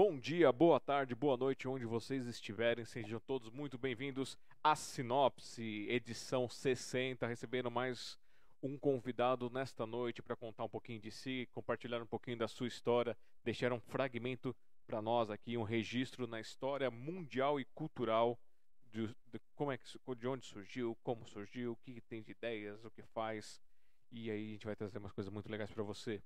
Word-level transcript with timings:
Bom 0.00 0.16
dia, 0.16 0.52
boa 0.52 0.78
tarde, 0.78 1.12
boa 1.12 1.36
noite, 1.36 1.66
onde 1.66 1.84
vocês 1.84 2.24
estiverem, 2.28 2.84
sejam 2.84 3.18
todos 3.18 3.50
muito 3.50 3.76
bem-vindos 3.76 4.38
à 4.62 4.76
Sinopse, 4.76 5.88
edição 5.90 6.48
60, 6.48 7.26
recebendo 7.26 7.68
mais 7.68 8.16
um 8.62 8.78
convidado 8.78 9.50
nesta 9.50 9.84
noite 9.84 10.22
para 10.22 10.36
contar 10.36 10.62
um 10.62 10.68
pouquinho 10.68 11.00
de 11.00 11.10
si, 11.10 11.48
compartilhar 11.50 12.00
um 12.00 12.06
pouquinho 12.06 12.38
da 12.38 12.46
sua 12.46 12.68
história, 12.68 13.18
deixar 13.42 13.72
um 13.72 13.80
fragmento 13.80 14.54
para 14.86 15.02
nós 15.02 15.30
aqui, 15.30 15.56
um 15.56 15.64
registro 15.64 16.28
na 16.28 16.40
história 16.40 16.92
mundial 16.92 17.58
e 17.58 17.64
cultural 17.64 18.38
de, 18.92 19.08
de, 19.08 19.40
como 19.56 19.72
é 19.72 19.78
que, 19.78 19.84
de 20.16 20.28
onde 20.28 20.46
surgiu, 20.46 20.96
como 21.02 21.26
surgiu, 21.26 21.72
o 21.72 21.76
que 21.76 22.00
tem 22.02 22.22
de 22.22 22.30
ideias, 22.30 22.84
o 22.84 22.90
que 22.92 23.02
faz, 23.02 23.60
e 24.12 24.30
aí 24.30 24.50
a 24.50 24.52
gente 24.52 24.66
vai 24.66 24.76
trazer 24.76 24.98
umas 24.98 25.12
coisas 25.12 25.32
muito 25.32 25.50
legais 25.50 25.72
para 25.72 25.82
você. 25.82 26.22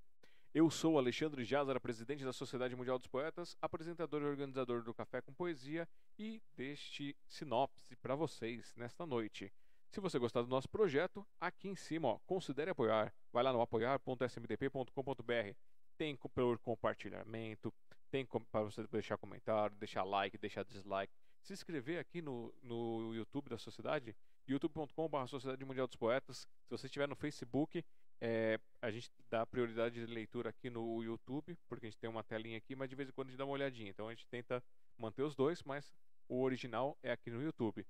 Eu 0.55 0.69
sou 0.69 0.99
Alexandre 0.99 1.47
Jazara, 1.47 1.81
presidente 1.81 2.27
da 2.27 2.33
Sociedade 2.33 2.77
Mundial 2.77 2.99
dos 2.99 3.07
Poetas, 3.07 3.57
apresentador 3.63 4.21
e 4.21 4.27
organizador 4.27 4.83
do 4.83 4.93
Café 4.93 5.23
com 5.23 5.33
Poesia 5.33 5.89
e 6.19 6.43
deste 6.55 7.17
sinopse 7.27 7.97
para 7.97 8.15
vocês 8.15 8.75
nesta 8.77 9.07
noite. 9.07 9.51
Se 9.89 9.99
você 9.99 10.19
gostar 10.19 10.43
do 10.43 10.49
nosso 10.49 10.69
projeto, 10.69 11.27
aqui 11.41 11.69
em 11.69 11.75
cima, 11.75 12.09
ó, 12.09 12.19
considere 12.27 12.71
apoiar. 12.71 13.15
Vai 13.33 13.43
lá 13.43 13.51
no 13.51 13.63
apoiar.smdp.com.br. 13.63 15.57
Tem 15.97 16.15
por 16.17 16.59
compartilhamento, 16.59 17.73
tem 18.11 18.27
para 18.27 18.63
você 18.63 18.87
deixar 18.89 19.17
comentário, 19.17 19.75
deixar 19.77 20.05
like, 20.05 20.37
deixar 20.37 20.65
dislike, 20.67 21.15
se 21.41 21.55
inscrever 21.55 21.99
aqui 21.99 22.21
no, 22.21 22.55
no 22.63 23.15
YouTube 23.15 23.49
da 23.49 23.57
Sociedade, 23.57 24.15
youtube.com.br 24.47 25.27
Sociedade 25.29 25.65
Mundial 25.65 25.87
dos 25.87 25.97
Poetas. 25.97 26.47
Se 26.65 26.71
você 26.71 26.89
estiver 26.89 27.09
no 27.09 27.17
Facebook, 27.17 27.83
é, 28.25 28.57
a 28.81 28.89
gente 28.89 29.11
dá 29.29 29.45
prioridade 29.45 29.97
de 29.97 30.07
leitura 30.07 30.51
aqui 30.51 30.71
no 30.71 31.03
YouTube, 31.03 31.59
porque 31.69 31.87
a 31.87 31.91
gente 31.91 31.99
tem 31.99 32.09
uma 32.09 32.23
telinha 32.23 32.57
aqui, 32.57 32.77
mas 32.77 32.89
de 32.89 32.95
vez 32.95 33.09
em 33.09 33.13
quando 33.13 33.27
a 33.27 33.31
gente 33.33 33.39
dá 33.39 33.45
uma 33.45 33.55
olhadinha. 33.55 33.91
Então 33.91 34.07
a 34.07 34.15
gente 34.15 34.29
tenta 34.29 34.63
manter 34.97 35.25
os 35.25 35.35
dois, 35.35 35.61
mas 35.65 35.93
o 36.29 36.41
original 36.41 36.97
é 37.03 37.11
aqui 37.11 37.33
no 37.33 37.43
YouTube. 37.43 37.85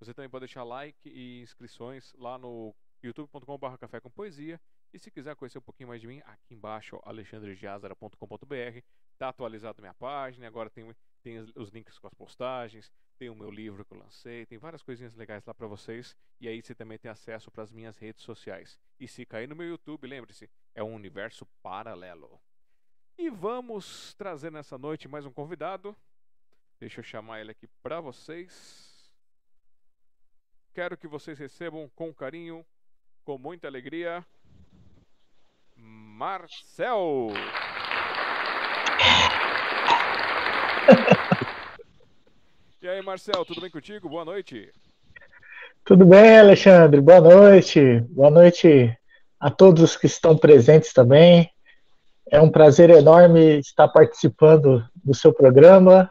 Você 0.00 0.14
também 0.14 0.30
pode 0.30 0.46
deixar 0.46 0.64
like 0.64 1.06
e 1.06 1.42
inscrições 1.42 2.14
lá 2.16 2.38
no 2.38 2.74
youtube.com.br 3.02 3.76
café 3.78 4.00
com 4.00 4.10
poesia. 4.10 4.58
E 4.90 4.98
se 4.98 5.10
quiser 5.10 5.36
conhecer 5.36 5.58
um 5.58 5.62
pouquinho 5.62 5.90
mais 5.90 6.00
de 6.00 6.06
mim, 6.06 6.22
aqui 6.24 6.54
embaixo, 6.54 6.98
alexandrejazara.com.br. 7.04 8.78
Está 9.12 9.28
atualizado 9.28 9.82
minha 9.82 9.92
página, 9.92 10.46
agora 10.46 10.70
tem, 10.70 10.90
tem 11.22 11.40
os 11.40 11.68
links 11.68 11.98
com 11.98 12.06
as 12.06 12.14
postagens, 12.14 12.90
tem 13.14 13.30
o 13.30 13.34
meu 13.34 13.50
livro 13.50 13.84
que 13.84 13.92
eu 13.92 13.98
lancei, 13.98 14.44
tem 14.46 14.58
várias 14.58 14.82
coisinhas 14.82 15.14
legais 15.14 15.44
lá 15.44 15.54
para 15.54 15.66
vocês. 15.66 16.16
E 16.40 16.48
aí 16.48 16.60
você 16.60 16.74
também 16.74 16.98
tem 16.98 17.10
acesso 17.10 17.50
para 17.50 17.62
as 17.62 17.72
minhas 17.72 17.96
redes 17.96 18.22
sociais. 18.22 18.78
E 18.98 19.08
se 19.08 19.24
cair 19.24 19.48
no 19.48 19.56
meu 19.56 19.68
YouTube, 19.68 20.06
lembre-se, 20.06 20.50
é 20.74 20.82
um 20.82 20.94
universo 20.94 21.46
paralelo. 21.62 22.40
E 23.16 23.30
vamos 23.30 24.14
trazer 24.14 24.50
nessa 24.50 24.76
noite 24.76 25.08
mais 25.08 25.24
um 25.24 25.32
convidado. 25.32 25.96
Deixa 26.80 27.00
eu 27.00 27.04
chamar 27.04 27.40
ele 27.40 27.52
aqui 27.52 27.68
para 27.82 28.00
vocês. 28.00 29.12
Quero 30.74 30.96
que 30.96 31.06
vocês 31.06 31.38
recebam 31.38 31.88
com 31.94 32.12
carinho, 32.12 32.66
com 33.24 33.38
muita 33.38 33.68
alegria, 33.68 34.26
Marcel. 35.76 37.28
Marcel, 43.04 43.44
tudo 43.44 43.60
bem 43.60 43.70
contigo? 43.70 44.08
Boa 44.08 44.24
noite. 44.24 44.72
Tudo 45.84 46.06
bem, 46.06 46.38
Alexandre? 46.38 47.02
Boa 47.02 47.20
noite. 47.20 48.00
Boa 48.08 48.30
noite 48.30 48.96
a 49.38 49.50
todos 49.50 49.94
que 49.94 50.06
estão 50.06 50.34
presentes 50.38 50.90
também. 50.94 51.50
É 52.30 52.40
um 52.40 52.50
prazer 52.50 52.88
enorme 52.88 53.58
estar 53.58 53.88
participando 53.88 54.82
do 55.04 55.12
seu 55.12 55.34
programa 55.34 56.10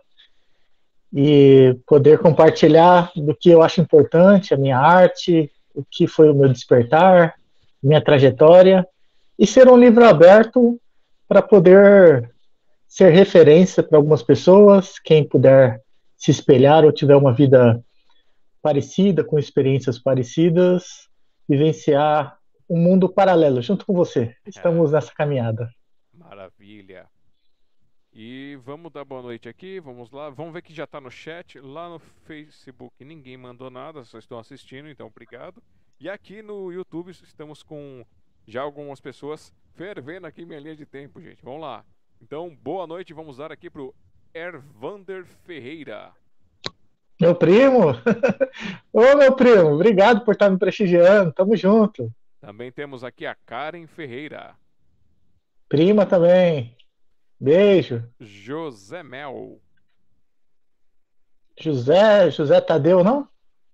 e 1.12 1.76
poder 1.88 2.20
compartilhar 2.20 3.12
do 3.16 3.36
que 3.36 3.50
eu 3.50 3.64
acho 3.64 3.82
importante, 3.82 4.54
a 4.54 4.58
minha 4.58 4.78
arte, 4.78 5.52
o 5.74 5.84
que 5.84 6.06
foi 6.06 6.30
o 6.30 6.36
meu 6.36 6.50
despertar, 6.50 7.34
minha 7.82 8.04
trajetória, 8.04 8.88
e 9.38 9.48
ser 9.48 9.68
um 9.68 9.78
livro 9.78 10.06
aberto 10.06 10.80
para 11.28 11.42
poder 11.42 12.32
ser 12.88 13.10
referência 13.12 13.82
para 13.82 13.98
algumas 13.98 14.22
pessoas, 14.22 15.00
quem 15.00 15.28
puder 15.28 15.83
se 16.24 16.32
espelhar 16.32 16.86
ou 16.86 16.92
tiver 16.94 17.18
uma 17.18 17.34
vida 17.34 17.84
parecida, 18.62 19.26
com 19.26 19.38
experiências 19.38 20.00
parecidas, 20.00 21.10
vivenciar 21.50 22.40
um 22.70 22.78
mundo 22.78 23.10
paralelo 23.10 23.62
junto 23.62 23.86
com 23.86 23.94
você. 23.94 24.34
Estamos 24.48 24.92
é. 24.92 24.94
nessa 24.94 25.14
caminhada. 25.14 25.70
Maravilha. 26.14 27.10
E 28.14 28.58
vamos 28.64 28.90
dar 28.94 29.04
boa 29.04 29.22
noite 29.22 29.50
aqui, 29.50 29.82
vamos 29.82 30.12
lá. 30.12 30.30
Vamos 30.30 30.54
ver 30.54 30.62
que 30.62 30.74
já 30.74 30.86
está 30.86 31.02
no 31.02 31.12
chat. 31.12 31.60
Lá 31.60 31.90
no 31.90 32.00
Facebook 32.00 33.04
ninguém 33.04 33.36
mandou 33.36 33.70
nada, 33.70 34.06
só 34.06 34.18
estão 34.18 34.40
assistindo, 34.40 34.88
então 34.88 35.08
obrigado. 35.08 35.62
E 36.00 36.08
aqui 36.08 36.42
no 36.42 36.72
YouTube 36.72 37.12
estamos 37.12 37.62
com 37.62 38.06
já 38.48 38.62
algumas 38.62 39.02
pessoas 39.02 39.54
fervendo 39.74 40.26
aqui 40.26 40.46
minha 40.46 40.60
linha 40.62 40.76
de 40.78 40.86
tempo, 40.86 41.20
gente. 41.20 41.44
Vamos 41.44 41.60
lá. 41.60 41.84
Então, 42.22 42.56
boa 42.64 42.88
noite, 42.88 43.14
vamos 43.14 43.36
dar 43.36 43.52
aqui 43.52 43.70
pro 43.70 43.94
Ervander 44.34 45.26
Ferreira. 45.46 46.12
Meu 47.22 47.36
primo? 47.36 47.92
Ô, 48.92 49.16
meu 49.16 49.36
primo, 49.36 49.74
obrigado 49.74 50.26
por 50.26 50.34
estar 50.34 50.50
me 50.50 50.58
prestigiando. 50.58 51.32
Tamo 51.32 51.56
junto. 51.56 52.12
Também 52.42 52.72
temos 52.72 53.04
aqui 53.04 53.26
a 53.26 53.36
Karen 53.36 53.88
Ferreira. 53.88 54.56
Prima 55.70 56.06
também. 56.06 56.76
Beijo. 57.40 58.04
José 58.20 59.04
Mel. 59.04 59.62
José, 61.60 62.32
José 62.32 62.60
Tadeu, 62.60 63.04
não? 63.04 63.28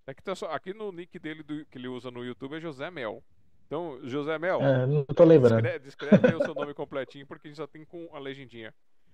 Aqui, 0.05 0.21
tá 0.21 0.35
só, 0.35 0.47
aqui 0.51 0.73
no 0.73 0.91
nick 0.91 1.17
dele 1.17 1.41
do, 1.43 1.65
que 1.65 1.77
ele 1.77 1.87
usa 1.87 2.11
no 2.11 2.23
YouTube 2.23 2.57
é 2.57 2.59
José 2.59 2.91
Mel. 2.91 3.23
Então, 3.65 3.99
José 4.03 4.37
Mel. 4.37 4.61
É, 4.61 4.85
não 4.85 5.05
tô 5.05 5.23
lembrando. 5.23 5.61
Descreve, 5.61 5.85
descreve 5.85 6.27
aí 6.27 6.35
o 6.35 6.43
seu 6.43 6.53
nome 6.53 6.73
completinho, 6.73 7.25
porque 7.25 7.47
a 7.47 7.51
gente 7.51 7.57
já 7.57 7.67
tem 7.67 7.85
com 7.85 8.09
a 8.11 8.19
legendinha. 8.19 8.73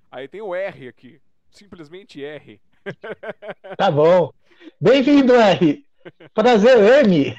Aí 0.09 0.27
tem 0.27 0.41
o 0.41 0.55
R 0.55 0.87
aqui. 0.87 1.21
Simplesmente 1.55 2.21
R. 2.21 2.59
Tá 3.77 3.89
bom. 3.89 4.31
Bem-vindo, 4.79 5.33
R. 5.33 5.87
Prazer, 6.33 7.05
M. 7.05 7.33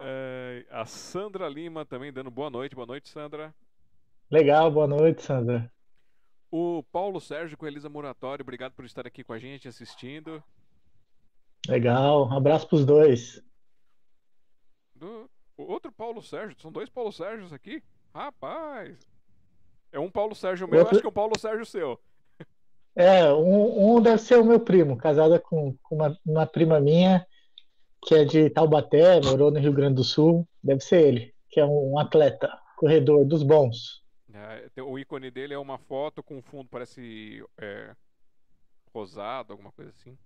É, 0.00 0.66
a 0.68 0.84
Sandra 0.84 1.48
Lima 1.48 1.86
também 1.86 2.12
dando 2.12 2.30
boa 2.30 2.50
noite. 2.50 2.74
Boa 2.74 2.86
noite, 2.86 3.08
Sandra. 3.08 3.54
Legal, 4.28 4.70
boa 4.70 4.88
noite, 4.88 5.22
Sandra. 5.22 5.72
O 6.50 6.82
Paulo 6.90 7.20
Sérgio 7.20 7.56
com 7.56 7.66
Elisa 7.66 7.88
Moratório, 7.88 8.42
obrigado 8.42 8.72
por 8.72 8.84
estar 8.84 9.06
aqui 9.06 9.22
com 9.22 9.32
a 9.32 9.38
gente 9.38 9.68
assistindo. 9.68 10.42
Legal, 11.68 12.28
um 12.28 12.36
abraço 12.36 12.68
para 12.68 12.76
os 12.76 12.84
dois. 12.84 13.40
Do... 14.94 15.30
Outro 15.56 15.92
Paulo 15.92 16.20
Sérgio, 16.20 16.60
são 16.60 16.72
dois 16.72 16.88
Paulo 16.88 17.12
Sérgios 17.12 17.52
aqui? 17.52 17.82
Rapaz, 18.12 19.13
é 19.94 20.00
um 20.00 20.10
Paulo 20.10 20.34
Sérgio 20.34 20.68
meu, 20.68 20.80
Outro... 20.80 20.94
acho 20.94 21.00
que 21.00 21.06
é 21.06 21.10
um 21.10 21.12
Paulo 21.12 21.38
Sérgio 21.38 21.64
seu. 21.64 22.00
É, 22.96 23.32
um, 23.32 23.96
um 23.96 24.00
deve 24.00 24.18
ser 24.18 24.38
o 24.38 24.44
meu 24.44 24.60
primo, 24.60 24.96
casada 24.96 25.38
com, 25.38 25.76
com 25.82 25.94
uma, 25.94 26.18
uma, 26.24 26.46
prima 26.46 26.80
minha, 26.80 27.26
que 28.02 28.14
é 28.14 28.24
de 28.24 28.50
Taubaté, 28.50 29.20
morou 29.20 29.50
no 29.50 29.58
Rio 29.58 29.72
Grande 29.72 29.96
do 29.96 30.04
Sul. 30.04 30.46
Deve 30.62 30.80
ser 30.80 31.06
ele, 31.06 31.34
que 31.48 31.60
é 31.60 31.64
um, 31.64 31.92
um 31.92 31.98
atleta, 31.98 32.50
corredor 32.76 33.24
dos 33.24 33.42
bons. 33.42 34.02
É, 34.32 34.82
o 34.82 34.98
ícone 34.98 35.30
dele 35.30 35.54
é 35.54 35.58
uma 35.58 35.78
foto 35.78 36.22
com 36.22 36.42
fundo, 36.42 36.68
parece 36.68 37.44
é, 37.56 37.94
rosado, 38.92 39.52
alguma 39.52 39.70
coisa 39.72 39.90
assim. 39.90 40.18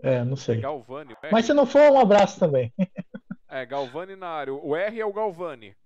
É, 0.00 0.24
não 0.24 0.36
sei. 0.36 0.58
É 0.58 0.60
Galvani. 0.60 1.16
Mas 1.30 1.46
se 1.46 1.54
não 1.54 1.66
for, 1.66 1.90
um 1.90 1.98
abraço 1.98 2.38
também. 2.38 2.72
É, 3.54 3.66
Galvani 3.66 4.16
na 4.16 4.28
área. 4.28 4.54
O 4.54 4.74
R 4.74 4.98
é 4.98 5.04
o 5.04 5.12
Galvani. 5.12 5.76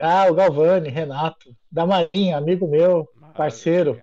Ah, 0.00 0.30
o 0.30 0.34
Galvani, 0.34 0.88
Renato. 0.88 1.56
Da 1.70 1.86
Marinha, 1.86 2.36
amigo 2.36 2.68
meu, 2.68 3.08
parceiro. 3.36 4.00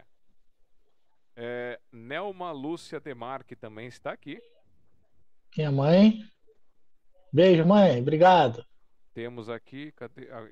É, 1.35 1.79
Nelma 1.91 2.51
Lúcia 2.51 2.99
Demarque 2.99 3.55
também 3.55 3.87
está 3.87 4.11
aqui. 4.11 4.39
Minha 5.57 5.71
mãe. 5.71 6.23
Beijo, 7.31 7.65
mãe. 7.65 7.99
Obrigado. 7.99 8.65
Temos 9.13 9.49
aqui, 9.49 9.91
cadê? 9.93 10.29
Ah, 10.31 10.47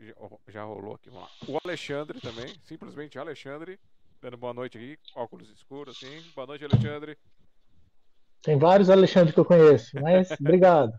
já 0.48 0.64
rolou 0.64 0.96
aqui, 0.96 1.10
vamos 1.10 1.30
lá. 1.30 1.48
O 1.48 1.60
Alexandre 1.64 2.20
também, 2.20 2.54
simplesmente 2.66 3.18
Alexandre, 3.18 3.80
dando 4.22 4.38
boa 4.38 4.54
noite 4.54 4.78
aqui, 4.78 4.98
óculos 5.16 5.50
escuros, 5.50 5.96
assim. 5.96 6.22
Boa 6.36 6.48
noite, 6.48 6.66
Alexandre. 6.66 7.18
Tem 8.42 8.58
vários 8.58 8.90
Alexandre 8.90 9.34
que 9.34 9.40
eu 9.40 9.46
conheço, 9.46 10.00
mas 10.02 10.30
obrigado. 10.40 10.94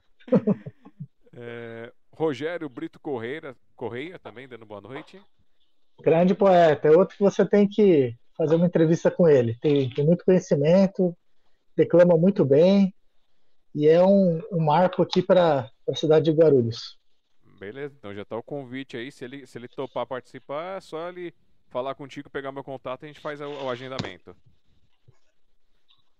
É, 1.32 1.92
Rogério 2.20 2.68
Brito 2.68 3.00
Correia, 3.00 3.56
Correia 3.74 4.18
também 4.18 4.46
dando 4.46 4.66
boa 4.66 4.82
noite. 4.82 5.18
Grande 6.02 6.34
poeta, 6.34 6.86
é 6.86 6.90
outro 6.90 7.16
que 7.16 7.22
você 7.22 7.46
tem 7.46 7.66
que 7.66 8.14
fazer 8.36 8.56
uma 8.56 8.66
entrevista 8.66 9.10
com 9.10 9.26
ele. 9.26 9.54
Tem, 9.54 9.88
tem 9.88 10.04
muito 10.04 10.22
conhecimento, 10.22 11.16
declama 11.74 12.18
muito 12.18 12.44
bem 12.44 12.94
e 13.74 13.88
é 13.88 14.04
um, 14.04 14.38
um 14.52 14.62
marco 14.62 15.00
aqui 15.00 15.22
para 15.22 15.70
a 15.88 15.94
cidade 15.94 16.26
de 16.26 16.38
Guarulhos. 16.38 16.98
Beleza, 17.58 17.94
então 17.98 18.14
já 18.14 18.20
está 18.20 18.36
o 18.36 18.42
convite 18.42 18.98
aí. 18.98 19.10
Se 19.10 19.24
ele, 19.24 19.46
se 19.46 19.56
ele 19.56 19.66
topar 19.66 20.04
participar, 20.06 20.76
é 20.76 20.80
só 20.82 21.08
ele 21.08 21.32
falar 21.70 21.94
contigo, 21.94 22.28
pegar 22.28 22.52
meu 22.52 22.62
contato, 22.62 23.04
a 23.04 23.06
gente 23.06 23.20
faz 23.20 23.40
o, 23.40 23.48
o 23.48 23.70
agendamento. 23.70 24.36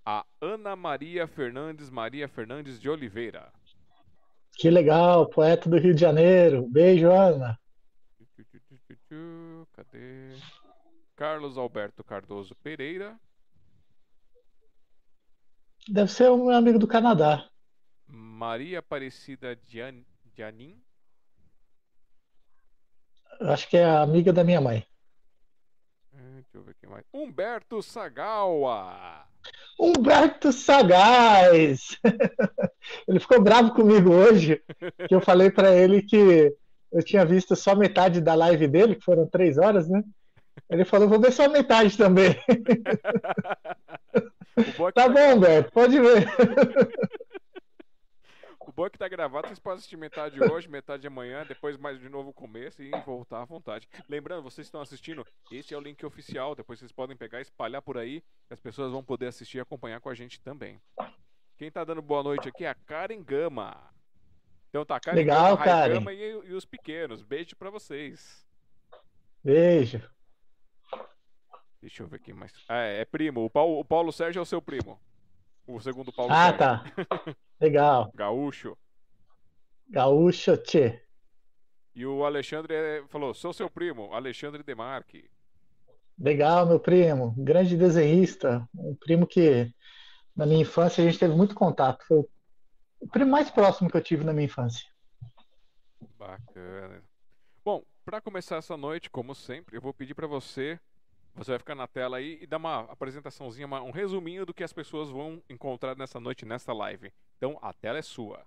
A 0.06 0.25
Ana 0.41 0.75
Maria 0.75 1.26
Fernandes 1.26 1.91
Maria 1.91 2.26
Fernandes 2.26 2.81
de 2.81 2.88
Oliveira. 2.88 3.52
Que 4.55 4.70
legal, 4.70 5.29
poeta 5.29 5.69
do 5.69 5.79
Rio 5.79 5.94
de 5.94 6.00
Janeiro. 6.00 6.69
Beijo, 6.69 7.11
Ana. 7.11 7.58
Cadê? 9.73 10.37
Carlos 11.17 11.58
Alberto 11.58 12.05
Cardoso 12.05 12.55
Pereira. 12.56 13.19
Deve 15.88 16.11
ser 16.11 16.31
um 16.31 16.50
amigo 16.50 16.79
do 16.79 16.87
Canadá. 16.87 17.49
Maria 18.06 18.81
Aparecida 18.81 19.58
Janin. 19.67 20.81
Acho 23.41 23.69
que 23.69 23.76
é 23.76 23.85
a 23.85 24.02
amiga 24.02 24.32
da 24.32 24.44
minha 24.44 24.61
mãe. 24.61 24.87
É, 26.12 26.32
deixa 26.35 26.56
eu 26.56 26.62
ver 26.62 26.75
quem 26.75 26.88
mais. 26.88 27.05
Humberto 27.12 27.82
Sagawa. 27.82 29.30
Humberto 29.79 30.53
Sagaz! 30.53 31.99
ele 33.09 33.21
ficou 33.21 33.41
bravo 33.41 33.73
comigo 33.73 34.13
hoje, 34.13 34.61
que 35.09 35.15
eu 35.15 35.21
falei 35.21 35.51
para 35.51 35.75
ele 35.75 36.03
que 36.03 36.55
eu 36.93 37.03
tinha 37.03 37.25
visto 37.25 37.57
só 37.57 37.75
metade 37.75 38.21
da 38.21 38.35
live 38.35 38.67
dele, 38.67 38.97
que 38.97 39.05
foram 39.05 39.27
três 39.27 39.57
horas, 39.57 39.89
né? 39.89 40.03
Ele 40.69 40.85
falou, 40.85 41.09
vou 41.09 41.21
ver 41.21 41.33
só 41.33 41.49
metade 41.49 41.97
também. 41.97 42.37
É 44.57 44.93
tá 44.93 45.09
bom, 45.09 45.37
Humberto, 45.37 45.73
pode 45.73 45.99
ver. 45.99 46.27
O 48.71 48.73
bom 48.73 48.87
é 48.87 48.91
que 48.91 48.99
tá 48.99 49.09
gravado, 49.09 49.49
vocês 49.49 49.59
podem 49.59 49.79
assistir 49.79 49.97
metade 49.97 50.41
hoje, 50.41 50.69
metade 50.69 51.05
amanhã, 51.05 51.45
depois 51.45 51.77
mais 51.77 51.99
de 51.99 52.09
novo 52.09 52.31
o 52.31 52.33
começo 52.33 52.81
e 52.81 52.89
voltar 53.05 53.43
à 53.43 53.45
vontade. 53.45 53.89
Lembrando, 54.09 54.45
vocês 54.45 54.65
estão 54.65 54.81
assistindo, 54.81 55.27
esse 55.51 55.75
é 55.75 55.77
o 55.77 55.81
link 55.81 56.07
oficial, 56.07 56.55
depois 56.55 56.79
vocês 56.79 56.93
podem 56.93 57.17
pegar 57.17 57.41
e 57.41 57.43
espalhar 57.43 57.83
por 57.83 57.99
aí, 57.99 58.23
as 58.49 58.61
pessoas 58.61 58.93
vão 58.93 59.03
poder 59.03 59.27
assistir 59.27 59.59
e 59.59 59.61
acompanhar 59.61 60.01
com 60.01 60.09
a 60.09 60.15
gente 60.15 60.41
também. 60.41 60.81
Quem 61.59 61.69
tá 61.69 61.83
dando 61.83 62.01
boa 62.01 62.23
noite 62.23 62.49
aqui 62.49 62.65
é 62.65 62.69
a 62.69 62.75
Karen 62.77 63.21
Gama. 63.25 63.77
Então 64.69 64.85
tá, 64.85 65.01
Karen 65.01 65.17
Legal, 65.17 65.57
Gama, 65.57 65.65
Karen. 65.65 65.95
Gama 65.95 66.13
e, 66.13 66.31
e 66.31 66.53
os 66.53 66.65
pequenos. 66.65 67.25
Beijo 67.25 67.57
para 67.57 67.71
vocês. 67.71 68.47
Beijo. 69.43 70.01
Deixa 71.81 72.05
eu 72.05 72.07
ver 72.07 72.19
aqui 72.19 72.33
mais. 72.33 72.53
Ah, 72.69 72.83
é, 72.83 73.01
é 73.01 73.05
primo. 73.05 73.45
O 73.45 73.51
Paulo, 73.51 73.81
o 73.81 73.85
Paulo 73.85 74.13
Sérgio 74.13 74.39
é 74.39 74.43
o 74.43 74.47
seu 74.47 74.63
primo. 74.63 74.97
O 75.67 75.81
segundo 75.81 76.12
Paulo 76.12 76.33
ah, 76.33 76.57
Sérgio. 76.57 76.59
tá. 76.59 77.37
Legal. 77.61 78.11
Gaúcho. 78.17 78.77
Gaúcho, 79.89 80.57
tchê. 80.57 81.03
E 81.95 82.07
o 82.07 82.25
Alexandre 82.25 82.75
é, 82.75 83.05
falou: 83.09 83.35
sou 83.35 83.53
seu 83.53 83.69
primo, 83.69 84.12
Alexandre 84.12 84.62
Demarque. 84.62 85.29
Legal, 86.19 86.67
meu 86.67 86.79
primo. 86.79 87.35
Grande 87.37 87.77
desenhista. 87.77 88.69
Um 88.75 88.95
primo 88.95 89.27
que 89.27 89.73
na 90.37 90.47
minha 90.47 90.61
infância 90.61 91.03
a 91.03 91.07
gente 91.07 91.19
teve 91.19 91.35
muito 91.35 91.55
contato. 91.55 92.05
Foi 92.07 92.25
o 93.01 93.09
primo 93.09 93.31
mais 93.31 93.51
próximo 93.51 93.91
que 93.91 93.97
eu 93.97 94.03
tive 94.03 94.25
na 94.25 94.33
minha 94.33 94.45
infância. 94.45 94.87
Bacana. 96.19 97.03
Bom, 97.65 97.83
para 98.05 98.21
começar 98.21 98.57
essa 98.57 98.77
noite, 98.77 99.11
como 99.11 99.35
sempre, 99.35 99.77
eu 99.77 99.81
vou 99.81 99.95
pedir 99.95 100.15
para 100.15 100.27
você 100.27 100.79
você 101.35 101.53
vai 101.53 101.59
ficar 101.59 101.75
na 101.75 101.87
tela 101.87 102.17
aí 102.17 102.38
e 102.41 102.47
dar 102.47 102.56
uma 102.56 102.81
apresentaçãozinha, 102.82 103.67
uma, 103.67 103.82
um 103.82 103.91
resuminho 103.91 104.44
do 104.44 104.55
que 104.55 104.65
as 104.65 104.73
pessoas 104.73 105.09
vão 105.09 105.43
encontrar 105.49 105.97
nessa 105.97 106.21
noite, 106.21 106.44
nessa 106.44 106.73
live. 106.73 107.12
Então, 107.37 107.59
a 107.62 107.73
tela 107.73 107.99
é 107.99 108.03
sua. 108.03 108.44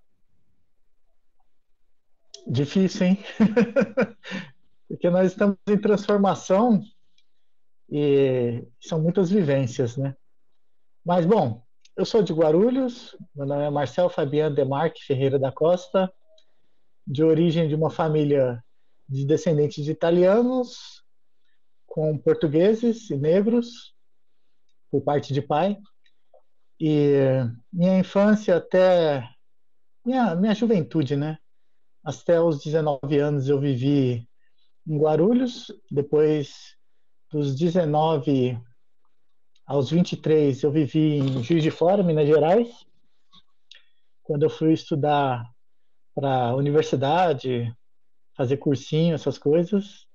Difícil, 2.48 3.08
hein? 3.08 3.20
Porque 4.88 5.10
nós 5.10 5.32
estamos 5.32 5.58
em 5.68 5.78
transformação 5.78 6.84
e 7.90 8.68
são 8.80 9.02
muitas 9.02 9.30
vivências, 9.30 9.98
né? 9.98 10.16
Mas, 11.06 11.26
bom, 11.26 11.64
eu 11.96 12.06
sou 12.06 12.24
de 12.24 12.34
Guarulhos, 12.34 13.16
meu 13.36 13.46
nome 13.46 13.64
é 13.64 13.70
Marcel 13.70 14.10
Fabiano 14.10 14.56
Demarque 14.56 15.06
Ferreira 15.06 15.38
da 15.38 15.52
Costa, 15.52 16.12
de 17.06 17.24
origem 17.24 17.68
de 17.68 17.76
uma 17.76 17.90
família 17.90 18.64
de 19.08 19.26
descendentes 19.26 19.84
de 19.84 19.92
italianos, 19.92 21.03
com 21.94 22.18
portugueses 22.18 23.12
e 23.12 23.16
negros, 23.16 23.94
por 24.90 25.04
parte 25.04 25.32
de 25.32 25.44
pai. 25.44 25.78
E 26.80 27.14
minha 27.72 28.00
infância 28.00 28.58
até 28.58 29.30
minha, 30.04 30.36
minha 30.36 30.56
juventude, 30.56 31.16
né? 31.16 31.38
Até 32.04 32.42
os 32.42 32.64
19 32.64 33.20
anos 33.20 33.48
eu 33.48 33.60
vivi 33.60 34.28
em 34.88 34.98
Guarulhos, 34.98 35.72
depois 35.92 36.76
dos 37.32 37.56
19 37.56 38.60
aos 39.64 39.92
23 39.92 40.64
eu 40.64 40.72
vivi 40.72 41.20
em 41.20 41.44
Juiz 41.44 41.62
de 41.62 41.70
Fora, 41.70 42.02
Minas 42.02 42.28
Gerais. 42.28 42.88
Quando 44.24 44.42
eu 44.42 44.50
fui 44.50 44.74
estudar 44.74 45.48
para 46.16 46.50
a 46.50 46.56
universidade, 46.56 47.72
fazer 48.36 48.58
cursinho, 48.58 49.14
essas 49.14 49.38
coisas, 49.38 50.08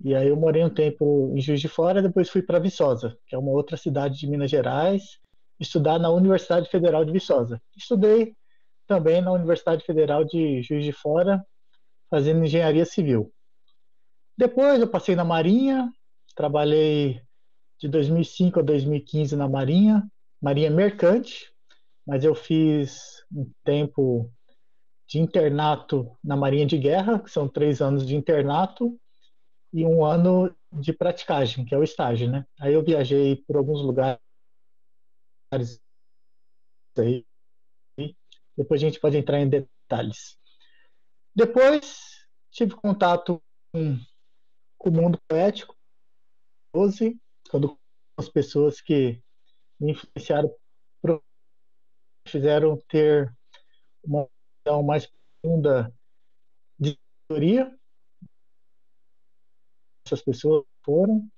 e 0.00 0.14
aí 0.14 0.28
eu 0.28 0.36
morei 0.36 0.64
um 0.64 0.70
tempo 0.70 1.32
em 1.34 1.40
Juiz 1.40 1.60
de 1.60 1.68
Fora, 1.68 2.02
depois 2.02 2.28
fui 2.28 2.42
para 2.42 2.58
Viçosa, 2.58 3.16
que 3.26 3.34
é 3.34 3.38
uma 3.38 3.50
outra 3.50 3.76
cidade 3.76 4.18
de 4.18 4.26
Minas 4.26 4.50
Gerais, 4.50 5.18
estudar 5.58 5.98
na 5.98 6.10
Universidade 6.10 6.68
Federal 6.68 7.04
de 7.04 7.12
Viçosa. 7.12 7.60
Estudei 7.76 8.34
também 8.86 9.20
na 9.20 9.32
Universidade 9.32 9.84
Federal 9.84 10.24
de 10.24 10.62
Juiz 10.62 10.84
de 10.84 10.92
Fora, 10.92 11.44
fazendo 12.10 12.44
engenharia 12.44 12.84
civil. 12.84 13.32
Depois 14.36 14.80
eu 14.80 14.88
passei 14.88 15.16
na 15.16 15.24
Marinha, 15.24 15.90
trabalhei 16.34 17.20
de 17.80 17.88
2005 17.88 18.60
a 18.60 18.62
2015 18.62 19.34
na 19.34 19.48
Marinha, 19.48 20.06
Marinha 20.40 20.70
Mercante, 20.70 21.50
mas 22.06 22.22
eu 22.22 22.34
fiz 22.34 23.24
um 23.32 23.50
tempo 23.64 24.30
de 25.08 25.18
internato 25.18 26.10
na 26.22 26.36
Marinha 26.36 26.66
de 26.66 26.76
Guerra, 26.76 27.18
que 27.18 27.30
são 27.30 27.48
três 27.48 27.80
anos 27.80 28.06
de 28.06 28.14
internato, 28.14 28.98
e 29.76 29.84
um 29.84 30.02
ano 30.02 30.56
de 30.72 30.90
praticagem, 30.90 31.62
que 31.66 31.74
é 31.74 31.78
o 31.78 31.84
estágio, 31.84 32.30
né? 32.30 32.46
Aí 32.58 32.72
eu 32.72 32.82
viajei 32.82 33.36
por 33.36 33.58
alguns 33.58 33.82
lugares 33.82 34.18
aí. 36.96 37.26
Depois 38.56 38.80
a 38.80 38.86
gente 38.86 38.98
pode 38.98 39.18
entrar 39.18 39.38
em 39.38 39.50
detalhes. 39.50 40.38
Depois 41.34 42.26
tive 42.50 42.74
contato 42.74 43.42
com, 43.70 43.98
com 44.78 44.88
o 44.88 44.92
mundo 44.92 45.20
poético, 45.28 45.76
quando 47.50 47.78
as 48.16 48.30
pessoas 48.30 48.80
que 48.80 49.22
me 49.78 49.92
influenciaram 49.92 50.56
fizeram 52.26 52.78
ter 52.88 53.30
uma 54.02 54.26
visão 54.64 54.82
mais 54.82 55.06
profunda 55.06 55.94
de 56.78 56.98
teoria 57.28 57.75
essas 60.06 60.22
pessoas 60.22 60.64
foram. 60.84 61.28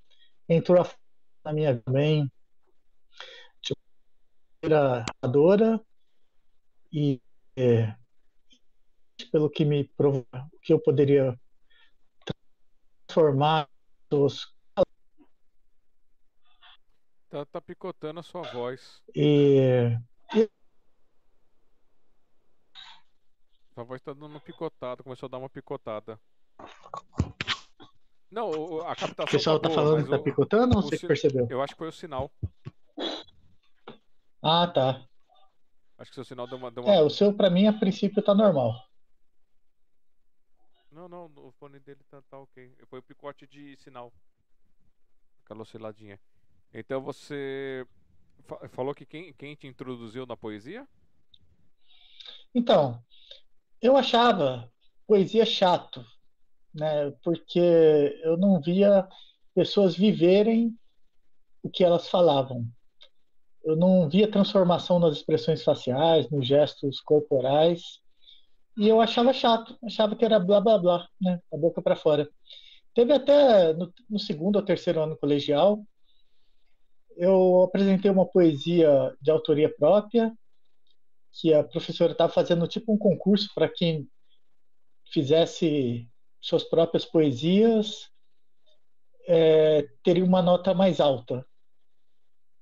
Entrou 0.47 0.85
na 1.43 1.53
minha 1.53 1.73
vida 1.73 1.83
também 1.85 2.31
adora 5.21 5.79
e 6.91 7.21
é, 7.55 7.95
pelo 9.31 9.49
que 9.49 9.63
me 9.65 9.85
provou 9.85 10.25
que 10.61 10.73
eu 10.73 10.79
poderia 10.79 11.39
transformar 13.07 13.69
os 14.11 14.53
tá, 17.29 17.45
tá 17.45 17.61
picotando 17.61 18.19
a 18.19 18.23
sua 18.23 18.41
voz 18.51 19.01
e, 19.15 19.91
e... 20.35 20.49
sua 23.73 23.83
voz 23.83 24.01
tá 24.01 24.13
dando 24.13 24.27
uma 24.27 24.41
picotada 24.41 25.03
começou 25.03 25.27
a 25.27 25.29
dar 25.29 25.37
uma 25.37 25.49
picotada 25.49 26.19
não, 28.31 28.81
a 28.81 28.95
captação. 28.95 29.25
O 29.25 29.31
pessoal 29.31 29.59
tá, 29.59 29.69
tá 29.69 29.75
falando 29.75 30.03
que 30.03 30.09
tá 30.09 30.19
picotando 30.19 30.75
ou 30.75 30.81
você 30.83 30.97
sin... 30.97 31.07
percebeu? 31.07 31.47
Eu 31.49 31.61
acho 31.61 31.73
que 31.73 31.77
foi 31.79 31.89
o 31.89 31.91
sinal. 31.91 32.31
Ah, 34.41 34.67
tá. 34.67 35.05
Acho 35.97 36.11
que 36.11 36.15
seu 36.15 36.23
sinal 36.23 36.47
deu 36.47 36.57
uma. 36.57 36.71
Deu 36.71 36.83
uma... 36.83 36.93
É, 36.93 37.01
o 37.01 37.09
seu 37.09 37.33
pra 37.33 37.49
mim 37.49 37.67
a 37.67 37.73
princípio 37.73 38.21
tá 38.21 38.33
normal. 38.33 38.73
Não, 40.91 41.07
não, 41.07 41.25
o 41.35 41.51
fone 41.59 41.79
dele 41.79 42.01
tá, 42.09 42.21
tá 42.29 42.37
ok. 42.37 42.75
Foi 42.87 42.99
o 42.99 43.03
picote 43.03 43.47
de 43.47 43.75
sinal. 43.77 44.13
Aquela 45.43 45.61
osciladinha. 45.61 46.19
Então 46.73 47.01
você 47.01 47.85
falou 48.69 48.93
que 48.93 49.05
quem, 49.05 49.33
quem 49.33 49.55
te 49.55 49.67
introduziu 49.67 50.25
na 50.25 50.37
poesia? 50.37 50.87
Então, 52.53 53.03
eu 53.81 53.97
achava 53.97 54.71
poesia 55.07 55.45
chato 55.45 56.05
né? 56.73 57.11
Porque 57.23 58.19
eu 58.23 58.37
não 58.37 58.61
via 58.61 59.07
pessoas 59.53 59.95
viverem 59.95 60.75
o 61.63 61.69
que 61.69 61.83
elas 61.83 62.07
falavam. 62.07 62.65
Eu 63.63 63.75
não 63.75 64.09
via 64.09 64.31
transformação 64.31 64.99
nas 64.99 65.17
expressões 65.17 65.63
faciais, 65.63 66.29
nos 66.29 66.47
gestos 66.47 67.01
corporais, 67.01 67.99
e 68.77 68.87
eu 68.87 69.01
achava 69.01 69.33
chato, 69.33 69.77
achava 69.83 70.15
que 70.15 70.23
era 70.23 70.39
blá 70.39 70.61
blá 70.61 70.77
blá, 70.77 71.07
né? 71.21 71.41
A 71.51 71.57
boca 71.57 71.81
para 71.81 71.95
fora. 71.97 72.29
teve 72.93 73.11
até 73.13 73.73
no, 73.73 73.93
no 74.09 74.19
segundo 74.19 74.55
ou 74.55 74.61
terceiro 74.61 75.01
ano 75.01 75.17
colegial, 75.17 75.83
eu 77.17 77.63
apresentei 77.63 78.09
uma 78.09 78.25
poesia 78.25 79.13
de 79.21 79.29
autoria 79.29 79.69
própria, 79.77 80.33
que 81.33 81.53
a 81.53 81.63
professora 81.63 82.13
estava 82.13 82.31
fazendo 82.31 82.67
tipo 82.67 82.93
um 82.93 82.97
concurso 82.97 83.49
para 83.53 83.67
quem 83.67 84.07
fizesse 85.11 86.09
suas 86.39 86.63
próprias 86.63 87.05
poesias 87.05 88.09
é, 89.27 89.87
teria 90.03 90.23
uma 90.23 90.41
nota 90.41 90.73
mais 90.73 90.99
alta. 90.99 91.45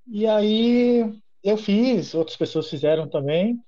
E 0.06 0.26
aí 0.26 1.04
eu 1.44 1.58
fiz, 1.58 2.14
outras 2.14 2.38
pessoas 2.38 2.70
fizeram 2.70 3.08
também, 3.10 3.62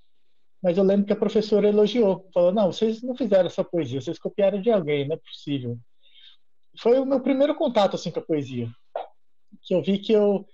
mas 0.61 0.77
eu 0.77 0.83
lembro 0.83 1.05
que 1.05 1.13
a 1.13 1.19
professora 1.19 1.67
elogiou, 1.67 2.29
falou: 2.33 2.51
não, 2.51 2.71
vocês 2.71 3.01
não 3.01 3.15
fizeram 3.15 3.47
essa 3.47 3.63
poesia, 3.63 4.01
vocês 4.01 4.19
copiaram 4.19 4.61
de 4.61 4.71
alguém, 4.71 5.07
não 5.07 5.15
é 5.15 5.19
possível. 5.19 5.77
Foi 6.77 6.99
o 6.99 7.05
meu 7.05 7.21
primeiro 7.21 7.55
contato 7.55 7.95
assim 7.95 8.11
com 8.11 8.19
a 8.19 8.25
poesia, 8.25 8.69
que 9.61 9.73
eu 9.73 9.81
vi 9.81 9.99
que 9.99 10.13
eu 10.13 10.45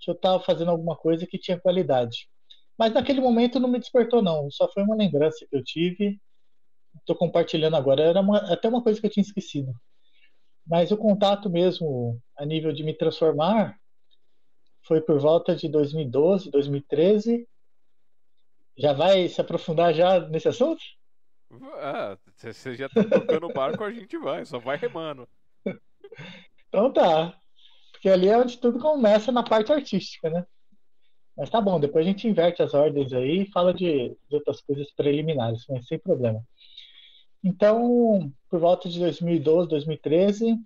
que 0.00 0.10
eu 0.10 0.14
estava 0.14 0.42
fazendo 0.42 0.70
alguma 0.70 0.94
coisa 0.96 1.26
que 1.26 1.38
tinha 1.38 1.58
qualidade. 1.58 2.28
Mas 2.76 2.92
naquele 2.92 3.20
momento 3.20 3.58
não 3.58 3.68
me 3.68 3.78
despertou 3.78 4.20
não, 4.20 4.50
só 4.50 4.70
foi 4.70 4.82
uma 4.82 4.96
lembrança 4.96 5.46
que 5.48 5.56
eu 5.56 5.64
tive. 5.64 6.20
Estou 6.96 7.16
compartilhando 7.16 7.76
agora, 7.76 8.02
era 8.02 8.20
uma, 8.20 8.38
até 8.52 8.68
uma 8.68 8.82
coisa 8.82 9.00
que 9.00 9.06
eu 9.06 9.10
tinha 9.10 9.22
esquecido. 9.22 9.72
Mas 10.66 10.90
o 10.90 10.96
contato 10.96 11.50
mesmo 11.50 12.20
a 12.36 12.44
nível 12.44 12.72
de 12.72 12.82
me 12.82 12.96
transformar 12.96 13.78
foi 14.86 15.00
por 15.00 15.18
volta 15.18 15.54
de 15.54 15.68
2012, 15.68 16.50
2013. 16.50 17.46
Já 18.76 18.92
vai 18.92 19.28
se 19.28 19.40
aprofundar 19.40 19.94
já 19.94 20.20
nesse 20.28 20.48
assunto? 20.48 20.82
Ah, 21.78 22.18
você 22.34 22.74
já 22.74 22.88
tá 22.88 23.04
tocando 23.04 23.46
o 23.46 23.52
barco, 23.52 23.84
a 23.84 23.92
gente 23.92 24.16
vai, 24.18 24.44
só 24.44 24.58
vai 24.58 24.76
remando. 24.76 25.28
Então 26.68 26.92
tá. 26.92 27.38
Porque 27.92 28.08
ali 28.08 28.26
é 28.26 28.36
onde 28.36 28.58
tudo 28.58 28.80
começa 28.80 29.30
na 29.30 29.44
parte 29.44 29.72
artística, 29.72 30.28
né? 30.28 30.44
Mas 31.36 31.48
tá 31.48 31.60
bom, 31.60 31.78
depois 31.78 32.04
a 32.04 32.08
gente 32.08 32.26
inverte 32.28 32.62
as 32.62 32.74
ordens 32.74 33.12
aí 33.12 33.42
e 33.42 33.50
fala 33.50 33.72
de, 33.72 34.08
de 34.28 34.34
outras 34.36 34.60
coisas 34.60 34.90
preliminares, 34.92 35.64
mas 35.68 35.86
sem 35.86 36.00
problema. 36.00 36.44
Então, 37.44 38.32
por 38.48 38.58
volta 38.58 38.88
de 38.88 38.98
2012, 38.98 39.68
2013, 39.68 40.58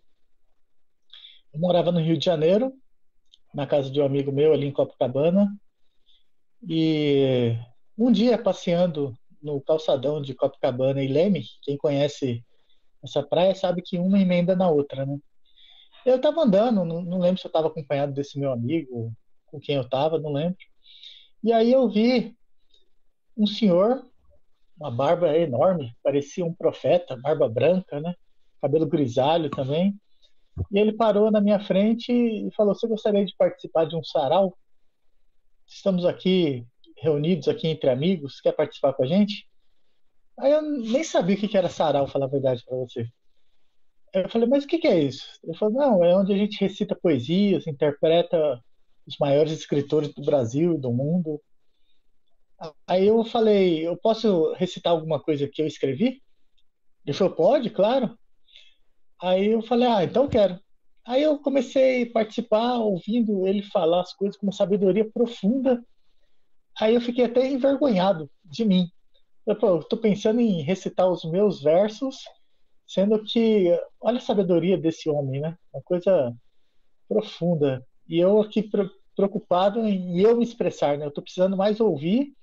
eu 1.53 1.59
morava 1.59 1.91
no 1.91 1.99
Rio 1.99 2.17
de 2.17 2.25
Janeiro, 2.25 2.73
na 3.53 3.67
casa 3.67 3.91
de 3.91 4.01
um 4.01 4.05
amigo 4.05 4.31
meu 4.31 4.53
ali 4.53 4.69
em 4.69 4.73
Copacabana. 4.73 5.53
E 6.63 7.57
um 7.97 8.13
dia 8.13 8.39
passeando 8.39 9.13
no 9.43 9.61
calçadão 9.61 10.23
de 10.23 10.35
Copacabana 10.35 11.03
e 11.03 11.09
Leme, 11.09 11.45
quem 11.63 11.77
conhece 11.77 12.45
essa 13.03 13.25
praia 13.25 13.57
sabe 13.57 13.83
que 13.83 13.99
uma 13.99 14.21
emenda 14.21 14.55
na 14.55 14.71
outra, 14.71 15.05
né? 15.05 15.19
Eu 16.07 16.17
estava 16.17 16.43
andando, 16.43 16.85
não, 16.85 17.03
não, 17.03 17.19
lembro 17.19 17.41
se 17.41 17.47
eu 17.47 17.51
estava 17.51 17.67
acompanhado 17.67 18.13
desse 18.13 18.39
meu 18.39 18.53
amigo, 18.53 19.13
com 19.47 19.59
quem 19.59 19.75
eu 19.75 19.83
estava, 19.83 20.19
não 20.19 20.33
lembro. 20.33 20.59
E 21.43 21.53
aí 21.53 21.73
eu 21.73 21.89
vi 21.89 22.37
um 23.37 23.47
senhor, 23.47 24.05
uma 24.79 24.91
barba 24.91 25.37
enorme, 25.37 25.95
parecia 26.03 26.45
um 26.45 26.55
profeta, 26.55 27.17
barba 27.17 27.49
branca, 27.49 28.01
né? 28.01 28.15
Cabelo 28.61 28.87
grisalho 28.87 29.51
também. 29.51 29.95
E 30.73 30.79
ele 30.79 30.93
parou 30.93 31.31
na 31.31 31.41
minha 31.41 31.61
frente 31.61 32.13
e 32.13 32.51
falou: 32.57 32.75
Você 32.75 32.87
gostaria 32.87 33.25
de 33.25 33.35
participar 33.37 33.87
de 33.87 33.97
um 33.97 34.03
sarau? 34.03 34.57
Estamos 35.67 36.05
aqui 36.05 36.67
reunidos 36.97 37.49
aqui 37.49 37.69
entre 37.69 37.91
amigos, 37.91 38.41
quer 38.41 38.53
participar 38.53 38.93
com 38.93 39.05
a 39.05 39.07
gente? 39.07 39.49
Aí 40.39 40.53
eu 40.53 40.63
nem 40.63 41.03
sabia 41.03 41.37
o 41.37 41.39
que 41.39 41.57
era 41.57 41.69
sarau, 41.69 42.07
falar 42.07 42.27
a 42.27 42.31
verdade 42.31 42.65
para 42.65 42.77
você. 42.77 43.09
Eu 44.15 44.29
falei, 44.29 44.49
mas 44.49 44.65
o 44.65 44.67
que 44.67 44.87
é 44.87 44.99
isso? 45.01 45.27
Ele 45.45 45.57
falou, 45.57 45.75
não, 45.75 46.05
é 46.05 46.17
onde 46.17 46.33
a 46.33 46.37
gente 46.37 46.61
recita 46.61 46.97
poesias, 46.97 47.67
interpreta 47.67 48.63
os 49.07 49.17
maiores 49.19 49.53
escritores 49.53 50.13
do 50.15 50.23
Brasil 50.23 50.75
e 50.75 50.79
do 50.79 50.93
mundo. 50.93 51.41
Aí 52.87 53.07
eu 53.07 53.25
falei, 53.25 53.87
eu 53.87 53.97
posso 53.97 54.53
recitar 54.55 54.93
alguma 54.93 55.21
coisa 55.21 55.49
que 55.49 55.63
eu 55.63 55.67
escrevi? 55.67 56.21
Ele 57.07 57.17
falou, 57.17 57.35
pode, 57.35 57.71
claro. 57.71 58.19
Aí 59.21 59.47
eu 59.49 59.63
falei, 59.63 59.89
ah, 59.89 60.05
então 60.05 60.29
quero. 60.29 60.59
Aí 61.07 61.23
eu 61.23 61.39
comecei 61.39 62.03
a 62.03 62.13
participar, 62.13 62.79
ouvindo 62.79 63.47
ele 63.47 63.63
falar 63.63 64.03
as 64.03 64.13
coisas 64.13 64.37
com 64.37 64.47
uma 64.47 64.53
sabedoria 64.53 65.11
profunda. 65.11 65.83
Aí 66.79 66.95
eu 66.95 67.01
fiquei 67.01 67.25
até 67.25 67.49
envergonhado 67.49 68.31
de 68.45 68.65
mim. 68.65 68.91
Eu 69.47 69.55
estou 69.81 69.99
pensando 69.99 70.41
em 70.41 70.63
recitar 70.63 71.11
os 71.11 71.25
meus 71.25 71.63
versos, 71.63 72.19
sendo 72.87 73.25
que, 73.25 73.75
olha 74.01 74.19
a 74.19 74.21
sabedoria 74.21 74.77
desse 74.77 75.09
homem, 75.09 75.41
né? 75.41 75.57
Uma 75.73 75.83
coisa 75.83 76.37
profunda. 77.09 77.83
E 78.07 78.19
eu 78.19 78.41
aqui 78.41 78.69
preocupado 79.17 79.87
em 79.87 80.21
eu 80.21 80.37
me 80.37 80.45
expressar, 80.45 80.99
né? 80.99 81.07
Eu 81.07 81.09
estou 81.09 81.25
precisando 81.25 81.57
mais 81.57 81.81
ouvir, 81.81 82.35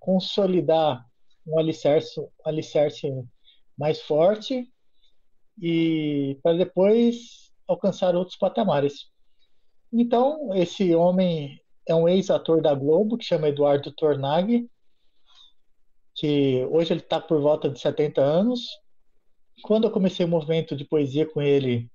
consolidar 0.00 1.06
um 1.46 1.58
alicerce, 1.58 2.18
um 2.18 2.28
alicerce 2.44 3.08
mais 3.78 4.00
forte 4.02 4.68
e 5.60 6.38
para 6.42 6.56
depois 6.56 7.52
alcançar 7.68 8.16
outros 8.16 8.36
patamares. 8.36 9.10
Então, 9.92 10.54
esse 10.54 10.94
homem 10.94 11.60
é 11.86 11.94
um 11.94 12.08
ex-ator 12.08 12.62
da 12.62 12.74
Globo 12.74 13.16
que 13.16 13.24
chama 13.24 13.48
Eduardo 13.48 13.92
Tornag, 13.92 14.68
que 16.14 16.64
hoje 16.70 16.92
ele 16.92 17.00
está 17.00 17.20
por 17.20 17.40
volta 17.40 17.68
de 17.68 17.78
70 17.78 18.20
anos. 18.20 18.66
Quando 19.62 19.84
eu 19.84 19.90
comecei 19.90 20.24
o 20.24 20.28
movimento 20.28 20.74
de 20.74 20.84
poesia 20.84 21.26
com 21.26 21.42
ele, 21.42 21.90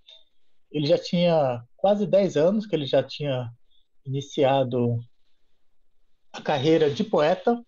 ele 0.71 0.85
já 0.85 0.97
tinha 0.97 1.63
quase 1.77 2.05
10 2.05 2.37
anos 2.37 2.65
que 2.65 2.75
ele 2.75 2.85
já 2.85 3.01
tinha 3.01 3.49
iniciado 4.05 4.99
a 6.33 6.41
carreira 6.41 6.89
de 6.89 7.03
poeta, 7.03 7.63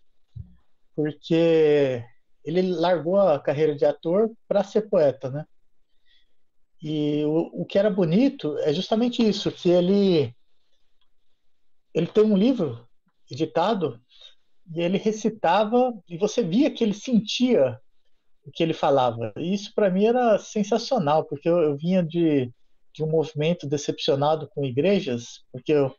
porque 0.98 2.04
ele 2.44 2.60
largou 2.60 3.20
a 3.20 3.38
carreira 3.38 3.72
de 3.72 3.84
ator 3.84 4.32
para 4.48 4.64
ser 4.64 4.90
poeta, 4.90 5.30
né? 5.30 5.46
E 6.82 7.24
o, 7.24 7.62
o 7.62 7.64
que 7.64 7.78
era 7.78 7.88
bonito 7.88 8.58
é 8.58 8.72
justamente 8.72 9.22
isso, 9.22 9.52
que 9.52 9.70
ele 9.70 10.34
ele 11.94 12.08
tem 12.08 12.24
um 12.24 12.36
livro 12.36 12.84
editado 13.30 14.00
e 14.74 14.80
ele 14.80 14.98
recitava 14.98 15.94
e 16.08 16.18
você 16.18 16.42
via 16.42 16.68
que 16.68 16.82
ele 16.82 16.94
sentia 16.94 17.80
o 18.44 18.50
que 18.50 18.64
ele 18.64 18.74
falava. 18.74 19.32
E 19.36 19.54
isso 19.54 19.72
para 19.76 19.90
mim 19.90 20.04
era 20.04 20.36
sensacional, 20.40 21.24
porque 21.26 21.48
eu, 21.48 21.58
eu, 21.58 21.76
vinha 21.76 22.02
de, 22.02 22.52
de 22.92 23.04
um 23.04 23.08
movimento 23.08 23.68
decepcionado 23.68 24.48
com 24.48 24.64
igrejas, 24.64 25.44
porque 25.52 25.72
eu, 25.72 25.94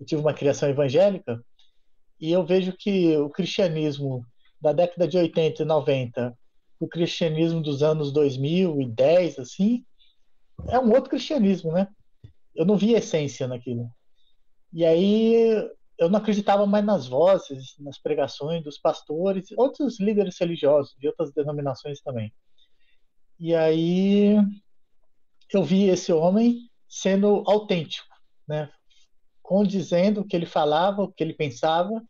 eu 0.00 0.06
tive 0.06 0.20
uma 0.20 0.34
criação 0.34 0.68
evangélica, 0.68 1.40
e 2.22 2.30
eu 2.30 2.44
vejo 2.44 2.72
que 2.76 3.16
o 3.16 3.28
cristianismo 3.28 4.24
da 4.62 4.72
década 4.72 5.08
de 5.08 5.18
80 5.18 5.62
e 5.62 5.66
90, 5.66 6.38
o 6.78 6.86
cristianismo 6.86 7.60
dos 7.60 7.82
anos 7.82 8.12
2010, 8.12 9.40
assim, 9.40 9.84
é 10.68 10.78
um 10.78 10.92
outro 10.92 11.10
cristianismo, 11.10 11.72
né? 11.72 11.88
Eu 12.54 12.64
não 12.64 12.76
via 12.76 12.98
essência 12.98 13.48
naquilo. 13.48 13.90
E 14.72 14.84
aí 14.84 15.34
eu 15.98 16.08
não 16.08 16.18
acreditava 16.18 16.64
mais 16.64 16.84
nas 16.84 17.08
vozes, 17.08 17.74
nas 17.80 17.98
pregações 17.98 18.62
dos 18.62 18.78
pastores, 18.78 19.50
outros 19.56 19.98
líderes 19.98 20.38
religiosos 20.38 20.94
de 20.96 21.08
outras 21.08 21.32
denominações 21.32 22.00
também. 22.00 22.32
E 23.40 23.54
aí 23.56 24.36
eu 25.52 25.64
vi 25.64 25.88
esse 25.88 26.12
homem 26.12 26.70
sendo 26.88 27.42
autêntico, 27.46 28.14
né? 28.46 28.70
condizendo 29.42 30.20
o 30.20 30.24
que 30.24 30.36
ele 30.36 30.46
falava, 30.46 31.02
o 31.02 31.12
que 31.12 31.22
ele 31.24 31.34
pensava 31.34 32.00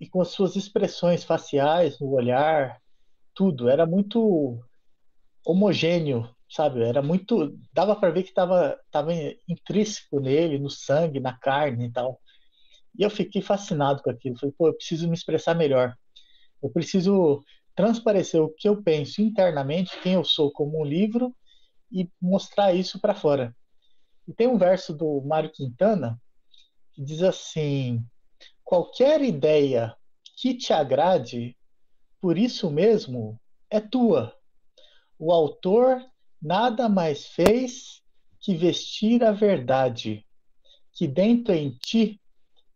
e 0.00 0.08
com 0.08 0.20
as 0.20 0.28
suas 0.28 0.56
expressões 0.56 1.24
faciais, 1.24 1.98
no 2.00 2.10
olhar, 2.10 2.80
tudo 3.34 3.68
era 3.68 3.86
muito 3.86 4.60
homogêneo 5.44 6.28
sabe? 6.50 6.82
Era 6.82 7.02
muito, 7.02 7.56
dava 7.72 7.94
para 7.94 8.10
ver 8.10 8.22
que 8.22 8.30
estava 8.30 8.78
tava 8.90 9.12
intrínseco 9.46 10.20
nele, 10.20 10.58
no 10.58 10.70
sangue, 10.70 11.20
na 11.20 11.36
carne 11.36 11.86
e 11.86 11.92
tal. 11.92 12.20
E 12.98 13.02
eu 13.02 13.10
fiquei 13.10 13.42
fascinado 13.42 14.02
com 14.02 14.10
aquilo. 14.10 14.38
Falei, 14.38 14.54
pô, 14.56 14.68
eu 14.68 14.74
preciso 14.74 15.06
me 15.08 15.14
expressar 15.14 15.54
melhor. 15.54 15.94
Eu 16.62 16.70
preciso 16.70 17.44
transparecer 17.74 18.40
o 18.42 18.48
que 18.48 18.68
eu 18.68 18.82
penso 18.82 19.22
internamente, 19.22 20.00
quem 20.02 20.14
eu 20.14 20.24
sou 20.24 20.50
como 20.50 20.80
um 20.80 20.84
livro 20.84 21.34
e 21.92 22.10
mostrar 22.20 22.74
isso 22.74 23.00
para 23.00 23.14
fora. 23.14 23.54
E 24.26 24.32
tem 24.32 24.48
um 24.48 24.58
verso 24.58 24.92
do 24.92 25.22
Mário 25.22 25.52
Quintana 25.52 26.20
que 26.92 27.04
diz 27.04 27.22
assim: 27.22 28.04
qualquer 28.68 29.22
ideia 29.22 29.96
que 30.36 30.52
te 30.52 30.74
agrade, 30.74 31.56
por 32.20 32.36
isso 32.36 32.70
mesmo 32.70 33.40
é 33.70 33.80
tua. 33.80 34.36
O 35.18 35.32
autor 35.32 36.04
nada 36.40 36.86
mais 36.86 37.28
fez 37.28 38.02
que 38.38 38.54
vestir 38.54 39.24
a 39.24 39.32
verdade, 39.32 40.22
que 40.92 41.08
dentro 41.08 41.54
em 41.54 41.70
ti 41.78 42.20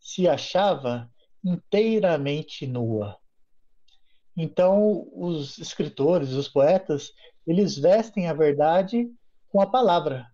se 0.00 0.26
achava 0.26 1.12
inteiramente 1.44 2.66
nua. 2.66 3.18
Então, 4.34 5.06
os 5.12 5.58
escritores, 5.58 6.30
os 6.30 6.48
poetas, 6.48 7.12
eles 7.46 7.76
vestem 7.76 8.28
a 8.28 8.32
verdade 8.32 9.12
com 9.50 9.60
a 9.60 9.66
palavra, 9.66 10.26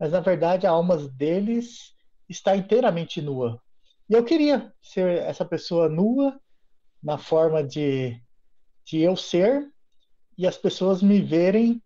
mas 0.00 0.10
na 0.10 0.20
verdade 0.20 0.66
a 0.66 0.70
alma 0.70 0.96
deles 0.96 1.94
está 2.30 2.56
inteiramente 2.56 3.20
nua. 3.20 3.60
E 4.08 4.14
eu 4.14 4.24
queria 4.24 4.72
ser 4.82 5.18
essa 5.18 5.44
pessoa 5.44 5.88
nua 5.88 6.40
na 7.02 7.18
forma 7.18 7.62
de, 7.62 8.20
de 8.84 9.00
eu 9.00 9.16
ser 9.16 9.70
e 10.36 10.46
as 10.46 10.56
pessoas 10.56 11.02
me 11.02 11.20
verem 11.20 11.82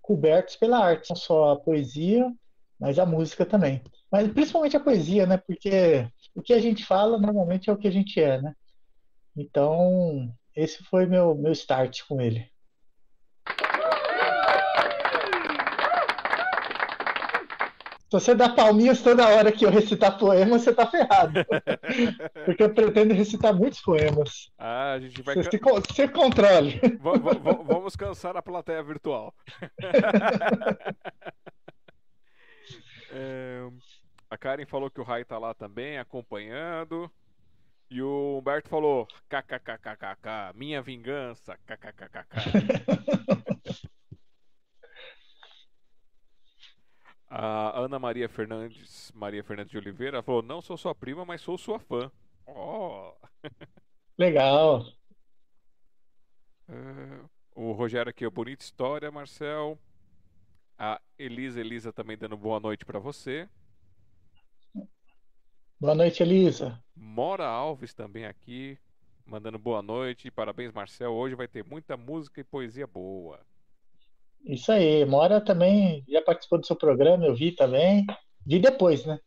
cobertos 0.00 0.56
pela 0.56 0.78
arte, 0.78 1.10
não 1.10 1.16
só 1.16 1.52
a 1.52 1.60
poesia, 1.60 2.32
mas 2.78 2.98
a 2.98 3.06
música 3.06 3.46
também. 3.46 3.82
Mas 4.10 4.32
principalmente 4.32 4.76
a 4.76 4.80
poesia, 4.80 5.26
né? 5.26 5.36
Porque 5.36 6.10
o 6.34 6.42
que 6.42 6.52
a 6.52 6.60
gente 6.60 6.84
fala 6.84 7.18
normalmente 7.18 7.70
é 7.70 7.72
o 7.72 7.76
que 7.76 7.86
a 7.86 7.92
gente 7.92 8.20
é, 8.20 8.40
né? 8.40 8.54
Então, 9.36 10.34
esse 10.56 10.82
foi 10.84 11.06
meu 11.06 11.34
meu 11.34 11.52
start 11.52 12.02
com 12.08 12.20
ele. 12.20 12.50
Se 18.10 18.18
você 18.18 18.34
dá 18.34 18.48
palminhas 18.48 19.00
toda 19.00 19.28
hora 19.28 19.52
que 19.52 19.64
eu 19.64 19.70
recitar 19.70 20.18
poemas, 20.18 20.62
você 20.62 20.74
tá 20.74 20.84
ferrado. 20.84 21.46
Porque 22.44 22.64
eu 22.64 22.74
pretendo 22.74 23.14
recitar 23.14 23.54
muitos 23.54 23.80
poemas. 23.80 24.50
Ah, 24.58 24.94
a 24.94 24.98
gente 24.98 25.22
vai. 25.22 25.36
Você, 25.36 25.48
se, 25.48 25.58
você 25.58 26.08
controle. 26.08 26.80
V 26.98 26.98
vamos 27.64 27.94
cansar 27.94 28.36
a 28.36 28.42
plateia 28.42 28.82
virtual. 28.82 29.32
é, 33.12 33.68
a 34.28 34.36
Karen 34.36 34.66
falou 34.66 34.90
que 34.90 35.00
o 35.00 35.04
Rai 35.04 35.24
tá 35.24 35.38
lá 35.38 35.54
também, 35.54 35.96
acompanhando. 35.96 37.08
E 37.88 38.02
o 38.02 38.38
Humberto 38.40 38.68
falou: 38.68 39.06
kkkkkk, 39.28 40.52
minha 40.56 40.82
vingança, 40.82 41.56
kkkk. 41.64 42.26
A 47.32 47.78
Ana 47.78 47.96
Maria 47.96 48.28
Fernandes, 48.28 49.12
Maria 49.14 49.44
Fernandes 49.44 49.70
de 49.70 49.78
Oliveira, 49.78 50.20
falou: 50.20 50.42
Não 50.42 50.60
sou 50.60 50.76
sua 50.76 50.92
prima, 50.92 51.24
mas 51.24 51.40
sou 51.40 51.56
sua 51.56 51.78
fã. 51.78 52.10
Oh. 52.44 53.12
Legal. 54.18 54.84
Uh, 56.68 57.30
o 57.54 57.70
Rogério 57.70 58.10
aqui, 58.10 58.28
bonita 58.28 58.64
história, 58.64 59.12
Marcel. 59.12 59.78
A 60.76 61.00
Elisa, 61.16 61.60
Elisa 61.60 61.92
também 61.92 62.18
dando 62.18 62.36
boa 62.36 62.58
noite 62.58 62.84
para 62.84 62.98
você. 62.98 63.48
Boa 65.78 65.94
noite, 65.94 66.24
Elisa. 66.24 66.82
Mora 66.96 67.46
Alves 67.46 67.94
também 67.94 68.26
aqui, 68.26 68.76
mandando 69.24 69.58
boa 69.58 69.80
noite. 69.80 70.30
Parabéns, 70.32 70.72
Marcel. 70.72 71.12
Hoje 71.12 71.36
vai 71.36 71.46
ter 71.46 71.64
muita 71.64 71.96
música 71.96 72.40
e 72.40 72.44
poesia 72.44 72.88
boa. 72.88 73.40
Isso 74.44 74.72
aí, 74.72 75.04
Mora 75.04 75.40
também 75.40 76.04
já 76.08 76.22
participou 76.22 76.58
do 76.58 76.66
seu 76.66 76.76
programa, 76.76 77.26
eu 77.26 77.34
vi 77.34 77.52
também. 77.52 78.06
Vi 78.46 78.58
depois, 78.58 79.04
né? 79.04 79.18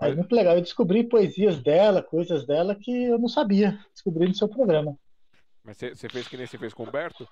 Mas 0.00 0.16
muito 0.16 0.34
legal. 0.34 0.54
Eu 0.54 0.62
descobri 0.62 1.04
poesias 1.04 1.58
dela, 1.58 2.02
coisas 2.02 2.46
dela 2.46 2.74
que 2.74 3.04
eu 3.04 3.18
não 3.18 3.28
sabia. 3.28 3.78
Descobri 3.92 4.26
no 4.26 4.34
seu 4.34 4.48
programa. 4.48 4.96
Mas 5.62 5.76
você 5.76 6.08
fez 6.08 6.26
que 6.26 6.36
nem 6.36 6.46
você 6.46 6.56
fez 6.56 6.72
com 6.72 6.84
o 6.84 6.88
Humberto? 6.88 7.28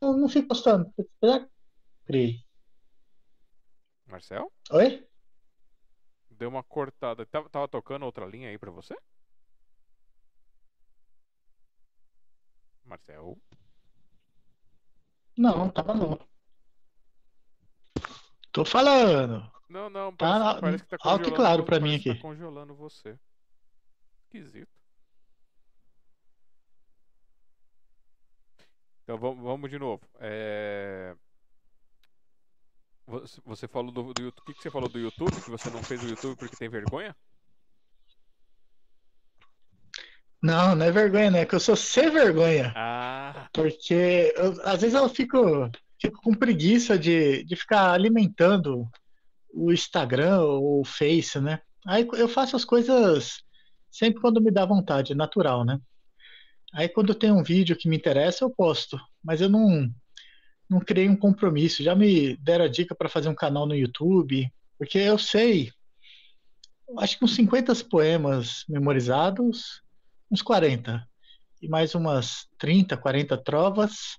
Eu 0.00 0.16
não 0.16 0.28
fico 0.28 0.48
postando. 0.48 0.92
Criei. 2.04 2.44
Marcel? 4.06 4.52
Oi? 4.70 5.08
Deu 6.30 6.48
uma 6.48 6.62
cortada. 6.62 7.24
Tava, 7.26 7.48
tava 7.48 7.68
tocando 7.68 8.04
outra 8.04 8.26
linha 8.26 8.50
aí 8.50 8.58
pra 8.58 8.70
você? 8.70 8.94
Marcel? 12.84 13.38
Não, 15.36 15.68
tava 15.70 15.94
não. 15.94 16.33
Tô 18.54 18.64
falando. 18.64 19.50
Não, 19.68 19.90
não, 19.90 20.14
parece, 20.14 20.44
tá, 20.44 20.60
parece 20.60 20.84
que 20.84 20.90
tá. 20.90 20.96
Alto 21.00 21.32
claro 21.32 21.64
pra 21.64 21.80
mim 21.80 21.96
aqui. 21.96 22.14
Tá 22.14 22.20
congelando 22.22 22.72
você. 22.72 23.18
Esquisito. 24.22 24.70
Então 29.02 29.18
vamos, 29.18 29.42
vamos 29.42 29.68
de 29.68 29.76
novo. 29.76 30.00
É... 30.20 31.16
Você 33.44 33.66
falou 33.66 33.90
do, 33.90 34.14
do 34.14 34.22
YouTube. 34.22 34.42
O 34.42 34.46
que, 34.46 34.54
que 34.54 34.62
você 34.62 34.70
falou 34.70 34.88
do 34.88 35.00
YouTube? 35.00 35.42
Que 35.42 35.50
você 35.50 35.68
não 35.70 35.82
fez 35.82 36.04
o 36.04 36.08
YouTube 36.08 36.36
porque 36.36 36.56
tem 36.56 36.68
vergonha? 36.68 37.14
Não, 40.40 40.76
não 40.76 40.86
é 40.86 40.92
vergonha, 40.92 41.30
né? 41.32 41.40
É 41.40 41.46
que 41.46 41.56
eu 41.56 41.60
sou 41.60 41.74
sem 41.74 42.08
vergonha. 42.08 42.72
Ah. 42.76 43.48
Porque 43.52 44.32
eu, 44.36 44.52
às 44.62 44.80
vezes 44.80 44.94
eu 44.94 45.08
fico 45.08 45.68
fico 46.04 46.20
com 46.20 46.34
preguiça 46.34 46.98
de, 46.98 47.44
de 47.44 47.56
ficar 47.56 47.92
alimentando 47.92 48.86
o 49.52 49.72
Instagram 49.72 50.40
ou 50.40 50.80
o 50.80 50.84
Face, 50.84 51.40
né? 51.40 51.60
Aí 51.86 52.06
eu 52.14 52.28
faço 52.28 52.56
as 52.56 52.64
coisas 52.64 53.42
sempre 53.90 54.20
quando 54.20 54.40
me 54.40 54.50
dá 54.50 54.66
vontade, 54.66 55.14
natural, 55.14 55.64
né? 55.64 55.80
Aí 56.74 56.88
quando 56.88 57.14
tem 57.14 57.32
um 57.32 57.42
vídeo 57.42 57.76
que 57.76 57.88
me 57.88 57.96
interessa, 57.96 58.44
eu 58.44 58.50
posto, 58.50 59.00
mas 59.22 59.40
eu 59.40 59.48
não 59.48 59.90
não 60.68 60.80
criei 60.80 61.08
um 61.08 61.16
compromisso. 61.16 61.82
Já 61.82 61.94
me 61.94 62.36
deram 62.38 62.64
a 62.64 62.68
dica 62.68 62.94
para 62.94 63.08
fazer 63.08 63.28
um 63.28 63.34
canal 63.34 63.66
no 63.66 63.74
YouTube, 63.74 64.50
porque 64.78 64.98
eu 64.98 65.16
sei, 65.16 65.70
acho 66.98 67.18
que 67.18 67.24
uns 67.24 67.34
50 67.34 67.72
poemas 67.88 68.64
memorizados, 68.68 69.82
uns 70.30 70.42
40, 70.42 71.06
e 71.62 71.68
mais 71.68 71.94
umas 71.94 72.46
30, 72.58 72.96
40 72.96 73.38
trovas, 73.38 74.18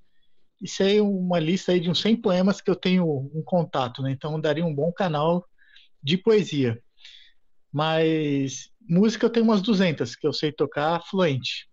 isso 0.61 0.83
aí 0.83 0.97
é 0.97 1.01
uma 1.01 1.39
lista 1.39 1.71
aí 1.71 1.79
de 1.79 1.89
uns 1.89 2.01
100 2.01 2.21
poemas 2.21 2.61
que 2.61 2.69
eu 2.69 2.75
tenho 2.75 3.05
um 3.05 3.43
contato, 3.43 4.01
né? 4.01 4.11
Então 4.11 4.39
daria 4.39 4.65
um 4.65 4.73
bom 4.73 4.91
canal 4.91 5.45
de 6.01 6.17
poesia. 6.17 6.81
Mas 7.71 8.69
música 8.87 9.25
eu 9.25 9.29
tenho 9.29 9.45
umas 9.45 9.61
200 9.61 10.15
que 10.15 10.25
eu 10.25 10.33
sei 10.33 10.51
tocar 10.51 11.01
fluente. 11.09 11.67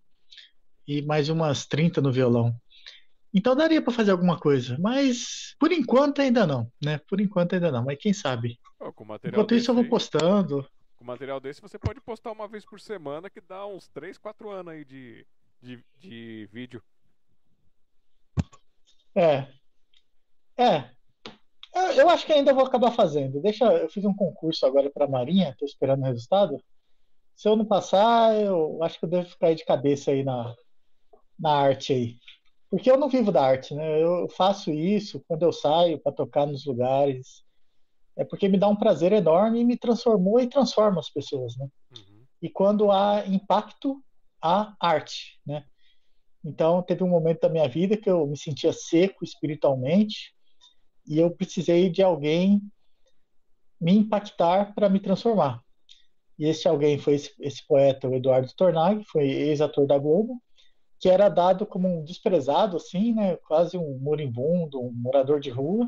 E 0.87 1.01
mais 1.01 1.29
umas 1.29 1.65
30 1.65 2.01
no 2.01 2.11
violão. 2.11 2.53
Então 3.33 3.55
daria 3.55 3.81
para 3.81 3.93
fazer 3.93 4.11
alguma 4.11 4.37
coisa, 4.37 4.77
mas 4.79 5.55
por 5.59 5.71
enquanto 5.71 6.21
ainda 6.21 6.45
não, 6.45 6.71
né? 6.83 6.99
Por 7.09 7.19
enquanto 7.19 7.53
ainda 7.53 7.71
não, 7.71 7.83
mas 7.83 7.97
quem 7.99 8.13
sabe. 8.13 8.59
Enquanto 9.23 9.55
isso 9.55 9.71
eu 9.71 9.75
vou 9.75 9.85
postando. 9.85 10.69
Com 10.95 11.05
material 11.05 11.39
desse 11.39 11.59
você 11.59 11.79
pode 11.79 11.99
postar 11.99 12.31
uma 12.31 12.47
vez 12.47 12.63
por 12.63 12.79
semana 12.79 13.29
que 13.29 13.41
dá 13.41 13.65
uns 13.65 13.87
3, 13.87 14.19
4 14.19 14.51
anos 14.51 14.73
aí 14.73 14.85
de, 14.85 15.25
de, 15.61 15.83
de 15.97 16.47
vídeo. 16.51 16.83
É. 19.15 19.47
É. 20.57 20.89
Eu 21.97 22.09
acho 22.09 22.25
que 22.25 22.33
ainda 22.33 22.53
vou 22.53 22.65
acabar 22.65 22.91
fazendo. 22.91 23.41
Deixa, 23.41 23.65
eu 23.65 23.89
fiz 23.89 24.05
um 24.05 24.13
concurso 24.13 24.65
agora 24.65 24.91
para 24.91 25.07
Marinha, 25.07 25.49
estou 25.49 25.67
esperando 25.67 26.01
o 26.03 26.05
resultado. 26.05 26.61
Se 27.35 27.47
eu 27.47 27.55
não 27.55 27.65
passar, 27.65 28.35
eu 28.39 28.81
acho 28.83 28.99
que 28.99 29.05
eu 29.05 29.09
devo 29.09 29.27
ficar 29.27 29.53
de 29.55 29.65
cabeça 29.65 30.11
aí 30.11 30.23
na, 30.23 30.55
na 31.39 31.51
arte 31.51 31.93
aí. 31.93 32.17
Porque 32.69 32.89
eu 32.89 32.97
não 32.97 33.09
vivo 33.09 33.31
da 33.31 33.43
arte, 33.43 33.73
né? 33.73 34.01
Eu 34.01 34.27
faço 34.29 34.71
isso 34.71 35.23
quando 35.27 35.43
eu 35.43 35.51
saio 35.51 35.99
para 35.99 36.11
tocar 36.11 36.45
nos 36.45 36.65
lugares. 36.65 37.43
É 38.15 38.23
porque 38.23 38.47
me 38.47 38.57
dá 38.57 38.67
um 38.67 38.75
prazer 38.75 39.11
enorme 39.11 39.59
e 39.59 39.65
me 39.65 39.77
transformou 39.77 40.39
e 40.39 40.47
transforma 40.47 40.99
as 40.99 41.09
pessoas, 41.09 41.57
né? 41.57 41.67
Uhum. 41.95 42.23
E 42.41 42.49
quando 42.49 42.91
há 42.91 43.25
impacto, 43.27 44.03
há 44.41 44.75
arte, 44.79 45.39
né? 45.45 45.65
Então, 46.43 46.81
teve 46.81 47.03
um 47.03 47.09
momento 47.09 47.41
da 47.41 47.49
minha 47.49 47.67
vida 47.67 47.95
que 47.95 48.09
eu 48.09 48.27
me 48.27 48.37
sentia 48.37 48.73
seco 48.73 49.23
espiritualmente 49.23 50.33
e 51.07 51.19
eu 51.19 51.31
precisei 51.31 51.89
de 51.89 52.01
alguém 52.01 52.61
me 53.79 53.93
impactar 53.93 54.73
para 54.73 54.89
me 54.89 54.99
transformar. 54.99 55.61
E 56.37 56.45
esse 56.45 56.67
alguém 56.67 56.97
foi 56.97 57.15
esse, 57.15 57.33
esse 57.39 57.65
poeta, 57.65 58.09
o 58.09 58.15
Eduardo 58.15 58.51
Tornag, 58.55 59.03
foi 59.05 59.29
ex-ator 59.29 59.85
da 59.85 59.97
Globo, 59.97 60.41
que 60.99 61.09
era 61.09 61.29
dado 61.29 61.65
como 61.65 61.87
um 61.87 62.03
desprezado, 62.03 62.77
assim, 62.77 63.13
né, 63.13 63.35
quase 63.47 63.77
um 63.77 63.97
moribundo, 63.99 64.81
um 64.81 64.91
morador 64.91 65.39
de 65.39 65.49
rua, 65.49 65.87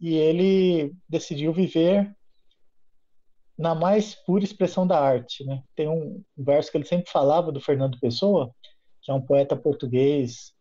e 0.00 0.14
ele 0.14 0.94
decidiu 1.08 1.52
viver 1.52 2.14
na 3.56 3.74
mais 3.74 4.14
pura 4.14 4.44
expressão 4.44 4.86
da 4.86 4.98
arte, 4.98 5.44
né? 5.44 5.62
Tem 5.76 5.86
um 5.86 6.24
verso 6.36 6.70
que 6.70 6.78
ele 6.78 6.86
sempre 6.86 7.10
falava 7.10 7.52
do 7.52 7.60
Fernando 7.60 8.00
Pessoa, 8.00 8.54
é 9.10 9.14
um 9.14 9.20
poeta 9.20 9.56
português 9.56 10.52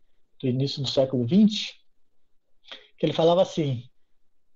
do 0.41 0.47
início 0.47 0.81
do 0.81 0.89
século 0.89 1.27
XX, 1.27 1.75
que 2.97 3.05
ele 3.05 3.13
falava 3.13 3.43
assim: 3.43 3.83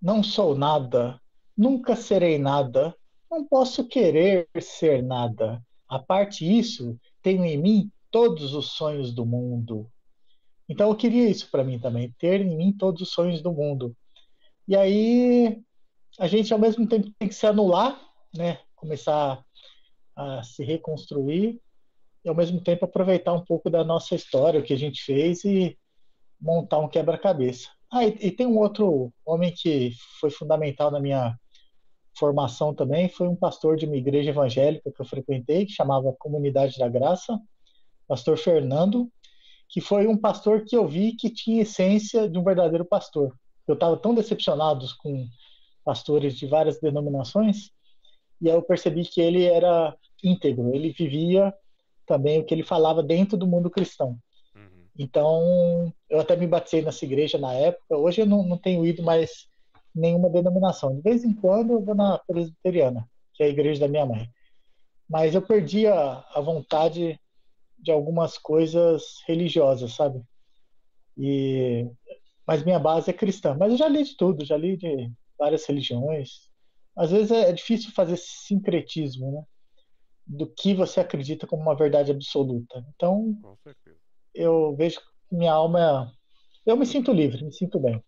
Não 0.02 0.24
sou 0.24 0.56
nada, 0.56 1.22
nunca 1.56 1.96
serei 1.96 2.40
nada, 2.40 2.96
não 3.30 3.46
posso 3.46 3.88
querer 3.88 4.50
ser 4.60 5.04
nada. 5.04 5.64
A 5.88 6.00
parte 6.00 6.44
isso, 6.44 7.00
tenho 7.22 7.46
em 7.46 7.58
mim 7.58 7.92
todos 8.10 8.56
os 8.56 8.72
sonhos 8.72 9.14
do 9.14 9.26
mundo. 9.26 9.88
Então 10.68 10.90
eu 10.90 10.96
queria 10.96 11.30
isso 11.30 11.50
para 11.52 11.64
mim 11.64 11.80
também, 11.80 12.12
ter 12.18 12.42
em 12.42 12.56
mim 12.56 12.72
todos 12.72 13.02
os 13.02 13.12
sonhos 13.12 13.42
do 13.42 13.54
mundo. 13.54 13.96
E 14.68 14.76
aí 14.76 15.62
a 16.18 16.28
gente 16.28 16.52
ao 16.52 16.60
mesmo 16.60 16.88
tempo 16.88 17.12
tem 17.20 17.28
que 17.28 17.36
se 17.36 17.46
anular, 17.46 18.00
né? 18.34 18.60
Começar 18.76 19.46
a 20.16 20.42
se 20.42 20.64
reconstruir 20.64 21.62
e 22.24 22.30
ao 22.30 22.36
mesmo 22.36 22.62
tempo 22.62 22.86
aproveitar 22.86 23.34
um 23.34 23.44
pouco 23.44 23.70
da 23.70 23.84
nossa 23.84 24.16
história, 24.16 24.60
o 24.60 24.64
que 24.64 24.74
a 24.74 24.78
gente 24.78 25.04
fez 25.04 25.44
e 25.44 25.78
montar 26.40 26.80
um 26.80 26.88
quebra-cabeça. 26.88 27.70
Ah, 27.92 28.06
e, 28.06 28.18
e, 28.20 28.32
tem 28.32 28.48
um 28.48 28.58
outro 28.58 29.14
homem 29.26 29.54
que 29.54 29.92
foi 30.20 30.30
fundamental 30.30 30.90
na 30.90 31.00
minha 31.00 31.38
formação 32.18 32.74
também, 32.74 33.10
foi 33.10 33.28
um 33.28 33.36
pastor 33.36 33.76
de 33.76 33.86
uma 33.86 33.96
igreja 33.96 34.30
evangélica 34.30 34.92
que 34.92 35.02
eu 35.02 35.06
frequentei, 35.06 35.66
que 35.66 35.74
chamava 35.74 36.14
Comunidade 36.14 36.78
da 36.78 36.88
Graça, 36.88 37.40
pastor 38.08 38.38
Fernando, 38.38 39.12
que 39.70 39.82
foi 39.82 40.08
um 40.08 40.18
pastor 40.18 40.64
que 40.64 40.76
eu 40.76 40.88
vi 40.88 41.14
que 41.14 41.30
tinha 41.30 41.64
essência 41.64 42.30
de 42.30 42.38
um 42.38 42.44
verdadeiro 42.44 42.86
pastor. 42.86 43.36
Eu 43.68 43.74
estava 43.74 43.98
tão 43.98 44.14
decepcionado 44.14 44.86
com 45.00 45.28
pastores 45.84 46.38
de 46.38 46.46
várias 46.46 46.80
denominações, 46.80 47.72
e 48.42 48.50
aí 48.50 48.56
eu 48.56 48.62
percebi 48.62 49.04
que 49.04 49.22
ele 49.22 49.44
era 49.44 49.96
íntegro, 50.24 50.74
ele 50.74 50.92
vivia 50.92 51.54
também 52.06 52.40
o 52.40 52.44
que 52.44 52.54
ele 52.54 52.64
falava 52.64 53.02
dentro 53.02 53.38
do 53.38 53.48
mundo 53.48 53.70
cristão. 53.70 54.18
Uhum. 54.56 54.86
Então, 54.98 55.94
eu 56.10 56.20
até 56.20 56.36
me 56.36 56.48
batizei 56.48 56.82
nessa 56.82 57.06
igreja 57.06 57.38
na 57.38 57.54
época. 57.54 57.98
Hoje 57.98 58.22
eu 58.22 58.26
não, 58.26 58.44
não 58.44 58.58
tenho 58.58 58.86
ido 58.86 59.04
mais 59.04 59.48
nenhuma 59.94 60.30
denominação. 60.30 60.96
De 60.96 61.02
vez 61.02 61.24
em 61.24 61.34
quando 61.34 61.74
eu 61.74 61.82
vou 61.82 61.96
na 61.96 62.18
presbiteriana, 62.20 63.08
que 63.34 63.44
é 63.44 63.48
a 63.48 63.50
igreja 63.50 63.82
da 63.82 63.88
minha 63.88 64.06
mãe. 64.06 64.30
Mas 65.10 65.36
eu 65.36 65.42
perdi 65.42 65.86
a, 65.88 66.26
a 66.34 66.42
vontade 66.42 67.20
de 67.78 67.92
algumas 67.92 68.38
coisas 68.38 69.04
religiosas, 69.28 69.94
sabe? 69.94 70.22
E 71.18 71.86
mas 72.46 72.64
minha 72.64 72.80
base 72.80 73.10
é 73.10 73.14
cristã. 73.14 73.56
Mas 73.58 73.72
eu 73.72 73.78
já 73.78 73.88
li 73.88 74.04
de 74.04 74.18
tudo, 74.18 74.46
já 74.46 74.58
li 74.58 74.76
de 74.76 75.10
várias 75.38 75.66
religiões. 75.66 76.50
Às 76.96 77.12
vezes 77.12 77.32
é, 77.32 77.50
é 77.50 77.54
difícil 77.54 77.92
fazer 77.92 78.18
sincretismo, 78.18 79.32
né? 79.32 79.44
Do 80.26 80.48
que 80.48 80.74
você 80.74 81.00
acredita 81.00 81.46
como 81.46 81.62
uma 81.62 81.76
verdade 81.76 82.12
absoluta. 82.12 82.86
Então, 82.96 83.38
eu 84.34 84.76
vejo 84.76 85.00
que 85.00 85.36
minha 85.36 85.52
alma. 85.52 86.12
Eu 86.66 86.78
me 86.78 86.86
sinto 86.86 87.12
livre, 87.12 87.44
me 87.44 87.52
sinto 87.52 87.80
bem. 87.80 88.04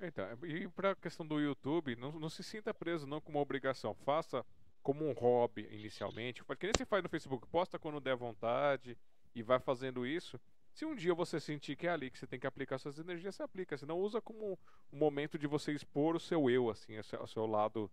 Então, 0.00 0.26
e 0.44 0.68
para 0.68 0.90
a 0.90 0.96
questão 0.96 1.26
do 1.26 1.40
YouTube, 1.40 1.96
não, 1.96 2.12
não 2.18 2.28
se 2.28 2.42
sinta 2.42 2.74
preso 2.74 3.06
não 3.06 3.20
como 3.20 3.38
uma 3.38 3.42
obrigação. 3.42 3.94
Faça 3.94 4.44
como 4.82 5.08
um 5.08 5.12
hobby 5.12 5.66
inicialmente. 5.70 6.44
Que 6.44 6.66
nem 6.66 6.72
você 6.76 6.84
faz 6.84 7.02
no 7.02 7.08
Facebook, 7.08 7.46
posta 7.48 7.78
quando 7.78 8.00
der 8.00 8.16
vontade 8.16 8.98
e 9.34 9.42
vai 9.42 9.58
fazendo 9.58 10.06
isso. 10.06 10.38
Se 10.74 10.84
um 10.84 10.94
dia 10.94 11.14
você 11.14 11.38
sentir 11.38 11.76
que 11.76 11.86
é 11.86 11.90
ali 11.90 12.10
que 12.10 12.18
você 12.18 12.26
tem 12.26 12.38
que 12.38 12.46
aplicar 12.46 12.78
suas 12.78 12.98
energias, 12.98 13.36
você 13.36 13.42
aplica. 13.44 13.78
Senão 13.78 13.98
usa 13.98 14.20
como 14.20 14.58
um 14.92 14.98
momento 14.98 15.38
de 15.38 15.46
você 15.46 15.72
expor 15.72 16.16
o 16.16 16.20
seu 16.20 16.50
eu, 16.50 16.68
assim, 16.68 16.98
o 16.98 17.26
seu 17.26 17.46
lado 17.46 17.90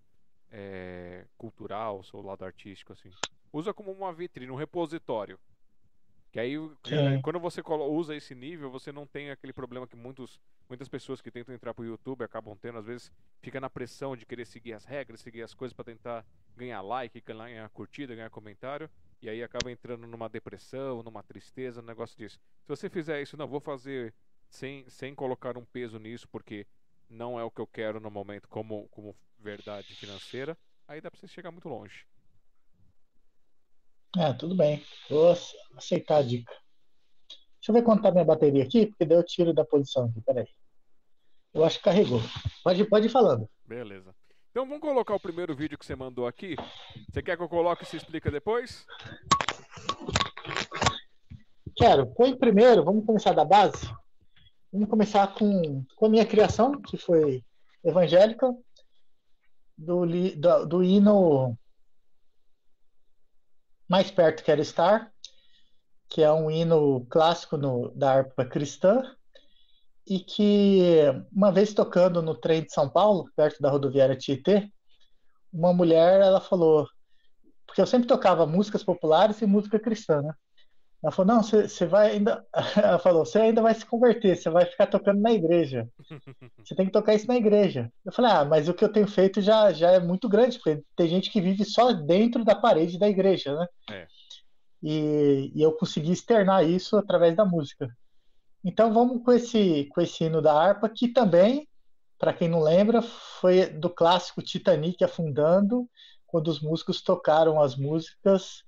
é, 0.51 1.25
cultural, 1.37 2.03
seu 2.03 2.21
lado 2.21 2.43
artístico, 2.43 2.93
assim. 2.93 3.11
Usa 3.51 3.73
como 3.73 3.91
uma 3.91 4.13
vitrine, 4.13 4.51
um 4.51 4.55
repositório. 4.55 5.39
Que 6.31 6.39
aí, 6.39 6.55
é. 6.55 7.21
quando 7.21 7.39
você 7.39 7.61
usa 7.61 8.15
esse 8.15 8.33
nível, 8.33 8.71
você 8.71 8.89
não 8.91 9.05
tem 9.05 9.31
aquele 9.31 9.51
problema 9.51 9.85
que 9.85 9.97
muitos, 9.97 10.39
muitas 10.69 10.87
pessoas 10.87 11.19
que 11.19 11.29
tentam 11.29 11.53
entrar 11.53 11.73
pro 11.73 11.83
YouTube 11.83 12.23
acabam 12.23 12.57
tendo, 12.57 12.77
às 12.77 12.85
vezes 12.85 13.11
fica 13.41 13.59
na 13.59 13.69
pressão 13.69 14.15
de 14.15 14.25
querer 14.25 14.45
seguir 14.45 14.71
as 14.71 14.85
regras, 14.85 15.19
seguir 15.19 15.41
as 15.41 15.53
coisas 15.53 15.73
para 15.73 15.83
tentar 15.83 16.25
ganhar 16.55 16.81
like, 16.81 17.19
ganhar 17.19 17.69
curtida, 17.71 18.15
ganhar 18.15 18.29
comentário, 18.29 18.89
e 19.21 19.29
aí 19.29 19.43
acaba 19.43 19.69
entrando 19.69 20.07
numa 20.07 20.29
depressão, 20.29 21.03
numa 21.03 21.21
tristeza, 21.21 21.81
um 21.81 21.85
negócio 21.85 22.17
disso. 22.17 22.39
Se 22.61 22.69
você 22.69 22.89
fizer 22.89 23.21
isso, 23.21 23.35
não, 23.35 23.45
vou 23.45 23.59
fazer 23.59 24.13
sem, 24.49 24.87
sem 24.89 25.13
colocar 25.13 25.57
um 25.57 25.65
peso 25.65 25.99
nisso, 25.99 26.29
porque 26.29 26.65
não 27.11 27.39
é 27.39 27.43
o 27.43 27.51
que 27.51 27.61
eu 27.61 27.67
quero 27.67 27.99
no 27.99 28.09
momento 28.09 28.47
como, 28.47 28.87
como 28.89 29.15
verdade 29.37 29.93
financeira, 29.95 30.57
aí 30.87 31.01
dá 31.01 31.11
pra 31.11 31.19
você 31.19 31.27
chegar 31.27 31.51
muito 31.51 31.67
longe. 31.67 32.05
É, 34.17 34.33
tudo 34.33 34.55
bem. 34.55 34.83
Vou 35.09 35.35
aceitar 35.77 36.17
a 36.17 36.21
dica. 36.21 36.51
Deixa 37.59 37.69
eu 37.69 37.73
ver 37.73 37.83
quanto 37.83 38.01
tá 38.01 38.11
minha 38.11 38.25
bateria 38.25 38.63
aqui, 38.63 38.87
porque 38.87 39.05
daí 39.05 39.17
eu 39.17 39.23
tiro 39.23 39.53
da 39.53 39.63
posição 39.63 40.05
aqui. 40.05 40.21
Peraí. 40.21 40.47
Eu 41.53 41.63
acho 41.63 41.77
que 41.77 41.83
carregou. 41.83 42.19
Pode, 42.63 42.83
pode 42.85 43.05
ir 43.07 43.09
falando. 43.09 43.49
Beleza. 43.65 44.15
Então 44.49 44.65
vamos 44.65 44.81
colocar 44.81 45.15
o 45.15 45.19
primeiro 45.19 45.55
vídeo 45.55 45.77
que 45.77 45.85
você 45.85 45.95
mandou 45.95 46.27
aqui. 46.27 46.55
Você 47.09 47.21
quer 47.21 47.37
que 47.37 47.43
eu 47.43 47.49
coloque 47.49 47.83
e 47.83 47.87
se 47.87 47.97
explica 47.97 48.29
depois? 48.29 48.85
Quero. 51.75 52.07
Põe 52.13 52.35
primeiro, 52.35 52.83
vamos 52.83 53.05
começar 53.05 53.31
da 53.33 53.45
base. 53.45 53.87
Vamos 54.71 54.89
começar 54.89 55.27
com, 55.33 55.83
com 55.97 56.05
a 56.05 56.09
minha 56.09 56.25
criação, 56.25 56.81
que 56.81 56.97
foi 56.97 57.43
evangélica, 57.83 58.55
do, 59.77 60.05
do, 60.05 60.65
do 60.65 60.83
hino 60.83 61.57
Mais 63.85 64.09
Perto 64.09 64.43
Quero 64.43 64.61
Estar, 64.61 65.11
que 66.07 66.23
é 66.23 66.31
um 66.31 66.49
hino 66.49 67.05
clássico 67.09 67.57
no, 67.57 67.89
da 67.89 68.13
harpa 68.13 68.45
cristã, 68.45 69.03
e 70.07 70.19
que, 70.19 71.03
uma 71.33 71.51
vez 71.51 71.73
tocando 71.73 72.21
no 72.21 72.33
trem 72.33 72.63
de 72.63 72.71
São 72.71 72.89
Paulo, 72.89 73.29
perto 73.35 73.61
da 73.61 73.69
rodoviária 73.69 74.15
Tietê, 74.15 74.71
uma 75.51 75.73
mulher, 75.73 76.21
ela 76.21 76.39
falou, 76.39 76.87
porque 77.67 77.81
eu 77.81 77.87
sempre 77.87 78.07
tocava 78.07 78.45
músicas 78.45 78.85
populares 78.85 79.41
e 79.41 79.45
música 79.45 79.77
cristã, 79.77 80.21
né? 80.21 80.33
Ela 81.03 81.11
falou, 81.11 81.33
não, 81.33 81.43
você 81.43 81.85
vai 81.85 82.11
ainda. 82.11 82.45
Ela 82.77 82.99
falou, 82.99 83.25
você 83.25 83.39
ainda 83.39 83.61
vai 83.61 83.73
se 83.73 83.85
converter, 83.85 84.37
você 84.37 84.49
vai 84.49 84.65
ficar 84.65 84.85
tocando 84.85 85.19
na 85.19 85.31
igreja. 85.31 85.89
Você 86.63 86.75
tem 86.75 86.85
que 86.85 86.91
tocar 86.91 87.15
isso 87.15 87.27
na 87.27 87.35
igreja. 87.35 87.91
Eu 88.05 88.11
falei, 88.11 88.31
ah, 88.31 88.45
mas 88.45 88.69
o 88.69 88.73
que 88.73 88.83
eu 88.83 88.91
tenho 88.91 89.07
feito 89.07 89.41
já, 89.41 89.73
já 89.73 89.89
é 89.91 89.99
muito 89.99 90.29
grande, 90.29 90.57
porque 90.57 90.83
tem 90.95 91.07
gente 91.07 91.31
que 91.31 91.41
vive 91.41 91.65
só 91.65 91.91
dentro 91.91 92.45
da 92.45 92.53
parede 92.53 92.99
da 92.99 93.09
igreja, 93.09 93.55
né? 93.55 93.67
É. 93.89 94.07
E, 94.83 95.51
e 95.55 95.61
eu 95.61 95.71
consegui 95.73 96.11
externar 96.11 96.63
isso 96.63 96.95
através 96.97 97.35
da 97.35 97.43
música. 97.43 97.89
Então 98.63 98.93
vamos 98.93 99.23
com 99.23 99.31
esse, 99.31 99.85
com 99.85 100.01
esse 100.01 100.23
hino 100.23 100.41
da 100.41 100.53
harpa, 100.53 100.87
que 100.87 101.07
também, 101.07 101.67
para 102.19 102.33
quem 102.33 102.47
não 102.47 102.61
lembra, 102.61 103.01
foi 103.01 103.65
do 103.65 103.89
clássico 103.89 104.41
Titanic 104.41 105.03
afundando, 105.03 105.89
quando 106.27 106.47
os 106.47 106.61
músicos 106.61 107.01
tocaram 107.01 107.59
as 107.59 107.75
músicas 107.75 108.63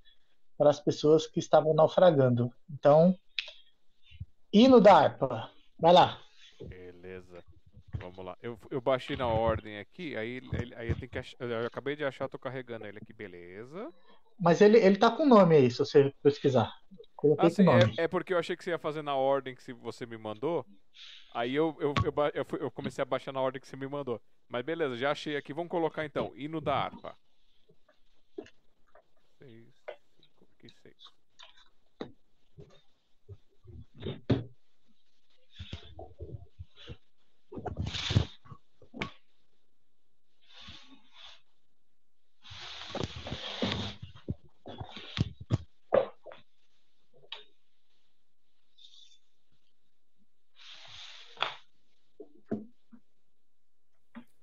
para 0.56 0.70
as 0.70 0.80
pessoas 0.80 1.26
que 1.26 1.38
estavam 1.38 1.74
naufragando. 1.74 2.52
Então, 2.70 3.16
hino 4.52 4.80
da 4.80 4.96
harpa. 4.96 5.50
Vai 5.78 5.92
lá. 5.92 6.20
Beleza. 6.60 7.42
Vamos 7.98 8.24
lá. 8.24 8.36
Eu, 8.42 8.58
eu 8.70 8.80
baixei 8.80 9.16
na 9.16 9.26
ordem 9.26 9.78
aqui, 9.78 10.16
aí, 10.16 10.40
aí 10.76 10.88
eu 10.88 10.96
tenho 10.96 11.10
que 11.10 11.18
achar, 11.18 11.36
eu 11.40 11.66
acabei 11.66 11.94
de 11.96 12.04
achar, 12.04 12.28
tô 12.28 12.38
carregando 12.38 12.86
ele 12.86 12.98
aqui, 12.98 13.12
beleza. 13.12 13.92
Mas 14.38 14.60
ele, 14.60 14.78
ele 14.78 14.96
tá 14.96 15.10
com 15.10 15.24
nome 15.24 15.56
aí, 15.56 15.70
se 15.70 15.78
você 15.78 16.12
pesquisar. 16.22 16.72
Coloquei 17.14 17.46
ah, 17.46 17.50
sim, 17.50 17.64
é, 17.68 18.04
é, 18.04 18.08
porque 18.08 18.34
eu 18.34 18.38
achei 18.38 18.56
que 18.56 18.64
você 18.64 18.70
ia 18.70 18.78
fazer 18.78 19.02
na 19.02 19.14
ordem 19.14 19.54
que 19.54 19.72
você 19.72 20.04
me 20.04 20.18
mandou. 20.18 20.66
Aí 21.32 21.54
eu, 21.54 21.76
eu, 21.80 21.94
eu, 22.04 22.12
eu, 22.34 22.58
eu 22.58 22.70
comecei 22.70 23.00
a 23.00 23.06
baixar 23.06 23.32
na 23.32 23.40
ordem 23.40 23.60
que 23.60 23.66
você 23.66 23.76
me 23.76 23.88
mandou. 23.88 24.20
Mas 24.48 24.64
beleza, 24.64 24.96
já 24.96 25.10
achei 25.10 25.36
aqui. 25.36 25.54
Vamos 25.54 25.70
colocar 25.70 26.04
então. 26.04 26.32
Hino 26.36 26.60
da 26.60 26.74
harpa. 26.74 27.16
Seis, 29.38 29.74
cinco, 30.20 30.46
aqui, 30.58 30.68
seis. 30.82 31.14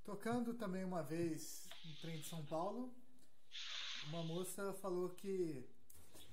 Tocando 0.03 0.53
também 0.53 0.84
uma 0.84 1.01
vez 1.01 1.67
no 1.86 1.95
trem 1.95 2.19
de 2.19 2.27
São 2.27 2.45
Paulo, 2.45 2.93
uma 4.10 4.23
moça 4.23 4.73
falou 4.73 5.10
que, 5.10 5.65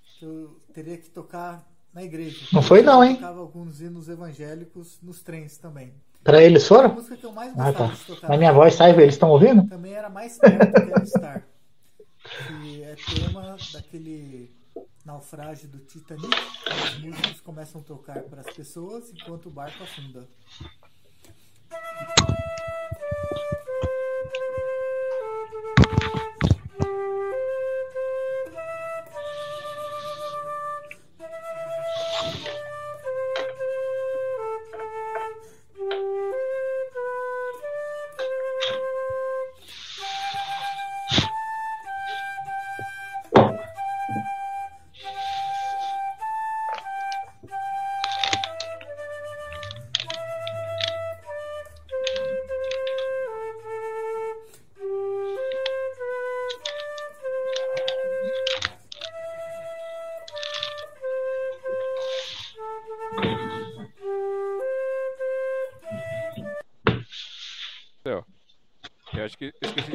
que 0.02 0.24
eu 0.24 0.60
teria 0.74 0.98
que 0.98 1.08
tocar 1.08 1.66
na 1.92 2.02
igreja. 2.02 2.46
Não 2.52 2.62
foi 2.62 2.82
não, 2.82 3.02
hein? 3.02 3.12
Eu 3.12 3.16
tocava 3.16 3.40
alguns 3.40 3.80
hinos 3.80 4.08
evangélicos 4.08 5.00
nos 5.00 5.22
trens 5.22 5.56
também. 5.56 5.94
Para 6.22 6.42
eles 6.42 6.66
foram? 6.66 6.90
A 6.90 6.94
música 6.94 7.16
que 7.16 7.24
eu 7.24 7.32
mais 7.32 7.58
ah, 7.58 7.72
tá. 7.72 7.86
de 7.86 8.04
tocar. 8.04 8.28
Mas 8.28 8.38
minha 8.38 8.52
voz 8.52 8.74
sai, 8.74 8.90
eles 8.90 9.14
estão 9.14 9.30
ouvindo? 9.30 9.66
Também 9.68 9.92
era 9.92 10.10
mais 10.10 10.38
perto 10.38 11.00
que 11.00 11.06
Star. 11.06 11.42
Que 12.46 12.82
é 12.82 12.96
tema 13.14 13.56
daquele 13.72 14.50
naufrágio 15.04 15.68
do 15.68 15.78
Titanic. 15.78 16.36
Os 16.84 16.98
músicos 16.98 17.40
começam 17.40 17.80
a 17.80 17.84
tocar 17.84 18.22
para 18.22 18.42
as 18.42 18.54
pessoas 18.54 19.10
enquanto 19.10 19.46
o 19.46 19.50
barco 19.50 19.82
afunda. 19.82 20.28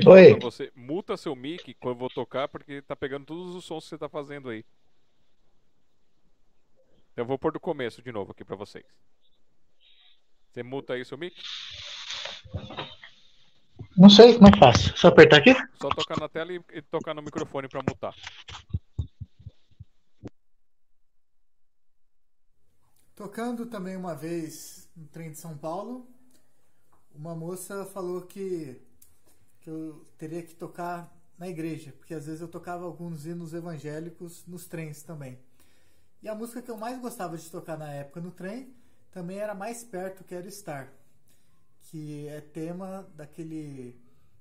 Oi. 0.05 0.39
você. 0.39 0.71
Muta 0.75 1.17
seu 1.17 1.35
mic 1.35 1.73
quando 1.75 1.95
eu 1.95 1.99
vou 1.99 2.09
tocar, 2.09 2.47
porque 2.47 2.81
tá 2.81 2.95
pegando 2.95 3.25
todos 3.25 3.55
os 3.55 3.65
sons 3.65 3.83
que 3.83 3.89
você 3.89 3.97
tá 3.97 4.09
fazendo 4.09 4.49
aí. 4.49 4.65
Eu 7.15 7.25
vou 7.25 7.37
pôr 7.37 7.51
do 7.51 7.59
começo 7.59 8.01
de 8.01 8.11
novo 8.11 8.31
aqui 8.31 8.43
pra 8.43 8.55
vocês. 8.55 8.85
Você 10.51 10.63
muta 10.63 10.93
aí 10.93 11.05
seu 11.05 11.17
mic? 11.17 11.35
Não 13.97 14.09
sei 14.09 14.33
como 14.33 14.47
é 14.47 14.51
que 14.51 14.59
faço. 14.59 14.97
Só 14.97 15.09
apertar 15.09 15.37
aqui? 15.37 15.53
Só 15.79 15.89
tocar 15.89 16.19
na 16.19 16.27
tela 16.27 16.51
e, 16.51 16.61
e 16.73 16.81
tocar 16.81 17.13
no 17.13 17.21
microfone 17.21 17.67
pra 17.67 17.81
mutar. 17.81 18.15
Tocando 23.15 23.67
também 23.67 23.95
uma 23.95 24.15
vez 24.15 24.89
no 24.95 25.07
trem 25.07 25.31
de 25.31 25.37
São 25.37 25.55
Paulo, 25.55 26.07
uma 27.13 27.35
moça 27.35 27.85
falou 27.85 28.23
que 28.23 28.81
que 29.63 29.69
eu 29.69 30.05
teria 30.17 30.43
que 30.43 30.53
tocar 30.53 31.17
na 31.37 31.47
igreja, 31.47 31.93
porque 31.93 32.13
às 32.13 32.25
vezes 32.25 32.41
eu 32.41 32.47
tocava 32.47 32.83
alguns 32.83 33.25
hinos 33.25 33.53
evangélicos 33.53 34.45
nos 34.45 34.65
trens 34.65 35.01
também. 35.01 35.39
E 36.21 36.27
a 36.27 36.35
música 36.35 36.61
que 36.61 36.69
eu 36.69 36.77
mais 36.77 36.99
gostava 36.99 37.37
de 37.37 37.49
tocar 37.49 37.77
na 37.77 37.91
época 37.91 38.19
no 38.19 38.31
trem 38.31 38.73
também 39.11 39.37
era 39.37 39.55
Mais 39.55 39.83
Perto 39.83 40.23
Quero 40.23 40.47
Estar, 40.47 40.91
que 41.79 42.27
é 42.27 42.41
tema 42.41 43.09
daquele 43.15 43.99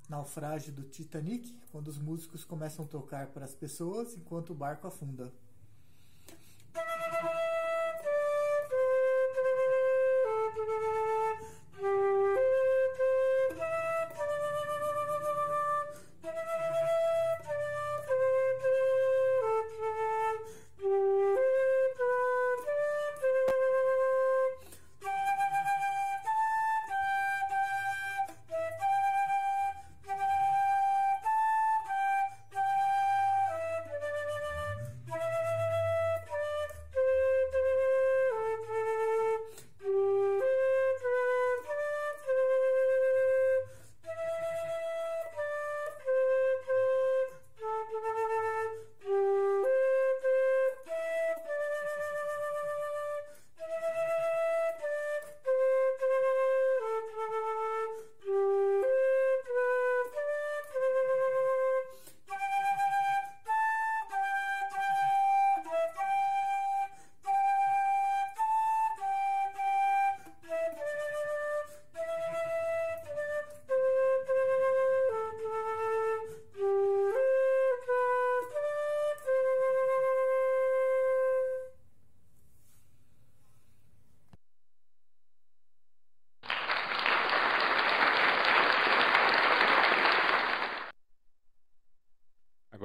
naufrágio 0.09 0.73
do 0.73 0.83
Titanic, 0.83 1.57
quando 1.71 1.89
os 1.89 1.99
músicos 1.99 2.45
começam 2.45 2.85
a 2.85 2.89
tocar 2.89 3.29
para 3.29 3.45
as 3.45 3.55
pessoas 3.55 4.17
enquanto 4.17 4.51
o 4.51 4.55
barco 4.55 4.87
afunda. 4.87 5.33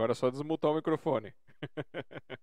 Agora 0.07 0.13
é 0.13 0.15
só 0.15 0.29
desmutar 0.29 0.71
o 0.71 0.75
microfone. 0.75 1.33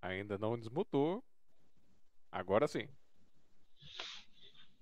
Ainda 0.00 0.38
não 0.38 0.56
desmutou. 0.56 1.24
Agora 2.30 2.68
sim. 2.68 2.86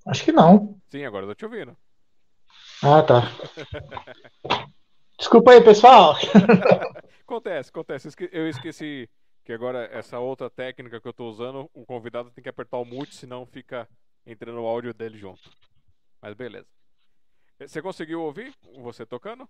Acho 0.05 0.23
que 0.25 0.31
não. 0.31 0.79
Sim, 0.91 1.07
agora 1.07 1.25
eu 1.25 1.31
tô 1.31 1.35
te 1.35 1.47
ouvindo. 1.47 1.75
Ah, 2.83 3.03
tá. 3.03 3.23
Desculpa 5.19 5.53
aí, 5.53 5.65
pessoal. 5.65 6.17
acontece, 7.25 7.71
acontece. 7.71 8.09
Eu 8.31 8.47
esqueci 8.47 9.09
que 9.43 9.55
agora 9.55 9.89
essa 9.91 10.19
outra 10.19 10.51
técnica 10.51 11.01
que 11.01 11.09
eu 11.09 11.15
tô 11.15 11.31
usando, 11.31 11.71
o 11.73 11.87
convidado 11.87 12.31
tem 12.31 12.43
que 12.43 12.51
apertar 12.51 12.77
o 12.77 12.85
mute, 12.85 13.15
senão 13.15 13.47
fica 13.47 13.89
entrando 14.27 14.61
o 14.61 14.67
áudio 14.67 14.93
dele 14.93 15.17
junto. 15.17 15.51
Mas 16.21 16.35
beleza. 16.35 16.80
Você 17.67 17.83
conseguiu 17.83 18.23
ouvir 18.23 18.55
você 18.79 19.05
tocando? 19.05 19.49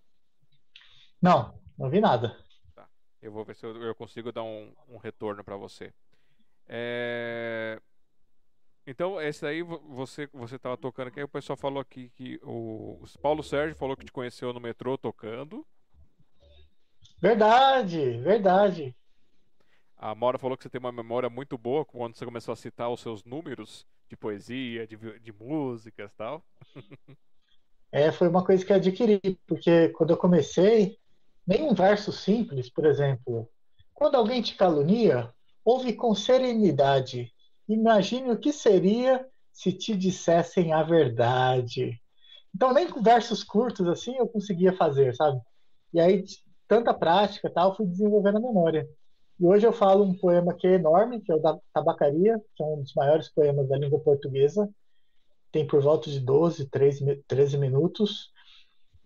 Não, 1.22 1.54
não 1.78 1.86
ouvi 1.86 2.00
nada. 2.00 2.36
Tá. 2.74 2.88
Eu 3.22 3.30
vou 3.30 3.44
ver 3.44 3.54
se 3.54 3.64
eu, 3.64 3.76
eu 3.82 3.94
consigo 3.94 4.32
dar 4.32 4.42
um, 4.42 4.74
um 4.88 4.96
retorno 4.96 5.44
para 5.44 5.56
você. 5.56 5.92
É... 6.66 7.80
Então, 8.86 9.20
esse 9.20 9.46
aí 9.46 9.62
você 9.62 10.26
você 10.32 10.56
estava 10.56 10.76
tocando 10.76 11.08
aqui, 11.08 11.22
o 11.22 11.28
pessoal 11.28 11.56
falou 11.56 11.80
aqui 11.80 12.10
que 12.10 12.40
o, 12.42 13.00
o 13.00 13.18
Paulo 13.20 13.42
Sérgio 13.42 13.76
falou 13.76 13.96
que 13.96 14.06
te 14.06 14.12
conheceu 14.12 14.52
no 14.52 14.60
metrô 14.60 14.98
tocando. 14.98 15.64
Verdade, 17.20 18.18
verdade. 18.18 18.96
A 19.96 20.14
Mora 20.14 20.38
falou 20.38 20.56
que 20.56 20.62
você 20.64 20.70
tem 20.70 20.80
uma 20.80 20.90
memória 20.90 21.28
muito 21.28 21.58
boa 21.58 21.84
quando 21.84 22.16
você 22.16 22.24
começou 22.24 22.52
a 22.52 22.56
citar 22.56 22.90
os 22.90 23.00
seus 23.00 23.22
números 23.22 23.86
de 24.08 24.16
poesia, 24.16 24.86
de, 24.86 24.96
de 25.20 25.32
músicas 25.32 26.10
e 26.10 26.16
tal. 26.16 26.44
É, 27.92 28.12
foi 28.12 28.28
uma 28.28 28.44
coisa 28.44 28.64
que 28.64 28.72
adquiri, 28.72 29.20
porque 29.46 29.88
quando 29.90 30.10
eu 30.10 30.16
comecei, 30.16 30.96
nem 31.46 31.62
um 31.62 31.74
verso 31.74 32.12
simples, 32.12 32.70
por 32.70 32.86
exemplo, 32.86 33.48
quando 33.92 34.14
alguém 34.14 34.40
te 34.40 34.54
calunia, 34.54 35.32
ouve 35.64 35.92
com 35.92 36.14
serenidade. 36.14 37.32
Imagine 37.68 38.30
o 38.30 38.38
que 38.38 38.52
seria 38.52 39.26
se 39.52 39.72
te 39.72 39.96
dissessem 39.96 40.72
a 40.72 40.82
verdade. 40.82 42.00
Então, 42.54 42.72
nem 42.72 42.88
com 42.88 43.02
versos 43.02 43.44
curtos 43.44 43.86
assim 43.86 44.16
eu 44.16 44.28
conseguia 44.28 44.72
fazer, 44.72 45.14
sabe? 45.14 45.40
E 45.92 46.00
aí, 46.00 46.24
tanta 46.66 46.94
prática 46.94 47.50
tal, 47.50 47.76
fui 47.76 47.86
desenvolvendo 47.86 48.38
a 48.38 48.40
memória. 48.40 48.88
E 49.38 49.46
hoje 49.46 49.66
eu 49.66 49.72
falo 49.72 50.04
um 50.04 50.14
poema 50.14 50.54
que 50.54 50.66
é 50.66 50.74
enorme, 50.74 51.20
que 51.20 51.32
é 51.32 51.34
o 51.34 51.40
da 51.40 51.58
Tabacaria, 51.72 52.40
que 52.54 52.62
é 52.62 52.66
um 52.66 52.82
dos 52.82 52.94
maiores 52.94 53.28
poemas 53.28 53.68
da 53.68 53.76
língua 53.76 53.98
portuguesa. 54.00 54.68
Tem 55.52 55.66
por 55.66 55.82
volta 55.82 56.10
de 56.10 56.20
12, 56.20 56.68
13, 56.68 57.24
13 57.26 57.58
minutos. 57.58 58.32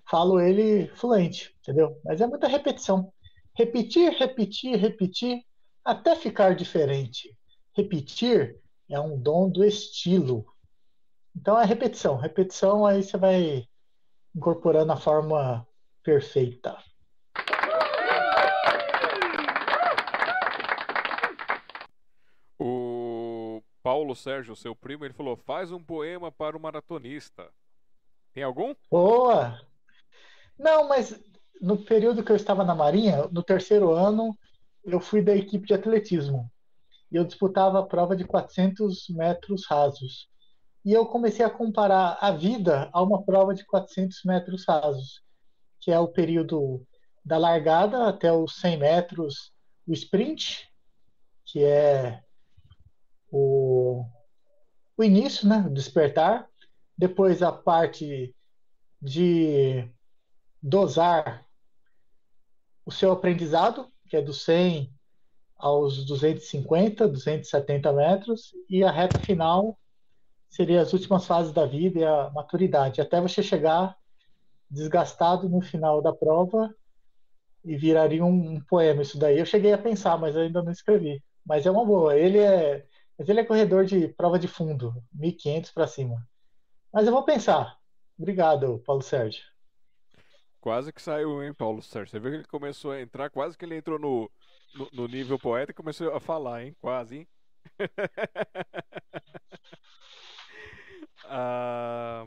Falo 0.08 0.40
ele 0.40 0.88
fluente, 0.94 1.54
entendeu? 1.60 1.98
Mas 2.04 2.20
é 2.20 2.26
muita 2.26 2.46
repetição. 2.46 3.12
Repetir, 3.56 4.12
repetir, 4.12 4.76
repetir, 4.76 5.42
até 5.84 6.16
ficar 6.16 6.54
diferente. 6.54 7.36
Repetir 7.72 8.58
é 8.88 9.00
um 9.00 9.18
dom 9.18 9.48
do 9.48 9.64
estilo. 9.64 10.46
Então 11.34 11.58
é 11.58 11.64
repetição. 11.64 12.16
Repetição, 12.16 12.86
aí 12.86 13.02
você 13.02 13.16
vai 13.16 13.66
incorporando 14.34 14.92
a 14.92 14.96
forma 14.96 15.66
perfeita. 16.02 16.76
Paulo 24.14 24.16
Sérgio, 24.16 24.56
seu 24.56 24.76
primo, 24.76 25.04
ele 25.04 25.12
falou: 25.12 25.36
faz 25.36 25.72
um 25.72 25.82
poema 25.82 26.30
para 26.30 26.56
o 26.56 26.60
maratonista. 26.60 27.50
Tem 28.32 28.44
algum? 28.44 28.74
Boa! 28.90 29.60
Não, 30.58 30.88
mas 30.88 31.20
no 31.60 31.84
período 31.84 32.22
que 32.22 32.30
eu 32.30 32.36
estava 32.36 32.64
na 32.64 32.74
Marinha, 32.74 33.28
no 33.32 33.42
terceiro 33.42 33.92
ano, 33.92 34.36
eu 34.84 35.00
fui 35.00 35.20
da 35.20 35.34
equipe 35.34 35.66
de 35.66 35.74
atletismo. 35.74 36.50
E 37.10 37.16
eu 37.16 37.24
disputava 37.24 37.80
a 37.80 37.86
prova 37.86 38.14
de 38.14 38.24
400 38.24 39.08
metros 39.10 39.66
rasos. 39.66 40.28
E 40.84 40.92
eu 40.92 41.06
comecei 41.06 41.44
a 41.44 41.50
comparar 41.50 42.18
a 42.20 42.30
vida 42.30 42.88
a 42.92 43.02
uma 43.02 43.22
prova 43.24 43.54
de 43.54 43.64
400 43.64 44.22
metros 44.24 44.64
rasos, 44.66 45.22
que 45.80 45.90
é 45.90 45.98
o 45.98 46.08
período 46.08 46.86
da 47.24 47.38
largada 47.38 48.08
até 48.08 48.32
os 48.32 48.56
100 48.56 48.78
metros, 48.78 49.52
o 49.86 49.92
sprint, 49.92 50.68
que 51.44 51.64
é 51.64 52.22
o, 53.36 54.06
o 54.96 55.02
início, 55.02 55.48
né, 55.48 55.64
o 55.66 55.70
despertar, 55.70 56.48
depois 56.96 57.42
a 57.42 57.50
parte 57.50 58.32
de 59.02 59.90
dosar 60.62 61.44
o 62.86 62.92
seu 62.92 63.10
aprendizado, 63.10 63.90
que 64.08 64.16
é 64.16 64.22
do 64.22 64.32
100 64.32 64.94
aos 65.56 66.06
250, 66.06 67.08
270 67.08 67.92
metros, 67.92 68.52
e 68.70 68.84
a 68.84 68.92
reta 68.92 69.18
final 69.18 69.76
seria 70.48 70.80
as 70.80 70.92
últimas 70.92 71.26
fases 71.26 71.52
da 71.52 71.66
vida 71.66 71.98
e 71.98 72.04
a 72.04 72.30
maturidade, 72.30 73.00
até 73.00 73.20
você 73.20 73.42
chegar 73.42 73.96
desgastado 74.70 75.48
no 75.48 75.60
final 75.60 76.00
da 76.00 76.12
prova 76.12 76.72
e 77.64 77.76
viraria 77.76 78.24
um, 78.24 78.54
um 78.54 78.60
poema 78.60 79.02
isso 79.02 79.18
daí. 79.18 79.40
Eu 79.40 79.46
cheguei 79.46 79.72
a 79.72 79.78
pensar, 79.78 80.16
mas 80.18 80.36
ainda 80.36 80.62
não 80.62 80.70
escrevi. 80.70 81.20
Mas 81.44 81.66
é 81.66 81.70
uma 81.70 81.84
boa. 81.84 82.16
Ele 82.16 82.38
é 82.38 82.86
mas 83.18 83.28
ele 83.28 83.40
é 83.40 83.44
corredor 83.44 83.84
de 83.84 84.08
prova 84.08 84.38
de 84.38 84.48
fundo, 84.48 84.94
1.500 85.16 85.72
para 85.72 85.86
cima. 85.86 86.26
Mas 86.92 87.06
eu 87.06 87.12
vou 87.12 87.24
pensar. 87.24 87.78
Obrigado, 88.18 88.82
Paulo 88.84 89.02
Sérgio. 89.02 89.44
Quase 90.60 90.92
que 90.92 91.02
saiu, 91.02 91.42
hein, 91.42 91.52
Paulo 91.52 91.82
Sérgio? 91.82 92.10
Você 92.10 92.18
viu 92.18 92.30
que 92.30 92.36
ele 92.38 92.44
começou 92.44 92.92
a 92.92 93.00
entrar, 93.00 93.30
quase 93.30 93.58
que 93.58 93.64
ele 93.64 93.76
entrou 93.76 93.98
no, 93.98 94.30
no, 94.74 94.88
no 94.92 95.08
nível 95.08 95.38
poeta 95.38 95.72
e 95.72 95.74
começou 95.74 96.14
a 96.14 96.20
falar, 96.20 96.64
hein? 96.64 96.74
Quase, 96.80 97.18
hein? 97.18 97.28
ah... 101.26 102.26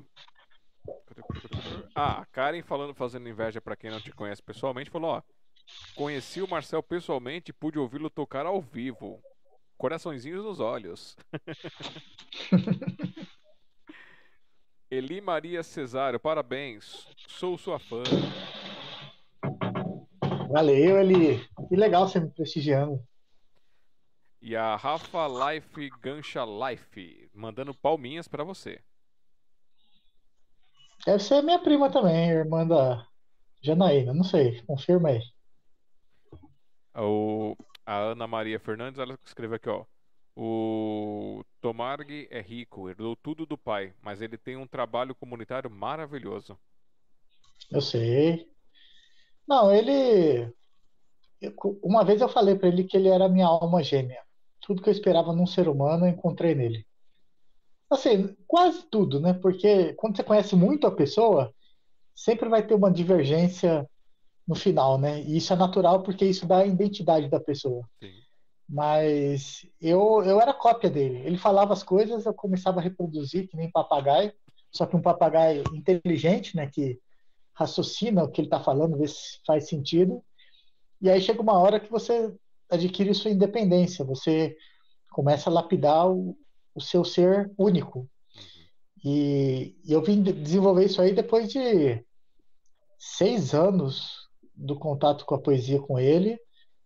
ah, 1.95 2.21
a 2.21 2.25
Karen 2.27 2.61
falando, 2.61 2.93
fazendo 2.93 3.27
inveja 3.27 3.59
para 3.59 3.75
quem 3.75 3.89
não 3.89 3.99
te 3.99 4.11
conhece 4.11 4.43
pessoalmente, 4.43 4.89
falou: 4.89 5.11
ó, 5.11 5.21
conheci 5.95 6.41
o 6.41 6.47
Marcel 6.47 6.83
pessoalmente 6.83 7.51
e 7.51 7.53
pude 7.53 7.79
ouvi-lo 7.79 8.09
tocar 8.09 8.45
ao 8.45 8.61
vivo. 8.61 9.21
Coraçõezinhos 9.77 10.43
nos 10.43 10.59
olhos. 10.59 11.15
Eli 14.89 15.21
Maria 15.21 15.61
Cesário, 15.63 16.19
parabéns. 16.19 17.07
Sou 17.27 17.57
sua 17.57 17.77
fã. 17.77 18.01
Valeu, 20.49 20.97
Eli. 20.97 21.45
Que 21.67 21.75
legal 21.75 22.07
você 22.07 22.19
me 22.19 22.29
prestigiando. 22.31 23.05
E 24.41 24.55
a 24.55 24.75
Rafa 24.75 25.27
Life 25.27 25.89
Gancha 26.01 26.43
Life, 26.45 27.29
mandando 27.33 27.73
palminhas 27.73 28.27
para 28.27 28.43
você. 28.43 28.79
Deve 31.05 31.21
ser 31.21 31.41
minha 31.41 31.59
prima 31.59 31.91
também, 31.91 32.29
irmã 32.29 32.65
da 32.65 33.05
Janaína, 33.61 34.13
não 34.13 34.23
sei, 34.23 34.61
confirma 34.63 35.09
aí. 35.09 35.21
O 36.95 37.55
a 37.87 37.95
Ana 37.95 38.27
Maria 38.27 38.59
Fernandes, 38.59 38.99
ela 38.99 39.17
escreveu 39.25 39.55
aqui, 39.55 39.69
ó. 39.69 39.85
O 40.35 41.41
Tomarg 41.61 42.27
é 42.29 42.41
rico, 42.41 42.89
herdou 42.89 43.15
tudo 43.15 43.45
do 43.45 43.57
pai, 43.57 43.93
mas 44.03 44.21
ele 44.21 44.37
tem 44.37 44.57
um 44.57 44.67
trabalho 44.67 45.15
comunitário 45.15 45.71
maravilhoso. 45.71 46.59
Eu 47.71 47.79
sei. 47.81 48.45
Não, 49.47 49.73
ele. 49.73 50.53
Uma 51.81 52.03
vez 52.03 52.19
eu 52.19 52.27
falei 52.27 52.55
para 52.55 52.67
ele 52.67 52.83
que 52.83 52.97
ele 52.97 53.07
era 53.07 53.29
minha 53.29 53.47
alma 53.47 53.81
gêmea. 53.81 54.21
Tudo 54.59 54.81
que 54.81 54.89
eu 54.89 54.93
esperava 54.93 55.33
num 55.33 55.47
ser 55.47 55.69
humano 55.69 56.05
eu 56.05 56.09
encontrei 56.09 56.53
nele. 56.53 56.85
Assim, 57.89 58.35
quase 58.45 58.83
tudo, 58.91 59.21
né? 59.21 59.33
Porque 59.33 59.93
quando 59.93 60.17
você 60.17 60.23
conhece 60.23 60.55
muito 60.57 60.85
a 60.85 60.91
pessoa, 60.91 61.53
sempre 62.13 62.49
vai 62.49 62.67
ter 62.67 62.73
uma 62.73 62.91
divergência 62.91 63.89
no 64.47 64.55
final, 64.55 64.97
né? 64.97 65.21
E 65.21 65.37
isso 65.37 65.51
é 65.51 65.55
natural 65.55 66.01
porque 66.01 66.25
isso 66.25 66.45
dá 66.47 66.59
a 66.59 66.65
identidade 66.65 67.27
da 67.27 67.39
pessoa. 67.39 67.87
Sim. 67.99 68.13
Mas 68.69 69.65
eu, 69.81 70.23
eu 70.23 70.39
era 70.41 70.53
cópia 70.53 70.89
dele. 70.89 71.21
Ele 71.25 71.37
falava 71.37 71.73
as 71.73 71.83
coisas, 71.83 72.25
eu 72.25 72.33
começava 72.33 72.79
a 72.79 72.83
reproduzir, 72.83 73.47
que 73.47 73.57
nem 73.57 73.69
papagaio, 73.69 74.31
só 74.71 74.85
que 74.85 74.95
um 74.95 75.01
papagaio 75.01 75.63
inteligente, 75.73 76.55
né? 76.55 76.67
Que 76.67 76.99
raciocina 77.53 78.23
o 78.23 78.29
que 78.29 78.41
ele 78.41 78.47
está 78.47 78.59
falando, 78.59 78.97
vê 78.97 79.07
se 79.07 79.39
faz 79.45 79.67
sentido. 79.67 80.23
E 81.01 81.09
aí 81.09 81.19
chega 81.21 81.41
uma 81.41 81.59
hora 81.59 81.79
que 81.79 81.91
você 81.91 82.33
adquire 82.69 83.13
sua 83.13 83.31
independência, 83.31 84.05
você 84.05 84.55
começa 85.11 85.49
a 85.49 85.53
lapidar 85.53 86.09
o, 86.09 86.37
o 86.75 86.81
seu 86.81 87.03
ser 87.03 87.51
único. 87.57 87.99
Uhum. 87.99 88.07
E, 89.03 89.75
e 89.83 89.91
eu 89.91 90.01
vim 90.01 90.21
desenvolver 90.21 90.85
isso 90.85 91.01
aí 91.01 91.13
depois 91.13 91.49
de 91.49 92.03
seis 92.97 93.53
anos 93.53 94.26
do 94.57 94.75
contato 94.75 95.23
com 95.25 95.35
a 95.35 95.39
poesia 95.39 95.79
com 95.79 95.99
ele 95.99 96.39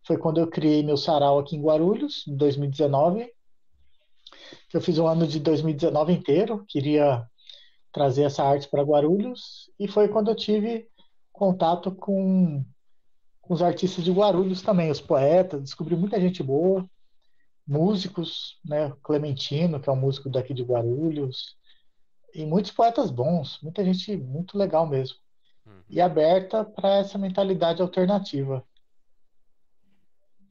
foi 0.05 0.17
quando 0.17 0.39
eu 0.39 0.47
criei 0.47 0.83
meu 0.83 0.97
sarau 0.97 1.39
aqui 1.39 1.55
em 1.55 1.61
Guarulhos, 1.61 2.25
em 2.27 2.35
2019. 2.35 3.31
Eu 4.73 4.81
fiz 4.81 4.97
um 4.97 5.07
ano 5.07 5.27
de 5.27 5.39
2019 5.39 6.11
inteiro, 6.11 6.65
queria 6.67 7.25
trazer 7.91 8.23
essa 8.23 8.43
arte 8.43 8.67
para 8.67 8.83
Guarulhos, 8.83 9.69
e 9.79 9.87
foi 9.87 10.07
quando 10.07 10.31
eu 10.31 10.35
tive 10.35 10.87
contato 11.31 11.91
com, 11.91 12.65
com 13.41 13.53
os 13.53 13.61
artistas 13.61 14.03
de 14.03 14.11
Guarulhos 14.11 14.61
também, 14.61 14.89
os 14.89 15.01
poetas, 15.01 15.61
descobri 15.61 15.95
muita 15.95 16.19
gente 16.19 16.41
boa, 16.41 16.89
músicos, 17.67 18.59
né, 18.65 18.93
Clementino, 19.03 19.79
que 19.79 19.89
é 19.89 19.91
um 19.91 19.97
músico 19.97 20.29
daqui 20.29 20.53
de 20.53 20.63
Guarulhos, 20.63 21.55
e 22.33 22.45
muitos 22.45 22.71
poetas 22.71 23.11
bons, 23.11 23.59
muita 23.61 23.83
gente 23.83 24.15
muito 24.17 24.57
legal 24.57 24.87
mesmo 24.87 25.17
e 25.89 26.01
aberta 26.01 26.65
para 26.65 26.97
essa 26.97 27.17
mentalidade 27.17 27.81
alternativa. 27.81 28.65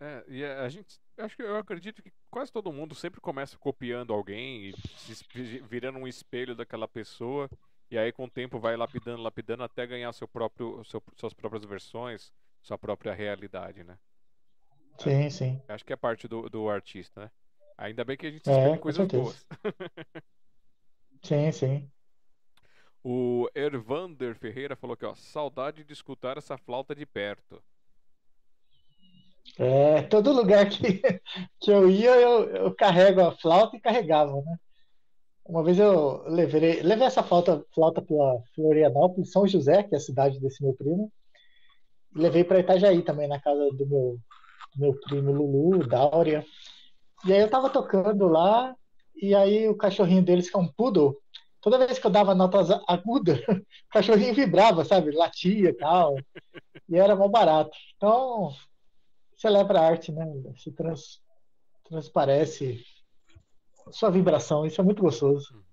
É, 0.01 0.25
e 0.29 0.45
a 0.45 0.69
gente, 0.69 0.99
acho 1.19 1.37
que 1.37 1.43
eu 1.43 1.57
acredito 1.57 2.03
que 2.03 2.11
quase 2.31 2.51
todo 2.51 2.73
mundo 2.73 2.95
sempre 2.95 3.21
começa 3.21 3.59
copiando 3.59 4.13
alguém 4.15 4.71
e 4.71 4.73
se 4.97 5.15
virando 5.69 5.99
um 5.99 6.09
espelho 6.09 6.55
daquela 6.55 6.89
pessoa 6.89 7.51
E 7.91 7.99
aí 7.99 8.13
com 8.13 8.25
o 8.25 8.31
tempo 8.31 8.59
vai 8.61 8.77
lapidando, 8.77 9.23
lapidando 9.23 9.65
até 9.65 9.87
ganhar 9.87 10.13
seu 10.15 10.29
próprio, 10.29 10.85
seu, 10.85 11.03
suas 11.17 11.35
próprias 11.35 11.65
versões, 11.67 12.33
sua 12.63 12.79
própria 12.79 13.13
realidade, 13.15 13.85
né? 13.85 13.99
Sim, 14.99 15.31
sim. 15.31 15.61
Acho 15.69 15.85
que 15.85 15.93
é 15.93 15.97
parte 15.97 16.29
do, 16.29 16.49
do 16.49 16.69
artista, 16.69 17.23
né? 17.23 17.31
Ainda 17.79 18.05
bem 18.05 18.17
que 18.17 18.27
a 18.27 18.31
gente 18.31 18.49
É, 18.49 18.77
coisas 18.79 19.07
certeza. 19.09 19.23
boas. 19.25 19.47
Sim, 21.23 21.53
sim. 21.53 21.91
O 23.03 23.49
Ervander 23.55 24.35
Ferreira 24.35 24.77
falou 24.77 24.95
aqui, 24.95 25.07
ó, 25.07 25.15
saudade 25.15 25.83
de 25.85 25.93
escutar 25.93 26.37
essa 26.37 26.59
flauta 26.59 26.95
de 26.95 27.07
perto. 27.07 27.63
É, 29.59 30.03
todo 30.03 30.33
lugar 30.33 30.69
que, 30.69 31.01
que 31.61 31.71
eu 31.71 31.89
ia, 31.89 32.15
eu, 32.17 32.51
eu 32.51 32.75
carrego 32.75 33.23
a 33.23 33.33
flauta 33.33 33.77
e 33.77 33.81
carregava, 33.81 34.41
né? 34.43 34.57
Uma 35.45 35.65
vez 35.65 35.79
eu 35.79 36.23
levei, 36.29 36.83
levei 36.83 37.07
essa 37.07 37.23
flauta, 37.23 37.65
flauta 37.75 38.01
para 38.01 38.39
Florianópolis, 38.55 39.33
São 39.33 39.49
José, 39.49 39.83
que 39.83 39.95
é 39.95 39.99
a 39.99 40.01
cidade 40.01 40.39
desse 40.39 40.63
meu 40.63 40.75
primo, 40.75 41.11
e 42.15 42.19
levei 42.21 42.45
para 42.45 42.61
Itajaí 42.61 43.03
também, 43.03 43.27
na 43.27 43.41
casa 43.41 43.69
do 43.73 43.87
meu, 43.87 44.19
do 44.75 44.81
meu 44.81 45.01
primo 45.01 45.33
Lulu, 45.33 45.87
Dáurea. 45.89 46.45
E 47.27 47.33
aí 47.33 47.41
eu 47.41 47.51
tava 47.51 47.69
tocando 47.69 48.29
lá, 48.29 48.77
e 49.21 49.35
aí 49.35 49.69
o 49.69 49.77
cachorrinho 49.77 50.23
deles, 50.23 50.49
que 50.49 50.57
é 50.57 50.61
um 50.61 50.69
poodle, 50.69 51.21
toda 51.61 51.79
vez 51.79 51.99
que 51.99 52.07
eu 52.07 52.11
dava 52.11 52.35
notas 52.35 52.69
agudas, 52.89 53.39
o 53.49 53.65
cachorrinho 53.93 54.35
vibrava, 54.35 54.85
sabe? 54.85 55.11
Latia 55.13 55.71
e 55.71 55.75
tal. 55.75 56.17
E 56.89 56.97
era 56.97 57.15
mal 57.15 57.29
barato. 57.29 57.77
Então, 57.97 58.55
celebra 59.37 59.81
a 59.81 59.87
arte, 59.87 60.13
né? 60.13 60.25
Se 60.57 60.73
trans, 60.73 61.21
transparece 61.85 62.85
sua 63.91 64.11
vibração, 64.11 64.67
isso 64.67 64.81
é 64.81 64.85
muito 64.85 65.03
gostoso. 65.03 65.65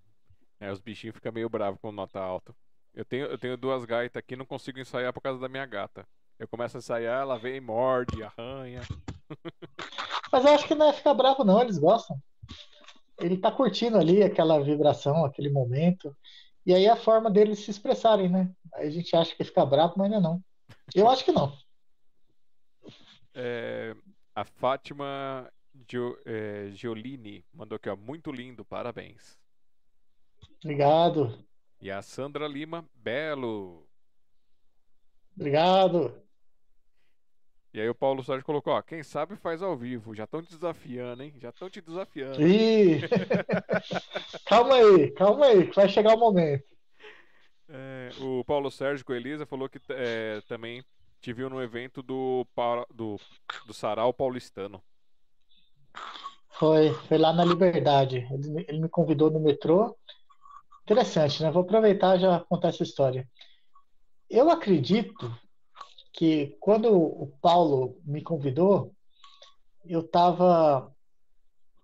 É, 0.60 0.72
os 0.72 0.80
bichinhos 0.80 1.16
ficam 1.16 1.32
meio 1.32 1.50
bravos 1.50 1.80
com 1.80 1.92
nota 1.92 2.20
alta. 2.20 2.56
Eu 2.94 3.06
tenho, 3.06 3.28
eu 3.28 3.38
tenho 3.38 3.56
duas 3.56 3.86
gaitas 3.86 4.20
aqui, 4.20 4.36
não 4.36 4.46
consigo 4.46 4.80
ensaiar 4.80 5.14
por 5.14 5.22
causa 5.22 5.40
da 5.40 5.48
minha 5.48 5.66
gata. 5.66 6.08
Eu 6.40 6.48
começo 6.48 6.78
a 6.78 6.80
ensaiar, 6.80 7.22
ela 7.22 7.38
vem, 7.38 7.62
morde, 7.62 8.24
arranha. 8.24 8.82
Mas 10.32 10.46
eu 10.46 10.52
acho 10.52 10.68
que 10.68 10.76
não 10.76 10.90
é 10.90 10.94
ficar 10.94 11.14
bravo, 11.14 11.44
não, 11.44 11.62
eles 11.62 11.78
gostam. 11.78 12.18
Ele 13.20 13.38
tá 13.38 13.52
curtindo 13.52 13.98
ali 13.98 14.24
aquela 14.24 14.62
vibração, 14.62 15.26
aquele 15.26 15.50
momento. 15.50 16.16
E 16.66 16.74
aí 16.74 16.86
é 16.86 16.90
a 16.90 16.96
forma 16.96 17.32
deles 17.32 17.60
se 17.60 17.72
expressarem, 17.72 18.30
né? 18.30 18.52
Aí 18.74 18.88
a 18.88 18.92
gente 18.92 19.16
acha 19.16 19.36
que 19.36 19.44
fica 19.44 19.66
bravo, 19.66 19.94
mas 19.98 20.06
ainda 20.06 20.20
não. 20.20 20.44
Eu 20.94 21.10
acho 21.10 21.24
que 21.24 21.32
não. 21.32 21.58
É, 23.34 23.96
a 24.36 24.44
Fátima 24.44 25.52
Gio, 25.90 26.18
é, 26.26 26.70
Giolini 26.72 27.46
mandou 27.54 27.76
aqui, 27.76 27.90
ó, 27.90 27.96
muito 27.96 28.32
lindo, 28.32 28.66
parabéns. 28.66 29.38
Obrigado. 30.64 31.46
E 31.80 31.92
a 31.92 32.02
Sandra 32.02 32.48
Lima, 32.48 32.86
belo. 32.96 33.88
Obrigado. 35.36 36.27
E 37.78 37.80
aí 37.80 37.88
o 37.88 37.94
Paulo 37.94 38.24
Sérgio 38.24 38.44
colocou, 38.44 38.74
ó, 38.74 38.82
quem 38.82 39.04
sabe 39.04 39.36
faz 39.36 39.62
ao 39.62 39.78
vivo. 39.78 40.16
Já 40.16 40.24
estão 40.24 40.42
te 40.42 40.50
desafiando, 40.50 41.22
hein? 41.22 41.32
Já 41.40 41.50
estão 41.50 41.70
te 41.70 41.80
desafiando. 41.80 42.42
Ih! 42.42 43.02
calma 44.50 44.74
aí, 44.74 45.12
calma 45.12 45.46
aí, 45.46 45.68
que 45.68 45.76
vai 45.76 45.88
chegar 45.88 46.16
o 46.16 46.20
momento. 46.20 46.64
É, 47.70 48.10
o 48.20 48.44
Paulo 48.46 48.72
Sérgio 48.72 49.06
com 49.06 49.14
a 49.14 49.16
Elisa 49.16 49.46
falou 49.46 49.70
que 49.70 49.80
é, 49.92 50.42
também 50.48 50.84
te 51.22 51.32
viu 51.32 51.52
no 51.52 51.62
evento 51.62 52.02
do, 52.02 52.48
do, 52.92 53.20
do 53.68 53.74
Sarau 53.76 54.12
Paulistano. 54.12 54.82
Foi, 56.54 56.96
foi 57.08 57.20
lá 57.20 57.32
na 57.32 57.46
Liberdade. 57.46 58.28
Ele, 58.32 58.50
me- 58.50 58.66
ele 58.68 58.80
me 58.80 58.90
convidou 58.90 59.30
no 59.30 59.40
metrô. 59.40 59.96
Interessante, 60.82 61.44
né? 61.44 61.52
Vou 61.52 61.62
aproveitar 61.62 62.18
e 62.18 62.22
já 62.22 62.40
contar 62.40 62.70
essa 62.70 62.82
história. 62.82 63.30
Eu 64.28 64.50
acredito 64.50 65.32
que 66.18 66.58
quando 66.60 66.92
o 66.92 67.28
Paulo 67.40 68.02
me 68.04 68.24
convidou, 68.24 68.92
eu 69.86 70.00
estava 70.00 70.92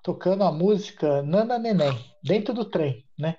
tocando 0.01 0.43
a 0.43 0.51
música 0.51 1.21
Nana 1.21 1.59
Neném, 1.59 1.93
dentro 2.23 2.51
do 2.51 2.65
trem, 2.65 3.05
né? 3.17 3.37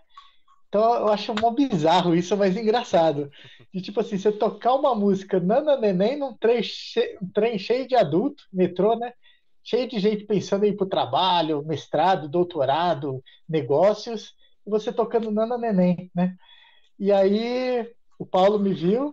Então 0.69 0.95
eu 0.95 1.09
acho 1.09 1.35
mó 1.35 1.51
bizarro 1.51 2.15
isso, 2.15 2.37
mas 2.37 2.57
engraçado. 2.57 3.29
De 3.73 3.83
tipo 3.83 3.99
assim, 4.01 4.17
você 4.17 4.31
tocar 4.31 4.75
uma 4.75 4.95
música 4.95 5.41
Nana 5.41 5.77
Neném 5.77 6.17
num 6.17 6.37
trem, 6.37 6.63
che- 6.63 7.19
um 7.21 7.29
trem 7.29 7.59
cheio 7.59 7.89
de 7.89 7.97
adulto, 7.97 8.45
metrô, 8.53 8.97
né? 8.97 9.13
Cheio 9.65 9.89
de 9.89 9.99
gente 9.99 10.25
pensando 10.25 10.65
em 10.65 10.69
ir 10.69 10.77
pro 10.77 10.87
trabalho, 10.87 11.65
mestrado, 11.67 12.29
doutorado, 12.29 13.21
negócios, 13.49 14.33
e 14.65 14.71
você 14.71 14.93
tocando 14.93 15.33
Nana 15.33 15.59
Neném, 15.59 16.09
né? 16.15 16.37
E 17.01 17.11
aí 17.11 17.93
o 18.17 18.25
Paulo 18.25 18.61
me 18.61 18.73
viu 18.73 19.13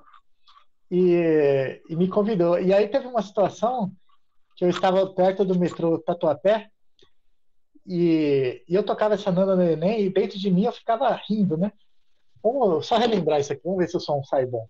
e, 0.92 1.82
e 1.90 1.96
me 1.96 2.10
convidou. 2.10 2.60
E 2.60 2.74
aí 2.74 2.88
teve 2.90 3.08
uma 3.08 3.22
situação 3.22 3.92
que 4.58 4.66
eu 4.66 4.70
estava 4.70 5.08
perto 5.08 5.46
do 5.46 5.58
metrô 5.58 5.98
Tatuapé 5.98 6.70
e, 7.88 8.62
e 8.68 8.76
eu 8.76 8.84
tocava 8.84 9.14
essa 9.14 9.32
Nana 9.32 9.56
Neném 9.56 10.02
e 10.02 10.10
dentro 10.10 10.38
de 10.38 10.52
mim 10.52 10.66
eu 10.66 10.74
ficava 10.74 11.18
rindo, 11.28 11.56
né? 11.56 11.72
Vamos 12.44 12.86
só 12.86 12.98
relembrar 12.98 13.40
isso 13.40 13.54
aqui, 13.54 13.62
vamos 13.64 13.80
ver 13.80 13.88
se 13.88 13.96
o 13.96 14.00
som 14.00 14.22
sai 14.24 14.46
bom. 14.46 14.68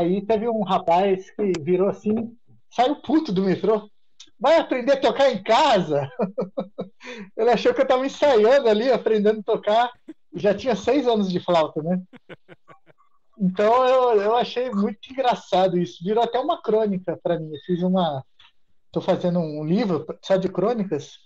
Aí 0.00 0.24
teve 0.24 0.48
um 0.48 0.62
rapaz 0.62 1.30
que 1.30 1.52
virou 1.60 1.88
assim, 1.88 2.36
saiu 2.70 2.96
puto 2.96 3.32
do 3.32 3.42
metrô. 3.42 3.88
Vai 4.38 4.58
aprender 4.58 4.92
a 4.92 5.00
tocar 5.00 5.30
em 5.30 5.42
casa? 5.42 6.10
Ele 7.36 7.50
achou 7.50 7.74
que 7.74 7.80
eu 7.80 7.84
estava 7.84 8.06
ensaiando 8.06 8.68
ali, 8.68 8.90
aprendendo 8.90 9.40
a 9.40 9.42
tocar. 9.42 9.90
Já 10.34 10.54
tinha 10.54 10.74
seis 10.74 11.06
anos 11.06 11.30
de 11.30 11.40
flauta, 11.40 11.82
né? 11.82 12.00
Então 13.38 13.86
eu, 13.86 14.22
eu 14.22 14.36
achei 14.36 14.70
muito 14.70 15.10
engraçado 15.10 15.78
isso. 15.78 16.02
Virou 16.02 16.24
até 16.24 16.38
uma 16.38 16.62
crônica 16.62 17.18
para 17.22 17.38
mim. 17.38 17.50
Eu 17.52 17.60
fiz 17.66 17.82
uma. 17.82 18.24
Estou 18.86 19.02
fazendo 19.02 19.38
um 19.38 19.64
livro 19.64 20.06
só 20.22 20.36
de 20.36 20.48
crônicas. 20.48 21.18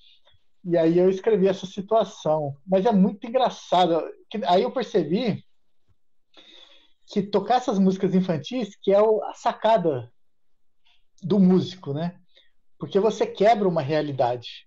E 0.65 0.77
aí 0.77 0.99
eu 0.99 1.09
escrevi 1.09 1.47
essa 1.47 1.67
situação. 1.67 2.57
Mas 2.67 2.85
é 2.85 2.93
muito 2.93 3.27
engraçado. 3.27 4.03
Aí 4.47 4.63
eu 4.63 4.73
percebi 4.73 5.45
que 7.07 7.23
tocar 7.23 7.57
essas 7.57 7.79
músicas 7.79 8.15
infantis 8.15 8.77
que 8.81 8.93
é 8.93 8.99
a 8.99 9.35
sacada 9.35 10.11
do 11.23 11.39
músico, 11.39 11.93
né? 11.93 12.19
Porque 12.79 12.99
você 13.01 13.27
quebra 13.27 13.69
uma 13.69 13.83
realidade. 13.83 14.67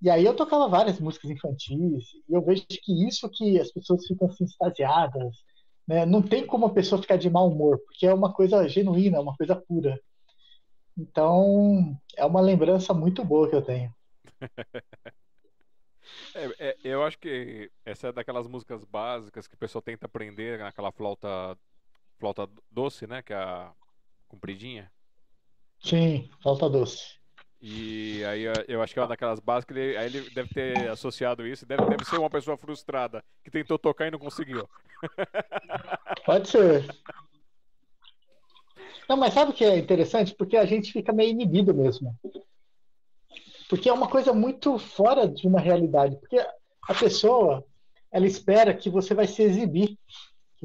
E 0.00 0.10
aí 0.10 0.24
eu 0.24 0.36
tocava 0.36 0.68
várias 0.68 1.00
músicas 1.00 1.30
infantis 1.30 2.04
e 2.28 2.34
eu 2.34 2.42
vejo 2.42 2.64
que 2.68 3.06
isso 3.06 3.28
que 3.30 3.58
as 3.58 3.72
pessoas 3.72 4.06
ficam 4.06 4.28
assim 4.28 4.44
extasiadas, 4.44 5.34
né? 5.86 6.04
Não 6.04 6.22
tem 6.22 6.46
como 6.46 6.66
a 6.66 6.72
pessoa 6.72 7.00
ficar 7.00 7.16
de 7.16 7.30
mau 7.30 7.50
humor, 7.50 7.78
porque 7.78 8.06
é 8.06 8.12
uma 8.14 8.32
coisa 8.32 8.68
genuína, 8.68 9.18
é 9.18 9.20
uma 9.20 9.36
coisa 9.36 9.56
pura. 9.56 9.98
Então, 10.96 11.98
é 12.16 12.24
uma 12.24 12.40
lembrança 12.40 12.94
muito 12.94 13.24
boa 13.24 13.48
que 13.48 13.56
eu 13.56 13.62
tenho. 13.62 13.94
É, 16.34 16.68
é, 16.68 16.76
eu 16.84 17.02
acho 17.02 17.18
que 17.18 17.70
essa 17.84 18.08
é 18.08 18.12
daquelas 18.12 18.46
músicas 18.46 18.84
básicas 18.84 19.46
que 19.46 19.54
o 19.54 19.58
pessoal 19.58 19.82
tenta 19.82 20.06
aprender 20.06 20.58
naquela 20.58 20.92
flauta, 20.92 21.58
flauta 22.18 22.48
doce, 22.70 23.06
né? 23.06 23.22
Que 23.22 23.32
é 23.32 23.36
a 23.36 23.72
compridinha. 24.28 24.90
Sim, 25.80 26.28
falta 26.42 26.68
doce. 26.68 27.16
E 27.60 28.22
aí 28.24 28.46
eh, 28.46 28.64
eu 28.68 28.82
acho 28.82 28.92
que 28.92 28.98
é 28.98 29.02
uma 29.02 29.08
daquelas 29.08 29.40
básicas, 29.40 29.76
ele, 29.76 29.96
aí 29.96 30.06
ele 30.06 30.30
deve 30.30 30.48
ter 30.50 30.88
associado 30.88 31.46
isso, 31.46 31.64
deve, 31.64 31.84
deve 31.86 32.04
ser 32.04 32.18
uma 32.18 32.30
pessoa 32.30 32.56
frustrada 32.56 33.24
que 33.42 33.50
tentou 33.50 33.78
tocar 33.78 34.06
e 34.06 34.10
não 34.10 34.18
conseguiu. 34.18 34.68
Pode 36.24 36.48
ser. 36.48 36.86
Não, 39.08 39.16
mas 39.16 39.34
sabe 39.34 39.52
o 39.52 39.54
que 39.54 39.64
é 39.64 39.78
interessante? 39.78 40.34
Porque 40.34 40.56
a 40.56 40.66
gente 40.66 40.92
fica 40.92 41.12
meio 41.12 41.30
inibido 41.30 41.72
mesmo. 41.72 42.14
Porque 43.68 43.88
é 43.88 43.92
uma 43.92 44.08
coisa 44.08 44.32
muito 44.32 44.78
fora 44.78 45.28
de 45.28 45.46
uma 45.46 45.60
realidade. 45.60 46.16
Porque 46.16 46.38
a 46.38 46.94
pessoa, 46.94 47.64
ela 48.12 48.26
espera 48.26 48.74
que 48.74 48.90
você 48.90 49.14
vai 49.14 49.26
se 49.26 49.42
exibir, 49.42 49.88
que 49.88 49.96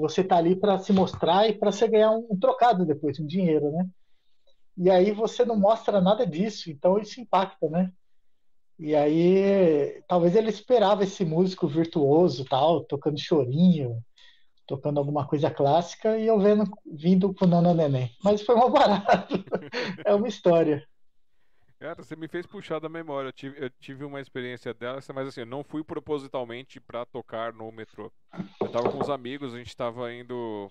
você 0.02 0.24
tá 0.24 0.38
ali 0.38 0.56
para 0.56 0.80
se 0.80 0.92
mostrar 0.92 1.48
e 1.48 1.54
para 1.54 1.72
você 1.72 1.88
ganhar 1.88 2.12
um, 2.12 2.28
um 2.32 2.40
trocado 2.40 2.86
depois, 2.86 3.20
um 3.20 3.26
dinheiro, 3.26 3.72
né? 3.72 3.88
E 4.78 4.90
aí 4.90 5.12
você 5.12 5.46
não 5.46 5.56
mostra 5.58 6.02
nada 6.02 6.26
disso, 6.26 6.72
então 6.72 6.98
isso 6.98 7.22
impacta, 7.22 7.70
né? 7.70 7.92
E 8.80 8.96
aí, 8.96 10.02
talvez 10.08 10.36
ele 10.36 10.50
esperava 10.50 11.04
esse 11.04 11.24
músico 11.24 11.68
virtuoso, 11.68 12.44
tal, 12.46 12.84
tocando 12.84 13.20
chorinho, 13.20 14.04
tocando 14.66 14.98
alguma 14.98 15.28
coisa 15.28 15.52
clássica, 15.52 16.18
e 16.18 16.26
eu 16.26 16.40
vendo, 16.40 16.64
vindo 16.92 17.32
com 17.34 17.46
Nana 17.46 17.76
Neném. 17.76 18.10
Mas 18.24 18.42
foi 18.42 18.56
mal 18.56 18.72
barato. 18.72 19.36
é 20.04 20.16
uma 20.16 20.28
história. 20.28 20.84
Cara, 21.82 21.96
você 21.96 22.16
me 22.16 22.28
fez 22.28 22.46
puxar 22.46 22.78
da 22.78 22.88
memória. 22.88 23.30
Eu 23.30 23.34
tive, 23.34 23.66
eu 23.66 23.68
tive 23.72 24.06
uma 24.06 24.22
experiência 24.22 24.72
dessa, 24.72 25.12
mas 25.12 25.28
assim, 25.28 25.40
eu 25.40 25.48
não 25.48 25.64
fui 25.64 25.84
propositalmente 25.84 26.80
pra 26.80 27.08
tocar 27.08 27.52
no 27.52 27.72
metrô. 27.72 28.12
Eu 28.62 28.70
tava 28.72 28.92
com 28.92 29.00
os 29.00 29.10
amigos, 29.10 29.52
a 29.56 29.58
gente 29.58 29.76
tava 29.76 30.14
indo. 30.14 30.70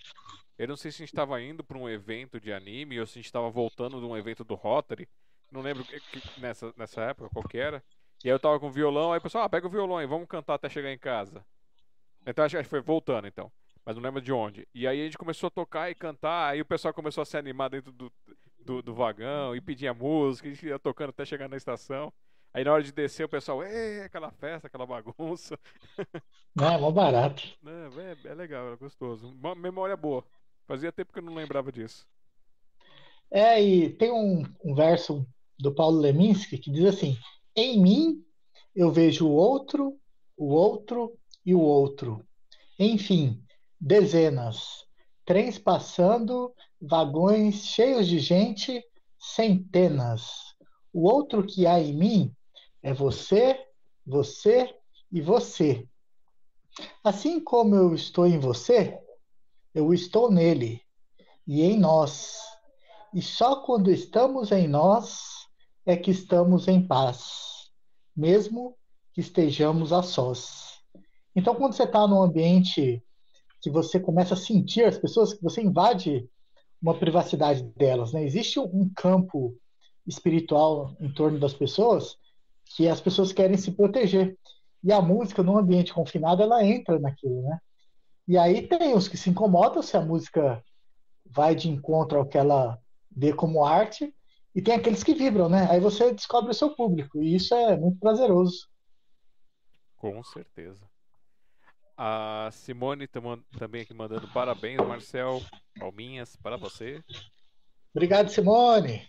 Eu 0.56 0.68
não 0.68 0.76
sei 0.76 0.92
se 0.92 1.02
a 1.02 1.06
gente 1.06 1.12
tava 1.12 1.42
indo 1.42 1.64
pra 1.64 1.76
um 1.76 1.88
evento 1.88 2.40
de 2.40 2.52
anime 2.52 3.00
ou 3.00 3.06
se 3.08 3.18
a 3.18 3.22
gente 3.22 3.32
tava 3.32 3.50
voltando 3.50 3.98
de 3.98 4.06
um 4.06 4.16
evento 4.16 4.44
do 4.44 4.54
Rotary. 4.54 5.08
Não 5.50 5.62
lembro 5.62 5.84
que, 5.84 5.98
que- 5.98 6.40
nessa, 6.40 6.72
nessa 6.76 7.02
época 7.02 7.28
qual 7.30 7.48
que 7.48 7.58
era. 7.58 7.82
E 8.22 8.28
aí 8.28 8.34
eu 8.34 8.38
tava 8.38 8.60
com 8.60 8.70
violão, 8.70 9.12
aí 9.12 9.18
o 9.18 9.22
pessoal, 9.22 9.42
ah, 9.42 9.48
pega 9.48 9.66
o 9.66 9.70
violão 9.70 9.98
aí, 9.98 10.06
vamos 10.06 10.28
cantar 10.28 10.54
até 10.54 10.68
chegar 10.68 10.92
em 10.92 10.98
casa. 10.98 11.44
Então 12.24 12.44
acho 12.44 12.56
que 12.56 12.62
foi 12.64 12.80
voltando 12.80 13.26
então. 13.26 13.50
Mas 13.84 13.96
não 13.96 14.02
lembro 14.04 14.20
de 14.20 14.32
onde. 14.32 14.68
E 14.72 14.86
aí 14.86 15.00
a 15.00 15.04
gente 15.06 15.18
começou 15.18 15.48
a 15.48 15.50
tocar 15.50 15.90
e 15.90 15.94
cantar, 15.96 16.50
aí 16.50 16.60
o 16.60 16.64
pessoal 16.64 16.94
começou 16.94 17.22
a 17.22 17.24
se 17.24 17.36
animar 17.36 17.68
dentro 17.68 17.90
do, 17.90 18.12
do, 18.64 18.82
do 18.82 18.94
vagão 18.94 19.54
e 19.54 19.60
pedia 19.60 19.94
música, 19.94 20.48
a 20.48 20.52
gente 20.52 20.66
ia 20.66 20.78
tocando 20.78 21.10
até 21.10 21.24
chegar 21.24 21.48
na 21.48 21.56
estação. 21.56 22.12
Aí 22.52 22.64
na 22.64 22.72
hora 22.72 22.82
de 22.82 22.92
descer 22.92 23.24
o 23.24 23.28
pessoal, 23.28 23.62
é 23.62 24.04
aquela 24.04 24.30
festa, 24.32 24.66
aquela 24.66 24.86
bagunça. 24.86 25.58
Não, 26.54 26.72
é 26.72 26.78
mó 26.78 26.90
barato. 26.90 27.42
É, 27.64 28.26
é, 28.26 28.30
é 28.32 28.34
legal, 28.34 28.72
é 28.72 28.76
gostoso. 28.76 29.28
Uma 29.28 29.54
memória 29.54 29.96
boa. 29.96 30.24
Fazia 30.66 30.90
tempo 30.90 31.12
que 31.12 31.20
eu 31.20 31.22
não 31.22 31.34
lembrava 31.34 31.70
disso. 31.70 32.06
É, 33.30 33.62
e 33.62 33.90
tem 33.90 34.10
um, 34.10 34.42
um 34.64 34.74
verso 34.74 35.24
do 35.58 35.72
Paulo 35.72 36.00
Leminski 36.00 36.58
que 36.58 36.70
diz 36.70 36.86
assim: 36.86 37.16
Em 37.54 37.80
mim 37.80 38.24
eu 38.74 38.90
vejo 38.90 39.28
o 39.28 39.32
outro, 39.32 39.96
o 40.36 40.48
outro 40.52 41.16
e 41.46 41.54
o 41.54 41.60
outro. 41.60 42.26
Enfim, 42.78 43.44
dezenas. 43.80 44.84
Trens 45.30 45.60
passando, 45.60 46.52
vagões 46.82 47.64
cheios 47.64 48.08
de 48.08 48.18
gente, 48.18 48.84
centenas. 49.16 50.56
O 50.92 51.08
outro 51.08 51.46
que 51.46 51.68
há 51.68 51.78
em 51.78 51.92
mim 51.92 52.36
é 52.82 52.92
você, 52.92 53.56
você 54.04 54.74
e 55.08 55.20
você. 55.20 55.86
Assim 57.04 57.38
como 57.38 57.76
eu 57.76 57.94
estou 57.94 58.26
em 58.26 58.40
você, 58.40 58.98
eu 59.72 59.94
estou 59.94 60.32
nele 60.32 60.82
e 61.46 61.62
em 61.62 61.78
nós. 61.78 62.40
E 63.14 63.22
só 63.22 63.62
quando 63.62 63.88
estamos 63.88 64.50
em 64.50 64.66
nós 64.66 65.46
é 65.86 65.96
que 65.96 66.10
estamos 66.10 66.66
em 66.66 66.84
paz, 66.84 67.70
mesmo 68.16 68.76
que 69.12 69.20
estejamos 69.20 69.92
a 69.92 70.02
sós. 70.02 70.82
Então, 71.36 71.54
quando 71.54 71.74
você 71.74 71.84
está 71.84 72.04
num 72.04 72.20
ambiente 72.20 73.00
que 73.60 73.70
você 73.70 74.00
começa 74.00 74.34
a 74.34 74.36
sentir 74.36 74.84
as 74.84 74.98
pessoas, 74.98 75.34
que 75.34 75.42
você 75.42 75.62
invade 75.62 76.28
uma 76.80 76.98
privacidade 76.98 77.62
delas, 77.76 78.12
né? 78.12 78.24
Existe 78.24 78.58
um 78.58 78.90
campo 78.94 79.56
espiritual 80.06 80.96
em 81.00 81.12
torno 81.12 81.38
das 81.38 81.52
pessoas 81.52 82.16
que 82.64 82.88
as 82.88 83.00
pessoas 83.00 83.32
querem 83.32 83.56
se 83.56 83.72
proteger. 83.72 84.38
E 84.82 84.92
a 84.92 85.02
música, 85.02 85.42
num 85.42 85.58
ambiente 85.58 85.92
confinado, 85.92 86.42
ela 86.42 86.64
entra 86.64 86.98
naquilo, 86.98 87.42
né? 87.42 87.58
E 88.26 88.38
aí 88.38 88.66
tem 88.66 88.94
os 88.94 89.08
que 89.08 89.16
se 89.16 89.28
incomodam 89.28 89.82
se 89.82 89.96
a 89.96 90.00
música 90.00 90.64
vai 91.26 91.54
de 91.54 91.68
encontro 91.68 92.18
ao 92.18 92.26
que 92.26 92.38
ela 92.38 92.78
vê 93.10 93.32
como 93.32 93.64
arte, 93.64 94.14
e 94.54 94.62
tem 94.62 94.74
aqueles 94.74 95.04
que 95.04 95.14
vibram, 95.14 95.48
né? 95.48 95.68
Aí 95.70 95.80
você 95.80 96.12
descobre 96.12 96.50
o 96.50 96.54
seu 96.54 96.74
público, 96.74 97.22
e 97.22 97.34
isso 97.34 97.54
é 97.54 97.76
muito 97.76 97.98
prazeroso. 97.98 98.68
Com 99.96 100.22
certeza. 100.24 100.89
A 102.02 102.48
Simone 102.50 103.06
tam- 103.06 103.44
também 103.58 103.82
aqui 103.82 103.92
mandando 103.92 104.26
parabéns, 104.28 104.78
Marcel. 104.78 105.42
Palminhas 105.78 106.34
para 106.34 106.56
você. 106.56 107.04
Obrigado, 107.94 108.30
Simone. 108.30 109.06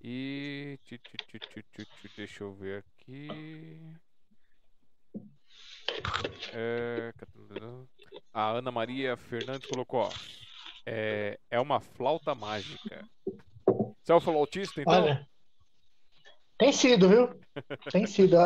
E. 0.00 0.78
Deixa 2.16 2.44
eu 2.44 2.54
ver 2.54 2.84
aqui. 2.84 3.80
É, 6.52 7.12
A 8.32 8.50
Ana 8.50 8.70
Maria 8.70 9.16
Fernandes 9.16 9.68
colocou: 9.68 10.02
ó, 10.02 10.10
é, 10.86 11.36
é 11.50 11.58
uma 11.58 11.80
flauta 11.80 12.32
mágica. 12.32 13.04
Você 14.00 14.12
é 14.12 14.14
o 14.14 14.20
flautista, 14.20 14.80
então? 14.80 14.92
Olha, 15.02 15.28
tem 16.56 16.70
sido, 16.72 17.08
viu? 17.08 17.40
Tem 17.90 18.06
sido. 18.06 18.36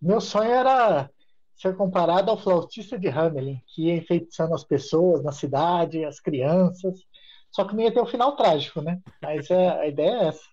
Meu 0.00 0.18
sonho 0.22 0.50
era 0.50 1.10
ser 1.56 1.76
comparado 1.76 2.30
ao 2.30 2.38
flautista 2.38 2.98
de 2.98 3.08
Hamelin, 3.08 3.60
que 3.66 3.86
ia 3.86 3.96
enfeitiçando 3.96 4.54
as 4.54 4.62
pessoas 4.62 5.24
na 5.24 5.32
cidade, 5.32 6.04
as 6.04 6.20
crianças. 6.20 7.00
Só 7.50 7.64
que 7.64 7.74
não 7.74 7.82
ia 7.82 7.92
ter 7.92 8.00
o 8.00 8.06
final 8.06 8.36
trágico, 8.36 8.82
né? 8.82 9.00
Mas 9.22 9.50
é, 9.50 9.68
a 9.70 9.86
ideia 9.86 10.10
é 10.10 10.24
essa. 10.28 10.44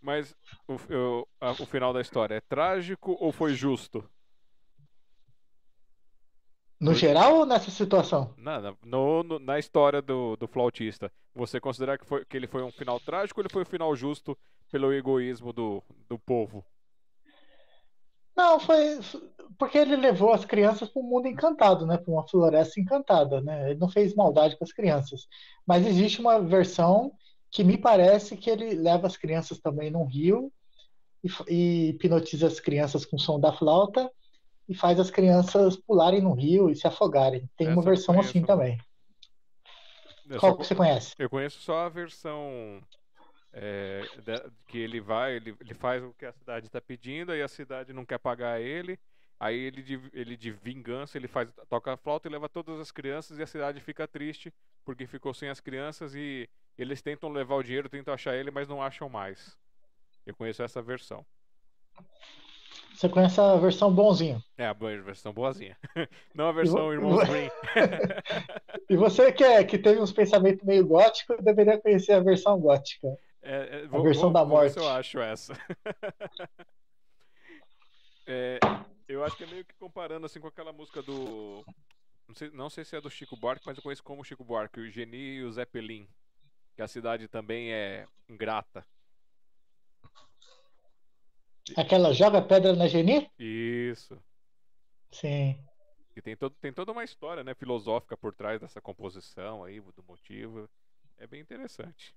Mas 0.00 0.36
o, 0.68 0.74
o, 0.74 1.28
a- 1.40 1.50
o 1.52 1.66
final 1.66 1.92
da 1.92 2.00
história 2.00 2.36
é 2.36 2.40
trágico 2.40 3.16
ou 3.18 3.32
foi 3.32 3.54
justo? 3.54 4.08
No 6.78 6.90
Foi- 6.92 7.00
geral 7.00 7.38
ou 7.38 7.46
nessa 7.46 7.70
situação? 7.70 8.34
Na, 8.36 8.60
na, 8.60 8.74
no- 8.84 9.22
no- 9.22 9.38
na 9.38 9.58
história 9.58 10.02
do, 10.02 10.36
do 10.36 10.46
flautista, 10.46 11.10
você 11.34 11.58
considera 11.58 11.96
que, 11.98 12.04
foi, 12.04 12.24
que 12.24 12.36
ele 12.36 12.46
foi 12.46 12.62
um 12.62 12.70
final 12.70 13.00
trágico 13.00 13.40
ou 13.40 13.42
ele 13.44 13.52
foi 13.52 13.62
um 13.62 13.66
final 13.66 13.94
justo 13.96 14.36
pelo 14.70 14.92
egoísmo 14.92 15.52
do, 15.52 15.82
do 16.08 16.18
povo? 16.18 16.64
Não, 18.36 18.58
foi 18.58 18.98
porque 19.58 19.78
ele 19.78 19.96
levou 19.96 20.32
as 20.32 20.44
crianças 20.44 20.88
para 20.88 21.00
um 21.00 21.06
mundo 21.06 21.28
encantado, 21.28 21.86
né? 21.86 21.96
Para 21.96 22.12
uma 22.12 22.26
floresta 22.26 22.80
encantada, 22.80 23.40
né? 23.40 23.70
Ele 23.70 23.78
não 23.78 23.88
fez 23.88 24.14
maldade 24.14 24.56
com 24.56 24.64
as 24.64 24.72
crianças. 24.72 25.26
Mas 25.66 25.86
existe 25.86 26.20
uma 26.20 26.40
versão 26.40 27.12
que 27.50 27.62
me 27.62 27.78
parece 27.78 28.36
que 28.36 28.50
ele 28.50 28.74
leva 28.74 29.06
as 29.06 29.16
crianças 29.16 29.60
também 29.60 29.90
num 29.90 30.04
rio 30.04 30.52
e, 31.22 31.28
e 31.48 31.88
hipnotiza 31.90 32.46
as 32.48 32.58
crianças 32.58 33.06
com 33.06 33.16
o 33.16 33.20
som 33.20 33.38
da 33.38 33.52
flauta 33.52 34.10
e 34.68 34.74
faz 34.74 34.98
as 34.98 35.10
crianças 35.10 35.76
pularem 35.76 36.20
no 36.20 36.32
rio 36.32 36.68
e 36.70 36.74
se 36.74 36.86
afogarem. 36.86 37.48
Tem 37.56 37.68
Essa 37.68 37.76
uma 37.76 37.82
versão 37.82 38.18
assim 38.18 38.40
não. 38.40 38.46
também. 38.46 38.78
Eu, 40.28 40.40
Qual 40.40 40.56
que 40.56 40.66
você 40.66 40.74
conhece? 40.74 41.14
eu 41.18 41.30
conheço 41.30 41.60
só 41.60 41.86
a 41.86 41.88
versão 41.88 42.82
é, 43.54 44.02
que 44.66 44.78
ele 44.78 45.00
vai, 45.00 45.36
ele, 45.36 45.56
ele 45.60 45.74
faz 45.74 46.02
o 46.02 46.12
que 46.12 46.26
a 46.26 46.32
cidade 46.32 46.66
está 46.66 46.80
pedindo, 46.80 47.32
aí 47.32 47.40
a 47.40 47.48
cidade 47.48 47.92
não 47.92 48.04
quer 48.04 48.18
pagar 48.18 48.60
ele, 48.60 48.98
aí 49.38 49.56
ele 49.56 49.82
de, 49.82 50.00
ele 50.12 50.36
de 50.36 50.50
vingança, 50.50 51.16
ele 51.16 51.28
faz, 51.28 51.48
toca 51.68 51.92
a 51.92 51.96
flauta 51.96 52.28
e 52.28 52.30
leva 52.32 52.48
todas 52.48 52.80
as 52.80 52.90
crianças 52.90 53.38
e 53.38 53.42
a 53.42 53.46
cidade 53.46 53.80
fica 53.80 54.06
triste 54.08 54.52
porque 54.84 55.06
ficou 55.06 55.32
sem 55.32 55.48
as 55.48 55.60
crianças 55.60 56.14
e 56.14 56.48
eles 56.76 57.00
tentam 57.00 57.30
levar 57.30 57.54
o 57.54 57.62
dinheiro, 57.62 57.88
tentam 57.88 58.12
achar 58.12 58.34
ele, 58.34 58.50
mas 58.50 58.68
não 58.68 58.82
acham 58.82 59.08
mais. 59.08 59.56
Eu 60.26 60.34
conheço 60.34 60.62
essa 60.62 60.82
versão. 60.82 61.24
Você 62.94 63.08
conhece 63.08 63.40
a 63.40 63.56
versão 63.56 63.92
bonzinho. 63.92 64.42
É 64.56 64.66
a 64.66 64.72
versão 64.72 65.32
boazinha. 65.32 65.76
Não 66.34 66.46
a 66.46 66.52
versão 66.52 66.92
Irmãos 66.92 67.20
vo- 67.26 67.32
Green. 67.32 67.50
E 68.88 68.96
você 68.96 69.32
que, 69.32 69.42
é, 69.42 69.64
que 69.64 69.76
teve 69.78 70.00
uns 70.00 70.12
pensamentos 70.12 70.64
meio 70.64 70.86
góticos, 70.86 71.36
deveria 71.42 71.80
conhecer 71.80 72.12
a 72.12 72.20
versão 72.20 72.58
gótica. 72.60 73.08
É, 73.44 73.82
é, 73.82 73.88
A 73.92 74.00
versão 74.00 74.32
da 74.32 74.42
vou 74.42 74.66
se 74.68 74.76
morte. 74.76 74.78
eu 74.78 74.88
acho 74.88 75.18
essa. 75.20 75.52
É, 78.26 78.58
eu 79.06 79.22
acho 79.22 79.36
que 79.36 79.44
é 79.44 79.46
meio 79.46 79.66
que 79.66 79.74
comparando 79.74 80.24
assim 80.24 80.40
com 80.40 80.46
aquela 80.46 80.72
música 80.72 81.02
do. 81.02 81.62
Não 82.26 82.34
sei, 82.34 82.50
não 82.52 82.70
sei 82.70 82.82
se 82.82 82.96
é 82.96 83.00
do 83.02 83.10
Chico 83.10 83.36
Buarque, 83.36 83.66
mas 83.66 83.76
eu 83.76 83.82
conheço 83.82 84.02
como 84.02 84.24
Chico 84.24 84.42
Buarque, 84.42 84.80
o 84.80 84.90
Geni 84.90 85.34
e 85.36 85.42
o 85.44 85.52
Zeppelin. 85.52 86.08
Que 86.74 86.80
a 86.80 86.88
cidade 86.88 87.28
também 87.28 87.70
é 87.70 88.08
ingrata. 88.26 88.82
Aquela 91.76 92.14
joga 92.14 92.40
pedra 92.40 92.74
na 92.74 92.88
Geni? 92.88 93.30
Isso. 93.38 94.18
Sim. 95.10 95.58
E 96.16 96.22
tem, 96.22 96.34
todo, 96.36 96.54
tem 96.60 96.72
toda 96.72 96.92
uma 96.92 97.04
história 97.04 97.44
né, 97.44 97.54
filosófica 97.54 98.16
por 98.16 98.34
trás 98.34 98.60
dessa 98.60 98.80
composição 98.80 99.64
aí, 99.64 99.80
do 99.80 100.02
motivo. 100.02 100.68
É 101.18 101.26
bem 101.26 101.40
interessante. 101.40 102.14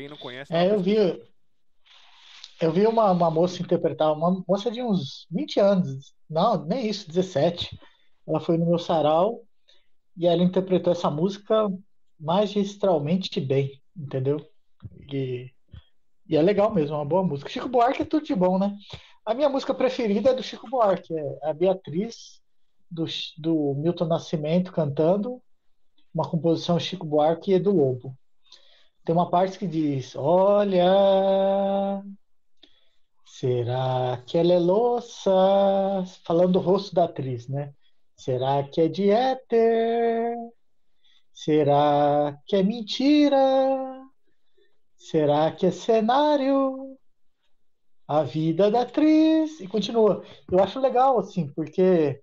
Quem 0.00 0.08
não 0.08 0.16
conhece, 0.16 0.54
É, 0.54 0.72
eu 0.72 0.80
vi, 0.80 0.96
eu 2.58 2.72
vi 2.72 2.86
uma, 2.86 3.10
uma 3.10 3.30
moça 3.30 3.60
interpretar, 3.60 4.10
uma 4.10 4.42
moça 4.48 4.70
de 4.70 4.82
uns 4.82 5.26
20 5.30 5.60
anos, 5.60 6.14
não, 6.28 6.64
nem 6.64 6.88
isso, 6.88 7.06
17. 7.06 7.78
Ela 8.26 8.40
foi 8.40 8.56
no 8.56 8.64
meu 8.64 8.78
sarau 8.78 9.42
e 10.16 10.26
ela 10.26 10.42
interpretou 10.42 10.94
essa 10.94 11.10
música 11.10 11.68
magistralmente 12.18 13.38
bem, 13.42 13.78
entendeu? 13.94 14.38
E, 15.12 15.52
e 16.26 16.34
é 16.34 16.40
legal 16.40 16.72
mesmo, 16.72 16.94
é 16.94 16.98
uma 16.98 17.04
boa 17.04 17.22
música. 17.22 17.50
Chico 17.50 17.68
Buarque 17.68 18.00
é 18.00 18.06
tudo 18.06 18.24
de 18.24 18.34
bom, 18.34 18.58
né? 18.58 18.74
A 19.26 19.34
minha 19.34 19.50
música 19.50 19.74
preferida 19.74 20.30
é 20.30 20.34
do 20.34 20.42
Chico 20.42 20.66
Buarque, 20.70 21.12
é 21.14 21.50
a 21.50 21.52
Beatriz, 21.52 22.40
do, 22.90 23.04
do 23.36 23.74
Milton 23.74 24.06
Nascimento 24.06 24.72
cantando, 24.72 25.42
uma 26.14 26.26
composição 26.26 26.80
Chico 26.80 27.04
Buarque 27.04 27.50
e 27.50 27.54
Edu 27.56 27.72
Lobo. 27.72 28.16
Tem 29.10 29.16
uma 29.16 29.28
parte 29.28 29.58
que 29.58 29.66
diz: 29.66 30.14
Olha, 30.14 32.00
será 33.26 34.22
que 34.24 34.38
ela 34.38 34.52
é 34.52 34.58
louça? 34.60 35.32
Falando 36.24 36.52
do 36.52 36.58
rosto 36.60 36.94
da 36.94 37.06
atriz, 37.06 37.48
né? 37.48 37.74
Será 38.16 38.62
que 38.62 38.82
é 38.82 38.86
de 38.86 39.10
éter? 39.10 40.36
Será 41.34 42.38
que 42.46 42.54
é 42.54 42.62
mentira? 42.62 43.36
Será 44.96 45.50
que 45.50 45.66
é 45.66 45.72
cenário? 45.72 46.96
A 48.06 48.22
vida 48.22 48.70
da 48.70 48.82
atriz. 48.82 49.58
E 49.58 49.66
continua. 49.66 50.22
Eu 50.48 50.62
acho 50.62 50.78
legal, 50.78 51.18
assim, 51.18 51.48
porque 51.48 52.22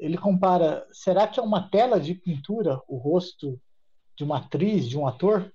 ele 0.00 0.18
compara. 0.18 0.84
Será 0.90 1.28
que 1.28 1.38
é 1.38 1.42
uma 1.44 1.70
tela 1.70 2.00
de 2.00 2.12
pintura 2.12 2.80
o 2.88 2.96
rosto 2.96 3.56
de 4.16 4.24
uma 4.24 4.38
atriz, 4.38 4.88
de 4.88 4.98
um 4.98 5.06
ator? 5.06 5.48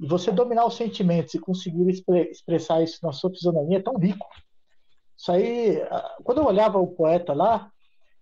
E 0.00 0.06
você 0.06 0.32
dominar 0.32 0.66
os 0.66 0.76
sentimentos 0.76 1.34
e 1.34 1.38
conseguir 1.38 1.88
expressar 2.30 2.82
isso 2.82 2.98
na 3.02 3.12
sua 3.12 3.30
fisionomia 3.30 3.78
é 3.78 3.82
tão 3.82 3.96
rico. 3.96 4.26
Isso 5.16 5.30
aí, 5.30 5.78
quando 6.24 6.38
eu 6.38 6.46
olhava 6.46 6.78
o 6.78 6.88
poeta 6.88 7.32
lá, 7.32 7.70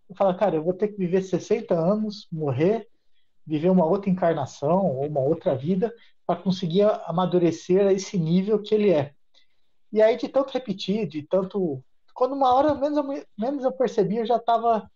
eu 0.09 0.14
falava, 0.14 0.39
cara, 0.39 0.57
eu 0.57 0.62
vou 0.62 0.75
ter 0.75 0.89
que 0.89 0.99
viver 0.99 1.23
60 1.23 1.75
anos, 1.75 2.29
morrer, 2.31 2.87
viver 3.47 3.70
uma 3.70 3.87
outra 3.87 4.11
encarnação 4.11 4.97
ou 4.97 5.07
uma 5.07 5.20
outra 5.20 5.57
vida 5.57 5.93
para 6.27 6.41
conseguir 6.41 6.83
amadurecer 7.07 7.87
a 7.87 7.93
esse 7.93 8.18
nível 8.18 8.62
que 8.62 8.75
ele 8.75 8.91
é. 8.91 9.14
E 9.91 10.01
aí, 10.03 10.16
de 10.16 10.29
tanto 10.29 10.53
repetir, 10.53 11.07
de 11.09 11.23
tanto. 11.23 11.83
Quando 12.14 12.35
uma 12.35 12.55
hora 12.55 12.75
menos 12.75 12.99
eu, 12.99 13.25
menos 13.37 13.64
eu 13.64 13.73
percebi, 13.73 14.18
eu 14.18 14.27
já 14.27 14.37
estava 14.37 14.89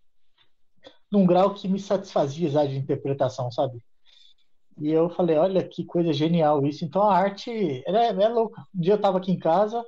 num 1.10 1.26
grau 1.26 1.54
que 1.54 1.66
me 1.66 1.80
satisfazia 1.80 2.50
já 2.50 2.64
de 2.66 2.76
interpretação, 2.76 3.50
sabe? 3.50 3.82
E 4.78 4.90
eu 4.90 5.08
falei, 5.08 5.36
olha 5.36 5.66
que 5.66 5.84
coisa 5.84 6.12
genial 6.12 6.66
isso. 6.66 6.84
Então 6.84 7.02
a 7.02 7.16
arte 7.16 7.50
é, 7.86 8.06
é 8.08 8.28
louca. 8.28 8.60
Um 8.74 8.80
dia 8.80 8.92
eu 8.92 8.96
estava 8.96 9.18
aqui 9.18 9.32
em 9.32 9.38
casa, 9.38 9.84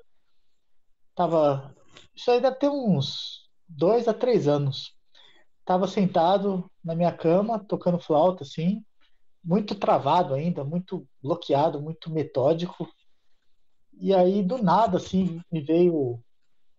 tava. 1.14 1.74
Isso 2.14 2.30
aí 2.30 2.40
deve 2.40 2.56
ter 2.56 2.68
uns 2.68 3.48
dois 3.68 4.08
a 4.08 4.14
três 4.14 4.48
anos. 4.48 4.94
Tava 5.64 5.86
sentado 5.86 6.70
na 6.82 6.94
minha 6.94 7.12
cama, 7.12 7.58
tocando 7.58 7.98
flauta, 7.98 8.42
assim, 8.42 8.82
muito 9.44 9.74
travado 9.74 10.32
ainda, 10.32 10.64
muito 10.64 11.06
bloqueado, 11.22 11.80
muito 11.80 12.10
metódico. 12.10 12.88
E 14.00 14.14
aí, 14.14 14.42
do 14.42 14.62
nada, 14.62 14.96
assim, 14.96 15.42
me 15.52 15.60
veio 15.60 16.18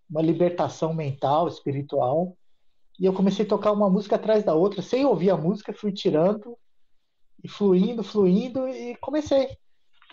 uma 0.09 0.21
libertação 0.21 0.93
mental, 0.93 1.47
espiritual. 1.47 2.35
E 2.99 3.05
eu 3.05 3.13
comecei 3.13 3.45
a 3.45 3.49
tocar 3.49 3.71
uma 3.71 3.89
música 3.89 4.15
atrás 4.15 4.43
da 4.43 4.55
outra, 4.55 4.81
sem 4.81 5.05
ouvir 5.05 5.29
a 5.29 5.37
música, 5.37 5.71
fui 5.71 5.91
tirando 5.91 6.57
e 7.43 7.47
fluindo, 7.47 8.03
fluindo 8.03 8.67
e 8.67 8.95
comecei. 8.97 9.57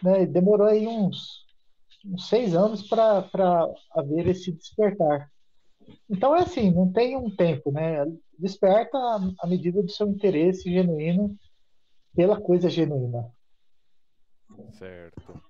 Né? 0.02 0.26
Demorou 0.26 0.66
aí 0.66 0.86
uns, 0.86 1.44
uns 2.04 2.28
seis 2.28 2.54
anos 2.54 2.82
para 2.86 3.28
haver 3.92 4.28
esse 4.28 4.52
despertar. 4.52 5.30
Então 6.08 6.34
é 6.34 6.40
assim, 6.42 6.70
não 6.70 6.92
tem 6.92 7.16
um 7.16 7.30
tempo, 7.30 7.70
né? 7.70 8.04
Desperta 8.38 8.98
à 9.40 9.46
medida 9.46 9.82
do 9.82 9.90
seu 9.90 10.08
interesse 10.08 10.70
genuíno 10.70 11.38
pela 12.14 12.40
coisa 12.40 12.68
genuína. 12.68 13.30
Certo. 14.72 15.40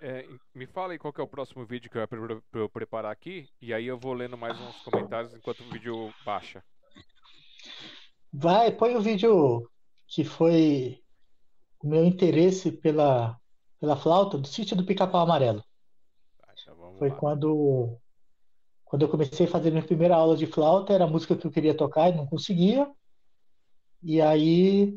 É, 0.00 0.26
me 0.54 0.66
fala 0.66 0.92
aí 0.92 0.98
qual 0.98 1.14
é 1.16 1.22
o 1.22 1.28
próximo 1.28 1.64
vídeo 1.64 1.90
que 1.90 1.98
eu 1.98 2.42
eu 2.54 2.68
preparar 2.68 3.10
aqui, 3.10 3.48
e 3.60 3.72
aí 3.72 3.86
eu 3.86 3.98
vou 3.98 4.12
lendo 4.12 4.36
mais 4.36 4.58
uns 4.60 4.76
comentários 4.82 5.34
enquanto 5.34 5.60
o 5.60 5.70
vídeo 5.70 6.12
baixa. 6.24 6.62
Vai, 8.32 8.70
põe 8.70 8.94
o 8.94 9.00
vídeo 9.00 9.68
que 10.06 10.22
foi 10.24 11.02
o 11.82 11.88
meu 11.88 12.04
interesse 12.04 12.72
pela, 12.72 13.38
pela 13.80 13.96
flauta 13.96 14.38
do 14.38 14.46
sítio 14.46 14.76
do 14.76 14.84
Pica-Pau 14.84 15.22
Amarelo. 15.22 15.62
Então 16.62 16.94
foi 16.98 17.10
lá. 17.10 17.16
quando 17.16 17.98
quando 18.84 19.02
eu 19.02 19.08
comecei 19.08 19.46
a 19.46 19.50
fazer 19.50 19.70
minha 19.70 19.82
primeira 19.82 20.14
aula 20.14 20.36
de 20.36 20.46
flauta, 20.46 20.92
era 20.92 21.04
a 21.04 21.08
música 21.08 21.36
que 21.36 21.44
eu 21.44 21.50
queria 21.50 21.76
tocar 21.76 22.08
e 22.08 22.16
não 22.16 22.24
conseguia. 22.24 22.88
E 24.00 24.22
aí 24.22 24.96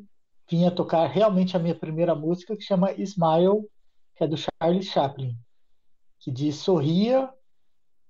vinha 0.49 0.69
tocar 0.69 1.07
realmente 1.07 1.57
a 1.57 1.59
minha 1.59 1.73
primeira 1.73 2.13
música, 2.13 2.55
que 2.55 2.61
chama 2.61 2.93
Smile, 2.93 3.67
que 4.15 4.23
é 4.23 4.27
do 4.27 4.37
Charlie 4.37 4.83
Chaplin, 4.83 5.35
que 6.19 6.29
diz 6.29 6.57
sorria, 6.57 7.33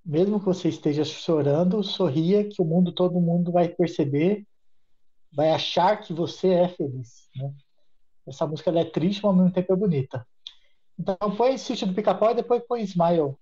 mesmo 0.05 0.39
que 0.39 0.45
você 0.45 0.67
esteja 0.67 1.05
chorando, 1.05 1.81
sorria 1.81 2.47
que 2.47 2.61
o 2.61 2.65
mundo, 2.65 2.91
todo 2.91 3.21
mundo 3.21 3.51
vai 3.51 3.69
perceber, 3.69 4.45
vai 5.31 5.51
achar 5.51 6.01
que 6.01 6.11
você 6.11 6.49
é 6.49 6.67
feliz. 6.67 7.29
Né? 7.35 7.53
Essa 8.29 8.45
música 8.45 8.69
é 8.69 8.85
triste, 8.85 9.23
mas 9.23 9.31
ao 9.31 9.35
mesmo 9.35 9.51
tempo 9.51 9.73
é 9.73 9.75
bonita. 9.75 10.27
Então 10.97 11.17
põe 11.35 11.57
Sítio 11.57 11.87
do 11.87 11.93
Pica-Pau 11.93 12.31
e 12.31 12.35
depois 12.35 12.63
põe 12.67 12.83
Smile. 12.83 13.35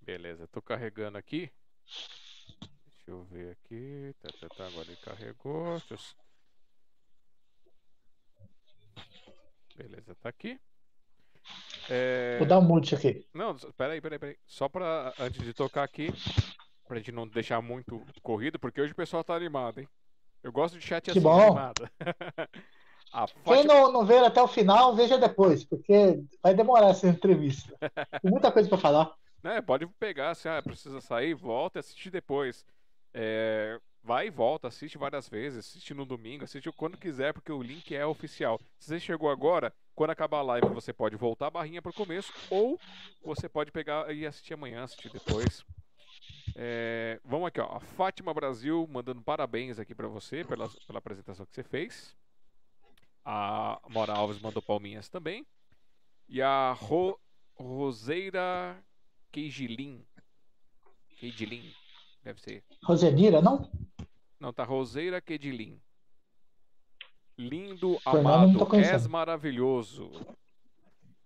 Beleza, 0.00 0.48
tô 0.48 0.62
carregando 0.62 1.18
aqui. 1.18 1.50
Deixa 1.84 3.10
eu 3.10 3.24
ver 3.24 3.50
aqui. 3.52 4.14
Tá, 4.22 4.28
tá, 4.40 4.48
tá, 4.56 4.66
agora 4.68 4.86
ele 4.86 4.96
carregou. 4.96 5.82
Beleza, 9.76 10.14
tá 10.14 10.28
aqui. 10.28 10.58
É... 11.90 12.38
Vou 12.38 12.48
dar 12.48 12.58
um 12.58 12.62
mute 12.62 12.94
aqui. 12.94 13.26
Não, 13.34 13.54
peraí, 13.76 14.00
peraí, 14.00 14.18
peraí. 14.18 14.38
Só 14.46 14.68
pra, 14.68 15.12
antes 15.18 15.42
de 15.42 15.52
tocar 15.52 15.82
aqui, 15.82 16.08
pra 16.88 16.96
gente 16.96 17.12
não 17.12 17.28
deixar 17.28 17.60
muito 17.60 18.00
corrido, 18.22 18.58
porque 18.58 18.80
hoje 18.80 18.92
o 18.92 18.96
pessoal 18.96 19.22
tá 19.22 19.34
animado, 19.34 19.80
hein? 19.80 19.88
Eu 20.42 20.52
gosto 20.52 20.78
de 20.78 20.86
chat 20.86 21.04
que 21.04 21.10
assim, 21.10 21.20
bom. 21.20 21.42
animado. 21.42 21.90
Fátima... 23.10 23.44
Quem 23.44 23.64
não, 23.64 23.92
não 23.92 24.04
ver 24.04 24.24
até 24.24 24.42
o 24.42 24.48
final, 24.48 24.94
veja 24.94 25.18
depois, 25.18 25.64
porque 25.64 26.22
vai 26.42 26.54
demorar 26.54 26.88
essa 26.88 27.08
entrevista. 27.08 27.74
Tem 28.22 28.30
muita 28.30 28.52
coisa 28.52 28.68
pra 28.68 28.78
falar. 28.78 29.14
né, 29.42 29.60
pode 29.60 29.86
pegar, 29.98 30.30
assim, 30.30 30.48
ah, 30.48 30.62
precisa 30.62 31.00
sair, 31.00 31.34
volta 31.34 31.78
e 31.78 31.80
assiste 31.80 32.10
depois. 32.10 32.64
É, 33.14 33.78
vai 34.02 34.26
e 34.26 34.30
volta, 34.30 34.68
assiste 34.68 34.98
várias 34.98 35.28
vezes, 35.28 35.66
assiste 35.66 35.94
no 35.94 36.04
domingo, 36.04 36.44
assiste 36.44 36.70
quando 36.72 36.96
quiser, 36.96 37.32
porque 37.32 37.50
o 37.50 37.62
link 37.62 37.94
é 37.94 38.04
oficial. 38.04 38.60
Se 38.78 38.88
você 38.88 39.00
chegou 39.00 39.30
agora, 39.30 39.72
quando 39.94 40.10
acabar 40.10 40.38
a 40.38 40.42
live, 40.42 40.68
você 40.68 40.92
pode 40.92 41.16
voltar 41.16 41.46
a 41.46 41.50
barrinha 41.50 41.80
para 41.80 41.90
o 41.90 41.94
começo, 41.94 42.32
ou 42.50 42.78
você 43.24 43.48
pode 43.48 43.72
pegar 43.72 44.14
e 44.14 44.26
assistir 44.26 44.54
amanhã, 44.54 44.84
assistir 44.84 45.10
depois. 45.10 45.64
É, 46.54 47.20
vamos 47.24 47.48
aqui, 47.48 47.60
ó. 47.60 47.76
A 47.76 47.80
Fátima 47.80 48.32
Brasil 48.32 48.86
mandando 48.90 49.22
parabéns 49.22 49.78
aqui 49.78 49.94
para 49.94 50.08
você 50.08 50.44
pela, 50.44 50.68
pela 50.86 50.98
apresentação 50.98 51.44
que 51.44 51.54
você 51.54 51.62
fez. 51.62 52.14
A 53.28 53.80
Mora 53.88 54.12
Alves 54.12 54.40
mandou 54.40 54.62
palminhas 54.62 55.08
também. 55.08 55.44
E 56.28 56.40
a 56.40 56.70
Ro, 56.70 57.18
Roseira 57.56 58.80
Keijilin. 59.32 60.06
Keijilin, 61.18 61.74
deve 62.22 62.40
ser. 62.40 62.62
Rosenira, 62.84 63.42
não? 63.42 63.68
Não, 64.38 64.52
tá 64.52 64.62
Roseira 64.62 65.20
Keijilin. 65.20 65.80
Lindo, 67.36 67.98
amado, 68.04 68.76
és 68.76 69.08
maravilhoso. 69.08 70.08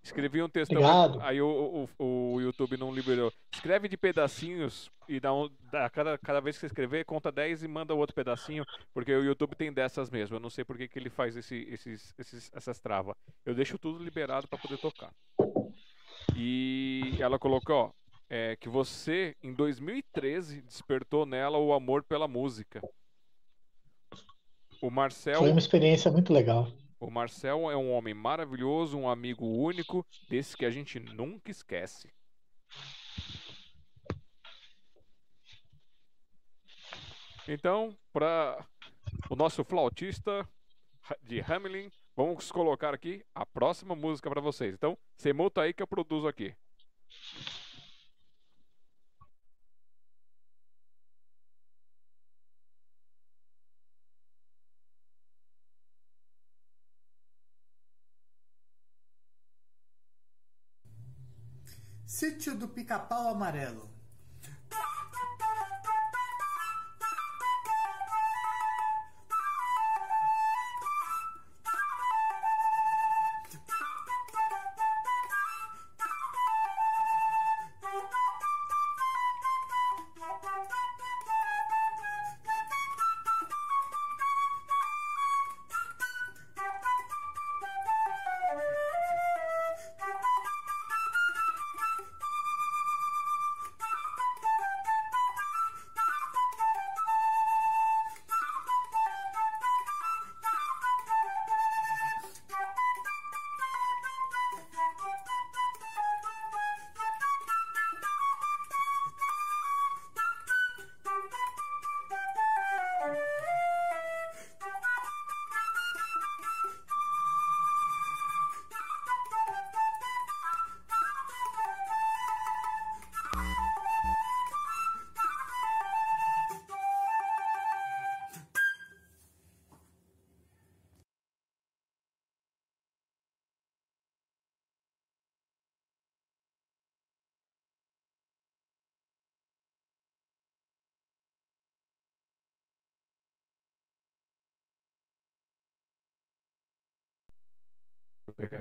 Escrevi 0.02 0.42
um 0.42 0.48
textão, 0.48 0.80
Obrigado. 0.80 1.20
aí 1.20 1.42
o, 1.42 1.88
o, 1.98 2.34
o, 2.34 2.40
YouTube 2.40 2.76
não 2.78 2.92
liberou. 2.92 3.30
Escreve 3.52 3.86
de 3.86 3.96
pedacinhos 3.96 4.90
e 5.06 5.20
dá 5.20 5.32
um, 5.32 5.50
dá, 5.70 5.90
cada, 5.90 6.16
cada 6.16 6.40
vez 6.40 6.56
que 6.56 6.60
você 6.60 6.66
escrever, 6.66 7.04
conta 7.04 7.30
10 7.30 7.64
e 7.64 7.68
manda 7.68 7.94
outro 7.94 8.14
pedacinho, 8.14 8.64
porque 8.94 9.14
o 9.14 9.22
YouTube 9.22 9.54
tem 9.54 9.70
dessas 9.70 10.08
mesmo. 10.08 10.36
Eu 10.36 10.40
não 10.40 10.48
sei 10.48 10.64
por 10.64 10.78
que, 10.78 10.88
que 10.88 10.98
ele 10.98 11.10
faz 11.10 11.36
esse, 11.36 11.66
esses, 11.70 12.14
esses, 12.18 12.50
essas 12.54 12.80
travas. 12.80 13.14
Eu 13.44 13.54
deixo 13.54 13.78
tudo 13.78 14.02
liberado 14.02 14.48
para 14.48 14.58
poder 14.58 14.78
tocar. 14.78 15.12
E 16.34 17.16
ela 17.20 17.38
colocou, 17.38 17.76
ó, 17.76 17.90
é, 18.30 18.56
que 18.56 18.68
você, 18.68 19.36
em 19.42 19.52
2013, 19.52 20.62
despertou 20.62 21.26
nela 21.26 21.58
o 21.58 21.74
amor 21.74 22.02
pela 22.04 22.26
música. 22.26 22.80
O 24.80 24.90
Marcel. 24.90 25.40
Foi 25.40 25.50
uma 25.50 25.58
experiência 25.58 26.10
muito 26.10 26.32
legal. 26.32 26.68
O 27.00 27.10
Marcel 27.10 27.70
é 27.70 27.76
um 27.76 27.90
homem 27.92 28.12
maravilhoso, 28.12 28.98
um 28.98 29.08
amigo 29.08 29.46
único, 29.46 30.06
desse 30.28 30.54
que 30.54 30.66
a 30.66 30.70
gente 30.70 31.00
nunca 31.00 31.50
esquece. 31.50 32.12
Então, 37.48 37.96
para 38.12 38.66
o 39.30 39.34
nosso 39.34 39.64
flautista 39.64 40.46
de 41.22 41.40
Hamelin, 41.40 41.90
vamos 42.14 42.52
colocar 42.52 42.92
aqui 42.92 43.24
a 43.34 43.46
próxima 43.46 43.96
música 43.96 44.28
para 44.28 44.42
vocês. 44.42 44.74
Então, 44.74 44.96
você 45.16 45.32
multa 45.32 45.62
aí 45.62 45.72
que 45.72 45.82
eu 45.82 45.86
produzo 45.86 46.28
aqui. 46.28 46.54
Sítio 62.20 62.54
do 62.54 62.68
Pica-Pau 62.68 63.28
Amarelo. 63.28 63.88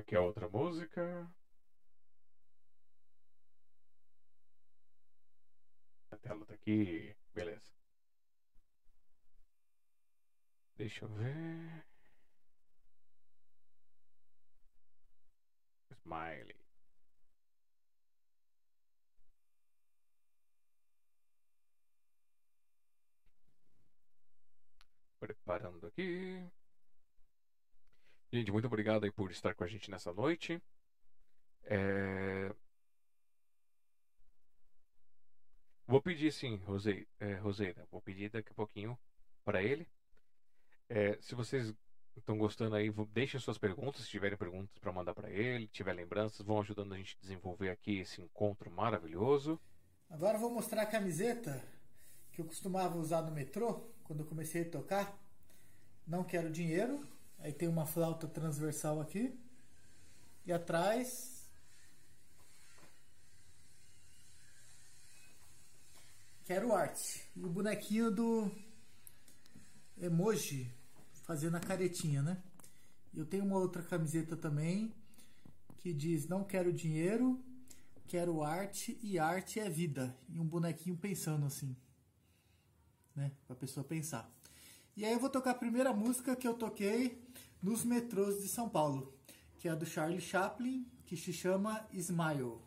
Aqui 0.10 0.16
a 0.16 0.22
outra 0.22 0.50
música. 0.50 1.32
A 6.10 6.18
tela 6.18 6.44
tá 6.48 6.56
aqui. 6.56 7.16
Beleza. 7.32 7.72
Deixa 10.78 11.06
eu 11.06 11.10
ver. 11.10 11.86
Smiley. 15.92 16.56
Preparando 25.20 25.86
aqui. 25.86 26.50
Gente, 28.32 28.52
muito 28.52 28.68
obrigado 28.68 29.06
aí 29.06 29.12
por 29.12 29.32
estar 29.32 29.56
com 29.56 29.64
a 29.64 29.68
gente 29.68 29.90
nessa 29.90 30.14
noite. 30.14 30.62
É... 31.64 32.54
Vou 35.88 36.00
pedir 36.00 36.32
sim, 36.32 36.58
Rose... 36.58 37.08
é, 37.20 37.34
Roseira. 37.36 37.88
Vou 37.92 38.00
pedir 38.00 38.30
daqui 38.30 38.52
a 38.52 38.56
pouquinho 38.56 38.98
para 39.44 39.64
ele. 39.64 39.88
É, 40.88 41.18
se 41.20 41.34
vocês 41.34 41.74
estão 42.16 42.38
gostando 42.38 42.76
aí, 42.76 42.92
deixem 43.12 43.40
suas 43.40 43.58
perguntas. 43.58 44.04
Se 44.04 44.10
tiverem 44.10 44.38
perguntas 44.38 44.78
para 44.78 44.92
mandar 44.92 45.16
para 45.16 45.32
ele, 45.32 45.68
tiver 45.68 45.94
lembranças, 45.94 46.46
vão 46.46 46.60
ajudando 46.60 46.94
a 46.94 46.98
gente 46.98 47.18
a 47.18 47.22
desenvolver 47.22 47.70
aqui 47.70 47.98
esse 47.98 48.22
encontro 48.22 48.70
maravilhoso. 48.70 49.60
Agora 50.08 50.38
eu 50.38 50.42
vou 50.42 50.52
mostrar 50.52 50.84
a 50.84 50.86
camiseta 50.86 51.64
que 52.32 52.42
eu 52.42 52.46
costumava 52.46 52.96
usar 52.96 53.24
no 53.24 53.32
metrô 53.32 53.90
quando 54.04 54.20
eu 54.20 54.28
comecei 54.28 54.62
a 54.62 54.70
tocar. 54.70 55.18
Não 56.06 56.24
quero 56.24 56.52
dinheiro. 56.52 57.04
Aí 57.40 57.54
tem 57.54 57.68
uma 57.68 57.86
flauta 57.86 58.28
transversal 58.28 59.00
aqui. 59.00 59.38
E 60.46 60.52
atrás. 60.52 61.48
Quero 66.44 66.74
arte. 66.74 67.24
E 67.36 67.46
o 67.46 67.50
bonequinho 67.50 68.12
do 68.12 68.52
emoji 69.98 70.72
fazendo 71.24 71.58
a 71.58 71.60
caretinha, 71.60 72.24
né? 72.24 72.42
Eu 73.14 73.26
tenho 73.26 73.46
uma 73.46 73.58
outra 73.58 73.84
camiseta 73.84 74.36
também 74.36 74.94
que 75.78 75.94
diz 75.94 76.28
não 76.28 76.44
quero 76.44 76.74
dinheiro, 76.74 77.40
quero 78.08 78.44
arte 78.44 79.00
e 79.02 79.20
arte 79.20 79.60
é 79.60 79.70
vida. 79.70 80.16
E 80.28 80.40
um 80.40 80.46
bonequinho 80.46 80.98
pensando 80.98 81.46
assim, 81.46 81.76
né? 83.16 83.32
Pra 83.48 83.56
pessoa 83.56 83.84
pensar. 83.84 84.30
E 85.00 85.06
aí 85.06 85.14
eu 85.14 85.20
vou 85.20 85.30
tocar 85.30 85.52
a 85.52 85.56
primeira 85.56 85.94
música 85.94 86.36
que 86.36 86.46
eu 86.46 86.54
toquei 86.54 87.26
nos 87.64 87.86
metrôs 87.86 88.42
de 88.42 88.50
São 88.50 88.68
Paulo, 88.68 89.14
que 89.58 89.66
é 89.70 89.72
a 89.72 89.76
do 89.76 89.86
Charlie 89.86 90.20
Chaplin, 90.20 90.86
que 91.06 91.16
se 91.16 91.32
chama 91.32 91.88
Smile. 91.94 92.58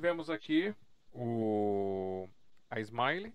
Tivemos 0.00 0.30
aqui 0.30 0.74
o 1.12 2.26
a 2.70 2.80
Smile 2.80 3.34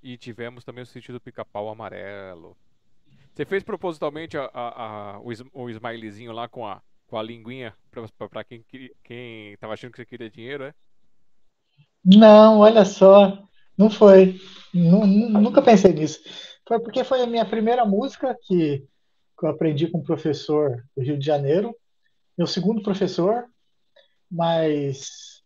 e 0.00 0.16
tivemos 0.16 0.62
também 0.62 0.84
o 0.84 0.86
sítio 0.86 1.12
do 1.12 1.20
pica-pau 1.20 1.68
amarelo. 1.68 2.56
Você 3.32 3.44
fez 3.44 3.64
propositalmente 3.64 4.38
a, 4.38 4.44
a, 4.54 5.14
a, 5.14 5.20
o, 5.20 5.30
o 5.52 5.70
smilezinho 5.70 6.30
lá 6.30 6.46
com 6.46 6.64
a, 6.64 6.80
com 7.08 7.18
a 7.18 7.22
linguinha 7.22 7.74
para 8.28 8.44
quem, 8.44 8.64
quem 9.02 9.56
tava 9.56 9.72
achando 9.72 9.90
que 9.90 9.96
você 9.96 10.06
queria 10.06 10.30
dinheiro, 10.30 10.64
é? 10.64 10.74
Não, 12.04 12.60
olha 12.60 12.84
só, 12.84 13.42
não 13.76 13.90
foi. 13.90 14.40
Nunca 14.72 15.60
pensei 15.60 15.92
nisso. 15.92 16.20
Foi 16.68 16.78
porque 16.78 17.02
foi 17.02 17.22
a 17.22 17.26
minha 17.26 17.44
primeira 17.44 17.84
música 17.84 18.38
que, 18.40 18.86
que 19.36 19.46
eu 19.46 19.48
aprendi 19.48 19.88
com 19.88 19.98
um 19.98 20.04
professor 20.04 20.84
do 20.96 21.02
Rio 21.02 21.18
de 21.18 21.26
Janeiro. 21.26 21.74
Meu 22.38 22.46
segundo 22.46 22.82
professor, 22.82 23.48
mas 24.30 25.42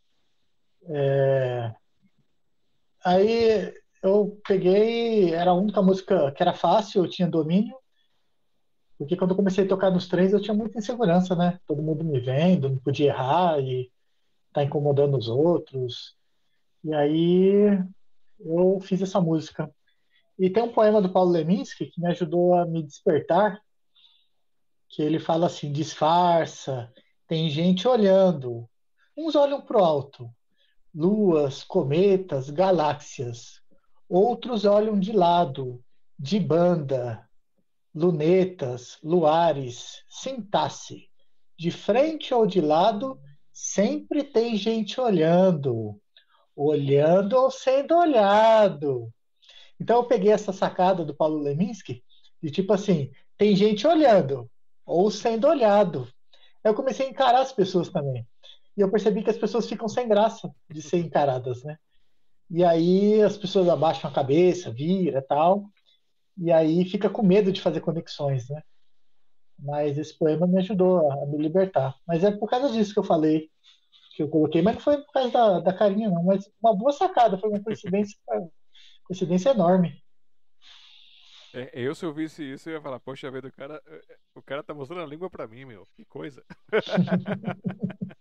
é, 0.84 1.74
aí 3.04 3.74
eu 4.02 4.40
peguei, 4.46 5.34
era 5.34 5.50
a 5.50 5.54
única 5.54 5.82
música 5.82 6.32
que 6.32 6.42
era 6.42 6.54
fácil, 6.54 7.04
eu 7.04 7.10
tinha 7.10 7.28
domínio, 7.28 7.76
porque 8.98 9.16
quando 9.16 9.30
eu 9.30 9.36
comecei 9.36 9.64
a 9.64 9.68
tocar 9.68 9.90
nos 9.90 10.08
trens 10.08 10.32
eu 10.32 10.40
tinha 10.40 10.54
muita 10.54 10.78
insegurança, 10.78 11.36
né? 11.36 11.60
Todo 11.66 11.82
mundo 11.82 12.04
me 12.04 12.18
vendo, 12.18 12.68
não 12.68 12.78
podia 12.78 13.08
errar 13.08 13.60
e 13.60 13.90
tá 14.52 14.64
incomodando 14.64 15.16
os 15.16 15.28
outros. 15.28 16.16
E 16.82 16.92
aí 16.92 17.78
eu 18.40 18.80
fiz 18.80 19.00
essa 19.00 19.20
música. 19.20 19.72
E 20.38 20.50
tem 20.50 20.62
um 20.62 20.72
poema 20.72 21.00
do 21.00 21.12
Paulo 21.12 21.30
Leminski 21.30 21.86
que 21.86 22.00
me 22.00 22.08
ajudou 22.08 22.54
a 22.54 22.66
me 22.66 22.82
despertar, 22.82 23.60
que 24.88 25.02
ele 25.02 25.20
fala 25.20 25.46
assim: 25.46 25.72
disfarça, 25.72 26.92
tem 27.28 27.48
gente 27.48 27.86
olhando, 27.86 28.68
Uns 29.20 29.34
olham 29.34 29.60
para 29.60 29.76
o 29.76 29.84
alto, 29.84 30.30
luas, 30.94 31.64
cometas, 31.64 32.50
galáxias. 32.50 33.60
Outros 34.08 34.64
olham 34.64 34.96
de 34.96 35.10
lado, 35.10 35.82
de 36.16 36.38
banda, 36.38 37.28
lunetas, 37.92 38.96
luares, 39.02 40.04
sintaxe. 40.08 41.10
De 41.58 41.72
frente 41.72 42.32
ou 42.32 42.46
de 42.46 42.60
lado, 42.60 43.20
sempre 43.52 44.22
tem 44.22 44.54
gente 44.54 45.00
olhando, 45.00 46.00
olhando 46.54 47.32
ou 47.32 47.50
sendo 47.50 47.96
olhado. 47.96 49.12
Então 49.80 49.96
eu 49.96 50.04
peguei 50.04 50.30
essa 50.30 50.52
sacada 50.52 51.04
do 51.04 51.12
Paulo 51.12 51.40
Leminski, 51.40 52.04
de 52.40 52.52
tipo 52.52 52.72
assim, 52.72 53.10
tem 53.36 53.56
gente 53.56 53.84
olhando 53.84 54.48
ou 54.86 55.10
sendo 55.10 55.48
olhado. 55.48 56.06
Eu 56.64 56.74
comecei 56.74 57.06
a 57.06 57.10
encarar 57.10 57.40
as 57.40 57.52
pessoas 57.52 57.88
também. 57.88 58.26
E 58.76 58.80
eu 58.80 58.90
percebi 58.90 59.22
que 59.22 59.30
as 59.30 59.38
pessoas 59.38 59.68
ficam 59.68 59.88
sem 59.88 60.08
graça 60.08 60.50
de 60.70 60.82
ser 60.82 60.98
encaradas, 60.98 61.64
né? 61.64 61.78
E 62.50 62.64
aí 62.64 63.20
as 63.20 63.36
pessoas 63.36 63.68
abaixam 63.68 64.10
a 64.10 64.14
cabeça, 64.14 64.70
vira 64.70 65.20
tal. 65.20 65.64
E 66.36 66.52
aí 66.52 66.84
fica 66.84 67.10
com 67.10 67.22
medo 67.22 67.50
de 67.52 67.60
fazer 67.60 67.80
conexões, 67.80 68.48
né? 68.48 68.62
Mas 69.58 69.98
esse 69.98 70.16
poema 70.16 70.46
me 70.46 70.58
ajudou 70.58 71.10
a 71.10 71.26
me 71.26 71.38
libertar. 71.38 71.96
Mas 72.06 72.22
é 72.22 72.30
por 72.30 72.48
causa 72.48 72.70
disso 72.70 72.92
que 72.92 73.00
eu 73.00 73.04
falei, 73.04 73.50
que 74.14 74.22
eu 74.22 74.28
coloquei. 74.28 74.62
Mas 74.62 74.76
não 74.76 74.80
foi 74.80 74.98
por 74.98 75.12
causa 75.12 75.30
da, 75.30 75.60
da 75.60 75.72
carinha, 75.72 76.08
não. 76.08 76.22
Mas 76.22 76.48
uma 76.62 76.74
boa 76.74 76.92
sacada, 76.92 77.36
foi 77.36 77.50
uma 77.50 77.60
coincidência, 77.60 78.16
coincidência 79.04 79.50
enorme. 79.50 80.00
É, 81.58 81.70
eu, 81.72 81.92
se 81.92 82.04
eu 82.04 82.12
visse 82.12 82.44
isso, 82.44 82.70
eu 82.70 82.74
ia 82.74 82.80
falar, 82.80 83.00
poxa 83.00 83.28
vida, 83.32 83.48
o 83.48 83.52
cara, 83.52 83.82
o 84.32 84.40
cara 84.40 84.62
tá 84.62 84.72
mostrando 84.72 85.02
a 85.02 85.06
língua 85.06 85.28
pra 85.28 85.48
mim, 85.48 85.64
meu. 85.64 85.88
Que 85.96 86.04
coisa. 86.04 86.44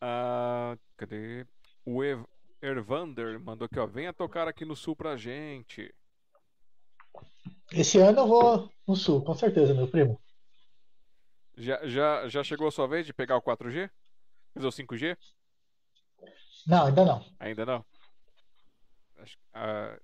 ah, 0.00 0.78
cadê? 0.96 1.46
O 1.84 2.02
Ev 2.02 2.24
Ervander 2.62 3.38
mandou 3.38 3.66
aqui, 3.66 3.78
ó. 3.78 3.86
Venha 3.86 4.14
tocar 4.14 4.48
aqui 4.48 4.64
no 4.64 4.74
sul 4.74 4.96
pra 4.96 5.18
gente. 5.18 5.94
Esse 7.70 7.98
ano 7.98 8.20
eu 8.20 8.26
vou 8.26 8.72
no 8.86 8.96
sul, 8.96 9.22
com 9.22 9.34
certeza, 9.34 9.74
meu 9.74 9.88
primo. 9.88 10.18
Já, 11.54 11.86
já, 11.86 12.28
já 12.28 12.42
chegou 12.42 12.68
a 12.68 12.72
sua 12.72 12.88
vez 12.88 13.04
de 13.04 13.12
pegar 13.12 13.36
o 13.36 13.42
4G? 13.42 13.90
Fazer 14.54 14.66
o 14.66 14.70
5G? 14.70 15.18
Não, 16.66 16.86
ainda 16.86 17.04
não. 17.04 17.26
Ainda 17.38 17.66
não? 17.66 17.84
A, 19.52 19.98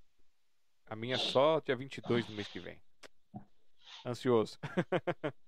a 0.87 0.95
minha 0.95 1.17
só 1.17 1.59
dia 1.59 1.75
22 1.75 2.25
do 2.25 2.33
mês 2.33 2.47
que 2.47 2.59
vem. 2.59 2.79
Ansioso. 4.05 4.57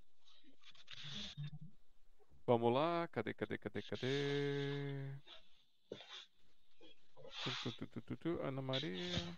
Vamos 2.45 2.73
lá, 2.73 3.07
cadê, 3.09 3.33
cadê, 3.33 3.57
cadê, 3.57 3.81
cadê? 3.81 5.11
Ana 8.41 8.61
Maria. 8.61 9.37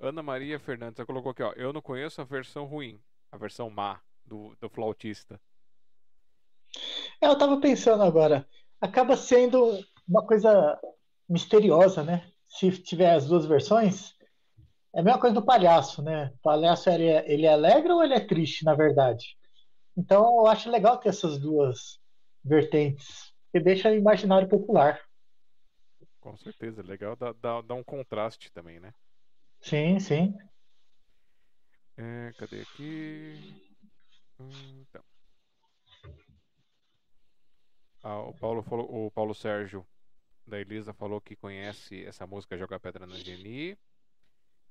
Ana 0.00 0.22
Maria 0.22 0.58
Fernandes, 0.58 0.98
ela 0.98 1.06
colocou 1.06 1.32
aqui, 1.32 1.42
ó. 1.42 1.52
Eu 1.52 1.72
não 1.72 1.82
conheço 1.82 2.20
a 2.20 2.24
versão 2.24 2.64
ruim, 2.64 3.00
a 3.30 3.36
versão 3.36 3.68
má 3.68 4.00
do, 4.24 4.56
do 4.60 4.70
flautista. 4.70 5.38
É, 7.20 7.26
eu 7.26 7.36
tava 7.36 7.60
pensando 7.60 8.02
agora, 8.02 8.48
acaba 8.80 9.16
sendo 9.16 9.78
uma 10.08 10.26
coisa 10.26 10.80
misteriosa, 11.28 12.02
né? 12.02 12.32
Se 12.50 12.70
tiver 12.82 13.14
as 13.14 13.28
duas 13.28 13.46
versões, 13.46 14.14
é 14.92 15.00
a 15.00 15.02
mesma 15.02 15.20
coisa 15.20 15.34
do 15.34 15.44
palhaço, 15.44 16.02
né? 16.02 16.32
O 16.34 16.38
palhaço 16.42 16.90
ele 16.90 17.06
é, 17.06 17.32
ele 17.32 17.46
é 17.46 17.52
alegre 17.52 17.92
ou 17.92 18.02
ele 18.02 18.12
é 18.12 18.20
triste, 18.20 18.64
na 18.64 18.74
verdade? 18.74 19.38
Então 19.96 20.40
eu 20.40 20.46
acho 20.46 20.68
legal 20.68 20.98
ter 20.98 21.10
essas 21.10 21.38
duas 21.38 22.00
vertentes, 22.44 23.32
que 23.52 23.60
deixa 23.60 23.88
o 23.88 23.94
imaginário 23.94 24.48
popular. 24.48 25.00
Com 26.20 26.36
certeza, 26.36 26.82
legal, 26.82 27.16
dá, 27.16 27.32
dá, 27.32 27.60
dá 27.62 27.74
um 27.74 27.84
contraste 27.84 28.52
também, 28.52 28.80
né? 28.80 28.92
Sim, 29.60 29.98
sim. 29.98 30.34
É, 31.96 32.32
cadê 32.36 32.62
aqui? 32.62 33.62
Então. 34.38 35.02
Ah, 38.02 38.22
o 38.22 38.34
Paulo 38.34 38.62
falou, 38.62 39.06
o 39.06 39.10
Paulo 39.10 39.34
Sérgio 39.34 39.86
da 40.50 40.60
Elisa 40.60 40.92
falou 40.92 41.20
que 41.20 41.36
conhece 41.36 42.04
essa 42.04 42.26
música 42.26 42.58
Joga 42.58 42.78
Pedra 42.78 43.06
na 43.06 43.14
Geni. 43.14 43.78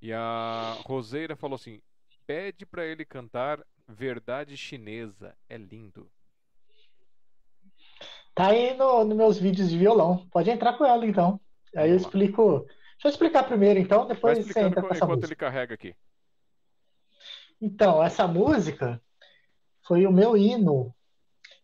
E 0.01 0.13
a 0.13 0.77
Roseira 0.85 1.35
falou 1.35 1.55
assim: 1.55 1.81
pede 2.27 2.65
para 2.65 2.85
ele 2.85 3.03
cantar 3.05 3.65
Verdade 3.87 4.55
Chinesa. 4.55 5.35
É 5.49 5.57
lindo. 5.57 6.11
Tá 8.35 8.49
aí 8.49 8.75
nos 8.75 9.07
no 9.07 9.15
meus 9.15 9.39
vídeos 9.39 9.69
de 9.69 9.77
violão. 9.77 10.27
Pode 10.31 10.49
entrar 10.49 10.77
com 10.77 10.85
ela 10.85 11.05
então. 11.05 11.41
Aí 11.75 11.89
eu 11.89 11.97
explico 11.97 12.67
Deixa 12.99 13.07
eu 13.07 13.11
explicar 13.11 13.43
primeiro, 13.43 13.79
então, 13.79 14.05
depois 14.05 14.45
você 14.45 14.59
entra 14.59 14.81
com 14.81 14.87
essa 14.87 15.05
enquanto 15.05 15.21
música. 15.21 15.27
ele 15.27 15.35
carrega 15.37 15.73
aqui. 15.73 15.95
Então, 17.61 18.03
essa 18.03 18.27
música 18.27 19.01
foi 19.87 20.05
o 20.05 20.11
meu 20.11 20.35
hino 20.35 20.93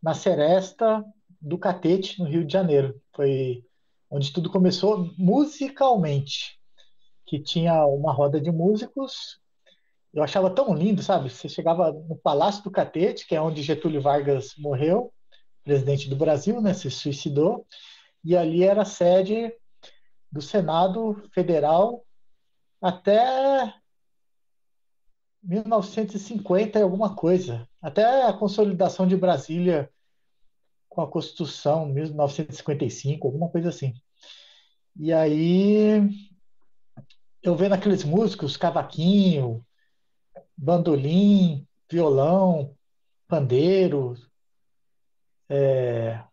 na 0.01 0.13
Seresta 0.13 1.03
do 1.41 1.57
Catete, 1.57 2.19
no 2.19 2.25
Rio 2.25 2.45
de 2.45 2.53
Janeiro. 2.53 3.01
Foi 3.13 3.65
onde 4.09 4.31
tudo 4.31 4.49
começou 4.49 5.11
musicalmente. 5.17 6.59
Que 7.25 7.39
tinha 7.39 7.85
uma 7.85 8.13
roda 8.13 8.39
de 8.39 8.51
músicos. 8.51 9.39
Eu 10.13 10.23
achava 10.23 10.49
tão 10.49 10.73
lindo, 10.73 11.01
sabe? 11.01 11.29
Você 11.29 11.49
chegava 11.49 11.91
no 11.91 12.15
Palácio 12.15 12.63
do 12.63 12.71
Catete, 12.71 13.27
que 13.27 13.35
é 13.35 13.41
onde 13.41 13.63
Getúlio 13.63 14.01
Vargas 14.01 14.53
morreu, 14.57 15.11
presidente 15.63 16.09
do 16.09 16.15
Brasil, 16.15 16.61
né? 16.61 16.73
Se 16.73 16.89
suicidou. 16.89 17.65
E 18.23 18.35
ali 18.35 18.63
era 18.63 18.83
a 18.83 18.85
sede 18.85 19.53
do 20.31 20.41
Senado 20.41 21.23
Federal 21.33 22.05
até 22.81 23.73
1950 25.43 26.79
e 26.79 26.81
alguma 26.81 27.15
coisa, 27.15 27.67
até 27.81 28.23
a 28.23 28.33
consolidação 28.33 29.07
de 29.07 29.15
Brasília 29.15 29.89
com 30.95 31.01
a 31.01 31.11
Constituição, 31.11 31.85
1955, 31.87 33.27
alguma 33.27 33.49
coisa 33.49 33.69
assim. 33.69 33.93
E 34.97 35.11
aí 35.11 36.01
eu 37.43 37.55
vendo 37.55 37.73
aqueles 37.73 38.05
músicos, 38.05 38.55
cavaquinho, 38.55 39.63
bandolim, 40.57 41.67
violão, 41.91 42.73
pandeiro, 43.27 44.15
é, 45.49 46.23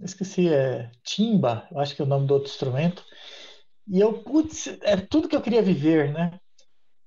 esqueci, 0.00 0.52
é 0.52 0.90
timba, 1.04 1.68
acho 1.76 1.94
que 1.94 2.02
é 2.02 2.04
o 2.04 2.08
nome 2.08 2.26
do 2.26 2.34
outro 2.34 2.50
instrumento. 2.50 3.04
E 3.86 4.00
eu, 4.00 4.22
putz, 4.24 4.66
é 4.82 4.96
tudo 4.96 5.28
que 5.28 5.36
eu 5.36 5.42
queria 5.42 5.62
viver, 5.62 6.12
né? 6.12 6.38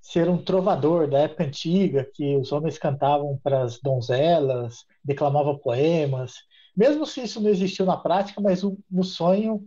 Ser 0.05 0.29
um 0.29 0.37
trovador 0.37 1.09
da 1.09 1.21
época 1.21 1.43
antiga, 1.43 2.07
que 2.13 2.37
os 2.37 2.51
homens 2.51 2.77
cantavam 2.77 3.39
para 3.43 3.63
as 3.63 3.79
donzelas, 3.79 4.85
declamavam 5.03 5.57
poemas. 5.57 6.35
Mesmo 6.77 7.07
se 7.07 7.23
isso 7.23 7.41
não 7.41 7.49
existiu 7.49 7.87
na 7.87 7.97
prática, 7.97 8.39
mas 8.39 8.63
o, 8.63 8.77
o 8.93 9.03
sonho 9.03 9.65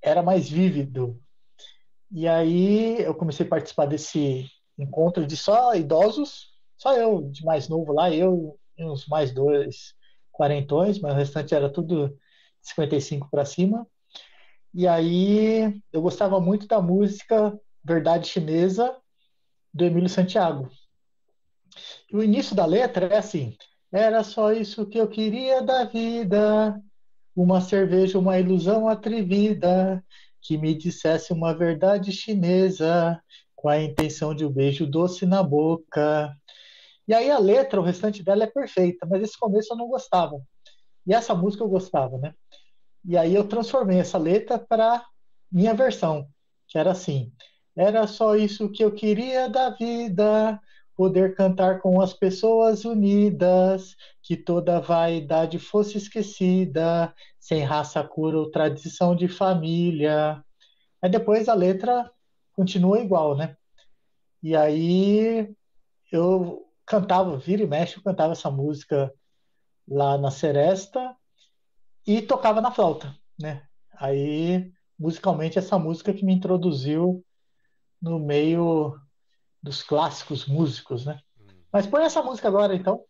era 0.00 0.22
mais 0.22 0.48
vívido. 0.48 1.20
E 2.10 2.26
aí 2.26 3.02
eu 3.02 3.14
comecei 3.14 3.44
a 3.44 3.48
participar 3.48 3.84
desse 3.84 4.48
encontro 4.78 5.26
de 5.26 5.36
só 5.36 5.74
idosos, 5.74 6.46
só 6.78 6.96
eu 6.96 7.20
de 7.30 7.44
mais 7.44 7.68
novo 7.68 7.92
lá, 7.92 8.10
eu 8.10 8.58
e 8.78 8.84
uns 8.86 9.06
mais 9.06 9.34
dois 9.34 9.94
quarentões, 10.32 10.98
mas 10.98 11.12
o 11.12 11.16
restante 11.16 11.54
era 11.54 11.70
tudo 11.70 12.18
55 12.62 13.28
para 13.30 13.44
cima. 13.44 13.86
E 14.72 14.88
aí 14.88 15.78
eu 15.92 16.00
gostava 16.00 16.40
muito 16.40 16.66
da 16.66 16.80
música 16.80 17.54
Verdade 17.84 18.28
Chinesa 18.28 18.96
do 19.72 19.84
Emílio 19.84 20.08
Santiago. 20.08 20.70
E 22.10 22.16
o 22.16 22.22
início 22.22 22.54
da 22.54 22.66
letra 22.66 23.06
é 23.06 23.18
assim: 23.18 23.56
Era 23.90 24.22
só 24.22 24.52
isso 24.52 24.86
que 24.86 24.98
eu 24.98 25.08
queria 25.08 25.62
da 25.62 25.84
vida, 25.84 26.80
uma 27.34 27.60
cerveja, 27.60 28.18
uma 28.18 28.38
ilusão 28.38 28.88
atrevida, 28.88 30.04
que 30.40 30.58
me 30.58 30.74
dissesse 30.74 31.32
uma 31.32 31.54
verdade 31.54 32.12
chinesa, 32.12 33.20
com 33.54 33.68
a 33.68 33.80
intenção 33.80 34.34
de 34.34 34.44
um 34.44 34.50
beijo 34.50 34.86
doce 34.86 35.24
na 35.24 35.42
boca. 35.42 36.34
E 37.06 37.14
aí 37.14 37.30
a 37.30 37.38
letra, 37.38 37.80
o 37.80 37.84
restante 37.84 38.22
dela 38.22 38.44
é 38.44 38.46
perfeita, 38.46 39.06
mas 39.08 39.22
esse 39.22 39.38
começo 39.38 39.72
eu 39.72 39.76
não 39.76 39.88
gostava. 39.88 40.40
E 41.06 41.14
essa 41.14 41.34
música 41.34 41.64
eu 41.64 41.68
gostava, 41.68 42.18
né? 42.18 42.34
E 43.04 43.16
aí 43.16 43.34
eu 43.34 43.48
transformei 43.48 43.98
essa 43.98 44.18
letra 44.18 44.58
para 44.58 45.04
minha 45.50 45.74
versão, 45.74 46.28
que 46.68 46.78
era 46.78 46.92
assim: 46.92 47.32
Era 47.76 48.06
só 48.06 48.36
isso 48.36 48.70
que 48.70 48.84
eu 48.84 48.92
queria 48.92 49.48
da 49.48 49.70
vida, 49.70 50.60
poder 50.94 51.34
cantar 51.34 51.80
com 51.80 52.00
as 52.00 52.12
pessoas 52.12 52.84
unidas, 52.84 53.96
que 54.22 54.36
toda 54.36 54.80
vaidade 54.80 55.58
fosse 55.58 55.96
esquecida, 55.96 57.14
sem 57.40 57.62
raça, 57.62 58.04
cor 58.04 58.34
ou 58.34 58.50
tradição 58.50 59.16
de 59.16 59.26
família. 59.26 60.44
Aí 61.00 61.10
depois 61.10 61.48
a 61.48 61.54
letra 61.54 62.10
continua 62.52 63.00
igual, 63.00 63.36
né? 63.36 63.56
E 64.42 64.54
aí 64.54 65.54
eu 66.10 66.68
cantava, 66.84 67.38
vira 67.38 67.62
e 67.62 67.66
mexe, 67.66 67.96
eu 67.96 68.02
cantava 68.02 68.32
essa 68.32 68.50
música 68.50 69.12
lá 69.88 70.18
na 70.18 70.30
Seresta 70.30 71.16
e 72.06 72.20
tocava 72.20 72.60
na 72.60 72.70
flauta, 72.70 73.16
né? 73.38 73.62
Aí, 73.98 74.72
musicalmente, 74.98 75.58
essa 75.58 75.78
música 75.78 76.12
que 76.12 76.24
me 76.24 76.34
introduziu 76.34 77.24
no 78.02 78.18
meio 78.18 79.00
dos 79.62 79.82
clássicos 79.82 80.46
músicos, 80.46 81.06
né? 81.06 81.20
Hum. 81.40 81.62
Mas 81.72 81.86
põe 81.86 82.02
essa 82.02 82.22
música 82.22 82.48
agora, 82.48 82.74
então. 82.74 83.04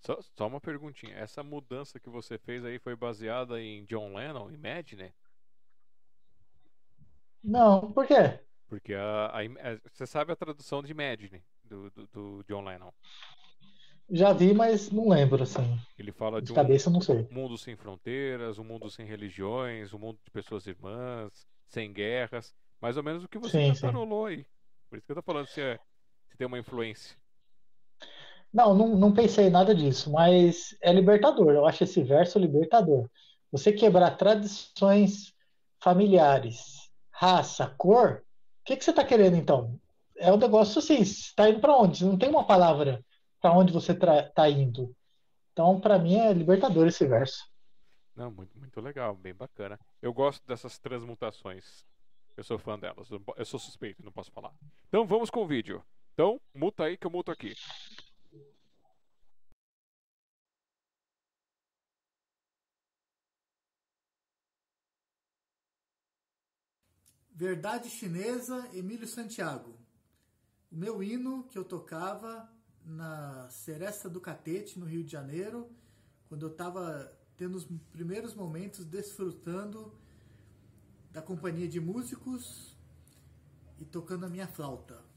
Só, 0.00 0.18
só, 0.34 0.46
uma 0.46 0.60
perguntinha. 0.60 1.14
Essa 1.14 1.42
mudança 1.42 2.00
que 2.00 2.08
você 2.08 2.38
fez 2.38 2.64
aí 2.64 2.78
foi 2.78 2.96
baseada 2.96 3.60
em 3.60 3.84
John 3.84 4.14
Lennon, 4.14 4.50
Imagine? 4.50 5.12
Não, 7.44 7.92
por 7.92 8.06
quê? 8.06 8.40
Porque 8.66 8.94
a, 8.94 9.26
a, 9.26 9.40
a, 9.40 9.80
você 9.92 10.06
sabe 10.06 10.32
a 10.32 10.36
tradução 10.36 10.82
de 10.82 10.92
Imagine 10.92 11.42
do, 11.64 11.90
do, 11.90 12.06
do 12.06 12.44
John 12.48 12.64
Lennon. 12.64 12.90
Já 14.10 14.32
vi, 14.32 14.52
mas 14.52 14.90
não 14.90 15.08
lembro, 15.08 15.42
assim. 15.42 15.78
Ele 15.98 16.10
fala 16.10 16.40
de, 16.40 16.48
de 16.48 16.54
cabeça, 16.54 16.90
um 16.90 16.94
não 16.94 17.00
sei. 17.00 17.28
mundo 17.30 17.56
sem 17.56 17.76
fronteiras, 17.76 18.58
um 18.58 18.64
mundo 18.64 18.90
sem 18.90 19.06
religiões, 19.06 19.92
um 19.92 19.98
mundo 19.98 20.18
de 20.24 20.30
pessoas 20.30 20.66
irmãs, 20.66 21.46
sem 21.68 21.92
guerras. 21.92 22.54
Mais 22.80 22.96
ou 22.96 23.02
menos 23.02 23.24
o 23.24 23.28
que 23.28 23.38
você 23.38 23.72
cantarolou 23.72 24.26
aí. 24.26 24.46
Por 24.88 24.96
isso 24.96 25.06
que 25.06 25.12
eu 25.12 25.16
tô 25.16 25.22
falando, 25.22 25.46
se, 25.46 25.60
é, 25.60 25.78
ter 26.36 26.46
uma 26.46 26.58
influência. 26.58 27.16
Não, 28.52 28.74
não, 28.74 28.96
não 28.96 29.12
pensei 29.12 29.46
em 29.46 29.50
nada 29.50 29.74
disso, 29.74 30.10
mas 30.10 30.74
é 30.80 30.92
libertador. 30.92 31.52
Eu 31.52 31.66
acho 31.66 31.84
esse 31.84 32.02
verso 32.02 32.38
libertador. 32.38 33.08
Você 33.52 33.72
quebrar 33.72 34.16
tradições 34.16 35.34
familiares, 35.78 36.90
raça, 37.10 37.72
cor, 37.76 38.24
o 38.60 38.64
que, 38.64 38.76
que 38.76 38.84
você 38.84 38.90
está 38.90 39.04
querendo 39.04 39.36
então? 39.36 39.78
É 40.16 40.32
um 40.32 40.36
negócio 40.36 40.78
assim, 40.78 41.00
está 41.00 41.48
indo 41.48 41.60
para 41.60 41.76
onde? 41.76 42.04
Não 42.04 42.16
tem 42.16 42.30
uma 42.30 42.46
palavra 42.46 43.04
para 43.40 43.52
onde 43.52 43.72
você 43.72 43.92
está 43.92 44.48
indo. 44.48 44.94
Então, 45.52 45.80
para 45.80 45.98
mim, 45.98 46.16
é 46.16 46.32
libertador 46.32 46.86
esse 46.86 47.06
verso. 47.06 47.44
Não, 48.14 48.30
muito, 48.30 48.58
muito 48.58 48.80
legal, 48.80 49.14
bem 49.14 49.34
bacana. 49.34 49.78
Eu 50.00 50.12
gosto 50.12 50.46
dessas 50.46 50.78
transmutações. 50.78 51.84
Eu 52.36 52.44
sou 52.44 52.58
fã 52.58 52.78
delas. 52.78 53.08
Eu 53.10 53.44
sou 53.44 53.60
suspeito, 53.60 54.04
não 54.04 54.12
posso 54.12 54.30
falar. 54.30 54.54
Então 54.88 55.06
vamos 55.06 55.30
com 55.30 55.42
o 55.42 55.46
vídeo. 55.46 55.84
Então, 56.14 56.40
muta 56.54 56.84
aí 56.84 56.96
que 56.96 57.06
eu 57.06 57.10
muto 57.10 57.30
aqui. 57.30 57.54
Verdade 67.40 67.88
Chinesa, 67.88 68.68
Emílio 68.74 69.06
Santiago. 69.06 69.74
O 70.70 70.76
meu 70.76 71.02
hino 71.02 71.44
que 71.44 71.56
eu 71.56 71.64
tocava 71.64 72.52
na 72.84 73.48
Seresta 73.48 74.10
do 74.10 74.20
Catete, 74.20 74.78
no 74.78 74.84
Rio 74.84 75.02
de 75.02 75.10
Janeiro, 75.10 75.70
quando 76.28 76.44
eu 76.44 76.52
estava 76.52 77.10
tendo 77.38 77.56
os 77.56 77.66
primeiros 77.90 78.34
momentos 78.34 78.84
desfrutando 78.84 79.98
da 81.10 81.20
companhia 81.20 81.68
de 81.68 81.80
músicos 81.80 82.76
e 83.78 83.84
tocando 83.84 84.26
a 84.26 84.28
minha 84.28 84.46
flauta. 84.46 85.09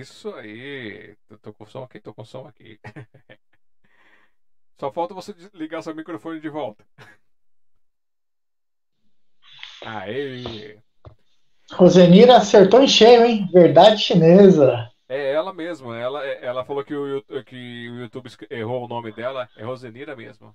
Isso 0.00 0.32
aí. 0.34 1.16
Tô 1.42 1.52
com 1.52 1.66
som 1.66 1.82
aqui, 1.82 2.00
tô 2.00 2.14
com 2.14 2.24
som 2.24 2.46
aqui. 2.46 2.78
Só 4.78 4.92
falta 4.92 5.14
você 5.14 5.34
ligar 5.54 5.82
seu 5.82 5.94
microfone 5.94 6.40
de 6.40 6.48
volta. 6.48 6.84
Aê! 9.84 10.78
Rosenira 11.72 12.36
acertou 12.36 12.82
em 12.82 12.88
cheio, 12.88 13.24
hein? 13.24 13.48
Verdade 13.52 14.00
chinesa. 14.00 14.90
É 15.08 15.32
ela 15.32 15.52
mesma. 15.52 15.98
Ela, 15.98 16.24
ela 16.24 16.64
falou 16.64 16.84
que 16.84 16.94
o, 16.94 17.22
que 17.44 17.90
o 17.90 18.00
YouTube 18.00 18.30
errou 18.50 18.84
o 18.84 18.88
nome 18.88 19.12
dela. 19.12 19.48
É 19.56 19.64
Rosenira 19.64 20.14
mesmo. 20.14 20.54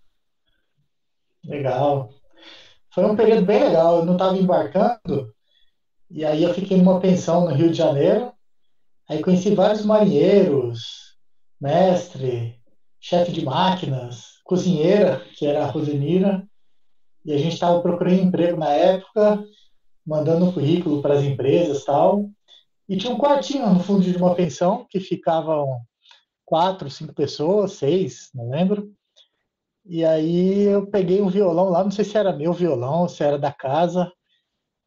Legal. 1.44 2.10
Foi 2.94 3.06
um 3.06 3.16
período 3.16 3.46
bem 3.46 3.64
legal. 3.64 4.00
Eu 4.00 4.06
não 4.06 4.14
estava 4.14 4.38
embarcando. 4.38 5.34
E 6.10 6.26
aí 6.26 6.44
eu 6.44 6.54
fiquei 6.54 6.78
numa 6.78 7.00
pensão 7.00 7.46
no 7.46 7.56
Rio 7.56 7.72
de 7.72 7.78
Janeiro. 7.78 8.31
Conheci 9.22 9.54
vários 9.54 9.86
marinheiros, 9.86 11.18
mestre, 11.60 12.60
chefe 13.00 13.32
de 13.32 13.44
máquinas, 13.44 14.40
cozinheira, 14.44 15.24
que 15.36 15.46
era 15.46 15.64
a 15.64 15.68
Rosenira, 15.68 16.48
e 17.24 17.34
a 17.34 17.38
gente 17.38 17.54
estava 17.54 17.82
procurando 17.82 18.22
emprego 18.22 18.58
na 18.58 18.70
época, 18.70 19.44
mandando 20.06 20.46
um 20.46 20.52
currículo 20.52 21.02
para 21.02 21.16
as 21.16 21.24
empresas 21.24 21.84
tal. 21.84 22.30
E 22.90 22.98
tinha 22.98 23.14
um 23.14 23.18
quartinho 23.18 23.72
no 23.74 23.80
fundo 23.80 24.02
de 24.02 24.18
uma 24.18 24.36
pensão 24.36 24.86
que 24.90 25.00
ficavam 25.00 25.80
quatro, 26.46 26.90
cinco 26.90 27.14
pessoas, 27.14 27.74
seis, 27.74 28.30
não 28.34 28.50
lembro. 28.50 28.92
E 29.86 30.04
aí 30.04 30.64
eu 30.64 30.86
peguei 30.88 31.22
um 31.22 31.30
violão 31.30 31.70
lá, 31.70 31.84
não 31.84 31.92
sei 31.92 32.06
se 32.06 32.18
era 32.18 32.36
meu 32.36 32.54
violão, 32.54 33.08
se 33.08 33.24
era 33.24 33.38
da 33.38 33.52
casa. 33.52 34.12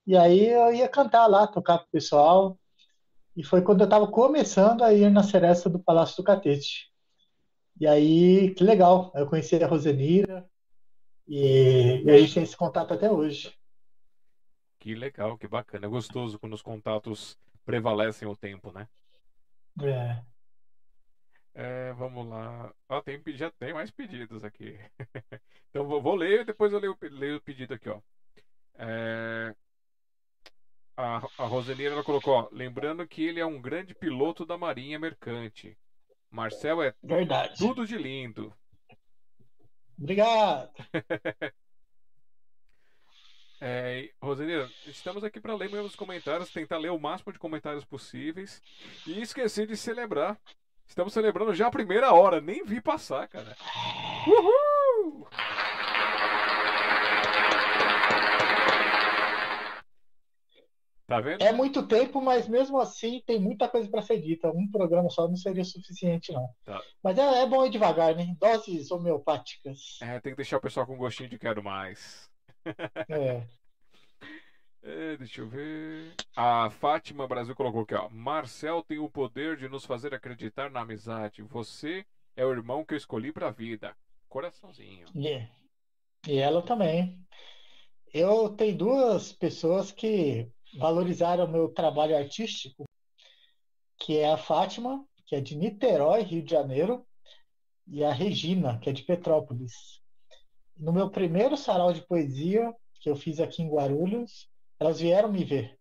E 0.06 0.16
aí 0.16 0.46
eu 0.46 0.72
ia 0.72 0.88
cantar 0.88 1.26
lá, 1.26 1.46
tocar 1.46 1.78
pro 1.78 1.88
pessoal. 1.90 2.58
E 3.36 3.42
foi 3.42 3.62
quando 3.62 3.80
eu 3.80 3.84
estava 3.84 4.06
começando 4.06 4.82
a 4.82 4.92
ir 4.92 5.10
na 5.10 5.22
seresta 5.22 5.68
do 5.68 5.78
Palácio 5.78 6.16
do 6.16 6.24
Catete. 6.24 6.90
E 7.80 7.86
aí, 7.86 8.54
que 8.54 8.62
legal, 8.62 9.10
eu 9.14 9.26
conheci 9.26 9.56
a 9.56 9.66
Rosenira 9.66 10.48
e, 11.26 12.02
e 12.04 12.10
a 12.10 12.18
gente 12.18 12.34
tem 12.34 12.42
esse 12.44 12.56
contato 12.56 12.94
até 12.94 13.10
hoje. 13.10 13.52
Que 14.78 14.94
legal, 14.94 15.36
que 15.36 15.48
bacana. 15.48 15.86
É 15.86 15.88
gostoso 15.88 16.38
quando 16.38 16.52
os 16.52 16.62
contatos 16.62 17.36
prevalecem 17.64 18.28
o 18.28 18.36
tempo, 18.36 18.70
né? 18.70 18.86
É. 19.82 20.22
É, 21.54 21.92
vamos 21.94 22.28
lá. 22.28 22.72
Ah, 22.88 23.00
tem, 23.00 23.22
já 23.34 23.50
tem 23.50 23.72
mais 23.72 23.90
pedidos 23.90 24.44
aqui. 24.44 24.78
então 25.70 25.86
vou, 25.86 26.02
vou 26.02 26.14
ler 26.14 26.40
e 26.40 26.44
depois 26.44 26.72
eu 26.72 26.78
leio, 26.78 26.96
leio 27.02 27.36
o 27.36 27.40
pedido 27.40 27.74
aqui, 27.74 27.88
ó. 27.88 28.00
É, 28.76 29.54
a, 30.96 31.16
a 31.38 31.44
Rosenira 31.44 31.94
ela 31.94 32.04
colocou, 32.04 32.34
ó, 32.34 32.48
lembrando 32.52 33.06
que 33.06 33.24
ele 33.24 33.40
é 33.40 33.46
um 33.46 33.60
grande 33.60 33.94
piloto 33.94 34.44
da 34.44 34.56
Marinha 34.56 34.98
Mercante. 34.98 35.76
Marcel 36.30 36.82
é 36.82 36.94
Verdade. 37.02 37.56
tudo 37.58 37.86
de 37.86 37.96
lindo. 37.96 38.52
Obrigado. 39.98 40.70
é, 43.60 44.10
Rosenira, 44.20 44.68
estamos 44.86 45.22
aqui 45.22 45.40
para 45.40 45.54
ler 45.54 45.70
meus 45.70 45.94
comentários, 45.94 46.50
tentar 46.50 46.78
ler 46.78 46.90
o 46.90 46.98
máximo 46.98 47.32
de 47.32 47.38
comentários 47.38 47.84
possíveis. 47.84 48.60
E 49.06 49.20
esqueci 49.20 49.66
de 49.66 49.76
celebrar. 49.76 50.40
Estamos 50.86 51.12
celebrando 51.12 51.54
já 51.54 51.68
a 51.68 51.70
primeira 51.70 52.12
hora, 52.12 52.40
nem 52.40 52.64
vi 52.64 52.80
passar, 52.80 53.26
cara. 53.28 53.56
Uhul! 54.26 55.28
Tá 61.06 61.20
vendo? 61.20 61.42
É 61.42 61.52
muito 61.52 61.86
tempo, 61.86 62.20
mas 62.20 62.48
mesmo 62.48 62.80
assim 62.80 63.22
tem 63.26 63.38
muita 63.38 63.68
coisa 63.68 63.88
para 63.90 64.00
ser 64.00 64.20
dita. 64.20 64.50
Um 64.50 64.70
programa 64.70 65.10
só 65.10 65.28
não 65.28 65.36
seria 65.36 65.64
suficiente, 65.64 66.32
não. 66.32 66.48
Tá. 66.64 66.80
Mas 67.02 67.18
é, 67.18 67.42
é 67.42 67.46
bom 67.46 67.66
ir 67.66 67.70
devagar, 67.70 68.14
né? 68.16 68.34
Doses 68.40 68.90
homeopáticas. 68.90 69.98
É, 70.00 70.18
tem 70.20 70.32
que 70.32 70.36
deixar 70.36 70.56
o 70.56 70.60
pessoal 70.60 70.86
com 70.86 70.96
gostinho 70.96 71.28
de 71.28 71.38
quero 71.38 71.62
mais. 71.62 72.30
É. 73.08 73.42
É, 74.86 75.16
deixa 75.16 75.40
eu 75.40 75.48
ver. 75.48 76.14
A 76.36 76.68
Fátima 76.68 77.26
Brasil 77.26 77.54
colocou 77.54 77.80
aqui, 77.80 77.94
ó. 77.94 78.06
Marcel 78.10 78.82
tem 78.82 78.98
o 78.98 79.08
poder 79.08 79.56
de 79.56 79.66
nos 79.66 79.86
fazer 79.86 80.12
acreditar 80.12 80.70
na 80.70 80.82
amizade. 80.82 81.40
Você 81.40 82.04
é 82.36 82.44
o 82.44 82.52
irmão 82.52 82.84
que 82.84 82.92
eu 82.92 82.98
escolhi 82.98 83.32
pra 83.32 83.50
vida. 83.50 83.96
Coraçãozinho. 84.28 85.06
E, 85.14 85.48
e 86.28 86.36
ela 86.36 86.60
também. 86.60 87.18
Eu 88.12 88.50
tenho 88.50 88.76
duas 88.76 89.32
pessoas 89.32 89.90
que 89.90 90.52
valorizaram 90.78 91.44
o 91.44 91.50
meu 91.50 91.68
trabalho 91.68 92.16
artístico, 92.16 92.84
que 93.98 94.18
é 94.18 94.30
a 94.30 94.36
Fátima, 94.36 95.04
que 95.26 95.36
é 95.36 95.40
de 95.40 95.56
Niterói, 95.56 96.22
Rio 96.22 96.42
de 96.42 96.50
Janeiro, 96.50 97.06
e 97.86 98.02
a 98.04 98.12
Regina, 98.12 98.78
que 98.78 98.90
é 98.90 98.92
de 98.92 99.02
Petrópolis. 99.02 100.00
No 100.76 100.92
meu 100.92 101.10
primeiro 101.10 101.56
sarau 101.56 101.92
de 101.92 102.06
poesia, 102.06 102.74
que 103.00 103.08
eu 103.08 103.16
fiz 103.16 103.38
aqui 103.40 103.62
em 103.62 103.68
Guarulhos, 103.68 104.48
elas 104.80 105.00
vieram 105.00 105.30
me 105.30 105.44
ver, 105.44 105.78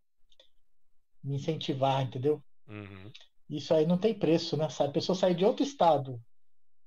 me 1.24 1.36
incentivar, 1.36 2.04
entendeu? 2.04 2.44
Uhum. 2.68 3.12
Isso 3.50 3.74
aí 3.74 3.86
não 3.86 3.98
tem 3.98 4.18
preço, 4.18 4.56
né? 4.58 4.68
A 4.80 4.88
pessoa 4.90 5.16
sair 5.16 5.36
de 5.36 5.46
outro 5.46 5.64
estado 5.64 6.22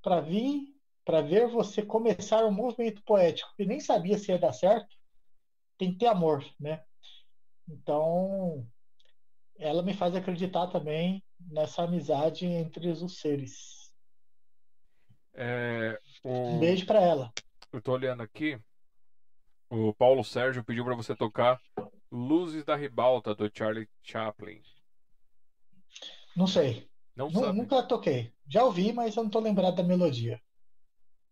para 0.02 0.20
vir, 0.20 0.74
para 1.04 1.20
ver 1.20 1.48
você 1.48 1.82
começar 1.82 2.44
um 2.44 2.52
movimento 2.52 3.02
poético 3.04 3.52
que 3.56 3.64
nem 3.64 3.80
sabia 3.80 4.18
se 4.18 4.30
ia 4.30 4.38
dar 4.38 4.52
certo, 4.52 4.94
tem 5.78 5.92
que 5.92 5.98
ter 5.98 6.06
amor, 6.06 6.44
né? 6.58 6.82
Então, 7.68 8.66
ela 9.58 9.82
me 9.82 9.94
faz 9.94 10.14
acreditar 10.14 10.68
também 10.68 11.22
nessa 11.40 11.82
amizade 11.82 12.46
entre 12.46 12.88
os 12.88 13.18
seres. 13.18 13.94
É, 15.34 15.98
o... 16.22 16.30
Um 16.30 16.60
beijo 16.60 16.86
para 16.86 17.00
ela. 17.00 17.32
Eu 17.72 17.82
tô 17.82 17.92
olhando 17.92 18.22
aqui. 18.22 18.58
O 19.68 19.92
Paulo 19.92 20.24
Sérgio 20.24 20.64
pediu 20.64 20.84
para 20.84 20.94
você 20.94 21.14
tocar 21.14 21.60
Luzes 22.10 22.64
da 22.64 22.76
Ribalta 22.76 23.34
do 23.34 23.50
Charlie 23.52 23.88
Chaplin. 24.02 24.62
Não 26.36 26.46
sei. 26.46 26.88
Não 27.16 27.28
Nu- 27.30 27.40
sabe? 27.40 27.58
Nunca 27.58 27.82
toquei. 27.82 28.32
Já 28.48 28.64
ouvi, 28.64 28.92
mas 28.92 29.16
eu 29.16 29.24
não 29.24 29.30
tô 29.30 29.40
lembrado 29.40 29.74
da 29.74 29.82
melodia. 29.82 30.40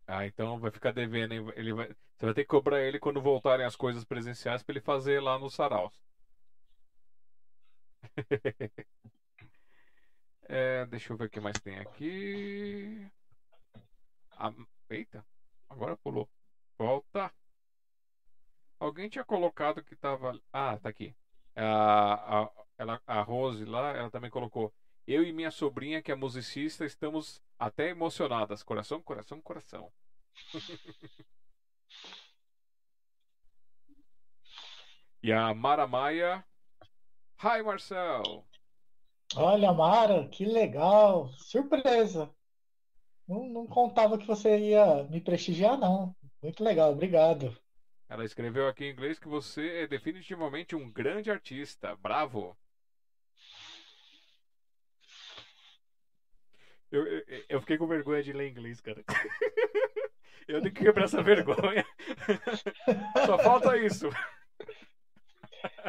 Ah, 0.07 0.27
então 0.27 0.59
vai 0.59 0.71
ficar 0.71 0.93
devendo, 0.93 1.33
hein? 1.33 1.53
Ele 1.57 1.73
vai... 1.73 1.89
Você 2.17 2.27
vai 2.27 2.35
ter 2.35 2.43
que 2.43 2.49
cobrar 2.49 2.81
ele 2.81 2.99
quando 2.99 3.21
voltarem 3.21 3.65
as 3.67 3.75
coisas 3.75 4.05
presenciais 4.05 4.63
para 4.63 4.73
ele 4.75 4.81
fazer 4.81 5.21
lá 5.21 5.39
no 5.39 5.51
Saraus. 5.51 6.04
É, 10.49 10.85
deixa 10.87 11.13
eu 11.13 11.17
ver 11.17 11.27
o 11.27 11.31
que 11.31 11.41
mais 11.41 11.59
tem 11.61 11.79
aqui. 11.79 13.11
Ah, 14.33 14.53
eita, 14.91 15.25
agora 15.69 15.97
pulou. 15.97 16.29
Volta. 16.79 17.33
Alguém 18.79 19.09
tinha 19.09 19.25
colocado 19.25 19.83
que 19.83 19.97
tava. 19.97 20.39
Ah, 20.53 20.77
tá 20.79 20.89
aqui. 20.89 21.15
A, 21.57 22.43
a, 22.45 22.51
ela, 22.79 23.01
a 23.07 23.23
Rose 23.23 23.65
lá, 23.65 23.91
ela 23.97 24.11
também 24.11 24.31
colocou. 24.31 24.73
Eu 25.07 25.23
e 25.23 25.33
minha 25.33 25.51
sobrinha, 25.51 26.03
que 26.03 26.11
é 26.13 26.15
musicista, 26.15 26.85
estamos 26.85 27.43
até 27.59 27.89
emocionadas. 27.91 28.63
Coração, 28.63 29.03
coração, 29.03 29.41
coração. 29.41 29.93
E 35.23 35.33
a 35.33 35.53
Mara 35.55 35.87
Maia. 35.87 36.45
Hi, 37.45 37.63
Marcel. 37.63 38.43
Olha, 39.37 39.71
Mara, 39.71 40.27
que 40.29 40.47
legal. 40.47 41.29
Surpresa. 41.37 42.35
Não, 43.29 43.47
não 43.51 43.67
contava 43.67 44.17
que 44.17 44.27
você 44.27 44.57
ia 44.59 45.05
me 45.11 45.21
prestigiar, 45.21 45.77
não. 45.77 46.17
Muito 46.43 46.65
legal, 46.65 46.93
obrigado. 46.93 47.55
Ela 48.09 48.25
escreveu 48.25 48.67
aqui 48.67 48.87
em 48.87 48.93
inglês 48.93 49.19
que 49.19 49.29
você 49.29 49.83
é 49.83 49.87
definitivamente 49.87 50.75
um 50.75 50.91
grande 50.91 51.31
artista. 51.31 51.95
Bravo. 51.97 52.57
Eu, 56.91 57.07
eu, 57.07 57.45
eu 57.51 57.61
fiquei 57.61 57.77
com 57.77 57.87
vergonha 57.87 58.23
de 58.23 58.33
ler 58.33 58.49
inglês, 58.49 58.81
cara. 58.81 59.05
Eu 60.49 60.61
tenho 60.61 60.75
que 60.75 60.85
quebrar 60.85 61.05
essa 61.05 61.23
vergonha. 61.23 61.85
Só 63.27 63.39
falta 63.39 63.79
isso. 63.79 64.11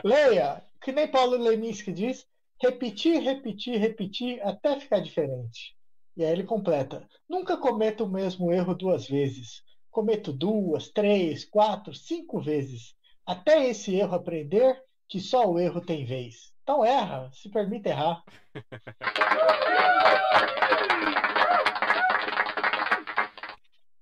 Leia, 0.04 0.64
que 0.86 0.92
nem 0.92 1.08
Paulo 1.08 1.36
Leminski 1.36 1.92
diz, 1.92 2.28
repetir, 2.62 3.20
repetir, 3.20 3.80
repetir 3.80 4.40
até 4.44 4.80
ficar 4.80 5.00
diferente. 5.00 5.76
E 6.16 6.24
aí 6.24 6.32
ele 6.32 6.44
completa: 6.44 7.10
nunca 7.28 7.58
cometa 7.58 8.04
o 8.04 8.08
mesmo 8.08 8.52
erro 8.52 8.76
duas 8.76 9.08
vezes. 9.08 9.64
Cometo 9.90 10.32
duas, 10.32 10.90
três, 10.90 11.44
quatro, 11.44 11.92
cinco 11.92 12.40
vezes. 12.40 12.94
Até 13.26 13.68
esse 13.68 13.96
erro 13.96 14.14
aprender 14.14 14.80
que 15.10 15.20
só 15.20 15.50
o 15.50 15.58
erro 15.58 15.82
tem 15.82 16.06
vez. 16.06 16.54
Então 16.62 16.86
erra, 16.86 17.32
se 17.34 17.50
permita 17.50 17.90
errar. 17.90 18.24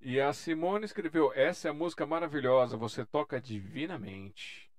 E 0.01 0.19
a 0.19 0.33
Simone 0.33 0.83
escreveu: 0.83 1.31
Essa 1.33 1.69
é 1.69 1.71
a 1.71 1.73
música 1.73 2.05
maravilhosa, 2.05 2.75
você 2.75 3.05
toca 3.05 3.39
divinamente. 3.39 4.72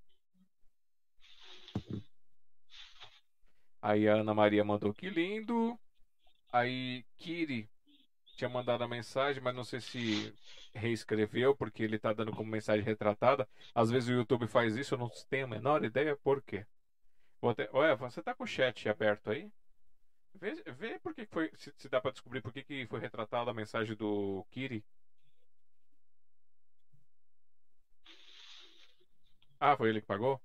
Aí 3.84 4.08
a 4.08 4.14
Ana 4.14 4.32
Maria 4.32 4.64
mandou 4.64 4.94
que 4.94 5.10
lindo. 5.10 5.78
Aí 6.50 7.04
Kiri 7.18 7.68
tinha 8.34 8.48
mandado 8.48 8.82
a 8.82 8.88
mensagem, 8.88 9.42
mas 9.42 9.54
não 9.54 9.62
sei 9.62 9.78
se 9.78 10.34
reescreveu, 10.72 11.54
porque 11.54 11.82
ele 11.82 11.98
tá 11.98 12.10
dando 12.14 12.32
como 12.32 12.50
mensagem 12.50 12.82
retratada. 12.82 13.46
Às 13.74 13.90
vezes 13.90 14.08
o 14.08 14.12
YouTube 14.12 14.46
faz 14.46 14.74
isso, 14.74 14.94
eu 14.94 14.98
não 14.98 15.10
tenho 15.28 15.44
a 15.44 15.48
menor 15.48 15.84
ideia 15.84 16.16
por 16.16 16.40
quê. 16.42 16.64
Até... 17.42 17.64
Eva, 17.74 18.10
você 18.10 18.22
tá 18.22 18.34
com 18.34 18.44
o 18.44 18.46
chat 18.46 18.88
aberto 18.88 19.30
aí? 19.30 19.52
Vê, 20.34 20.54
vê 20.72 20.98
por 20.98 21.14
que 21.14 21.26
foi. 21.26 21.50
Se, 21.54 21.70
se 21.76 21.88
dá 21.90 22.00
pra 22.00 22.10
descobrir 22.10 22.40
por 22.40 22.54
que, 22.54 22.64
que 22.64 22.86
foi 22.86 23.00
retratada 23.00 23.50
a 23.50 23.54
mensagem 23.54 23.94
do 23.94 24.46
Kiri. 24.50 24.82
Ah, 29.60 29.76
foi 29.76 29.90
ele 29.90 30.00
que 30.00 30.06
pagou? 30.06 30.40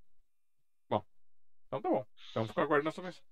Então 1.70 1.82
tá 1.82 1.90
bom. 1.90 2.06
Então 2.32 2.48
fica 2.48 2.62
aguardando 2.62 2.90
essa 2.90 3.02
mensagem. 3.02 3.24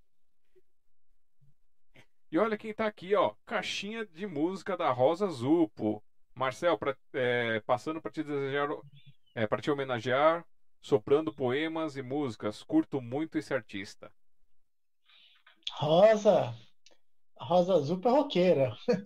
E 2.31 2.37
olha 2.37 2.57
quem 2.57 2.73
tá 2.73 2.85
aqui, 2.87 3.15
ó. 3.15 3.33
Caixinha 3.45 4.05
de 4.05 4.25
música 4.27 4.75
da 4.75 4.91
Rosa 4.91 5.27
Zupo. 5.29 6.03
Marcel, 6.35 6.77
pra- 6.77 6.95
é, 7.13 7.59
passando 7.61 8.01
para 8.01 8.11
te 8.11 8.23
desejar, 8.23 8.67
é, 9.35 9.47
para 9.47 9.61
te 9.61 9.71
homenagear, 9.71 10.45
soprando 10.81 11.33
poemas 11.33 11.95
e 11.97 12.01
músicas. 12.01 12.63
Curto 12.63 13.01
muito 13.01 13.37
esse 13.37 13.53
artista. 13.53 14.11
Rosa, 15.79 16.53
a 17.37 17.45
Rosa 17.45 17.75
Azul 17.75 18.01
é 18.05 18.09
roqueira. 18.09 18.77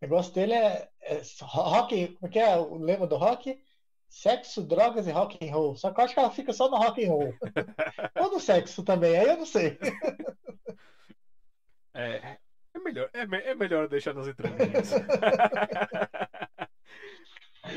O 0.00 0.06
negócio 0.06 0.34
dele 0.34 0.52
é, 0.54 0.88
é 1.02 1.22
rock, 1.42 2.14
como 2.16 2.30
que 2.30 2.38
é 2.38 2.56
o 2.58 2.76
lema 2.76 3.06
do 3.06 3.16
rock? 3.16 3.58
Sexo, 4.14 4.62
drogas 4.62 5.08
e 5.08 5.10
rock 5.10 5.44
and 5.44 5.50
roll. 5.52 5.74
Só 5.74 5.90
que 5.92 6.00
eu 6.00 6.04
acho 6.04 6.14
que 6.14 6.20
ela 6.20 6.30
fica 6.30 6.52
só 6.52 6.70
no 6.70 6.76
rock 6.76 7.04
and 7.04 7.08
roll. 7.10 7.34
Ou 8.20 8.30
no 8.30 8.38
sexo 8.38 8.84
também, 8.84 9.16
aí 9.18 9.28
eu 9.28 9.38
não 9.38 9.46
sei. 9.46 9.76
É, 11.96 12.38
é 12.74 12.78
melhor, 12.80 13.08
é, 13.12 13.24
me- 13.24 13.38
é 13.38 13.54
melhor 13.54 13.86
deixar 13.86 14.12
nas 14.14 14.26
entrelinhas. 14.26 14.90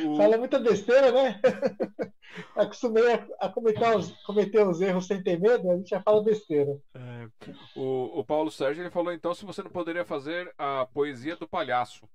O- 0.05 0.17
Fala 0.17 0.37
muita 0.37 0.59
besteira, 0.59 1.11
né? 1.11 1.39
Acostumei 2.55 3.13
a, 3.13 3.25
a 3.39 3.49
cometer, 3.49 3.95
os, 3.95 4.11
cometer 4.23 4.67
os 4.67 4.81
erros 4.81 5.07
sem 5.07 5.23
ter 5.23 5.39
medo, 5.39 5.71
a 5.71 5.77
gente 5.77 5.89
já 5.89 6.01
fala 6.01 6.21
besteira. 6.21 6.77
É, 6.93 7.27
o, 7.75 8.19
o 8.19 8.25
Paulo 8.25 8.51
Sérgio 8.51 8.83
ele 8.83 8.89
falou 8.89 9.13
então 9.13 9.33
se 9.33 9.45
você 9.45 9.63
não 9.63 9.71
poderia 9.71 10.03
fazer 10.03 10.53
a 10.57 10.85
poesia 10.87 11.37
do 11.37 11.47
palhaço. 11.47 12.07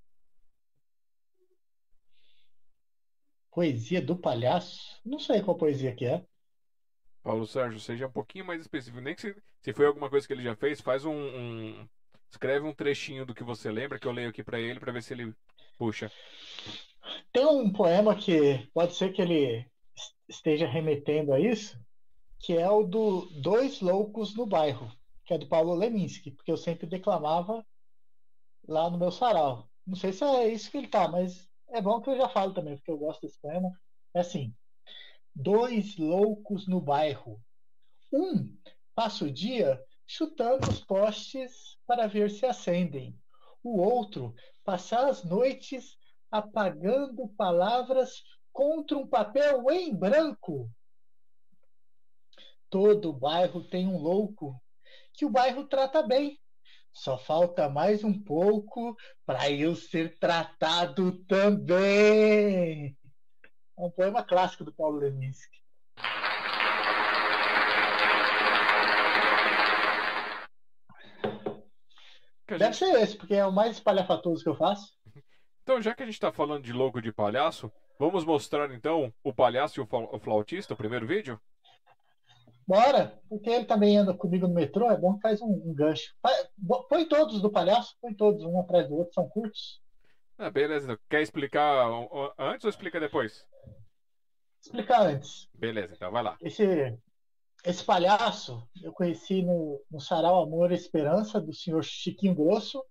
Poesia 3.53 4.03
do 4.03 4.17
palhaço? 4.19 5.01
Não 5.05 5.19
sei 5.21 5.43
qual 5.43 5.57
poesia 5.57 5.95
que 5.95 6.05
é. 6.07 6.25
Paulo 7.23 7.47
Sérgio, 7.47 7.79
seja 7.79 8.07
um 8.07 8.13
pouquinho 8.13 8.45
mais 8.45 8.61
específico. 8.61 9.01
Nem 9.01 9.15
que 9.15 9.21
se, 9.21 9.37
se 9.61 9.73
foi 9.73 9.87
alguma 9.87 10.11
coisa 10.11 10.27
que 10.27 10.33
ele 10.33 10.43
já 10.43 10.57
fez, 10.57 10.81
faz 10.81 11.05
um, 11.05 11.13
um- 11.13 11.89
escreve 12.31 12.67
um 12.67 12.75
trechinho 12.75 13.25
do 13.25 13.35
que 13.35 13.45
você 13.45 13.71
lembra 13.71 13.99
que 13.99 14.07
eu 14.07 14.13
leio 14.13 14.29
aqui 14.31 14.43
pra 14.43 14.59
ele 14.59 14.81
pra 14.81 14.93
ver 14.93 15.03
se 15.03 15.13
ele 15.15 15.33
puxa. 15.79 16.11
Tem 17.33 17.45
um 17.47 17.73
poema 17.73 18.17
que 18.17 18.67
pode 18.73 18.95
ser 18.95 19.13
que 19.13 19.21
ele 19.23 19.59
es- 19.97 20.15
esteja 20.29 20.67
remetendo 20.67 21.33
a 21.33 21.41
isso, 21.41 21.79
que 22.41 22.55
é 22.57 22.71
o 22.71 22.85
do 22.85 23.27
Dois 23.43 23.81
Loucos 23.81 24.37
no 24.37 24.47
Bairro, 24.47 24.91
que 25.25 25.35
é 25.35 25.39
do 25.39 25.49
Paulo 25.49 25.75
Leminski, 25.75 26.31
porque 26.33 26.53
eu 26.53 26.57
sempre 26.57 26.87
declamava 26.87 27.65
lá 28.67 28.91
no 28.91 28.99
meu 28.99 29.11
sarau. 29.11 29.71
Não 29.87 29.97
sei 29.97 30.13
se 30.13 30.25
é 30.25 30.49
isso 30.49 30.71
que 30.71 30.79
ele 30.79 30.89
tá, 30.89 31.09
mas 31.09 31.49
é 31.73 31.81
bom 31.81 32.01
que 32.01 32.11
eu 32.11 32.17
já 32.17 32.29
falo 32.29 32.55
também, 32.55 32.77
porque 32.77 32.91
eu 32.91 32.99
gosto 32.99 33.23
desse 33.23 33.41
poema. 33.41 33.71
É 34.15 34.21
assim: 34.21 34.55
Dois 35.35 35.97
loucos 35.97 36.69
no 36.69 36.81
bairro, 36.81 37.41
Um 38.13 38.55
passa 38.95 39.25
o 39.25 39.33
dia 39.33 39.83
chutando 40.07 40.69
os 40.69 40.85
postes 40.85 41.79
para 41.87 42.07
ver 42.07 42.31
se 42.31 42.45
acendem. 42.45 43.19
O 43.63 43.81
outro 43.81 44.35
passa 44.63 45.09
as 45.09 45.25
noites 45.25 45.97
apagando 46.31 47.29
palavras 47.29 48.23
contra 48.53 48.99
um 48.99 49.07
papel 49.07 49.71
em 49.71 49.95
branco. 49.95 50.71
Todo 52.69 53.13
bairro 53.13 53.67
tem 53.69 53.87
um 53.87 53.99
louco 53.99 54.61
que 55.15 55.25
o 55.25 55.31
bairro 55.31 55.67
trata 55.67 56.03
bem. 56.03 56.39
Só 56.93 57.17
falta 57.17 57.69
mais 57.71 58.05
um 58.05 58.13
pouco 58.13 58.95
para 59.25 59.51
eu 59.51 59.75
ser 59.75 60.19
tratado 60.19 61.25
também. 61.25 62.97
É 63.79 63.83
um 63.83 63.91
poema 63.91 64.23
clássico 64.23 64.63
do 64.63 64.73
Paulo 64.73 64.99
Leminski. 64.99 65.63
Deve 72.59 72.75
ser 72.75 72.95
esse, 73.01 73.17
porque 73.17 73.35
é 73.35 73.47
o 73.47 73.53
mais 73.53 73.77
espalhafatoso 73.77 74.43
que 74.43 74.49
eu 74.51 74.55
faço. 74.55 74.93
Então, 75.63 75.81
já 75.81 75.95
que 75.95 76.03
a 76.03 76.07
gente 76.07 76.15
está 76.15 76.31
falando 76.31 76.65
de 76.65 76.73
logo 76.73 77.01
de 77.01 77.11
palhaço, 77.11 77.73
vamos 77.99 78.25
mostrar 78.25 78.71
então 78.73 79.13
o 79.25 79.33
palhaço 79.33 79.81
e 79.81 79.83
o 79.83 80.21
flautista, 80.21 80.75
o 80.75 80.77
primeiro 80.77 81.07
vídeo? 81.07 81.41
Bora, 82.67 83.21
porque 83.29 83.51
ele 83.51 83.65
também 83.65 83.97
anda 83.97 84.15
comigo 84.15 84.47
no 84.47 84.55
metrô, 84.55 84.91
é 84.91 84.97
bom 84.97 85.15
que 85.15 85.23
faz 85.23 85.41
um, 85.41 85.49
um 85.49 85.75
gancho. 85.75 86.15
Põe 86.89 87.07
todos 87.09 87.41
do 87.41 87.51
palhaço, 87.51 87.97
põe 88.01 88.15
todos, 88.15 88.45
um 88.45 88.61
atrás 88.61 88.89
do 88.89 88.97
outro, 88.97 89.13
são 89.13 89.29
curtos. 89.29 89.81
Ah, 90.39 90.51
beleza. 90.51 90.99
Quer 91.09 91.23
explicar 91.23 91.89
antes 92.39 92.65
ou 92.65 92.71
explica 92.71 92.99
depois? 92.99 93.47
Explicar 94.63 95.03
antes. 95.03 95.49
Beleza, 95.55 95.95
então 95.95 96.11
vai 96.11 96.23
lá. 96.23 96.37
Esse, 96.41 96.97
esse 97.65 97.85
palhaço 97.85 98.67
eu 98.83 98.93
conheci 98.93 99.43
no, 99.43 99.83
no 99.91 100.01
Sarau 100.01 100.43
Amor 100.43 100.71
e 100.71 100.75
Esperança, 100.75 101.41
do 101.41 101.53
senhor 101.53 101.83
Chiquinho 101.83 102.35
Grosso, 102.35 102.83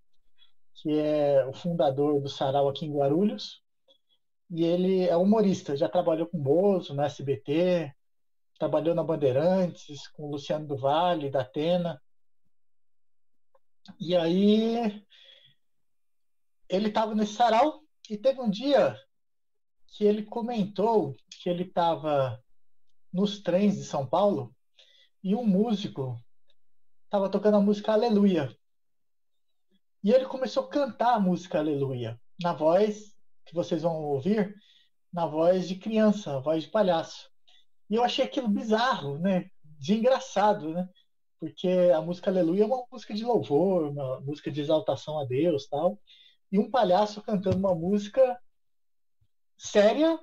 que 0.76 1.00
é 1.00 1.46
o 1.46 1.54
fundador 1.54 2.22
do 2.22 2.30
Sarau 2.30 2.68
aqui 2.68 2.86
em 2.86 2.94
Guarulhos. 2.94 3.62
E 4.50 4.66
ele 4.66 5.08
é 5.08 5.16
humorista, 5.16 5.78
já 5.78 5.88
trabalhou 5.88 6.28
com 6.28 6.38
Bozo, 6.38 6.94
no 6.94 7.02
SBT, 7.04 7.94
trabalhou 8.62 8.94
na 8.94 9.04
Bandeirantes, 9.04 10.08
com 10.10 10.28
o 10.28 10.32
Luciano 10.34 10.68
do 10.68 10.78
Vale, 10.78 11.32
da 11.32 11.42
Atena. 11.42 12.00
E 14.00 14.16
aí 14.16 15.04
ele 16.70 16.90
estava 16.90 17.16
nesse 17.16 17.34
sarau 17.34 17.82
e 18.08 18.16
teve 18.16 18.40
um 18.40 18.52
dia 18.52 18.96
que 19.88 20.04
ele 20.04 20.22
comentou 20.24 21.16
que 21.42 21.50
ele 21.50 21.64
estava 21.64 22.40
nos 23.12 23.42
trens 23.42 23.78
de 23.78 23.84
São 23.84 24.06
Paulo 24.06 24.56
e 25.24 25.36
um 25.36 25.44
músico 25.44 26.16
estava 27.06 27.30
tocando 27.30 27.58
a 27.58 27.62
música 27.62 27.94
Aleluia. 27.94 28.56
E 30.04 30.12
ele 30.12 30.28
começou 30.28 30.66
a 30.66 30.70
cantar 30.70 31.16
a 31.16 31.20
música 31.20 31.58
Aleluia, 31.58 32.22
na 32.40 32.54
voz 32.54 33.16
que 33.44 33.56
vocês 33.56 33.82
vão 33.82 34.04
ouvir, 34.04 34.54
na 35.12 35.26
voz 35.26 35.68
de 35.68 35.78
criança, 35.78 36.40
voz 36.42 36.66
de 36.66 36.70
palhaço. 36.70 37.31
E 37.92 37.96
eu 37.96 38.04
achei 38.06 38.24
aquilo 38.24 38.48
bizarro, 38.48 39.20
né? 39.20 39.50
De 39.78 39.94
engraçado, 39.94 40.74
né? 40.74 40.88
Porque 41.38 41.68
a 41.94 42.02
música 42.02 42.32
Aleluia 42.32 42.64
é 42.64 42.66
uma 42.66 42.86
música 42.90 43.14
de 43.14 43.26
louvor, 43.26 43.90
uma 43.90 44.22
música 44.22 44.50
de 44.50 44.62
exaltação 44.62 45.20
a 45.20 45.26
Deus, 45.26 45.68
tal. 45.68 46.00
E 46.50 46.58
um 46.58 46.72
palhaço 46.72 47.22
cantando 47.22 47.58
uma 47.58 47.76
música 47.76 48.40
séria, 49.58 50.18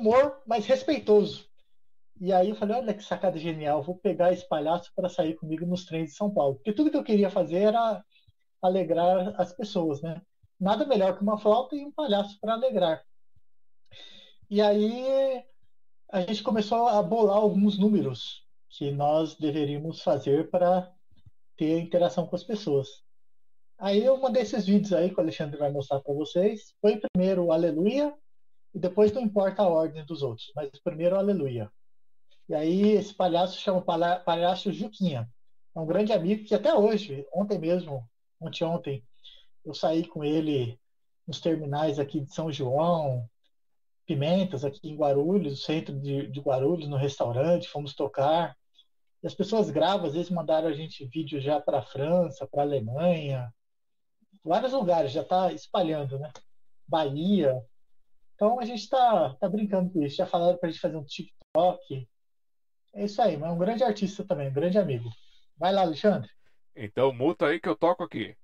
humor, 0.00 0.42
mas 0.48 0.66
respeitoso. 0.66 1.48
E 2.20 2.32
aí 2.32 2.50
eu 2.50 2.56
falei, 2.56 2.76
olha 2.76 2.94
que 2.94 3.04
sacada 3.04 3.38
genial, 3.38 3.80
vou 3.80 3.96
pegar 3.96 4.32
esse 4.32 4.46
palhaço 4.48 4.90
para 4.96 5.08
sair 5.08 5.36
comigo 5.36 5.64
nos 5.64 5.84
trens 5.84 6.10
de 6.10 6.16
São 6.16 6.28
Paulo. 6.34 6.56
Porque 6.56 6.72
tudo 6.72 6.90
que 6.90 6.96
eu 6.96 7.04
queria 7.04 7.30
fazer 7.30 7.58
era 7.58 8.04
alegrar 8.60 9.40
as 9.40 9.52
pessoas, 9.52 10.02
né? 10.02 10.20
Nada 10.58 10.84
melhor 10.84 11.16
que 11.16 11.22
uma 11.22 11.38
flauta 11.38 11.76
e 11.76 11.84
um 11.84 11.92
palhaço 11.92 12.36
para 12.40 12.54
alegrar. 12.54 13.00
E 14.50 14.60
aí 14.60 15.44
a 16.10 16.20
gente 16.22 16.42
começou 16.42 16.88
a 16.88 17.02
bolar 17.02 17.36
alguns 17.36 17.78
números 17.78 18.44
que 18.70 18.90
nós 18.90 19.36
deveríamos 19.36 20.02
fazer 20.02 20.50
para 20.50 20.90
ter 21.56 21.78
interação 21.78 22.26
com 22.26 22.34
as 22.34 22.44
pessoas. 22.44 22.88
Aí 23.78 24.04
eu 24.04 24.18
mandei 24.18 24.42
esses 24.42 24.66
vídeos 24.66 24.92
aí 24.92 25.10
que 25.10 25.18
o 25.18 25.20
Alexandre 25.20 25.58
vai 25.58 25.70
mostrar 25.70 26.00
para 26.00 26.14
vocês. 26.14 26.74
Foi 26.80 26.98
primeiro 26.98 27.44
o 27.44 27.52
Aleluia 27.52 28.14
e 28.74 28.78
depois 28.78 29.12
não 29.12 29.22
importa 29.22 29.62
a 29.62 29.68
ordem 29.68 30.04
dos 30.04 30.22
outros, 30.22 30.50
mas 30.56 30.70
primeiro 30.82 31.14
o 31.14 31.18
Aleluia. 31.18 31.70
E 32.48 32.54
aí 32.54 32.92
esse 32.92 33.14
palhaço 33.14 33.60
chama 33.60 33.82
Palhaço 33.82 34.72
Juquinha. 34.72 35.28
É 35.76 35.80
um 35.80 35.86
grande 35.86 36.12
amigo 36.12 36.44
que 36.44 36.54
até 36.54 36.74
hoje, 36.74 37.26
ontem 37.32 37.58
mesmo, 37.58 38.08
ontem 38.40 38.64
ontem, 38.64 39.04
eu 39.64 39.74
saí 39.74 40.06
com 40.06 40.24
ele 40.24 40.80
nos 41.26 41.40
terminais 41.40 41.98
aqui 41.98 42.20
de 42.20 42.32
São 42.32 42.50
João, 42.50 43.28
Pimentas, 44.08 44.64
aqui 44.64 44.88
em 44.88 44.96
Guarulhos, 44.96 45.52
no 45.52 45.56
centro 45.58 45.94
de, 46.00 46.28
de 46.28 46.40
Guarulhos, 46.40 46.88
no 46.88 46.96
restaurante, 46.96 47.68
fomos 47.68 47.94
tocar. 47.94 48.56
E 49.22 49.26
as 49.26 49.34
pessoas 49.34 49.68
gravam, 49.68 50.06
às 50.06 50.14
vezes 50.14 50.30
mandaram 50.30 50.66
a 50.66 50.72
gente 50.72 51.04
vídeo 51.04 51.38
já 51.38 51.60
para 51.60 51.80
a 51.80 51.82
França, 51.82 52.48
para 52.50 52.62
a 52.62 52.64
Alemanha, 52.64 53.52
vários 54.42 54.72
lugares, 54.72 55.12
já 55.12 55.20
está 55.20 55.52
espalhando, 55.52 56.18
né? 56.18 56.32
Bahia. 56.86 57.62
Então 58.34 58.58
a 58.58 58.64
gente 58.64 58.80
está 58.80 59.34
tá 59.34 59.46
brincando 59.46 59.90
com 59.90 60.02
isso. 60.02 60.16
Já 60.16 60.26
falaram 60.26 60.56
para 60.56 60.70
a 60.70 60.72
gente 60.72 60.80
fazer 60.80 60.96
um 60.96 61.04
TikTok. 61.04 62.08
É 62.94 63.04
isso 63.04 63.20
aí, 63.20 63.36
mas 63.36 63.50
é 63.50 63.52
um 63.52 63.58
grande 63.58 63.84
artista 63.84 64.24
também, 64.24 64.48
um 64.48 64.54
grande 64.54 64.78
amigo. 64.78 65.10
Vai 65.54 65.70
lá, 65.70 65.82
Alexandre. 65.82 66.30
Então 66.74 67.12
muta 67.12 67.46
aí 67.46 67.60
que 67.60 67.68
eu 67.68 67.76
toco 67.76 68.02
aqui. 68.02 68.34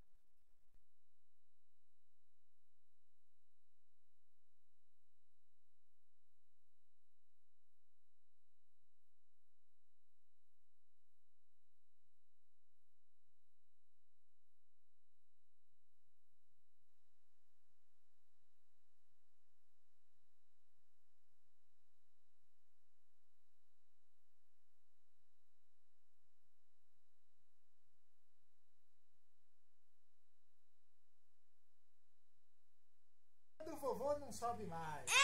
Vovô 34.66 34.76
não 34.76 34.84
sobe 34.84 35.04
mais. 35.04 35.10
É, 35.10 35.23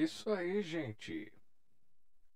Isso 0.00 0.30
aí, 0.30 0.62
gente. 0.62 1.30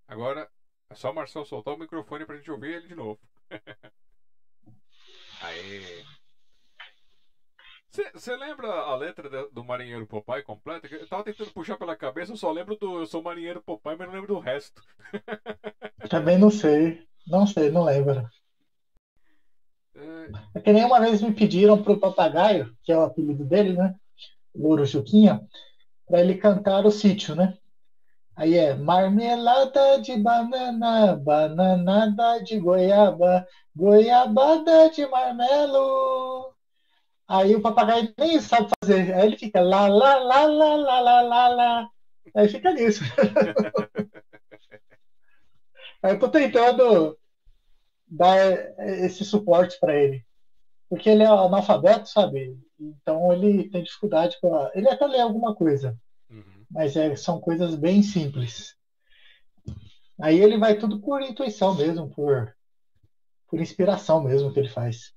Agora 0.07 0.47
é 0.91 0.95
só 0.95 1.11
o 1.11 1.15
Marcel 1.15 1.47
soltar 1.47 1.73
o 1.73 1.79
microfone 1.79 2.27
pra 2.27 2.37
gente 2.37 2.51
ouvir 2.51 2.75
ele 2.75 2.89
de 2.89 2.95
novo. 2.95 3.19
Aê. 5.41 6.05
Você 8.13 8.37
lembra 8.37 8.69
a 8.69 8.95
letra 8.95 9.49
do 9.51 9.65
Marinheiro 9.65 10.07
Popeye 10.07 10.43
completa? 10.43 10.87
Eu 10.95 11.09
tava 11.09 11.25
tentando 11.25 11.53
puxar 11.53 11.79
pela 11.79 11.97
cabeça, 11.97 12.33
eu 12.33 12.37
só 12.37 12.51
lembro 12.51 12.77
do 12.77 12.99
Eu 12.99 13.07
sou 13.07 13.23
Marinheiro 13.23 13.63
Popeye, 13.63 13.97
mas 13.97 14.09
não 14.09 14.15
lembro 14.15 14.35
do 14.35 14.39
resto. 14.39 14.83
Também 16.11 16.37
não 16.37 16.51
sei. 16.51 17.03
Não 17.27 17.47
sei, 17.47 17.71
não 17.71 17.85
lembro. 17.85 18.29
É... 19.95 20.59
é 20.59 20.61
que 20.61 20.71
nem 20.71 20.85
uma 20.85 21.01
vez 21.01 21.23
me 21.23 21.33
pediram 21.33 21.83
pro 21.83 21.99
papagaio, 21.99 22.77
que 22.83 22.93
é 22.93 22.99
o 22.99 23.05
apelido 23.05 23.43
dele, 23.43 23.73
né? 23.73 23.95
O 24.53 24.69
Urujuquinha, 24.69 25.41
para 26.07 26.21
ele 26.21 26.37
cantar 26.37 26.85
o 26.87 26.91
sítio, 26.91 27.35
né? 27.35 27.57
Aí 28.37 28.55
é 28.55 28.75
marmelada 28.75 30.01
de 30.01 30.17
banana, 30.17 31.17
bananada 31.17 32.43
de 32.43 32.59
goiaba, 32.59 33.47
goiabada 33.75 34.91
de 34.91 35.07
marmelo. 35.07 36.53
Aí 37.29 37.55
o 37.55 37.63
papagaio 37.63 38.13
nem 38.19 38.41
sabe 38.41 38.71
fazer. 38.81 39.15
Aí 39.15 39.27
ele 39.27 39.39
fica 39.39 39.61
lá, 39.61 39.87
lá, 39.87 40.17
lá, 40.17 40.45
lá, 40.47 40.75
lá, 40.75 41.01
lá, 41.01 41.21
lá, 41.23 41.49
lá. 41.49 41.89
Aí 42.37 42.49
fica 42.49 42.73
nisso. 42.73 43.05
Aí 46.03 46.13
eu 46.13 46.19
tô 46.19 46.29
tentando 46.29 47.17
dar 48.07 48.37
esse 48.79 49.25
suporte 49.25 49.79
para 49.81 49.95
ele. 49.97 50.25
Porque 50.89 51.09
ele 51.09 51.23
é 51.23 51.27
analfabeto, 51.27 52.09
sabe? 52.09 52.59
Então 52.79 53.33
ele 53.33 53.69
tem 53.71 53.83
dificuldade 53.83 54.37
para. 54.41 54.71
Ele 54.75 54.89
até 54.89 55.07
lê 55.07 55.21
alguma 55.21 55.55
coisa. 55.55 55.97
Uhum. 56.31 56.65
Mas 56.71 56.97
é, 56.97 57.15
são 57.15 57.41
coisas 57.41 57.75
bem 57.75 58.03
simples. 58.03 58.75
Aí 60.21 60.39
ele 60.39 60.59
vai 60.59 60.79
tudo 60.79 61.01
por 61.01 61.21
intuição 61.23 61.75
mesmo, 61.75 62.09
por, 62.09 62.55
por 63.49 63.61
inspiração 63.61 64.23
mesmo 64.23 64.53
que 64.53 64.59
ele 64.59 64.69
faz. 64.69 65.13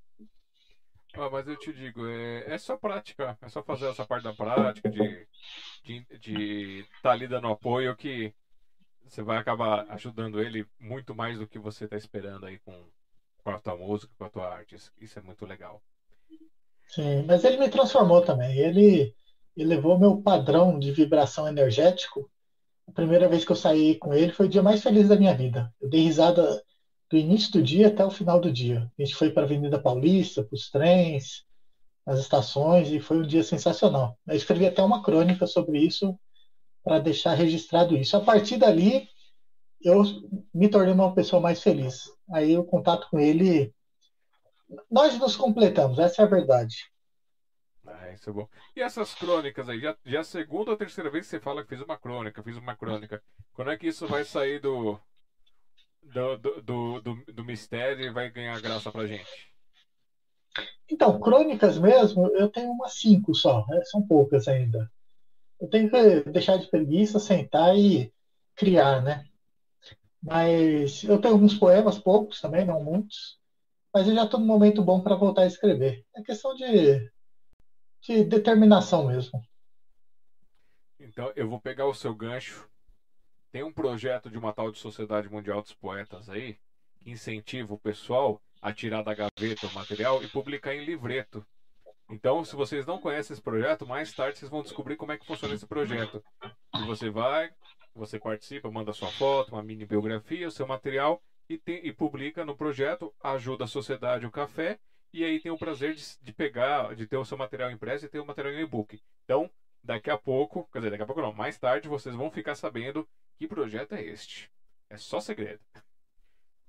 Ah, 1.13 1.29
mas 1.29 1.47
eu 1.47 1.57
te 1.57 1.73
digo, 1.73 2.05
é, 2.05 2.53
é 2.53 2.57
só 2.59 2.77
prática, 2.77 3.35
é 3.41 3.49
só 3.49 3.63
fazer 3.63 3.87
essa 3.87 4.05
parte 4.05 4.23
da 4.23 4.33
prática, 4.33 4.87
de 4.87 5.01
estar 5.83 6.17
de, 6.19 6.19
de 6.19 6.85
tá 7.01 7.11
ali 7.11 7.27
dando 7.27 7.47
apoio 7.47 7.95
que 7.95 8.31
você 9.03 9.23
vai 9.23 9.37
acabar 9.37 9.85
ajudando 9.89 10.39
ele 10.39 10.65
muito 10.79 11.15
mais 11.15 11.39
do 11.39 11.47
que 11.47 11.57
você 11.57 11.85
está 11.85 11.95
esperando 11.95 12.45
aí 12.45 12.59
com, 12.59 12.87
com 13.43 13.49
a 13.49 13.59
tua 13.59 13.75
música, 13.75 14.13
com 14.15 14.25
a 14.25 14.29
tua 14.29 14.53
arte. 14.53 14.75
Isso 14.99 15.17
é 15.17 15.21
muito 15.21 15.45
legal. 15.45 15.81
Sim, 16.89 17.23
mas 17.23 17.43
ele 17.43 17.57
me 17.57 17.69
transformou 17.69 18.21
também. 18.21 18.57
Ele 18.57 19.13
elevou 19.55 19.97
meu 19.97 20.21
padrão 20.21 20.77
de 20.79 20.91
vibração 20.91 21.47
energético. 21.47 22.29
A 22.87 22.91
primeira 22.91 23.27
vez 23.27 23.45
que 23.45 23.51
eu 23.51 23.55
saí 23.55 23.97
com 23.97 24.13
ele 24.13 24.33
foi 24.33 24.47
o 24.47 24.49
dia 24.49 24.61
mais 24.63 24.83
feliz 24.83 25.07
da 25.07 25.17
minha 25.17 25.35
vida. 25.35 25.73
Eu 25.81 25.89
dei 25.89 26.01
risada 26.01 26.61
do 27.09 27.17
início 27.17 27.51
do 27.51 27.61
dia 27.63 27.87
até 27.87 28.05
o 28.05 28.11
final 28.11 28.39
do 28.39 28.51
dia. 28.51 28.91
A 28.99 29.03
gente 29.03 29.15
foi 29.15 29.31
para 29.31 29.43
a 29.43 29.45
Avenida 29.45 29.79
Paulista, 29.81 30.43
para 30.43 30.55
os 30.55 30.69
trens, 30.69 31.43
nas 32.05 32.19
estações, 32.19 32.89
e 32.91 32.99
foi 32.99 33.19
um 33.19 33.27
dia 33.27 33.43
sensacional. 33.43 34.17
Eu 34.27 34.35
escrevi 34.35 34.65
até 34.65 34.83
uma 34.83 35.03
crônica 35.03 35.47
sobre 35.47 35.79
isso 35.79 36.17
para 36.83 36.99
deixar 36.99 37.33
registrado 37.33 37.95
isso. 37.97 38.17
A 38.17 38.21
partir 38.21 38.57
dali, 38.57 39.07
eu 39.81 40.03
me 40.53 40.67
tornei 40.69 40.93
uma 40.93 41.13
pessoa 41.13 41.41
mais 41.41 41.61
feliz. 41.61 42.09
Aí 42.33 42.57
o 42.57 42.63
contato 42.63 43.07
com 43.09 43.19
ele, 43.19 43.73
nós 44.89 45.17
nos 45.17 45.35
completamos, 45.35 45.99
essa 45.99 46.21
é 46.21 46.25
a 46.25 46.29
verdade. 46.29 46.91
Ah, 47.85 48.11
isso 48.11 48.29
é 48.29 48.33
bom. 48.33 48.47
E 48.75 48.81
essas 48.81 49.13
crônicas 49.15 49.69
aí, 49.69 49.79
já, 49.79 49.95
já 50.05 50.19
a 50.19 50.23
segunda 50.23 50.71
ou 50.71 50.77
terceira 50.77 51.09
vez 51.09 51.25
que 51.25 51.31
você 51.31 51.39
fala 51.39 51.63
que 51.63 51.69
fez 51.69 51.81
uma 51.81 51.97
crônica, 51.97 52.43
fiz 52.43 52.57
uma 52.57 52.75
crônica. 52.75 53.21
Quando 53.53 53.71
é 53.71 53.77
que 53.77 53.87
isso 53.87 54.05
vai 54.05 54.25
sair 54.25 54.59
do, 54.59 54.99
do, 56.03 56.37
do, 56.37 57.01
do, 57.01 57.25
do, 57.33 57.45
mistério 57.45 58.05
e 58.05 58.11
vai 58.11 58.29
ganhar 58.29 58.59
graça 58.59 58.91
pra 58.91 59.07
gente? 59.07 59.25
Então, 60.89 61.19
crônicas 61.19 61.77
mesmo, 61.77 62.27
eu 62.35 62.49
tenho 62.49 62.71
umas 62.71 62.99
cinco 62.99 63.33
só, 63.33 63.65
né? 63.67 63.81
são 63.85 64.05
poucas 64.05 64.47
ainda. 64.47 64.91
Eu 65.59 65.69
tenho 65.69 65.89
que 65.89 66.29
deixar 66.29 66.57
de 66.57 66.69
preguiça, 66.69 67.19
sentar 67.19 67.75
e 67.77 68.11
criar, 68.55 69.01
né? 69.01 69.25
Mas 70.21 71.03
eu 71.03 71.19
tenho 71.21 71.35
alguns 71.35 71.55
poemas, 71.55 71.97
poucos 71.97 72.41
também, 72.41 72.65
não 72.65 72.83
muitos. 72.83 73.39
Mas 73.93 74.07
eu 74.07 74.15
já 74.15 74.25
estou 74.25 74.39
no 74.39 74.45
momento 74.45 74.83
bom 74.83 75.01
para 75.01 75.15
voltar 75.15 75.43
a 75.43 75.47
escrever. 75.47 76.05
É 76.15 76.21
questão 76.21 76.53
de, 76.55 77.09
de 78.01 78.23
determinação 78.23 79.07
mesmo. 79.07 79.41
Então, 80.99 81.31
eu 81.35 81.49
vou 81.49 81.59
pegar 81.59 81.85
o 81.85 81.93
seu 81.93 82.13
gancho 82.13 82.67
tem 83.51 83.63
um 83.63 83.73
projeto 83.73 84.29
de 84.29 84.37
uma 84.37 84.53
tal 84.53 84.71
de 84.71 84.77
Sociedade 84.77 85.29
Mundial 85.29 85.61
dos 85.61 85.73
Poetas 85.73 86.29
aí, 86.29 86.59
que 86.99 87.09
incentiva 87.09 87.73
o 87.73 87.79
pessoal 87.79 88.41
a 88.61 88.73
tirar 88.73 89.01
da 89.01 89.13
gaveta 89.13 89.67
o 89.67 89.73
material 89.73 90.23
e 90.23 90.27
publicar 90.27 90.75
em 90.75 90.85
livreto. 90.85 91.45
Então, 92.09 92.43
se 92.43 92.55
vocês 92.55 92.85
não 92.85 92.99
conhecem 92.99 93.33
esse 93.33 93.41
projeto, 93.41 93.87
mais 93.87 94.13
tarde 94.13 94.37
vocês 94.37 94.51
vão 94.51 94.61
descobrir 94.61 94.95
como 94.95 95.11
é 95.11 95.17
que 95.17 95.25
funciona 95.25 95.53
esse 95.53 95.65
projeto. 95.65 96.23
E 96.75 96.85
você 96.85 97.09
vai, 97.09 97.51
você 97.95 98.19
participa, 98.19 98.69
manda 98.69 98.93
sua 98.93 99.11
foto, 99.11 99.53
uma 99.53 99.63
mini 99.63 99.85
biografia, 99.85 100.47
o 100.47 100.51
seu 100.51 100.67
material 100.67 101.21
e, 101.49 101.57
tem, 101.57 101.85
e 101.85 101.91
publica 101.91 102.43
no 102.43 102.55
projeto, 102.55 103.13
ajuda 103.21 103.63
a 103.63 103.67
sociedade 103.67 104.25
o 104.25 104.31
café 104.31 104.79
e 105.13 105.23
aí 105.23 105.39
tem 105.39 105.51
o 105.51 105.57
prazer 105.57 105.93
de, 105.93 106.03
de, 106.21 106.33
pegar, 106.33 106.93
de 106.95 107.07
ter 107.07 107.17
o 107.17 107.25
seu 107.25 107.37
material 107.37 107.71
impresso 107.71 108.05
e 108.05 108.09
ter 108.09 108.19
o 108.19 108.25
material 108.25 108.53
em 108.53 108.61
e-book. 108.61 109.01
Então, 109.23 109.49
daqui 109.83 110.09
a 110.09 110.17
pouco, 110.17 110.67
quer 110.71 110.79
dizer, 110.79 110.91
daqui 110.91 111.03
a 111.03 111.05
pouco 111.05 111.21
não, 111.21 111.33
mais 111.33 111.57
tarde 111.57 111.87
vocês 111.87 112.15
vão 112.15 112.29
ficar 112.29 112.55
sabendo 112.55 113.07
que 113.37 113.47
projeto 113.47 113.93
é 113.93 114.03
este? 114.03 114.51
É 114.89 114.97
só 114.97 115.19
segredo. 115.19 115.61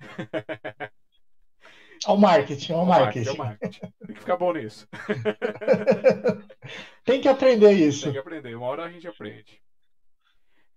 Ao 2.07 2.17
marketing, 2.17 2.75
ao 2.75 2.87
marketing. 2.87 3.37
marketing. 3.37 3.81
marketing. 3.81 3.93
Tem 4.07 4.15
que 4.15 4.21
ficar 4.21 4.37
bom 4.37 4.53
nisso. 4.53 4.87
Tem 7.05 7.21
que 7.21 7.27
aprender 7.27 7.73
isso. 7.73 8.05
Tem 8.05 8.13
que 8.13 8.19
aprender, 8.19 8.55
uma 8.55 8.67
hora 8.67 8.85
a 8.85 8.89
gente 8.89 9.09
aprende. 9.09 9.61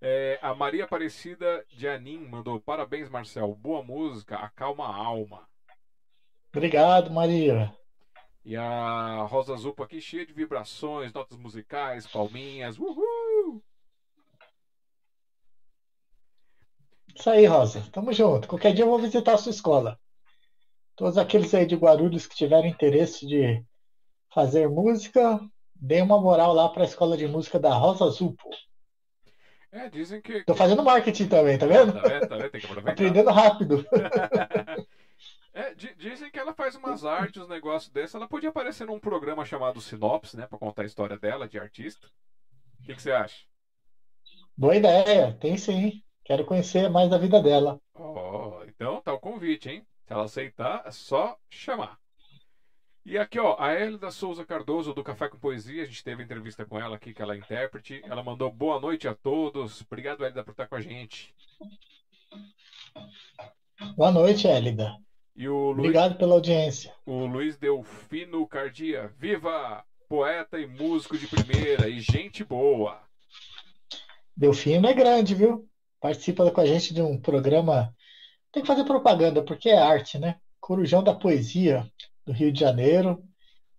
É, 0.04 0.40
a 0.42 0.56
Maria 0.56 0.84
Aparecida 0.84 1.64
de 1.70 1.88
Anim 1.88 2.26
mandou 2.28 2.60
parabéns, 2.60 3.08
Marcel. 3.08 3.54
Boa 3.54 3.84
música, 3.84 4.36
acalma 4.36 4.88
a 4.88 4.96
alma. 4.96 5.48
Obrigado, 6.52 7.12
Maria. 7.12 7.72
E 8.44 8.58
a 8.58 9.22
Rosa 9.30 9.56
Zupa 9.56 9.84
aqui 9.84 10.02
cheia 10.02 10.26
de 10.26 10.34
vibrações, 10.34 11.14
notas 11.14 11.38
musicais, 11.38 12.08
palminhas. 12.08 12.80
Uhul! 12.80 13.62
Isso 17.16 17.30
aí, 17.30 17.46
Rosa. 17.46 17.88
Tamo 17.92 18.12
junto. 18.12 18.48
Qualquer 18.48 18.74
dia 18.74 18.84
eu 18.84 18.90
vou 18.90 18.98
visitar 18.98 19.34
a 19.34 19.38
sua 19.38 19.52
escola. 19.52 20.00
Todos 20.96 21.16
aqueles 21.16 21.54
aí 21.54 21.68
de 21.68 21.76
Guarulhos 21.76 22.26
que 22.26 22.36
tiverem 22.36 22.72
interesse 22.72 23.28
de 23.28 23.64
fazer 24.34 24.68
música, 24.68 25.40
dê 25.76 26.02
uma 26.02 26.20
moral 26.20 26.54
lá 26.54 26.68
para 26.70 26.82
a 26.82 26.86
escola 26.88 27.16
de 27.16 27.28
música 27.28 27.60
da 27.60 27.74
Rosa 27.74 28.10
Zupo. 28.10 28.50
É, 29.72 29.90
dizem 29.90 30.22
que. 30.22 30.44
Tô 30.44 30.54
fazendo 30.54 30.84
marketing 30.84 31.28
também, 31.28 31.58
tá 31.58 31.66
vendo? 31.66 31.94
Tá 31.94 32.02
vendo? 32.02 32.28
Tá 32.28 32.36
vendo? 32.36 32.50
Tem 32.50 32.60
que 32.60 32.68
aproveitar. 32.68 32.92
Aprendendo 32.92 33.30
rápido. 33.30 33.86
é, 35.54 35.74
dizem 35.74 36.30
que 36.30 36.38
ela 36.38 36.54
faz 36.54 36.76
umas 36.76 37.06
artes, 37.06 37.42
um 37.42 37.48
negócio 37.48 37.92
desse. 37.92 38.16
Ela 38.16 38.28
podia 38.28 38.50
aparecer 38.50 38.86
num 38.86 39.00
programa 39.00 39.46
chamado 39.46 39.80
Sinopse, 39.80 40.36
né? 40.36 40.46
Pra 40.46 40.60
contar 40.60 40.82
a 40.82 40.86
história 40.86 41.18
dela, 41.18 41.48
de 41.48 41.58
artista. 41.58 42.08
O 42.82 42.84
que, 42.84 42.96
que 42.96 43.02
você 43.02 43.12
acha? 43.12 43.46
Boa 44.58 44.76
ideia, 44.76 45.38
tem 45.40 45.58
sim. 45.58 46.04
Quero 46.26 46.46
conhecer 46.46 46.90
mais 46.90 47.10
da 47.10 47.18
vida 47.18 47.42
dela. 47.42 47.80
Oh, 47.94 48.62
então 48.68 49.02
tá 49.02 49.14
o 49.14 49.20
convite, 49.20 49.70
hein? 49.70 49.86
Se 50.06 50.14
ela 50.14 50.26
aceitar, 50.26 50.84
é 50.86 50.92
só 50.92 51.38
chamar. 51.50 52.01
E 53.06 53.18
aqui, 53.18 53.40
ó, 53.40 53.56
a 53.60 53.72
Hélida 53.72 54.12
Souza 54.12 54.46
Cardoso, 54.46 54.94
do 54.94 55.04
Café 55.04 55.28
com 55.28 55.38
Poesia, 55.38 55.84
a 55.84 55.86
gente 55.86 56.04
teve 56.04 56.24
entrevista 56.24 56.66
com 56.66 56.80
ela 56.80 56.96
aqui, 56.96 57.14
que 57.14 57.22
ela 57.22 57.34
é 57.34 57.38
intérprete. 57.38 58.02
Ela 58.06 58.24
mandou 58.24 58.52
boa 58.52 58.80
noite 58.80 59.08
a 59.08 59.16
todos. 59.16 59.82
Obrigado, 59.82 60.24
Hélida, 60.24 60.44
por 60.44 60.52
estar 60.52 60.68
com 60.68 60.76
a 60.76 60.82
gente. 60.82 61.34
Boa 63.96 64.12
noite, 64.12 64.48
Hélida. 64.48 64.96
E 65.36 65.48
o 65.48 65.72
Luiz, 65.72 65.80
Obrigado 65.80 66.18
pela 66.18 66.34
audiência. 66.36 66.94
O 67.06 67.26
Luiz 67.26 67.58
Delfino 67.58 68.46
Cardia. 68.48 69.12
Viva! 69.18 69.84
Poeta 70.08 70.60
e 70.60 70.68
músico 70.68 71.18
de 71.18 71.26
primeira 71.26 71.88
e 71.88 72.00
gente 72.00 72.44
boa. 72.44 73.02
Delfino 74.36 74.88
é 74.88 74.94
grande, 74.94 75.34
viu? 75.34 75.68
participa 76.02 76.50
com 76.50 76.60
a 76.60 76.66
gente 76.66 76.94
de 76.94 77.02
um 77.02 77.18
programa. 77.18 77.96
Tem 78.52 78.64
que 78.64 78.68
fazer 78.68 78.84
propaganda, 78.84 79.44
porque 79.44 79.70
é 79.70 79.78
arte, 79.78 80.18
né? 80.18 80.38
Corujão 80.60 81.04
da 81.04 81.14
Poesia, 81.14 81.90
do 82.32 82.38
Rio 82.38 82.52
de 82.52 82.60
Janeiro, 82.60 83.24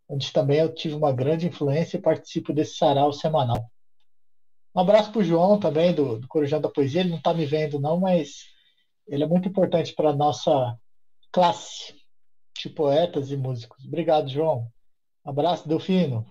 onde 0.09 0.33
também 0.33 0.59
eu 0.59 0.73
tive 0.75 0.95
uma 0.95 1.13
grande 1.13 1.47
influência 1.47 1.97
e 1.97 2.03
participo 2.03 2.53
desse 2.53 2.77
sarau 2.77 3.13
semanal. 3.13 3.71
Um 4.75 4.81
abraço 4.81 5.11
para 5.11 5.21
o 5.21 5.25
João 5.25 5.59
também, 5.59 5.95
do, 5.95 6.19
do 6.19 6.29
Corujão 6.29 6.61
da 6.61 6.69
Poesia. 6.69 7.01
Ele 7.01 7.11
não 7.11 7.19
está 7.19 7.35
me 7.35 7.45
vendo, 7.45 7.81
não, 7.81 7.99
mas 7.99 8.47
ele 9.07 9.23
é 9.23 9.27
muito 9.27 9.49
importante 9.49 9.95
para 9.95 10.11
a 10.11 10.17
nossa 10.17 10.79
classe 11.31 11.95
de 12.59 12.69
poetas 12.69 13.31
e 13.31 13.37
músicos. 13.37 13.85
Obrigado, 13.85 14.29
João. 14.29 14.71
Abraço, 15.25 15.69
Delfino. 15.69 16.27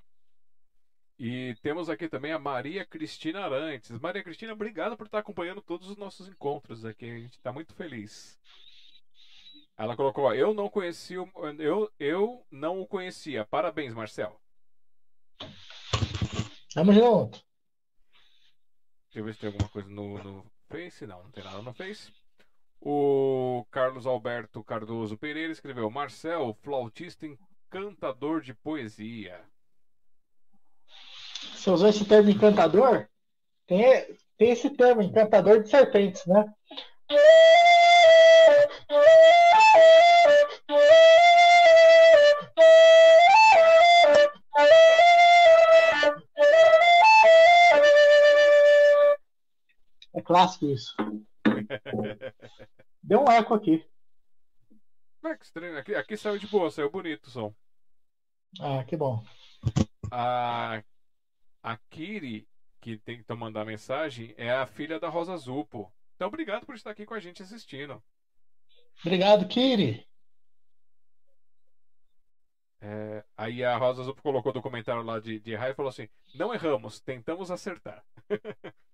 E 1.19 1.55
temos 1.61 1.87
aqui 1.87 2.09
também 2.09 2.31
a 2.31 2.39
Maria 2.39 2.83
Cristina 2.83 3.41
Arantes. 3.41 3.91
Maria 3.99 4.23
Cristina, 4.23 4.53
obrigado 4.53 4.97
por 4.97 5.05
estar 5.05 5.19
acompanhando 5.19 5.61
todos 5.61 5.87
os 5.87 5.97
nossos 5.97 6.27
encontros 6.27 6.83
aqui. 6.83 7.05
A 7.05 7.19
gente 7.19 7.33
está 7.33 7.51
muito 7.51 7.75
feliz. 7.75 8.39
Ela 9.81 9.95
colocou, 9.95 10.31
eu 10.31 10.53
não 10.53 10.69
conheci 10.69 11.17
o, 11.17 11.27
eu, 11.57 11.91
eu 11.99 12.45
não 12.51 12.81
o 12.81 12.85
conhecia. 12.85 13.43
Parabéns, 13.43 13.95
Marcel. 13.95 14.39
Tamo 16.71 16.93
junto. 16.93 17.43
Deixa 19.05 19.15
eu 19.15 19.23
ver 19.25 19.33
se 19.33 19.39
tem 19.39 19.47
alguma 19.47 19.67
coisa 19.69 19.89
no, 19.89 20.23
no 20.23 20.51
Face. 20.69 21.07
Não, 21.07 21.23
não 21.23 21.31
tem 21.31 21.43
nada 21.43 21.63
no 21.63 21.73
Face. 21.73 22.13
O 22.79 23.65
Carlos 23.71 24.05
Alberto 24.05 24.63
Cardoso 24.63 25.17
Pereira 25.17 25.51
escreveu: 25.51 25.89
Marcel, 25.89 26.55
flautista 26.61 27.25
encantador 27.25 28.41
de 28.41 28.53
poesia. 28.53 29.43
Você 31.55 31.71
usou 31.71 31.89
esse 31.89 32.05
termo 32.05 32.29
encantador? 32.29 33.09
Tem, 33.65 34.15
tem 34.37 34.51
esse 34.51 34.69
termo, 34.69 35.01
encantador 35.01 35.63
de 35.63 35.69
serpentes, 35.69 36.23
né? 36.27 36.45
É 50.21 50.23
clássico 50.23 50.67
isso. 50.67 50.95
Deu 53.01 53.23
um 53.23 53.31
eco 53.31 53.55
aqui. 53.55 53.83
É 55.25 55.35
que 55.35 55.45
estranho. 55.45 55.75
Aqui, 55.79 55.95
aqui 55.95 56.15
saiu 56.15 56.37
de 56.37 56.45
boa, 56.45 56.69
saiu 56.69 56.91
bonito 56.91 57.25
o 57.25 57.31
som. 57.31 57.55
Ah, 58.59 58.83
que 58.83 58.95
bom. 58.95 59.23
A, 60.11 60.83
a 61.63 61.77
Kiri, 61.89 62.47
que 62.79 62.97
tentou 62.99 63.35
mandar 63.35 63.65
mensagem, 63.65 64.35
é 64.37 64.51
a 64.51 64.67
filha 64.67 64.99
da 64.99 65.09
Rosa 65.09 65.33
Azul, 65.33 65.65
pô. 65.65 65.91
Então 66.15 66.27
obrigado 66.27 66.67
por 66.67 66.75
estar 66.75 66.91
aqui 66.91 67.03
com 67.03 67.15
a 67.15 67.19
gente 67.19 67.41
assistindo. 67.41 68.03
Obrigado, 69.03 69.47
Kiri. 69.47 70.07
É, 72.79 73.25
aí 73.35 73.63
a 73.63 73.75
Rosa 73.75 74.01
Azul 74.01 74.15
colocou 74.21 74.53
do 74.53 74.61
comentário 74.61 75.01
lá 75.01 75.19
de, 75.19 75.39
de 75.39 75.55
e 75.55 75.73
falou 75.73 75.89
assim: 75.89 76.07
Não 76.35 76.53
erramos, 76.53 76.99
tentamos 76.99 77.49
acertar. 77.49 78.05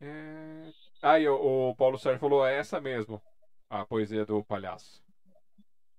é... 0.00 0.70
Aí 1.02 1.28
o, 1.28 1.70
o 1.70 1.76
Paulo 1.76 1.98
Sérgio 1.98 2.20
falou: 2.20 2.46
É 2.46 2.58
essa 2.58 2.80
mesmo, 2.80 3.22
a 3.68 3.84
poesia 3.84 4.24
do 4.24 4.44
palhaço. 4.44 5.02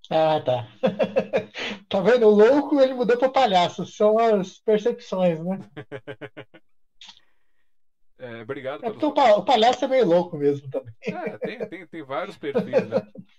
Ah, 0.09 0.39
tá. 0.39 0.67
tá 1.89 2.01
vendo? 2.01 2.27
O 2.27 2.31
louco 2.31 2.79
ele 2.79 2.93
mudou 2.93 3.17
para 3.17 3.29
palhaço. 3.29 3.85
São 3.85 4.17
as 4.17 4.57
percepções, 4.59 5.43
né? 5.43 5.59
É, 8.19 8.41
obrigado. 8.41 8.83
É 8.83 8.91
pelo... 8.91 9.09
o 9.09 9.45
palhaço 9.45 9.85
é 9.85 9.87
meio 9.87 10.07
louco 10.07 10.37
mesmo 10.37 10.67
também. 10.71 10.91
É, 11.03 11.37
tem, 11.37 11.69
tem, 11.69 11.87
tem 11.87 12.03
vários 12.03 12.35
perfis, 12.37 12.87
né? 12.87 13.01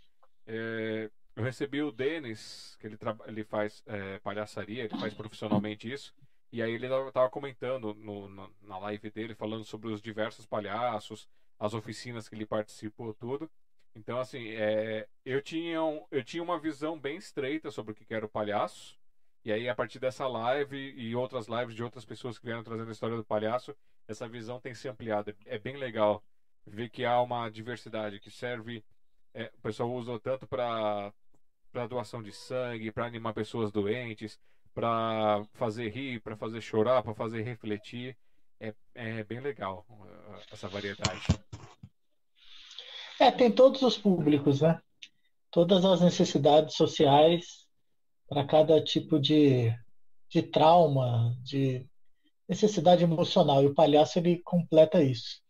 É, 0.50 1.10
eu 1.36 1.42
recebi 1.44 1.82
o 1.82 1.92
Denis, 1.92 2.74
que 2.80 2.86
ele, 2.86 2.96
ele 3.26 3.44
faz 3.44 3.82
é, 3.86 4.18
palhaçaria, 4.20 4.84
ele 4.84 4.98
faz 4.98 5.12
profissionalmente 5.12 5.92
isso. 5.92 6.14
E 6.50 6.62
aí 6.62 6.72
ele 6.72 6.86
estava 6.86 7.28
comentando 7.28 7.94
no, 7.94 8.28
na, 8.62 8.78
live 8.78 9.10
dele, 9.10 9.34
falando 9.34 9.64
sobre 9.64 9.92
os 9.92 10.00
diversos 10.00 10.46
palhaços, 10.46 11.28
as 11.58 11.74
oficinas 11.74 12.28
que 12.28 12.34
ele 12.34 12.46
participou, 12.46 13.12
tudo. 13.12 13.50
Então, 13.94 14.18
assim, 14.18 14.48
é, 14.50 15.06
eu, 15.24 15.42
tinha 15.42 15.82
um, 15.82 16.06
eu 16.10 16.24
tinha 16.24 16.42
uma 16.42 16.58
visão 16.58 16.98
bem 16.98 17.16
estreita 17.16 17.70
sobre 17.70 17.92
o 17.92 17.94
que 17.94 18.14
era 18.14 18.24
o 18.24 18.28
palhaço. 18.28 18.98
E 19.44 19.52
aí, 19.52 19.68
a 19.68 19.74
partir 19.74 19.98
dessa 19.98 20.26
live 20.26 20.76
e 20.76 21.14
outras 21.14 21.48
lives 21.48 21.74
de 21.74 21.82
outras 21.82 22.04
pessoas 22.04 22.38
que 22.38 22.44
vieram 22.44 22.62
trazendo 22.62 22.88
a 22.88 22.92
história 22.92 23.16
do 23.16 23.24
palhaço, 23.24 23.76
essa 24.06 24.28
visão 24.28 24.60
tem 24.60 24.74
se 24.74 24.88
ampliado. 24.88 25.34
É 25.44 25.58
bem 25.58 25.76
legal 25.76 26.24
ver 26.66 26.88
que 26.90 27.04
há 27.04 27.20
uma 27.20 27.48
diversidade 27.50 28.20
que 28.20 28.30
serve. 28.30 28.84
É, 29.34 29.50
o 29.56 29.60
pessoal 29.60 29.90
usa 29.92 30.18
tanto 30.20 30.46
para 30.46 31.12
doação 31.88 32.22
de 32.22 32.32
sangue, 32.32 32.90
para 32.90 33.06
animar 33.06 33.34
pessoas 33.34 33.70
doentes, 33.70 34.40
para 34.78 35.44
fazer 35.54 35.88
rir, 35.88 36.20
para 36.20 36.36
fazer 36.36 36.60
chorar, 36.60 37.02
para 37.02 37.12
fazer 37.12 37.42
refletir. 37.42 38.16
É, 38.60 38.72
é 38.94 39.24
bem 39.24 39.40
legal 39.40 39.84
uh, 39.90 40.40
essa 40.52 40.68
variedade. 40.68 41.20
É, 43.18 43.32
tem 43.32 43.50
todos 43.50 43.82
os 43.82 43.98
públicos, 43.98 44.60
né? 44.60 44.80
Todas 45.50 45.84
as 45.84 46.00
necessidades 46.00 46.76
sociais 46.76 47.66
para 48.28 48.46
cada 48.46 48.80
tipo 48.80 49.18
de, 49.18 49.74
de 50.28 50.42
trauma, 50.42 51.36
de 51.42 51.84
necessidade 52.48 53.02
emocional. 53.02 53.64
E 53.64 53.66
o 53.66 53.74
palhaço 53.74 54.20
ele 54.20 54.40
completa 54.44 55.02
isso. 55.02 55.40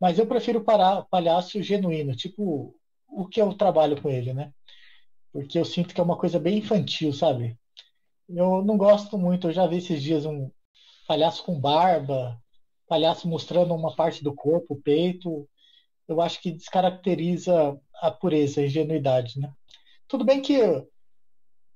Mas 0.00 0.18
eu 0.18 0.26
prefiro 0.26 0.60
o 0.60 1.04
palhaço 1.04 1.62
genuíno, 1.62 2.16
tipo 2.16 2.74
o 3.06 3.28
que 3.28 3.42
eu 3.42 3.52
trabalho 3.52 4.00
com 4.00 4.08
ele, 4.08 4.32
né? 4.32 4.54
Porque 5.30 5.58
eu 5.58 5.66
sinto 5.66 5.94
que 5.94 6.00
é 6.00 6.04
uma 6.04 6.16
coisa 6.16 6.38
bem 6.38 6.58
infantil, 6.58 7.12
sabe? 7.12 7.58
Eu 8.28 8.64
não 8.64 8.76
gosto 8.76 9.18
muito, 9.18 9.48
eu 9.48 9.52
já 9.52 9.66
vi 9.66 9.76
esses 9.76 10.02
dias 10.02 10.24
um 10.24 10.50
palhaço 11.06 11.44
com 11.44 11.60
barba, 11.60 12.40
palhaço 12.88 13.28
mostrando 13.28 13.74
uma 13.74 13.94
parte 13.94 14.24
do 14.24 14.34
corpo, 14.34 14.74
o 14.74 14.80
peito 14.80 15.48
eu 16.08 16.20
acho 16.20 16.40
que 16.40 16.52
descaracteriza 16.52 17.78
a 17.96 18.10
pureza, 18.10 18.60
a 18.60 18.64
ingenuidade, 18.64 19.38
né? 19.40 19.52
Tudo 20.06 20.24
bem 20.24 20.42
que 20.42 20.60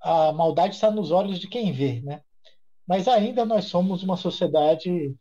a 0.01 0.33
maldade 0.33 0.75
está 0.75 0.91
nos 0.91 1.11
olhos 1.11 1.39
de 1.39 1.49
quem 1.49 1.73
vê, 1.73 2.01
né? 2.03 2.23
Mas 2.87 3.09
ainda 3.09 3.45
nós 3.45 3.67
somos 3.67 4.03
uma 4.03 4.17
sociedade 4.17 5.15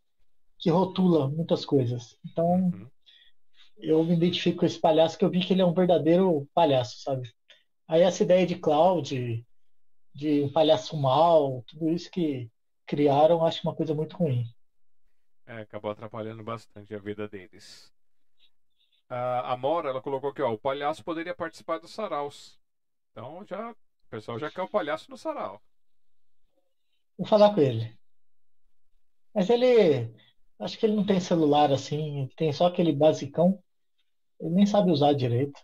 que 0.60 0.70
rotula 0.70 1.28
muitas 1.28 1.66
coisas. 1.66 2.18
Então, 2.26 2.54
uhum. 2.56 2.88
eu 3.78 4.04
me 4.04 4.14
identifico 4.14 4.60
com 4.60 4.66
esse 4.66 4.80
palhaço 4.80 5.18
que 5.18 5.24
eu 5.24 5.30
vi 5.30 5.40
que 5.40 5.54
ele 5.54 5.62
é 5.62 5.66
um 5.66 5.74
verdadeiro 5.74 6.48
palhaço, 6.54 7.02
sabe? 7.02 7.30
Aí 7.88 8.02
essa 8.02 8.24
ideia 8.24 8.46
de 8.46 8.56
Cloud, 8.56 9.46
de 10.18 10.42
um 10.42 10.52
palhaço 10.52 10.98
mal, 10.98 11.64
tudo 11.68 11.90
isso 11.90 12.10
que 12.10 12.50
criaram, 12.88 13.46
acho 13.46 13.62
uma 13.64 13.76
coisa 13.76 13.94
muito 13.94 14.18
ruim. 14.18 14.44
É, 15.46 15.60
acabou 15.60 15.92
atrapalhando 15.92 16.44
bastante 16.44 16.94
a 16.96 16.98
vida 16.98 17.28
deles. 17.28 17.94
A, 19.08 19.56
Mora, 19.56 19.90
ela 19.90 20.02
colocou 20.02 20.32
aqui, 20.32 20.42
ó, 20.42 20.52
o 20.52 20.58
palhaço 20.58 21.04
poderia 21.04 21.36
participar 21.36 21.78
dos 21.78 21.94
saraus. 21.94 22.60
Então 23.12 23.46
já, 23.46 23.72
o 23.72 23.76
pessoal 24.10 24.40
já 24.40 24.50
quer 24.50 24.64
o 24.64 24.70
palhaço 24.70 25.10
no 25.12 25.18
sarau. 25.18 25.62
Vou 27.16 27.28
falar 27.28 27.54
com 27.54 27.62
ele. 27.62 27.96
Mas 29.36 29.52
ele, 29.52 30.12
acho 30.60 30.80
que 30.80 30.86
ele 30.88 30.96
não 30.96 31.06
tem 31.06 31.20
celular 31.20 31.72
assim, 31.72 32.28
tem 32.36 32.52
só 32.52 32.66
aquele 32.66 32.92
basicão. 32.92 33.64
Ele 34.40 34.50
nem 34.50 34.66
sabe 34.66 34.92
usar 34.92 35.14
direito. 35.14 35.62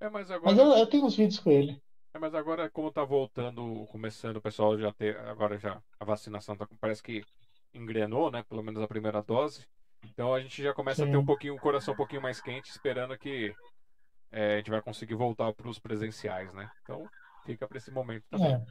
É, 0.00 0.10
mas 0.10 0.28
agora. 0.28 0.50
Mas 0.50 0.58
eu, 0.58 0.72
eu 0.76 0.86
tenho 0.88 1.04
uns 1.04 1.14
vídeos 1.14 1.38
com 1.38 1.50
ele. 1.50 1.80
É, 2.14 2.18
mas 2.18 2.34
agora, 2.34 2.68
como 2.68 2.92
tá 2.92 3.02
voltando, 3.04 3.86
começando, 3.86 4.36
o 4.36 4.42
pessoal 4.42 4.78
já 4.78 4.92
ter. 4.92 5.18
Agora 5.20 5.58
já. 5.58 5.82
A 5.98 6.04
vacinação 6.04 6.56
tá, 6.56 6.68
parece 6.80 7.02
que 7.02 7.24
engrenou, 7.72 8.30
né? 8.30 8.42
Pelo 8.42 8.62
menos 8.62 8.82
a 8.82 8.88
primeira 8.88 9.22
dose. 9.22 9.66
Então 10.04 10.34
a 10.34 10.40
gente 10.40 10.62
já 10.62 10.74
começa 10.74 11.04
Sim. 11.04 11.08
a 11.08 11.12
ter 11.12 11.16
um 11.16 11.24
pouquinho, 11.24 11.54
o 11.54 11.60
coração 11.60 11.94
um 11.94 11.96
pouquinho 11.96 12.20
mais 12.20 12.40
quente, 12.40 12.70
esperando 12.70 13.16
que 13.16 13.54
é, 14.30 14.54
a 14.54 14.56
gente 14.58 14.70
vai 14.70 14.82
conseguir 14.82 15.14
voltar 15.14 15.52
para 15.52 15.68
os 15.68 15.78
presenciais, 15.78 16.52
né? 16.52 16.70
Então 16.82 17.08
fica 17.44 17.66
para 17.66 17.78
esse 17.78 17.90
momento 17.90 18.24
também. 18.28 18.52
É. 18.52 18.62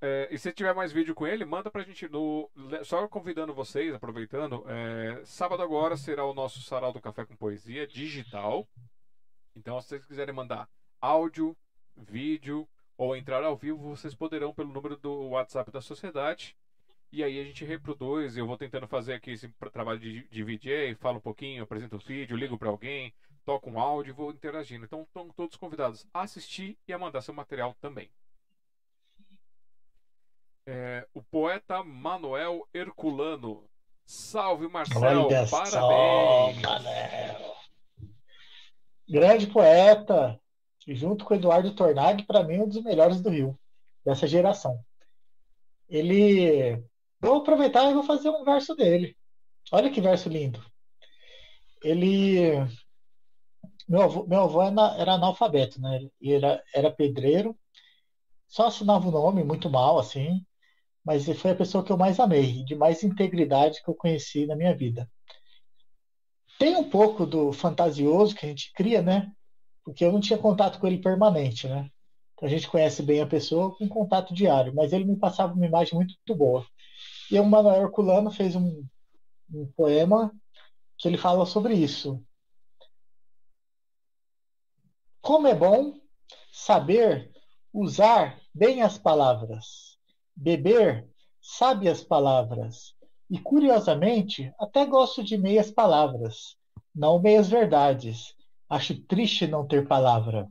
É, 0.00 0.28
e 0.30 0.38
se 0.38 0.52
tiver 0.52 0.72
mais 0.74 0.92
vídeo 0.92 1.12
com 1.12 1.26
ele, 1.26 1.44
manda 1.44 1.70
pra 1.70 1.82
gente 1.82 2.08
no. 2.08 2.48
Só 2.84 3.06
convidando 3.08 3.52
vocês, 3.52 3.92
aproveitando. 3.92 4.64
É, 4.68 5.24
sábado 5.24 5.60
agora 5.60 5.96
será 5.96 6.24
o 6.24 6.34
nosso 6.34 6.62
Sarau 6.62 6.92
do 6.92 7.00
Café 7.00 7.24
com 7.24 7.36
Poesia 7.36 7.86
digital. 7.86 8.66
Então, 9.58 9.80
se 9.80 9.88
vocês 9.88 10.06
quiserem 10.06 10.32
mandar 10.32 10.68
áudio, 11.00 11.56
vídeo 11.96 12.68
ou 12.96 13.16
entrar 13.16 13.42
ao 13.42 13.56
vivo, 13.56 13.96
vocês 13.96 14.14
poderão 14.14 14.54
pelo 14.54 14.72
número 14.72 14.96
do 14.96 15.30
WhatsApp 15.30 15.70
da 15.72 15.80
sociedade. 15.80 16.56
E 17.10 17.24
aí 17.24 17.40
a 17.40 17.44
gente 17.44 17.64
reproduz, 17.64 18.36
eu 18.36 18.46
vou 18.46 18.56
tentando 18.56 18.86
fazer 18.86 19.14
aqui 19.14 19.32
esse 19.32 19.48
trabalho 19.72 19.98
de, 19.98 20.28
de 20.28 20.44
VJ, 20.44 20.94
falo 20.96 21.18
um 21.18 21.20
pouquinho, 21.20 21.62
apresento 21.62 21.96
o 21.96 21.98
vídeo, 21.98 22.36
ligo 22.36 22.58
para 22.58 22.68
alguém, 22.68 23.12
toco 23.44 23.70
um 23.70 23.80
áudio 23.80 24.10
e 24.10 24.14
vou 24.14 24.30
interagindo. 24.30 24.84
Então 24.84 25.02
estão 25.02 25.28
todos 25.30 25.56
convidados 25.56 26.06
a 26.14 26.22
assistir 26.22 26.78
e 26.86 26.92
a 26.92 26.98
mandar 26.98 27.22
seu 27.22 27.34
material 27.34 27.74
também. 27.80 28.10
É, 30.66 31.08
o 31.14 31.22
poeta 31.22 31.82
Manuel 31.82 32.68
Herculano. 32.72 33.64
Salve 34.04 34.68
Marcel, 34.68 35.26
Olha 35.26 35.46
parabéns! 35.46 36.62
Só, 36.62 37.47
Grande 39.08 39.46
poeta, 39.46 40.38
junto 40.86 41.24
com 41.24 41.34
Eduardo 41.34 41.74
Tornag, 41.74 42.24
para 42.24 42.42
mim 42.42 42.60
um 42.60 42.68
dos 42.68 42.82
melhores 42.82 43.20
do 43.20 43.30
Rio, 43.30 43.58
dessa 44.04 44.26
geração. 44.26 44.78
Ele 45.88 46.82
Vou 47.20 47.36
aproveitar 47.36 47.90
e 47.90 47.94
vou 47.94 48.04
fazer 48.04 48.30
um 48.30 48.44
verso 48.44 48.76
dele. 48.76 49.16
Olha 49.72 49.90
que 49.90 50.00
verso 50.00 50.28
lindo. 50.28 50.64
Ele. 51.82 52.50
Meu 53.88 54.02
avô, 54.02 54.26
meu 54.26 54.42
avô 54.42 54.62
era 54.62 55.14
analfabeto, 55.14 55.80
né? 55.80 55.98
Ele 56.20 56.34
era, 56.34 56.62
era 56.74 56.90
pedreiro 56.90 57.58
só 58.48 58.66
assinava 58.66 59.06
o 59.06 59.10
nome, 59.10 59.44
muito 59.44 59.68
mal, 59.68 59.98
assim, 59.98 60.44
mas 61.04 61.26
foi 61.38 61.50
a 61.52 61.56
pessoa 61.56 61.84
que 61.84 61.92
eu 61.92 61.98
mais 61.98 62.18
amei, 62.18 62.64
de 62.64 62.74
mais 62.74 63.02
integridade 63.02 63.82
que 63.82 63.90
eu 63.90 63.94
conheci 63.94 64.46
na 64.46 64.56
minha 64.56 64.74
vida. 64.74 65.08
Tem 66.58 66.76
um 66.76 66.88
pouco 66.88 67.24
do 67.24 67.52
fantasioso 67.52 68.34
que 68.34 68.44
a 68.44 68.48
gente 68.48 68.72
cria, 68.74 69.00
né? 69.00 69.30
Porque 69.84 70.04
eu 70.04 70.12
não 70.12 70.20
tinha 70.20 70.38
contato 70.38 70.78
com 70.80 70.86
ele 70.86 70.98
permanente, 70.98 71.68
né? 71.68 71.88
Então 72.34 72.46
a 72.46 72.50
gente 72.50 72.68
conhece 72.68 73.02
bem 73.02 73.20
a 73.20 73.26
pessoa 73.26 73.74
com 73.76 73.88
contato 73.88 74.34
diário, 74.34 74.74
mas 74.74 74.92
ele 74.92 75.04
me 75.04 75.16
passava 75.16 75.54
uma 75.54 75.66
imagem 75.66 75.94
muito, 75.94 76.14
muito 76.14 76.38
boa. 76.38 76.66
E 77.30 77.38
o 77.38 77.44
Manuel 77.44 77.82
Herculano 77.82 78.30
fez 78.30 78.56
um, 78.56 78.84
um 79.52 79.70
poema 79.76 80.32
que 80.96 81.06
ele 81.06 81.16
fala 81.16 81.46
sobre 81.46 81.74
isso. 81.74 82.22
Como 85.20 85.46
é 85.46 85.54
bom 85.54 85.94
saber 86.52 87.30
usar 87.72 88.40
bem 88.54 88.82
as 88.82 88.98
palavras, 88.98 89.96
beber 90.34 91.08
sábias 91.40 92.02
palavras, 92.02 92.94
e 93.30 93.38
curiosamente 93.38 94.52
até 94.58 94.84
gosto 94.84 95.22
de 95.22 95.36
meias 95.36 95.70
palavras, 95.70 96.56
não 96.94 97.20
meias 97.20 97.48
verdades. 97.48 98.34
Acho 98.68 99.00
triste 99.02 99.46
não 99.46 99.66
ter 99.66 99.86
palavra. 99.86 100.48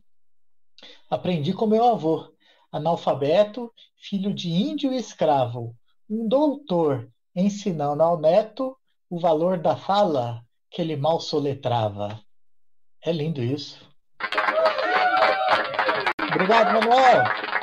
Aprendi 1.09 1.53
com 1.53 1.67
meu 1.67 1.85
avô, 1.85 2.31
analfabeto, 2.71 3.71
filho 3.97 4.33
de 4.33 4.49
índio 4.49 4.93
e 4.93 4.97
escravo, 4.97 5.75
um 6.09 6.27
doutor, 6.27 7.11
ensinando 7.35 8.01
ao 8.03 8.19
neto 8.19 8.77
o 9.09 9.19
valor 9.19 9.57
da 9.57 9.75
fala 9.75 10.43
que 10.69 10.81
ele 10.81 10.95
mal 10.95 11.19
soletrava. 11.19 12.19
É 13.03 13.11
lindo 13.11 13.41
isso. 13.41 13.87
Obrigado, 16.19 16.73
Manuel. 16.73 17.56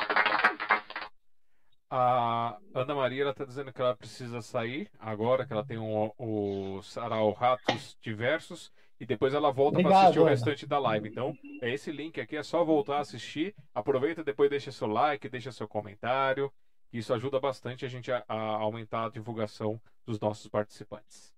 A 1.91 2.59
Ana 2.75 2.95
Maria 2.95 3.23
ela 3.23 3.35
tá 3.35 3.45
dizendo 3.45 3.73
que 3.73 3.81
ela 3.81 3.97
precisa 3.97 4.41
sair 4.41 4.91
agora, 4.99 5.47
que 5.47 5.53
ela 5.53 5.65
tem 5.65 5.79
um, 5.79 6.11
o 6.19 6.83
sarau 6.83 7.33
Ratos 7.33 7.97
Diversos 8.01 8.73
e 8.99 9.07
depois 9.07 9.35
ela 9.35 9.53
volta 9.53 9.81
para 9.83 10.01
assistir 10.01 10.21
o 10.21 10.25
restante 10.25 10.67
da 10.67 10.79
live. 10.79 11.09
Então, 11.09 11.37
é 11.61 11.73
esse 11.73 11.93
link 11.93 12.21
aqui, 12.21 12.37
é 12.37 12.43
só 12.43 12.65
voltar 12.65 12.97
a 12.97 13.01
assistir. 13.01 13.55
Aproveita, 13.75 14.25
depois 14.25 14.51
deixa 14.51 14.73
seu 14.73 14.89
like, 14.89 15.29
deixa 15.29 15.53
seu 15.53 15.69
comentário. 15.69 16.53
Isso 16.93 17.13
ajuda 17.13 17.41
bastante 17.41 17.85
a 17.85 17.89
gente 17.89 18.11
a, 18.11 18.25
a 18.29 18.35
aumentar 18.37 19.07
a 19.07 19.11
divulgação 19.11 19.81
dos 20.07 20.19
nossos 20.21 20.49
participantes. 20.49 21.35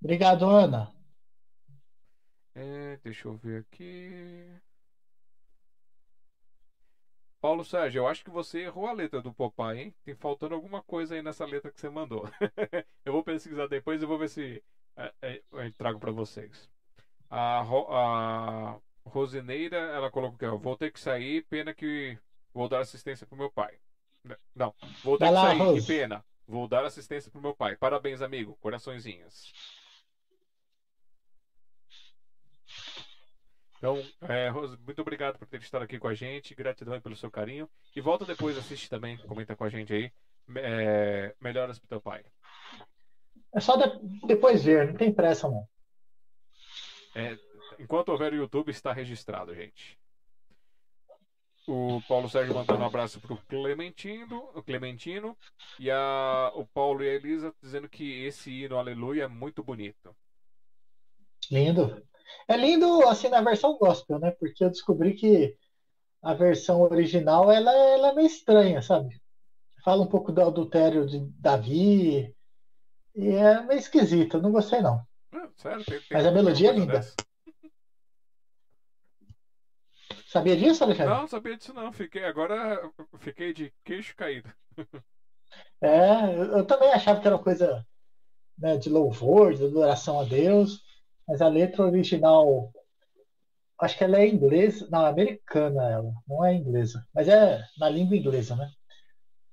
Obrigado, 0.00 0.44
Ana. 0.44 0.92
É, 2.54 2.98
deixa 3.02 3.28
eu 3.28 3.34
ver 3.34 3.60
aqui. 3.60 4.46
Paulo 7.40 7.64
Sérgio, 7.64 8.00
eu 8.00 8.08
acho 8.08 8.24
que 8.24 8.30
você 8.30 8.60
errou 8.62 8.86
a 8.86 8.92
letra 8.92 9.22
do 9.22 9.32
Popeye, 9.32 9.80
hein? 9.80 9.94
Tem 10.04 10.14
faltando 10.14 10.54
alguma 10.54 10.82
coisa 10.82 11.14
aí 11.14 11.22
nessa 11.22 11.44
letra 11.44 11.70
que 11.70 11.80
você 11.80 11.88
mandou. 11.88 12.28
eu 13.04 13.12
vou 13.12 13.22
pesquisar 13.22 13.68
depois 13.68 14.02
e 14.02 14.06
vou 14.06 14.18
ver 14.18 14.28
se 14.28 14.62
é, 14.96 15.12
é, 15.22 15.42
eu 15.52 15.72
trago 15.74 16.00
para 16.00 16.10
vocês. 16.10 16.68
A, 17.30 17.60
a 17.60 18.78
Rosineira, 19.04 19.76
ela 19.76 20.10
colocou 20.10 20.38
que 20.38 20.46
vou 20.62 20.76
ter 20.76 20.90
que 20.90 20.98
sair, 20.98 21.44
pena 21.44 21.72
que 21.72 22.18
vou 22.52 22.68
dar 22.68 22.80
assistência 22.80 23.26
pro 23.26 23.38
meu 23.38 23.50
pai. 23.50 23.78
Não, 24.54 24.74
vou 25.04 25.16
ter 25.16 25.26
Vai 25.26 25.28
que 25.28 25.34
lá, 25.34 25.42
sair, 25.42 25.58
Rose. 25.58 25.80
que 25.80 25.86
pena. 25.86 26.24
Vou 26.46 26.66
dar 26.66 26.84
assistência 26.84 27.30
pro 27.30 27.40
meu 27.40 27.54
pai. 27.54 27.76
Parabéns, 27.76 28.22
amigo. 28.22 28.56
Coraçõezinhos. 28.60 29.52
Então, 33.78 33.96
é, 34.22 34.48
Rose, 34.48 34.76
muito 34.84 35.00
obrigado 35.00 35.38
por 35.38 35.46
ter 35.46 35.60
estado 35.60 35.82
aqui 35.82 35.98
com 35.98 36.08
a 36.08 36.14
gente. 36.14 36.54
Gratidão 36.54 37.00
pelo 37.00 37.16
seu 37.16 37.30
carinho. 37.30 37.68
E 37.94 38.00
volta 38.00 38.24
depois, 38.24 38.58
assiste 38.58 38.90
também, 38.90 39.16
comenta 39.18 39.56
com 39.56 39.64
a 39.64 39.68
gente 39.68 39.92
aí. 39.92 40.12
É, 40.56 41.34
melhoras 41.40 41.78
pro 41.78 41.88
teu 41.88 42.00
pai. 42.00 42.24
É 43.54 43.60
só 43.60 43.76
de, 43.76 44.26
depois 44.26 44.64
ver, 44.64 44.88
não 44.88 44.94
tem 44.94 45.12
pressa 45.12 45.48
não. 45.48 45.66
É, 47.14 47.38
enquanto 47.78 48.10
houver 48.10 48.32
o 48.32 48.36
YouTube, 48.36 48.70
está 48.70 48.92
registrado, 48.92 49.54
gente. 49.54 49.98
O 51.66 52.00
Paulo 52.08 52.28
Sérgio 52.28 52.54
mandando 52.54 52.82
um 52.82 52.86
abraço 52.86 53.20
pro 53.20 53.36
Clementino, 53.46 54.50
o 54.54 54.62
Clementino 54.62 55.36
e 55.78 55.90
a, 55.90 56.50
o 56.54 56.66
Paulo 56.66 57.04
e 57.04 57.10
a 57.10 57.14
Elisa 57.14 57.54
dizendo 57.62 57.88
que 57.88 58.24
esse 58.24 58.50
hino 58.50 58.78
Aleluia 58.78 59.24
é 59.24 59.28
muito 59.28 59.62
bonito. 59.62 60.16
Lindo. 61.50 62.07
É 62.46 62.56
lindo 62.56 63.06
assim 63.08 63.28
na 63.28 63.40
versão 63.40 63.76
gospel, 63.78 64.18
né? 64.18 64.30
Porque 64.32 64.64
eu 64.64 64.70
descobri 64.70 65.14
que 65.14 65.56
a 66.22 66.34
versão 66.34 66.82
original 66.82 67.50
ela, 67.50 67.72
ela 67.72 68.08
é 68.08 68.14
meio 68.14 68.26
estranha, 68.26 68.82
sabe? 68.82 69.20
Fala 69.84 70.02
um 70.02 70.08
pouco 70.08 70.32
do 70.32 70.42
adultério 70.42 71.06
de 71.06 71.20
Davi 71.38 72.34
e 73.14 73.28
é 73.28 73.60
meio 73.62 73.78
esquisito, 73.78 74.40
não 74.40 74.52
gostei 74.52 74.80
não. 74.80 75.00
Ah, 75.32 75.48
sério, 75.56 75.84
tem, 75.84 75.98
tem 75.98 76.06
Mas 76.10 76.26
a 76.26 76.30
melodia 76.30 76.70
é 76.70 76.72
linda. 76.72 76.92
Dessa. 76.94 77.14
Sabia 80.26 80.56
disso, 80.56 80.84
Alexandre? 80.84 81.14
Não, 81.14 81.26
sabia 81.26 81.56
disso 81.56 81.72
não. 81.72 81.90
Fiquei 81.90 82.24
agora 82.24 82.90
fiquei 83.18 83.52
de 83.52 83.72
queixo 83.82 84.14
caído. 84.14 84.52
É, 85.80 86.34
eu, 86.34 86.58
eu 86.58 86.66
também 86.66 86.92
achava 86.92 87.20
que 87.20 87.26
era 87.26 87.36
uma 87.36 87.42
coisa 87.42 87.86
né, 88.58 88.76
de 88.76 88.90
louvor, 88.90 89.54
de 89.54 89.64
adoração 89.64 90.20
a 90.20 90.24
Deus. 90.24 90.82
Mas 91.28 91.42
a 91.42 91.48
letra 91.48 91.84
original, 91.84 92.72
acho 93.78 93.98
que 93.98 94.04
ela 94.04 94.18
é 94.18 94.26
inglesa, 94.26 94.88
não, 94.90 95.04
americana 95.04 95.90
ela, 95.90 96.12
não 96.26 96.42
é 96.42 96.54
inglesa, 96.54 97.06
mas 97.14 97.28
é 97.28 97.62
na 97.78 97.90
língua 97.90 98.16
inglesa, 98.16 98.56
né? 98.56 98.70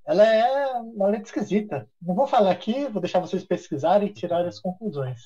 Ela 0.08 0.24
é 0.24 0.68
uma 0.78 1.08
letra 1.08 1.26
esquisita. 1.26 1.90
Não 2.02 2.16
vou 2.16 2.28
falar 2.28 2.52
aqui, 2.52 2.88
vou 2.88 3.02
deixar 3.02 3.20
vocês 3.20 3.44
pesquisarem 3.44 4.08
e 4.08 4.14
tirarem 4.14 4.48
as 4.48 4.60
conclusões. 4.60 5.20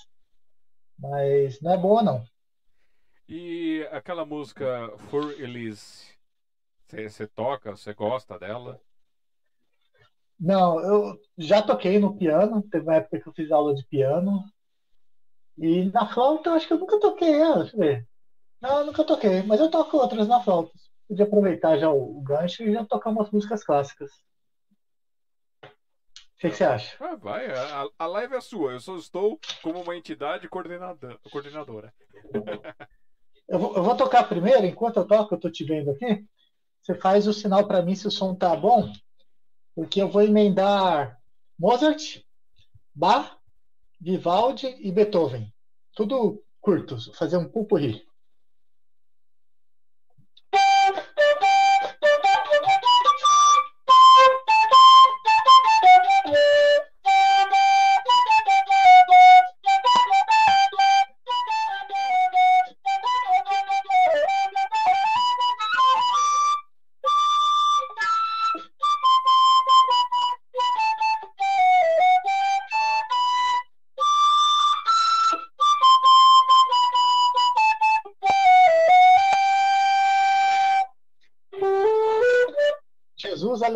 Mas 0.97 1.61
não 1.61 1.73
é 1.73 1.77
boa, 1.77 2.01
não. 2.01 2.23
E 3.27 3.87
aquela 3.91 4.25
música 4.25 4.91
For 5.09 5.39
Elise, 5.39 6.17
você 6.87 7.27
toca, 7.27 7.71
você 7.71 7.93
gosta 7.93 8.39
dela? 8.39 8.81
Não, 10.39 10.79
eu 10.79 11.19
já 11.37 11.61
toquei 11.61 11.99
no 11.99 12.17
piano, 12.17 12.63
teve 12.63 12.85
uma 12.85 12.95
época 12.95 13.19
que 13.19 13.27
eu 13.27 13.33
fiz 13.33 13.51
aula 13.51 13.75
de 13.75 13.85
piano, 13.85 14.43
e 15.59 15.91
na 15.91 16.07
flauta 16.07 16.49
eu 16.49 16.53
acho 16.53 16.67
que 16.67 16.73
eu 16.73 16.79
nunca 16.79 16.99
toquei 16.99 17.33
ela, 17.33 17.63
deixa 17.63 17.75
eu 17.75 17.79
ver. 17.79 18.07
Não, 18.61 18.79
eu 18.79 18.85
nunca 18.85 19.03
toquei, 19.03 19.43
mas 19.43 19.59
eu 19.59 19.69
toco 19.69 19.97
outras 19.97 20.27
na 20.27 20.41
flauta. 20.41 20.71
Podia 21.07 21.25
aproveitar 21.25 21.77
já 21.77 21.89
o, 21.89 22.21
gancho 22.21 22.63
e 22.63 22.71
já 22.71 22.85
tocar 22.85 23.09
umas 23.09 23.29
músicas 23.29 23.63
clássicas. 23.63 24.09
O 25.63 25.67
que, 26.39 26.49
que 26.49 26.55
você 26.55 26.63
acha? 26.63 26.95
Ah, 27.03 27.15
vai, 27.15 27.51
a, 27.51 27.89
a 27.99 28.05
live 28.05 28.35
é 28.35 28.41
sua, 28.41 28.71
eu 28.71 28.79
só 28.79 28.95
estou 28.95 29.37
como 29.61 29.81
uma 29.81 29.97
entidade 29.97 30.47
coordenadora. 30.47 31.19
coordenadora. 31.29 31.93
eu, 33.49 33.59
vou, 33.59 33.75
eu 33.75 33.83
vou 33.83 33.97
tocar 33.97 34.29
primeiro, 34.29 34.65
enquanto 34.65 34.97
eu 34.97 35.07
toco, 35.07 35.33
eu 35.33 35.37
estou 35.37 35.51
te 35.51 35.65
vendo 35.65 35.91
aqui. 35.91 36.25
Você 36.81 36.95
faz 36.95 37.27
o 37.27 37.33
sinal 37.33 37.67
para 37.67 37.81
mim 37.81 37.95
se 37.95 38.07
o 38.07 38.11
som 38.11 38.33
tá 38.33 38.55
bom, 38.55 38.93
porque 39.75 40.01
eu 40.01 40.07
vou 40.07 40.21
emendar 40.21 41.19
Mozart, 41.57 42.23
Bach 42.95 43.38
Vivaldi 43.99 44.77
e 44.79 44.91
Beethoven. 44.91 45.53
Tudo 45.93 46.41
curtos, 46.61 47.11
fazer 47.15 47.37
um 47.37 47.49
pupurri. 47.49 48.01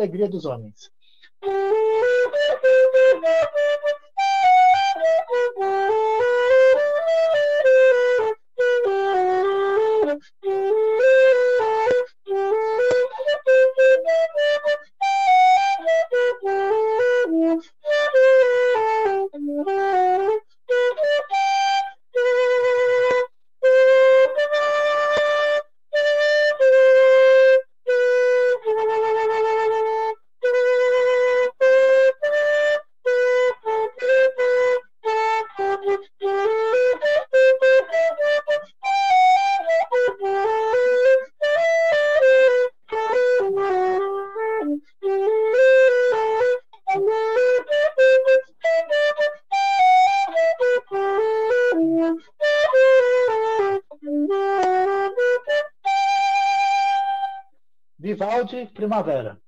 Alegria 0.04 0.28
dos 0.28 0.44
homens. 0.44 0.90
Vivaldi, 58.44 58.70
Primavera. 58.74 59.38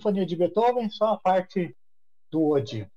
Sinfonia 0.00 0.24
de 0.24 0.34
Beethoven, 0.34 0.88
só 0.88 1.08
a 1.08 1.18
parte 1.18 1.76
do 2.30 2.48
Ode. 2.48 2.89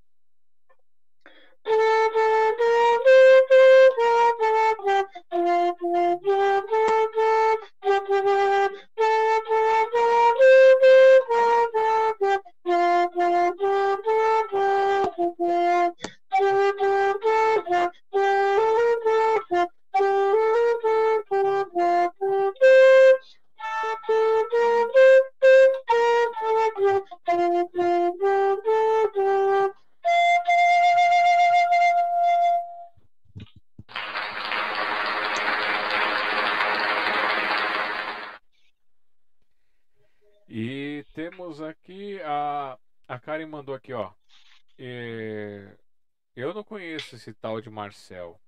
Marcel. 47.94 48.40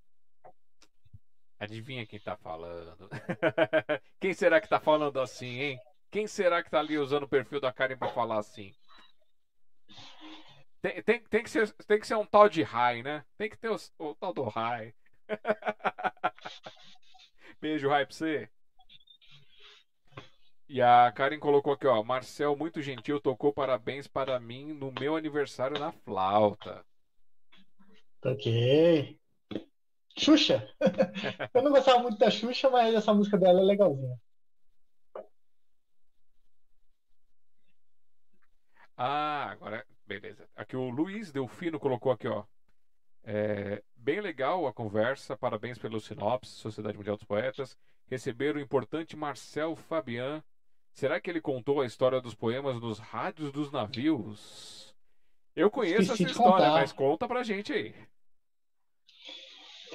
Adivinha 1.60 2.06
quem 2.06 2.20
tá 2.20 2.36
falando? 2.36 3.08
quem 4.20 4.34
será 4.34 4.60
que 4.60 4.68
tá 4.68 4.80
falando 4.80 5.20
assim, 5.20 5.60
hein? 5.60 5.80
Quem 6.10 6.26
será 6.26 6.64
que 6.64 6.70
tá 6.70 6.80
ali 6.80 6.98
usando 6.98 7.24
o 7.24 7.28
perfil 7.28 7.60
da 7.60 7.72
Karen 7.72 7.96
pra 7.96 8.10
falar 8.10 8.40
assim? 8.40 8.74
Tem, 10.82 11.02
tem, 11.04 11.20
tem, 11.22 11.44
que, 11.44 11.50
ser, 11.50 11.72
tem 11.86 12.00
que 12.00 12.08
ser 12.08 12.16
um 12.16 12.26
tal 12.26 12.50
de 12.50 12.64
Rai, 12.64 13.04
né? 13.04 13.24
Tem 13.38 13.48
que 13.48 13.58
ter 13.58 13.70
o, 13.70 13.78
o 14.00 14.16
tal 14.16 14.34
do 14.34 14.44
Rai. 14.44 14.94
Beijo, 17.62 17.88
Rai, 17.88 18.06
pra 18.06 18.16
você. 18.16 18.50
E 20.68 20.82
a 20.82 21.12
Karen 21.12 21.40
colocou 21.40 21.74
aqui, 21.74 21.86
ó. 21.86 22.04
Marcel, 22.04 22.56
muito 22.56 22.82
gentil, 22.82 23.20
tocou 23.20 23.54
parabéns 23.54 24.08
para 24.08 24.40
mim 24.40 24.74
no 24.74 24.92
meu 25.00 25.16
aniversário 25.16 25.80
na 25.80 25.92
flauta. 25.92 26.84
Ok. 28.26 29.20
Xuxa. 30.18 30.68
Eu 31.54 31.62
não 31.62 31.72
gostava 31.72 32.00
muito 32.00 32.18
da 32.18 32.32
Xuxa, 32.32 32.70
mas 32.70 32.96
essa 32.96 33.14
música 33.14 33.38
dela 33.38 33.60
é 33.60 33.64
legalzinha. 33.64 34.18
Ah, 38.98 39.50
agora, 39.52 39.86
beleza. 40.06 40.48
Aqui 40.56 40.76
o 40.78 40.90
Luiz 40.90 41.32
Delfino 41.32 41.80
colocou 41.80 42.12
aqui, 42.12 42.28
ó. 42.28 42.46
É, 43.24 43.84
bem 43.96 44.22
legal 44.22 44.68
a 44.68 44.74
conversa, 44.74 45.36
parabéns 45.36 45.78
pelo 45.78 46.00
sinopse, 46.00 46.52
Sociedade 46.52 46.98
Mundial 46.98 47.18
dos 47.18 47.26
Poetas. 47.26 47.78
Receber 48.08 48.56
o 48.56 48.60
importante 48.60 49.18
Marcel 49.18 49.76
Fabian. 49.76 50.44
Será 50.94 51.20
que 51.20 51.30
ele 51.30 51.42
contou 51.42 51.82
a 51.82 51.86
história 51.86 52.22
dos 52.22 52.36
poemas 52.36 52.80
nos 52.80 53.00
rádios 53.00 53.52
dos 53.52 53.70
navios? 53.70 54.96
Eu 55.56 55.70
conheço 55.70 56.14
Esqueci 56.14 56.24
essa 56.24 56.32
história, 56.32 56.70
mas 56.70 56.94
conta 56.94 57.28
pra 57.28 57.44
gente 57.44 57.74
aí. 57.74 57.96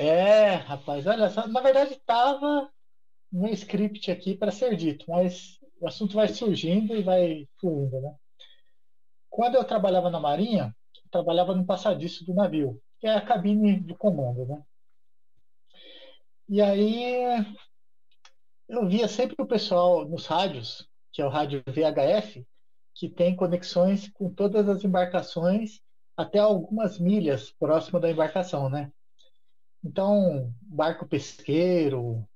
É, 0.02 0.54
rapaz, 0.54 1.06
olha 1.06 1.28
só, 1.28 1.46
na 1.46 1.60
verdade 1.60 1.92
estava 1.92 2.72
no 3.30 3.46
script 3.48 4.10
aqui 4.10 4.34
para 4.34 4.50
ser 4.50 4.74
dito, 4.74 5.04
mas 5.06 5.60
o 5.78 5.86
assunto 5.86 6.14
vai 6.14 6.26
surgindo 6.28 6.96
e 6.96 7.02
vai 7.02 7.46
fluindo, 7.60 8.00
né? 8.00 8.14
Quando 9.28 9.56
eu 9.56 9.64
trabalhava 9.64 10.08
na 10.08 10.18
Marinha, 10.18 10.74
eu 11.04 11.10
trabalhava 11.10 11.54
no 11.54 11.66
passadiço 11.66 12.24
do 12.24 12.32
navio, 12.32 12.80
que 12.98 13.06
é 13.06 13.14
a 13.14 13.20
cabine 13.20 13.78
de 13.78 13.94
comando, 13.94 14.46
né? 14.46 14.62
E 16.48 16.62
aí 16.62 17.44
eu 18.70 18.88
via 18.88 19.06
sempre 19.06 19.36
o 19.38 19.46
pessoal 19.46 20.08
nos 20.08 20.24
rádios, 20.24 20.88
que 21.12 21.20
é 21.20 21.26
o 21.26 21.28
rádio 21.28 21.62
VHF, 21.66 22.46
que 22.94 23.06
tem 23.06 23.36
conexões 23.36 24.08
com 24.08 24.32
todas 24.32 24.66
as 24.66 24.82
embarcações 24.82 25.82
até 26.16 26.38
algumas 26.38 26.98
milhas 26.98 27.50
próximo 27.50 28.00
da 28.00 28.10
embarcação, 28.10 28.70
né? 28.70 28.90
Então, 29.82 30.52
barco 30.62 31.06
pesqueiro, 31.06 32.28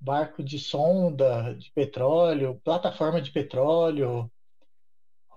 barco 0.00 0.42
de 0.42 0.58
sonda 0.58 1.54
de 1.54 1.70
petróleo, 1.72 2.60
plataforma 2.64 3.20
de 3.20 3.32
petróleo, 3.32 4.30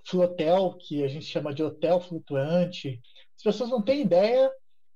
flotel, 0.05 0.77
que 0.77 1.03
a 1.03 1.07
gente 1.07 1.25
chama 1.25 1.53
de 1.53 1.63
hotel 1.63 1.99
flutuante. 1.99 3.01
As 3.35 3.43
pessoas 3.43 3.69
não 3.69 3.81
têm 3.81 4.01
ideia 4.01 4.51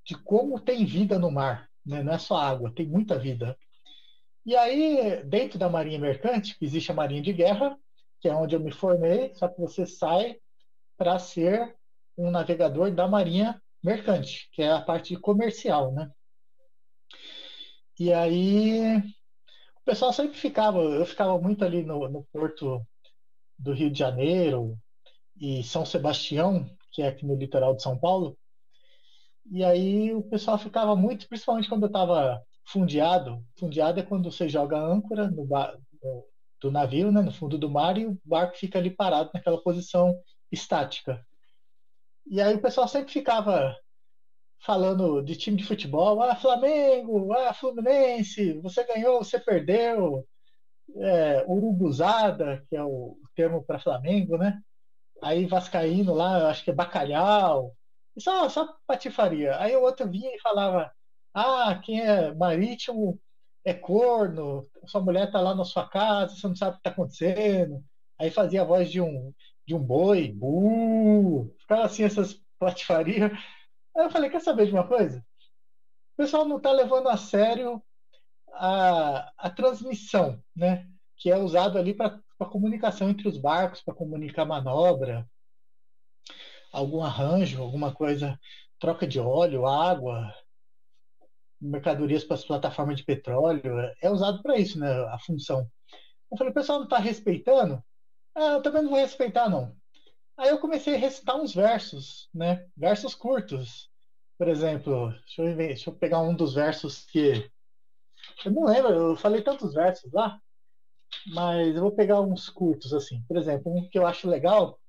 de 0.06 0.16
como 0.16 0.60
tem 0.60 0.86
vida 0.86 1.18
no 1.20 1.32
mar, 1.32 1.70
né? 1.86 2.04
Não 2.04 2.14
é 2.14 2.20
só 2.20 2.38
água, 2.38 2.74
tem 2.74 2.88
muita 2.88 3.18
vida. 3.18 3.58
E 4.46 4.56
aí, 4.56 5.24
dentro 5.24 5.60
da 5.60 5.70
Marinha 5.70 6.00
Mercante, 6.00 6.56
existe 6.62 6.92
a 6.92 6.96
Marinha 6.96 7.22
de 7.22 7.34
Guerra, 7.34 7.78
que 8.20 8.28
é 8.28 8.34
onde 8.34 8.56
eu 8.56 8.60
me 8.60 8.72
formei, 8.72 9.34
só 9.36 9.48
que 9.48 9.60
você 9.60 9.86
sai 9.86 10.38
para 10.98 11.18
ser 11.20 11.76
um 12.18 12.30
navegador 12.32 12.92
da 12.92 13.08
Marinha 13.08 13.62
Mercante, 13.84 14.50
que 14.52 14.62
é 14.62 14.72
a 14.72 14.82
parte 14.82 15.16
comercial, 15.16 15.92
né? 15.94 16.12
E 18.00 18.14
aí 18.14 18.98
o 18.98 19.04
pessoal 19.86 20.14
sempre 20.14 20.38
ficava, 20.38 20.80
eu 20.80 21.06
ficava 21.06 21.40
muito 21.40 21.66
ali 21.66 21.84
no, 21.84 22.10
no 22.10 22.24
porto 22.34 22.86
do 23.60 23.74
Rio 23.74 23.92
de 23.92 24.00
Janeiro 24.00 24.78
e 25.38 25.64
São 25.64 25.86
Sebastião, 25.86 26.70
que 26.94 27.02
é 27.04 27.08
aqui 27.10 27.26
no 27.26 27.36
litoral 27.36 27.76
de 27.76 27.84
São 27.84 28.00
Paulo. 28.00 28.38
E 29.52 29.64
aí 29.64 30.14
o 30.14 30.22
pessoal 30.24 30.58
ficava 30.58 30.96
muito, 30.96 31.28
principalmente 31.28 31.68
quando 31.70 31.84
eu 31.84 31.88
estava 31.88 32.42
fundeado. 32.68 33.44
Fundeado 33.58 34.00
é 34.00 34.04
quando 34.04 34.32
você 34.32 34.48
joga 34.48 34.78
a 34.78 34.82
âncora 34.86 35.30
no, 35.30 35.46
no- 35.46 36.26
do 36.62 36.70
navio, 36.72 37.12
né, 37.12 37.22
no 37.22 37.32
fundo 37.32 37.58
do 37.58 37.70
mar, 37.70 37.98
e 37.98 38.06
o 38.06 38.20
barco 38.24 38.58
fica 38.58 38.78
ali 38.80 38.92
parado 38.92 39.32
naquela 39.34 39.62
posição 39.64 40.14
estática. 40.52 41.26
E 42.26 42.40
aí 42.42 42.56
o 42.56 42.62
pessoal 42.62 42.88
sempre 42.88 43.12
ficava 43.12 43.76
falando 44.66 45.22
de 45.24 45.36
time 45.36 45.58
de 45.58 45.66
futebol, 45.66 46.22
ah, 46.22 46.36
Flamengo, 46.36 47.34
ah, 47.34 47.54
Fluminense, 47.54 48.54
você 48.62 48.84
ganhou, 48.86 49.24
você 49.24 49.40
perdeu, 49.40 50.28
é, 50.98 51.46
urubuzada, 51.48 52.66
que 52.70 52.76
é 52.76 52.84
o 52.84 53.18
termo 53.36 53.64
para 53.64 53.80
Flamengo, 53.80 54.38
né? 54.38 54.62
Aí 55.22 55.46
Vascaíno 55.46 56.14
lá, 56.14 56.40
eu 56.40 56.48
acho 56.48 56.64
que 56.64 56.72
é 56.72 56.74
bacalhau, 56.74 57.76
só, 58.18 58.50
só 58.50 58.76
patifaria. 58.88 59.58
Aí 59.60 59.76
o 59.76 59.82
outro 59.82 60.10
vinha 60.10 60.34
e 60.36 60.40
falava, 60.42 60.92
ah, 61.34 61.80
quem 61.84 62.02
é 62.02 62.34
marítimo 62.34 63.20
é 63.66 63.74
corno, 63.74 64.68
sua 64.86 65.02
mulher 65.02 65.32
tá 65.32 65.40
lá 65.42 65.56
na 65.56 65.66
sua 65.66 65.88
casa, 65.88 66.36
você 66.36 66.48
não 66.48 66.56
sabe 66.56 66.74
o 66.74 66.78
que 66.78 66.84
tá 66.84 66.90
acontecendo. 66.92 67.84
Aí 68.18 68.30
fazia 68.32 68.62
a 68.62 68.66
voz 68.66 68.92
de 68.92 69.02
um, 69.02 69.34
de 69.68 69.76
um 69.76 69.80
boi, 69.80 70.32
bu, 70.32 71.54
ficava 71.60 71.84
assim 71.86 72.04
essas 72.04 72.42
patifarias. 72.60 73.32
Aí 74.00 74.06
eu 74.06 74.12
falei, 74.12 74.30
quer 74.32 74.42
saber 74.42 74.68
de 74.68 74.74
uma 74.74 74.88
coisa? 74.88 75.20
O 76.14 76.18
pessoal 76.18 76.46
não 76.48 76.58
está 76.58 76.72
levando 76.72 77.10
a 77.10 77.18
sério 77.18 77.84
a, 78.54 79.32
a 79.38 79.50
transmissão, 79.52 80.44
né? 80.56 80.88
Que 81.18 81.32
é 81.32 81.38
usado 81.38 81.78
ali 81.78 81.94
para 81.96 82.22
comunicação 82.52 83.10
entre 83.10 83.28
os 83.28 83.38
barcos, 83.38 83.82
para 83.84 83.96
comunicar 83.96 84.46
manobra, 84.46 85.28
algum 86.72 87.04
arranjo, 87.04 87.62
alguma 87.62 87.94
coisa, 87.94 88.40
troca 88.80 89.08
de 89.08 89.20
óleo, 89.20 89.66
água, 89.68 90.34
mercadorias 91.62 92.24
para 92.24 92.36
as 92.36 92.46
plataformas 92.46 92.98
de 92.98 93.04
petróleo, 93.06 93.80
é- 93.80 93.96
é 94.04 94.10
usado 94.10 94.42
para 94.42 94.58
isso, 94.58 94.80
né? 94.80 94.88
A 95.14 95.20
função. 95.20 95.70
Eu 96.32 96.38
falei, 96.38 96.52
o 96.52 96.56
pessoal 96.56 96.80
não 96.80 96.86
está 96.86 97.00
respeitando? 97.00 97.84
Ah, 98.36 98.54
eu 98.54 98.62
também 98.64 98.84
não 98.84 98.92
vou 98.92 99.00
respeitar, 99.00 99.50
não. 99.50 99.76
Aí 100.38 100.50
eu 100.50 100.60
comecei 100.60 100.96
a 100.96 101.00
recitar 101.00 101.38
uns 101.38 101.54
versos, 101.56 102.30
né? 102.34 102.68
Versos 102.78 103.16
curtos. 103.16 103.89
Por 104.40 104.48
exemplo, 104.48 105.10
deixa 105.10 105.42
eu, 105.42 105.56
deixa 105.58 105.90
eu 105.90 105.94
pegar 105.94 106.22
um 106.22 106.34
dos 106.34 106.54
versos 106.54 107.06
que. 107.06 107.52
Eu 108.46 108.52
não 108.54 108.64
lembro, 108.64 108.90
eu 108.94 109.16
falei 109.18 109.42
tantos 109.42 109.74
versos 109.74 110.10
lá. 110.14 110.40
mas 111.34 111.76
eu 111.76 111.82
vou 111.82 111.92
pegar 111.92 112.22
uns 112.22 112.50
curtos 112.50 112.94
assim. 112.94 113.22
Por 113.28 113.36
exemplo, 113.36 113.76
um 113.76 113.90
que 113.90 114.00
eu 114.00 114.08
acho 114.08 114.30
legal, 114.30 114.80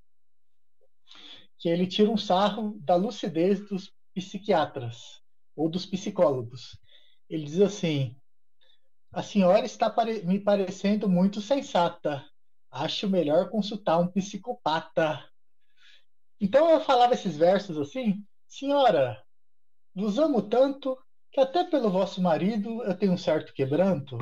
que 1.58 1.68
ele 1.68 1.88
tira 1.88 2.08
um 2.08 2.16
sarro 2.16 2.78
da 2.80 2.94
lucidez 2.94 3.68
dos 3.68 3.92
psiquiatras 4.14 5.20
ou 5.56 5.68
dos 5.68 5.84
psicólogos. 5.84 6.78
Ele 7.28 7.44
diz 7.44 7.60
assim: 7.60 8.16
a 9.12 9.20
senhora 9.20 9.66
está 9.66 9.92
me 10.22 10.38
parecendo 10.38 11.08
muito 11.08 11.40
sensata. 11.40 12.24
Acho 12.70 13.10
melhor 13.10 13.50
consultar 13.50 13.98
um 13.98 14.06
psicopata. 14.06 15.28
Então 16.40 16.70
eu 16.70 16.80
falava 16.80 17.14
esses 17.14 17.36
versos 17.36 17.76
assim: 17.76 18.24
Senhora, 18.46 19.20
vos 19.94 20.18
amo 20.18 20.42
tanto 20.42 20.98
que 21.32 21.40
até 21.40 21.64
pelo 21.64 21.90
vosso 21.90 22.20
marido 22.20 22.82
eu 22.84 22.96
tenho 22.96 23.12
um 23.12 23.18
certo 23.18 23.52
quebranto. 23.52 24.18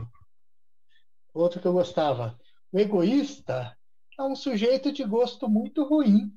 Outro 1.32 1.60
que 1.60 1.66
eu 1.66 1.72
gostava: 1.72 2.38
O 2.72 2.78
egoísta 2.78 3.76
é 4.18 4.22
um 4.22 4.34
sujeito 4.34 4.92
de 4.92 5.04
gosto 5.04 5.48
muito 5.48 5.84
ruim, 5.84 6.32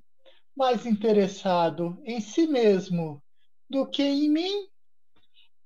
mais 0.56 0.86
interessado 0.86 2.02
em 2.06 2.22
si 2.22 2.48
mesmo 2.48 3.22
do 3.70 3.90
que 3.90 4.04
em 4.04 4.30
mim 4.30 4.68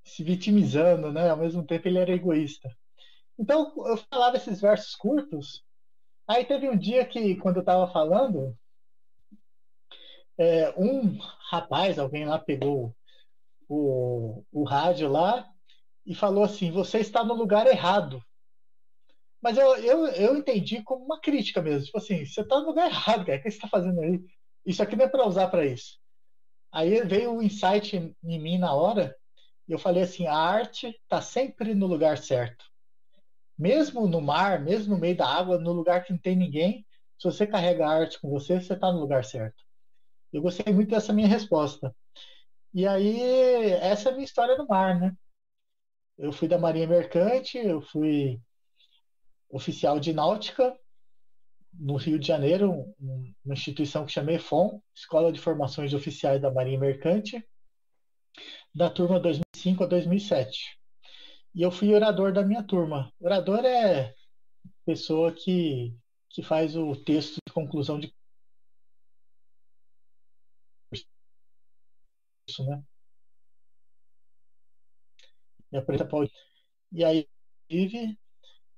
se 0.03 0.23
vitimizando, 0.23 1.11
né? 1.11 1.29
Ao 1.29 1.37
mesmo 1.37 1.65
tempo 1.65 1.87
ele 1.87 1.97
era 1.97 2.11
egoísta. 2.11 2.69
Então 3.37 3.73
eu 3.87 3.97
falava 3.97 4.37
esses 4.37 4.61
versos 4.61 4.95
curtos. 4.95 5.63
Aí 6.27 6.45
teve 6.45 6.69
um 6.69 6.77
dia 6.77 7.05
que, 7.05 7.35
quando 7.35 7.57
eu 7.57 7.61
estava 7.61 7.91
falando, 7.91 8.57
é, 10.37 10.73
um 10.77 11.17
rapaz, 11.49 11.99
alguém 11.99 12.25
lá 12.25 12.39
pegou 12.39 12.95
o, 13.67 14.43
o 14.51 14.63
rádio 14.63 15.09
lá 15.09 15.47
e 16.05 16.13
falou 16.13 16.43
assim: 16.43 16.71
Você 16.71 16.99
está 16.99 17.23
no 17.23 17.33
lugar 17.33 17.67
errado. 17.67 18.21
Mas 19.41 19.57
eu, 19.57 19.75
eu, 19.77 20.07
eu 20.07 20.37
entendi 20.37 20.81
como 20.83 21.05
uma 21.05 21.19
crítica 21.19 21.61
mesmo. 21.61 21.85
Tipo 21.85 21.97
assim, 21.97 22.25
você 22.25 22.41
está 22.41 22.59
no 22.59 22.65
lugar 22.65 22.89
errado, 22.89 23.25
cara. 23.25 23.37
O 23.37 23.41
que 23.41 23.51
você 23.51 23.57
está 23.57 23.67
fazendo 23.67 24.01
aí? 24.01 24.23
Isso 24.65 24.81
aqui 24.81 24.95
não 24.95 25.05
é 25.05 25.09
para 25.09 25.27
usar 25.27 25.47
para 25.49 25.65
isso. 25.65 25.99
Aí 26.71 27.01
veio 27.03 27.31
o 27.31 27.37
um 27.37 27.41
insight 27.41 27.95
em 27.95 28.39
mim 28.39 28.57
na 28.57 28.73
hora 28.73 29.15
e 29.67 29.71
eu 29.71 29.79
falei 29.79 30.03
assim: 30.03 30.27
a 30.27 30.35
arte 30.35 30.87
está 30.87 31.21
sempre 31.21 31.73
no 31.73 31.87
lugar 31.87 32.17
certo. 32.17 32.65
Mesmo 33.57 34.07
no 34.07 34.21
mar, 34.21 34.61
mesmo 34.61 34.95
no 34.95 34.99
meio 34.99 35.15
da 35.15 35.27
água, 35.27 35.57
no 35.57 35.71
lugar 35.71 36.03
que 36.03 36.11
não 36.11 36.19
tem 36.19 36.35
ninguém, 36.35 36.85
se 37.17 37.23
você 37.23 37.47
carrega 37.47 37.85
a 37.85 37.91
arte 37.91 38.19
com 38.19 38.29
você, 38.29 38.59
você 38.59 38.73
está 38.73 38.91
no 38.91 38.99
lugar 38.99 39.23
certo. 39.23 39.63
Eu 40.33 40.41
gostei 40.41 40.73
muito 40.73 40.89
dessa 40.89 41.13
minha 41.13 41.27
resposta. 41.27 41.95
E 42.75 42.85
aí, 42.85 43.71
essa 43.71 44.09
é 44.09 44.11
a 44.11 44.15
minha 44.15 44.25
história 44.25 44.57
no 44.57 44.67
mar, 44.67 44.99
né? 44.99 45.15
Eu 46.17 46.33
fui 46.33 46.45
da 46.45 46.59
Marinha 46.59 46.85
Mercante, 46.85 47.57
eu 47.57 47.81
fui 47.81 48.37
oficial 49.49 49.97
de 49.97 50.11
náutica 50.11 50.77
no 51.71 51.95
Rio 51.95 52.19
de 52.19 52.27
Janeiro, 52.27 52.93
uma 52.99 53.53
instituição 53.53 54.05
que 54.05 54.11
chamei 54.11 54.37
FOM, 54.37 54.81
Escola 54.93 55.31
de 55.31 55.39
Formações 55.39 55.89
de 55.89 55.95
Oficiais 55.95 56.41
da 56.41 56.51
Marinha 56.51 56.77
Mercante 56.77 57.41
da 58.73 58.89
turma 58.89 59.21
2005 59.21 59.85
a 59.85 59.87
2007. 59.87 60.77
E 61.53 61.61
eu 61.61 61.71
fui 61.71 61.93
orador 61.93 62.33
da 62.33 62.43
minha 62.43 62.61
turma. 62.61 63.09
Orador 63.21 63.63
é 63.63 64.13
pessoa 64.85 65.31
que, 65.31 65.95
que 66.29 66.43
faz 66.43 66.75
o 66.75 66.93
texto 66.93 67.37
de 67.47 67.53
conclusão 67.53 67.97
de 67.97 68.13
isso, 72.47 72.63
né? 72.65 72.83
E 75.71 75.77
apresenta 75.77 76.09
para 76.09 76.27
E 76.91 77.03
aí 77.03 77.27
tive 77.67 78.17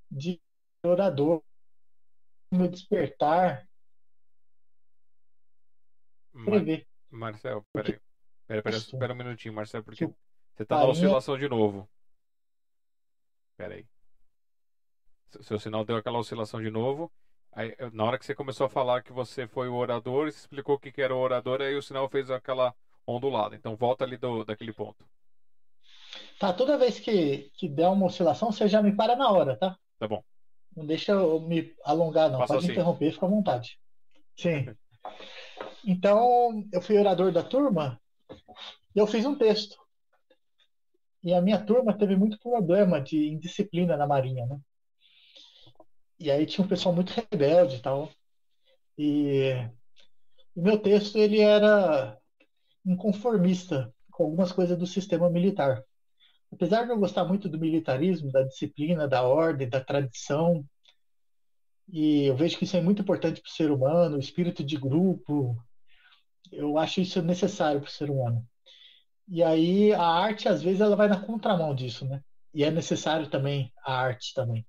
de 0.10 0.42
orador 0.84 1.44
meu 2.52 2.70
despertar 2.70 3.68
escrever. 6.34 6.88
Marcel, 7.10 7.66
peraí. 7.74 8.00
Pera, 8.48 8.64
pera, 8.64 8.78
espera 8.78 9.14
um 9.14 9.18
minutinho, 9.18 9.54
Marcelo, 9.54 9.84
porque 9.84 10.06
você 10.56 10.66
tá 10.66 10.78
na 10.78 10.86
oscilação 10.86 11.38
de 11.38 11.50
novo. 11.50 11.90
Pera 13.58 13.76
aí. 13.76 13.86
Seu 15.42 15.60
sinal 15.60 15.84
deu 15.84 15.98
aquela 15.98 16.20
oscilação 16.20 16.62
de 16.62 16.70
novo. 16.70 17.12
Aí, 17.52 17.76
na 17.92 18.06
hora 18.06 18.18
que 18.18 18.26
você 18.26 18.36
começou 18.36 18.68
a 18.68 18.70
falar 18.70 19.04
que 19.04 19.12
você 19.12 19.48
foi 19.48 19.68
o 19.68 19.76
orador, 19.76 20.32
você 20.32 20.38
explicou 20.38 20.76
o 20.76 20.80
que, 20.80 20.92
que 20.92 21.02
era 21.02 21.14
o 21.14 21.20
orador, 21.20 21.62
aí 21.62 21.76
o 21.76 21.82
sinal 21.82 22.08
fez 22.08 22.30
aquela 22.30 22.74
ondulada. 23.08 23.56
Então 23.56 23.76
volta 23.76 24.04
ali 24.04 24.18
do, 24.18 24.44
daquele 24.44 24.74
ponto. 24.74 25.04
Tá, 26.38 26.54
toda 26.54 26.78
vez 26.78 27.00
que, 27.00 27.50
que 27.56 27.68
der 27.68 27.88
uma 27.88 28.06
oscilação, 28.06 28.52
você 28.52 28.68
já 28.68 28.82
me 28.82 28.96
para 28.96 29.16
na 29.16 29.32
hora, 29.32 29.56
tá? 29.56 29.78
Tá 29.98 30.08
bom. 30.08 30.24
Não 30.76 30.86
deixa 30.86 31.14
eu 31.14 31.40
me 31.40 31.74
alongar, 31.84 32.30
não. 32.30 32.40
Pode 32.40 32.58
assim. 32.58 32.72
interromper, 32.72 33.12
fica 33.12 33.26
à 33.26 33.30
vontade. 33.30 33.80
Sim. 34.36 34.68
Então, 35.86 36.68
eu 36.74 36.82
fui 36.82 36.98
orador 36.98 37.32
da 37.32 37.42
turma 37.42 37.98
e 38.94 39.00
eu 39.00 39.08
fiz 39.08 39.26
um 39.26 39.38
texto. 39.38 39.78
E 41.24 41.34
a 41.34 41.42
minha 41.42 41.64
turma 41.64 41.98
teve 41.98 42.16
muito 42.16 42.38
problema 42.40 43.00
de 43.00 43.30
indisciplina 43.30 43.96
na 43.96 44.06
Marinha, 44.06 44.46
né? 44.46 44.60
E 46.20 46.30
aí 46.30 46.46
tinha 46.46 46.66
um 46.66 46.68
pessoal 46.68 46.94
muito 46.94 47.14
rebelde 47.32 47.78
e 47.78 47.80
tal. 47.80 48.10
E 48.98 49.54
o 50.54 50.62
meu 50.62 50.78
texto 50.78 51.18
ele 51.18 51.40
era 51.40 52.17
inconformista 52.88 53.94
com 54.12 54.24
algumas 54.24 54.52
coisas 54.52 54.78
do 54.78 54.88
sistema 54.88 55.30
militar. 55.30 55.84
Apesar 56.52 56.86
de 56.86 56.92
eu 56.92 56.98
gostar 56.98 57.26
muito 57.26 57.50
do 57.50 57.60
militarismo, 57.60 58.32
da 58.32 58.44
disciplina, 58.44 59.08
da 59.08 59.22
ordem, 59.22 59.70
da 59.70 59.84
tradição, 59.84 60.66
e 61.90 62.26
eu 62.26 62.36
vejo 62.36 62.58
que 62.58 62.64
isso 62.64 62.78
é 62.78 62.82
muito 62.82 63.02
importante 63.02 63.42
para 63.42 63.50
o 63.50 63.54
ser 63.54 63.72
humano, 63.72 64.18
o 64.18 64.20
espírito 64.20 64.64
de 64.64 64.78
grupo, 64.78 65.58
eu 66.52 66.78
acho 66.78 67.02
isso 67.02 67.22
necessário 67.22 67.82
para 67.82 67.90
o 67.90 67.92
ser 67.92 68.10
humano. 68.10 68.46
E 69.28 69.44
aí 69.44 69.94
a 69.94 70.04
arte, 70.04 70.48
às 70.48 70.62
vezes, 70.62 70.80
ela 70.80 70.96
vai 70.96 71.10
na 71.10 71.20
contramão 71.20 71.76
disso, 71.76 72.06
né? 72.06 72.22
E 72.54 72.64
é 72.64 72.72
necessário 72.72 73.30
também 73.30 73.72
a 73.86 73.94
arte 73.94 74.34
também. 74.34 74.66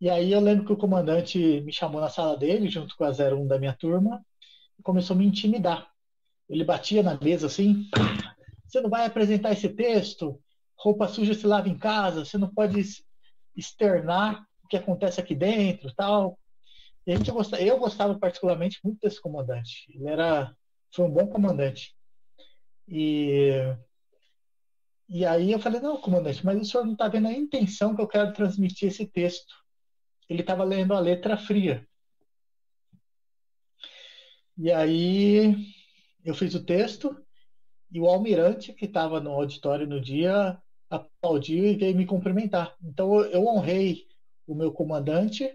E 0.00 0.08
aí 0.08 0.32
eu 0.32 0.40
lembro 0.40 0.64
que 0.64 0.72
o 0.72 0.76
comandante 0.76 1.60
me 1.62 1.72
chamou 1.72 2.00
na 2.00 2.08
sala 2.08 2.36
dele, 2.36 2.68
junto 2.68 2.94
com 2.96 3.04
a 3.04 3.10
01 3.10 3.46
da 3.46 3.58
minha 3.58 3.74
turma, 3.74 4.24
e 4.78 4.82
começou 4.82 5.14
a 5.14 5.18
me 5.18 5.26
intimidar. 5.26 5.90
Ele 6.48 6.64
batia 6.64 7.02
na 7.02 7.18
mesa 7.20 7.46
assim: 7.46 7.88
você 8.66 8.80
não 8.80 8.90
vai 8.90 9.06
apresentar 9.06 9.52
esse 9.52 9.68
texto, 9.68 10.40
roupa 10.78 11.08
suja 11.08 11.34
se 11.34 11.46
lava 11.46 11.68
em 11.68 11.78
casa, 11.78 12.24
você 12.24 12.38
não 12.38 12.52
pode 12.52 12.80
externar 13.56 14.44
o 14.64 14.68
que 14.68 14.76
acontece 14.76 15.20
aqui 15.20 15.34
dentro, 15.34 15.92
tal. 15.94 16.38
E 17.06 17.12
a 17.12 17.16
gente 17.16 17.30
gostava, 17.30 17.62
eu 17.62 17.78
gostava 17.78 18.18
particularmente 18.18 18.78
muito 18.84 18.98
desse 19.00 19.20
comandante. 19.20 19.86
Ele 19.94 20.08
era 20.08 20.54
foi 20.94 21.04
um 21.04 21.10
bom 21.10 21.26
comandante. 21.26 21.94
E 22.86 23.52
e 25.08 25.24
aí 25.24 25.52
eu 25.52 25.58
falei, 25.58 25.80
não, 25.80 25.98
comandante, 25.98 26.44
mas 26.44 26.60
o 26.60 26.64
senhor 26.64 26.84
não 26.84 26.92
está 26.92 27.08
vendo 27.08 27.28
a 27.28 27.32
intenção 27.32 27.96
que 27.96 28.02
eu 28.02 28.06
quero 28.06 28.32
transmitir 28.34 28.88
esse 28.88 29.06
texto. 29.06 29.54
Ele 30.28 30.42
estava 30.42 30.64
lendo 30.64 30.92
a 30.92 31.00
letra 31.00 31.38
fria. 31.38 31.88
E 34.58 34.70
aí 34.70 35.56
eu 36.28 36.34
fiz 36.34 36.54
o 36.54 36.62
texto 36.62 37.16
e 37.90 37.98
o 37.98 38.06
almirante, 38.06 38.74
que 38.74 38.84
estava 38.84 39.18
no 39.18 39.30
auditório 39.30 39.86
no 39.86 39.98
dia, 39.98 40.60
aplaudiu 40.90 41.64
e 41.64 41.74
veio 41.74 41.96
me 41.96 42.04
cumprimentar. 42.04 42.76
Então 42.82 43.20
eu 43.22 43.46
honrei 43.46 44.06
o 44.46 44.54
meu 44.54 44.70
comandante 44.70 45.50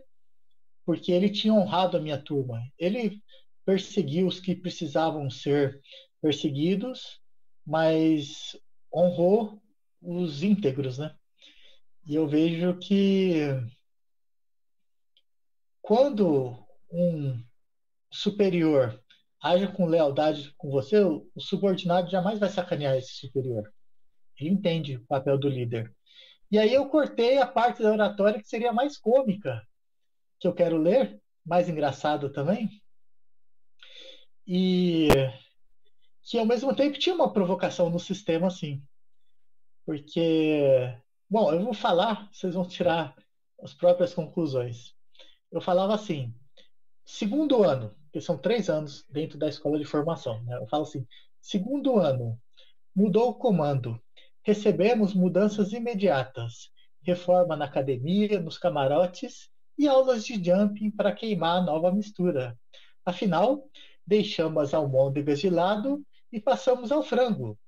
porque 0.84 1.12
ele 1.12 1.30
tinha 1.30 1.54
honrado 1.54 1.96
a 1.96 2.02
minha 2.02 2.18
turma. 2.18 2.60
Ele 2.78 3.22
perseguiu 3.64 4.28
os 4.28 4.40
que 4.40 4.56
precisavam 4.56 5.30
ser 5.30 5.80
perseguidos, 6.22 7.22
mas 7.66 8.58
honrou 8.94 9.62
os 10.02 10.42
íntegros, 10.42 10.98
né? 10.98 11.16
E 12.06 12.16
eu 12.16 12.28
vejo 12.28 12.78
que 12.80 13.42
quando 15.82 16.66
um 16.92 17.42
superior 18.12 19.03
age 19.44 19.68
com 19.68 19.86
lealdade 19.86 20.54
com 20.58 20.72
você, 20.72 21.04
o 21.04 21.30
subordinado 21.38 22.10
jamais 22.10 22.40
vai 22.40 22.48
sacanear 22.48 22.96
esse 22.96 23.14
superior. 23.14 23.70
Ele 24.40 24.50
entende 24.50 24.96
o 24.96 25.06
papel 25.06 25.38
do 25.38 25.50
líder. 25.50 25.94
E 26.50 26.58
aí 26.58 26.74
eu 26.74 26.88
cortei 26.88 27.38
a 27.38 27.46
parte 27.46 27.84
da 27.84 27.92
oratória 27.92 28.42
que 28.42 28.48
seria 28.48 28.72
mais 28.72 28.98
cômica, 28.98 29.62
que 30.40 30.48
eu 30.48 30.54
quero 30.54 30.78
ler, 30.78 31.22
mais 31.46 31.68
engraçado 31.68 32.32
também, 32.32 32.70
e 34.48 35.10
que 36.22 36.38
ao 36.38 36.46
mesmo 36.46 36.74
tempo 36.74 36.98
tinha 36.98 37.16
uma 37.16 37.32
provocação 37.32 37.90
no 37.90 38.00
sistema 38.00 38.48
assim. 38.48 38.82
Porque, 39.86 40.96
bom, 41.30 41.52
eu 41.52 41.62
vou 41.62 41.74
falar, 41.74 42.30
vocês 42.32 42.54
vão 42.54 42.66
tirar 42.66 43.14
as 43.62 43.74
próprias 43.74 44.14
conclusões. 44.14 44.96
Eu 45.52 45.60
falava 45.60 45.94
assim, 45.94 46.34
segundo 47.04 47.62
ano, 47.62 47.94
que 48.14 48.22
são 48.22 48.38
três 48.38 48.70
anos 48.70 49.06
dentro 49.10 49.38
da 49.38 49.50
escola 49.50 49.78
de 49.78 49.84
formação, 49.84 50.42
né? 50.44 50.56
eu 50.58 50.68
falo 50.68 50.84
assim, 50.84 51.06
segundo 51.42 52.00
ano, 52.00 52.40
mudou 52.96 53.32
o 53.32 53.36
comando, 53.36 54.00
recebemos 54.44 55.14
mudanças 55.14 55.74
imediatas 55.74 56.72
reforma 57.04 57.56
na 57.56 57.66
academia, 57.66 58.40
nos 58.40 58.58
camarotes 58.58 59.50
e 59.78 59.88
aulas 59.88 60.26
de 60.26 60.42
jumping 60.44 60.90
para 60.90 61.12
queimar 61.12 61.58
a 61.58 61.62
nova 61.62 61.92
mistura. 61.92 62.58
Afinal, 63.06 63.70
deixamos 64.08 64.64
as 64.64 64.74
almôndegas 64.74 65.40
de 65.40 65.50
lado 65.50 66.02
e 66.32 66.40
passamos 66.40 66.92
ao 66.92 67.04
frango. 67.04 67.60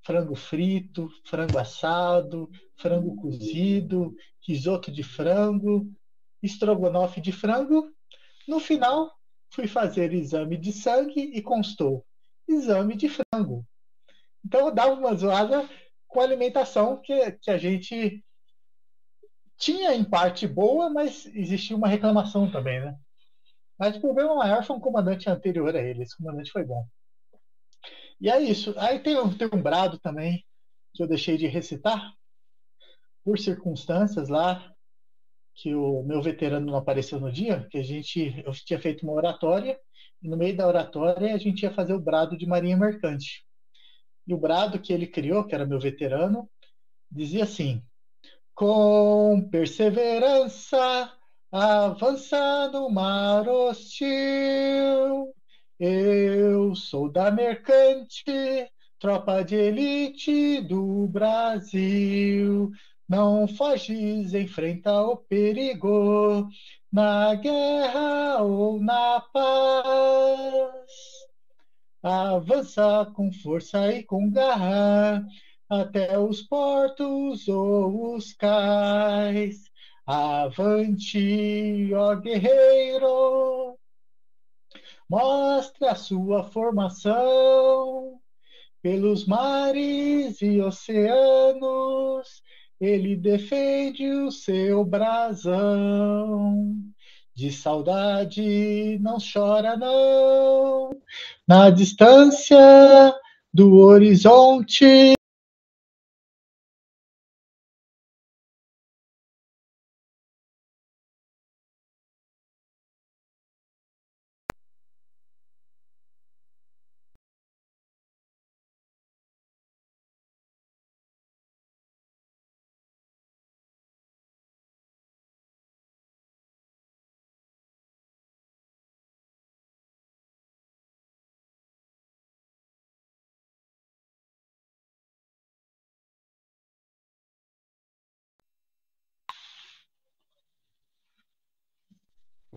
Frango 0.00 0.34
frito, 0.34 1.08
frango 1.24 1.58
assado, 1.58 2.48
frango 2.76 3.14
cozido, 3.16 4.14
risoto 4.46 4.90
de 4.90 5.02
frango, 5.02 5.86
estrogonofe 6.42 7.20
de 7.20 7.32
frango. 7.32 7.90
No 8.46 8.58
final, 8.58 9.17
fui 9.50 9.66
fazer 9.66 10.12
exame 10.12 10.56
de 10.56 10.72
sangue 10.72 11.20
e 11.20 11.42
constou 11.42 12.04
exame 12.46 12.96
de 12.96 13.08
frango. 13.08 13.66
Então 14.44 14.66
eu 14.66 14.74
dava 14.74 14.94
uma 14.94 15.14
zoada 15.14 15.68
com 16.06 16.20
a 16.20 16.24
alimentação 16.24 17.00
que, 17.02 17.32
que 17.32 17.50
a 17.50 17.58
gente 17.58 18.24
tinha 19.58 19.94
em 19.94 20.04
parte 20.04 20.46
boa, 20.46 20.88
mas 20.88 21.26
existia 21.26 21.76
uma 21.76 21.88
reclamação 21.88 22.50
também, 22.50 22.80
né? 22.80 22.96
Mas 23.78 23.96
o 23.96 24.00
problema 24.00 24.34
maior 24.34 24.64
foi 24.64 24.76
um 24.76 24.80
comandante 24.80 25.28
anterior 25.28 25.74
a 25.74 25.80
ele. 25.80 26.02
Esse 26.02 26.16
comandante 26.16 26.50
foi 26.50 26.64
bom. 26.64 26.86
E 28.20 28.30
é 28.30 28.40
isso. 28.40 28.74
Aí 28.78 28.98
tem, 29.00 29.16
tem 29.36 29.48
um 29.52 29.62
brado 29.62 29.98
também 29.98 30.44
que 30.94 31.02
eu 31.02 31.06
deixei 31.06 31.36
de 31.36 31.46
recitar 31.46 32.12
por 33.24 33.38
circunstâncias 33.38 34.28
lá 34.28 34.74
que 35.58 35.74
o 35.74 36.02
meu 36.04 36.22
veterano 36.22 36.66
não 36.66 36.76
apareceu 36.76 37.18
no 37.18 37.32
dia, 37.32 37.66
que 37.68 37.78
a 37.78 37.82
gente 37.82 38.42
eu 38.46 38.52
tinha 38.52 38.80
feito 38.80 39.02
uma 39.02 39.12
oratória 39.12 39.78
e 40.22 40.28
no 40.28 40.36
meio 40.36 40.56
da 40.56 40.66
oratória 40.66 41.34
a 41.34 41.38
gente 41.38 41.62
ia 41.62 41.74
fazer 41.74 41.94
o 41.94 42.00
brado 42.00 42.36
de 42.36 42.46
Marinha 42.46 42.76
Mercante. 42.76 43.44
E 44.26 44.32
o 44.32 44.38
brado 44.38 44.78
que 44.78 44.92
ele 44.92 45.06
criou, 45.06 45.44
que 45.44 45.54
era 45.54 45.66
meu 45.66 45.80
veterano, 45.80 46.48
dizia 47.10 47.42
assim: 47.42 47.82
Com 48.54 49.48
perseverança 49.50 51.12
avança 51.50 52.68
no 52.68 52.88
mar 52.88 53.48
hostil. 53.48 55.34
Eu 55.80 56.74
sou 56.76 57.10
da 57.10 57.32
Mercante, 57.32 58.24
tropa 58.98 59.42
de 59.42 59.56
elite 59.56 60.60
do 60.60 61.08
Brasil. 61.08 62.70
Não 63.08 63.48
foges, 63.48 64.34
enfrenta 64.34 65.00
o 65.00 65.16
perigo, 65.16 66.46
na 66.92 67.34
guerra 67.36 68.42
ou 68.42 68.78
na 68.78 69.20
paz. 69.32 70.90
Avança 72.02 73.10
com 73.16 73.32
força 73.32 73.90
e 73.92 74.04
com 74.04 74.30
garra, 74.30 75.26
até 75.70 76.18
os 76.18 76.42
portos 76.42 77.48
ou 77.48 78.14
os 78.14 78.34
cais. 78.34 79.64
Avante, 80.06 81.90
ó 81.94 82.14
guerreiro, 82.14 83.78
mostre 85.08 85.86
a 85.86 85.94
sua 85.94 86.44
formação 86.44 88.20
pelos 88.82 89.26
mares 89.26 90.42
e 90.42 90.60
oceanos 90.60 92.42
ele 92.80 93.16
defende 93.16 94.08
o 94.10 94.30
seu 94.30 94.84
brasão. 94.84 96.74
De 97.34 97.52
saudade 97.52 98.98
não 99.00 99.18
chora, 99.18 99.76
não. 99.76 100.90
Na 101.46 101.70
distância 101.70 103.14
do 103.52 103.78
horizonte. 103.78 105.17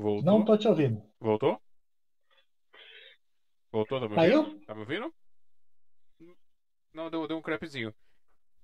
Voltou? 0.01 0.23
Não 0.23 0.43
tô 0.43 0.57
te 0.57 0.67
ouvindo. 0.67 0.99
Voltou? 1.19 1.61
Voltou, 3.71 3.99
tá 3.99 4.09
me 4.09 4.15
Caiu? 4.15 4.39
ouvindo? 4.39 4.65
Tá 4.65 4.73
me 4.73 4.79
ouvindo? 4.79 5.13
Não, 6.91 7.07
deu, 7.07 7.27
deu 7.27 7.37
um 7.37 7.41
crepezinho. 7.41 7.93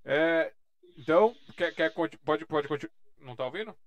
É, 0.03 0.51
então, 0.97 1.35
quer, 1.55 1.71
quer, 1.75 1.93
pode, 1.93 2.17
pode 2.47 2.67
continuar. 2.67 2.91
Não 3.19 3.35
tá 3.35 3.45
ouvindo? 3.45 3.77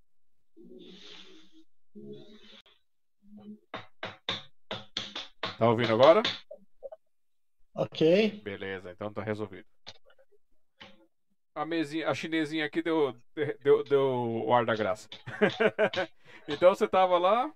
Tá 5.58 5.68
ouvindo 5.68 5.92
agora? 5.92 6.22
Ok. 7.74 8.42
Beleza, 8.44 8.92
então 8.92 9.12
tá 9.12 9.24
resolvido. 9.24 9.66
A 11.54 11.64
mesinha, 11.64 12.08
a 12.08 12.14
chinesinha 12.14 12.64
aqui 12.64 12.80
deu, 12.82 13.14
deu, 13.60 13.82
deu 13.84 14.44
o 14.46 14.52
ar 14.52 14.64
da 14.64 14.74
graça. 14.76 15.08
então 16.48 16.74
você 16.74 16.86
tava 16.88 17.18
lá. 17.18 17.52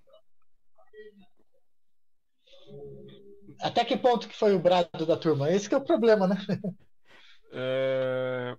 Até 3.61 3.85
que 3.85 3.97
ponto 3.97 4.29
que 4.29 4.37
foi 4.37 4.55
o 4.55 4.59
brado 4.59 5.07
da 5.07 5.17
turma? 5.17 5.51
Esse 5.51 5.69
que 5.69 5.75
é 5.75 5.79
o 5.79 5.85
problema, 5.85 6.27
né? 6.27 6.37
é, 7.53 8.57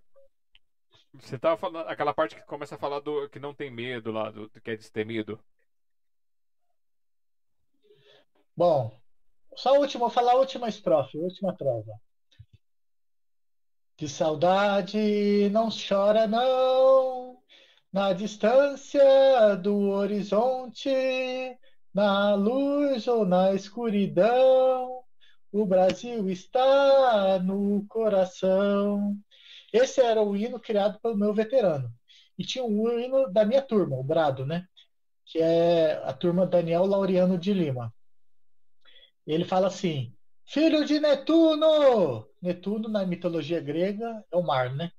Você 1.13 1.37
tava 1.37 1.57
falando. 1.57 1.87
Aquela 1.87 2.13
parte 2.13 2.35
que 2.35 2.41
começa 2.43 2.75
a 2.75 2.77
falar 2.77 2.99
do 2.99 3.29
que 3.29 3.39
não 3.39 3.53
tem 3.53 3.69
medo 3.71 4.11
lá, 4.11 4.31
do, 4.31 4.49
que 4.61 4.71
é 4.71 4.75
destemido. 4.77 5.39
Bom, 8.55 8.99
só 9.55 9.75
a 9.75 9.79
última, 9.79 10.01
vou 10.01 10.09
falar 10.09 10.33
a 10.33 10.35
última 10.37 10.67
estrofe, 10.69 11.17
a 11.17 11.21
última 11.21 11.55
trova. 11.55 11.93
De 13.97 14.09
saudade 14.09 15.49
não 15.51 15.69
chora, 15.69 16.27
não, 16.27 17.37
na 17.93 18.11
distância 18.11 19.55
do 19.55 19.89
horizonte, 19.91 20.89
na 21.93 22.35
luz 22.35 23.07
ou 23.07 23.25
na 23.25 23.53
escuridão, 23.53 25.01
o 25.49 25.65
Brasil 25.65 26.29
está 26.29 27.39
no 27.39 27.85
coração. 27.87 29.15
Esse 29.71 30.01
era 30.01 30.21
o 30.21 30.35
hino 30.35 30.59
criado 30.59 30.99
pelo 30.99 31.15
meu 31.15 31.33
veterano. 31.33 31.89
E 32.37 32.43
tinha 32.43 32.65
um 32.65 32.99
hino 32.99 33.31
da 33.31 33.45
minha 33.45 33.61
turma, 33.61 33.95
o 33.95 34.03
Brado, 34.03 34.45
né? 34.45 34.67
Que 35.25 35.39
é 35.39 36.01
a 36.03 36.11
turma 36.11 36.45
Daniel 36.45 36.85
Laureano 36.85 37.37
de 37.37 37.53
Lima. 37.53 37.93
Ele 39.25 39.45
fala 39.45 39.67
assim: 39.67 40.13
Filho 40.45 40.83
de 40.83 40.99
Netuno! 40.99 42.27
Netuno, 42.45 42.87
na 42.87 43.03
mitologia 43.03 43.59
grega, 43.59 44.23
é 44.31 44.37
o 44.37 44.43
mar, 44.43 44.75
né? 44.75 44.91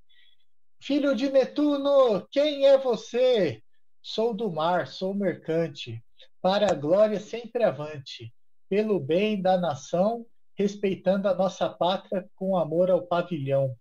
Filho 0.83 1.15
de 1.15 1.31
Netuno, 1.31 2.27
quem 2.29 2.67
é 2.67 2.77
você? 2.77 3.63
Sou 4.03 4.35
do 4.35 4.51
mar, 4.51 4.89
sou 4.89 5.15
mercante. 5.15 6.05
Para 6.43 6.73
a 6.73 6.75
glória 6.75 7.21
sempre 7.21 7.63
avante. 7.63 8.35
Pelo 8.69 8.99
bem 8.99 9.41
da 9.41 9.57
nação, 9.57 10.27
respeitando 10.57 11.29
a 11.29 11.35
nossa 11.35 11.69
pátria 11.69 12.29
com 12.35 12.57
amor 12.57 12.91
ao 12.91 13.07
pavilhão. 13.07 13.77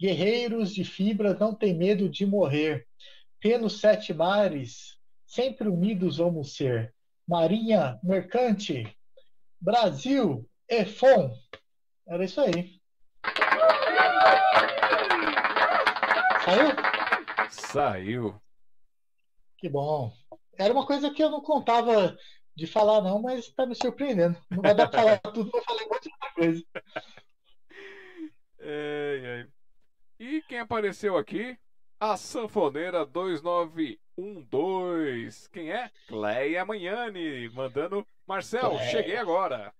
Guerreiros 0.00 0.74
de 0.74 0.82
fibra 0.82 1.34
não 1.34 1.54
têm 1.54 1.76
medo 1.76 2.08
de 2.08 2.24
morrer. 2.24 2.86
Pelos 3.38 3.78
sete 3.78 4.14
mares, 4.14 4.96
sempre 5.26 5.68
unidos 5.68 6.16
vamos 6.16 6.56
ser. 6.56 6.94
Marinha 7.28 8.00
mercante, 8.02 8.84
Brasil, 9.60 10.48
EFON. 10.66 11.36
Era 12.08 12.24
isso 12.24 12.40
aí. 12.40 12.80
Saiu? 16.46 16.70
Saiu. 17.50 18.40
Que 19.58 19.68
bom. 19.68 20.12
Era 20.56 20.72
uma 20.72 20.86
coisa 20.86 21.10
que 21.10 21.20
eu 21.22 21.28
não 21.28 21.40
contava 21.40 22.16
de 22.54 22.66
falar, 22.68 23.02
não, 23.02 23.20
mas 23.20 23.46
está 23.46 23.66
me 23.66 23.74
surpreendendo. 23.74 24.38
Não 24.48 24.62
vai 24.62 24.72
dar 24.74 24.86
para 24.88 25.02
falar 25.02 25.18
tudo, 25.34 25.50
um 25.50 25.88
monte 25.88 26.04
de 26.04 26.12
outra 26.12 26.32
coisa. 26.34 26.62
Ai, 28.60 29.26
ai. 29.26 29.48
E 30.20 30.40
quem 30.42 30.60
apareceu 30.60 31.16
aqui? 31.16 31.58
A 31.98 32.16
sanfoneira 32.16 33.04
2912. 33.04 35.50
Quem 35.50 35.72
é? 35.72 35.90
Cleia 36.06 36.64
Manhani, 36.64 37.48
mandando 37.50 38.06
Marcel, 38.26 38.70
Cleia. 38.70 38.90
cheguei 38.90 39.16
agora. 39.16 39.74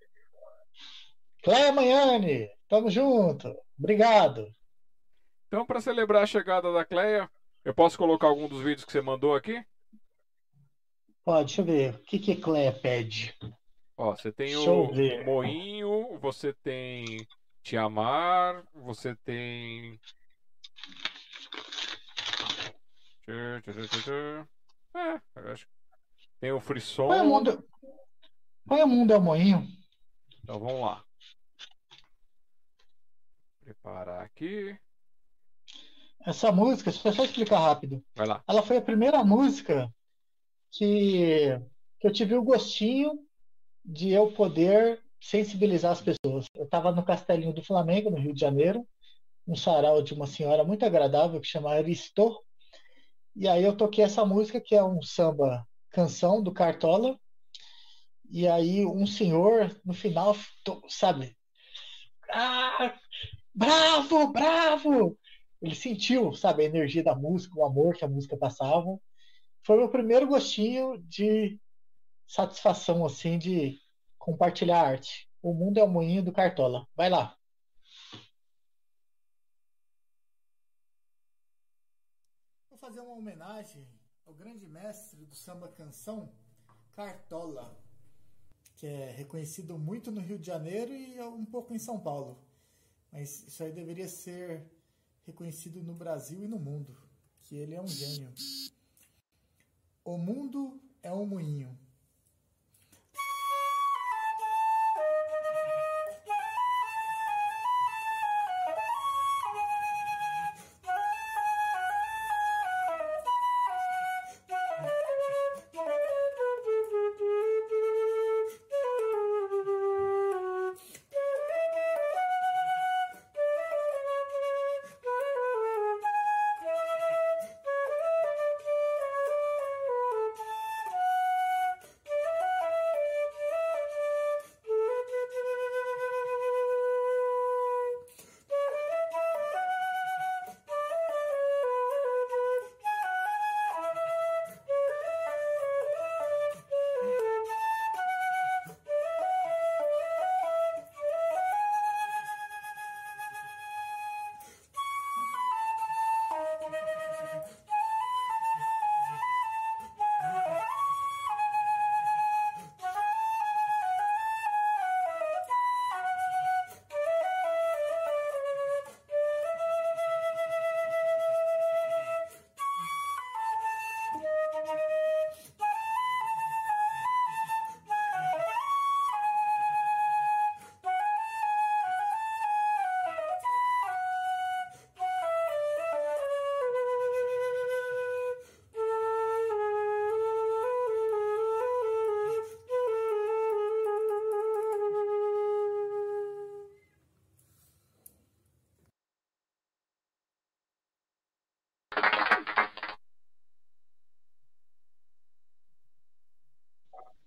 Cléia 1.43 1.73
Manhane, 1.73 2.49
tamo 2.69 2.91
junto. 2.91 3.55
Obrigado. 3.79 4.47
Então, 5.47 5.65
para 5.65 5.81
celebrar 5.81 6.23
a 6.23 6.27
chegada 6.27 6.73
da 6.73 6.85
Cleia, 6.85 7.31
Eu 7.65 7.75
posso 7.75 7.99
colocar 7.99 8.29
algum 8.29 8.47
dos 8.47 8.63
vídeos 8.63 8.85
que 8.85 8.93
você 8.93 9.01
mandou 9.01 9.35
aqui? 9.35 9.61
Pode, 11.25 11.47
deixa 11.47 11.63
eu 11.63 11.65
ver. 11.65 11.95
O 11.97 11.99
que 12.05 12.21
que 12.21 12.37
Cleia 12.37 12.73
pede? 12.73 13.37
Ó, 13.97 14.15
você 14.15 14.31
tem 14.31 14.55
Deixa 14.55 14.71
o. 14.71 15.25
Moinho, 15.25 16.17
você 16.21 16.53
tem 16.53 17.27
Te 17.65 17.77
Amar, 17.77 18.65
você 18.73 19.17
tem. 19.17 19.99
É, 24.95 25.21
eu 25.35 25.53
acho. 25.53 25.67
Tem 26.39 26.53
o 26.53 26.61
Frisson. 26.61 27.09
Põe 27.09 27.21
o 27.21 27.25
mundo. 27.25 27.69
Põe 28.65 28.83
o 28.83 28.87
mundo 28.87 29.13
é 29.13 29.17
o 29.17 29.21
moinho. 29.21 29.67
Então 30.45 30.61
vamos 30.61 30.81
lá. 30.81 31.05
Preparar 33.61 34.23
aqui. 34.23 34.79
Essa 36.27 36.51
música, 36.51 36.91
deixa 36.91 37.09
eu 37.09 37.13
só 37.13 37.25
explicar 37.25 37.61
rápido. 37.61 38.05
Vai 38.13 38.27
lá. 38.27 38.43
Ela 38.49 38.61
foi 38.61 38.77
a 38.79 38.83
primeira 38.83 39.23
música 39.23 39.89
que, 40.73 41.57
que 42.01 42.07
eu 42.07 42.13
tive 42.13 42.35
o 42.35 42.43
gostinho 42.43 43.25
de 43.85 44.11
eu 44.11 44.33
poder 44.33 45.01
sensibilizar 45.21 45.93
as 45.93 46.01
pessoas. 46.01 46.47
Eu 46.53 46.65
estava 46.65 46.91
no 46.91 47.05
Castelinho 47.05 47.53
do 47.53 47.65
Flamengo, 47.65 48.11
no 48.11 48.19
Rio 48.19 48.35
de 48.35 48.41
Janeiro, 48.41 48.85
um 49.47 49.55
sarau 49.55 50.03
de 50.03 50.15
uma 50.15 50.27
senhora 50.27 50.65
muito 50.65 50.85
agradável 50.85 51.41
que 51.41 51.47
chama 51.47 51.71
Aristô. 51.71 52.45
E 53.37 53.47
aí 53.47 53.63
eu 53.63 53.77
toquei 53.77 54.03
essa 54.03 54.25
música, 54.25 54.61
que 54.61 54.75
é 54.75 54.83
um 54.83 55.01
samba 55.03 55.65
canção 55.91 56.43
do 56.43 56.53
Cartola. 56.53 57.17
E 58.29 58.49
aí 58.49 58.85
um 58.85 59.07
senhor, 59.07 59.81
no 59.85 59.95
final, 59.95 60.35
sabe? 60.89 61.37
Ah, 62.29 62.99
bravo, 63.55 64.33
bravo! 64.33 65.17
Ele 65.61 65.75
sentiu, 65.75 66.33
sabe, 66.33 66.63
a 66.63 66.67
energia 66.67 67.03
da 67.03 67.15
música, 67.15 67.59
o 67.59 67.65
amor 67.65 67.95
que 67.95 68.05
a 68.05 68.09
música 68.09 68.37
passava. 68.37 68.99
Foi 69.63 69.77
o 69.77 69.81
meu 69.81 69.89
primeiro 69.89 70.27
gostinho 70.27 70.99
de 71.03 71.61
satisfação, 72.27 73.05
assim, 73.05 73.39
de 73.39 73.81
compartilhar 74.19 74.83
arte. 74.83 75.31
O 75.43 75.55
mundo 75.55 75.79
é 75.79 75.83
o 75.85 75.89
moinho 75.89 76.23
do 76.23 76.33
Cartola. 76.33 76.87
Vai 76.95 77.09
lá. 77.09 77.37
Vou 82.69 82.79
fazer 82.79 83.01
uma 83.01 83.15
homenagem 83.15 83.89
ao 84.27 84.35
grande 84.35 84.67
mestre 84.67 85.25
do 85.25 85.35
samba 85.35 85.69
canção, 85.69 86.33
Cartola, 86.93 87.79
que 88.77 88.87
é 88.87 89.11
reconhecido 89.11 89.79
muito 89.79 90.11
no 90.11 90.21
Rio 90.21 90.39
de 90.39 90.47
Janeiro 90.47 90.93
e 90.93 91.21
um 91.23 91.45
pouco 91.45 91.75
em 91.75 91.79
São 91.79 91.99
Paulo. 91.99 92.45
Mas 93.13 93.47
isso 93.47 93.63
aí 93.63 93.73
deveria 93.73 94.09
ser 94.09 94.76
reconhecido 95.27 95.83
no 95.83 95.95
Brasil 95.95 96.43
e 96.43 96.49
no 96.49 96.59
mundo, 96.59 96.97
que 97.43 97.57
ele 97.57 97.75
é 97.75 97.83
um 97.83 97.89
gênio. 97.89 98.33
O 100.05 100.17
mundo 100.17 100.81
é 101.03 101.13
um 101.13 101.27
moinho. 101.27 101.77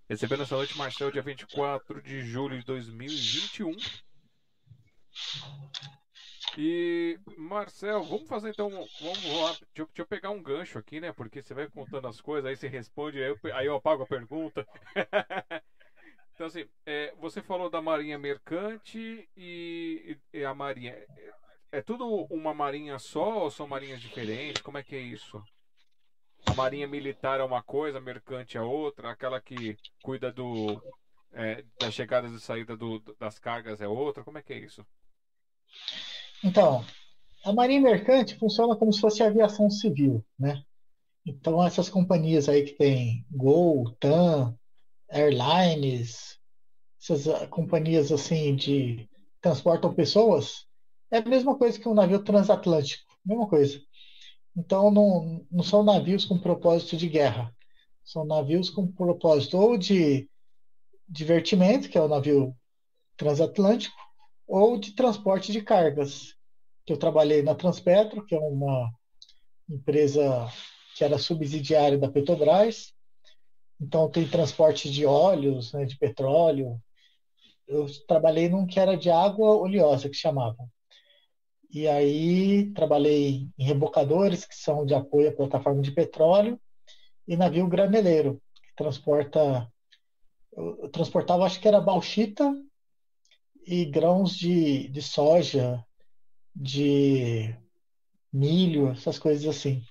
Recebendo 0.10 0.42
essa 0.42 0.56
noite, 0.56 0.76
Marcel, 0.76 1.12
dia 1.12 1.22
24 1.22 2.02
de 2.02 2.22
julho 2.22 2.58
de 2.58 2.66
2021. 2.66 3.76
E, 6.58 7.20
Marcel, 7.38 8.02
vamos 8.02 8.28
fazer 8.28 8.50
então. 8.50 8.72
Vamos 8.72 9.24
lá. 9.24 9.50
Deixa 9.52 9.62
eu, 9.76 9.86
deixa 9.86 10.02
eu 10.02 10.08
pegar 10.08 10.32
um 10.32 10.42
gancho 10.42 10.80
aqui, 10.80 11.00
né? 11.00 11.12
Porque 11.12 11.44
você 11.44 11.54
vai 11.54 11.70
contando 11.70 12.08
as 12.08 12.20
coisas, 12.20 12.50
aí 12.50 12.56
você 12.56 12.68
responde, 12.68 13.22
aí 13.22 13.30
eu, 13.30 13.56
aí 13.56 13.68
eu 13.68 13.76
apago 13.76 14.02
a 14.02 14.08
pergunta. 14.08 14.66
então, 16.34 16.48
assim, 16.48 16.68
é, 16.88 17.14
você 17.20 17.40
falou 17.40 17.70
da 17.70 17.80
Marinha 17.80 18.18
Mercante 18.18 19.30
e, 19.38 20.18
e 20.34 20.44
a 20.44 20.56
Marinha. 20.56 20.94
É, 20.94 21.34
é 21.74 21.82
tudo 21.84 22.26
uma 22.32 22.52
marinha 22.52 22.98
só 22.98 23.44
ou 23.44 23.52
são 23.52 23.68
marinhas 23.68 24.02
diferentes? 24.02 24.64
Como 24.64 24.80
é 24.80 24.82
que 24.82 24.96
é 24.96 25.00
isso? 25.00 25.40
Marinha 26.60 26.88
militar 26.88 27.40
é 27.40 27.44
uma 27.44 27.62
coisa, 27.62 28.02
mercante 28.02 28.58
é 28.58 28.62
outra, 28.62 29.12
aquela 29.12 29.40
que 29.40 29.78
cuida 30.04 30.30
do 30.30 30.82
é, 31.32 31.64
das 31.80 31.94
chegadas 31.94 32.34
e 32.34 32.40
saídas 32.42 32.78
das 33.18 33.40
cargas 33.40 33.80
é 33.80 33.88
outra. 33.88 34.26
Como 34.26 34.38
é 34.38 34.42
que 34.42 34.52
é 34.52 34.60
isso? 34.60 34.86
Então, 36.44 36.84
a 37.46 37.54
Marinha 37.54 37.80
Mercante 37.80 38.38
funciona 38.38 38.76
como 38.76 38.92
se 38.92 39.00
fosse 39.00 39.24
a 39.24 39.28
aviação 39.28 39.70
civil, 39.70 40.22
né? 40.38 40.62
Então, 41.26 41.64
essas 41.66 41.88
companhias 41.88 42.50
aí 42.50 42.64
que 42.64 42.74
tem 42.74 43.26
Gol, 43.32 43.96
TAM, 43.98 44.54
Airlines, 45.10 46.40
essas 47.02 47.48
companhias 47.48 48.12
assim 48.12 48.56
de 48.56 49.10
transportam 49.40 49.94
pessoas, 49.94 50.66
é 51.10 51.20
a 51.20 51.26
mesma 51.26 51.58
coisa 51.58 51.80
que 51.80 51.88
um 51.88 51.94
navio 51.94 52.22
transatlântico, 52.22 53.06
mesma 53.26 53.48
coisa. 53.48 53.80
Então, 54.60 54.92
não, 54.92 55.46
não 55.50 55.64
são 55.64 55.84
navios 55.84 56.26
com 56.26 56.38
propósito 56.38 56.98
de 56.98 57.08
guerra, 57.08 57.56
são 58.04 58.26
navios 58.26 58.70
com 58.70 58.92
propósito 58.92 59.58
ou 59.58 59.78
de 59.78 60.30
divertimento, 61.08 61.88
que 61.88 61.98
é 61.98 62.02
o 62.02 62.10
navio 62.10 62.54
transatlântico, 63.16 63.96
ou 64.46 64.78
de 64.78 64.94
transporte 64.94 65.54
de 65.54 65.62
cargas. 65.62 66.36
Eu 66.86 66.98
trabalhei 66.98 67.42
na 67.42 67.56
Transpetro, 67.56 68.26
que 68.26 68.36
é 68.36 68.40
uma 68.40 68.92
empresa 69.70 70.52
que 70.94 71.06
era 71.06 71.18
subsidiária 71.18 71.98
da 71.98 72.12
Petrobras. 72.12 72.94
Então 73.80 74.12
tem 74.12 74.28
transporte 74.28 74.92
de 74.92 75.06
óleos, 75.06 75.72
né, 75.72 75.86
de 75.86 75.98
petróleo. 75.98 76.82
Eu 77.66 77.86
trabalhei 78.06 78.50
num 78.50 78.68
que 78.68 78.78
era 78.78 78.98
de 78.98 79.10
água 79.10 79.56
oleosa, 79.56 80.10
que 80.10 80.16
chamava. 80.16 80.68
E 81.72 81.88
aí 81.88 82.72
trabalhei 82.74 83.48
em 83.58 83.64
rebocadores, 83.64 84.44
que 84.44 84.56
são 84.56 84.86
de 84.86 84.96
apoio 84.96 85.30
à 85.30 85.32
plataforma 85.32 85.82
de 85.82 85.92
petróleo, 85.92 86.60
e 87.28 87.38
navio 87.38 87.68
graneleiro, 87.68 88.42
que 88.56 88.76
transporta. 88.76 89.72
Eu 90.52 90.90
transportava, 90.90 91.46
acho 91.46 91.60
que 91.60 91.68
era 91.68 91.80
bauxita 91.80 92.52
e 93.66 93.86
grãos 93.86 94.36
de, 94.36 94.88
de 94.88 95.02
soja, 95.02 95.86
de 96.56 97.56
milho, 98.34 98.90
essas 98.90 99.20
coisas 99.20 99.46
assim. 99.46 99.84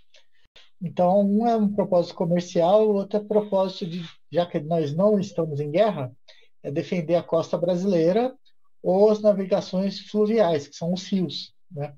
Então, 0.83 1.21
um 1.21 1.47
é 1.47 1.57
um 1.57 1.73
propósito 1.73 2.17
comercial, 2.17 2.89
o 2.89 2.95
outro 2.95 3.21
é 3.21 3.25
propósito 3.25 3.87
de, 3.87 4.05
já 4.31 4.47
que 4.47 4.59
nós 4.59 4.93
não 4.93 5.19
estamos 5.19 5.61
em 5.61 5.71
guerra, 5.71 6.13
é 6.63 6.73
defender 6.73 7.15
a 7.15 7.23
costa 7.23 7.57
brasileira 7.57 8.37
ou 8.83 9.11
as 9.11 9.21
navegações 9.21 10.01
fluviais, 10.01 10.67
que 10.67 10.77
são 10.77 10.93
os 10.93 11.07
rios, 11.07 11.55
né? 11.71 11.97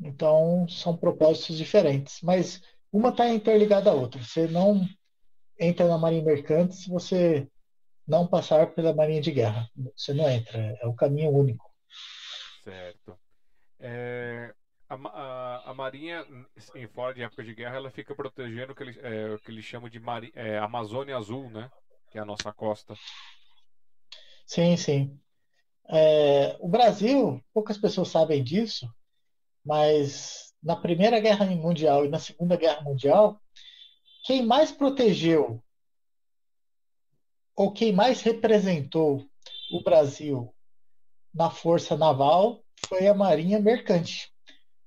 Então, 0.00 0.66
são 0.68 0.96
propósitos 0.96 1.56
diferentes, 1.56 2.20
mas 2.22 2.62
uma 2.92 3.10
está 3.10 3.28
interligada 3.28 3.90
à 3.90 3.94
outra. 3.94 4.22
Você 4.22 4.46
não 4.46 4.86
entra 5.58 5.86
na 5.86 5.98
marinha 5.98 6.22
mercante 6.22 6.74
se 6.74 6.88
você 6.88 7.48
não 8.06 8.26
passar 8.26 8.74
pela 8.74 8.94
marinha 8.94 9.20
de 9.20 9.30
guerra. 9.30 9.68
Você 9.96 10.12
não 10.12 10.28
entra, 10.28 10.58
é 10.80 10.86
o 10.86 10.94
caminho 10.94 11.30
único. 11.30 11.64
Certo. 12.62 13.18
É, 13.78 14.54
a, 14.88 14.94
a, 14.94 15.70
a, 15.70 15.74
Marinha, 15.74 16.26
em 16.74 16.86
fora 16.86 17.14
de 17.14 17.22
época 17.22 17.42
de 17.42 17.54
guerra, 17.54 17.76
ela 17.76 17.90
fica 17.90 18.14
protegendo 18.14 18.72
o 18.72 18.74
que, 18.74 18.82
ele, 18.82 18.98
é, 19.00 19.38
que 19.38 19.50
eles 19.50 19.64
chamam 19.64 19.88
de 19.88 20.00
Mari, 20.00 20.32
é, 20.34 20.58
Amazônia 20.58 21.16
Azul, 21.16 21.50
né? 21.50 21.70
Que 22.10 22.18
é 22.18 22.20
a 22.20 22.24
nossa 22.24 22.52
costa. 22.52 22.94
Sim, 24.46 24.76
sim. 24.76 25.20
É, 25.88 26.56
o 26.60 26.68
Brasil, 26.68 27.42
poucas 27.52 27.76
pessoas 27.76 28.08
sabem 28.08 28.42
disso, 28.42 28.88
mas 29.64 30.54
na 30.62 30.76
Primeira 30.76 31.20
Guerra 31.20 31.44
Mundial 31.46 32.04
e 32.04 32.08
na 32.08 32.18
Segunda 32.18 32.56
Guerra 32.56 32.80
Mundial, 32.82 33.40
quem 34.24 34.44
mais 34.44 34.72
protegeu 34.72 35.62
ou 37.54 37.72
quem 37.72 37.92
mais 37.92 38.22
representou 38.22 39.24
o 39.70 39.82
Brasil 39.82 40.54
na 41.32 41.50
força 41.50 41.96
naval 41.96 42.64
foi 42.88 43.06
a 43.06 43.14
Marinha 43.14 43.60
Mercante. 43.60 44.32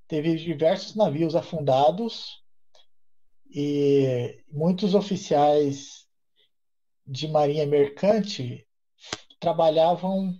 Teve 0.07 0.35
diversos 0.35 0.95
navios 0.95 1.35
afundados 1.35 2.43
e 3.49 4.43
muitos 4.51 4.95
oficiais 4.95 6.07
de 7.05 7.27
Marinha 7.27 7.65
Mercante 7.65 8.67
trabalhavam 9.39 10.33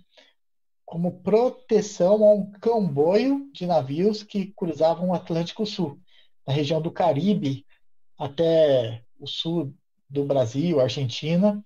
como 0.88 1.20
proteção 1.20 2.24
a 2.24 2.32
um 2.32 2.50
comboio 2.62 3.50
de 3.52 3.66
navios 3.66 4.22
que 4.22 4.46
cruzavam 4.56 5.10
o 5.10 5.14
Atlântico 5.14 5.66
Sul, 5.66 6.00
da 6.46 6.52
região 6.52 6.80
do 6.80 6.90
Caribe 6.90 7.66
até 8.18 9.04
o 9.20 9.26
sul 9.26 9.74
do 10.08 10.24
Brasil, 10.24 10.80
Argentina, 10.80 11.62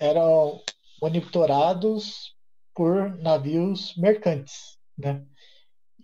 eram 0.00 0.60
monitorados 1.00 2.34
por 2.74 3.16
navios 3.18 3.94
mercantes, 3.96 4.76
né? 4.98 5.24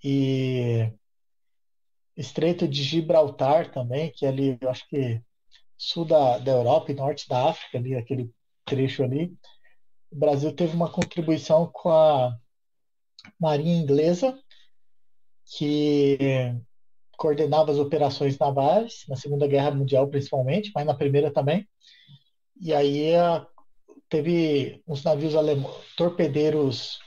E 0.04 0.92
Estreito 2.16 2.68
de 2.68 2.80
Gibraltar 2.80 3.72
também, 3.72 4.12
que 4.12 4.24
é 4.24 4.28
ali, 4.28 4.56
eu 4.60 4.70
acho 4.70 4.86
que 4.88 5.20
sul 5.76 6.04
da, 6.04 6.38
da 6.38 6.52
Europa 6.52 6.92
e 6.92 6.94
norte 6.94 7.28
da 7.28 7.50
África, 7.50 7.76
ali, 7.76 7.96
aquele 7.96 8.30
trecho 8.64 9.02
ali, 9.02 9.36
o 10.10 10.16
Brasil 10.16 10.52
teve 10.54 10.74
uma 10.74 10.90
contribuição 10.90 11.70
com 11.72 11.90
a 11.90 12.36
Marinha 13.38 13.76
Inglesa, 13.76 14.38
que 15.56 16.18
coordenava 17.16 17.72
as 17.72 17.78
operações 17.78 18.38
navais, 18.38 19.04
na 19.08 19.16
Segunda 19.16 19.46
Guerra 19.46 19.70
Mundial 19.70 20.08
principalmente, 20.08 20.70
mas 20.74 20.86
na 20.86 20.94
Primeira 20.94 21.32
também. 21.32 21.66
E 22.60 22.72
aí 22.72 23.12
teve 24.08 24.82
uns 24.86 25.02
navios 25.02 25.34
alemães, 25.34 25.74
torpedeiros 25.96 26.98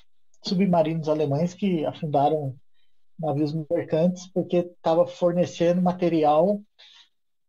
submarinos 0.46 1.10
alemães 1.10 1.54
que 1.54 1.86
afundaram 1.86 2.56
navios 3.18 3.54
mercantes 3.70 4.28
porque 4.32 4.58
estava 4.58 5.06
fornecendo 5.06 5.82
material 5.82 6.62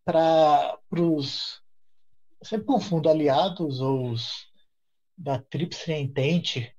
para 0.04 0.78
os 0.90 1.60
sempre 2.42 2.66
confundo 2.66 3.08
aliados 3.08 3.80
ou 3.80 4.10
os 4.10 4.49
da 5.20 5.38
Tríplice 5.38 5.92
Entente, 5.92 6.74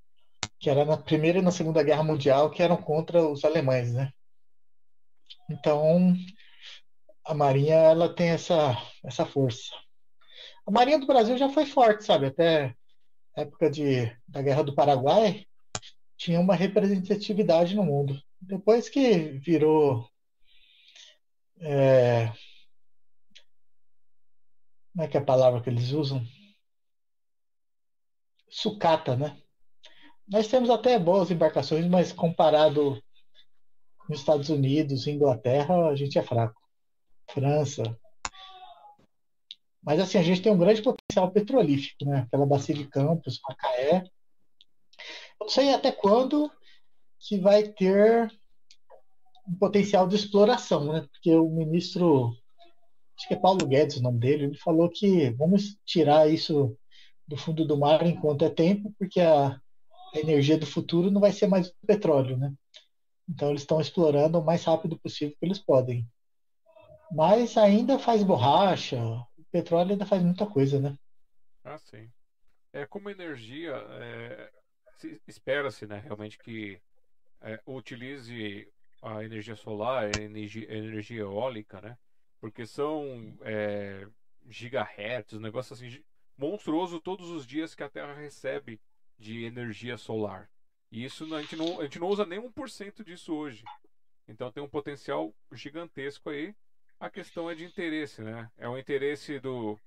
que 0.59 0.67
era 0.67 0.83
na 0.83 0.97
Primeira 0.97 1.37
e 1.37 1.41
na 1.43 1.51
Segunda 1.51 1.83
Guerra 1.83 2.03
Mundial, 2.03 2.49
que 2.49 2.63
eram 2.63 2.75
contra 2.75 3.23
os 3.23 3.45
alemães, 3.45 3.93
né? 3.93 4.11
Então, 5.47 6.15
a 7.23 7.35
Marinha 7.35 7.75
ela 7.75 8.13
tem 8.13 8.29
essa, 8.29 8.75
essa 9.05 9.25
força. 9.27 9.71
A 10.65 10.71
Marinha 10.71 10.99
do 10.99 11.05
Brasil 11.05 11.37
já 11.37 11.49
foi 11.49 11.67
forte, 11.67 12.03
sabe? 12.03 12.27
Até 12.27 12.75
época 13.37 13.69
de, 13.69 14.05
da 14.27 14.41
Guerra 14.41 14.63
do 14.63 14.73
Paraguai, 14.73 15.45
tinha 16.17 16.39
uma 16.39 16.55
representatividade 16.55 17.75
no 17.75 17.83
mundo. 17.83 18.19
Depois 18.39 18.89
que 18.89 19.39
virou. 19.39 20.09
É, 21.59 22.31
como 24.91 25.03
é 25.03 25.07
que 25.07 25.15
é 25.15 25.19
a 25.19 25.23
palavra 25.23 25.61
que 25.61 25.69
eles 25.69 25.91
usam? 25.91 26.25
Sucata, 28.51 29.15
né? 29.15 29.37
Nós 30.27 30.47
temos 30.47 30.69
até 30.69 30.99
boas 30.99 31.31
embarcações, 31.31 31.87
mas 31.87 32.11
comparado 32.11 33.01
com 33.97 34.13
os 34.13 34.19
Estados 34.19 34.49
Unidos, 34.49 35.07
Inglaterra, 35.07 35.87
a 35.87 35.95
gente 35.95 36.19
é 36.19 36.21
fraco. 36.21 36.61
França. 37.31 37.83
Mas 39.81 39.99
assim, 39.99 40.17
a 40.17 40.23
gente 40.23 40.41
tem 40.41 40.51
um 40.51 40.57
grande 40.57 40.81
potencial 40.81 41.31
petrolífico, 41.31 42.05
né? 42.05 42.19
Aquela 42.19 42.45
bacia 42.45 42.75
de 42.75 42.87
Campos, 42.87 43.39
Macaé. 43.47 44.03
Não 45.39 45.49
sei 45.49 45.73
até 45.73 45.91
quando 45.91 46.51
que 47.19 47.39
vai 47.39 47.63
ter 47.63 48.31
um 49.47 49.55
potencial 49.55 50.07
de 50.07 50.15
exploração, 50.15 50.91
né? 50.91 51.07
Porque 51.11 51.33
o 51.35 51.49
ministro, 51.49 52.35
acho 53.17 53.27
que 53.27 53.33
é 53.33 53.39
Paulo 53.39 53.65
Guedes 53.65 53.97
o 53.97 54.03
nome 54.03 54.19
dele, 54.19 54.45
ele 54.45 54.57
falou 54.57 54.89
que 54.89 55.31
vamos 55.31 55.77
tirar 55.85 56.29
isso 56.29 56.77
do 57.31 57.37
fundo 57.37 57.65
do 57.65 57.77
mar 57.77 58.05
enquanto 58.05 58.43
é 58.43 58.49
tempo, 58.49 58.93
porque 58.99 59.21
a, 59.21 59.47
a 59.47 60.19
energia 60.19 60.57
do 60.57 60.65
futuro 60.65 61.09
não 61.09 61.21
vai 61.21 61.31
ser 61.31 61.47
mais 61.47 61.69
o 61.69 61.87
petróleo, 61.87 62.37
né? 62.37 62.53
Então 63.27 63.49
eles 63.49 63.61
estão 63.61 63.79
explorando 63.79 64.37
o 64.37 64.43
mais 64.43 64.65
rápido 64.65 64.99
possível 64.99 65.35
que 65.39 65.45
eles 65.45 65.59
podem. 65.59 66.05
Mas 67.09 67.57
ainda 67.57 67.97
faz 67.97 68.21
borracha, 68.21 69.01
o 69.01 69.43
petróleo 69.49 69.91
ainda 69.91 70.05
faz 70.05 70.21
muita 70.21 70.45
coisa, 70.45 70.79
né? 70.79 70.97
Ah, 71.63 71.77
sim. 71.77 72.11
É 72.73 72.85
como 72.85 73.09
energia, 73.09 73.75
é, 73.75 74.51
espera-se, 75.25 75.85
né, 75.85 75.99
realmente 75.99 76.37
que 76.37 76.81
é, 77.41 77.61
utilize 77.65 78.67
a 79.01 79.23
energia 79.23 79.55
solar, 79.55 80.05
a 80.05 80.09
energia, 80.09 80.69
a 80.69 80.75
energia 80.75 81.21
eólica, 81.21 81.79
né? 81.81 81.97
Porque 82.39 82.65
são 82.65 83.37
é, 83.41 84.05
gigahertz, 84.49 85.33
um 85.33 85.39
negócio 85.39 85.73
assim 85.73 86.01
monstruoso 86.37 86.99
todos 86.99 87.29
os 87.29 87.45
dias 87.45 87.75
que 87.75 87.83
a 87.83 87.89
Terra 87.89 88.13
recebe 88.13 88.79
de 89.17 89.43
energia 89.43 89.97
solar. 89.97 90.49
E 90.91 91.05
isso 91.05 91.33
a 91.33 91.41
gente 91.41 91.55
não, 91.55 91.79
a 91.79 91.83
gente 91.83 91.99
não 91.99 92.07
usa 92.07 92.25
nem 92.25 92.39
1% 92.39 93.03
disso 93.03 93.33
hoje. 93.33 93.63
Então 94.27 94.51
tem 94.51 94.61
um 94.61 94.69
potencial 94.69 95.33
gigantesco 95.51 96.29
aí. 96.29 96.55
A 96.99 97.09
questão 97.09 97.49
é 97.49 97.55
de 97.55 97.63
interesse, 97.65 98.21
né? 98.21 98.51
É 98.57 98.67
o 98.67 98.77
interesse 98.77 99.39
do, 99.39 99.79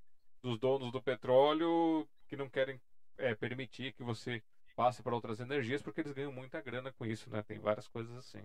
dos 0.43 0.59
donos 0.59 0.91
do 0.91 1.03
petróleo 1.03 2.09
que 2.27 2.37
não 2.37 2.49
querem 2.49 2.81
é, 3.19 3.35
permitir 3.35 3.93
que 3.93 4.03
você 4.03 4.43
passe 4.75 5.03
para 5.03 5.15
outras 5.15 5.39
energias 5.41 5.83
porque 5.83 6.01
eles 6.01 6.13
ganham 6.13 6.33
muita 6.33 6.61
grana 6.61 6.93
com 6.93 7.07
isso, 7.07 7.31
né? 7.31 7.43
Tem 7.43 7.59
várias 7.59 7.87
coisas 7.87 8.17
assim. 8.17 8.43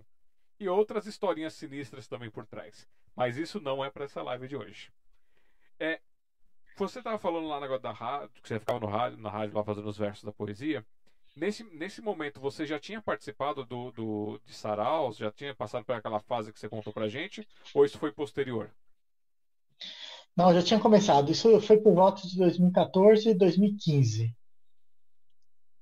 E 0.58 0.68
outras 0.68 1.06
historinhas 1.06 1.54
sinistras 1.54 2.06
também 2.06 2.30
por 2.30 2.46
trás. 2.46 2.86
Mas 3.16 3.36
isso 3.36 3.60
não 3.60 3.84
é 3.84 3.90
para 3.90 4.04
essa 4.04 4.22
live 4.22 4.46
de 4.46 4.56
hoje. 4.56 4.92
É, 5.78 6.00
você 6.76 6.98
estava 6.98 7.18
falando 7.18 7.48
lá 7.48 7.60
negócio 7.60 7.82
da 7.82 7.92
rádio, 7.92 8.30
que 8.42 8.48
você 8.48 8.58
ficava 8.58 8.80
no 8.80 8.86
rádio, 8.86 9.18
na 9.18 9.30
rádio 9.30 9.56
lá 9.56 9.64
fazendo 9.64 9.88
os 9.88 9.98
versos 9.98 10.24
da 10.24 10.32
poesia. 10.32 10.84
Nesse, 11.36 11.64
nesse 11.64 12.02
momento, 12.02 12.40
você 12.40 12.66
já 12.66 12.78
tinha 12.78 13.00
participado 13.00 13.64
do, 13.64 13.92
do, 13.92 14.40
de 14.44 14.52
Saraus? 14.52 15.16
Já 15.16 15.30
tinha 15.30 15.54
passado 15.54 15.84
por 15.84 15.94
aquela 15.94 16.20
fase 16.20 16.52
que 16.52 16.58
você 16.58 16.68
contou 16.68 16.92
pra 16.92 17.08
gente? 17.08 17.46
Ou 17.74 17.84
isso 17.84 17.98
foi 17.98 18.12
posterior? 18.12 18.70
Não, 20.36 20.52
já 20.52 20.62
tinha 20.62 20.80
começado. 20.80 21.30
Isso 21.30 21.60
foi 21.60 21.78
por 21.78 21.94
volta 21.94 22.26
de 22.26 22.36
2014 22.36 23.30
e 23.30 23.34
2015. 23.34 24.36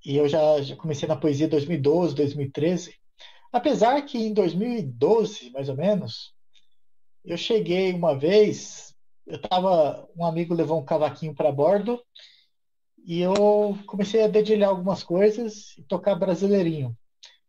E 0.04 0.16
eu 0.16 0.28
já, 0.28 0.60
já 0.62 0.76
comecei 0.76 1.08
na 1.08 1.16
poesia 1.16 1.46
em 1.46 1.50
2012, 1.50 2.14
2013. 2.14 2.94
Apesar 3.52 4.00
que 4.02 4.18
em 4.18 4.32
2012, 4.32 5.50
mais 5.50 5.68
ou 5.68 5.76
menos, 5.76 6.34
eu 7.24 7.36
cheguei 7.36 7.92
uma 7.92 8.16
vez 8.16 8.94
eu 9.28 9.38
tava, 9.40 10.08
um 10.16 10.24
amigo 10.24 10.54
levou 10.54 10.80
um 10.80 10.84
cavaquinho 10.84 11.34
para 11.34 11.52
bordo 11.52 12.02
e 13.04 13.20
eu 13.20 13.78
comecei 13.86 14.22
a 14.24 14.28
dedilhar 14.28 14.70
algumas 14.70 15.02
coisas 15.02 15.76
e 15.76 15.82
tocar 15.82 16.14
brasileirinho. 16.14 16.96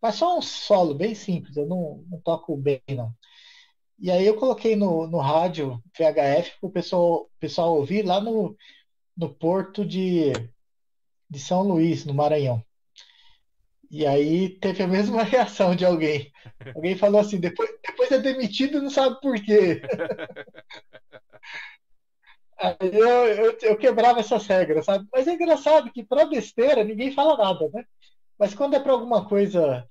Mas 0.01 0.15
só 0.15 0.37
um 0.37 0.41
solo 0.41 0.93
bem 0.93 1.15
simples, 1.15 1.55
eu 1.57 1.65
não, 1.65 2.03
não 2.09 2.19
toco 2.19 2.55
bem 2.55 2.81
não. 2.89 3.13
E 3.97 4.11
aí 4.11 4.25
eu 4.25 4.35
coloquei 4.37 4.75
no, 4.75 5.07
no 5.07 5.19
rádio 5.19 5.81
VHF 5.97 6.59
para 6.59 6.67
o 6.67 6.71
pessoal, 6.71 7.29
pessoal 7.39 7.75
ouvir 7.75 8.05
lá 8.05 8.21
no, 8.21 8.55
no 9.15 9.33
porto 9.33 9.85
de, 9.85 10.31
de 11.29 11.39
São 11.39 11.63
Luís, 11.63 12.05
no 12.05 12.13
Maranhão. 12.13 12.63
E 13.91 14.05
aí 14.05 14.49
teve 14.49 14.83
a 14.83 14.87
mesma 14.87 15.23
reação 15.23 15.75
de 15.75 15.85
alguém. 15.85 16.31
Alguém 16.75 16.95
falou 16.95 17.19
assim, 17.19 17.39
depois, 17.39 17.69
depois 17.85 18.11
é 18.11 18.19
demitido 18.19 18.81
não 18.81 18.89
sabe 18.89 19.19
por 19.19 19.35
quê. 19.41 19.81
eu, 22.79 23.27
eu, 23.27 23.57
eu, 23.61 23.77
quebrava 23.77 24.19
essas 24.19 24.45
regras, 24.45 24.85
sabe? 24.85 25.07
Mas 25.11 25.27
é 25.27 25.33
engraçado 25.33 25.91
que 25.91 26.03
para 26.03 26.25
besteira 26.25 26.83
ninguém 26.83 27.11
fala 27.11 27.37
nada, 27.37 27.69
né? 27.73 27.85
Mas 28.37 28.53
quando 28.53 28.75
é 28.75 28.79
para 28.79 28.91
alguma 28.91 29.27
coisa 29.27 29.87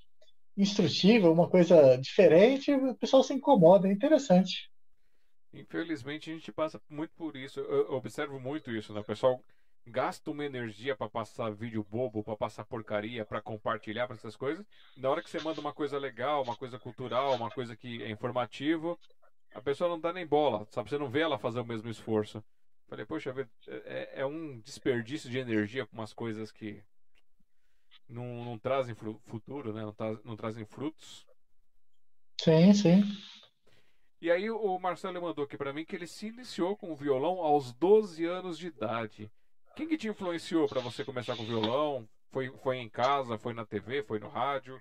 instrutiva, 0.56 1.30
uma 1.30 1.48
coisa 1.48 1.96
diferente, 1.96 2.72
o 2.72 2.94
pessoal 2.96 3.22
se 3.22 3.32
incomoda, 3.32 3.88
é 3.88 3.92
interessante. 3.92 4.70
Infelizmente 5.52 6.30
a 6.30 6.34
gente 6.34 6.52
passa 6.52 6.80
muito 6.88 7.12
por 7.14 7.36
isso. 7.36 7.60
Eu 7.60 7.92
observo 7.92 8.38
muito 8.38 8.70
isso, 8.70 8.92
né? 8.92 9.00
O 9.00 9.04
pessoal 9.04 9.42
gasta 9.86 10.30
uma 10.30 10.44
energia 10.44 10.94
para 10.94 11.08
passar 11.08 11.50
vídeo 11.54 11.84
bobo, 11.88 12.22
para 12.22 12.36
passar 12.36 12.64
porcaria, 12.64 13.24
para 13.24 13.40
compartilhar 13.40 14.06
para 14.06 14.16
essas 14.16 14.36
coisas. 14.36 14.66
Na 14.96 15.08
hora 15.10 15.22
que 15.22 15.30
você 15.30 15.40
manda 15.40 15.60
uma 15.60 15.72
coisa 15.72 15.98
legal, 15.98 16.42
uma 16.42 16.56
coisa 16.56 16.78
cultural, 16.78 17.34
uma 17.34 17.50
coisa 17.50 17.74
que 17.74 18.02
é 18.02 18.10
informativo, 18.10 18.98
a 19.54 19.60
pessoa 19.60 19.88
não 19.88 20.00
dá 20.00 20.12
nem 20.12 20.26
bola, 20.26 20.66
sabe? 20.70 20.90
Você 20.90 20.98
não 20.98 21.08
vê 21.08 21.20
ela 21.20 21.38
fazer 21.38 21.60
o 21.60 21.66
mesmo 21.66 21.90
esforço. 21.90 22.42
Falei, 22.88 23.04
poxa, 23.04 23.34
é, 23.66 24.20
é 24.20 24.26
um 24.26 24.60
desperdício 24.60 25.28
de 25.30 25.38
energia 25.38 25.86
com 25.86 25.96
umas 25.96 26.12
coisas 26.12 26.50
que 26.50 26.82
não, 28.08 28.44
não 28.44 28.58
trazem 28.58 28.94
futuro, 28.94 29.72
né? 29.72 29.82
Não, 29.82 29.92
tra 29.92 30.18
não 30.24 30.36
trazem 30.36 30.64
frutos. 30.64 31.26
Sim, 32.40 32.72
sim. 32.72 33.02
E 34.20 34.30
aí 34.30 34.50
o 34.50 34.78
Marcelo 34.78 35.20
mandou 35.20 35.44
aqui 35.44 35.56
para 35.56 35.72
mim 35.72 35.84
que 35.84 35.94
ele 35.94 36.06
se 36.06 36.26
iniciou 36.26 36.76
com 36.76 36.90
o 36.90 36.96
violão 36.96 37.40
aos 37.40 37.72
12 37.72 38.24
anos 38.24 38.58
de 38.58 38.68
idade. 38.68 39.30
Quem 39.76 39.86
que 39.86 39.98
te 39.98 40.08
influenciou 40.08 40.66
para 40.66 40.80
você 40.80 41.04
começar 41.04 41.36
com 41.36 41.44
violão? 41.44 42.08
Foi, 42.32 42.50
foi 42.58 42.78
em 42.78 42.88
casa, 42.88 43.38
foi 43.38 43.54
na 43.54 43.64
TV, 43.64 44.02
foi 44.02 44.18
no 44.18 44.28
rádio? 44.28 44.80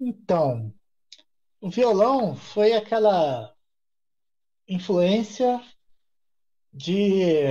Então, 0.00 0.74
o 1.60 1.70
violão 1.70 2.34
foi 2.36 2.72
aquela 2.72 3.54
influência 4.68 5.62
de 6.72 7.42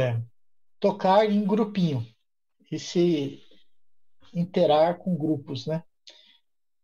tocar 0.80 1.30
em 1.30 1.46
grupinho 1.46 2.06
e 2.72 2.78
se 2.78 3.42
interar 4.34 4.98
com 4.98 5.16
grupos, 5.16 5.66
né? 5.66 5.84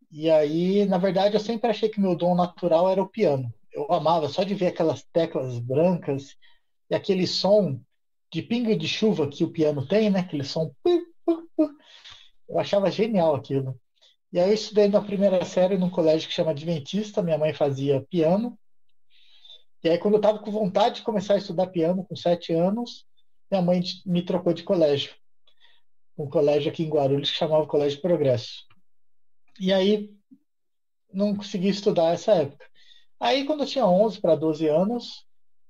E 0.10 0.30
aí, 0.30 0.86
na 0.86 0.98
verdade, 0.98 1.36
eu 1.36 1.40
sempre 1.40 1.70
achei 1.70 1.88
que 1.88 2.02
meu 2.02 2.16
dom 2.16 2.36
natural 2.36 2.90
era 2.90 3.02
o 3.02 3.08
piano. 3.08 3.54
Eu 3.72 3.92
amava 3.92 4.28
só 4.28 4.44
de 4.44 4.54
ver 4.54 4.68
aquelas 4.68 5.04
teclas 5.04 5.58
brancas 5.60 6.36
e 6.90 6.96
aquele 6.96 7.26
som 7.26 7.80
de 8.32 8.42
pingo 8.42 8.76
de 8.76 8.88
chuva 8.88 9.30
que 9.30 9.44
o 9.44 9.52
piano 9.52 9.88
tem, 9.88 10.10
né? 10.10 10.20
Aquele 10.20 10.44
som. 10.44 10.74
Eu 12.50 12.60
achava 12.60 12.92
genial 12.92 13.36
aquilo. 13.36 13.80
E 14.32 14.40
aí 14.40 14.50
eu 14.50 14.54
estudei 14.54 14.88
na 14.88 15.02
primeira 15.02 15.44
série 15.44 15.78
num 15.78 15.90
colégio 15.90 16.28
que 16.28 16.34
chama 16.34 16.52
Adventista, 16.52 17.22
minha 17.22 17.38
mãe 17.38 17.54
fazia 17.54 18.06
piano. 18.10 18.58
E 19.84 19.90
aí 19.90 19.98
quando 19.98 20.14
eu 20.14 20.20
estava 20.20 20.40
com 20.40 20.50
vontade 20.50 20.96
de 20.96 21.02
começar 21.02 21.34
a 21.34 21.38
estudar 21.38 21.68
piano 21.68 22.06
com 22.06 22.16
sete 22.16 22.54
anos, 22.54 23.06
minha 23.52 23.62
mãe 23.62 23.82
me 24.06 24.24
trocou 24.24 24.54
de 24.54 24.64
colégio. 24.64 25.14
Um 26.18 26.30
colégio 26.30 26.72
aqui 26.72 26.84
em 26.84 26.90
Guarulhos 26.90 27.30
que 27.30 27.38
chamava 27.38 27.68
Colégio 27.68 28.00
Progresso. 28.00 28.66
E 29.60 29.74
aí 29.74 30.10
não 31.14 31.36
consegui 31.36 31.68
estudar 31.68 32.14
essa 32.14 32.32
época. 32.32 32.66
Aí 33.20 33.44
quando 33.46 33.64
eu 33.64 33.68
tinha 33.68 33.86
11 33.86 34.22
para 34.22 34.36
12 34.36 34.66
anos, 34.68 35.26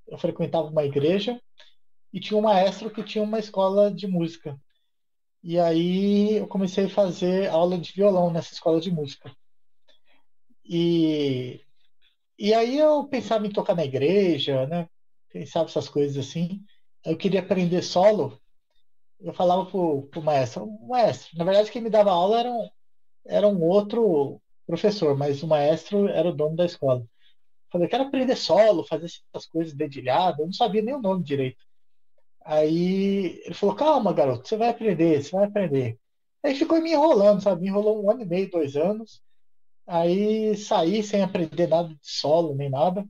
eu 0.06 0.16
frequentava 0.18 0.68
uma 0.68 0.84
igreja 0.84 1.40
e 2.12 2.20
tinha 2.20 2.38
um 2.38 2.42
maestro 2.42 2.90
que 2.90 3.02
tinha 3.02 3.24
uma 3.24 3.40
escola 3.40 3.92
de 3.92 4.06
música. 4.06 4.56
E 5.42 5.58
aí 5.58 6.36
eu 6.36 6.46
comecei 6.48 6.86
a 6.86 6.88
fazer 6.88 7.48
aula 7.50 7.78
de 7.78 7.92
violão 7.92 8.30
nessa 8.32 8.52
escola 8.54 8.80
de 8.80 8.90
música. 8.90 9.34
E, 10.64 11.64
e 12.38 12.54
aí 12.54 12.78
eu 12.78 13.06
pensava 13.08 13.46
em 13.46 13.52
tocar 13.52 13.74
na 13.74 13.84
igreja, 13.84 14.66
né? 14.66 14.88
Pensava 15.30 15.68
essas 15.68 15.88
coisas 15.88 16.16
assim. 16.18 16.64
Eu 17.04 17.16
queria 17.16 17.40
aprender 17.40 17.82
solo. 17.82 18.40
Eu 19.20 19.34
falava 19.34 19.66
pro, 19.66 20.04
pro 20.08 20.22
maestro, 20.22 20.66
maestro, 20.88 21.38
na 21.38 21.44
verdade 21.44 21.70
quem 21.70 21.82
me 21.82 21.90
dava 21.90 22.10
aula 22.10 22.40
era 22.40 22.50
um, 22.52 22.68
era 23.26 23.48
um 23.48 23.62
outro 23.62 24.42
professor, 24.66 25.16
mas 25.16 25.42
o 25.42 25.48
maestro 25.48 26.08
era 26.08 26.28
o 26.28 26.34
dono 26.34 26.56
da 26.56 26.66
escola. 26.66 27.06
Falei, 27.70 27.88
quero 27.88 28.04
aprender 28.04 28.36
solo, 28.36 28.84
fazer 28.86 29.06
essas 29.06 29.46
coisas 29.48 29.74
dedilhadas. 29.74 30.40
Eu 30.40 30.46
não 30.46 30.52
sabia 30.52 30.82
nem 30.82 30.94
o 30.94 31.02
nome 31.02 31.24
direito. 31.24 31.64
Aí 32.44 33.40
ele 33.44 33.54
falou, 33.54 33.74
calma, 33.74 34.12
garoto, 34.12 34.48
você 34.48 34.56
vai 34.56 34.70
aprender, 34.70 35.22
você 35.22 35.30
vai 35.30 35.44
aprender. 35.46 35.98
Aí 36.42 36.54
ficou 36.54 36.80
me 36.80 36.92
enrolando, 36.92 37.42
sabe? 37.42 37.62
Me 37.62 37.68
enrolou 37.68 38.04
um 38.04 38.10
ano 38.10 38.22
e 38.22 38.26
meio, 38.26 38.50
dois 38.50 38.76
anos. 38.76 39.22
Aí 39.86 40.56
saí 40.56 41.02
sem 41.02 41.22
aprender 41.22 41.68
nada 41.68 41.88
de 41.88 41.98
solo, 42.02 42.54
nem 42.54 42.68
nada. 42.70 43.06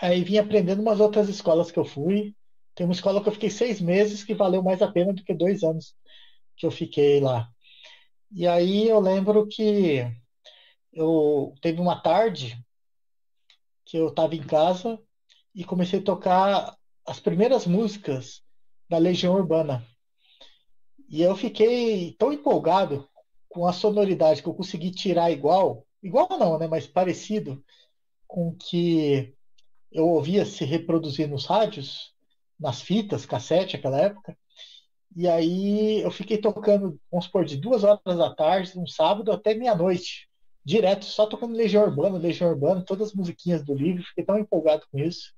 Aí 0.00 0.22
vim 0.22 0.38
aprendendo 0.38 0.80
umas 0.80 1.00
outras 1.00 1.28
escolas 1.28 1.70
que 1.70 1.78
eu 1.78 1.84
fui. 1.84 2.34
Tem 2.74 2.86
uma 2.86 2.92
escola 2.92 3.22
que 3.22 3.28
eu 3.28 3.32
fiquei 3.32 3.50
seis 3.50 3.80
meses 3.80 4.22
que 4.22 4.34
valeu 4.34 4.62
mais 4.62 4.82
a 4.82 4.90
pena 4.90 5.12
do 5.12 5.24
que 5.24 5.34
dois 5.34 5.62
anos 5.62 5.94
que 6.56 6.66
eu 6.66 6.70
fiquei 6.70 7.20
lá. 7.20 7.48
E 8.30 8.46
aí 8.46 8.88
eu 8.88 9.00
lembro 9.00 9.46
que 9.46 10.06
eu 10.92 11.54
teve 11.60 11.80
uma 11.80 12.00
tarde 12.02 12.58
que 13.84 13.96
eu 13.96 14.08
estava 14.08 14.34
em 14.34 14.42
casa 14.42 14.98
e 15.54 15.64
comecei 15.64 16.00
a 16.00 16.04
tocar 16.04 16.76
as 17.06 17.20
primeiras 17.20 17.66
músicas 17.66 18.42
da 18.88 18.98
Legião 18.98 19.34
Urbana. 19.34 19.86
E 21.08 21.22
eu 21.22 21.36
fiquei 21.36 22.14
tão 22.18 22.32
empolgado 22.32 23.08
com 23.48 23.66
a 23.66 23.72
sonoridade 23.72 24.42
que 24.42 24.48
eu 24.48 24.54
consegui 24.54 24.90
tirar 24.90 25.30
igual, 25.30 25.86
igual 26.02 26.28
não, 26.30 26.58
né, 26.58 26.66
mas 26.66 26.86
parecido 26.86 27.64
com 28.26 28.54
que 28.54 29.32
eu 29.92 30.08
ouvia 30.08 30.44
se 30.44 30.64
reproduzir 30.64 31.28
nos 31.28 31.46
rádios, 31.46 32.12
nas 32.58 32.82
fitas, 32.82 33.24
cassete, 33.24 33.76
aquela 33.76 34.00
época. 34.00 34.36
E 35.14 35.28
aí 35.28 36.02
eu 36.02 36.10
fiquei 36.10 36.38
tocando, 36.38 37.00
vamos 37.10 37.26
supor, 37.26 37.44
de 37.44 37.56
duas 37.56 37.84
horas 37.84 38.02
da 38.04 38.34
tarde, 38.34 38.78
um 38.78 38.86
sábado, 38.86 39.30
até 39.32 39.54
meia-noite, 39.54 40.28
direto, 40.64 41.04
só 41.04 41.24
tocando 41.26 41.56
Legião 41.56 41.84
Urbana, 41.84 42.18
Legião 42.18 42.50
Urbana, 42.50 42.84
todas 42.84 43.08
as 43.08 43.14
musiquinhas 43.14 43.64
do 43.64 43.74
livro. 43.74 44.02
Fiquei 44.02 44.24
tão 44.24 44.38
empolgado 44.38 44.84
com 44.90 44.98
isso. 44.98 45.35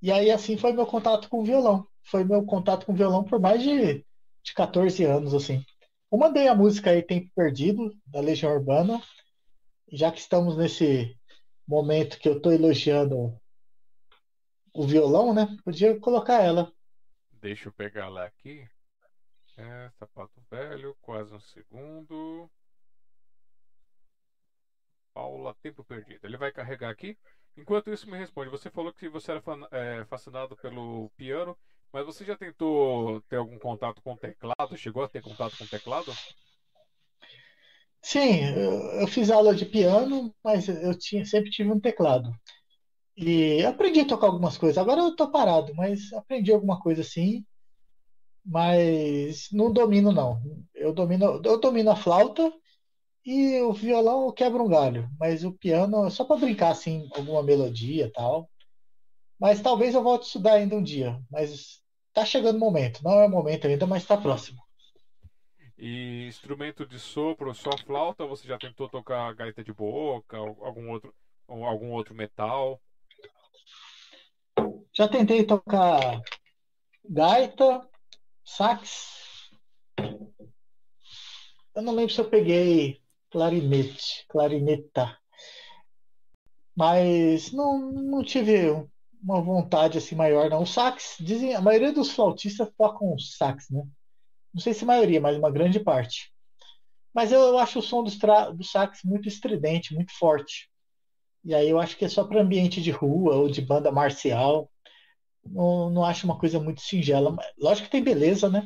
E 0.00 0.12
aí 0.12 0.30
assim 0.30 0.56
foi 0.56 0.72
meu 0.72 0.86
contato 0.86 1.28
com 1.28 1.40
o 1.40 1.44
violão. 1.44 1.86
Foi 2.02 2.24
meu 2.24 2.44
contato 2.44 2.86
com 2.86 2.92
o 2.92 2.96
violão 2.96 3.24
por 3.24 3.40
mais 3.40 3.62
de, 3.62 4.04
de 4.42 4.54
14 4.54 5.04
anos, 5.04 5.34
assim. 5.34 5.64
Eu 6.10 6.18
mandei 6.18 6.48
a 6.48 6.54
música 6.54 6.90
aí 6.90 7.02
Tempo 7.02 7.30
Perdido, 7.34 7.92
da 8.06 8.20
Legião 8.20 8.52
Urbana. 8.52 9.02
Já 9.90 10.10
que 10.10 10.20
estamos 10.20 10.56
nesse 10.56 11.18
momento 11.66 12.18
que 12.18 12.28
eu 12.28 12.38
estou 12.38 12.52
elogiando 12.52 13.38
o 14.72 14.86
violão, 14.86 15.34
né? 15.34 15.46
Podia 15.64 15.98
colocar 15.98 16.42
ela. 16.42 16.72
Deixa 17.32 17.68
eu 17.68 17.72
pegar 17.72 18.06
ela 18.06 18.24
aqui. 18.24 18.66
É, 19.56 19.90
sapato 19.98 20.40
velho, 20.50 20.96
quase 21.00 21.34
um 21.34 21.40
segundo. 21.40 22.50
Paula, 25.12 25.54
tempo 25.60 25.84
perdido. 25.84 26.24
Ele 26.24 26.36
vai 26.36 26.52
carregar 26.52 26.90
aqui. 26.90 27.18
Enquanto 27.58 27.90
isso, 27.90 28.08
me 28.08 28.16
responde. 28.16 28.50
Você 28.50 28.70
falou 28.70 28.92
que 28.92 29.08
você 29.08 29.32
era 29.32 29.42
é, 29.72 30.04
fascinado 30.04 30.56
pelo 30.56 31.10
piano, 31.16 31.56
mas 31.92 32.06
você 32.06 32.24
já 32.24 32.36
tentou 32.36 33.20
ter 33.22 33.36
algum 33.36 33.58
contato 33.58 34.00
com 34.00 34.12
o 34.12 34.16
teclado? 34.16 34.76
Chegou 34.76 35.02
a 35.02 35.08
ter 35.08 35.20
contato 35.20 35.58
com 35.58 35.64
o 35.64 35.68
teclado? 35.68 36.12
Sim, 38.00 38.44
eu, 39.00 39.06
fiz 39.08 39.28
aula 39.28 39.54
de 39.54 39.66
piano, 39.66 40.32
mas 40.42 40.68
eu 40.68 40.96
tinha, 40.96 41.24
sempre 41.24 41.50
tive 41.50 41.70
um 41.72 41.80
teclado. 41.80 42.32
E 43.16 43.64
aprendi 43.64 44.00
a 44.00 44.06
tocar 44.06 44.28
algumas 44.28 44.56
coisas. 44.56 44.78
Agora 44.78 45.00
eu 45.00 45.16
tô 45.16 45.28
parado, 45.28 45.74
mas 45.74 46.12
aprendi 46.12 46.52
alguma 46.52 46.80
coisa 46.80 47.02
assim. 47.02 47.44
Mas 48.44 49.48
não 49.50 49.72
domino 49.72 50.12
não. 50.12 50.40
Eu 50.72 50.92
domino, 50.92 51.42
eu 51.44 51.58
domino 51.58 51.90
a 51.90 51.96
flauta 51.96 52.52
e 53.28 53.60
o 53.60 53.74
violão 53.74 54.32
quebra 54.32 54.62
um 54.62 54.68
galho, 54.68 55.06
mas 55.20 55.44
o 55.44 55.52
piano 55.52 56.06
é 56.06 56.10
só 56.10 56.24
para 56.24 56.40
brincar 56.40 56.70
assim, 56.70 57.10
alguma 57.14 57.42
melodia 57.42 58.10
tal. 58.10 58.48
Mas 59.38 59.60
talvez 59.60 59.94
eu 59.94 60.02
volte 60.02 60.22
a 60.22 60.26
estudar 60.28 60.52
ainda 60.54 60.74
um 60.74 60.82
dia, 60.82 61.20
mas 61.30 61.82
tá 62.14 62.24
chegando 62.24 62.56
o 62.56 62.58
momento. 62.58 63.04
Não 63.04 63.20
é 63.20 63.26
o 63.26 63.30
momento 63.30 63.66
ainda, 63.66 63.86
mas 63.86 64.02
está 64.02 64.16
próximo. 64.16 64.62
E 65.76 66.26
instrumento 66.26 66.86
de 66.86 66.98
sopro, 66.98 67.54
só 67.54 67.70
flauta, 67.84 68.24
você 68.24 68.48
já 68.48 68.56
tentou 68.56 68.88
tocar 68.88 69.34
gaita 69.34 69.62
de 69.62 69.74
boca, 69.74 70.38
algum 70.38 70.90
outro, 70.90 71.14
ou 71.46 71.66
algum 71.66 71.90
outro 71.90 72.14
metal? 72.14 72.80
Já 74.90 75.06
tentei 75.06 75.44
tocar 75.44 76.22
gaita, 77.04 77.86
sax. 78.42 79.50
Eu 81.74 81.82
não 81.82 81.94
lembro 81.94 82.14
se 82.14 82.22
eu 82.22 82.30
peguei 82.30 83.06
clarinete, 83.30 84.24
clarineta. 84.28 85.16
Mas 86.76 87.52
não, 87.52 87.90
não 87.90 88.22
tive 88.22 88.70
uma 89.22 89.40
vontade 89.40 89.98
assim 89.98 90.14
maior, 90.14 90.48
não. 90.48 90.62
O 90.62 90.66
sax, 90.66 91.16
dizem, 91.20 91.54
a 91.54 91.60
maioria 91.60 91.92
dos 91.92 92.10
flautistas 92.10 92.70
tocam 92.76 93.18
sax, 93.18 93.68
né? 93.70 93.82
Não 94.54 94.60
sei 94.60 94.72
se 94.72 94.84
a 94.84 94.86
maioria, 94.86 95.20
mas 95.20 95.36
uma 95.36 95.50
grande 95.50 95.80
parte. 95.80 96.32
Mas 97.12 97.32
eu, 97.32 97.40
eu 97.40 97.58
acho 97.58 97.80
o 97.80 97.82
som 97.82 98.02
do, 98.02 98.10
do 98.54 98.64
sax 98.64 99.00
muito 99.04 99.28
estridente, 99.28 99.94
muito 99.94 100.12
forte. 100.16 100.70
E 101.44 101.54
aí 101.54 101.68
eu 101.68 101.78
acho 101.78 101.96
que 101.96 102.04
é 102.04 102.08
só 102.08 102.24
para 102.24 102.40
ambiente 102.40 102.80
de 102.80 102.90
rua 102.90 103.36
ou 103.36 103.48
de 103.48 103.60
banda 103.60 103.90
marcial. 103.90 104.70
Não, 105.44 105.90
não 105.90 106.04
acho 106.04 106.26
uma 106.26 106.38
coisa 106.38 106.60
muito 106.60 106.80
singela. 106.80 107.36
Lógico 107.58 107.86
que 107.86 107.92
tem 107.92 108.02
beleza, 108.02 108.48
né? 108.48 108.62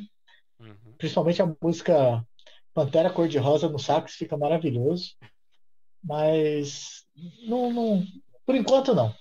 Uhum. 0.59 0.93
Principalmente 0.97 1.41
a 1.41 1.55
música 1.61 2.25
Pantera 2.73 3.11
Cor-de-Rosa 3.11 3.69
no 3.69 3.77
sax 3.77 4.15
fica 4.15 4.37
maravilhoso. 4.37 5.15
Mas 6.03 7.05
não, 7.47 7.71
não, 7.71 8.03
por 8.45 8.55
enquanto 8.55 8.93
não. 8.93 9.15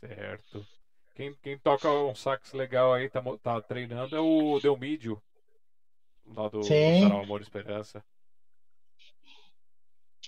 Certo. 0.00 0.66
Quem, 1.14 1.34
quem 1.42 1.58
toca 1.58 1.90
um 1.90 2.14
sax 2.14 2.52
legal 2.52 2.94
aí, 2.94 3.08
tá, 3.08 3.22
tá 3.42 3.60
treinando, 3.60 4.16
é 4.16 4.20
o 4.20 4.60
Delmídio, 4.60 5.20
lá 6.26 6.48
do 6.48 6.62
Sim. 6.62 7.02
Sarau 7.02 7.22
Amor 7.22 7.40
e 7.40 7.42
Esperança. 7.42 8.04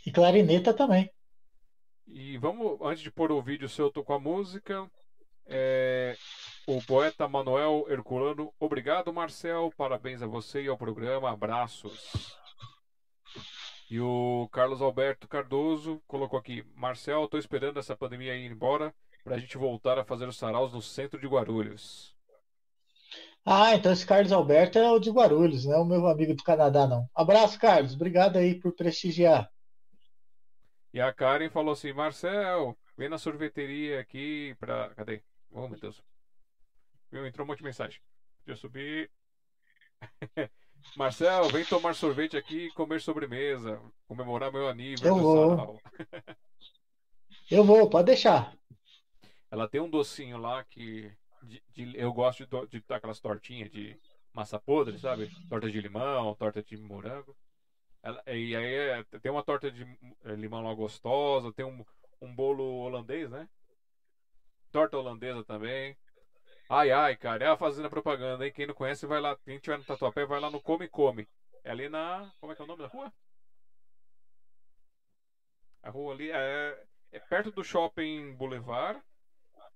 E 0.05 0.11
clarineta 0.11 0.75
também. 0.75 1.11
E 2.07 2.37
vamos, 2.39 2.79
antes 2.83 3.03
de 3.03 3.11
pôr 3.11 3.31
o 3.31 3.43
vídeo 3.43 3.69
seu, 3.69 3.87
eu 3.87 3.93
tô 3.93 4.03
com 4.03 4.13
a 4.13 4.19
música. 4.19 4.91
É, 5.47 6.17
o 6.77 6.83
poeta 6.87 7.27
Manuel 7.27 7.85
Herculano. 7.89 8.55
Obrigado, 8.59 9.13
Marcel. 9.13 9.73
Parabéns 9.77 10.23
a 10.23 10.27
você 10.27 10.63
e 10.63 10.69
ao 10.69 10.79
programa. 10.79 11.31
Abraços. 11.31 12.37
E 13.91 13.99
o 13.99 14.49
Carlos 14.53 14.81
Alberto 14.81 15.27
Cardoso 15.27 16.01
colocou 16.07 16.39
aqui: 16.39 16.65
Marcel, 16.77 17.25
estou 17.25 17.41
esperando 17.41 17.81
essa 17.81 17.97
pandemia 17.97 18.37
ir 18.37 18.51
embora 18.51 18.95
para 19.25 19.35
a 19.35 19.39
gente 19.39 19.59
voltar 19.59 19.99
a 19.99 20.05
fazer 20.05 20.29
os 20.29 20.37
saraus 20.37 20.73
no 20.73 20.81
centro 20.81 21.21
de 21.21 21.27
Guarulhos. 21.27 22.15
Ah, 23.45 23.75
então 23.75 23.93
esse 23.93 24.07
Carlos 24.07 24.31
Alberto 24.31 24.79
é 24.79 24.91
o 24.91 25.01
de 25.01 25.11
Guarulhos, 25.11 25.65
não 25.65 25.75
é 25.75 25.79
o 25.79 25.85
meu 25.85 26.07
amigo 26.07 26.35
do 26.35 26.45
Canadá, 26.45 26.87
não. 26.87 27.09
Abraço, 27.13 27.59
Carlos. 27.59 27.95
Obrigado 27.95 28.37
aí 28.37 28.55
por 28.55 28.73
prestigiar. 28.73 29.51
E 30.95 31.01
a 31.01 31.13
Karen 31.13 31.51
falou 31.51 31.73
assim: 31.73 31.93
Marcel, 31.93 32.79
vem 32.97 33.09
na 33.09 33.19
sorveteria 33.19 33.99
aqui 33.99 34.55
pra. 34.61 34.91
Cadê? 34.95 35.21
Oh, 35.51 35.67
meu 35.67 35.81
Deus. 35.81 36.10
Meu, 37.11 37.27
entrou 37.27 37.45
um 37.45 37.49
monte 37.49 37.59
de 37.59 37.65
mensagem. 37.65 38.01
Deixa 38.45 38.53
eu 38.53 38.57
subir. 38.57 39.11
Marcel, 40.97 41.49
vem 41.49 41.65
tomar 41.65 41.95
sorvete 41.95 42.37
aqui 42.37 42.66
e 42.66 42.73
comer 42.73 43.01
sobremesa. 43.01 43.81
Comemorar 44.07 44.53
meu 44.53 44.69
aniversário. 44.69 45.16
Eu 45.16 45.23
vou. 45.23 45.81
eu 47.51 47.65
vou, 47.65 47.91
pode 47.91 48.07
deixar. 48.07 48.57
Ela 49.51 49.69
tem 49.69 49.81
um 49.81 49.91
docinho 49.91 50.39
lá 50.39 50.65
que. 50.65 51.12
De, 51.43 51.62
de, 51.73 51.99
eu 51.99 52.12
gosto 52.12 52.47
de, 52.47 52.81
de, 52.81 52.85
aquelas 52.91 53.19
tortinhas 53.19 53.70
de 53.70 53.99
massa 54.32 54.59
podre, 54.59 54.99
sabe? 54.99 55.31
Torta 55.49 55.70
de 55.70 55.81
limão, 55.81 56.35
torta 56.35 56.62
de 56.62 56.77
morango. 56.77 57.37
Ela, 58.03 58.23
e 58.27 58.55
aí 58.55 58.74
é, 58.74 59.05
tem 59.20 59.31
uma 59.31 59.43
torta 59.43 59.70
de 59.70 59.82
é, 60.24 60.35
limão 60.35 60.62
lá 60.62 60.73
gostosa, 60.74 61.53
tem 61.53 61.65
um, 61.65 61.85
um 62.20 62.35
bolo 62.35 62.65
holandês, 62.81 63.31
né? 63.31 63.49
Torta 64.70 64.97
holandesa 64.99 65.45
também. 65.45 65.97
Ai, 66.73 66.93
ai, 66.93 67.17
cara, 67.17 67.45
é 67.45 67.49
a 67.49 67.57
fazenda 67.57 67.91
propaganda, 67.91 68.47
hein? 68.47 68.53
Quem 68.53 68.65
não 68.65 68.75
conhece, 68.75 69.05
vai 69.05 69.21
lá. 69.21 69.37
Quem 69.45 69.59
tiver 69.59 69.77
no 69.77 69.83
Tatuapé, 69.83 70.25
vai 70.25 70.39
lá 70.39 70.49
no 70.53 70.63
Come 70.63 70.87
Come. 70.87 71.29
É 71.65 71.71
ali 71.73 71.89
na. 71.89 72.31
Como 72.39 72.53
é 72.53 72.55
que 72.55 72.63
é 72.63 72.65
o 72.65 72.69
nome 72.69 72.81
da 72.85 72.89
rua? 72.89 73.13
A 75.83 75.91
rua 75.91 76.15
ali 76.15 76.31
é, 76.31 76.81
é 77.11 77.19
perto 77.19 77.51
do 77.51 77.65
Shopping 77.65 78.37
Boulevard. 78.37 79.03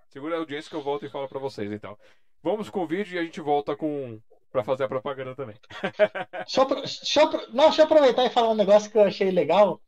Segura 0.09 0.37
a 0.37 0.39
audiência 0.39 0.71
que 0.71 0.77
eu 0.77 0.83
volto 0.83 1.05
e 1.05 1.11
falo 1.11 1.29
pra 1.29 1.41
vocês, 1.41 1.73
então. 1.73 1.99
Vamos 2.41 2.71
com 2.71 2.85
o 2.85 2.87
vídeo 2.87 3.17
e 3.17 3.19
a 3.19 3.25
gente 3.25 3.41
volta 3.41 3.75
com 3.75 4.23
para 4.53 4.63
fazer 4.63 4.85
a 4.85 4.89
propaganda 4.89 5.35
também. 5.35 5.57
deixa, 6.47 6.61
eu, 6.61 6.67
deixa, 6.77 7.21
eu, 7.23 7.53
não, 7.53 7.65
deixa 7.65 7.83
eu 7.83 7.87
aproveitar 7.87 8.25
e 8.25 8.31
falar 8.31 8.51
um 8.51 8.55
negócio 8.55 8.89
que 8.89 8.97
eu 8.97 9.03
achei 9.03 9.33
legal. 9.33 9.83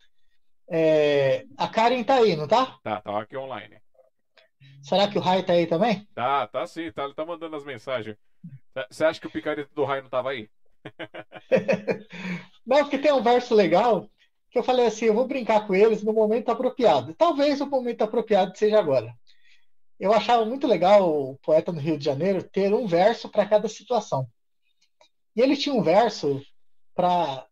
É, 0.69 1.47
a 1.57 1.69
Karen 1.69 2.03
tá 2.03 2.17
aí, 2.17 2.35
não 2.35 2.49
tá? 2.49 2.81
Tá, 2.83 3.01
tá 3.01 3.21
aqui 3.21 3.37
online. 3.37 3.81
Será 4.87 5.09
que 5.09 5.19
o 5.19 5.21
Rai 5.21 5.43
tá 5.43 5.53
aí 5.53 5.67
também? 5.67 6.07
Tá, 6.15 6.47
tá 6.47 6.65
sim, 6.65 6.93
tá, 6.93 7.03
ele 7.03 7.15
tá 7.15 7.27
mandando 7.27 7.57
as 7.57 7.65
mensagens. 7.65 8.17
Você 8.89 9.05
acha 9.05 9.21
que 9.21 9.27
o 9.27 9.31
picareta 9.31 9.69
do 9.75 9.85
Rai 9.85 10.01
não 10.01 10.09
tava 10.09 10.31
aí? 10.31 10.49
não, 12.65 12.79
porque 12.79 12.97
tem 12.97 13.11
um 13.13 13.21
verso 13.21 13.53
legal 13.53 14.09
que 14.49 14.57
eu 14.57 14.63
falei 14.63 14.87
assim, 14.87 15.07
eu 15.07 15.15
vou 15.15 15.27
brincar 15.27 15.67
com 15.67 15.75
eles 15.75 16.05
no 16.05 16.13
momento 16.13 16.51
apropriado. 16.51 17.13
Talvez 17.15 17.61
o 17.61 17.67
momento 17.67 18.03
apropriado 18.03 18.57
seja 18.57 18.79
agora. 18.79 19.13
Eu 19.99 20.13
achava 20.13 20.45
muito 20.45 20.69
legal 20.69 21.31
o 21.31 21.37
poeta 21.39 21.73
no 21.73 21.81
Rio 21.81 21.99
de 21.99 22.05
Janeiro 22.05 22.45
ter 22.45 22.73
um 22.73 22.87
verso 22.87 23.29
para 23.29 23.45
cada 23.45 23.69
situação. 23.69 24.29
E 25.35 25.41
ele 25.41 25.57
tinha 25.57 25.75
um 25.75 25.83
verso 25.83 26.41
para 26.95 27.45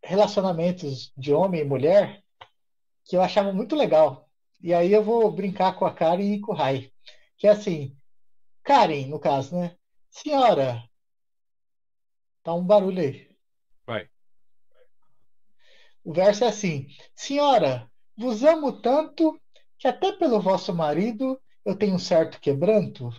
relacionamentos 0.00 1.12
de 1.16 1.32
homem 1.34 1.62
e 1.62 1.64
mulher 1.64 2.22
que 3.04 3.16
eu 3.16 3.20
achava 3.20 3.52
muito 3.52 3.74
legal. 3.74 4.27
E 4.60 4.74
aí 4.74 4.92
eu 4.92 5.02
vou 5.02 5.30
brincar 5.30 5.76
com 5.76 5.84
a 5.84 5.92
Karen 5.92 6.34
e 6.34 6.40
com 6.40 6.52
o 6.52 6.54
Rai. 6.54 6.92
Que 7.36 7.46
é 7.46 7.50
assim, 7.50 7.96
Karen, 8.62 9.06
no 9.06 9.18
caso, 9.18 9.56
né? 9.56 9.76
Senhora, 10.10 10.82
tá 12.42 12.54
um 12.54 12.64
barulho 12.64 13.00
aí. 13.00 13.28
Vai. 13.86 14.08
O 16.04 16.12
verso 16.12 16.44
é 16.44 16.48
assim: 16.48 16.88
Senhora, 17.14 17.88
vos 18.16 18.42
amo 18.42 18.80
tanto 18.80 19.40
que 19.78 19.86
até 19.86 20.12
pelo 20.12 20.40
vosso 20.40 20.74
marido 20.74 21.40
eu 21.64 21.76
tenho 21.76 21.94
um 21.94 21.98
certo 21.98 22.40
quebranto. 22.40 23.10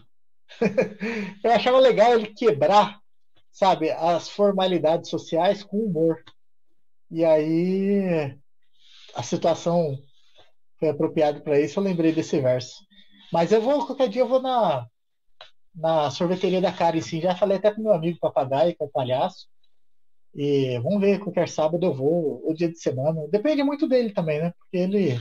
eu 1.43 1.51
achava 1.51 1.79
legal 1.79 2.13
ele 2.13 2.33
quebrar 2.33 2.99
sabe, 3.59 3.91
as 3.91 4.29
formalidades 4.29 5.09
sociais 5.09 5.63
com 5.63 5.85
humor. 5.85 6.23
E 7.11 7.25
aí 7.25 8.37
a 9.13 9.23
situação 9.23 9.97
foi 10.79 10.89
apropriada 10.89 11.41
para 11.41 11.59
isso, 11.59 11.79
eu 11.79 11.83
lembrei 11.83 12.11
desse 12.11 12.39
verso. 12.39 12.73
Mas 13.31 13.51
eu 13.51 13.61
vou, 13.61 13.85
qualquer 13.85 14.09
dia 14.09 14.21
eu 14.21 14.27
vou 14.27 14.41
na, 14.41 14.87
na 15.75 16.09
sorveteria 16.09 16.61
da 16.61 16.71
Karen, 16.71 17.01
sim. 17.01 17.21
Já 17.21 17.35
falei 17.35 17.57
até 17.57 17.71
com 17.71 17.81
meu 17.81 17.93
amigo 17.93 18.17
papagaio, 18.19 18.75
que 18.75 18.81
é 18.81 18.85
o 18.85 18.89
palhaço. 18.89 19.47
E 20.33 20.79
vamos 20.79 21.01
ver, 21.01 21.19
qualquer 21.19 21.49
sábado 21.49 21.85
eu 21.85 21.93
vou, 21.93 22.41
ou 22.45 22.53
dia 22.53 22.69
de 22.69 22.79
semana. 22.79 23.27
Depende 23.29 23.63
muito 23.63 23.87
dele 23.87 24.11
também, 24.11 24.41
né? 24.41 24.53
Porque 24.57 24.77
ele, 24.77 25.19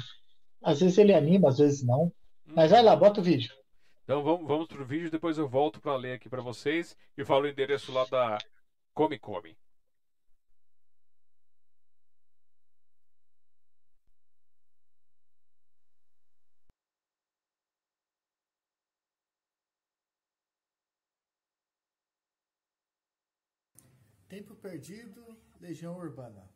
às 0.62 0.80
vezes 0.80 0.96
ele 0.98 1.14
anima, 1.14 1.48
às 1.48 1.58
vezes 1.58 1.84
não. 1.84 2.12
Mas 2.46 2.70
vai 2.70 2.82
lá, 2.82 2.94
bota 2.94 3.20
o 3.20 3.24
vídeo. 3.24 3.52
Então 4.04 4.22
vamos, 4.22 4.46
vamos 4.46 4.66
pro 4.66 4.86
vídeo, 4.86 5.10
depois 5.10 5.36
eu 5.36 5.46
volto 5.46 5.80
para 5.80 5.96
ler 5.96 6.14
aqui 6.14 6.30
para 6.30 6.40
vocês 6.40 6.96
e 7.16 7.24
falo 7.24 7.44
o 7.44 7.48
endereço 7.48 7.92
lá 7.92 8.06
da 8.06 8.38
Come 8.94 9.18
Come. 9.18 9.56
Tempo 24.28 24.54
Perdido, 24.54 25.24
Legião 25.58 25.96
Urbana. 25.96 26.46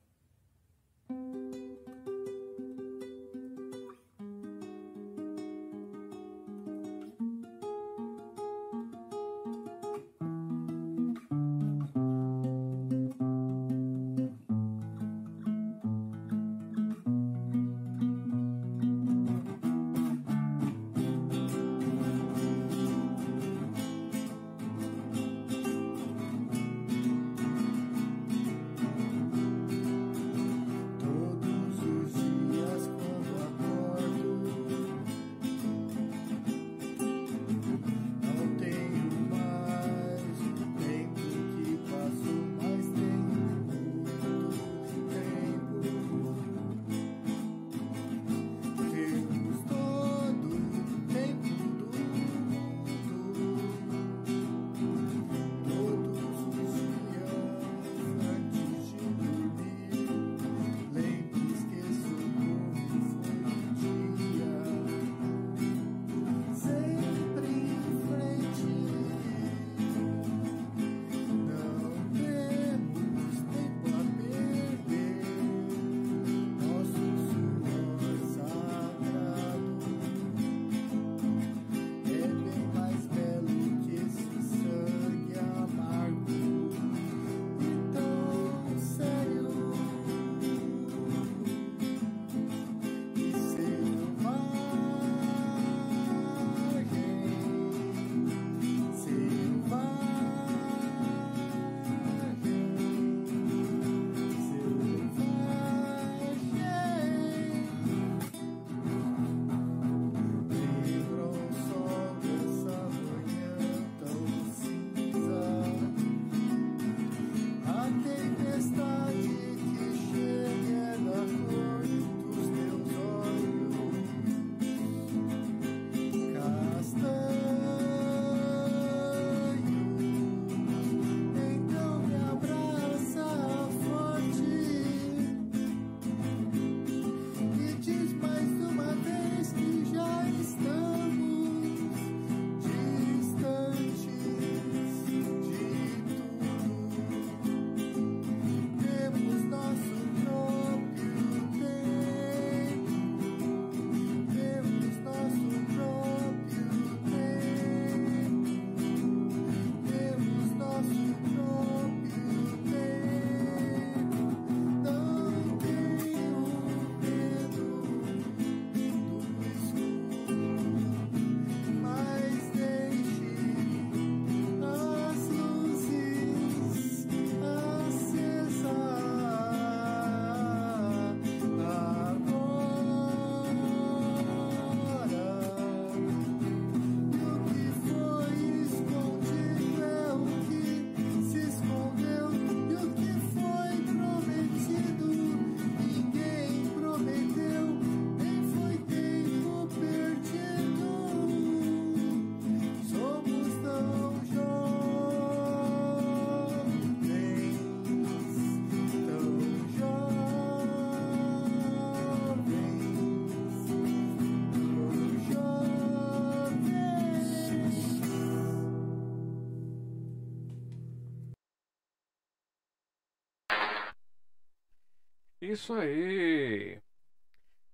Isso 225.53 225.74
aí. 225.74 226.81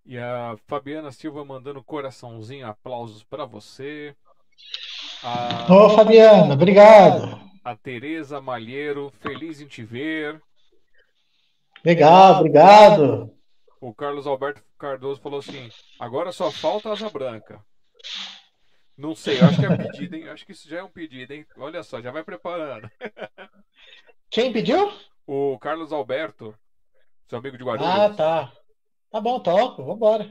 E 0.04 0.18
a 0.18 0.56
Fabiana 0.66 1.12
Silva 1.12 1.44
mandando 1.44 1.82
coraçãozinho, 1.84 2.66
aplausos 2.66 3.22
para 3.22 3.44
você. 3.44 4.16
A, 5.22 5.72
Ô, 5.72 5.90
Fabiana, 5.90 6.54
obrigado. 6.54 7.38
a 7.62 7.76
Tereza 7.76 8.40
Malheiro, 8.40 9.12
feliz 9.20 9.60
em 9.60 9.66
te 9.66 9.84
ver. 9.84 10.42
Legal, 11.84 12.40
obrigado. 12.40 13.32
O 13.80 13.94
Carlos 13.94 14.26
Alberto 14.26 14.60
Cardoso 14.76 15.20
falou 15.20 15.38
assim: 15.38 15.68
agora 16.00 16.32
só 16.32 16.50
falta 16.50 16.90
asa 16.90 17.08
branca. 17.08 17.64
Não 18.96 19.14
sei, 19.14 19.40
eu 19.40 19.44
acho 19.46 19.60
que 19.60 19.66
é 19.66 19.76
pedido, 19.76 20.16
hein? 20.16 20.24
Eu 20.24 20.32
acho 20.32 20.44
que 20.44 20.50
isso 20.50 20.68
já 20.68 20.78
é 20.78 20.82
um 20.82 20.90
pedido, 20.90 21.32
hein? 21.32 21.46
Olha 21.56 21.84
só, 21.84 22.00
já 22.00 22.10
vai 22.10 22.24
preparando. 22.24 22.90
Quem 24.28 24.52
pediu? 24.52 24.92
O 25.24 25.56
Carlos 25.60 25.92
Alberto, 25.92 26.52
seu 27.28 27.38
amigo 27.38 27.58
de 27.58 27.64
Guarulhos. 27.64 27.88
Ah, 27.88 28.10
tá. 28.10 28.52
Tá 29.10 29.20
bom, 29.20 29.40
toco, 29.40 29.84
vambora. 29.84 30.30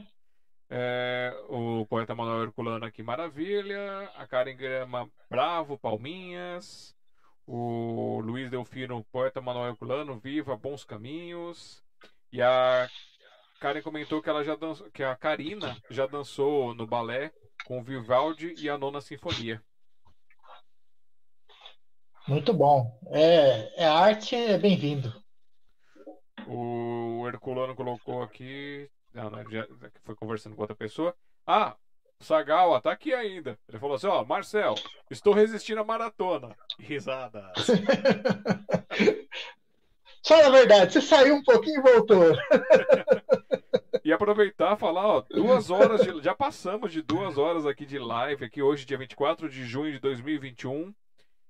É, 0.70 1.32
o 1.48 1.86
poeta 1.86 2.14
Manuel 2.14 2.44
Herculano 2.44 2.84
aqui, 2.84 3.02
maravilha. 3.02 4.10
A 4.16 4.26
Karen 4.26 4.56
Grama, 4.56 5.10
bravo, 5.30 5.78
palminhas. 5.78 6.94
O 7.46 8.20
Luiz 8.20 8.50
Delfino, 8.50 9.04
poeta 9.10 9.40
Manuel 9.40 9.70
Herculano, 9.70 10.18
viva, 10.18 10.56
bons 10.56 10.84
caminhos. 10.84 11.82
E 12.30 12.42
a 12.42 12.88
Karen 13.60 13.80
comentou 13.80 14.20
que 14.20 14.28
ela 14.28 14.44
já 14.44 14.54
dançou, 14.54 14.90
que 14.90 15.02
a 15.02 15.16
Karina 15.16 15.76
já 15.88 16.06
dançou 16.06 16.74
no 16.74 16.86
balé 16.86 17.32
com 17.64 17.78
o 17.78 17.82
Vivaldi 17.82 18.54
e 18.58 18.68
a 18.68 18.76
Nona 18.76 19.00
Sinfonia. 19.00 19.62
Muito 22.26 22.52
bom. 22.52 23.00
É, 23.06 23.82
é 23.82 23.86
arte, 23.86 24.36
é 24.36 24.58
bem-vindo. 24.58 25.10
O 26.48 27.26
Herculano 27.28 27.74
colocou 27.74 28.22
aqui. 28.22 28.90
Não, 29.12 29.28
não, 29.30 29.50
já 29.50 29.66
foi 30.04 30.14
conversando 30.14 30.56
com 30.56 30.62
outra 30.62 30.76
pessoa. 30.76 31.14
Ah, 31.46 31.76
Sagawa 32.20 32.80
tá 32.80 32.90
aqui 32.90 33.12
ainda. 33.12 33.58
Ele 33.68 33.78
falou 33.78 33.96
assim: 33.96 34.06
Ó, 34.06 34.24
Marcel, 34.24 34.74
estou 35.10 35.34
resistindo 35.34 35.80
à 35.80 35.84
maratona. 35.84 36.56
Risada. 36.78 37.52
Só 40.22 40.42
na 40.42 40.50
verdade, 40.50 40.92
você 40.92 41.00
saiu 41.00 41.36
um 41.36 41.42
pouquinho 41.42 41.80
e 41.80 41.82
voltou. 41.82 42.36
E 44.04 44.12
aproveitar 44.12 44.74
e 44.74 44.78
falar, 44.78 45.06
ó, 45.06 45.24
duas 45.28 45.68
horas 45.68 46.00
de. 46.00 46.22
Já 46.22 46.34
passamos 46.34 46.90
de 46.92 47.02
duas 47.02 47.36
horas 47.36 47.66
aqui 47.66 47.84
de 47.84 47.98
live, 47.98 48.42
aqui 48.42 48.62
hoje, 48.62 48.86
dia 48.86 48.96
24 48.96 49.50
de 49.50 49.66
junho 49.66 49.92
de 49.92 49.98
2021. 49.98 50.94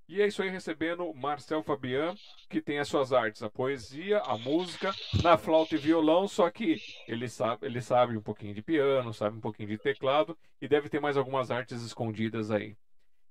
E 0.09 0.23
é 0.23 0.27
isso 0.27 0.43
aí, 0.43 0.49
recebendo 0.49 1.13
Marcel 1.13 1.63
Fabian, 1.63 2.15
que 2.49 2.63
tem 2.63 2.79
as 2.79 2.89
suas 2.89 3.13
artes, 3.13 3.43
a 3.43 3.51
poesia, 3.51 4.21
a 4.21 4.39
música, 4.39 4.95
na 5.23 5.37
flauta 5.37 5.75
e 5.75 5.79
violão, 5.79 6.27
só 6.27 6.51
que 6.51 6.81
ele 7.07 7.29
sabe, 7.29 7.67
ele 7.67 7.83
sabe 7.83 8.17
um 8.17 8.23
pouquinho 8.23 8.55
de 8.55 8.63
piano, 8.63 9.13
sabe 9.13 9.37
um 9.37 9.41
pouquinho 9.41 9.69
de 9.69 9.77
teclado, 9.77 10.37
e 10.63 10.67
deve 10.67 10.89
ter 10.89 10.99
mais 10.99 11.19
algumas 11.19 11.51
artes 11.51 11.83
escondidas 11.83 12.51
aí. 12.51 12.75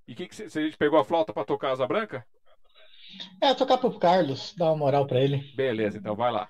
E 0.07 0.13
que 0.13 0.27
que 0.27 0.35
você 0.35 0.47
você 0.47 0.71
pegou 0.77 0.99
a 0.99 1.03
flauta 1.03 1.33
para 1.33 1.43
tocar 1.43 1.71
asa 1.71 1.87
branca? 1.87 2.23
É, 3.41 3.55
tocar 3.55 3.79
pro 3.79 3.97
Carlos, 3.97 4.53
dar 4.55 4.65
uma 4.65 4.77
moral 4.77 5.07
pra 5.07 5.19
ele. 5.19 5.51
Beleza, 5.55 5.97
então 5.97 6.15
vai 6.15 6.31
lá. 6.31 6.47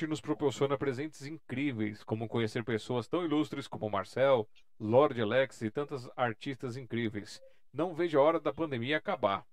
Arte 0.00 0.06
nos 0.06 0.20
proporciona 0.20 0.78
presentes 0.78 1.26
incríveis, 1.26 2.02
como 2.02 2.28
conhecer 2.28 2.64
pessoas 2.64 3.06
tão 3.06 3.24
ilustres 3.24 3.68
como 3.68 3.90
Marcel, 3.90 4.48
Lorde 4.78 5.20
Alex 5.20 5.60
e 5.60 5.70
tantas 5.70 6.08
artistas 6.16 6.76
incríveis. 6.76 7.42
Não 7.72 7.94
vejo 7.94 8.18
a 8.18 8.22
hora 8.22 8.40
da 8.40 8.52
pandemia 8.52 8.96
acabar. 8.96 9.44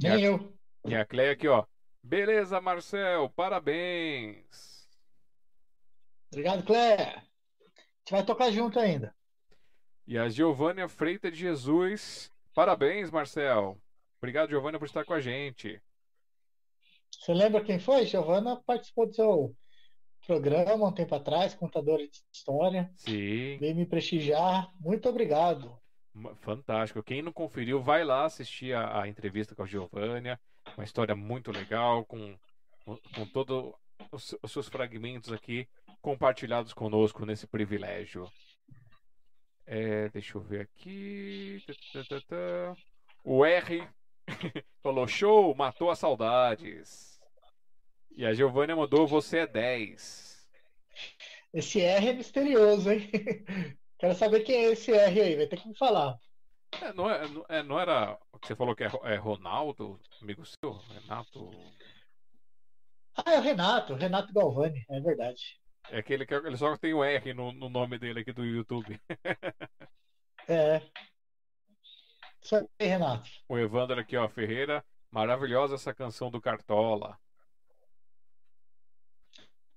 Nem 0.00 0.22
eu. 0.22 0.52
E 0.84 0.94
a 0.94 1.04
Cleia 1.04 1.32
aqui, 1.32 1.48
ó. 1.48 1.64
Beleza, 2.02 2.60
Marcel, 2.60 3.28
parabéns. 3.30 4.88
Obrigado, 6.30 6.64
Cléia. 6.64 7.16
A 7.16 7.20
gente 7.20 8.10
vai 8.10 8.24
tocar 8.24 8.50
junto 8.52 8.78
ainda. 8.78 9.14
E 10.06 10.16
a 10.16 10.28
Giovânia 10.28 10.88
Freita 10.88 11.30
de 11.30 11.38
Jesus. 11.38 12.30
Parabéns, 12.54 13.10
Marcel. 13.10 13.80
Obrigado, 14.18 14.50
Giovânia, 14.50 14.78
por 14.78 14.86
estar 14.86 15.04
com 15.04 15.14
a 15.14 15.20
gente. 15.20 15.80
Você 17.18 17.32
lembra 17.32 17.62
quem 17.62 17.78
foi? 17.78 18.06
Giovana 18.06 18.60
participou 18.66 19.06
do 19.06 19.14
seu 19.14 19.56
programa 20.26 20.88
um 20.88 20.92
tempo 20.92 21.14
atrás, 21.14 21.54
contadora 21.54 22.02
de 22.06 22.22
história. 22.32 22.90
Sim, 22.96 23.58
Veio 23.58 23.74
me 23.76 23.86
prestigiar. 23.86 24.72
Muito 24.80 25.08
obrigado. 25.08 25.78
fantástico. 26.40 27.02
Quem 27.02 27.22
não 27.22 27.32
conferiu, 27.32 27.80
vai 27.82 28.04
lá 28.04 28.24
assistir 28.24 28.74
a, 28.74 29.02
a 29.02 29.08
entrevista 29.08 29.54
com 29.54 29.62
a 29.62 29.66
Giovânia. 29.66 30.38
Uma 30.76 30.84
história 30.84 31.14
muito 31.14 31.50
legal, 31.50 32.04
com, 32.04 32.36
com 32.84 33.26
todos 33.32 33.72
os, 34.10 34.36
os 34.42 34.52
seus 34.52 34.68
fragmentos 34.68 35.32
aqui 35.32 35.68
compartilhados 36.00 36.72
conosco 36.72 37.24
nesse 37.24 37.46
privilégio. 37.46 38.28
É, 39.64 40.08
deixa 40.08 40.36
eu 40.36 40.40
ver 40.42 40.62
aqui. 40.62 41.64
O 43.24 43.44
R 43.44 43.88
falou: 44.82 45.06
show, 45.06 45.54
matou 45.54 45.90
as 45.90 45.98
saudades. 45.98 47.20
E 48.16 48.24
a 48.24 48.32
Giovânia 48.34 48.76
mandou: 48.76 49.06
você 49.06 49.38
é 49.38 49.46
10. 49.46 50.48
Esse 51.52 51.80
R 51.80 52.08
é 52.08 52.12
misterioso, 52.12 52.90
hein? 52.90 53.10
Quero 53.98 54.14
saber 54.14 54.40
quem 54.40 54.56
é 54.56 54.72
esse 54.72 54.92
R 54.92 55.20
aí, 55.20 55.36
vai 55.36 55.46
ter 55.46 55.60
que 55.60 55.68
me 55.68 55.76
falar. 55.76 56.16
É, 56.80 56.92
não, 56.92 57.10
é, 57.10 57.28
não- 57.28 57.44
é, 57.48 57.62
não 57.62 57.78
era 57.78 58.18
o 58.32 58.38
que 58.38 58.46
você 58.48 58.56
falou 58.56 58.74
que 58.74 58.82
é, 58.82 58.90
é 59.04 59.16
Ronaldo, 59.16 60.00
amigo 60.20 60.42
seu? 60.44 60.72
Renato. 60.72 61.50
Ah, 63.14 63.32
é 63.34 63.38
o 63.38 63.42
Renato, 63.42 63.94
Renato 63.94 64.32
Galvani, 64.32 64.84
é 64.88 65.00
verdade. 65.00 65.60
É 65.90 65.98
aquele 65.98 66.24
que 66.24 66.34
ele 66.34 66.56
só 66.56 66.76
tem 66.76 66.94
o 66.94 67.04
R 67.04 67.34
no, 67.34 67.52
no 67.52 67.68
nome 67.68 67.98
dele 67.98 68.20
aqui 68.20 68.32
do 68.32 68.44
YouTube. 68.44 68.98
É. 70.48 70.82
Isso 72.42 72.56
aí, 72.56 72.88
Renato. 72.88 73.30
O 73.48 73.58
Evandro 73.58 74.00
aqui, 74.00 74.16
ó, 74.16 74.28
Ferreira. 74.28 74.84
Maravilhosa 75.10 75.74
essa 75.74 75.94
canção 75.94 76.30
do 76.30 76.40
Cartola. 76.40 77.18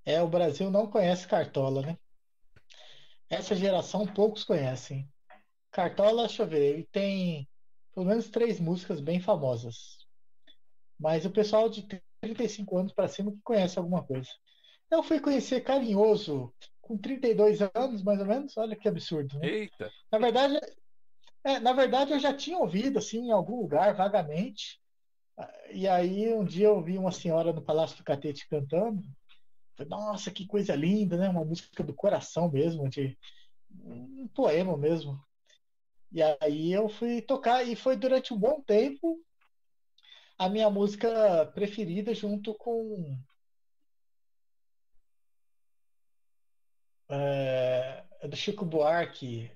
É, 0.05 0.21
o 0.21 0.27
Brasil 0.27 0.71
não 0.71 0.87
conhece 0.87 1.27
Cartola, 1.27 1.81
né? 1.81 1.97
Essa 3.29 3.55
geração 3.55 4.05
poucos 4.05 4.43
conhecem. 4.43 5.09
Cartola, 5.71 6.27
deixa 6.27 6.43
eu 6.43 6.47
ver, 6.47 6.73
ele 6.73 6.87
tem 6.91 7.49
pelo 7.93 8.05
menos 8.05 8.29
três 8.29 8.59
músicas 8.59 9.01
bem 9.01 9.19
famosas. 9.19 9.97
Mas 10.97 11.25
o 11.25 11.31
pessoal 11.31 11.69
de 11.69 11.87
35 12.21 12.77
anos 12.77 12.93
para 12.93 13.07
cima 13.07 13.31
que 13.31 13.41
conhece 13.43 13.77
alguma 13.77 14.03
coisa. 14.03 14.29
Eu 14.89 15.03
fui 15.03 15.19
conhecer 15.19 15.61
Carinhoso 15.61 16.53
com 16.81 16.97
32 16.97 17.61
anos, 17.61 18.03
mais 18.03 18.19
ou 18.19 18.25
menos. 18.25 18.55
Olha 18.57 18.75
que 18.75 18.87
absurdo, 18.87 19.39
né? 19.39 19.47
Eita! 19.47 19.91
Na 20.11 20.19
verdade, 20.19 20.59
É, 21.45 21.59
na 21.59 21.73
verdade, 21.73 22.11
eu 22.11 22.19
já 22.19 22.33
tinha 22.35 22.57
ouvido, 22.57 22.97
assim, 22.97 23.27
em 23.27 23.31
algum 23.31 23.61
lugar, 23.61 23.93
vagamente. 23.95 24.81
E 25.71 25.87
aí, 25.87 26.33
um 26.33 26.43
dia 26.43 26.67
eu 26.67 26.81
vi 26.83 26.97
uma 26.97 27.11
senhora 27.11 27.53
no 27.53 27.61
Palácio 27.61 27.97
do 27.97 28.03
Catete 28.03 28.47
cantando. 28.49 29.03
Falei, 29.75 29.89
Nossa, 29.89 30.31
que 30.31 30.47
coisa 30.47 30.75
linda, 30.75 31.17
né? 31.17 31.29
Uma 31.29 31.45
música 31.45 31.83
do 31.83 31.93
coração 31.93 32.49
mesmo, 32.51 32.89
de 32.89 33.15
um 33.83 34.27
poema 34.29 34.75
mesmo. 34.75 35.19
E 36.11 36.21
aí 36.41 36.73
eu 36.73 36.89
fui 36.89 37.21
tocar, 37.21 37.63
e 37.63 37.75
foi 37.75 37.95
durante 37.95 38.33
um 38.33 38.39
bom 38.39 38.61
tempo 38.61 39.19
a 40.37 40.49
minha 40.49 40.69
música 40.69 41.45
preferida, 41.53 42.13
junto 42.13 42.55
com. 42.55 43.17
É, 47.07 48.03
do 48.27 48.35
Chico 48.35 48.65
Buarque, 48.65 49.51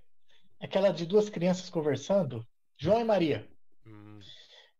aquela 0.60 0.91
de 0.91 1.06
duas 1.06 1.30
crianças 1.30 1.69
conversando, 1.69 2.45
João 2.77 3.02
e 3.02 3.03
Maria. 3.03 3.48
Hum, 3.86 4.19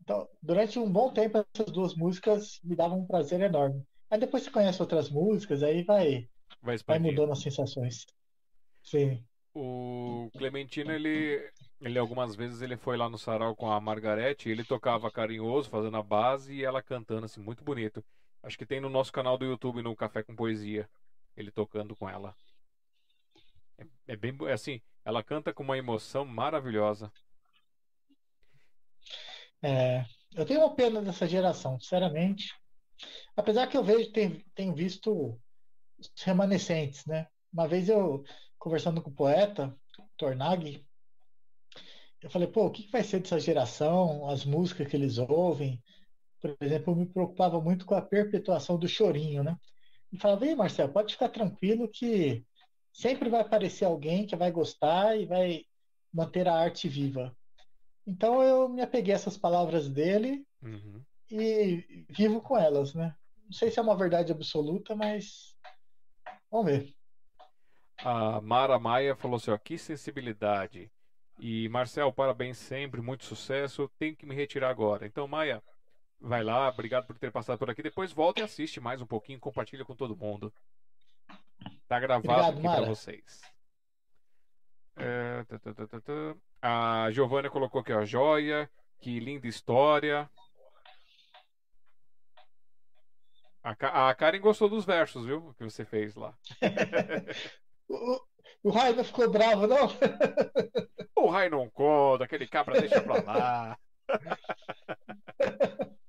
Então, 0.02 0.28
durante 0.42 0.80
um 0.80 0.92
bom 0.92 1.12
tempo, 1.14 1.46
essas 1.54 1.72
duas 1.72 1.96
músicas 1.96 2.60
me 2.64 2.76
davam 2.76 3.00
um 3.00 3.08
prazer 3.08 3.42
enorme. 3.42 3.84
Aí 4.10 4.20
depois 4.20 4.44
você 4.44 4.52
conhece 4.52 4.82
outras 4.82 5.10
músicas, 5.10 5.62
aí 5.62 5.84
vai, 5.84 6.28
vai 6.62 6.78
vai 6.88 7.00
mudando 7.00 7.32
as 7.32 7.42
sensações. 7.42 8.06
Sim. 8.84 9.24
O 9.54 10.32
Clementino, 10.38 10.92
ele, 10.92 11.52
ele 11.82 12.00
algumas 12.00 12.36
vezes 12.36 12.62
ele 12.62 12.78
foi 12.78 12.98
lá 12.98 13.10
no 13.10 13.18
sarau 13.18 13.56
com 13.56 13.72
a 13.72 13.80
Margarete, 13.82 14.50
ele 14.50 14.64
tocava 14.64 15.12
carinhoso, 15.12 15.70
fazendo 15.70 15.98
a 15.98 16.04
base 16.04 16.54
e 16.54 16.64
ela 16.64 16.82
cantando 16.82 17.26
assim, 17.26 17.42
muito 17.42 17.64
bonito. 17.64 18.04
Acho 18.44 18.58
que 18.58 18.66
tem 18.66 18.80
no 18.80 18.90
nosso 18.90 19.12
canal 19.12 19.38
do 19.38 19.46
YouTube, 19.46 19.82
no 19.82 19.96
Café 19.96 20.24
com 20.24 20.36
Poesia, 20.36 20.90
ele 21.36 21.52
tocando 21.52 21.96
com 21.96 22.10
ela. 22.10 22.36
É, 23.78 24.14
é 24.14 24.16
bem, 24.16 24.36
é 24.48 24.54
assim, 24.54 24.82
ela 25.04 25.24
canta 25.24 25.54
com 25.54 25.64
uma 25.64 25.78
emoção 25.78 26.26
maravilhosa. 26.26 27.12
É, 29.62 30.06
eu 30.36 30.46
tenho 30.46 30.62
uma 30.62 30.76
pena 30.76 31.02
dessa 31.02 31.28
geração, 31.28 31.80
sinceramente. 31.80 32.54
Apesar 33.36 33.68
que 33.68 33.78
eu 33.78 33.84
vejo, 33.84 34.12
tenho, 34.12 34.44
tenho 34.54 34.74
visto 34.74 35.40
os 35.98 36.12
remanescentes, 36.24 37.06
né? 37.06 37.28
Uma 37.52 37.68
vez 37.68 37.90
eu, 37.90 38.24
conversando 38.58 39.02
com 39.02 39.10
o 39.10 39.16
poeta, 39.16 39.76
Tornag, 40.18 40.86
eu 42.22 42.30
falei, 42.30 42.48
pô, 42.48 42.66
o 42.66 42.72
que 42.72 42.90
vai 42.92 43.04
ser 43.04 43.22
dessa 43.22 43.40
geração, 43.40 44.28
as 44.30 44.46
músicas 44.46 44.88
que 44.88 44.96
eles 44.96 45.18
ouvem? 45.18 45.82
Por 46.42 46.56
exemplo, 46.62 46.94
eu 46.94 46.98
me 46.98 47.06
preocupava 47.06 47.60
muito 47.62 47.86
com 47.86 47.96
a 47.96 48.02
perpetuação 48.02 48.78
do 48.78 48.88
chorinho, 48.88 49.44
né? 49.44 49.58
E 50.12 50.18
falava, 50.18 50.46
ei, 50.46 50.56
Marcelo, 50.56 50.92
pode 50.92 51.14
ficar 51.14 51.30
tranquilo 51.30 51.90
que 51.90 52.46
sempre 52.94 53.30
vai 53.30 53.42
aparecer 53.42 53.86
alguém 53.86 54.26
que 54.26 54.36
vai 54.36 54.52
gostar 54.52 55.18
e 55.18 55.26
vai 55.26 55.66
manter 56.14 56.48
a 56.48 56.56
arte 56.56 56.88
viva. 56.88 57.36
Então 58.06 58.42
eu 58.42 58.68
me 58.68 58.82
apeguei 58.82 59.14
a 59.14 59.16
essas 59.16 59.38
palavras 59.38 59.88
dele 59.90 60.46
Uhum. 60.62 61.02
e 61.32 62.06
vivo 62.10 62.42
com 62.42 62.58
elas, 62.58 62.94
né? 62.94 63.16
Não 63.46 63.54
sei 63.54 63.72
se 63.72 63.80
é 63.80 63.82
uma 63.82 63.96
verdade 63.98 64.32
absoluta, 64.32 64.96
mas 64.96 65.56
vamos 66.52 66.72
ver. 66.72 66.96
A 67.98 68.40
Mara 68.42 68.80
Maia 68.80 69.16
falou 69.16 69.38
assim, 69.38 69.52
ó, 69.52 69.58
que 69.58 69.78
sensibilidade. 69.78 70.92
E 71.40 71.68
Marcel, 71.70 72.12
parabéns 72.12 72.58
sempre, 72.58 73.02
muito 73.02 73.26
sucesso. 73.26 73.90
Tenho 73.98 74.16
que 74.16 74.26
me 74.26 74.36
retirar 74.36 74.70
agora. 74.70 75.06
Então, 75.06 75.28
Maia, 75.28 75.62
vai 76.20 76.44
lá, 76.44 76.68
obrigado 76.70 77.06
por 77.06 77.18
ter 77.18 77.32
passado 77.32 77.58
por 77.58 77.70
aqui. 77.70 77.82
Depois 77.82 78.12
volta 78.12 78.42
e 78.42 78.44
assiste 78.44 78.80
mais 78.80 79.02
um 79.02 79.06
pouquinho, 79.06 79.40
compartilha 79.40 79.86
com 79.86 79.96
todo 79.96 80.16
mundo. 80.16 80.54
Tá 81.88 82.00
gravado 82.00 82.28
Obrigado, 82.28 82.54
aqui 82.54 82.62
para 82.78 82.86
vocês. 82.88 83.42
É, 84.96 85.44
tá, 85.46 85.60
tá, 85.60 85.74
tá. 86.02 86.36
A 86.62 87.12
Giovana 87.12 87.50
colocou 87.50 87.82
aqui, 87.82 87.94
ó, 87.94 88.04
joia, 88.06 88.70
que 89.00 89.20
linda 89.20 89.48
história. 89.48 90.30
A, 93.64 94.10
a 94.10 94.16
Karen 94.16 94.40
gostou 94.40 94.70
dos 94.70 94.86
versos, 94.86 95.26
viu? 95.26 95.54
Que 95.58 95.64
você 95.64 95.86
fez 95.86 96.16
lá. 96.16 96.38
O, 97.92 97.96
o- 98.16 98.22
o 98.66 98.70
Raio 98.70 99.04
ficou 99.04 99.28
bravo, 99.32 99.66
não? 99.66 99.88
O 101.16 101.28
Rai 101.28 101.50
não 101.50 101.68
conta, 101.72 102.24
aquele 102.26 102.48
cabra 102.48 102.80
deixa 102.80 103.02
pra 103.02 103.24
lá. 103.24 103.80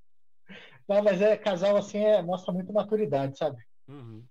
Não, 0.87 1.01
mas 1.03 1.21
é 1.21 1.35
casal 1.37 1.75
assim 1.77 1.97
é, 1.99 2.21
mostra 2.21 2.53
muita 2.53 2.71
maturidade, 2.73 3.37
sabe? 3.37 3.57
Uhum. 3.87 4.23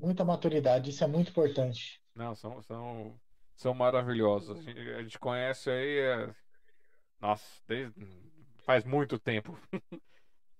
Muita 0.00 0.24
maturidade, 0.24 0.90
isso 0.90 1.04
é 1.04 1.06
muito 1.06 1.30
importante. 1.30 2.00
Não, 2.14 2.34
são, 2.34 2.62
são, 2.62 3.20
são 3.54 3.74
maravilhosos. 3.74 4.58
A 4.58 4.62
gente, 4.62 4.78
a 4.78 5.02
gente 5.02 5.18
conhece 5.18 5.70
aí. 5.70 5.98
é, 5.98 6.34
Nossa, 7.20 7.44
desde... 7.66 7.94
faz 8.64 8.84
muito 8.84 9.18
tempo. 9.18 9.58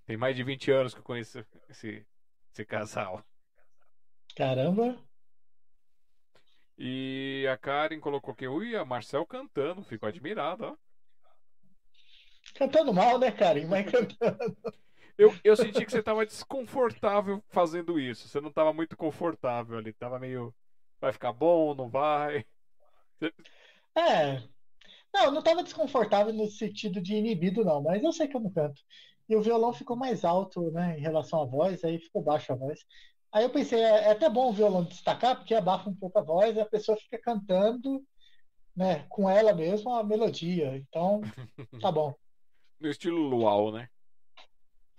Tem 0.06 0.16
mais 0.16 0.36
de 0.36 0.42
20 0.42 0.70
anos 0.70 0.92
que 0.92 1.00
eu 1.00 1.04
conheço 1.04 1.44
esse, 1.68 2.06
esse 2.52 2.64
casal. 2.64 3.24
Caramba, 4.34 4.98
E 6.76 7.46
a 7.48 7.56
Karen 7.56 8.00
colocou 8.00 8.34
que 8.34 8.48
ui, 8.48 8.74
a 8.74 8.84
Marcel 8.84 9.24
cantando, 9.26 9.84
ficou 9.84 10.08
admirado, 10.08 10.64
ó. 10.64 10.76
cantando 12.54 12.92
mal, 12.92 13.18
né, 13.18 13.30
cara? 13.30 13.64
Mas 13.66 13.86
cantando. 13.90 14.74
Eu, 15.20 15.34
eu 15.44 15.54
senti 15.54 15.84
que 15.84 15.92
você 15.92 15.98
estava 15.98 16.24
desconfortável 16.24 17.44
fazendo 17.50 18.00
isso. 18.00 18.26
Você 18.26 18.40
não 18.40 18.48
estava 18.48 18.72
muito 18.72 18.96
confortável 18.96 19.76
ali. 19.76 19.92
Tava 19.92 20.18
meio. 20.18 20.54
Vai 20.98 21.12
ficar 21.12 21.30
bom, 21.30 21.74
não 21.74 21.90
vai? 21.90 22.46
É. 23.94 24.42
Não, 25.12 25.24
eu 25.24 25.30
não 25.30 25.40
estava 25.40 25.62
desconfortável 25.62 26.32
no 26.32 26.48
sentido 26.48 27.02
de 27.02 27.14
inibido, 27.16 27.62
não, 27.62 27.82
mas 27.82 28.02
eu 28.02 28.12
sei 28.12 28.28
que 28.28 28.36
eu 28.36 28.40
não 28.40 28.50
canto. 28.50 28.80
E 29.28 29.36
o 29.36 29.42
violão 29.42 29.74
ficou 29.74 29.94
mais 29.94 30.24
alto, 30.24 30.70
né, 30.70 30.98
em 30.98 31.02
relação 31.02 31.42
à 31.42 31.44
voz, 31.44 31.84
aí 31.84 31.98
ficou 31.98 32.22
baixo 32.22 32.52
a 32.52 32.56
voz. 32.56 32.80
Aí 33.32 33.44
eu 33.44 33.50
pensei, 33.50 33.80
é, 33.80 34.04
é 34.04 34.10
até 34.12 34.28
bom 34.28 34.50
o 34.50 34.52
violão 34.52 34.84
destacar, 34.84 35.36
porque 35.36 35.54
abafa 35.54 35.90
um 35.90 35.94
pouco 35.94 36.18
a 36.18 36.22
voz 36.22 36.56
e 36.56 36.60
a 36.60 36.66
pessoa 36.66 36.96
fica 36.96 37.18
cantando, 37.18 38.02
né, 38.74 39.04
com 39.08 39.28
ela 39.28 39.52
mesma 39.52 40.00
a 40.00 40.04
melodia. 40.04 40.76
Então, 40.76 41.20
tá 41.80 41.92
bom. 41.92 42.14
No 42.78 42.88
estilo 42.88 43.20
luau, 43.20 43.72
né? 43.72 43.88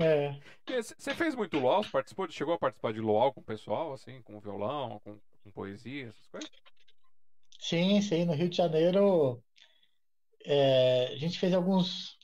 É, 0.02 0.42
Você 0.68 1.14
fez 1.16 1.36
muito 1.36 1.58
luau? 1.60 1.84
Participou, 1.92 2.30
chegou 2.32 2.54
a 2.54 2.60
participar 2.60 2.94
de 2.94 3.00
luau 3.02 3.34
com 3.34 3.42
o 3.42 3.44
pessoal, 3.44 3.94
assim, 3.94 4.22
com 4.24 4.40
violão, 4.40 5.00
com, 5.02 5.20
com 5.44 5.52
poesia, 5.52 6.10
essas 6.10 6.28
coisas? 6.28 6.52
sim, 7.60 8.02
sim, 8.02 8.26
no 8.26 8.34
Rio 8.34 8.50
de 8.50 8.58
Janeiro 8.58 9.44
é, 10.46 11.08
a 11.08 11.16
gente 11.18 11.40
fez 11.40 11.54
alguns, 11.54 12.18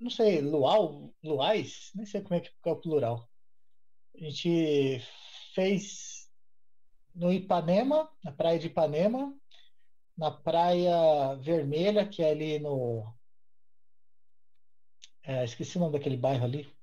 não 0.00 0.10
sei, 0.10 0.40
luau, 0.40 1.14
luais, 1.22 1.90
nem 1.94 2.06
sei 2.06 2.22
como 2.22 2.34
é 2.36 2.40
que 2.40 2.50
é 2.66 2.70
o 2.72 2.80
plural. 2.80 3.30
A 4.16 4.24
gente 4.24 5.00
fez 5.54 6.30
no 7.14 7.32
Ipanema, 7.32 8.10
na 8.24 8.32
praia 8.32 8.58
de 8.58 8.68
Ipanema, 8.68 9.34
na 10.16 10.30
Praia 10.30 11.36
Vermelha, 11.36 12.08
que 12.08 12.22
é 12.22 12.30
ali 12.30 12.58
no. 12.58 13.14
é, 15.22 15.44
esqueci 15.44 15.76
o 15.76 15.80
nome 15.80 15.92
daquele 15.92 16.16
bairro 16.16 16.44
ali. 16.44 16.73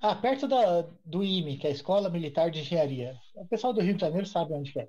Ah, 0.00 0.14
perto 0.14 0.46
da, 0.46 0.82
do 1.04 1.24
IME, 1.24 1.58
que 1.58 1.66
é 1.66 1.70
a 1.70 1.72
Escola 1.72 2.08
Militar 2.08 2.50
de 2.50 2.60
Engenharia. 2.60 3.16
O 3.34 3.46
pessoal 3.46 3.72
do 3.72 3.80
Rio 3.80 3.94
de 3.94 4.00
Janeiro 4.00 4.26
sabe 4.26 4.54
onde 4.54 4.78
é. 4.78 4.88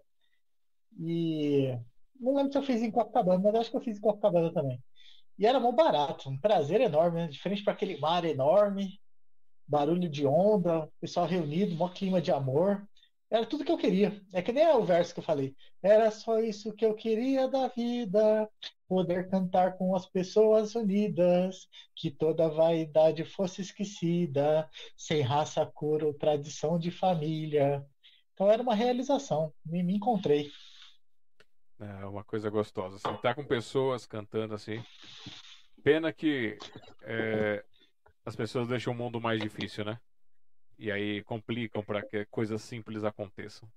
E 1.00 1.78
não 2.20 2.36
lembro 2.36 2.52
se 2.52 2.58
eu 2.58 2.64
fiz 2.64 2.82
em 2.82 2.92
Copacabana, 2.92 3.42
mas 3.44 3.56
acho 3.56 3.72
que 3.72 3.78
eu 3.78 3.82
fiz 3.82 3.98
em 3.98 4.02
Copacabana 4.02 4.54
também. 4.54 4.84
E 5.38 5.46
era 5.46 5.60
mó 5.60 5.72
barato, 5.72 6.30
um 6.30 6.40
prazer 6.40 6.82
enorme, 6.82 7.22
né? 7.22 7.28
De 7.30 7.64
para 7.64 7.74
aquele 7.74 8.00
mar 8.00 8.26
enorme, 8.26 9.00
barulho 9.68 10.10
de 10.10 10.28
onda, 10.28 10.92
pessoal 11.00 11.28
reunido, 11.28 11.76
mó 11.76 11.90
clima 11.90 12.22
de 12.22 12.32
amor. 12.32 12.89
Era 13.32 13.46
tudo 13.46 13.64
que 13.64 13.72
eu 13.72 13.78
queria. 13.78 14.20
É 14.34 14.42
que 14.42 14.52
nem 14.52 14.68
o 14.68 14.84
verso 14.84 15.14
que 15.14 15.20
eu 15.20 15.24
falei. 15.24 15.56
Era 15.84 16.10
só 16.10 16.40
isso 16.40 16.74
que 16.74 16.84
eu 16.84 16.96
queria 16.96 17.48
da 17.48 17.68
vida, 17.68 18.50
poder 18.88 19.30
cantar 19.30 19.78
com 19.78 19.96
as 19.96 20.08
pessoas 20.08 20.74
unidas, 20.74 21.68
que 21.96 22.10
toda 22.10 22.50
vaidade 22.50 23.24
fosse 23.24 23.62
esquecida, 23.62 24.68
sem 24.98 25.22
raça, 25.22 25.64
cor 25.66 26.04
ou 26.04 26.14
tradição 26.14 26.80
de 26.80 26.90
família. 26.90 27.86
Então 28.34 28.50
era 28.50 28.64
uma 28.64 28.74
realização. 28.74 29.54
Me, 29.64 29.84
me 29.84 29.96
encontrei. 29.96 30.50
É 31.80 32.06
uma 32.06 32.24
coisa 32.24 32.50
gostosa. 32.50 32.96
Assim, 32.96 33.22
tá 33.22 33.36
com 33.36 33.44
pessoas 33.46 34.08
cantando 34.08 34.56
assim. 34.56 34.84
Pena 35.84 36.12
que 36.12 36.58
é, 37.04 37.64
as 38.26 38.36
pessoas 38.36 38.68
deixam 38.68 38.92
o 38.92 38.96
mundo 38.96 39.22
mais 39.22 39.40
difícil, 39.40 39.86
né? 39.86 40.00
E 40.80 40.92
aí 40.92 41.24
complicam 41.24 41.84
para 41.84 42.02
que 42.02 42.26
coisas 42.26 42.62
simples 42.64 43.04
aconteçam. 43.04 43.70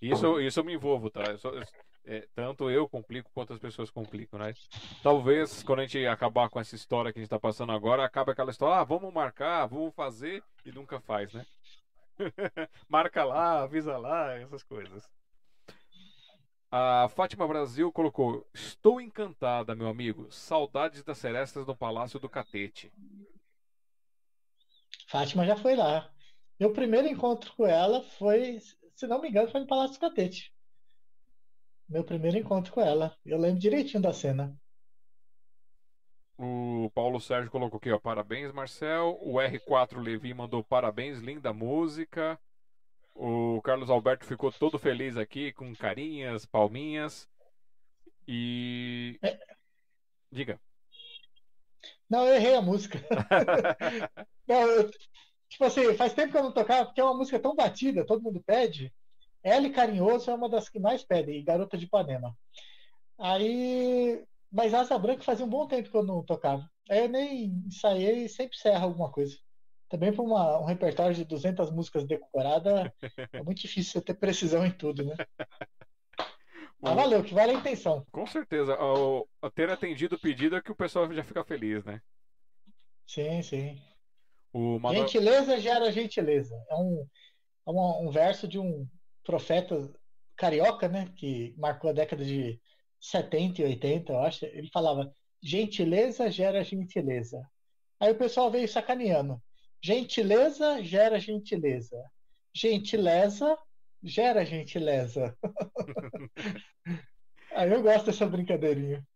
Isso, 0.00 0.40
isso 0.40 0.60
eu 0.60 0.64
me 0.64 0.74
envolvo, 0.74 1.10
tá? 1.10 1.22
Eu 1.30 1.38
sou- 1.38 1.54
eu- 1.54 1.64
é, 2.04 2.26
tanto 2.34 2.68
eu 2.70 2.88
complico 2.88 3.30
quanto 3.32 3.52
as 3.52 3.58
pessoas 3.60 3.90
complicam, 3.90 4.38
né? 4.38 4.52
Talvez 5.02 5.62
quando 5.62 5.78
a 5.80 5.82
gente 5.86 6.04
acabar 6.06 6.50
com 6.50 6.60
essa 6.60 6.74
história 6.74 7.12
que 7.12 7.18
a 7.18 7.22
gente 7.22 7.30
tá 7.30 7.38
passando 7.38 7.72
agora, 7.72 8.04
acabe 8.04 8.32
aquela 8.32 8.50
história, 8.50 8.80
ah, 8.80 8.84
vamos 8.84 9.12
marcar, 9.14 9.66
vamos 9.66 9.94
fazer, 9.94 10.42
e 10.64 10.72
nunca 10.72 11.00
faz, 11.00 11.32
né? 11.32 11.46
Marca 12.88 13.24
lá, 13.24 13.62
avisa 13.62 13.96
lá, 13.96 14.34
essas 14.34 14.62
coisas. 14.62 15.08
A 16.70 17.08
Fátima 17.08 17.46
Brasil 17.46 17.92
colocou: 17.92 18.46
Estou 18.54 19.00
encantada, 19.00 19.74
meu 19.74 19.88
amigo. 19.88 20.26
Saudades 20.30 21.02
das 21.04 21.18
serestas 21.18 21.66
no 21.66 21.76
Palácio 21.76 22.18
do 22.18 22.28
Catete. 22.28 22.90
Fátima 25.12 25.44
já 25.44 25.54
foi 25.54 25.76
lá. 25.76 26.10
Meu 26.58 26.72
primeiro 26.72 27.06
encontro 27.06 27.52
com 27.54 27.66
ela 27.66 28.02
foi, 28.02 28.58
se 28.96 29.06
não 29.06 29.20
me 29.20 29.28
engano, 29.28 29.50
foi 29.50 29.60
no 29.60 29.66
Palácio 29.66 29.96
do 29.96 30.00
Catete. 30.00 30.50
Meu 31.86 32.02
primeiro 32.02 32.38
encontro 32.38 32.72
com 32.72 32.80
ela. 32.80 33.14
Eu 33.22 33.36
lembro 33.36 33.60
direitinho 33.60 34.02
da 34.02 34.14
cena. 34.14 34.58
O 36.38 36.90
Paulo 36.94 37.20
Sérgio 37.20 37.50
colocou 37.50 37.76
aqui, 37.76 37.92
ó. 37.92 37.98
Parabéns, 37.98 38.52
Marcel. 38.52 39.18
O 39.20 39.34
R4 39.34 40.02
Levi 40.02 40.32
mandou 40.32 40.64
parabéns, 40.64 41.18
linda 41.18 41.52
música. 41.52 42.40
O 43.14 43.60
Carlos 43.60 43.90
Alberto 43.90 44.24
ficou 44.24 44.50
todo 44.50 44.78
feliz 44.78 45.18
aqui, 45.18 45.52
com 45.52 45.76
carinhas, 45.76 46.46
palminhas. 46.46 47.28
E. 48.26 49.18
É. 49.22 49.38
Diga. 50.30 50.58
Não, 52.12 52.26
eu 52.26 52.34
errei 52.34 52.54
a 52.54 52.60
música. 52.60 53.00
não, 54.46 54.60
eu, 54.66 54.90
tipo 55.48 55.64
assim, 55.64 55.94
faz 55.94 56.12
tempo 56.12 56.30
que 56.30 56.36
eu 56.36 56.42
não 56.42 56.52
tocava, 56.52 56.84
porque 56.84 57.00
é 57.00 57.04
uma 57.04 57.16
música 57.16 57.40
tão 57.40 57.56
batida, 57.56 58.04
todo 58.04 58.20
mundo 58.22 58.42
pede. 58.44 58.92
E 59.42 59.70
Carinhoso 59.70 60.30
é 60.30 60.34
uma 60.34 60.46
das 60.46 60.68
que 60.68 60.78
mais 60.78 61.02
pedem, 61.02 61.40
e 61.40 61.42
Garota 61.42 61.78
de 61.78 61.86
Ipanema. 61.86 62.36
Aí. 63.18 64.22
Mas 64.50 64.74
Asa 64.74 64.98
Branca 64.98 65.22
fazia 65.22 65.46
um 65.46 65.48
bom 65.48 65.66
tempo 65.66 65.90
que 65.90 65.96
eu 65.96 66.02
não 66.02 66.22
tocava. 66.22 66.70
Aí 66.90 66.98
eu 66.98 67.08
nem 67.08 67.46
ensaiei 67.66 68.26
e 68.26 68.28
sempre 68.28 68.58
serra 68.58 68.84
alguma 68.84 69.10
coisa. 69.10 69.34
Também 69.88 70.12
para 70.12 70.60
um 70.60 70.66
repertório 70.66 71.16
de 71.16 71.24
200 71.24 71.70
músicas 71.70 72.04
decorada, 72.04 72.92
é 73.32 73.42
muito 73.42 73.62
difícil 73.62 74.02
ter 74.02 74.12
precisão 74.12 74.66
em 74.66 74.70
tudo, 74.70 75.02
né? 75.02 75.16
Mas 76.82 76.96
valeu, 76.96 77.22
que 77.22 77.32
vale 77.32 77.52
a 77.52 77.54
intenção. 77.54 78.04
Com 78.10 78.26
certeza. 78.26 78.74
Ao, 78.74 79.28
ao 79.40 79.50
ter 79.50 79.70
atendido 79.70 80.16
o 80.16 80.20
pedido 80.20 80.56
é 80.56 80.60
que 80.60 80.72
o 80.72 80.76
pessoal 80.76 81.10
já 81.12 81.22
fica 81.22 81.44
feliz, 81.44 81.84
né? 81.84 82.00
Sim, 83.06 83.40
sim. 83.42 83.80
Gentileza 84.92 85.60
gera 85.60 85.92
gentileza. 85.92 86.54
É 86.68 86.74
um, 86.74 87.06
é 87.66 87.70
um, 87.70 88.08
um 88.08 88.10
verso 88.10 88.48
de 88.48 88.58
um 88.58 88.88
profeta 89.22 89.92
carioca, 90.36 90.88
né? 90.88 91.08
Que 91.16 91.54
marcou 91.56 91.90
a 91.90 91.92
década 91.92 92.24
de 92.24 92.60
70 93.00 93.62
e 93.62 93.64
80, 93.64 94.12
eu 94.12 94.18
acho. 94.20 94.44
Ele 94.44 94.68
falava: 94.72 95.14
gentileza 95.40 96.30
gera 96.30 96.64
gentileza. 96.64 97.40
Aí 98.00 98.10
o 98.10 98.18
pessoal 98.18 98.50
veio 98.50 98.68
sacaneando. 98.68 99.40
Gentileza 99.80 100.82
gera 100.82 101.18
gentileza. 101.20 101.96
Gentileza 102.52 103.56
gera 104.02 104.44
gentileza. 104.44 105.36
Aí 107.54 107.70
eu 107.70 107.82
gosto 107.82 108.06
dessa 108.06 108.26
brincadeirinha. 108.26 109.06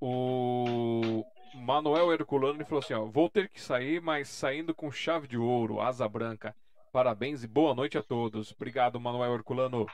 O 0.00 1.24
Manuel 1.54 2.12
Herculano 2.12 2.64
falou 2.64 2.82
assim: 2.82 2.94
ó, 2.94 3.04
vou 3.04 3.28
ter 3.28 3.48
que 3.48 3.60
sair, 3.60 4.00
mas 4.00 4.28
saindo 4.28 4.74
com 4.74 4.90
chave 4.90 5.26
de 5.26 5.36
ouro, 5.36 5.80
asa 5.80 6.08
branca. 6.08 6.54
Parabéns 6.92 7.44
e 7.44 7.46
boa 7.46 7.74
noite 7.74 7.98
a 7.98 8.02
todos. 8.02 8.52
Obrigado, 8.52 9.00
Manuel 9.00 9.34
Herculano. 9.34 9.86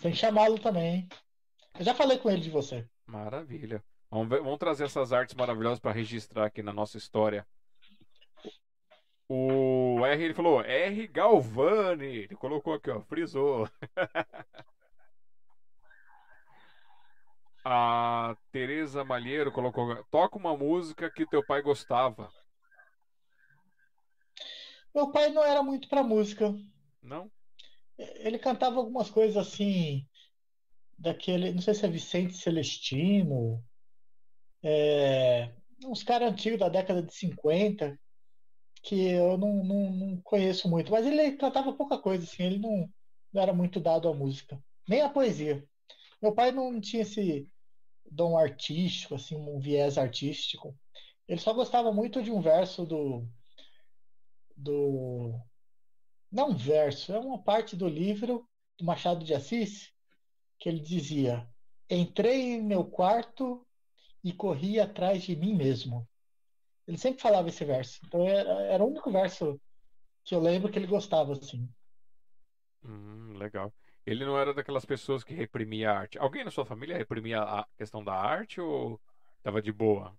Que 0.00 0.12
chamá-lo 0.12 0.58
também. 0.58 1.08
Eu 1.78 1.84
já 1.84 1.94
falei 1.94 2.18
com 2.18 2.30
ele 2.30 2.40
de 2.40 2.50
você. 2.50 2.86
Maravilha. 3.06 3.82
Vamos, 4.10 4.28
ver, 4.28 4.40
vamos 4.42 4.58
trazer 4.58 4.84
essas 4.84 5.12
artes 5.12 5.34
maravilhosas 5.34 5.78
para 5.78 5.92
registrar 5.92 6.46
aqui 6.46 6.62
na 6.62 6.72
nossa 6.72 6.96
história. 6.96 7.46
O 9.32 10.04
R 10.04 10.24
ele 10.24 10.34
falou 10.34 10.60
R 10.60 11.06
Galvani. 11.06 12.24
Ele 12.24 12.34
colocou 12.34 12.74
aqui, 12.74 12.90
ó, 12.90 13.00
frisou. 13.02 13.70
A 17.64 18.36
Tereza 18.50 19.04
Malheiro 19.04 19.52
colocou: 19.52 20.02
toca 20.10 20.36
uma 20.36 20.56
música 20.56 21.08
que 21.08 21.24
teu 21.24 21.46
pai 21.46 21.62
gostava. 21.62 22.28
Meu 24.92 25.12
pai 25.12 25.30
não 25.30 25.44
era 25.44 25.62
muito 25.62 25.88
para 25.88 26.02
música. 26.02 26.52
Não? 27.00 27.30
Ele 27.96 28.36
cantava 28.36 28.78
algumas 28.78 29.10
coisas 29.10 29.36
assim, 29.36 30.08
daquele, 30.98 31.52
não 31.52 31.62
sei 31.62 31.74
se 31.74 31.86
é 31.86 31.88
Vicente 31.88 32.36
Celestino, 32.36 33.62
é, 34.60 35.52
uns 35.84 36.02
caras 36.02 36.32
antigos 36.32 36.58
da 36.58 36.68
década 36.68 37.00
de 37.00 37.14
50, 37.14 37.96
que 38.82 39.10
eu 39.10 39.36
não, 39.36 39.64
não, 39.64 39.90
não, 39.90 40.20
conheço 40.22 40.68
muito. 40.68 40.90
Mas 40.90 41.06
ele 41.06 41.32
cantava 41.32 41.72
pouca 41.72 41.98
coisa, 41.98 42.24
assim, 42.24 42.44
ele 42.44 42.58
não, 42.58 42.88
não 43.32 43.42
era 43.42 43.52
muito 43.52 43.80
dado 43.80 44.08
à 44.08 44.14
música, 44.14 44.62
nem 44.88 45.02
à 45.02 45.08
poesia. 45.08 45.66
Meu 46.22 46.34
pai 46.34 46.52
não 46.52 46.80
tinha 46.80 47.02
esse 47.02 47.48
dom 48.10 48.36
artístico, 48.36 49.14
assim, 49.14 49.36
um 49.36 49.58
viés 49.58 49.96
artístico. 49.98 50.76
Ele 51.28 51.40
só 51.40 51.52
gostava 51.54 51.92
muito 51.92 52.22
de 52.22 52.30
um 52.30 52.40
verso 52.40 52.84
do. 52.84 53.26
do 54.56 55.40
não 56.30 56.50
um 56.50 56.56
verso, 56.56 57.12
é 57.12 57.18
uma 57.18 57.42
parte 57.42 57.76
do 57.76 57.88
livro 57.88 58.48
do 58.78 58.84
Machado 58.84 59.24
de 59.24 59.34
Assis, 59.34 59.92
que 60.58 60.68
ele 60.68 60.80
dizia: 60.80 61.48
Entrei 61.88 62.54
em 62.54 62.62
meu 62.62 62.84
quarto 62.84 63.66
e 64.22 64.32
corri 64.32 64.78
atrás 64.78 65.22
de 65.22 65.34
mim 65.36 65.54
mesmo. 65.54 66.08
Ele 66.86 66.98
sempre 66.98 67.20
falava 67.20 67.48
esse 67.48 67.64
verso. 67.64 68.00
Então 68.06 68.26
era, 68.26 68.50
era 68.62 68.84
o 68.84 68.88
único 68.88 69.10
verso 69.10 69.60
que 70.24 70.34
eu 70.34 70.40
lembro 70.40 70.70
que 70.70 70.78
ele 70.78 70.86
gostava, 70.86 71.32
assim. 71.32 71.68
Hum, 72.82 73.34
legal. 73.36 73.72
Ele 74.06 74.24
não 74.24 74.38
era 74.38 74.54
daquelas 74.54 74.84
pessoas 74.84 75.22
que 75.22 75.34
reprimia 75.34 75.90
a 75.90 75.98
arte. 76.00 76.18
Alguém 76.18 76.44
na 76.44 76.50
sua 76.50 76.64
família 76.64 76.96
reprimia 76.96 77.42
a 77.42 77.66
questão 77.76 78.02
da 78.02 78.14
arte 78.14 78.60
ou 78.60 79.00
estava 79.38 79.60
de 79.62 79.72
boa? 79.72 80.16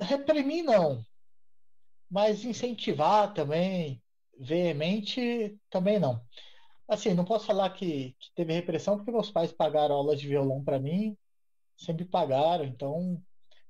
Reprimir 0.00 0.64
não. 0.64 1.04
Mas 2.10 2.44
incentivar 2.44 3.32
também, 3.34 4.02
veemente, 4.38 5.58
também 5.70 5.98
não. 5.98 6.20
Assim, 6.88 7.14
não 7.14 7.24
posso 7.24 7.46
falar 7.46 7.70
que, 7.70 8.14
que 8.18 8.32
teve 8.34 8.52
repressão 8.52 8.96
porque 8.96 9.10
meus 9.10 9.30
pais 9.30 9.52
pagaram 9.52 9.96
aula 9.96 10.16
de 10.16 10.28
violão 10.28 10.62
para 10.62 10.78
mim, 10.78 11.16
sempre 11.76 12.04
pagaram, 12.04 12.64
então 12.64 13.22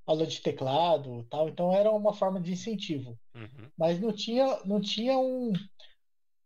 aula 0.06 0.26
de 0.26 0.40
teclado, 0.40 1.26
tal, 1.28 1.48
então 1.48 1.72
era 1.72 1.90
uma 1.90 2.14
forma 2.14 2.40
de 2.40 2.52
incentivo. 2.52 3.18
Uhum. 3.34 3.70
Mas 3.76 3.98
não 3.98 4.12
tinha, 4.12 4.64
não 4.64 4.80
tinha 4.80 5.18
um, 5.18 5.52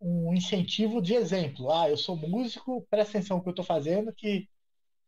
um 0.00 0.32
incentivo 0.32 1.02
de 1.02 1.14
exemplo. 1.14 1.70
Ah, 1.70 1.90
eu 1.90 1.96
sou 1.96 2.16
músico, 2.16 2.86
presta 2.88 3.18
atenção 3.18 3.36
no 3.36 3.42
que 3.42 3.48
eu 3.50 3.52
estou 3.52 3.64
fazendo, 3.64 4.14
que, 4.14 4.48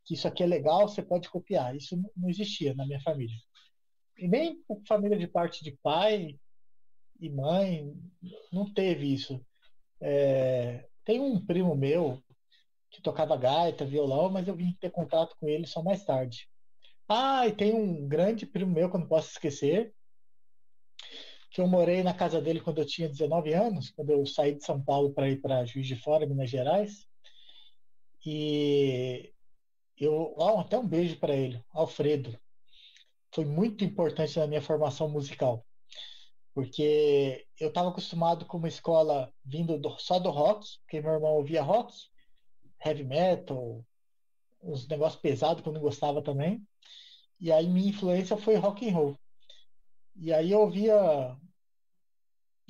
que 0.05 0.15
isso 0.15 0.29
aqui 0.29 0.43
é 0.43 0.47
legal, 0.47 0.87
você 0.87 1.03
pode 1.03 1.31
copiar. 1.31 1.75
Isso 1.75 2.01
não 2.15 2.29
existia 2.29 2.75
na 2.75 2.87
minha 2.87 3.01
família. 3.01 3.37
E 4.19 4.29
nem 4.29 4.63
família 4.87 5.19
de 5.19 5.27
parte 5.27 5.65
de 5.65 5.73
pai 5.83 6.39
e 7.19 7.31
mãe 7.31 7.97
não 8.53 8.71
teve 8.73 9.11
isso. 9.11 9.41
É, 9.99 10.87
tem 11.05 11.21
um 11.21 11.45
primo 11.45 11.75
meu 11.75 12.23
que 12.93 13.03
tocava 13.03 13.37
gaita, 13.37 13.85
violão, 13.85 14.31
mas 14.31 14.47
eu 14.47 14.55
vim 14.55 14.77
ter 14.79 14.91
contato 14.91 15.35
com 15.41 15.49
ele 15.49 15.67
só 15.67 15.83
mais 15.83 16.05
tarde. 16.05 16.49
Ah, 17.09 17.47
e 17.47 17.53
tem 17.53 17.75
um 17.75 18.07
grande 18.07 18.47
primo 18.47 18.73
meu 18.73 18.89
que 18.89 18.97
eu 18.97 19.01
não 19.01 19.09
posso 19.09 19.31
esquecer, 19.31 19.93
que 21.51 21.61
eu 21.61 21.67
morei 21.67 22.03
na 22.03 22.15
casa 22.15 22.41
dele 22.41 22.61
quando 22.61 22.79
eu 22.79 22.87
tinha 22.87 23.09
19 23.09 23.53
anos, 23.53 23.91
quando 23.91 24.11
eu 24.11 24.25
saí 24.27 24.55
de 24.55 24.65
São 24.65 24.83
Paulo 24.83 25.12
para 25.12 25.29
ir 25.29 25.41
para 25.41 25.65
Juiz 25.65 25.87
de 25.87 25.97
Fora, 25.97 26.27
Minas 26.27 26.51
Gerais. 26.51 27.07
E 28.25 29.33
eu, 29.99 30.35
oh, 30.37 30.61
até 30.61 30.79
um 30.79 30.87
beijo 30.87 31.19
para 31.19 31.35
ele, 31.35 31.62
Alfredo. 31.73 32.39
Foi 33.35 33.45
muito 33.45 33.85
importante 33.85 34.39
na 34.39 34.47
minha 34.47 34.62
formação 34.62 35.09
musical 35.09 35.65
porque 36.55 37.47
eu 37.59 37.69
estava 37.69 37.89
acostumado 37.89 38.45
com 38.45 38.59
uma 38.59 38.69
escola 38.69 39.33
vindo 39.45 39.79
do, 39.79 39.99
só 39.99 40.19
do 40.19 40.31
rock, 40.31 40.67
porque 40.81 41.01
meu 41.01 41.12
irmão 41.12 41.35
ouvia 41.35 41.62
rock, 41.62 41.93
heavy 42.85 43.05
metal, 43.05 43.85
uns 44.62 44.86
negócios 44.89 45.20
pesados 45.20 45.62
que 45.62 45.69
eu 45.69 45.73
não 45.73 45.81
gostava 45.81 46.23
também. 46.23 46.67
E 47.41 47.51
aí 47.51 47.69
minha 47.69 47.91
influência 47.91 48.36
foi 48.36 48.57
rock 48.57 48.89
and 48.89 48.94
roll. 48.94 49.20
E 50.17 50.33
aí 50.33 50.52
eu 50.52 50.61
ouvia 50.61 51.36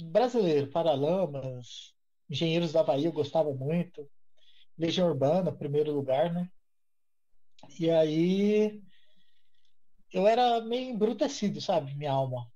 brasileiro, 0.01 0.71
Paralamas, 0.71 1.95
Engenheiros 2.29 2.73
da 2.73 2.83
Bahia, 2.83 3.09
eu 3.09 3.13
gostava 3.13 3.53
muito. 3.53 4.11
Legião 4.79 5.09
Urbana, 5.09 5.53
primeiro 5.53 5.93
lugar, 5.93 6.33
né? 6.33 6.51
E 7.79 7.91
aí 7.91 8.83
eu 10.13 10.27
era 10.27 10.61
meio 10.61 10.91
embrutecido, 10.91 11.61
sabe, 11.61 11.95
minha 11.95 12.13
alma 12.13 12.51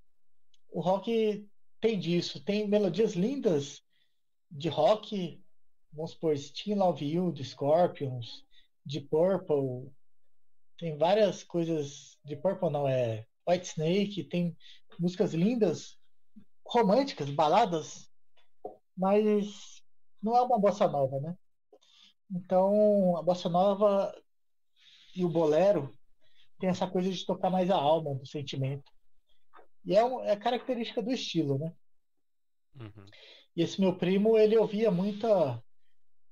o 0.77 0.81
rock 0.81 1.49
tem 1.81 1.99
disso, 1.99 2.45
tem 2.45 2.69
melodias 2.69 3.15
lindas 3.15 3.83
de 4.51 4.69
rock, 4.69 5.43
vamos 5.97 6.13
supor, 6.13 6.37
Sting 6.37 6.75
Love 6.75 7.05
You, 7.05 7.33
de 7.33 7.43
Scorpions, 7.43 8.45
de 8.85 9.01
Purple, 9.01 9.91
tem 10.79 10.97
várias 10.99 11.43
coisas, 11.43 12.19
de 12.23 12.37
Purple 12.37 12.71
não, 12.71 12.87
é 12.87 13.27
White 13.49 13.67
Snake, 13.67 14.25
tem 14.25 14.57
músicas 14.99 15.33
lindas, 15.33 15.99
românticas, 16.65 17.31
baladas, 17.31 18.11
mas 18.97 19.83
não 20.23 20.37
é 20.37 20.43
uma 20.43 20.59
bossa 20.59 20.87
nova, 20.87 21.19
né? 21.21 21.37
Então, 22.31 23.17
a 23.17 23.23
bossa 23.23 23.49
nova 23.49 24.15
e 25.15 25.25
o 25.25 25.29
bolero 25.29 25.93
tem 26.59 26.69
essa 26.69 26.87
coisa 26.87 27.11
de 27.11 27.25
tocar 27.25 27.51
mais 27.51 27.71
a 27.71 27.77
alma 27.77 28.15
do 28.15 28.27
sentimento. 28.27 28.91
E 29.85 29.97
é, 29.97 30.05
um, 30.05 30.21
é 30.25 30.37
característica 30.37 31.01
do 31.01 31.13
estilo, 31.13 31.59
né? 31.59 31.73
Uhum. 32.75 33.07
E 33.55 33.63
esse 33.63 33.81
meu 33.81 33.97
primo, 33.97 34.37
ele 34.37 34.59
ouvia 34.59 34.91
muita, 34.91 35.63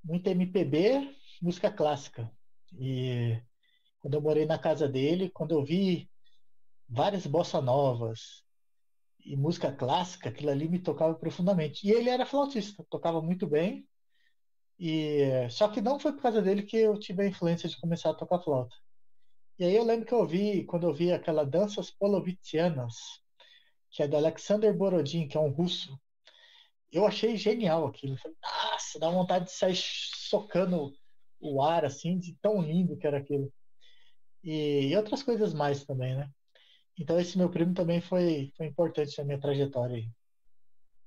muita 0.04 0.30
MPB, 0.30 1.16
música 1.40 1.70
clássica. 1.70 2.30
E 2.78 3.40
quando 3.98 4.14
eu 4.14 4.20
morei 4.20 4.44
na 4.44 4.58
casa 4.58 4.88
dele, 4.88 5.30
quando 5.30 5.52
eu 5.52 5.64
vi 5.64 6.10
várias 6.88 7.26
bossa 7.26 7.60
novas 7.60 8.44
e 9.24 9.36
música 9.36 9.72
clássica, 9.72 10.28
aquilo 10.28 10.50
ali 10.50 10.68
me 10.68 10.78
tocava 10.78 11.14
profundamente. 11.14 11.86
E 11.86 11.90
ele 11.90 12.10
era 12.10 12.26
flautista, 12.26 12.84
tocava 12.90 13.22
muito 13.22 13.46
bem. 13.46 13.88
E 14.78 15.48
só 15.50 15.68
que 15.68 15.80
não 15.80 15.98
foi 15.98 16.12
por 16.12 16.22
causa 16.22 16.42
dele 16.42 16.62
que 16.62 16.76
eu 16.76 16.98
tive 16.98 17.22
a 17.22 17.28
influência 17.28 17.68
de 17.68 17.80
começar 17.80 18.10
a 18.10 18.14
tocar 18.14 18.40
flauta. 18.40 18.76
E 19.58 19.64
aí 19.64 19.74
eu 19.74 19.84
lembro 19.84 20.04
que 20.04 20.12
eu 20.12 20.26
vi, 20.26 20.64
quando 20.64 20.86
eu 20.86 20.92
vi 20.92 21.12
aquela 21.12 21.44
Danças 21.44 21.90
Polovitianas, 21.90 22.94
que 23.90 24.02
é 24.02 24.08
do 24.08 24.16
Alexander 24.16 24.76
Borodin, 24.76 25.28
que 25.28 25.36
é 25.36 25.40
um 25.40 25.50
russo, 25.50 25.98
eu 26.92 27.06
achei 27.06 27.36
genial 27.36 27.86
aquilo. 27.86 28.16
Nossa, 28.42 28.98
dá 28.98 29.10
vontade 29.10 29.46
de 29.46 29.52
sair 29.52 29.76
socando 29.76 30.92
o 31.40 31.62
ar, 31.62 31.84
assim, 31.84 32.18
de 32.18 32.34
tão 32.40 32.60
lindo 32.62 32.96
que 32.96 33.06
era 33.06 33.18
aquilo. 33.18 33.52
E, 34.42 34.88
e 34.88 34.96
outras 34.96 35.22
coisas 35.22 35.52
mais 35.52 35.84
também, 35.84 36.14
né? 36.16 36.30
Então 36.98 37.18
esse 37.18 37.36
meu 37.36 37.50
primo 37.50 37.74
também 37.74 38.00
foi, 38.00 38.52
foi 38.56 38.66
importante 38.66 39.18
na 39.18 39.24
minha 39.24 39.40
trajetória 39.40 39.96
aí. 39.96 40.08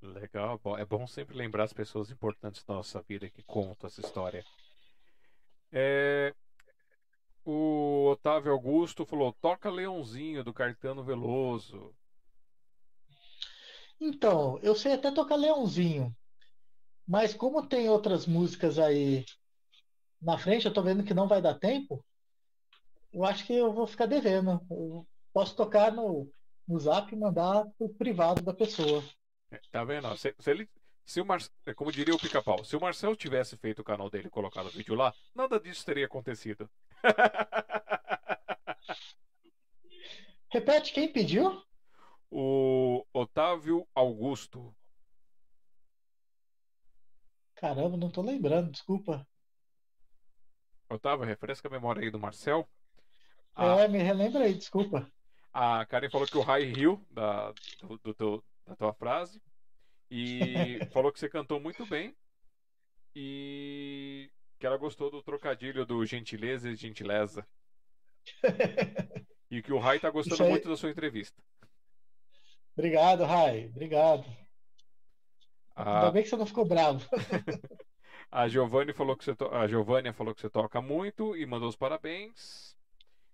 Legal, 0.01 0.59
é 0.77 0.85
bom 0.85 1.07
sempre 1.07 1.35
lembrar 1.35 1.63
as 1.63 1.73
pessoas 1.73 2.11
importantes 2.11 2.63
da 2.63 2.75
nossa 2.75 3.01
vida 3.01 3.29
que 3.29 3.41
contam 3.43 3.87
essa 3.87 4.01
história. 4.01 4.45
É, 5.71 6.33
o 7.43 8.09
Otávio 8.11 8.51
Augusto 8.51 9.05
falou: 9.05 9.33
toca 9.41 9.69
Leãozinho 9.69 10.43
do 10.43 10.53
Caetano 10.53 11.03
Veloso. 11.03 11.95
Então, 13.99 14.59
eu 14.61 14.75
sei 14.75 14.93
até 14.93 15.11
tocar 15.11 15.35
Leãozinho, 15.35 16.15
mas 17.07 17.33
como 17.33 17.67
tem 17.67 17.89
outras 17.89 18.27
músicas 18.27 18.77
aí 18.77 19.25
na 20.21 20.37
frente, 20.37 20.65
eu 20.65 20.73
tô 20.73 20.81
vendo 20.81 21.03
que 21.03 21.13
não 21.13 21.27
vai 21.27 21.41
dar 21.41 21.59
tempo, 21.59 22.03
eu 23.13 23.23
acho 23.23 23.45
que 23.45 23.53
eu 23.53 23.73
vou 23.73 23.87
ficar 23.87 24.05
devendo. 24.05 24.61
Eu 24.69 25.07
posso 25.33 25.55
tocar 25.55 25.91
no, 25.91 26.29
no 26.67 26.79
zap 26.79 27.11
e 27.11 27.17
mandar 27.17 27.65
pro 27.77 27.89
privado 27.89 28.43
da 28.43 28.53
pessoa. 28.53 29.03
É, 29.51 29.59
tá 29.71 29.83
vendo? 29.83 30.15
Se, 30.17 30.35
se 30.37 30.51
ele, 30.51 30.69
se 31.05 31.21
o 31.21 31.25
Mar... 31.25 31.41
É 31.65 31.73
como 31.73 31.91
diria 31.91 32.13
o 32.13 32.19
pica-pau, 32.19 32.63
se 32.63 32.75
o 32.75 32.81
Marcel 32.81 33.15
tivesse 33.15 33.57
feito 33.57 33.79
o 33.79 33.83
canal 33.83 34.09
dele 34.09 34.27
e 34.27 34.31
colocado 34.31 34.67
o 34.67 34.71
vídeo 34.71 34.93
lá, 34.93 35.13
nada 35.33 35.59
disso 35.59 35.85
teria 35.85 36.05
acontecido. 36.05 36.69
Repete, 40.49 40.93
quem 40.93 41.11
pediu? 41.11 41.61
O 42.29 43.05
Otávio 43.13 43.87
Augusto. 43.95 44.75
Caramba, 47.55 47.97
não 47.97 48.11
tô 48.11 48.21
lembrando, 48.21 48.71
desculpa. 48.71 49.27
Otávio, 50.89 51.25
refresca 51.25 51.67
a 51.67 51.71
memória 51.71 52.01
aí 52.01 52.11
do 52.11 52.19
Marcel. 52.19 52.67
Ah, 53.55 53.79
é, 53.79 53.87
me 53.87 53.97
relembra 53.97 54.43
aí, 54.43 54.53
desculpa. 54.53 55.11
A 55.51 55.85
Karen 55.87 56.09
falou 56.09 56.27
que 56.27 56.37
o 56.37 56.43
high 56.43 56.63
riu 56.65 57.03
da, 57.09 57.51
do, 57.81 57.97
do, 57.97 58.13
do, 58.13 58.43
da 58.65 58.75
tua 58.75 58.93
frase. 58.93 59.41
E 60.09 60.79
falou 60.93 61.11
que 61.11 61.19
você 61.19 61.27
cantou 61.27 61.59
muito 61.59 61.85
bem. 61.87 62.15
E 63.15 64.29
que 64.59 64.65
ela 64.67 64.77
gostou 64.77 65.09
do 65.09 65.23
trocadilho 65.23 65.85
do 65.85 66.05
gentileza 66.05 66.69
e 66.69 66.75
gentileza. 66.75 67.47
e 69.49 69.61
que 69.61 69.73
o 69.73 69.79
Rai 69.79 69.99
tá 69.99 70.11
gostando 70.11 70.43
aí... 70.43 70.49
muito 70.49 70.69
da 70.69 70.77
sua 70.77 70.91
entrevista. 70.91 71.41
Obrigado, 72.77 73.23
Rai. 73.23 73.71
Obrigado. 73.73 74.23
A... 75.75 75.99
Ainda 75.99 76.11
bem 76.11 76.21
que 76.21 76.29
você 76.29 76.37
não 76.37 76.45
ficou 76.45 76.63
bravo. 76.63 77.03
a 78.31 78.47
Giovanni 78.47 78.93
falou 78.93 79.17
que 79.17 79.23
você 79.23 79.35
to... 79.35 79.47
a 79.47 79.67
Giovânia 79.67 80.13
falou 80.13 80.35
que 80.35 80.41
você 80.41 80.49
toca 80.49 80.79
muito 80.79 81.35
e 81.35 81.43
mandou 81.47 81.67
os 81.67 81.75
parabéns. 81.75 82.77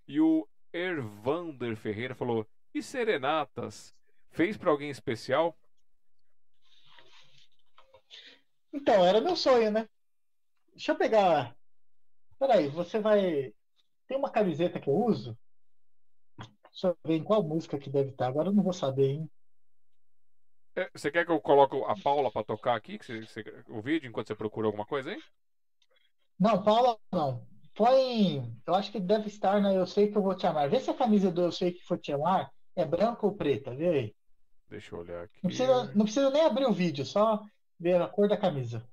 E 0.08 0.22
o 0.22 0.48
Ervander 0.72 1.76
Ferreira 1.76 2.16
falou: 2.16 2.48
"E 2.74 2.82
serenatas? 2.82 3.94
Fez 4.30 4.56
para 4.56 4.72
alguém 4.72 4.90
especial?" 4.90 5.58
Então, 8.72 9.06
era 9.06 9.20
meu 9.20 9.36
sonho, 9.36 9.72
né? 9.72 9.90
Deixa 10.72 10.94
eu 10.94 10.98
pegar. 10.98 11.54
Peraí, 12.40 12.70
você 12.70 12.98
vai. 12.98 13.54
Tem 14.08 14.18
uma 14.18 14.32
camiseta 14.32 14.80
que 14.80 14.90
eu 14.90 14.96
uso? 14.96 15.38
Deixa 16.72 16.88
eu 16.88 16.98
ver 17.06 17.18
em 17.18 17.24
qual 17.24 17.44
música 17.44 17.78
que 17.78 17.90
deve 17.90 18.12
estar. 18.12 18.28
Agora 18.28 18.48
eu 18.48 18.54
não 18.54 18.64
vou 18.64 18.74
saber, 18.74 19.10
hein? 19.10 19.30
É, 20.76 20.90
você 20.94 21.12
quer 21.12 21.26
que 21.26 21.32
eu 21.32 21.40
coloque 21.40 21.76
a 21.86 21.96
Paula 22.02 22.32
para 22.32 22.44
tocar 22.44 22.76
aqui? 22.76 22.98
Que 22.98 23.06
você, 23.06 23.22
você, 23.22 23.64
o 23.68 23.82
vídeo 23.82 24.10
enquanto 24.10 24.28
você 24.28 24.36
procura 24.36 24.68
alguma 24.68 24.86
coisa 24.86 25.12
aí? 25.12 25.22
Não, 26.40 26.64
Paula 26.64 26.98
não. 27.12 27.46
Põe. 27.76 28.56
Eu 28.66 28.76
acho 28.76 28.92
que 28.92 29.00
deve 29.00 29.28
estar 29.28 29.62
na 29.62 29.74
Eu 29.74 29.86
Sei 29.86 30.12
Que 30.12 30.18
Eu 30.18 30.24
Vou 30.24 30.36
Te 30.36 30.48
Amar. 30.48 30.70
Vê 30.70 30.80
se 30.80 30.90
a 30.90 30.94
camisa 30.94 31.32
do 31.32 31.42
Eu 31.44 31.52
Sei 31.52 31.72
Que 31.72 31.88
Vou 31.88 31.98
Te 31.98 32.12
Amar 32.12 32.52
é 32.76 32.86
branca 32.86 33.26
ou 33.26 33.36
preta, 33.36 33.76
vê 33.76 33.88
aí. 33.88 34.16
Deixa 34.68 34.96
eu 34.96 35.00
olhar 35.00 35.24
aqui. 35.24 35.40
Não 35.44 35.50
precisa, 35.50 35.84
não 35.94 36.06
precisa 36.06 36.30
nem 36.32 36.44
abrir 36.44 36.66
o 36.66 36.74
vídeo, 36.74 37.06
só 37.06 37.44
ver 37.80 38.02
a 38.02 38.08
cor 38.08 38.28
da 38.28 38.38
camisa. 38.38 38.84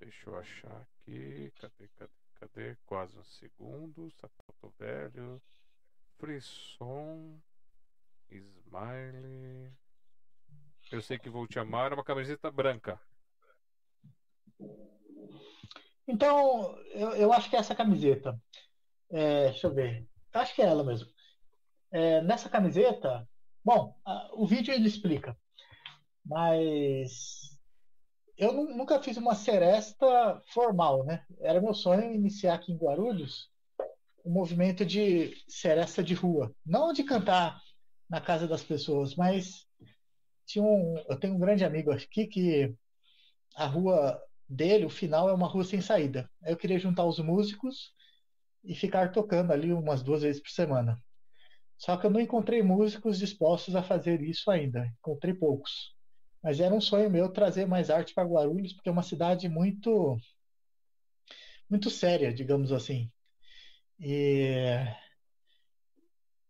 Deixa 0.00 0.30
eu 0.30 0.38
achar 0.38 0.82
aqui. 0.82 1.52
Cadê, 1.60 1.88
cadê, 1.98 2.10
cadê? 2.40 2.76
Quase 2.86 3.18
um 3.18 3.24
segundo. 3.24 4.10
Sapato 4.12 4.72
velho. 4.78 5.40
Frisson. 6.18 7.38
Smiley. 8.30 9.72
Eu 10.90 11.00
sei 11.00 11.18
que 11.18 11.30
vou 11.30 11.46
te 11.46 11.58
amar. 11.58 11.92
É 11.92 11.94
uma 11.94 12.04
camiseta 12.04 12.50
branca. 12.50 13.00
Então, 16.06 16.76
eu, 16.90 17.10
eu 17.16 17.32
acho 17.32 17.48
que 17.48 17.56
é 17.56 17.58
essa 17.58 17.74
camiseta. 17.74 18.38
É, 19.10 19.50
deixa 19.50 19.66
eu 19.66 19.74
ver. 19.74 20.06
Acho 20.32 20.54
que 20.54 20.62
é 20.62 20.66
ela 20.66 20.84
mesmo. 20.84 21.08
É, 21.90 22.20
nessa 22.22 22.48
camiseta, 22.48 23.28
bom, 23.64 23.96
a, 24.04 24.30
o 24.34 24.46
vídeo 24.46 24.74
ele 24.74 24.88
explica, 24.88 25.36
mas 26.24 27.56
eu 28.36 28.52
nunca 28.52 29.00
fiz 29.00 29.16
uma 29.16 29.34
seresta 29.34 30.42
formal, 30.52 31.04
né? 31.04 31.24
Era 31.40 31.60
meu 31.60 31.72
sonho 31.72 32.12
iniciar 32.12 32.54
aqui 32.54 32.72
em 32.72 32.76
Guarulhos 32.76 33.48
um 34.24 34.32
movimento 34.32 34.84
de 34.84 35.36
seresta 35.46 36.02
de 36.02 36.14
rua, 36.14 36.52
não 36.64 36.92
de 36.92 37.04
cantar 37.04 37.60
na 38.08 38.20
casa 38.20 38.48
das 38.48 38.62
pessoas, 38.62 39.14
mas 39.14 39.66
tinha 40.46 40.64
um, 40.64 40.96
eu 41.08 41.18
tenho 41.18 41.34
um 41.34 41.38
grande 41.38 41.64
amigo 41.64 41.90
aqui 41.90 42.26
que 42.26 42.74
a 43.56 43.66
rua 43.66 44.20
dele, 44.48 44.84
o 44.84 44.90
final 44.90 45.28
é 45.28 45.32
uma 45.32 45.48
rua 45.48 45.64
sem 45.64 45.80
saída. 45.80 46.30
Aí 46.42 46.52
eu 46.52 46.56
queria 46.56 46.78
juntar 46.78 47.04
os 47.04 47.18
músicos 47.18 47.92
e 48.62 48.74
ficar 48.74 49.12
tocando 49.12 49.52
ali 49.52 49.72
umas 49.72 50.02
duas 50.02 50.22
vezes 50.22 50.42
por 50.42 50.50
semana. 50.50 51.02
Só 51.76 51.96
que 51.96 52.06
eu 52.06 52.10
não 52.10 52.20
encontrei 52.20 52.62
músicos 52.62 53.18
dispostos 53.18 53.74
a 53.76 53.82
fazer 53.82 54.22
isso 54.22 54.50
ainda. 54.50 54.86
Encontrei 54.98 55.34
poucos. 55.34 55.94
Mas 56.42 56.60
era 56.60 56.74
um 56.74 56.80
sonho 56.80 57.10
meu 57.10 57.28
trazer 57.30 57.66
mais 57.66 57.90
arte 57.90 58.14
para 58.14 58.28
Guarulhos, 58.28 58.72
porque 58.72 58.88
é 58.88 58.92
uma 58.92 59.02
cidade 59.02 59.48
muito 59.48 60.16
muito 61.68 61.90
séria, 61.90 62.32
digamos 62.32 62.70
assim. 62.70 63.10
E 63.98 64.76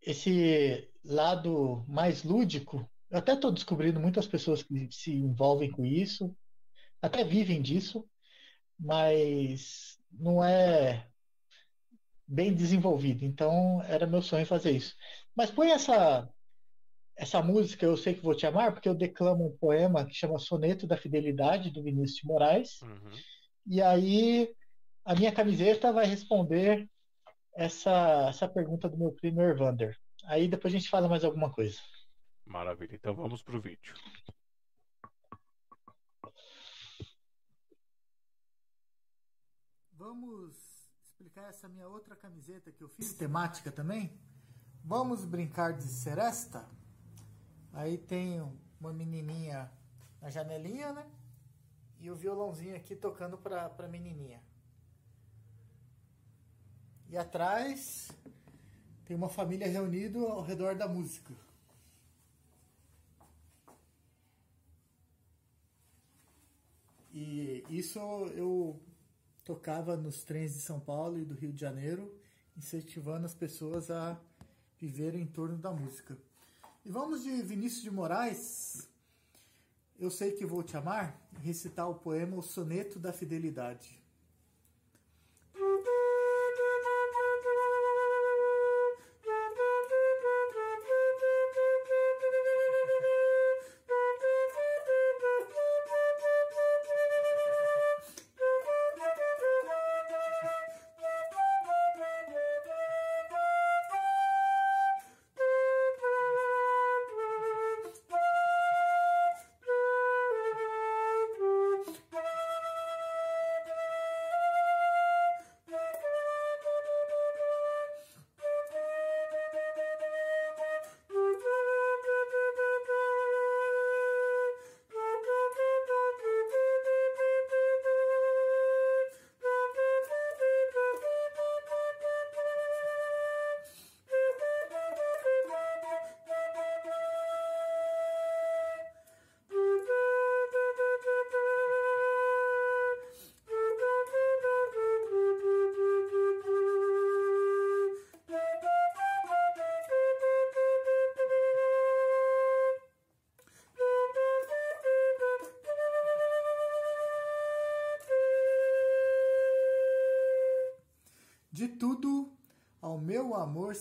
esse 0.03 0.91
lado 1.05 1.85
mais 1.89 2.25
lúdico, 2.25 2.89
eu 3.15 3.19
até 3.21 3.35
estou 3.35 3.53
descobrindo 3.53 4.01
muitas 4.01 4.27
pessoas 4.27 4.65
que 4.65 4.89
se 4.91 5.13
envolvem 5.13 5.71
com 5.71 5.85
isso, 5.85 6.37
até 7.01 7.23
vivem 7.23 7.63
disso, 7.63 8.05
mas 8.77 10.01
não 10.11 10.43
é 10.43 11.07
bem 12.27 12.53
desenvolvido. 12.53 13.25
Então 13.25 13.81
era 13.85 14.05
meu 14.05 14.21
sonho 14.21 14.45
fazer 14.45 14.73
isso. 14.73 14.97
Mas 15.33 15.49
põe 15.49 15.71
essa 15.71 16.29
essa 17.17 17.41
música 17.41 17.87
Eu 17.87 17.97
Sei 17.97 18.15
Que 18.15 18.21
Vou 18.21 18.35
Te 18.35 18.49
Amar, 18.49 18.73
porque 18.73 18.89
eu 18.89 18.95
declamo 18.97 19.47
um 19.47 19.57
poema 19.59 20.05
que 20.05 20.13
chama 20.13 20.37
Soneto 20.37 20.85
da 20.85 20.97
Fidelidade, 20.97 21.71
do 21.71 21.85
Vinícius 21.85 22.19
de 22.19 22.27
Moraes. 22.27 22.83
Uhum. 22.83 23.13
E 23.69 23.81
aí 23.81 24.53
a 25.05 25.15
minha 25.15 25.31
camiseta 25.31 25.93
vai 25.93 26.07
responder 26.07 26.91
essa, 27.55 28.27
essa 28.29 28.49
pergunta 28.49 28.89
do 28.89 28.99
meu 28.99 29.13
primo 29.13 29.41
Ervander. 29.41 29.97
Aí 30.25 30.49
depois 30.49 30.75
a 30.75 30.77
gente 30.77 30.91
fala 30.91 31.09
mais 31.09 31.23
alguma 31.23 31.53
coisa. 31.53 31.79
Maravilha, 32.47 32.95
então 32.95 33.15
vamos 33.15 33.43
pro 33.43 33.61
vídeo. 33.61 33.95
Vamos 39.93 40.57
explicar 41.03 41.49
essa 41.49 41.69
minha 41.69 41.89
outra 41.89 42.15
camiseta 42.15 42.71
que 42.71 42.83
eu 42.83 42.89
fiz, 42.89 43.15
temática 43.15 43.73
também? 43.73 44.21
Vamos 44.85 45.25
brincar 45.25 45.73
de 45.73 45.85
seresta? 45.85 46.69
Aí 47.73 47.97
tem 47.97 48.41
uma 48.79 48.93
menininha 48.93 49.73
na 50.21 50.29
janelinha, 50.29 50.93
né? 50.93 51.11
E 51.99 52.11
o 52.11 52.15
violãozinho 52.15 52.77
aqui 52.77 52.95
tocando 52.95 53.39
pra, 53.39 53.71
pra 53.71 53.89
menininha. 53.89 54.43
E 57.09 57.17
atrás 57.17 58.11
tem 59.07 59.17
uma 59.17 59.29
família 59.29 59.67
reunida 59.67 60.19
ao 60.19 60.43
redor 60.43 60.75
da 60.75 60.87
música. 60.87 61.35
E 67.17 67.63
isso 67.71 68.01
eu 68.35 68.83
tocava 69.45 69.97
nos 69.97 70.25
trens 70.25 70.53
de 70.53 70.61
São 70.61 70.81
Paulo 70.81 71.17
e 71.17 71.25
do 71.25 71.33
Rio 71.33 71.53
de 71.53 71.61
Janeiro, 71.61 72.13
incentivando 72.57 73.25
as 73.25 73.33
pessoas 73.33 73.89
a 73.89 74.21
viverem 74.81 75.23
em 75.23 75.27
torno 75.27 75.57
da 75.57 75.71
música. 75.71 76.19
E 76.85 76.91
vamos 76.91 77.23
de 77.23 77.31
Vinícius 77.41 77.83
de 77.85 77.91
Moraes, 77.91 78.89
Eu 79.97 80.11
Sei 80.11 80.33
Que 80.33 80.45
Vou 80.45 80.65
Te 80.65 80.77
Amar, 80.77 81.17
recitar 81.41 81.89
o 81.89 81.95
poema 81.95 82.37
O 82.37 82.43
Soneto 82.43 82.99
da 82.99 83.13
Fidelidade. 83.13 84.04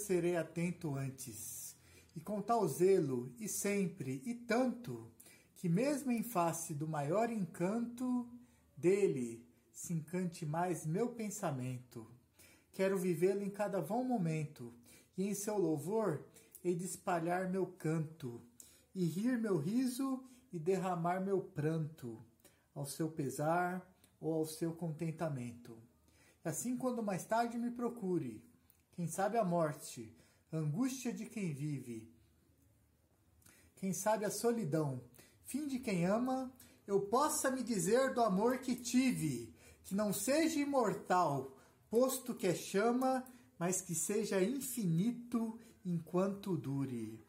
Serei 0.03 0.35
atento 0.35 0.95
antes, 0.95 1.75
e 2.15 2.19
com 2.19 2.41
tal 2.41 2.67
zelo, 2.67 3.33
e 3.39 3.47
sempre, 3.47 4.21
e 4.25 4.35
tanto, 4.35 5.11
que 5.55 5.69
mesmo 5.69 6.11
em 6.11 6.21
face 6.21 6.73
do 6.73 6.87
maior 6.87 7.29
encanto, 7.29 8.27
dele 8.75 9.45
se 9.71 9.93
encante 9.93 10.45
mais 10.45 10.85
meu 10.85 11.09
pensamento. 11.09 12.05
Quero 12.71 12.97
vivê-lo 12.97 13.41
em 13.41 13.49
cada 13.49 13.79
vão 13.79 14.03
momento, 14.03 14.73
e 15.17 15.27
em 15.27 15.33
seu 15.33 15.57
louvor 15.57 16.25
hei 16.63 16.75
de 16.75 16.85
espalhar 16.85 17.49
meu 17.49 17.65
canto, 17.65 18.41
e 18.93 19.05
rir 19.05 19.37
meu 19.37 19.57
riso 19.57 20.23
e 20.51 20.59
derramar 20.59 21.19
meu 21.19 21.41
pranto, 21.41 22.21
ao 22.75 22.85
seu 22.85 23.09
pesar 23.09 23.89
ou 24.19 24.33
ao 24.33 24.45
seu 24.45 24.73
contentamento. 24.73 25.77
Assim, 26.43 26.75
quando 26.75 27.01
mais 27.01 27.25
tarde 27.25 27.57
me 27.57 27.71
procure, 27.71 28.43
quem 28.95 29.07
sabe 29.07 29.37
a 29.37 29.43
morte, 29.43 30.11
angústia 30.51 31.11
de 31.11 31.25
quem 31.25 31.53
vive, 31.53 32.07
quem 33.75 33.91
sabe 33.91 34.23
a 34.23 34.29
solidão, 34.29 35.01
fim 35.45 35.67
de 35.67 35.79
quem 35.79 36.05
ama, 36.05 36.51
eu 36.85 37.01
possa 37.01 37.49
me 37.49 37.63
dizer 37.63 38.13
do 38.13 38.21
amor 38.21 38.59
que 38.59 38.75
tive, 38.75 39.53
que 39.83 39.95
não 39.95 40.13
seja 40.13 40.59
imortal, 40.59 41.57
posto 41.89 42.33
que 42.33 42.47
é 42.47 42.53
chama, 42.53 43.23
mas 43.57 43.81
que 43.81 43.95
seja 43.95 44.41
infinito 44.41 45.59
enquanto 45.85 46.55
dure. 46.55 47.19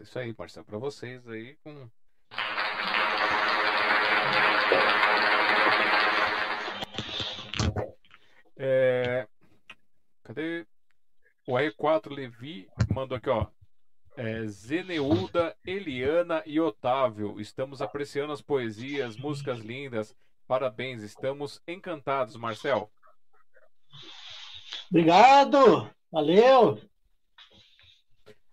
Isso 0.00 0.18
aí, 0.18 0.34
Marcelo, 0.36 0.64
para 0.64 0.78
vocês 0.78 1.28
aí 1.28 1.56
com. 1.56 1.90
É... 8.56 9.28
Cadê? 10.24 10.66
O 11.46 11.52
R4 11.52 12.14
Levi 12.14 12.66
mandou 12.94 13.18
aqui, 13.18 13.28
ó. 13.28 13.46
É, 14.16 14.46
Zeneuda, 14.46 15.54
Eliana 15.64 16.42
e 16.46 16.58
Otávio. 16.58 17.38
Estamos 17.38 17.82
apreciando 17.82 18.32
as 18.32 18.40
poesias, 18.40 19.16
músicas 19.16 19.60
lindas. 19.60 20.16
Parabéns, 20.46 21.02
estamos 21.02 21.62
encantados, 21.68 22.36
Marcel. 22.36 22.90
Obrigado, 24.90 25.90
valeu. 26.10 26.80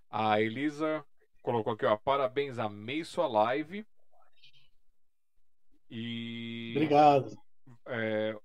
A 0.10 0.42
Elisa 0.42 1.06
colocou 1.48 1.72
aqui, 1.72 1.86
ó, 1.86 1.96
parabéns, 1.96 2.60
amei 2.60 3.06
sua 3.06 3.26
live. 3.26 3.86
E. 5.90 6.74
Obrigado. 6.76 7.38
É, 7.86 8.36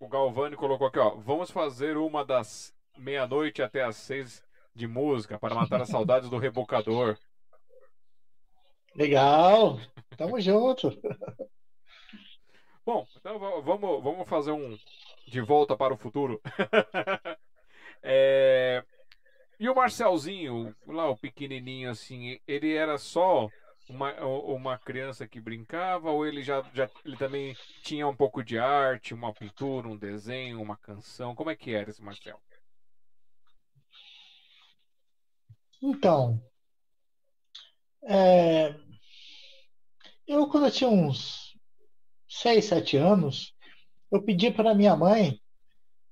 o 0.00 0.08
Galvani 0.08 0.56
colocou 0.56 0.88
aqui, 0.88 0.98
ó, 0.98 1.10
vamos 1.10 1.52
fazer 1.52 1.96
uma 1.96 2.24
das 2.24 2.74
meia-noite 2.98 3.62
até 3.62 3.84
as 3.84 3.94
seis 3.94 4.44
de 4.74 4.88
música 4.88 5.38
para 5.38 5.54
matar 5.54 5.82
as 5.82 5.86
saudades 5.88 6.28
do 6.28 6.36
rebocador. 6.36 7.16
Legal, 8.96 9.78
tamo 10.16 10.40
junto. 10.40 10.90
Bom, 12.84 13.06
então 13.20 13.38
vamos, 13.62 14.02
vamos 14.02 14.28
fazer 14.28 14.50
um 14.50 14.76
de 15.28 15.40
volta 15.40 15.76
para 15.76 15.94
o 15.94 15.96
futuro. 15.96 16.42
é, 18.02 18.84
e 19.60 19.68
o 19.68 19.74
Marcelzinho, 19.74 20.74
lá 20.86 21.10
o 21.10 21.18
pequenininho 21.18 21.90
assim, 21.90 22.40
ele 22.48 22.74
era 22.74 22.96
só 22.96 23.46
uma, 23.90 24.18
uma 24.24 24.78
criança 24.78 25.28
que 25.28 25.38
brincava 25.38 26.10
ou 26.10 26.26
ele 26.26 26.42
já, 26.42 26.62
já 26.72 26.88
ele 27.04 27.14
também 27.18 27.54
tinha 27.82 28.08
um 28.08 28.16
pouco 28.16 28.42
de 28.42 28.58
arte, 28.58 29.12
uma 29.12 29.34
pintura, 29.34 29.86
um 29.86 29.98
desenho, 29.98 30.62
uma 30.62 30.78
canção? 30.78 31.34
Como 31.34 31.50
é 31.50 31.54
que 31.54 31.74
era 31.74 31.90
esse 31.90 32.02
Marcel? 32.02 32.40
Então, 35.82 36.42
é, 38.04 38.74
eu 40.26 40.48
quando 40.48 40.68
eu 40.68 40.72
tinha 40.72 40.88
uns 40.88 41.54
6, 42.26 42.64
7 42.64 42.96
anos, 42.96 43.54
eu 44.10 44.22
pedi 44.22 44.50
para 44.50 44.74
minha 44.74 44.96
mãe 44.96 45.38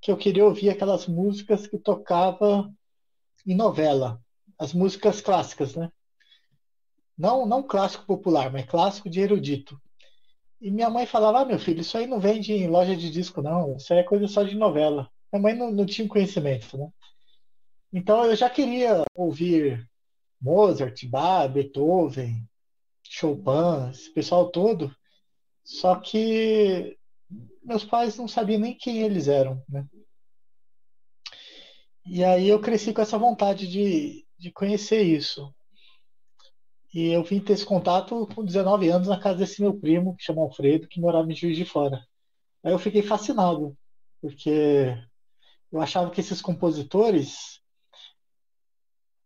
que 0.02 0.10
eu 0.10 0.18
queria 0.18 0.44
ouvir 0.44 0.68
aquelas 0.68 1.06
músicas 1.06 1.66
que 1.66 1.78
tocava 1.78 2.70
em 3.46 3.54
novela, 3.54 4.20
as 4.58 4.72
músicas 4.72 5.20
clássicas, 5.20 5.74
né? 5.74 5.90
Não, 7.16 7.46
não 7.46 7.62
clássico 7.62 8.06
popular, 8.06 8.52
mas 8.52 8.66
clássico 8.66 9.10
de 9.10 9.20
erudito. 9.20 9.80
E 10.60 10.70
minha 10.70 10.90
mãe 10.90 11.06
falava: 11.06 11.40
ah, 11.40 11.44
meu 11.44 11.58
filho, 11.58 11.80
isso 11.80 11.96
aí 11.96 12.06
não 12.06 12.20
vende 12.20 12.52
em 12.52 12.68
loja 12.68 12.96
de 12.96 13.10
disco, 13.10 13.42
não. 13.42 13.76
Isso 13.76 13.92
aí 13.92 14.00
é 14.00 14.04
coisa 14.04 14.26
só 14.28 14.42
de 14.42 14.56
novela. 14.56 15.10
Minha 15.32 15.42
mãe 15.42 15.54
não, 15.54 15.70
não 15.70 15.86
tinha 15.86 16.08
conhecimento, 16.08 16.76
né? 16.76 16.88
Então 17.92 18.24
eu 18.24 18.36
já 18.36 18.50
queria 18.50 19.04
ouvir 19.14 19.88
Mozart, 20.40 21.04
Bach, 21.06 21.50
Beethoven, 21.50 22.46
Chopin, 23.02 23.90
esse 23.90 24.12
pessoal 24.12 24.50
todo. 24.50 24.94
Só 25.64 25.96
que 25.96 26.96
meus 27.62 27.84
pais 27.84 28.16
não 28.16 28.26
sabiam 28.26 28.60
nem 28.60 28.76
quem 28.76 29.02
eles 29.02 29.28
eram, 29.28 29.62
né? 29.68 29.86
E 32.10 32.24
aí 32.24 32.48
eu 32.48 32.58
cresci 32.58 32.94
com 32.94 33.02
essa 33.02 33.18
vontade 33.18 33.68
de, 33.68 34.24
de 34.38 34.50
conhecer 34.50 35.02
isso. 35.02 35.54
E 36.94 37.08
eu 37.08 37.22
vim 37.22 37.38
ter 37.38 37.52
esse 37.52 37.66
contato 37.66 38.26
com 38.34 38.42
19 38.42 38.88
anos 38.88 39.08
na 39.08 39.20
casa 39.20 39.40
desse 39.40 39.60
meu 39.60 39.78
primo, 39.78 40.16
que 40.16 40.24
chama 40.24 40.40
Alfredo, 40.40 40.88
que 40.88 41.02
morava 41.02 41.30
em 41.30 41.34
Juiz 41.34 41.54
de 41.54 41.66
Fora. 41.66 42.02
Aí 42.64 42.72
eu 42.72 42.78
fiquei 42.78 43.02
fascinado, 43.02 43.76
porque 44.22 44.96
eu 45.70 45.82
achava 45.82 46.10
que 46.10 46.20
esses 46.20 46.40
compositores 46.40 47.60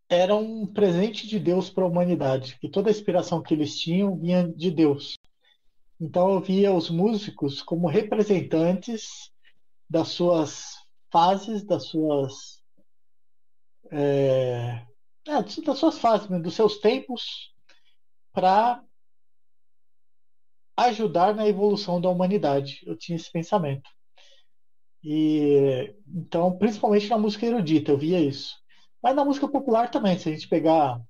eram 0.08 0.42
um 0.42 0.66
presente 0.66 1.28
de 1.28 1.38
Deus 1.38 1.70
para 1.70 1.84
a 1.84 1.86
humanidade, 1.86 2.58
que 2.58 2.68
toda 2.68 2.90
a 2.90 2.92
inspiração 2.92 3.40
que 3.40 3.54
eles 3.54 3.78
tinham 3.78 4.18
vinha 4.18 4.46
de 4.48 4.72
Deus. 4.72 5.14
Então 6.00 6.32
eu 6.32 6.40
via 6.40 6.72
os 6.72 6.90
músicos 6.90 7.62
como 7.62 7.86
representantes 7.86 9.30
das 9.88 10.08
suas 10.08 10.74
fases, 11.12 11.64
das 11.64 11.86
suas 11.86 12.61
é, 13.92 14.86
é, 15.28 15.42
das 15.42 15.78
suas 15.78 15.98
fases, 15.98 16.28
dos 16.42 16.54
seus 16.54 16.78
tempos, 16.78 17.52
para 18.32 18.82
ajudar 20.76 21.34
na 21.34 21.46
evolução 21.46 22.00
da 22.00 22.08
humanidade. 22.08 22.80
Eu 22.86 22.96
tinha 22.96 23.16
esse 23.16 23.30
pensamento. 23.30 23.88
E 25.04 25.94
então, 26.06 26.56
principalmente 26.56 27.08
na 27.08 27.18
música 27.18 27.46
erudita, 27.46 27.90
eu 27.90 27.98
via 27.98 28.20
isso. 28.20 28.56
Mas 29.02 29.14
na 29.14 29.24
música 29.24 29.48
popular 29.48 29.90
também, 29.90 30.18
se 30.18 30.28
a 30.28 30.32
gente 30.32 30.48
pegar 30.48 30.98
o 30.98 31.02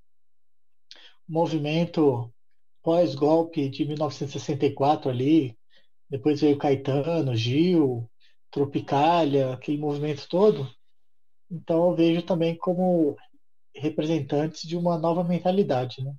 movimento 1.31 2.33
pós-golpe 2.81 3.69
de 3.69 3.85
1964 3.85 5.09
ali, 5.09 5.57
depois 6.09 6.41
veio 6.41 6.57
Caetano, 6.57 7.35
Gil, 7.35 8.09
Tropicália, 8.51 9.53
aquele 9.53 9.77
movimento 9.77 10.27
todo. 10.27 10.69
Então 11.53 11.91
eu 11.91 11.95
vejo 11.95 12.23
também 12.23 12.57
como 12.57 13.15
representantes 13.75 14.67
de 14.67 14.75
uma 14.75 14.97
nova 14.97 15.23
mentalidade, 15.23 16.03
né? 16.03 16.11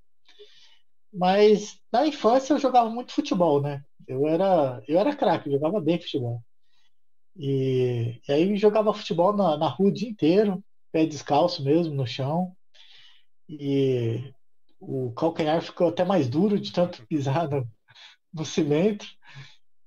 Mas 1.12 1.76
na 1.92 2.06
infância 2.06 2.52
eu 2.52 2.58
jogava 2.58 2.88
muito 2.88 3.12
futebol, 3.12 3.60
né? 3.60 3.84
Eu 4.06 4.28
era, 4.28 4.80
eu 4.86 4.98
era 4.98 5.14
craque, 5.14 5.50
jogava 5.50 5.80
bem 5.80 6.00
futebol. 6.00 6.40
E, 7.36 8.20
e 8.28 8.32
aí 8.32 8.56
jogava 8.56 8.94
futebol 8.94 9.36
na, 9.36 9.56
na 9.56 9.68
rua 9.68 9.88
o 9.88 9.92
dia 9.92 10.08
inteiro, 10.08 10.64
pé 10.92 11.04
descalço 11.04 11.64
mesmo, 11.64 11.94
no 11.94 12.06
chão. 12.06 12.56
E 13.48 14.32
o 14.80 15.12
calcanhar 15.14 15.62
ficou 15.62 15.88
até 15.88 16.04
mais 16.04 16.28
duro 16.28 16.60
de 16.60 16.72
tanto 16.72 17.04
pisar 17.08 17.48
no, 17.48 17.68
no 18.32 18.44
cimento. 18.44 19.06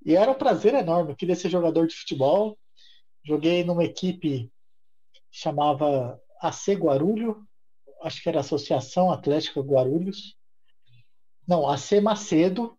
E 0.06 0.16
era 0.16 0.32
um 0.32 0.36
prazer 0.36 0.74
enorme. 0.74 1.12
Eu 1.12 1.18
queria 1.18 1.36
ser 1.36 1.50
jogador 1.50 1.88
de 1.88 1.96
futebol. 1.96 2.58
Joguei 3.26 3.64
numa 3.64 3.84
equipe 3.84 4.52
chamava 5.32 6.20
AC 6.42 6.74
Guarulho, 6.74 7.48
acho 8.04 8.22
que 8.22 8.30
era 8.30 8.40
Associação 8.40 9.12
Atlética 9.12 9.62
Guarulhos. 9.62 10.36
Não, 11.48 11.68
AC 11.68 12.02
Macedo. 12.02 12.78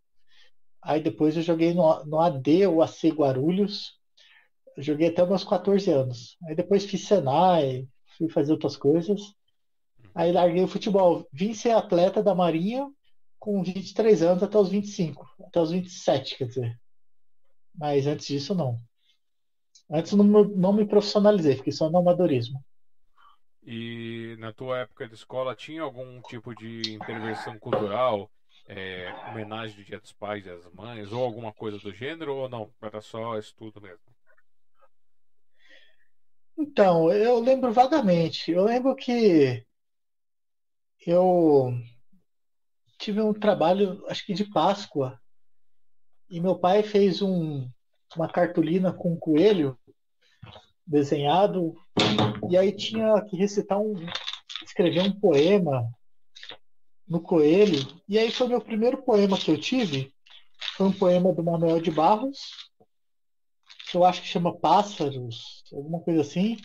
Aí 0.83 1.01
depois 1.01 1.37
eu 1.37 1.43
joguei 1.43 1.75
no, 1.75 2.05
no 2.05 2.21
AD, 2.21 2.67
o 2.67 2.83
AC 2.83 3.09
Guarulhos. 3.09 3.99
Eu 4.77 4.83
joguei 4.83 5.09
até 5.09 5.25
meus 5.27 5.45
14 5.45 5.91
anos. 5.91 6.37
Aí 6.47 6.55
depois 6.55 6.85
fiz 6.85 7.07
Senai, 7.07 7.89
fui 8.17 8.29
fazer 8.29 8.53
outras 8.53 8.77
coisas. 8.77 9.21
Aí 10.15 10.33
larguei 10.33 10.63
o 10.63 10.69
futebol. 10.69 11.27
Vim 11.33 11.55
ser 11.55 11.71
atleta 11.71 12.23
da 12.23 12.35
Marinha 12.35 12.89
com 13.39 13.63
23 13.63 14.23
anos 14.23 14.43
até 14.43 14.59
os 14.59 14.69
25. 14.69 15.27
Até 15.47 15.61
os 15.61 15.71
27, 15.71 16.39
quer 16.39 16.47
dizer. 16.47 16.81
Mas 17.75 18.07
antes 18.07 18.27
disso, 18.27 18.55
não. 18.55 18.81
Antes 19.91 20.13
não, 20.13 20.25
não 20.25 20.73
me 20.73 20.87
profissionalizei, 20.87 21.57
fiquei 21.57 21.73
só 21.73 21.89
no 21.89 21.99
amadorismo. 21.99 22.63
E 23.65 24.37
na 24.39 24.53
tua 24.53 24.81
época 24.81 25.09
de 25.09 25.15
escola 25.15 25.55
tinha 25.55 25.83
algum 25.83 26.21
tipo 26.23 26.55
de 26.55 26.95
intervenção 26.95 27.59
cultural? 27.59 28.31
é, 28.69 29.11
homenagem 29.31 29.77
do 29.77 29.85
Dia 29.85 29.99
dos 29.99 30.13
Pais 30.13 30.45
e 30.45 30.49
das 30.49 30.71
Mães, 30.73 31.11
ou 31.11 31.25
alguma 31.25 31.53
coisa 31.53 31.79
do 31.79 31.93
gênero, 31.93 32.37
ou 32.37 32.49
não? 32.49 32.71
Era 32.83 33.01
só 33.01 33.39
estudo 33.39 33.81
mesmo? 33.81 34.05
Então, 36.59 37.11
eu 37.11 37.41
lembro 37.41 37.73
vagamente. 37.73 38.51
Eu 38.51 38.65
lembro 38.65 38.95
que 38.95 39.65
eu 41.07 41.73
tive 42.99 43.23
um 43.23 43.33
trabalho, 43.33 44.05
acho 44.09 44.27
que 44.27 44.35
de 44.35 44.45
Páscoa, 44.45 45.19
e 46.29 46.41
meu 46.41 46.59
pai 46.59 46.83
fez 46.83 47.23
um, 47.23 47.71
uma 48.17 48.29
cartolina 48.29 48.93
com 48.93 49.13
um 49.13 49.17
coelho 49.17 49.79
desenhado, 50.87 51.77
e 52.49 52.57
aí 52.57 52.73
tinha 52.73 53.21
que 53.23 53.37
recitar 53.37 53.79
um, 53.79 53.95
escrever 54.65 55.03
um 55.03 55.13
poema 55.13 55.87
no 57.07 57.21
Coelho. 57.21 57.79
E 58.09 58.19
aí 58.19 58.31
foi 58.31 58.49
meu 58.49 58.61
primeiro 58.61 59.03
poema 59.03 59.39
que 59.39 59.51
eu 59.51 59.59
tive. 59.59 60.13
Foi 60.77 60.87
um 60.87 60.93
poema 60.93 61.33
do 61.33 61.43
Manuel 61.43 61.81
de 61.81 61.91
Barros, 61.91 62.39
que 63.91 63.97
eu 63.97 64.05
acho 64.05 64.23
que 64.23 64.29
chama 64.29 64.57
Pássaros, 64.57 65.65
alguma 65.73 66.01
coisa 66.01 66.21
assim. 66.21 66.57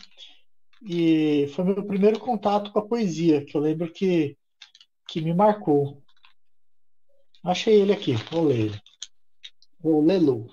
E 0.86 1.48
foi 1.56 1.64
meu 1.64 1.86
primeiro 1.86 2.20
contato 2.20 2.72
com 2.72 2.80
a 2.80 2.88
poesia, 2.88 3.46
que 3.46 3.56
eu 3.56 3.62
lembro 3.62 3.92
que, 3.92 4.38
que 5.08 5.22
me 5.22 5.34
marcou. 5.34 6.04
Achei 7.44 7.82
ele 7.82 7.94
aqui, 7.94 8.14
vou 8.14 8.46
ler. 8.46 8.82
Vou 9.80 10.04
lê-lo. 10.04 10.50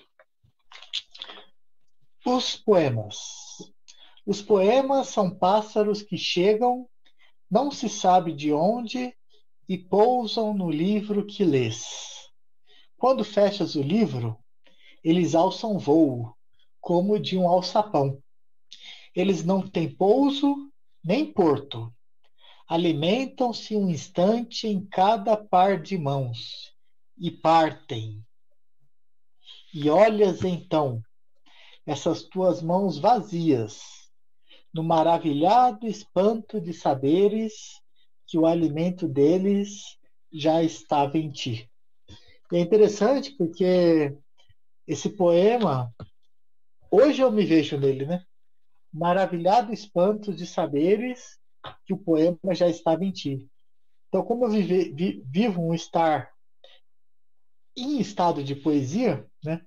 Os 2.25 2.55
poemas. 2.55 3.17
Os 4.27 4.43
poemas 4.43 5.09
são 5.09 5.31
pássaros 5.31 6.03
que 6.03 6.19
chegam, 6.19 6.87
não 7.51 7.71
se 7.71 7.89
sabe 7.89 8.35
de 8.35 8.53
onde, 8.53 9.17
e 9.67 9.79
pousam 9.79 10.53
no 10.53 10.71
livro 10.71 11.25
que 11.25 11.43
lês. 11.43 12.29
Quando 12.99 13.25
fechas 13.25 13.75
o 13.75 13.81
livro, 13.81 14.39
eles 15.03 15.35
alçam 15.35 15.79
voo, 15.79 16.37
como 16.79 17.19
de 17.19 17.39
um 17.39 17.49
alçapão. 17.49 18.23
Eles 19.15 19.43
não 19.43 19.67
têm 19.67 19.89
pouso 19.89 20.71
nem 21.03 21.33
porto. 21.33 21.91
Alimentam-se 22.69 23.75
um 23.75 23.89
instante 23.89 24.69
em 24.69 24.85
cada 24.85 25.39
par 25.39 25.81
de 25.81 25.97
mãos 25.97 26.71
e 27.17 27.31
partem. 27.31 28.23
E 29.73 29.89
olhas 29.89 30.45
então 30.45 31.03
essas 31.91 32.23
tuas 32.23 32.63
mãos 32.63 33.01
vazias, 33.01 33.81
no 34.73 34.85
maravilhado 34.85 35.89
espanto 35.89 36.61
de 36.61 36.73
saberes 36.73 37.53
que 38.29 38.39
o 38.39 38.47
alimento 38.47 39.09
deles 39.09 39.99
já 40.33 40.63
estava 40.63 41.19
em 41.19 41.33
ti. 41.33 41.69
E 42.53 42.59
é 42.59 42.61
interessante 42.61 43.37
porque 43.37 44.17
esse 44.87 45.09
poema, 45.09 45.93
hoje 46.93 47.23
eu 47.23 47.33
me 47.33 47.45
vejo 47.45 47.77
nele, 47.77 48.07
né? 48.07 48.25
Maravilhado 48.93 49.73
espanto 49.73 50.33
de 50.33 50.47
saberes 50.47 51.41
que 51.85 51.93
o 51.93 51.99
poema 51.99 52.55
já 52.55 52.69
estava 52.69 53.05
em 53.05 53.11
ti. 53.11 53.51
Então, 54.09 54.25
como 54.25 54.45
eu 54.45 54.51
vive, 54.51 54.95
vi, 54.95 55.25
vivo 55.27 55.61
um 55.61 55.75
estar 55.75 56.31
em 57.77 57.99
estado 57.99 58.45
de 58.45 58.55
poesia, 58.55 59.27
né? 59.45 59.61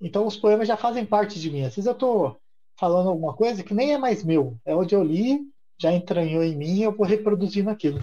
Então 0.00 0.26
os 0.26 0.36
poemas 0.36 0.68
já 0.68 0.76
fazem 0.76 1.04
parte 1.04 1.40
de 1.40 1.50
mim. 1.50 1.64
Às 1.64 1.76
vezes 1.76 1.86
eu 1.86 1.92
estou 1.92 2.36
falando 2.76 3.08
alguma 3.08 3.34
coisa 3.34 3.62
que 3.62 3.74
nem 3.74 3.92
é 3.92 3.98
mais 3.98 4.24
meu, 4.24 4.58
é 4.64 4.74
onde 4.74 4.94
eu 4.94 5.02
li 5.02 5.40
já 5.78 5.92
entranhou 5.92 6.42
em 6.42 6.56
mim 6.56 6.82
eu 6.82 6.92
vou 6.92 7.06
reproduzindo 7.06 7.70
aquilo. 7.70 7.98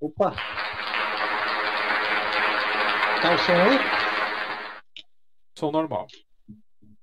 Opa! 0.00 0.34
Tá 3.22 3.34
o 3.34 3.38
som 3.38 3.52
aí? 3.52 3.78
Som 5.58 5.70
normal. 5.70 6.06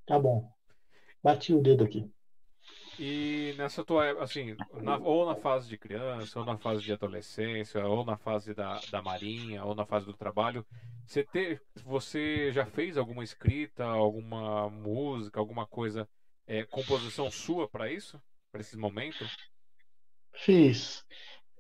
Tá 0.05 0.19
bom. 0.19 0.51
Bati 1.23 1.53
o 1.53 1.61
dedo 1.61 1.83
aqui. 1.83 2.09
E 2.99 3.55
nessa 3.57 3.83
tua 3.83 4.21
assim, 4.23 4.55
na, 4.81 4.97
ou 4.97 5.25
na 5.25 5.35
fase 5.35 5.67
de 5.67 5.77
criança, 5.77 6.39
ou 6.39 6.45
na 6.45 6.57
fase 6.57 6.83
de 6.83 6.93
adolescência, 6.93 7.85
ou 7.85 8.05
na 8.05 8.17
fase 8.17 8.53
da, 8.53 8.79
da 8.91 9.01
marinha, 9.01 9.65
ou 9.65 9.73
na 9.73 9.85
fase 9.85 10.05
do 10.05 10.13
trabalho, 10.13 10.65
você, 11.05 11.23
te, 11.23 11.59
você 11.83 12.51
já 12.51 12.65
fez 12.65 12.97
alguma 12.97 13.23
escrita, 13.23 13.83
alguma 13.83 14.69
música, 14.69 15.39
alguma 15.39 15.65
coisa, 15.65 16.07
é, 16.47 16.63
composição 16.65 17.29
sua 17.31 17.67
para 17.67 17.91
isso? 17.91 18.21
para 18.53 18.61
esse 18.61 18.77
momento? 18.77 19.25
Fiz. 20.35 21.03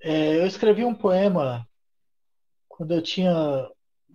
É, 0.01 0.37
eu 0.37 0.45
escrevi 0.45 0.85
um 0.85 0.93
poema 0.93 1.67
quando 2.67 2.93
eu 2.93 3.01
tinha. 3.01 3.33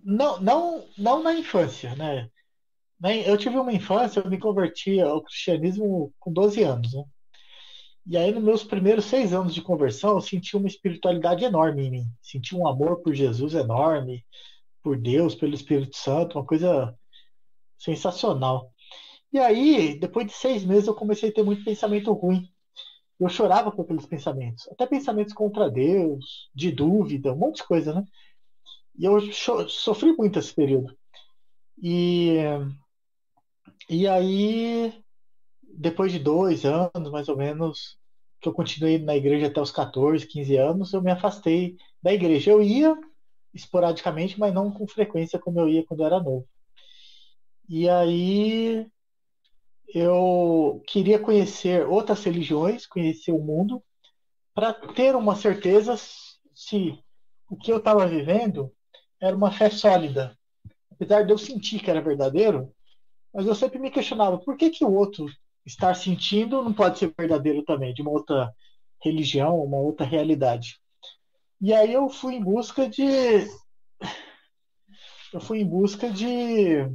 Não, 0.01 0.39
não, 0.39 0.87
não 0.97 1.21
na 1.21 1.33
infância, 1.33 1.93
né? 1.95 2.29
Eu 3.25 3.37
tive 3.37 3.57
uma 3.57 3.73
infância, 3.73 4.19
eu 4.19 4.29
me 4.29 4.39
converti 4.39 4.99
ao 4.99 5.21
cristianismo 5.21 6.13
com 6.19 6.33
12 6.33 6.63
anos. 6.63 6.93
Né? 6.93 7.03
E 8.07 8.17
aí, 8.17 8.31
nos 8.33 8.43
meus 8.43 8.63
primeiros 8.63 9.05
seis 9.05 9.33
anos 9.33 9.53
de 9.53 9.61
conversão, 9.61 10.15
eu 10.15 10.21
senti 10.21 10.57
uma 10.57 10.67
espiritualidade 10.67 11.45
enorme 11.45 11.85
em 11.85 11.91
mim. 11.91 12.05
Senti 12.21 12.55
um 12.55 12.67
amor 12.67 13.01
por 13.01 13.13
Jesus 13.13 13.53
enorme, 13.53 14.25
por 14.83 14.97
Deus, 14.97 15.35
pelo 15.35 15.53
Espírito 15.53 15.95
Santo, 15.95 16.37
uma 16.37 16.45
coisa 16.45 16.95
sensacional. 17.77 18.71
E 19.31 19.39
aí, 19.39 19.99
depois 19.99 20.25
de 20.25 20.33
seis 20.33 20.65
meses, 20.65 20.87
eu 20.87 20.95
comecei 20.95 21.29
a 21.29 21.33
ter 21.33 21.43
muito 21.43 21.63
pensamento 21.63 22.11
ruim. 22.13 22.49
Eu 23.19 23.29
chorava 23.29 23.71
com 23.71 23.81
aqueles 23.81 24.05
pensamentos, 24.05 24.67
até 24.71 24.87
pensamentos 24.87 25.33
contra 25.33 25.69
Deus, 25.69 26.49
de 26.55 26.71
dúvida, 26.71 27.33
um 27.33 27.37
monte 27.37 27.57
de 27.57 27.67
coisa, 27.67 27.93
né? 27.93 28.03
E 28.97 29.05
eu 29.05 29.19
sofri 29.67 30.13
muito 30.13 30.39
esse 30.39 30.53
período. 30.53 30.97
E, 31.81 32.37
e 33.89 34.07
aí, 34.07 34.93
depois 35.63 36.11
de 36.11 36.19
dois 36.19 36.65
anos, 36.65 37.11
mais 37.11 37.29
ou 37.29 37.37
menos, 37.37 37.97
que 38.41 38.47
eu 38.47 38.53
continuei 38.53 38.97
na 38.97 39.15
igreja 39.15 39.47
até 39.47 39.61
os 39.61 39.71
14, 39.71 40.25
15 40.25 40.57
anos, 40.57 40.93
eu 40.93 41.01
me 41.01 41.11
afastei 41.11 41.77
da 42.01 42.13
igreja. 42.13 42.51
Eu 42.51 42.61
ia 42.61 42.97
esporadicamente, 43.53 44.39
mas 44.39 44.53
não 44.53 44.71
com 44.71 44.87
frequência 44.87 45.39
como 45.39 45.59
eu 45.59 45.69
ia 45.69 45.85
quando 45.85 46.01
eu 46.01 46.05
era 46.05 46.19
novo. 46.19 46.47
E 47.67 47.87
aí 47.89 48.87
eu 49.93 50.83
queria 50.87 51.19
conhecer 51.19 51.85
outras 51.87 52.23
religiões, 52.23 52.85
conhecer 52.85 53.31
o 53.31 53.39
mundo, 53.39 53.83
para 54.53 54.73
ter 54.73 55.15
uma 55.15 55.35
certeza 55.35 55.95
se 56.53 56.97
o 57.49 57.55
que 57.55 57.71
eu 57.71 57.77
estava 57.77 58.05
vivendo 58.05 58.71
era 59.19 59.35
uma 59.35 59.51
fé 59.51 59.69
sólida. 59.69 60.37
Apesar 60.91 61.23
de 61.23 61.31
eu 61.31 61.37
sentir 61.37 61.79
que 61.79 61.89
era 61.89 62.01
verdadeiro, 62.01 62.73
mas 63.33 63.45
eu 63.45 63.55
sempre 63.55 63.79
me 63.79 63.91
questionava 63.91 64.37
por 64.37 64.57
que, 64.57 64.69
que 64.69 64.83
o 64.85 64.93
outro 64.93 65.25
estar 65.65 65.93
sentindo 65.95 66.61
não 66.61 66.73
pode 66.73 66.99
ser 66.99 67.13
verdadeiro 67.17 67.63
também, 67.63 67.93
de 67.93 68.01
uma 68.01 68.11
outra 68.11 68.53
religião, 69.01 69.63
uma 69.63 69.77
outra 69.77 70.05
realidade. 70.05 70.79
E 71.61 71.73
aí 71.73 71.93
eu 71.93 72.09
fui 72.09 72.35
em 72.35 72.43
busca 72.43 72.87
de. 72.89 73.03
Eu 75.33 75.39
fui 75.39 75.59
em 75.59 75.65
busca 75.67 76.09
de 76.11 76.85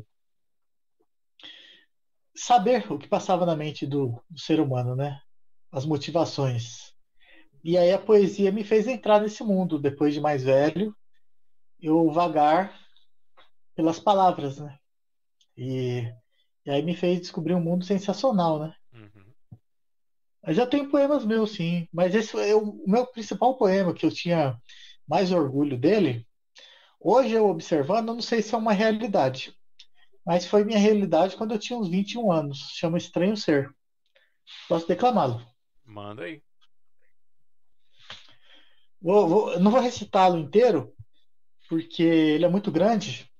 saber 2.36 2.90
o 2.92 2.98
que 2.98 3.08
passava 3.08 3.46
na 3.46 3.56
mente 3.56 3.86
do, 3.86 4.22
do 4.28 4.40
ser 4.40 4.60
humano, 4.60 4.94
né? 4.96 5.18
As 5.72 5.84
motivações. 5.86 6.92
E 7.64 7.78
aí 7.78 7.92
a 7.92 7.98
poesia 7.98 8.52
me 8.52 8.64
fez 8.64 8.86
entrar 8.88 9.20
nesse 9.20 9.44
mundo, 9.44 9.78
depois 9.80 10.14
de 10.14 10.20
mais 10.20 10.44
velho, 10.44 10.94
eu 11.80 12.10
vagar 12.10 12.78
pelas 13.74 13.98
palavras, 14.00 14.58
né? 14.58 14.76
E 15.56 16.12
e 16.66 16.70
aí 16.70 16.82
me 16.82 16.94
fez 16.94 17.20
descobrir 17.20 17.54
um 17.54 17.60
mundo 17.62 17.84
sensacional, 17.84 18.58
né? 18.60 18.74
Eu 20.46 20.52
já 20.52 20.66
tenho 20.66 20.90
poemas 20.90 21.24
meus, 21.24 21.52
sim. 21.52 21.88
Mas 21.92 22.14
esse 22.14 22.38
é 22.38 22.54
o 22.54 22.82
meu 22.86 23.06
principal 23.06 23.56
poema 23.56 23.94
que 23.94 24.04
eu 24.04 24.12
tinha 24.12 24.58
mais 25.08 25.32
orgulho 25.32 25.78
dele. 25.78 26.26
Hoje 27.00 27.32
eu 27.32 27.48
observando, 27.48 28.08
eu 28.08 28.14
não 28.14 28.22
sei 28.22 28.42
se 28.42 28.54
é 28.54 28.58
uma 28.58 28.72
realidade. 28.72 29.54
Mas 30.24 30.46
foi 30.46 30.64
minha 30.64 30.78
realidade 30.78 31.36
quando 31.36 31.52
eu 31.52 31.58
tinha 31.58 31.78
uns 31.78 31.88
21 31.88 32.32
anos. 32.32 32.70
Chama 32.74 32.98
Estranho 32.98 33.36
Ser. 33.36 33.70
Posso 34.68 34.86
declamá-lo? 34.88 35.44
Manda 35.84 36.24
aí. 36.24 36.42
Vou, 39.00 39.28
vou, 39.28 39.60
não 39.60 39.70
vou 39.70 39.80
recitá-lo 39.80 40.38
inteiro, 40.38 40.94
porque 41.68 42.02
ele 42.02 42.44
é 42.46 42.48
muito 42.48 42.72
grande 42.72 43.30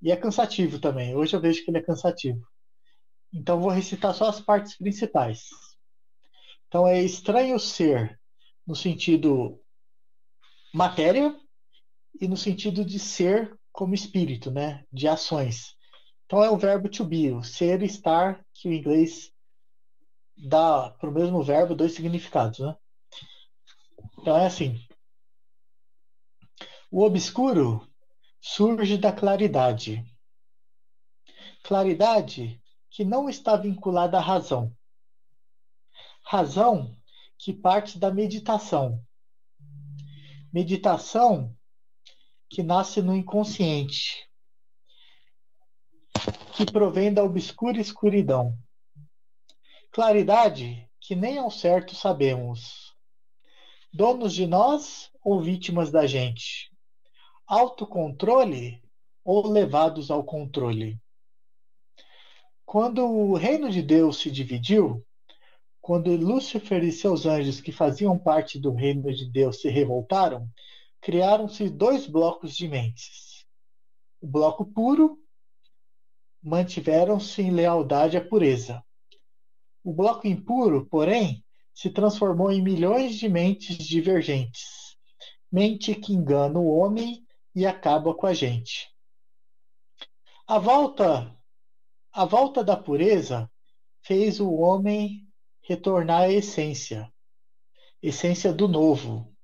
e 0.00 0.12
é 0.12 0.16
cansativo 0.16 0.78
também. 0.78 1.16
Hoje 1.16 1.34
eu 1.34 1.40
vejo 1.40 1.64
que 1.64 1.70
ele 1.70 1.78
é 1.78 1.82
cansativo. 1.82 2.46
Então 3.32 3.60
vou 3.60 3.70
recitar 3.70 4.14
só 4.14 4.28
as 4.28 4.40
partes 4.40 4.76
principais. 4.76 5.48
Então 6.72 6.88
é 6.88 7.02
estranho 7.02 7.60
ser 7.60 8.18
no 8.66 8.74
sentido 8.74 9.62
matéria 10.72 11.38
e 12.18 12.26
no 12.26 12.34
sentido 12.34 12.82
de 12.82 12.98
ser 12.98 13.60
como 13.70 13.94
espírito, 13.94 14.50
né? 14.50 14.82
De 14.90 15.06
ações. 15.06 15.76
Então 16.24 16.42
é 16.42 16.48
o 16.48 16.56
verbo 16.56 16.88
to 16.88 17.04
be, 17.04 17.30
o 17.30 17.42
ser 17.42 17.82
e 17.82 17.84
estar, 17.84 18.42
que 18.54 18.70
o 18.70 18.72
inglês 18.72 19.30
dá 20.34 20.88
para 20.92 21.10
o 21.10 21.12
mesmo 21.12 21.42
verbo 21.42 21.74
dois 21.74 21.92
significados, 21.92 22.60
né? 22.60 22.74
Então 24.18 24.34
é 24.34 24.46
assim. 24.46 24.82
O 26.90 27.02
obscuro 27.02 27.86
surge 28.40 28.96
da 28.96 29.12
claridade. 29.12 30.02
Claridade 31.62 32.62
que 32.88 33.04
não 33.04 33.28
está 33.28 33.58
vinculada 33.58 34.16
à 34.16 34.22
razão. 34.22 34.74
Razão 36.24 36.96
que 37.38 37.52
parte 37.52 37.98
da 37.98 38.10
meditação. 38.10 39.04
Meditação 40.52 41.56
que 42.48 42.62
nasce 42.62 43.00
no 43.00 43.16
inconsciente, 43.16 44.28
que 46.54 46.64
provém 46.70 47.12
da 47.12 47.24
obscura 47.24 47.80
escuridão. 47.80 48.56
Claridade 49.90 50.88
que 51.00 51.16
nem 51.16 51.38
ao 51.38 51.50
certo 51.50 51.94
sabemos. 51.94 52.94
Donos 53.92 54.32
de 54.32 54.46
nós 54.46 55.10
ou 55.22 55.40
vítimas 55.42 55.90
da 55.90 56.06
gente? 56.06 56.70
Autocontrole 57.46 58.82
ou 59.24 59.46
levados 59.48 60.10
ao 60.10 60.22
controle? 60.22 61.00
Quando 62.64 63.04
o 63.04 63.34
reino 63.34 63.68
de 63.68 63.82
Deus 63.82 64.18
se 64.18 64.30
dividiu, 64.30 65.04
quando 65.82 66.14
Lúcifer 66.14 66.84
e 66.84 66.92
seus 66.92 67.26
anjos 67.26 67.60
que 67.60 67.72
faziam 67.72 68.16
parte 68.16 68.56
do 68.56 68.72
reino 68.72 69.12
de 69.12 69.28
Deus 69.28 69.60
se 69.60 69.68
revoltaram, 69.68 70.48
criaram-se 71.00 71.68
dois 71.68 72.06
blocos 72.06 72.56
de 72.56 72.68
mentes. 72.68 73.44
O 74.20 74.28
bloco 74.28 74.64
puro 74.64 75.18
mantiveram-se 76.40 77.42
em 77.42 77.50
lealdade 77.50 78.16
à 78.16 78.24
pureza. 78.24 78.82
O 79.82 79.92
bloco 79.92 80.28
impuro, 80.28 80.86
porém, 80.86 81.44
se 81.74 81.90
transformou 81.90 82.52
em 82.52 82.62
milhões 82.62 83.16
de 83.16 83.28
mentes 83.28 83.76
divergentes. 83.76 84.96
Mente 85.50 85.96
que 85.96 86.12
engana 86.12 86.60
o 86.60 86.68
homem 86.68 87.26
e 87.56 87.66
acaba 87.66 88.14
com 88.14 88.26
a 88.26 88.32
gente. 88.32 88.88
A 90.46 90.58
volta 90.60 91.36
a 92.12 92.24
volta 92.26 92.62
da 92.62 92.76
pureza 92.76 93.50
fez 94.02 94.38
o 94.38 94.52
homem 94.52 95.31
retornar 95.72 96.22
à 96.22 96.30
essência, 96.30 97.10
essência 98.02 98.52
do 98.52 98.68
novo, 98.68 99.34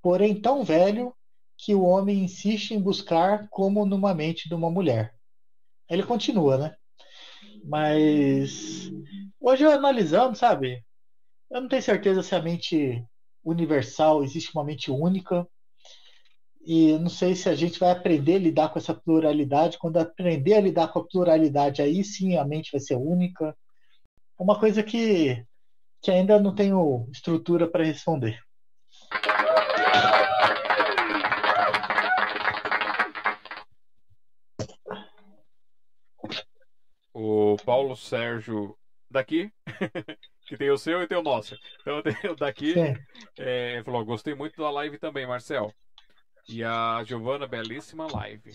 porém 0.00 0.40
tão 0.40 0.62
velho 0.62 1.12
que 1.56 1.74
o 1.74 1.82
homem 1.82 2.22
insiste 2.22 2.70
em 2.70 2.80
buscar 2.80 3.48
como 3.50 3.84
numa 3.84 4.14
mente 4.14 4.48
de 4.48 4.54
uma 4.54 4.70
mulher. 4.70 5.12
Ele 5.90 6.04
continua, 6.04 6.56
né? 6.56 6.76
Mas 7.64 8.92
hoje 9.40 9.64
eu 9.64 9.72
analisando, 9.72 10.36
sabe? 10.36 10.84
Eu 11.50 11.60
não 11.60 11.68
tenho 11.68 11.82
certeza 11.82 12.22
se 12.22 12.34
a 12.34 12.40
mente 12.40 13.04
universal 13.42 14.22
existe 14.22 14.54
uma 14.54 14.64
mente 14.64 14.90
única 14.90 15.44
e 16.60 16.96
não 16.98 17.08
sei 17.08 17.34
se 17.34 17.48
a 17.48 17.54
gente 17.56 17.80
vai 17.80 17.90
aprender 17.90 18.34
a 18.34 18.38
lidar 18.38 18.68
com 18.68 18.78
essa 18.78 18.94
pluralidade. 18.94 19.78
Quando 19.78 19.96
aprender 19.96 20.54
a 20.54 20.60
lidar 20.60 20.92
com 20.92 21.00
a 21.00 21.04
pluralidade, 21.04 21.82
aí 21.82 22.04
sim 22.04 22.36
a 22.36 22.44
mente 22.44 22.70
vai 22.70 22.80
ser 22.80 22.94
única. 22.94 23.56
Uma 24.38 24.56
coisa 24.58 24.84
que, 24.84 25.44
que 26.00 26.12
ainda 26.12 26.40
não 26.40 26.54
tenho 26.54 27.08
estrutura 27.10 27.68
para 27.68 27.82
responder. 27.82 28.38
O 37.12 37.56
Paulo 37.64 37.96
Sérgio 37.96 38.78
daqui, 39.10 39.50
que 40.46 40.56
tem 40.56 40.70
o 40.70 40.78
seu 40.78 41.02
e 41.02 41.08
tem 41.08 41.18
o 41.18 41.22
nosso. 41.22 41.58
Então 41.80 42.00
tem 42.00 42.30
o 42.30 42.36
daqui. 42.36 42.74
É, 43.36 43.82
falou: 43.84 44.04
gostei 44.04 44.36
muito 44.36 44.62
da 44.62 44.70
live 44.70 44.98
também, 44.98 45.26
Marcel. 45.26 45.74
E 46.48 46.62
a 46.62 47.02
Giovana, 47.04 47.44
belíssima 47.44 48.06
live. 48.06 48.52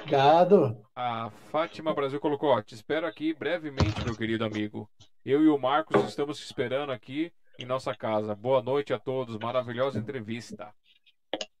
Obrigado. 0.00 0.86
A 0.94 1.30
Fátima 1.50 1.92
Brasil 1.92 2.20
colocou, 2.20 2.50
ó, 2.50 2.62
te 2.62 2.74
espero 2.74 3.06
aqui 3.06 3.34
brevemente, 3.34 4.04
meu 4.04 4.16
querido 4.16 4.44
amigo. 4.44 4.88
Eu 5.24 5.42
e 5.42 5.48
o 5.48 5.58
Marcos 5.58 6.02
estamos 6.04 6.38
te 6.38 6.44
esperando 6.44 6.92
aqui 6.92 7.32
em 7.58 7.66
nossa 7.66 7.94
casa. 7.94 8.34
Boa 8.34 8.62
noite 8.62 8.94
a 8.94 8.98
todos, 8.98 9.36
maravilhosa 9.36 9.98
entrevista. 9.98 10.72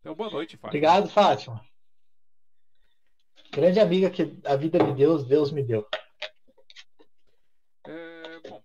Então, 0.00 0.14
boa 0.14 0.30
noite, 0.30 0.56
Fátima. 0.56 0.68
Obrigado, 0.68 1.08
Fátima. 1.10 1.60
Grande 3.52 3.80
amiga 3.80 4.08
que 4.10 4.38
a 4.44 4.56
vida 4.56 4.82
me 4.82 4.94
deu, 4.94 5.22
Deus 5.22 5.50
me 5.50 5.62
deu. 5.62 5.86
É, 7.86 8.40
bom, 8.48 8.62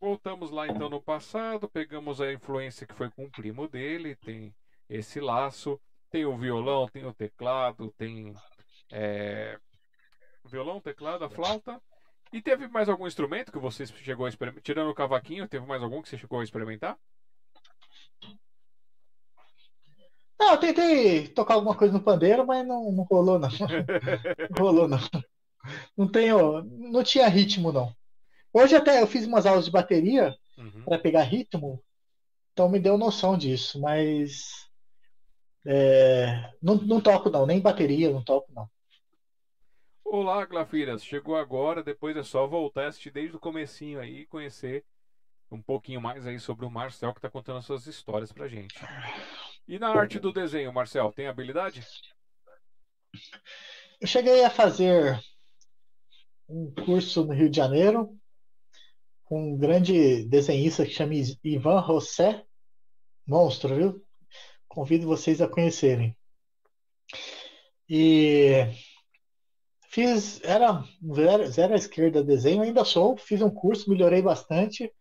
voltamos 0.00 0.50
lá 0.50 0.68
então 0.68 0.88
no 0.88 1.02
passado, 1.02 1.68
pegamos 1.68 2.20
a 2.20 2.32
influência 2.32 2.86
que 2.86 2.94
foi 2.94 3.10
com 3.10 3.24
o 3.24 3.30
primo 3.30 3.66
dele, 3.66 4.14
tem 4.16 4.54
esse 4.88 5.20
laço. 5.20 5.80
Tem 6.10 6.24
o 6.24 6.38
violão, 6.38 6.88
tem 6.88 7.04
o 7.04 7.12
teclado, 7.12 7.92
tem 7.98 8.32
é, 8.90 9.58
violão, 10.44 10.80
teclado, 10.80 11.24
a 11.24 11.30
flauta 11.30 11.80
E 12.32 12.40
teve 12.40 12.68
mais 12.68 12.88
algum 12.88 13.06
instrumento 13.06 13.52
que 13.52 13.58
você 13.58 13.86
chegou 13.86 14.26
a 14.26 14.28
experimentar? 14.28 14.62
Tirando 14.62 14.90
o 14.90 14.94
cavaquinho, 14.94 15.48
teve 15.48 15.66
mais 15.66 15.82
algum 15.82 16.02
que 16.02 16.08
você 16.08 16.18
chegou 16.18 16.40
a 16.40 16.44
experimentar? 16.44 16.98
Não, 20.38 20.52
eu 20.52 20.60
tentei 20.60 21.28
tocar 21.28 21.54
alguma 21.54 21.76
coisa 21.76 21.92
no 21.92 22.02
pandeiro, 22.02 22.46
mas 22.46 22.66
não, 22.66 22.92
não 22.92 23.04
rolou, 23.04 23.38
não. 23.38 23.48
Não 24.50 24.64
rolou, 24.64 24.88
não. 24.88 24.98
Não 25.96 26.10
tenho, 26.10 26.62
não 26.62 27.02
tinha 27.02 27.28
ritmo, 27.28 27.72
não. 27.72 27.92
Hoje 28.52 28.76
até 28.76 29.02
eu 29.02 29.06
fiz 29.06 29.26
umas 29.26 29.46
aulas 29.46 29.66
de 29.66 29.70
bateria 29.70 30.34
Uhum. 30.58 30.84
para 30.84 30.98
pegar 30.98 31.22
ritmo, 31.22 31.82
então 32.52 32.68
me 32.68 32.80
deu 32.80 32.98
noção 32.98 33.38
disso, 33.38 33.80
mas 33.80 34.42
é, 35.66 36.50
não, 36.62 36.76
não 36.76 37.00
toco, 37.00 37.30
não, 37.30 37.46
nem 37.46 37.60
bateria, 37.60 38.10
não 38.10 38.22
toco, 38.22 38.52
não. 38.52 38.68
Olá, 40.10 40.46
Glafiras. 40.46 41.04
Chegou 41.04 41.36
agora, 41.36 41.82
depois 41.82 42.16
é 42.16 42.22
só 42.22 42.46
voltar 42.46 42.84
a 42.84 42.88
assistir 42.88 43.10
desde 43.10 43.36
o 43.36 43.38
comecinho 43.40 44.00
aí 44.00 44.20
e 44.20 44.26
conhecer 44.26 44.82
um 45.50 45.60
pouquinho 45.60 46.00
mais 46.00 46.26
aí 46.26 46.40
sobre 46.40 46.64
o 46.64 46.70
Marcel 46.70 47.12
que 47.12 47.20
tá 47.20 47.28
contando 47.28 47.58
as 47.58 47.66
suas 47.66 47.86
histórias 47.86 48.32
pra 48.32 48.48
gente. 48.48 48.74
E 49.68 49.78
na 49.78 49.88
arte 49.90 50.18
do 50.18 50.32
desenho, 50.32 50.72
Marcel, 50.72 51.12
tem 51.12 51.26
habilidade? 51.26 51.86
Eu 54.00 54.08
cheguei 54.08 54.42
a 54.44 54.48
fazer 54.48 55.22
um 56.48 56.72
curso 56.86 57.26
no 57.26 57.34
Rio 57.34 57.50
de 57.50 57.58
Janeiro 57.58 58.18
com 59.24 59.52
um 59.52 59.58
grande 59.58 60.24
desenhista 60.24 60.86
que 60.86 60.90
chama 60.90 61.12
Ivan 61.44 61.86
José, 61.86 62.46
monstro, 63.26 63.76
viu? 63.76 64.02
Convido 64.66 65.06
vocês 65.06 65.42
a 65.42 65.48
conhecerem. 65.48 66.16
E 67.86 68.87
fiz, 69.88 70.40
era 70.44 70.84
zero, 71.14 71.46
zero 71.46 71.72
à 71.72 71.76
esquerda 71.76 72.22
desenho, 72.22 72.62
ainda 72.62 72.84
sou, 72.84 73.16
fiz 73.16 73.42
um 73.42 73.50
curso, 73.50 73.90
melhorei 73.90 74.22
bastante, 74.22 74.92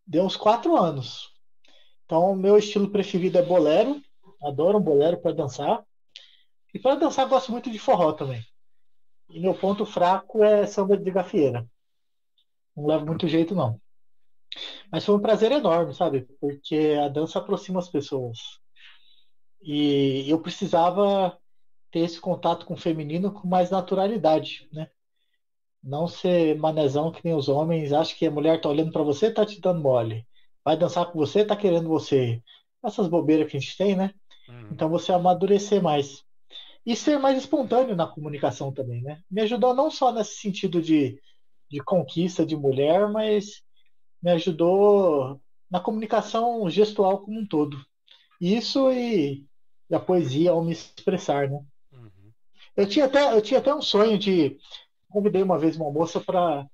deu 0.06 0.24
uns 0.24 0.36
quatro 0.36 0.76
anos. 0.76 1.32
Então, 2.04 2.34
meu 2.34 2.56
estilo 2.56 2.90
preferido 2.90 3.36
é 3.36 3.42
bolero. 3.42 4.00
Adoro 4.42 4.78
um 4.78 4.82
bolero 4.82 5.20
para 5.20 5.32
dançar. 5.32 5.84
E 6.72 6.78
para 6.78 6.94
dançar, 6.94 7.28
gosto 7.28 7.52
muito 7.52 7.70
de 7.70 7.78
forró 7.78 8.12
também. 8.12 8.42
E 9.28 9.40
meu 9.40 9.54
ponto 9.54 9.84
fraco 9.84 10.42
é 10.42 10.66
samba 10.66 10.96
de 10.96 11.10
gafieira. 11.10 11.66
Não 12.76 12.86
levo 12.86 13.06
muito 13.06 13.28
jeito, 13.28 13.54
não. 13.54 13.80
Mas 14.90 15.04
foi 15.04 15.14
um 15.14 15.20
prazer 15.20 15.52
enorme, 15.52 15.94
sabe? 15.94 16.22
Porque 16.40 16.96
a 17.02 17.08
dança 17.08 17.38
aproxima 17.38 17.78
as 17.78 17.88
pessoas. 17.88 18.38
E 19.60 20.28
eu 20.30 20.40
precisava 20.40 21.38
ter 21.90 22.00
esse 22.00 22.20
contato 22.20 22.64
com 22.64 22.74
o 22.74 22.78
feminino 22.78 23.32
com 23.32 23.48
mais 23.48 23.70
naturalidade, 23.70 24.68
né? 24.72 24.88
Não 25.82 26.06
ser 26.06 26.56
manezão 26.56 27.10
que 27.10 27.20
nem 27.24 27.34
os 27.34 27.48
homens, 27.48 27.92
acha 27.92 28.14
que 28.14 28.26
a 28.26 28.30
mulher 28.30 28.60
tá 28.60 28.68
olhando 28.68 28.92
para 28.92 29.02
você, 29.02 29.30
tá 29.30 29.44
te 29.44 29.60
dando 29.60 29.80
mole. 29.80 30.26
Vai 30.64 30.76
dançar 30.76 31.06
com 31.06 31.18
você, 31.18 31.44
tá 31.44 31.56
querendo 31.56 31.88
você. 31.88 32.42
Essas 32.84 33.08
bobeiras 33.08 33.50
que 33.50 33.56
a 33.56 33.60
gente 33.60 33.76
tem, 33.76 33.96
né? 33.96 34.12
Hum. 34.48 34.68
Então 34.72 34.88
você 34.88 35.12
amadurecer 35.12 35.82
mais. 35.82 36.24
E 36.86 36.96
ser 36.96 37.18
mais 37.18 37.36
espontâneo 37.36 37.94
na 37.94 38.06
comunicação 38.06 38.72
também, 38.72 39.02
né? 39.02 39.20
Me 39.30 39.42
ajudou 39.42 39.74
não 39.74 39.90
só 39.90 40.12
nesse 40.12 40.36
sentido 40.36 40.80
de, 40.80 41.20
de 41.70 41.80
conquista 41.80 42.46
de 42.46 42.56
mulher, 42.56 43.10
mas 43.10 43.62
me 44.22 44.30
ajudou 44.32 45.40
na 45.70 45.80
comunicação 45.80 46.68
gestual 46.70 47.20
como 47.20 47.40
um 47.40 47.46
todo. 47.46 47.78
Isso 48.40 48.90
e, 48.90 49.44
e 49.90 49.94
a 49.94 50.00
poesia 50.00 50.50
ao 50.50 50.64
me 50.64 50.72
expressar, 50.72 51.48
né? 51.48 51.60
Uhum. 51.92 52.32
Eu 52.76 52.88
tinha 52.88 53.04
até, 53.04 53.36
eu 53.36 53.42
tinha 53.42 53.60
até 53.60 53.74
um 53.74 53.82
sonho 53.82 54.18
de. 54.18 54.56
Convidei 55.10 55.42
uma 55.42 55.58
vez 55.58 55.76
uma 55.76 55.90
moça 55.90 56.20
para 56.20 56.68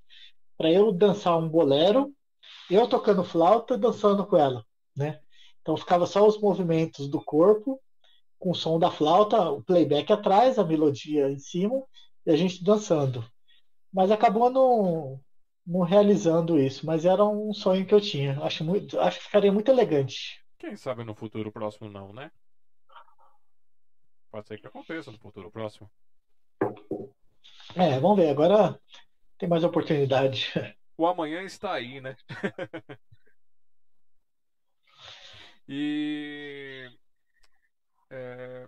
eu 0.59 0.91
dançar 0.91 1.37
um 1.37 1.49
bolero, 1.49 2.13
eu 2.69 2.87
tocando 2.87 3.23
flauta, 3.23 3.77
dançando 3.77 4.25
com 4.25 4.37
ela, 4.37 4.65
né? 4.95 5.19
Então 5.61 5.75
ficava 5.77 6.05
só 6.05 6.27
os 6.27 6.39
movimentos 6.39 7.07
do 7.07 7.23
corpo, 7.23 7.81
com 8.45 8.51
o 8.51 8.55
som 8.55 8.77
da 8.77 8.91
flauta, 8.91 9.49
o 9.49 9.63
playback 9.63 10.13
atrás, 10.13 10.59
a 10.59 10.63
melodia 10.63 11.31
em 11.31 11.39
cima, 11.39 11.83
e 12.23 12.31
a 12.31 12.35
gente 12.35 12.63
dançando. 12.63 13.27
Mas 13.91 14.11
acabou 14.11 14.51
não, 14.51 15.19
não 15.65 15.81
realizando 15.81 16.59
isso, 16.59 16.85
mas 16.85 17.05
era 17.05 17.25
um 17.25 17.51
sonho 17.55 17.87
que 17.87 17.93
eu 17.95 17.99
tinha. 17.99 18.39
Acho, 18.43 18.63
muito, 18.63 18.99
acho 18.99 19.17
que 19.17 19.25
ficaria 19.25 19.51
muito 19.51 19.71
elegante. 19.71 20.45
Quem 20.59 20.75
sabe 20.77 21.03
no 21.03 21.15
futuro 21.15 21.51
próximo 21.51 21.89
não, 21.89 22.13
né? 22.13 22.29
Pode 24.29 24.47
ser 24.47 24.59
que 24.59 24.67
aconteça 24.67 25.11
no 25.11 25.17
futuro 25.17 25.49
próximo. 25.49 25.89
É, 27.75 27.99
vamos 27.99 28.17
ver, 28.17 28.29
agora 28.29 28.79
tem 29.39 29.49
mais 29.49 29.63
oportunidade. 29.63 30.53
O 30.95 31.07
amanhã 31.07 31.41
está 31.41 31.73
aí, 31.73 31.99
né? 31.99 32.15
e. 35.67 36.84
É... 38.15 38.67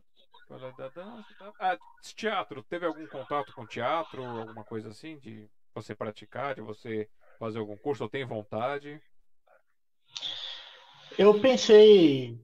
Ah, 1.59 1.77
teatro. 2.15 2.63
Teve 2.63 2.85
algum 2.85 3.05
contato 3.07 3.53
com 3.53 3.65
teatro? 3.65 4.23
Alguma 4.23 4.63
coisa 4.63 4.89
assim? 4.89 5.17
De 5.19 5.47
você 5.73 5.93
praticar, 5.93 6.55
de 6.55 6.61
você 6.61 7.09
fazer 7.39 7.59
algum 7.59 7.77
curso? 7.77 8.03
Ou 8.03 8.09
tem 8.09 8.25
vontade? 8.25 9.01
Eu 11.17 11.39
pensei, 11.41 12.39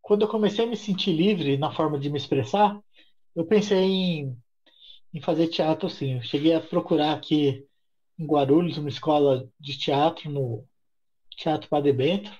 quando 0.00 0.22
eu 0.22 0.28
comecei 0.28 0.64
a 0.64 0.68
me 0.68 0.76
sentir 0.76 1.12
livre 1.12 1.56
na 1.56 1.72
forma 1.72 1.98
de 1.98 2.10
me 2.10 2.16
expressar, 2.16 2.78
eu 3.34 3.44
pensei 3.44 3.78
em, 3.78 4.36
em 5.12 5.20
fazer 5.20 5.48
teatro 5.48 5.88
sim. 5.88 6.16
Eu 6.16 6.22
cheguei 6.22 6.54
a 6.54 6.60
procurar 6.60 7.14
aqui 7.14 7.66
em 8.18 8.26
Guarulhos 8.26 8.76
uma 8.76 8.88
escola 8.88 9.48
de 9.58 9.78
teatro 9.78 10.30
no 10.30 10.64
Teatro 11.36 11.68
Padre 11.68 11.92
Bento 11.92 12.30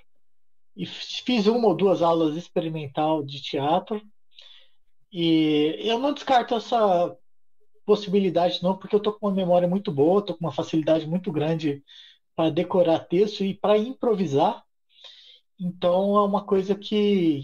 e 0.76 0.86
fiz 0.86 1.46
uma 1.46 1.68
ou 1.68 1.74
duas 1.74 2.02
aulas 2.02 2.36
experimental 2.36 3.24
de 3.24 3.40
teatro 3.42 4.00
e 5.12 5.76
eu 5.80 5.98
não 5.98 6.14
descarto 6.14 6.54
essa 6.54 7.16
possibilidade 7.84 8.62
não, 8.62 8.76
porque 8.76 8.94
eu 8.94 9.00
tô 9.00 9.12
com 9.12 9.26
uma 9.26 9.34
memória 9.34 9.66
muito 9.66 9.90
boa, 9.90 10.24
tô 10.24 10.34
com 10.34 10.44
uma 10.44 10.52
facilidade 10.52 11.06
muito 11.06 11.32
grande 11.32 11.82
para 12.36 12.50
decorar 12.50 13.00
texto 13.00 13.44
e 13.44 13.52
para 13.52 13.76
improvisar. 13.76 14.64
Então 15.58 16.16
é 16.16 16.22
uma 16.22 16.44
coisa 16.44 16.74
que, 16.74 17.42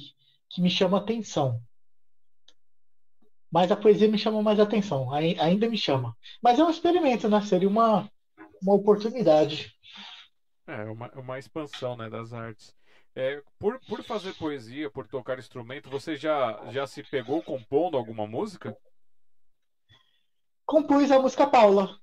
que 0.49 0.63
me 0.63 0.71
chama 0.71 0.99
atenção. 0.99 1.61
Mas 3.51 3.71
a 3.73 3.77
poesia 3.77 4.09
me 4.09 4.19
chama 4.19 4.43
mais 4.43 4.61
atenção, 4.61 5.13
ai- 5.13 5.37
ainda 5.39 5.69
me 5.69 5.77
chama. 5.77 6.17
Mas 6.43 6.59
é 6.59 6.65
um 6.65 6.71
experimento, 6.71 7.29
né? 7.29 7.41
Seria 7.43 7.69
uma, 7.69 8.09
uma 8.63 8.75
oportunidade. 8.75 9.75
É, 10.67 10.85
uma, 10.85 11.11
uma 11.13 11.39
expansão, 11.39 11.97
né, 11.97 12.09
das 12.09 12.33
artes. 12.33 12.75
É, 13.17 13.43
por, 13.59 13.81
por 13.81 14.05
fazer 14.05 14.35
poesia, 14.35 14.91
por 14.91 15.09
tocar 15.09 15.39
instrumento, 15.39 15.89
você 15.89 16.17
já, 16.17 16.71
já 16.71 16.87
se 16.87 17.03
pegou 17.03 17.43
compondo 17.43 17.97
alguma 17.97 18.27
música? 18.27 18.77
Compus 20.67 21.11
a 21.11 21.19
música 21.19 21.47
Paula. 21.47 21.99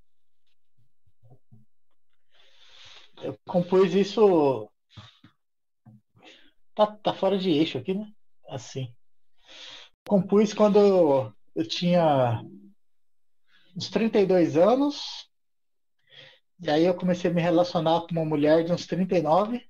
Eu 3.21 3.37
compus 3.45 3.93
isso 3.93 4.67
Tá, 6.75 6.87
tá 6.87 7.13
fora 7.13 7.37
de 7.37 7.51
eixo 7.51 7.77
aqui, 7.77 7.93
né? 7.93 8.11
Assim. 8.49 8.93
Compus 10.07 10.53
quando 10.53 11.31
eu 11.55 11.67
tinha 11.67 12.43
uns 13.75 13.89
32 13.89 14.57
anos. 14.57 15.29
E 16.59 16.69
aí 16.69 16.85
eu 16.85 16.95
comecei 16.95 17.29
a 17.29 17.33
me 17.33 17.41
relacionar 17.41 18.01
com 18.01 18.11
uma 18.11 18.25
mulher 18.25 18.63
de 18.63 18.71
uns 18.71 18.87
39. 18.87 19.61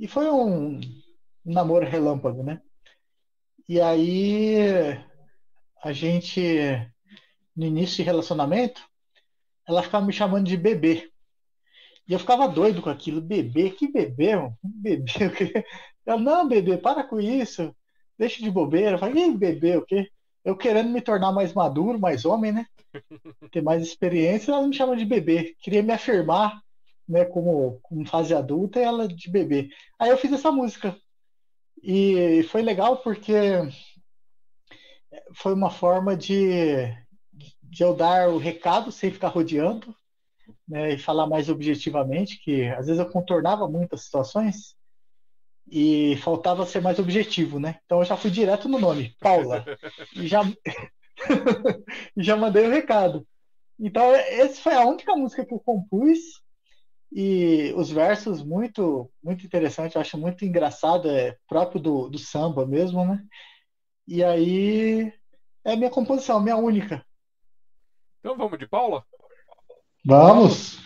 E 0.00 0.08
foi 0.08 0.30
um, 0.30 0.80
um 1.44 1.52
namoro 1.52 1.84
relâmpago, 1.84 2.42
né? 2.42 2.62
E 3.68 3.78
aí 3.78 4.56
a 5.82 5.92
gente, 5.92 6.40
no 7.54 7.66
início 7.66 7.96
de 7.96 8.02
relacionamento, 8.02 8.82
ela 9.68 9.82
ficava 9.82 10.06
me 10.06 10.12
chamando 10.12 10.46
de 10.46 10.56
bebê. 10.56 11.10
E 12.08 12.14
eu 12.14 12.18
ficava 12.18 12.48
doido 12.48 12.80
com 12.80 12.88
aquilo. 12.88 13.20
Bebê? 13.20 13.70
Que 13.70 13.92
bebê? 13.92 14.36
Mano? 14.36 14.58
Bebê 14.62 15.26
o 15.26 15.34
quê? 15.34 15.64
Ela, 16.06 16.18
não, 16.18 16.48
bebê, 16.48 16.78
para 16.78 17.04
com 17.04 17.20
isso. 17.20 17.76
Deixa 18.18 18.42
de 18.42 18.50
bobeira. 18.50 18.92
Eu 18.92 18.98
falei, 18.98 19.30
bebê 19.36 19.76
o 19.76 19.84
quê? 19.84 20.10
Eu 20.42 20.56
querendo 20.56 20.88
me 20.88 21.02
tornar 21.02 21.30
mais 21.30 21.52
maduro, 21.52 22.00
mais 22.00 22.24
homem, 22.24 22.52
né? 22.52 22.66
Ter 23.52 23.60
mais 23.60 23.82
experiência, 23.82 24.50
ela 24.50 24.66
me 24.66 24.74
chama 24.74 24.96
de 24.96 25.04
bebê. 25.04 25.54
Queria 25.60 25.82
me 25.82 25.92
afirmar, 25.92 26.58
né, 27.10 27.24
como, 27.24 27.80
como 27.82 28.06
fase 28.06 28.32
adulta, 28.32 28.78
e 28.78 28.84
ela 28.84 29.08
de 29.08 29.28
bebê. 29.28 29.68
Aí 29.98 30.10
eu 30.10 30.16
fiz 30.16 30.32
essa 30.32 30.52
música. 30.52 30.96
E 31.82 32.44
foi 32.44 32.62
legal 32.62 32.98
porque 32.98 33.32
foi 35.34 35.52
uma 35.52 35.70
forma 35.70 36.16
de, 36.16 36.86
de 37.62 37.82
eu 37.82 37.94
dar 37.94 38.28
o 38.28 38.38
recado 38.38 38.92
sem 38.92 39.10
ficar 39.10 39.28
rodeando, 39.28 39.94
né, 40.68 40.94
e 40.94 40.98
falar 40.98 41.26
mais 41.26 41.48
objetivamente, 41.48 42.38
que 42.38 42.68
às 42.68 42.86
vezes 42.86 43.00
eu 43.00 43.10
contornava 43.10 43.66
muitas 43.66 44.04
situações 44.04 44.76
e 45.68 46.16
faltava 46.18 46.66
ser 46.66 46.80
mais 46.80 46.98
objetivo, 46.98 47.58
né? 47.58 47.78
Então 47.84 48.00
eu 48.00 48.04
já 48.04 48.16
fui 48.16 48.30
direto 48.30 48.68
no 48.68 48.78
nome, 48.78 49.16
Paula, 49.20 49.64
e 50.14 50.26
já, 50.26 50.42
e 52.16 52.22
já 52.22 52.36
mandei 52.36 52.66
o 52.66 52.70
recado. 52.70 53.26
Então 53.78 54.14
essa 54.14 54.60
foi 54.60 54.74
a 54.74 54.84
única 54.84 55.14
música 55.16 55.44
que 55.44 55.54
eu 55.54 55.60
compus 55.60 56.18
e 57.12 57.72
os 57.76 57.90
versos 57.90 58.42
muito 58.42 59.10
muito 59.22 59.44
interessante, 59.44 59.96
eu 59.96 60.00
acho 60.00 60.16
muito 60.16 60.44
engraçado, 60.44 61.10
é 61.10 61.36
próprio 61.48 61.80
do, 61.80 62.08
do 62.08 62.18
samba 62.18 62.66
mesmo, 62.66 63.04
né? 63.04 63.24
E 64.06 64.22
aí 64.22 65.12
é 65.64 65.72
a 65.72 65.76
minha 65.76 65.90
composição, 65.90 66.40
minha 66.40 66.56
única. 66.56 67.04
Então 68.20 68.36
vamos 68.36 68.58
de 68.58 68.66
Paula? 68.66 69.04
Vamos! 70.04 70.78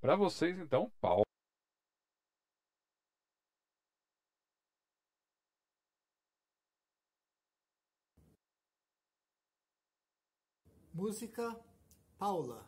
Para 0.00 0.14
vocês, 0.14 0.58
então, 0.58 0.92
Paula. 1.00 1.24
Música 10.94 11.42
Paula. 11.42 11.68
Paula, 12.18 12.67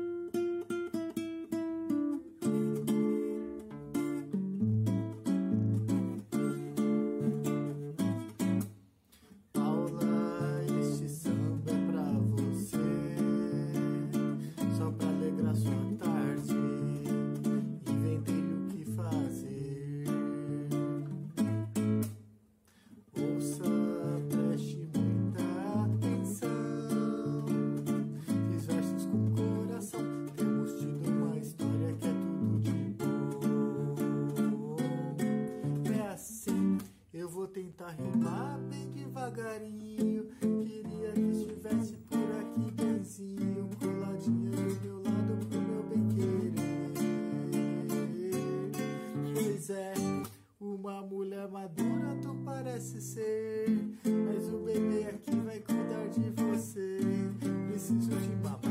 Preciso 58.31 58.59
de 58.61 58.70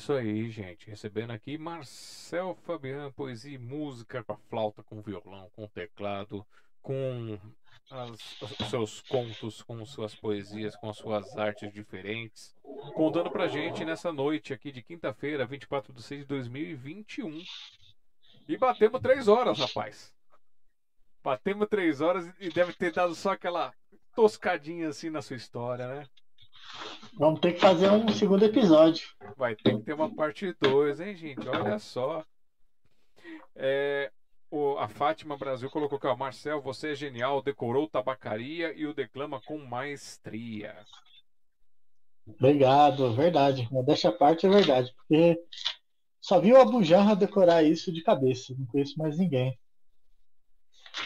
Isso 0.00 0.14
aí, 0.14 0.48
gente. 0.50 0.88
Recebendo 0.88 1.30
aqui 1.32 1.58
Marcel 1.58 2.54
Fabiano, 2.64 3.12
poesia 3.12 3.54
e 3.54 3.58
música 3.58 4.24
com 4.24 4.32
a 4.32 4.36
flauta, 4.48 4.82
com 4.82 5.02
violão, 5.02 5.50
com 5.54 5.68
teclado, 5.68 6.42
com 6.80 7.38
as- 7.90 8.40
os 8.40 8.70
seus 8.70 9.02
contos, 9.02 9.60
com 9.60 9.84
suas 9.84 10.14
poesias, 10.14 10.74
com 10.76 10.88
as 10.88 10.96
suas 10.96 11.36
artes 11.36 11.70
diferentes. 11.70 12.56
Contando 12.94 13.30
pra 13.30 13.46
gente 13.46 13.84
nessa 13.84 14.10
noite 14.10 14.54
aqui 14.54 14.72
de 14.72 14.82
quinta-feira, 14.82 15.44
24 15.44 15.92
de 15.92 16.02
6 16.02 16.22
de 16.22 16.26
2021. 16.28 17.38
E 18.48 18.56
batemos 18.56 19.02
três 19.02 19.28
horas, 19.28 19.58
rapaz. 19.58 20.14
Batemos 21.22 21.68
três 21.68 22.00
horas 22.00 22.26
e 22.40 22.48
deve 22.48 22.72
ter 22.72 22.90
dado 22.90 23.14
só 23.14 23.32
aquela 23.32 23.74
toscadinha 24.16 24.88
assim 24.88 25.10
na 25.10 25.20
sua 25.20 25.36
história, 25.36 25.86
né? 25.86 26.06
Vamos 27.14 27.40
ter 27.40 27.52
que 27.52 27.60
fazer 27.60 27.90
um 27.90 28.08
segundo 28.08 28.44
episódio. 28.44 29.08
Vai 29.36 29.54
ter 29.54 29.76
que 29.76 29.82
ter 29.84 29.92
uma 29.92 30.14
parte 30.14 30.54
2, 30.60 31.00
hein, 31.00 31.14
gente? 31.16 31.46
Olha 31.48 31.78
só. 31.78 32.24
É, 33.54 34.10
o- 34.50 34.78
a 34.78 34.88
Fátima 34.88 35.36
Brasil 35.36 35.68
colocou 35.70 35.98
aqui, 35.98 36.06
ó, 36.06 36.16
Marcel, 36.16 36.60
você 36.62 36.92
é 36.92 36.94
genial, 36.94 37.42
decorou 37.42 37.88
tabacaria 37.88 38.72
e 38.74 38.86
o 38.86 38.94
declama 38.94 39.40
com 39.42 39.58
maestria. 39.58 40.74
Obrigado, 42.26 43.12
verdade. 43.14 43.68
Modéstia 43.70 44.10
à 44.10 44.12
parte 44.12 44.46
é 44.46 44.48
verdade, 44.48 44.92
porque 44.96 45.38
só 46.20 46.40
vi 46.40 46.52
o 46.52 46.60
Abu 46.60 46.82
Janra 46.82 47.16
decorar 47.16 47.62
isso 47.62 47.92
de 47.92 48.02
cabeça, 48.02 48.54
não 48.56 48.66
conheço 48.66 48.98
mais 48.98 49.18
ninguém. 49.18 49.58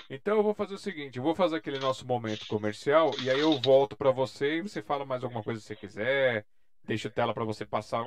Então 0.08 0.36
eu 0.36 0.42
vou 0.42 0.55
fazer 0.55 0.74
o 0.74 0.78
seguinte, 0.78 1.16
eu 1.18 1.23
vou 1.23 1.34
fazer 1.34 1.56
aquele 1.56 1.78
nosso 1.78 2.06
momento 2.06 2.47
comercial 2.47 3.10
e 3.20 3.31
aí 3.31 3.40
eu 3.40 3.58
volto 3.60 3.97
pra 3.97 4.10
você 4.10 4.58
e 4.58 4.62
você 4.62 4.82
fala 4.82 5.05
mais 5.06 5.24
alguma 5.24 5.42
coisa 5.42 5.60
que 5.60 5.66
você 5.66 5.76
quiser, 5.76 6.47
deixa 6.84 7.08
a 7.08 7.10
tela 7.10 7.34
pra 7.34 7.44
você 7.44 7.64
passar 7.66 8.05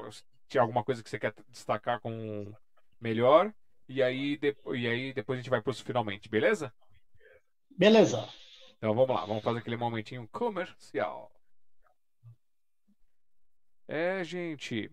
se 0.49 0.57
alguma 0.59 0.83
coisa 0.83 1.03
que 1.03 1.09
você 1.09 1.19
quer 1.19 1.33
destacar 1.49 1.99
com 2.01 2.53
melhor 3.01 3.53
E 3.88 4.01
aí, 4.03 4.38
de... 4.38 4.56
e 4.75 4.88
aí 4.88 5.14
depois 5.14 5.38
a 5.40 5.41
gente 5.41 5.49
vai 5.49 5.61
para 5.61 5.72
os 5.72 5.82
finalmente, 5.82 6.30
beleza? 6.30 6.74
Beleza. 7.77 8.27
Então 8.77 8.93
vamos 8.95 9.16
lá, 9.16 9.25
vamos 9.25 9.43
fazer 9.43 9.59
aquele 9.59 9.77
momentinho 9.77 10.27
comercial. 10.30 11.32
É, 13.88 14.24
gente, 14.24 14.91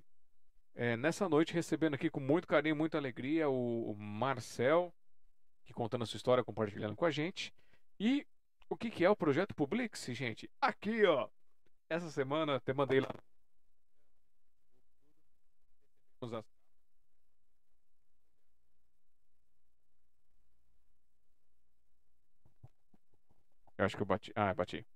é, 0.74 0.96
nessa 0.96 1.28
noite 1.28 1.54
recebendo 1.54 1.94
aqui 1.94 2.10
com 2.10 2.20
muito 2.20 2.46
carinho, 2.48 2.76
muita 2.76 2.98
alegria 2.98 3.48
o, 3.48 3.92
o 3.92 3.96
Marcel, 3.96 4.94
que 5.64 5.72
contando 5.72 6.02
a 6.02 6.06
sua 6.06 6.16
história, 6.16 6.44
compartilhando 6.44 6.96
com 6.96 7.04
a 7.04 7.10
gente. 7.10 7.52
E 7.98 8.26
o 8.68 8.76
que, 8.76 8.90
que 8.90 9.04
é 9.04 9.10
o 9.10 9.16
projeto 9.16 9.54
Publix, 9.54 10.06
gente? 10.12 10.50
Aqui, 10.60 11.04
ó. 11.04 11.28
Essa 11.88 12.10
semana 12.10 12.56
até 12.56 12.72
mandei 12.72 13.00
lá. 13.00 13.14
Eu 23.76 23.84
acho 23.84 23.96
que 23.96 24.02
eu 24.02 24.06
bati. 24.06 24.32
Ah, 24.34 24.50
eu 24.50 24.54
bati. 24.54 24.86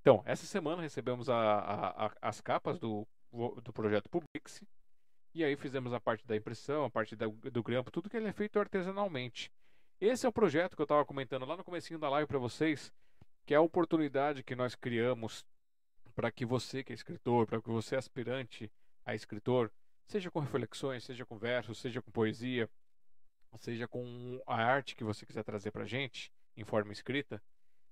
Então, 0.00 0.22
essa 0.24 0.46
semana 0.46 0.80
recebemos 0.82 1.28
a, 1.28 1.36
a, 1.36 2.06
a, 2.06 2.12
as 2.22 2.40
capas 2.40 2.78
do, 2.78 3.06
do 3.62 3.72
projeto 3.72 4.08
Publix. 4.08 4.62
E 5.34 5.44
aí 5.44 5.56
fizemos 5.56 5.92
a 5.92 6.00
parte 6.00 6.26
da 6.26 6.34
impressão, 6.36 6.84
a 6.84 6.90
parte 6.90 7.14
da, 7.14 7.26
do 7.26 7.62
grampo, 7.62 7.90
tudo 7.90 8.08
que 8.08 8.16
ele 8.16 8.28
é 8.28 8.32
feito 8.32 8.58
artesanalmente. 8.58 9.52
Esse 10.00 10.26
é 10.26 10.28
o 10.28 10.32
projeto 10.32 10.76
que 10.76 10.80
eu 10.80 10.84
estava 10.84 11.04
comentando 11.04 11.44
lá 11.44 11.56
no 11.56 11.64
comecinho 11.64 11.98
da 11.98 12.08
live 12.08 12.28
para 12.28 12.38
vocês, 12.38 12.92
que 13.44 13.52
é 13.52 13.56
a 13.56 13.60
oportunidade 13.60 14.44
que 14.44 14.54
nós 14.54 14.76
criamos 14.76 15.44
para 16.14 16.30
que 16.30 16.46
você 16.46 16.84
que 16.84 16.92
é 16.92 16.94
escritor, 16.94 17.48
para 17.48 17.60
que 17.60 17.68
você 17.68 17.96
é 17.96 17.98
aspirante 17.98 18.70
a 19.04 19.12
escritor, 19.16 19.72
seja 20.06 20.30
com 20.30 20.38
reflexões, 20.38 21.02
seja 21.02 21.26
com 21.26 21.36
versos, 21.36 21.78
seja 21.78 22.00
com 22.00 22.12
poesia, 22.12 22.70
seja 23.58 23.88
com 23.88 24.40
a 24.46 24.62
arte 24.62 24.94
que 24.94 25.02
você 25.02 25.26
quiser 25.26 25.42
trazer 25.42 25.72
para 25.72 25.84
gente 25.84 26.32
em 26.56 26.62
forma 26.62 26.92
escrita, 26.92 27.42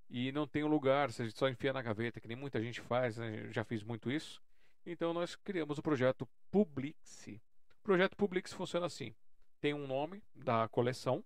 e 0.09 0.31
não 0.31 0.47
tem 0.47 0.62
um 0.62 0.68
lugar, 0.68 1.10
você 1.10 1.28
só 1.33 1.49
enfia 1.49 1.73
na 1.73 1.83
gaveta, 1.83 2.20
que 2.20 2.28
nem 2.28 2.36
muita 2.36 2.62
gente 2.62 2.81
faz, 2.81 3.17
né? 3.17 3.51
já 3.51 3.65
fiz 3.65 3.83
muito 3.83 4.12
isso. 4.12 4.41
Então 4.85 5.12
nós 5.12 5.35
criamos 5.35 5.76
o 5.78 5.83
projeto 5.83 6.28
Publix. 6.52 7.26
O 7.26 7.83
projeto 7.83 8.17
Publix 8.17 8.52
funciona 8.52 8.86
assim: 8.86 9.12
tem 9.60 9.75
um 9.75 9.89
nome 9.89 10.23
da 10.33 10.68
coleção, 10.68 11.25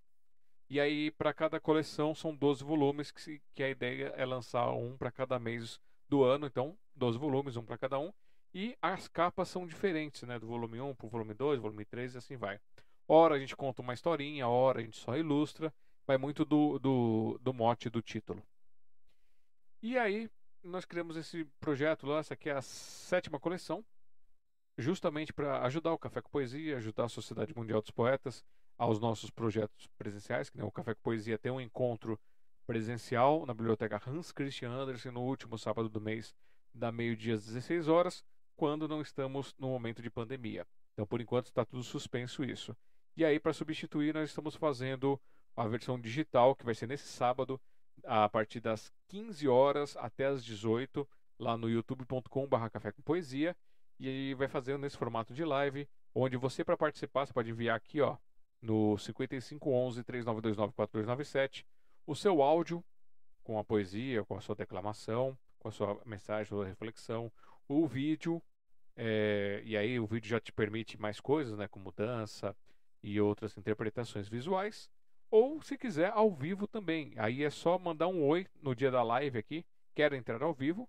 e 0.71 0.79
aí 0.79 1.11
para 1.11 1.35
cada 1.35 1.59
coleção 1.59 2.15
são 2.15 2.33
12 2.33 2.63
volumes, 2.63 3.11
que, 3.11 3.43
que 3.53 3.63
a 3.65 3.69
ideia 3.69 4.15
é 4.17 4.25
lançar 4.25 4.71
um 4.71 4.97
para 4.97 5.11
cada 5.11 5.37
mês 5.37 5.81
do 6.09 6.23
ano, 6.23 6.47
então 6.47 6.79
12 6.95 7.19
volumes, 7.19 7.57
um 7.57 7.65
para 7.65 7.77
cada 7.77 7.99
um. 7.99 8.13
E 8.55 8.77
as 8.81 9.09
capas 9.09 9.49
são 9.49 9.67
diferentes, 9.67 10.23
né? 10.23 10.39
Do 10.39 10.47
volume 10.47 10.81
1 10.81 10.95
para 10.95 11.07
o 11.07 11.11
volume 11.11 11.35
2, 11.35 11.61
volume 11.61 11.85
3 11.85 12.15
e 12.15 12.19
assim 12.19 12.37
vai. 12.37 12.61
Ora 13.09 13.35
a 13.35 13.39
gente 13.41 13.57
conta 13.57 13.83
uma 13.83 13.95
historinha, 13.95 14.47
ora 14.47 14.79
a 14.79 14.83
gente 14.83 14.97
só 14.97 15.17
ilustra. 15.17 15.75
Vai 16.07 16.17
muito 16.17 16.45
do, 16.45 16.79
do, 16.79 17.39
do 17.43 17.53
mote 17.53 17.91
do 17.91 18.01
título. 18.01 18.41
E 19.83 19.99
aí, 19.99 20.31
nós 20.63 20.85
criamos 20.85 21.17
esse 21.17 21.45
projeto 21.59 22.07
lá, 22.07 22.19
essa 22.19 22.35
aqui 22.35 22.49
é 22.49 22.53
a 22.53 22.63
sétima 22.63 23.41
coleção, 23.41 23.85
justamente 24.79 25.33
para 25.33 25.63
ajudar 25.63 25.93
o 25.93 25.99
Café 25.99 26.21
com 26.21 26.31
Poesia, 26.31 26.77
ajudar 26.77 27.05
a 27.05 27.09
Sociedade 27.09 27.57
Mundial 27.57 27.81
dos 27.81 27.91
Poetas 27.91 28.45
aos 28.81 28.99
nossos 28.99 29.29
projetos 29.29 29.87
presenciais, 29.99 30.49
que 30.49 30.57
né, 30.57 30.65
o 30.65 30.71
Café 30.73 30.95
com 30.95 31.03
Poesia 31.03 31.37
tem 31.37 31.53
um 31.53 31.61
encontro 31.61 32.19
presencial 32.67 33.45
na 33.45 33.53
Biblioteca 33.53 34.01
Hans 34.07 34.33
Christian 34.33 34.71
Andersen 34.71 35.13
no 35.13 35.21
último 35.21 35.59
sábado 35.59 35.87
do 35.91 36.01
mês, 36.01 36.35
da 36.75 36.91
meio-dia 36.91 37.35
às 37.35 37.45
16 37.45 37.89
horas, 37.89 38.25
quando 38.57 38.89
não 38.89 39.03
estamos 39.03 39.55
no 39.59 39.69
momento 39.69 40.01
de 40.01 40.09
pandemia. 40.09 40.67
Então, 40.95 41.07
por 41.07 41.21
enquanto, 41.21 41.49
está 41.49 41.63
tudo 41.63 41.83
suspenso 41.83 42.43
isso. 42.43 42.75
E 43.15 43.23
aí, 43.23 43.39
para 43.39 43.53
substituir, 43.53 44.15
nós 44.15 44.31
estamos 44.31 44.55
fazendo 44.55 45.21
a 45.55 45.69
versão 45.69 46.01
digital, 46.01 46.57
que 46.57 46.65
vai 46.65 46.75
ser 46.75 46.87
nesse 46.87 47.07
sábado, 47.07 47.61
a 48.03 48.31
partir 48.31 48.61
das 48.61 48.91
15 49.09 49.47
horas 49.47 49.95
até 49.99 50.25
as 50.25 50.43
18 50.43 51.07
lá 51.39 51.55
no 51.55 51.69
youtube.com.br 51.69 52.69
café 52.71 52.93
com 52.93 53.03
poesia 53.03 53.55
e 53.99 54.09
aí 54.09 54.33
vai 54.33 54.49
fazendo 54.49 54.81
nesse 54.81 54.97
formato 54.97 55.35
de 55.35 55.45
live, 55.45 55.87
onde 56.15 56.39
você 56.39 56.65
para 56.65 56.79
participar, 56.79 57.27
você 57.27 57.33
pode 57.35 57.51
enviar 57.51 57.77
aqui, 57.77 58.01
ó, 58.01 58.17
no 58.61 58.97
5511 58.99 60.03
3929 60.05 60.73
4297 60.75 61.67
o 62.07 62.15
seu 62.15 62.43
áudio 62.43 62.85
com 63.43 63.59
a 63.59 63.65
poesia, 63.65 64.25
com 64.25 64.37
a 64.37 64.41
sua 64.41 64.55
declamação, 64.55 65.37
com 65.59 65.69
a 65.69 65.73
sua 65.73 66.01
mensagem, 66.05 66.47
sua 66.47 66.67
reflexão, 66.67 67.33
o 67.69 67.87
vídeo, 67.87 68.43
é, 68.97 69.63
e 69.65 69.77
aí 69.77 69.99
o 69.99 70.07
vídeo 70.07 70.29
já 70.29 70.41
te 70.41 70.53
permite 70.53 71.01
mais 71.01 71.21
coisas, 71.21 71.57
né, 71.57 71.69
como 71.69 71.93
dança 71.93 72.55
e 73.03 73.21
outras 73.21 73.57
interpretações 73.57 74.29
visuais. 74.29 74.91
Ou 75.31 75.63
se 75.63 75.79
quiser 75.79 76.11
ao 76.13 76.31
vivo 76.31 76.67
também. 76.67 77.15
Aí 77.17 77.45
é 77.45 77.51
só 77.51 77.79
mandar 77.79 78.09
um 78.09 78.27
oi 78.27 78.47
no 78.61 78.75
dia 78.75 78.91
da 78.91 79.03
live 79.03 79.39
aqui. 79.39 79.65
Quero 79.95 80.17
entrar 80.17 80.43
ao 80.43 80.53
vivo. 80.53 80.89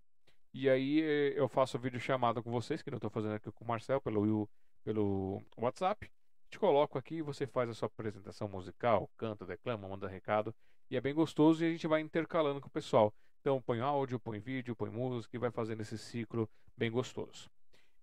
E 0.54 0.70
aí 0.70 1.02
eh, 1.02 1.34
eu 1.36 1.48
faço 1.48 1.78
vídeo 1.78 2.00
chamada 2.00 2.42
com 2.42 2.52
vocês, 2.52 2.82
que 2.82 2.90
eu 2.90 2.96
estou 2.96 3.10
fazendo 3.10 3.36
aqui 3.36 3.52
com 3.52 3.64
o 3.64 3.68
Marcel 3.68 4.02
pelo, 4.02 4.50
pelo 4.84 5.42
WhatsApp. 5.58 6.10
Te 6.52 6.60
coloco 6.60 6.98
aqui 6.98 7.22
você 7.22 7.48
faz 7.48 7.70
a 7.70 7.74
sua 7.74 7.86
apresentação 7.86 8.46
musical, 8.46 9.10
canta, 9.18 9.46
declama, 9.46 9.88
manda 9.88 10.06
recado. 10.06 10.54
E 10.90 10.98
é 10.98 11.02
bem 11.02 11.14
gostoso 11.14 11.64
e 11.64 11.68
a 11.68 11.72
gente 11.72 11.88
vai 11.88 12.02
intercalando 12.02 12.60
com 12.60 12.68
o 12.68 12.72
pessoal. 12.72 13.14
Então 13.40 13.62
põe 13.62 13.80
áudio, 13.80 14.20
põe 14.20 14.38
vídeo, 14.38 14.76
põe 14.76 14.90
música 14.90 15.34
e 15.34 15.40
vai 15.40 15.50
fazendo 15.50 15.80
esse 15.80 15.98
ciclo 15.98 16.50
bem 16.76 16.92
gostoso. 16.92 17.50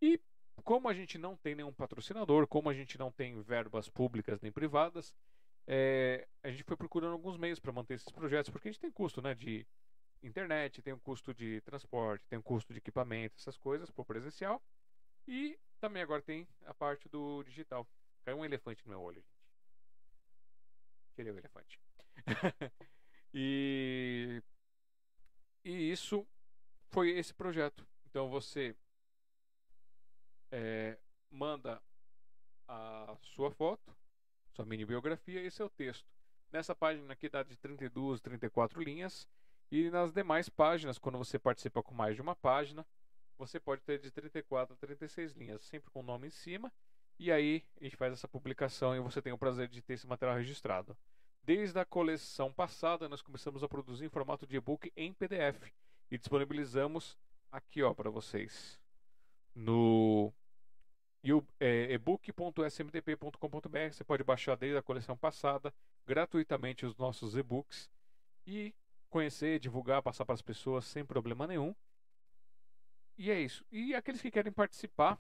E 0.01 0.19
como 0.65 0.89
a 0.89 0.95
gente 0.95 1.19
não 1.19 1.37
tem 1.37 1.55
nenhum 1.55 1.75
patrocinador, 1.75 2.47
como 2.47 2.71
a 2.71 2.75
gente 2.75 2.99
não 2.99 3.13
tem 3.13 3.39
verbas 3.43 3.87
públicas 3.91 4.41
nem 4.41 4.51
privadas, 4.51 5.15
é, 5.67 6.27
a 6.43 6.49
gente 6.49 6.65
foi 6.65 6.77
procurando 6.77 7.13
alguns 7.13 7.37
meios 7.37 7.61
para 7.61 7.71
manter 7.71 7.95
esses 7.95 8.11
projetos, 8.11 8.51
porque 8.51 8.69
a 8.69 8.73
gente 8.73 8.81
tem 8.81 8.91
custo 8.91 9.21
né, 9.21 9.35
de 9.35 9.67
internet, 10.23 10.81
tem 10.81 10.95
um 10.95 10.99
custo 10.99 11.35
de 11.35 11.61
transporte, 11.61 12.27
tem 12.27 12.39
um 12.39 12.43
custo 12.43 12.73
de 12.73 12.79
equipamento, 12.79 13.37
essas 13.39 13.59
coisas, 13.59 13.91
por 13.91 14.07
presencial. 14.07 14.63
E 15.27 15.59
também 15.79 16.03
agora 16.03 16.23
tem 16.23 16.49
a 16.65 16.73
parte 16.73 17.11
do 17.11 17.43
digital. 17.45 17.87
Caiu 18.25 18.39
um 18.39 18.45
elefante 18.45 18.85
no 18.85 18.91
meu 18.91 19.01
olho, 19.01 19.21
gente. 19.21 19.39
Tirei 21.15 21.33
o 21.33 21.39
elefante. 21.39 21.81
e, 23.33 24.43
e 25.65 25.91
isso 25.91 26.27
foi 26.91 27.11
esse 27.11 27.35
projeto. 27.35 27.87
Então 28.07 28.29
você 28.29 28.77
é, 30.51 30.99
manda 31.31 31.83
a 32.67 33.17
sua 33.23 33.51
foto 33.51 33.97
sua 34.59 34.67
mini 34.67 34.85
biografia 34.85 35.41
e 35.41 35.51
seu 35.53 35.71
texto. 35.71 36.05
Nessa 36.51 36.75
página 36.75 37.13
aqui 37.13 37.29
dá 37.29 37.45
de 37.45 37.57
32, 37.57 38.21
34 38.21 38.83
linhas. 38.83 39.29
E 39.71 39.89
nas 39.89 40.13
demais 40.13 40.49
páginas, 40.49 40.99
quando 40.99 41.17
você 41.17 41.39
participa 41.39 41.81
com 41.81 41.95
mais 41.95 42.17
de 42.17 42.23
uma 42.23 42.35
página, 42.35 42.85
você 43.37 43.61
pode 43.61 43.83
ter 43.83 44.01
de 44.01 44.11
34 44.11 44.75
a 44.75 44.77
36 44.77 45.33
linhas, 45.35 45.63
sempre 45.63 45.91
com 45.93 46.01
o 46.01 46.03
nome 46.03 46.27
em 46.27 46.31
cima. 46.31 46.73
E 47.19 47.33
aí 47.33 47.65
a 47.81 47.85
gente 47.85 47.97
faz 47.97 48.13
essa 48.13 48.29
publicação 48.29 48.95
e 48.95 49.01
você 49.01 49.21
tem 49.21 49.33
o 49.33 49.39
prazer 49.39 49.69
de 49.69 49.83
ter 49.83 49.95
esse 49.95 50.07
material 50.07 50.37
registrado. 50.37 50.97
Desde 51.43 51.79
a 51.79 51.85
coleção 51.85 52.53
passada, 52.53 53.09
nós 53.09 53.23
começamos 53.23 53.63
a 53.63 53.69
produzir 53.69 54.05
em 54.05 54.11
formato 54.11 54.47
de 54.47 54.57
e-book 54.57 54.93
em 54.97 55.13
PDF 55.13 55.73
e 56.11 56.19
disponibilizamos 56.19 57.19
aqui 57.51 57.83
ó 57.83 57.95
para 57.95 58.11
vocês 58.11 58.79
no 59.55 60.33
é, 61.59 61.93
ebook.smtp.com.br. 61.93 63.93
Você 63.93 64.05
pode 64.05 64.23
baixar 64.23 64.57
desde 64.57 64.79
a 64.79 64.83
coleção 64.83 65.17
passada 65.17 65.75
gratuitamente 66.07 66.87
os 66.87 66.97
nossos 66.97 67.37
e-books 67.37 67.91
e 68.47 68.75
conhecer, 69.11 69.59
divulgar, 69.59 70.03
passar 70.03 70.25
para 70.25 70.35
as 70.35 70.43
pessoas 70.43 70.85
sem 70.85 71.05
problema 71.05 71.47
nenhum. 71.47 71.75
E 73.17 73.31
é 73.31 73.41
isso. 73.41 73.65
E 73.71 73.95
aqueles 73.95 74.21
que 74.21 74.31
querem 74.31 74.53
participar, 74.53 75.19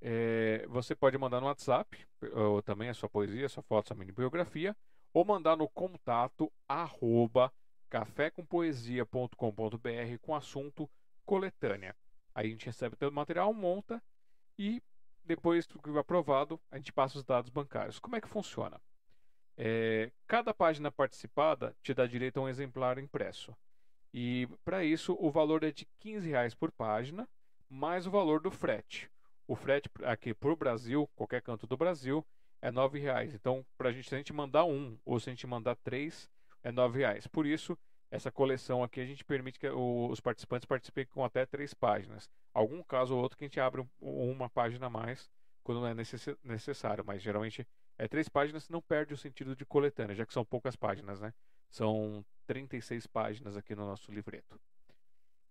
é, 0.00 0.64
você 0.68 0.94
pode 0.94 1.18
mandar 1.18 1.40
no 1.40 1.46
WhatsApp, 1.46 2.06
ou 2.32 2.62
também 2.62 2.88
a 2.88 2.94
sua 2.94 3.08
poesia, 3.08 3.46
a 3.46 3.48
sua 3.48 3.62
foto, 3.62 3.86
a 3.86 3.88
sua 3.88 3.96
mini 3.96 4.12
biografia, 4.12 4.76
ou 5.12 5.24
mandar 5.24 5.56
no 5.56 5.68
contato 5.68 6.50
arroba 6.68 7.52
cafécompoesia.com.br 7.88 10.18
com 10.22 10.34
assunto 10.34 10.88
coletânea. 11.26 11.96
Aí 12.34 12.46
a 12.46 12.50
gente 12.50 12.66
recebe 12.66 12.96
todo 12.96 13.10
o 13.10 13.14
material, 13.14 13.52
monta 13.52 14.02
e 14.58 14.82
depois 15.24 15.66
que 15.66 15.98
aprovado, 15.98 16.60
a 16.70 16.76
gente 16.76 16.92
passa 16.92 17.18
os 17.18 17.24
dados 17.24 17.50
bancários. 17.50 17.98
Como 17.98 18.16
é 18.16 18.20
que 18.20 18.28
funciona? 18.28 18.80
É, 19.56 20.10
cada 20.26 20.54
página 20.54 20.90
participada 20.90 21.76
te 21.82 21.92
dá 21.92 22.06
direito 22.06 22.38
a 22.38 22.42
um 22.42 22.48
exemplar 22.48 22.98
impresso. 22.98 23.54
E 24.12 24.48
para 24.64 24.84
isso 24.84 25.16
o 25.20 25.30
valor 25.30 25.62
é 25.62 25.70
de 25.70 25.86
15 25.98 26.28
reais 26.28 26.54
por 26.54 26.72
página, 26.72 27.28
mais 27.68 28.06
o 28.06 28.10
valor 28.10 28.40
do 28.40 28.50
frete. 28.50 29.10
O 29.50 29.56
frete 29.56 29.90
aqui 30.04 30.32
para 30.32 30.52
o 30.52 30.54
Brasil, 30.54 31.10
qualquer 31.16 31.42
canto 31.42 31.66
do 31.66 31.76
Brasil, 31.76 32.24
é 32.62 32.70
9 32.70 33.00
reais. 33.00 33.34
Então, 33.34 33.66
para 33.76 33.88
a 33.88 33.92
gente, 33.92 34.08
se 34.08 34.14
a 34.14 34.18
gente 34.18 34.32
mandar 34.32 34.64
um 34.64 34.96
ou 35.04 35.18
se 35.18 35.28
a 35.28 35.32
gente 35.32 35.44
mandar 35.44 35.74
três, 35.74 36.30
é 36.62 36.70
9 36.70 37.00
reais. 37.00 37.26
Por 37.26 37.44
isso, 37.44 37.76
essa 38.12 38.30
coleção 38.30 38.80
aqui 38.80 39.00
a 39.00 39.04
gente 39.04 39.24
permite 39.24 39.58
que 39.58 39.68
os 39.68 40.20
participantes 40.20 40.66
participem 40.66 41.04
com 41.06 41.24
até 41.24 41.44
três 41.44 41.74
páginas. 41.74 42.30
Algum 42.54 42.80
caso 42.80 43.16
ou 43.16 43.20
outro 43.20 43.36
que 43.36 43.42
a 43.42 43.48
gente 43.48 43.58
abre 43.58 43.84
uma 44.00 44.48
página 44.48 44.86
a 44.86 44.90
mais 44.90 45.28
quando 45.64 45.80
não 45.80 45.88
é 45.88 45.94
necessário, 46.44 47.04
mas 47.04 47.20
geralmente 47.20 47.66
É 48.00 48.08
três 48.08 48.30
páginas, 48.30 48.66
não 48.70 48.80
perde 48.80 49.12
o 49.12 49.16
sentido 49.16 49.54
de 49.54 49.66
coletânea, 49.66 50.16
já 50.16 50.24
que 50.24 50.32
são 50.32 50.42
poucas 50.42 50.74
páginas, 50.74 51.20
né? 51.20 51.34
São 51.68 52.24
36 52.46 53.06
páginas 53.06 53.58
aqui 53.58 53.74
no 53.74 53.84
nosso 53.84 54.10
livreto. 54.10 54.58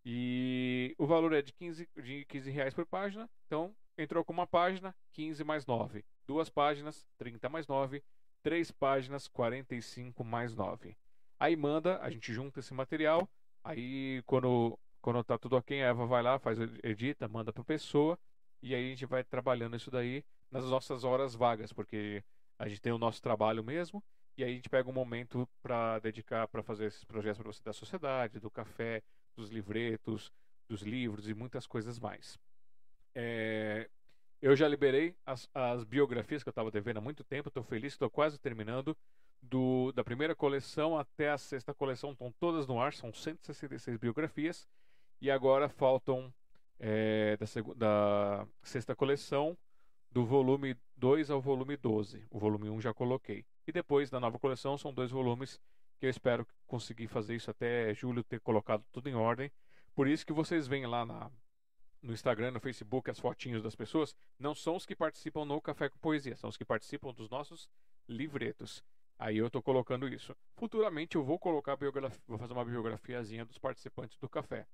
E 0.03 0.95
o 0.97 1.05
valor 1.05 1.33
é 1.33 1.43
de 1.43 1.53
15, 1.53 1.87
de 2.01 2.25
15 2.25 2.49
reais 2.49 2.73
por 2.73 2.87
página. 2.87 3.29
Então, 3.45 3.75
entrou 4.01 4.23
com 4.23 4.33
uma 4.33 4.47
página, 4.47 4.95
15 5.13 5.43
mais 5.43 5.65
9. 5.65 6.03
Duas 6.25 6.49
páginas, 6.49 7.05
30 7.17 7.49
mais 7.49 7.67
9. 7.67 8.01
Três 8.41 8.71
páginas, 8.71 9.27
45 9.27 10.23
mais 10.23 10.55
9. 10.55 10.95
Aí 11.37 11.55
manda, 11.55 11.99
a 12.01 12.09
gente 12.09 12.33
junta 12.33 12.59
esse 12.59 12.73
material. 12.73 13.29
Aí, 13.63 14.23
quando, 14.25 14.79
quando 15.01 15.23
tá 15.23 15.37
tudo 15.37 15.57
ok, 15.57 15.81
a 15.83 15.87
Eva 15.87 16.05
vai 16.05 16.23
lá, 16.23 16.39
faz, 16.39 16.57
edita, 16.83 17.27
manda 17.27 17.51
para 17.51 17.63
pessoa. 17.63 18.17
E 18.61 18.73
aí 18.73 18.87
a 18.87 18.89
gente 18.89 19.05
vai 19.05 19.23
trabalhando 19.23 19.75
isso 19.75 19.91
daí 19.91 20.23
nas 20.49 20.63
nossas 20.65 21.03
horas 21.03 21.35
vagas, 21.35 21.73
porque 21.73 22.23
a 22.57 22.67
gente 22.67 22.81
tem 22.81 22.91
o 22.91 22.97
nosso 22.97 23.21
trabalho 23.21 23.63
mesmo. 23.63 24.03
E 24.37 24.43
aí 24.43 24.51
a 24.51 24.55
gente 24.55 24.69
pega 24.69 24.89
um 24.89 24.93
momento 24.93 25.47
para 25.61 25.99
dedicar 25.99 26.47
para 26.47 26.63
fazer 26.63 26.85
esses 26.85 27.03
projetos 27.03 27.41
para 27.41 27.51
você 27.51 27.61
da 27.63 27.73
sociedade, 27.73 28.39
do 28.39 28.49
café, 28.49 29.01
dos 29.35 29.49
livretos, 29.49 30.31
dos 30.69 30.81
livros 30.81 31.27
e 31.27 31.33
muitas 31.33 31.67
coisas 31.67 31.99
mais. 31.99 32.39
É, 33.13 33.89
eu 34.41 34.55
já 34.55 34.67
liberei 34.67 35.15
as, 35.25 35.49
as, 35.53 35.83
biografias 35.83 36.43
que 36.43 36.49
eu 36.49 36.51
estava 36.51 36.71
devendo 36.71 36.97
há 36.97 37.01
muito 37.01 37.23
tempo, 37.23 37.49
estou 37.49 37.63
feliz, 37.63 37.93
estou 37.93 38.09
quase 38.09 38.39
terminando. 38.39 38.95
Do, 39.41 39.93
da 39.93 40.03
primeira 40.03 40.35
coleção 40.35 40.97
até 40.97 41.29
a 41.29 41.37
sexta 41.37 41.73
coleção 41.73 42.11
estão 42.11 42.31
todas 42.39 42.67
no 42.67 42.79
ar, 42.79 42.93
são 42.93 43.13
166 43.13 43.97
biografias. 43.97 44.67
E 45.21 45.29
agora 45.29 45.67
faltam 45.67 46.33
é, 46.79 47.37
da, 47.37 47.45
da 47.75 48.47
sexta 48.63 48.95
coleção, 48.95 49.57
do 50.11 50.25
volume 50.25 50.75
2 50.97 51.29
ao 51.29 51.41
volume 51.41 51.77
12. 51.77 52.25
O 52.29 52.39
volume 52.39 52.69
1 52.69 52.81
já 52.81 52.93
coloquei. 52.93 53.45
E 53.67 53.71
depois 53.71 54.09
da 54.09 54.19
nova 54.19 54.39
coleção 54.39 54.77
são 54.77 54.93
dois 54.93 55.11
volumes 55.11 55.59
que 55.99 56.05
eu 56.05 56.09
espero 56.09 56.47
conseguir 56.65 57.07
fazer 57.07 57.35
isso 57.35 57.51
até 57.51 57.93
julho, 57.93 58.23
ter 58.23 58.39
colocado 58.39 58.83
tudo 58.91 59.09
em 59.09 59.15
ordem. 59.15 59.51
Por 59.93 60.07
isso 60.07 60.25
que 60.25 60.33
vocês 60.33 60.67
veem 60.67 60.85
lá 60.85 61.05
na, 61.05 61.29
no 62.01 62.13
Instagram, 62.13 62.51
no 62.51 62.59
Facebook, 62.59 63.09
as 63.09 63.19
fotinhos 63.19 63.61
das 63.61 63.75
pessoas, 63.75 64.15
não 64.37 64.55
são 64.55 64.75
os 64.75 64.85
que 64.85 64.95
participam 64.95 65.45
no 65.45 65.61
Café 65.61 65.89
com 65.89 65.97
Poesia, 65.99 66.35
são 66.35 66.49
os 66.49 66.57
que 66.57 66.65
participam 66.65 67.13
dos 67.13 67.29
nossos 67.29 67.69
livretos. 68.07 68.83
Aí 69.17 69.37
eu 69.37 69.47
estou 69.47 69.61
colocando 69.61 70.07
isso. 70.07 70.33
Futuramente 70.55 71.17
eu 71.17 71.23
vou 71.23 71.37
colocar 71.37 71.75
vou 71.75 72.37
fazer 72.37 72.53
uma 72.53 72.63
biografiazinha 72.63 73.43
dos 73.43 73.57
participantes 73.57 74.17
do 74.17 74.29
café. 74.29 74.65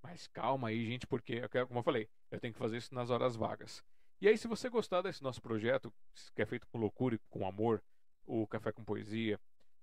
Mas 0.00 0.28
calma 0.28 0.68
aí, 0.68 0.86
gente, 0.86 1.04
porque, 1.04 1.42
como 1.66 1.80
eu 1.80 1.82
falei, 1.82 2.08
eu 2.30 2.38
tenho 2.38 2.52
que 2.52 2.60
fazer 2.60 2.76
isso 2.76 2.94
nas 2.94 3.10
horas 3.10 3.34
vagas. 3.34 3.82
E 4.20 4.28
aí, 4.28 4.38
se 4.38 4.46
você 4.46 4.68
gostar 4.68 5.02
desse 5.02 5.20
nosso 5.20 5.42
projeto, 5.42 5.92
que 6.34 6.42
é 6.42 6.46
feito 6.46 6.66
com 6.68 6.78
loucura 6.78 7.16
e 7.16 7.20
com 7.28 7.46
amor, 7.46 7.82
o 8.24 8.46
Café 8.46 8.70
com 8.70 8.84
Poesia, 8.84 9.38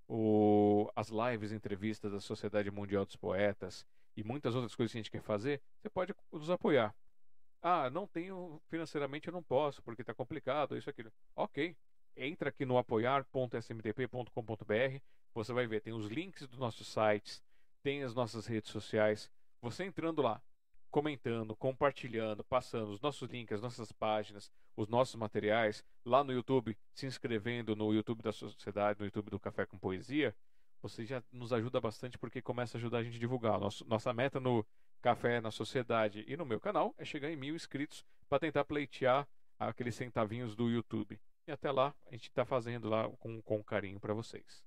o, 0.08 0.90
as 0.96 1.10
lives, 1.10 1.52
entrevistas 1.52 2.14
da 2.14 2.22
Sociedade 2.22 2.72
Mundial 2.72 3.06
dos 3.06 3.18
Poetas 3.18 3.86
e 4.16 4.24
muitas 4.24 4.56
outras 4.56 4.76
coisas 4.76 4.92
que 4.92 4.98
a 4.98 5.02
gente 5.02 5.12
quer 5.12 5.22
fazer, 5.22 5.62
você 5.82 5.90
pode 5.90 6.14
nos 6.32 6.50
apoiar. 6.50 6.96
Ah, 7.62 7.90
não 7.90 8.06
tenho 8.06 8.62
financeiramente, 8.70 9.28
eu 9.28 9.34
não 9.34 9.42
posso, 9.42 9.82
porque 9.82 10.02
está 10.02 10.14
complicado, 10.14 10.78
isso, 10.78 10.90
aquilo. 10.90 11.12
Ok, 11.36 11.76
entra 12.16 12.50
aqui 12.50 12.66
no 12.66 12.78
apoiar.smdp.com.br, 12.78 15.00
você 15.34 15.54
vai 15.54 15.66
ver, 15.66 15.82
tem 15.82 15.94
os 15.94 16.08
links 16.08 16.48
dos 16.48 16.60
nossos 16.60 16.88
sites, 16.88 17.42
tem 17.82 18.04
as 18.04 18.14
nossas 18.14 18.46
redes 18.46 18.72
sociais. 18.72 19.32
Você 19.62 19.86
entrando 19.86 20.22
lá, 20.22 20.42
comentando, 20.92 21.56
compartilhando, 21.56 22.44
passando 22.44 22.92
os 22.92 23.02
nossos 23.02 23.30
links, 23.30 23.56
as 23.56 23.62
nossas 23.62 23.92
páginas, 23.92 24.52
os 24.76 24.88
nossos 24.88 25.16
materiais, 25.16 25.84
lá 26.06 26.24
no 26.24 26.32
YouTube, 26.32 26.78
se 26.94 27.06
inscrevendo 27.06 27.76
no 27.76 27.94
YouTube 27.94 28.22
da 28.22 28.32
Sociedade, 28.32 29.00
no 29.00 29.06
YouTube 29.06 29.32
do 29.32 29.40
Café 29.40 29.66
com 29.66 29.78
Poesia, 29.78 30.36
você 30.84 31.06
já 31.06 31.24
nos 31.32 31.54
ajuda 31.54 31.80
bastante 31.80 32.18
porque 32.18 32.42
começa 32.42 32.78
a 32.78 32.80
ajudar 32.80 32.98
a 33.00 33.04
gente 33.04 33.16
a 33.16 33.20
divulgar. 33.20 33.58
Nosso, 33.60 33.86
nossa 33.88 34.14
meta 34.14 34.40
no 34.40 34.66
Café 35.02 35.42
na 35.42 35.50
Sociedade 35.50 36.24
e 36.28 36.36
no 36.36 36.46
meu 36.46 36.60
canal 36.60 36.94
é 36.98 37.06
chegar 37.06 37.32
em 37.32 37.38
mil 37.38 37.56
inscritos 37.56 38.04
para 38.28 38.40
tentar 38.40 38.66
pleitear 38.66 39.26
aqueles 39.58 39.96
centavinhos 39.96 40.56
do 40.56 40.70
YouTube. 40.70 41.20
E 41.48 41.52
até 41.52 41.72
lá, 41.72 41.96
a 42.08 42.12
gente 42.12 42.30
está 42.30 42.46
fazendo 42.46 42.90
lá 42.90 43.10
com, 43.20 43.42
com 43.42 43.64
carinho 43.64 44.00
para 44.00 44.14
vocês. 44.14 44.64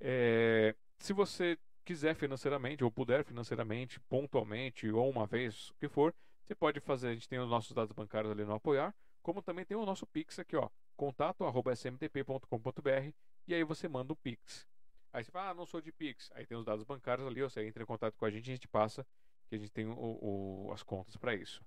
É, 0.00 0.74
se 0.98 1.12
você 1.12 1.58
quiser 1.84 2.14
financeiramente, 2.14 2.84
ou 2.84 2.90
puder 2.90 3.24
financeiramente, 3.24 4.00
pontualmente, 4.00 4.90
ou 4.90 5.08
uma 5.08 5.26
vez, 5.26 5.70
o 5.70 5.74
que 5.74 5.88
for, 5.88 6.12
você 6.44 6.54
pode 6.54 6.80
fazer. 6.80 7.08
A 7.08 7.14
gente 7.14 7.28
tem 7.28 7.38
os 7.38 7.48
nossos 7.48 7.72
dados 7.72 7.92
bancários 7.92 8.32
ali 8.32 8.44
no 8.44 8.54
apoiar, 8.54 8.94
como 9.22 9.40
também 9.40 9.64
tem 9.64 9.76
o 9.76 9.86
nosso 9.86 10.06
Pix 10.06 10.38
aqui, 10.38 10.56
ó, 10.56 10.68
contato@smtp.com.br, 10.96 13.12
e 13.46 13.54
aí 13.54 13.64
você 13.64 13.88
manda 13.88 14.12
o 14.12 14.16
Pix. 14.16 14.66
Aí 15.12 15.24
você 15.24 15.30
fala, 15.30 15.50
ah, 15.50 15.54
não 15.54 15.66
sou 15.66 15.80
de 15.80 15.92
Pix. 15.92 16.30
Aí 16.34 16.46
tem 16.46 16.56
os 16.56 16.64
dados 16.64 16.84
bancários 16.84 17.26
ali, 17.26 17.42
você 17.42 17.66
entra 17.66 17.82
em 17.82 17.86
contato 17.86 18.14
com 18.16 18.24
a 18.24 18.30
gente, 18.30 18.50
a 18.50 18.54
gente 18.54 18.68
passa, 18.68 19.06
que 19.48 19.54
a 19.54 19.58
gente 19.58 19.70
tem 19.70 19.86
o, 19.86 19.92
o, 19.92 20.72
as 20.72 20.82
contas 20.82 21.16
para 21.16 21.34
isso. 21.34 21.64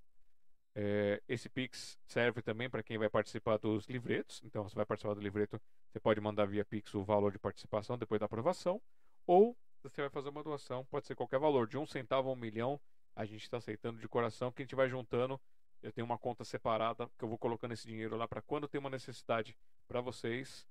É, 0.74 1.22
esse 1.28 1.50
Pix 1.50 2.00
serve 2.06 2.42
também 2.42 2.70
para 2.70 2.82
quem 2.82 2.98
vai 2.98 3.10
participar 3.10 3.58
dos 3.58 3.88
livretos. 3.88 4.42
Então, 4.44 4.64
você 4.64 4.76
vai 4.76 4.86
participar 4.86 5.14
do 5.14 5.22
livreto, 5.22 5.60
você 5.90 6.00
pode 6.00 6.22
mandar 6.22 6.46
via 6.46 6.64
Pix 6.64 6.94
o 6.94 7.04
valor 7.04 7.32
de 7.32 7.40
participação 7.40 7.98
depois 7.98 8.20
da 8.20 8.26
aprovação, 8.26 8.82
ou 9.26 9.58
você 9.84 10.02
vai 10.02 10.10
fazer 10.10 10.30
uma 10.30 10.44
doação, 10.44 10.86
pode 10.86 11.08
ser 11.08 11.16
qualquer 11.16 11.40
valor, 11.40 11.68
de 11.68 11.78
um 11.78 11.86
centavo 11.86 12.30
a 12.30 12.34
um 12.34 12.36
milhão, 12.36 12.80
a 13.16 13.26
gente 13.26 13.44
está 13.44 13.58
aceitando 13.58 14.00
de 14.00 14.08
coração, 14.08 14.52
que 14.52 14.62
a 14.62 14.66
gente 14.66 14.76
vai 14.76 14.88
juntando. 14.88 15.40
Eu 15.82 15.92
tenho 15.92 16.06
uma 16.06 16.18
conta 16.18 16.44
separada 16.44 17.10
que 17.18 17.26
eu 17.26 17.28
vou 17.28 17.38
colocando 17.38 17.72
esse 17.74 17.88
dinheiro 17.88 18.16
lá 18.16 18.28
para 18.28 18.42
quando 18.42 18.68
tem 18.68 18.80
uma 18.80 18.90
necessidade 18.90 19.58
para 19.88 20.00
vocês, 20.00 20.68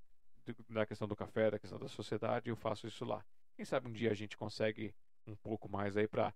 da 0.68 0.86
questão 0.86 1.06
do 1.06 1.16
café, 1.16 1.50
da 1.50 1.58
questão 1.58 1.78
da 1.78 1.88
sociedade, 1.88 2.48
eu 2.48 2.56
faço 2.56 2.86
isso 2.86 3.04
lá. 3.04 3.24
Quem 3.56 3.64
sabe 3.64 3.88
um 3.88 3.92
dia 3.92 4.10
a 4.10 4.14
gente 4.14 4.36
consegue 4.36 4.94
um 5.26 5.36
pouco 5.36 5.68
mais 5.68 5.96
aí 5.96 6.08
para 6.08 6.34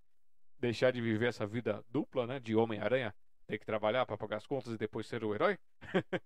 deixar 0.58 0.90
de 0.90 1.00
viver 1.00 1.26
essa 1.26 1.46
vida 1.46 1.84
dupla, 1.88 2.26
né, 2.26 2.40
de 2.40 2.54
Homem-Aranha, 2.54 3.14
ter 3.46 3.58
que 3.58 3.66
trabalhar 3.66 4.06
para 4.06 4.16
pagar 4.16 4.36
as 4.36 4.46
contas 4.46 4.72
e 4.72 4.78
depois 4.78 5.06
ser 5.06 5.24
o 5.24 5.34
herói? 5.34 5.58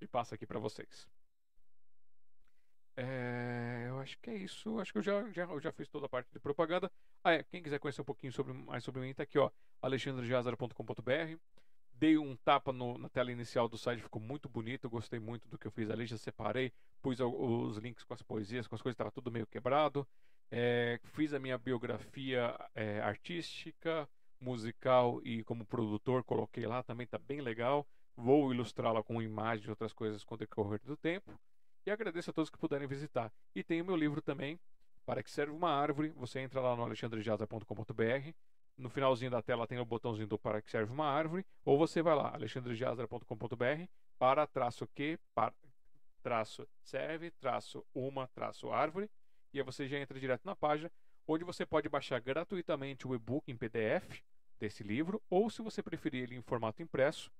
e 0.00 0.06
passa 0.06 0.34
aqui 0.34 0.46
para 0.46 0.58
vocês. 0.58 1.08
É, 2.96 3.86
eu 3.88 3.98
acho 4.00 4.18
que 4.18 4.30
é 4.30 4.36
isso. 4.36 4.78
Acho 4.78 4.92
que 4.92 4.98
eu 4.98 5.02
já, 5.02 5.30
já, 5.30 5.44
eu 5.44 5.60
já 5.60 5.72
fiz 5.72 5.88
toda 5.88 6.06
a 6.06 6.08
parte 6.08 6.30
de 6.32 6.38
propaganda. 6.38 6.90
Ah, 7.24 7.32
é, 7.32 7.42
quem 7.42 7.62
quiser 7.62 7.78
conhecer 7.78 8.02
um 8.02 8.04
pouquinho 8.04 8.32
sobre, 8.32 8.52
mais 8.52 8.84
sobre 8.84 9.00
mim, 9.00 9.14
tá 9.14 9.22
aqui, 9.22 9.38
ó. 9.38 9.50
alexandrejazara.com.br. 9.80 11.61
Dei 12.02 12.18
um 12.18 12.34
tapa 12.34 12.72
no, 12.72 12.98
na 12.98 13.08
tela 13.08 13.30
inicial 13.30 13.68
do 13.68 13.78
site, 13.78 14.02
ficou 14.02 14.20
muito 14.20 14.48
bonito. 14.48 14.90
Gostei 14.90 15.20
muito 15.20 15.48
do 15.48 15.56
que 15.56 15.68
eu 15.68 15.70
fiz 15.70 15.88
ali. 15.88 16.04
Já 16.04 16.18
separei, 16.18 16.72
pus 17.00 17.20
os 17.20 17.76
links 17.76 18.02
com 18.02 18.12
as 18.12 18.20
poesias, 18.20 18.66
com 18.66 18.74
as 18.74 18.82
coisas, 18.82 18.94
estava 18.94 19.12
tudo 19.12 19.30
meio 19.30 19.46
quebrado. 19.46 20.04
É, 20.50 20.98
fiz 21.14 21.32
a 21.32 21.38
minha 21.38 21.56
biografia 21.56 22.58
é, 22.74 23.00
artística, 23.00 24.08
musical 24.40 25.20
e 25.22 25.44
como 25.44 25.64
produtor, 25.64 26.24
coloquei 26.24 26.66
lá 26.66 26.82
também, 26.82 27.06
tá 27.06 27.20
bem 27.20 27.40
legal. 27.40 27.86
Vou 28.16 28.52
ilustrá-la 28.52 29.00
com 29.04 29.22
imagens 29.22 29.68
e 29.68 29.70
outras 29.70 29.92
coisas 29.92 30.24
com 30.24 30.34
o 30.34 30.38
decorrer 30.38 30.80
do 30.82 30.96
tempo. 30.96 31.38
E 31.86 31.90
agradeço 31.92 32.30
a 32.30 32.32
todos 32.32 32.50
que 32.50 32.58
puderem 32.58 32.88
visitar. 32.88 33.32
E 33.54 33.62
tem 33.62 33.80
o 33.80 33.84
meu 33.84 33.94
livro 33.94 34.20
também, 34.20 34.58
Para 35.06 35.22
que 35.22 35.30
serve 35.30 35.52
uma 35.52 35.70
árvore. 35.70 36.08
Você 36.16 36.40
entra 36.40 36.60
lá 36.60 36.74
no 36.74 36.82
alexandrejaza.com.br. 36.82 38.34
No 38.76 38.88
finalzinho 38.88 39.30
da 39.30 39.42
tela 39.42 39.66
tem 39.66 39.78
o 39.78 39.84
botãozinho 39.84 40.26
do 40.26 40.38
Para 40.38 40.62
que 40.62 40.70
serve 40.70 40.92
uma 40.92 41.06
árvore. 41.06 41.44
Ou 41.64 41.78
você 41.78 42.02
vai 42.02 42.14
lá, 42.14 42.34
alexandrejaza.com.br, 42.34 43.86
para 44.18 44.46
traço 44.46 44.86
que, 44.88 45.18
para, 45.34 45.52
traço 46.22 46.66
serve, 46.82 47.30
traço 47.32 47.84
uma, 47.94 48.28
traço 48.28 48.70
árvore. 48.70 49.10
E 49.52 49.58
aí 49.58 49.64
você 49.64 49.86
já 49.86 49.98
entra 49.98 50.18
direto 50.18 50.44
na 50.44 50.56
página, 50.56 50.90
onde 51.26 51.44
você 51.44 51.66
pode 51.66 51.88
baixar 51.88 52.20
gratuitamente 52.20 53.06
o 53.06 53.14
e-book 53.14 53.50
em 53.50 53.56
PDF 53.56 54.22
desse 54.58 54.82
livro, 54.82 55.20
ou 55.28 55.50
se 55.50 55.60
você 55.60 55.82
preferir 55.82 56.22
ele 56.22 56.36
em 56.36 56.42
formato 56.42 56.82
impresso, 56.82 57.30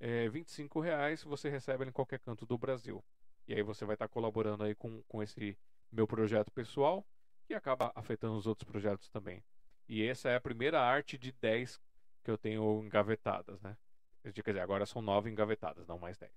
é, 0.00 0.28
25 0.30 0.80
reais, 0.80 1.22
você 1.22 1.50
recebe 1.50 1.84
ele 1.84 1.90
em 1.90 1.92
qualquer 1.92 2.18
canto 2.18 2.46
do 2.46 2.56
Brasil. 2.56 3.04
E 3.46 3.54
aí 3.54 3.62
você 3.62 3.84
vai 3.84 3.94
estar 3.94 4.08
colaborando 4.08 4.64
aí 4.64 4.74
com, 4.74 5.02
com 5.02 5.22
esse 5.22 5.56
meu 5.92 6.06
projeto 6.06 6.50
pessoal, 6.50 7.04
que 7.46 7.52
acaba 7.52 7.92
afetando 7.94 8.36
os 8.36 8.46
outros 8.46 8.68
projetos 8.68 9.08
também. 9.10 9.42
E 9.90 10.06
essa 10.06 10.28
é 10.28 10.36
a 10.36 10.40
primeira 10.40 10.80
arte 10.80 11.18
de 11.18 11.32
10 11.32 11.80
que 12.22 12.30
eu 12.30 12.38
tenho 12.38 12.84
engavetadas, 12.84 13.60
né? 13.60 13.76
Quer 14.22 14.30
dizer, 14.30 14.60
agora 14.60 14.86
são 14.86 15.02
9 15.02 15.28
engavetadas, 15.28 15.84
não 15.88 15.98
mais 15.98 16.16
10. 16.16 16.30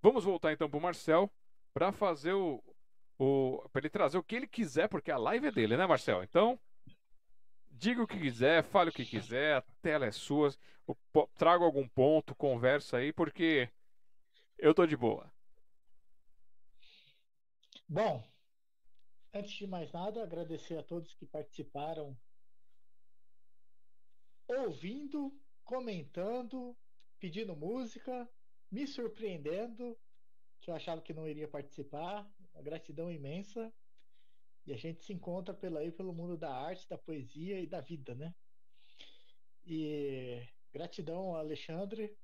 Vamos 0.00 0.24
voltar 0.24 0.50
então 0.50 0.70
para 0.70 0.78
o 0.78 0.80
Marcel 0.80 1.30
para 1.74 1.92
fazer 1.92 2.32
o, 2.32 2.64
o 3.18 3.68
para 3.70 3.82
ele 3.82 3.90
trazer 3.90 4.16
o 4.16 4.22
que 4.22 4.34
ele 4.34 4.46
quiser, 4.46 4.88
porque 4.88 5.10
a 5.10 5.18
live 5.18 5.48
é 5.48 5.52
dele, 5.52 5.76
né, 5.76 5.86
Marcel? 5.86 6.22
Então, 6.22 6.58
diga 7.70 8.02
o 8.02 8.06
que 8.06 8.18
quiser, 8.18 8.64
fale 8.64 8.88
o 8.88 8.94
que 8.94 9.04
quiser, 9.04 9.56
a 9.56 9.62
tela 9.82 10.06
é 10.06 10.10
sua. 10.10 10.50
Traga 11.36 11.62
algum 11.62 11.86
ponto, 11.86 12.34
conversa 12.34 12.96
aí, 12.96 13.12
porque 13.12 13.68
eu 14.56 14.72
tô 14.72 14.86
de 14.86 14.96
boa. 14.96 15.30
Bom, 17.86 18.26
antes 19.34 19.52
de 19.52 19.66
mais 19.66 19.92
nada, 19.92 20.22
agradecer 20.22 20.78
a 20.78 20.82
todos 20.82 21.12
que 21.12 21.26
participaram, 21.26 22.16
ouvindo, 24.58 25.32
comentando, 25.64 26.76
pedindo 27.18 27.54
música, 27.54 28.28
me 28.70 28.86
surpreendendo, 28.86 29.96
que 30.60 30.70
eu 30.70 30.74
achava 30.74 31.00
que 31.00 31.12
não 31.12 31.28
iria 31.28 31.48
participar. 31.48 32.28
Uma 32.52 32.62
gratidão 32.62 33.10
imensa. 33.10 33.72
E 34.66 34.72
a 34.72 34.76
gente 34.76 35.04
se 35.04 35.12
encontra 35.12 35.54
pela 35.54 35.80
pelo 35.92 36.12
mundo 36.12 36.36
da 36.36 36.52
arte, 36.52 36.88
da 36.88 36.98
poesia 36.98 37.60
e 37.60 37.66
da 37.66 37.80
vida, 37.80 38.14
né? 38.14 38.34
E 39.64 40.46
gratidão 40.72 41.28
ao 41.28 41.36
Alexandre 41.36 42.16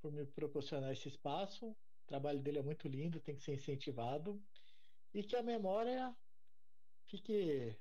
por 0.00 0.12
me 0.12 0.26
proporcionar 0.26 0.92
esse 0.92 1.08
espaço. 1.08 1.70
O 1.70 2.06
trabalho 2.06 2.42
dele 2.42 2.58
é 2.58 2.62
muito 2.62 2.88
lindo, 2.88 3.20
tem 3.20 3.36
que 3.36 3.42
ser 3.42 3.54
incentivado. 3.54 4.42
E 5.12 5.22
que 5.22 5.36
a 5.36 5.42
memória 5.42 6.14
fique. 7.06 7.76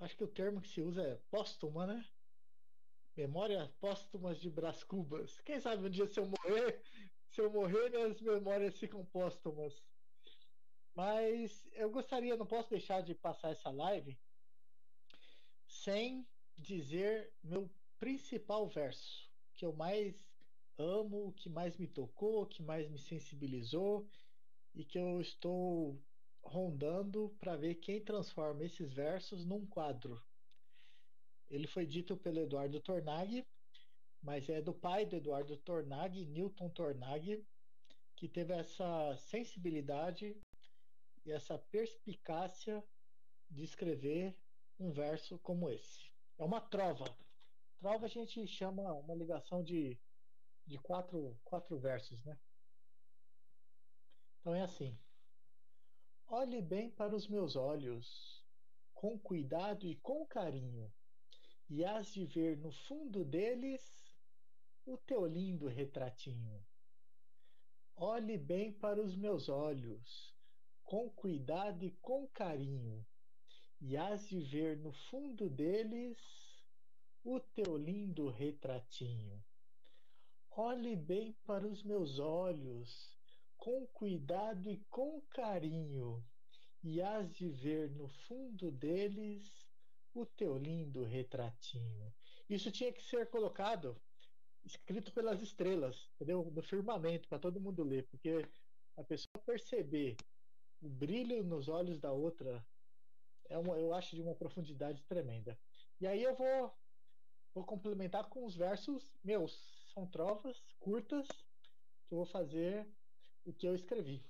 Acho 0.00 0.16
que 0.16 0.24
o 0.24 0.28
termo 0.28 0.60
que 0.60 0.68
se 0.68 0.80
usa 0.80 1.02
é 1.02 1.16
póstuma, 1.30 1.86
né? 1.86 2.04
Memória 3.16 3.72
póstumas 3.80 4.40
de 4.40 4.50
Brás 4.50 4.82
Cubas. 4.82 5.40
Quem 5.42 5.60
sabe 5.60 5.86
um 5.86 5.90
dia 5.90 6.06
se 6.06 6.18
eu 6.18 6.26
morrer, 6.26 6.82
se 7.30 7.40
eu 7.40 7.50
morrer, 7.50 7.90
minhas 7.90 8.20
memórias 8.20 8.76
ficam 8.76 9.04
póstumas. 9.06 9.84
Mas 10.96 11.68
eu 11.72 11.90
gostaria, 11.90 12.36
não 12.36 12.46
posso 12.46 12.70
deixar 12.70 13.02
de 13.02 13.14
passar 13.14 13.50
essa 13.50 13.70
live 13.70 14.18
sem 15.66 16.26
dizer 16.56 17.32
meu 17.42 17.70
principal 17.98 18.68
verso, 18.68 19.30
que 19.54 19.64
eu 19.64 19.72
mais 19.72 20.14
amo, 20.76 21.32
que 21.34 21.48
mais 21.48 21.76
me 21.76 21.86
tocou, 21.86 22.46
que 22.46 22.62
mais 22.62 22.88
me 22.88 22.98
sensibilizou 22.98 24.08
e 24.74 24.84
que 24.84 24.98
eu 24.98 25.20
estou 25.20 26.02
rondando 26.42 27.34
para 27.38 27.56
ver 27.56 27.76
quem 27.76 28.04
transforma 28.04 28.64
esses 28.64 28.92
versos 28.92 29.44
num 29.44 29.64
quadro. 29.66 30.20
Ele 31.50 31.66
foi 31.66 31.86
dito 31.86 32.16
pelo 32.16 32.40
Eduardo 32.40 32.80
Tornag, 32.80 33.46
mas 34.22 34.48
é 34.48 34.60
do 34.60 34.72
pai 34.72 35.04
do 35.04 35.16
Eduardo 35.16 35.56
Tornag, 35.58 36.24
Newton 36.26 36.70
Tornag, 36.70 37.44
que 38.16 38.28
teve 38.28 38.54
essa 38.54 39.16
sensibilidade 39.16 40.36
e 41.24 41.30
essa 41.30 41.58
perspicácia 41.58 42.82
de 43.50 43.62
escrever 43.62 44.36
um 44.78 44.90
verso 44.92 45.38
como 45.38 45.68
esse. 45.68 46.10
É 46.38 46.44
uma 46.44 46.60
trova. 46.60 47.04
Trova 47.78 48.06
a 48.06 48.08
gente 48.08 48.46
chama 48.46 48.92
uma 48.94 49.14
ligação 49.14 49.62
de, 49.62 49.98
de 50.66 50.78
quatro, 50.78 51.38
quatro 51.44 51.78
versos, 51.78 52.22
né? 52.24 52.38
Então 54.40 54.54
é 54.54 54.62
assim. 54.62 54.98
Olhe 56.26 56.62
bem 56.62 56.90
para 56.90 57.14
os 57.14 57.28
meus 57.28 57.54
olhos, 57.56 58.42
com 58.94 59.18
cuidado 59.18 59.86
e 59.86 59.96
com 59.96 60.26
carinho, 60.26 60.92
e 61.68 61.84
hás 61.84 62.12
de 62.12 62.26
ver 62.26 62.58
no 62.58 62.70
fundo 62.70 63.24
deles 63.24 63.82
o 64.84 64.98
teu 64.98 65.26
lindo 65.26 65.66
retratinho. 65.66 66.64
Olhe 67.96 68.36
bem 68.36 68.72
para 68.72 69.00
os 69.00 69.16
meus 69.16 69.48
olhos, 69.48 70.34
com 70.82 71.08
cuidado 71.10 71.84
e 71.84 71.90
com 72.02 72.26
carinho, 72.28 73.06
e 73.80 73.96
hás 73.96 74.28
de 74.28 74.40
ver 74.40 74.76
no 74.78 74.92
fundo 74.92 75.48
deles 75.48 76.18
o 77.22 77.40
teu 77.40 77.76
lindo 77.78 78.28
retratinho. 78.28 79.42
Olhe 80.50 80.94
bem 80.94 81.32
para 81.46 81.66
os 81.66 81.82
meus 81.82 82.18
olhos, 82.18 83.16
com 83.56 83.86
cuidado 83.86 84.70
e 84.70 84.76
com 84.90 85.20
carinho, 85.30 86.22
e 86.82 87.00
hás 87.00 87.32
de 87.32 87.48
ver 87.48 87.90
no 87.90 88.08
fundo 88.08 88.70
deles 88.70 89.63
o 90.14 90.26
teu 90.26 90.56
lindo 90.56 91.04
retratinho. 91.04 92.14
Isso 92.48 92.70
tinha 92.70 92.92
que 92.92 93.02
ser 93.02 93.28
colocado, 93.28 94.00
escrito 94.64 95.12
pelas 95.12 95.42
estrelas, 95.42 96.08
entendeu? 96.14 96.50
No 96.50 96.62
firmamento, 96.62 97.28
para 97.28 97.38
todo 97.38 97.60
mundo 97.60 97.82
ler, 97.82 98.06
porque 98.08 98.48
a 98.96 99.02
pessoa 99.02 99.42
perceber 99.44 100.16
o 100.80 100.88
brilho 100.88 101.42
nos 101.42 101.68
olhos 101.68 101.98
da 101.98 102.12
outra 102.12 102.64
é 103.48 103.58
uma, 103.58 103.76
eu 103.78 103.92
acho 103.92 104.14
de 104.14 104.22
uma 104.22 104.34
profundidade 104.34 105.02
tremenda. 105.04 105.58
E 106.00 106.06
aí 106.06 106.22
eu 106.22 106.34
vou, 106.34 106.72
vou 107.54 107.64
complementar 107.64 108.28
com 108.28 108.44
os 108.44 108.56
versos 108.56 109.12
meus. 109.22 109.52
São 109.92 110.06
trovas 110.06 110.62
curtas 110.78 111.26
que 112.06 112.14
eu 112.14 112.18
vou 112.18 112.26
fazer 112.26 112.86
o 113.44 113.52
que 113.52 113.66
eu 113.66 113.74
escrevi. 113.74 114.24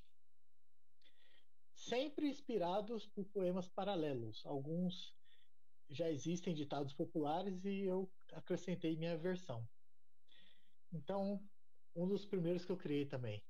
Sempre 1.75 2.29
inspirados 2.29 3.07
por 3.07 3.25
poemas 3.27 3.69
paralelos. 3.69 4.45
Alguns 4.47 5.15
já 5.89 6.11
existem 6.11 6.55
ditados 6.55 6.93
populares 6.93 7.65
e 7.65 7.81
eu 7.81 8.11
acrescentei 8.33 8.97
minha 8.97 9.17
versão. 9.17 9.69
Então, 10.93 11.43
um 11.95 12.07
dos 12.07 12.25
primeiros 12.25 12.65
que 12.65 12.73
eu 12.73 12.77
criei 12.77 13.07
também. 13.07 13.45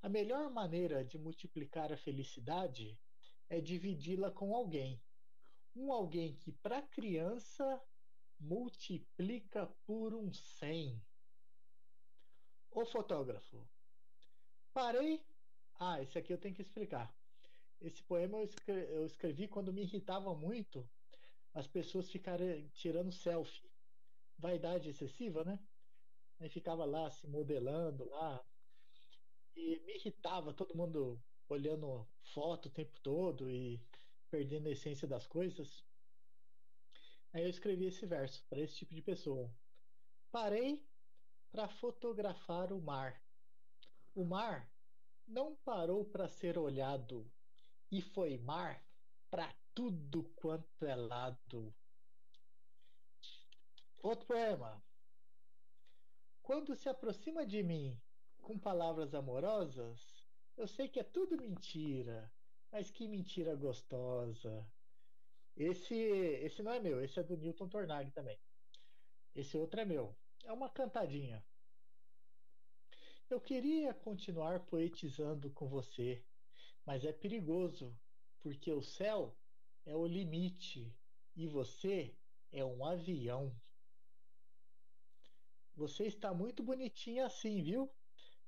A 0.00 0.08
melhor 0.08 0.50
maneira 0.50 1.04
de 1.04 1.18
multiplicar 1.18 1.92
a 1.92 1.96
felicidade 1.96 2.98
é 3.48 3.60
dividi-la 3.60 4.30
com 4.30 4.54
alguém. 4.54 5.02
Um 5.74 5.92
alguém 5.92 6.36
que, 6.36 6.52
para 6.52 6.82
criança, 6.82 7.82
multiplica 8.38 9.66
por 9.84 10.14
um 10.14 10.32
100. 10.32 11.02
O 12.70 12.84
fotógrafo. 12.86 13.68
Parei. 14.72 15.24
Ah, 15.80 16.00
esse 16.02 16.18
aqui 16.18 16.32
eu 16.32 16.38
tenho 16.38 16.54
que 16.54 16.62
explicar. 16.62 17.12
Esse 17.80 18.02
poema 18.02 18.38
eu 18.38 18.44
escrevi, 18.44 18.92
eu 18.92 19.06
escrevi 19.06 19.48
quando 19.48 19.72
me 19.72 19.82
irritava 19.82 20.34
muito 20.34 20.88
as 21.54 21.66
pessoas 21.66 22.10
ficarem 22.10 22.68
tirando 22.68 23.12
selfie. 23.12 23.68
Vaidade 24.38 24.90
excessiva, 24.90 25.44
né? 25.44 25.58
Aí 26.40 26.48
ficava 26.48 26.84
lá 26.84 27.10
se 27.10 27.26
modelando 27.26 28.08
lá, 28.08 28.44
e 29.58 29.80
me 29.80 29.96
irritava 29.96 30.54
todo 30.54 30.76
mundo 30.76 31.20
olhando 31.48 32.06
foto 32.32 32.66
o 32.66 32.70
tempo 32.70 32.98
todo 33.00 33.50
e 33.50 33.82
perdendo 34.30 34.68
a 34.68 34.70
essência 34.70 35.08
das 35.08 35.26
coisas. 35.26 35.84
Aí 37.32 37.42
eu 37.42 37.48
escrevi 37.48 37.86
esse 37.86 38.06
verso 38.06 38.44
para 38.48 38.60
esse 38.60 38.76
tipo 38.76 38.94
de 38.94 39.02
pessoa. 39.02 39.52
Parei 40.30 40.86
para 41.50 41.68
fotografar 41.68 42.72
o 42.72 42.80
mar. 42.80 43.20
O 44.14 44.24
mar 44.24 44.70
não 45.26 45.56
parou 45.56 46.04
para 46.04 46.28
ser 46.28 46.56
olhado 46.56 47.30
e 47.90 48.00
foi 48.00 48.38
mar 48.38 48.84
para 49.28 49.52
tudo 49.78 50.24
quanto 50.34 50.84
é 50.84 50.96
lado. 50.96 51.72
Outro 54.02 54.26
poema. 54.26 54.82
Quando 56.42 56.74
se 56.74 56.88
aproxima 56.88 57.46
de 57.46 57.62
mim 57.62 57.96
com 58.42 58.58
palavras 58.58 59.14
amorosas, 59.14 60.00
eu 60.56 60.66
sei 60.66 60.88
que 60.88 60.98
é 60.98 61.04
tudo 61.04 61.36
mentira, 61.36 62.28
mas 62.72 62.90
que 62.90 63.06
mentira 63.06 63.54
gostosa. 63.54 64.68
Esse, 65.56 65.94
esse 65.94 66.60
não 66.60 66.72
é 66.72 66.80
meu, 66.80 67.00
esse 67.00 67.20
é 67.20 67.22
do 67.22 67.36
Newton 67.36 67.68
Tornag 67.68 68.10
também. 68.10 68.40
Esse 69.32 69.56
outro 69.56 69.78
é 69.78 69.84
meu. 69.84 70.12
É 70.42 70.52
uma 70.52 70.68
cantadinha. 70.68 71.46
Eu 73.30 73.40
queria 73.40 73.94
continuar 73.94 74.58
poetizando 74.66 75.52
com 75.52 75.68
você, 75.68 76.24
mas 76.84 77.04
é 77.04 77.12
perigoso, 77.12 77.96
porque 78.40 78.72
o 78.72 78.82
céu 78.82 79.37
é 79.88 79.96
o 79.96 80.06
limite 80.06 80.94
e 81.34 81.46
você 81.46 82.14
é 82.52 82.64
um 82.64 82.84
avião. 82.84 83.54
Você 85.74 86.06
está 86.06 86.32
muito 86.32 86.62
bonitinha 86.62 87.26
assim, 87.26 87.62
viu? 87.62 87.90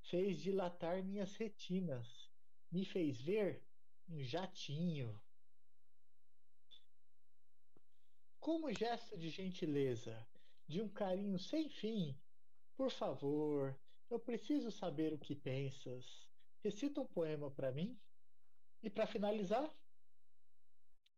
fez 0.02 0.40
dilatar 0.40 1.02
minhas 1.02 1.36
retinas, 1.36 2.30
me 2.70 2.84
fez 2.84 3.20
ver 3.20 3.62
um 4.08 4.22
jatinho. 4.22 5.20
Como 8.38 8.72
gesto 8.72 9.18
de 9.18 9.28
gentileza, 9.28 10.26
de 10.66 10.80
um 10.80 10.88
carinho 10.88 11.38
sem 11.38 11.68
fim, 11.68 12.18
por 12.74 12.90
favor, 12.90 13.78
eu 14.08 14.18
preciso 14.18 14.70
saber 14.70 15.12
o 15.12 15.18
que 15.18 15.36
pensas. 15.36 16.26
Recita 16.62 17.00
um 17.00 17.06
poema 17.06 17.50
para 17.50 17.70
mim. 17.70 17.98
E 18.82 18.88
para 18.88 19.06
finalizar, 19.06 19.70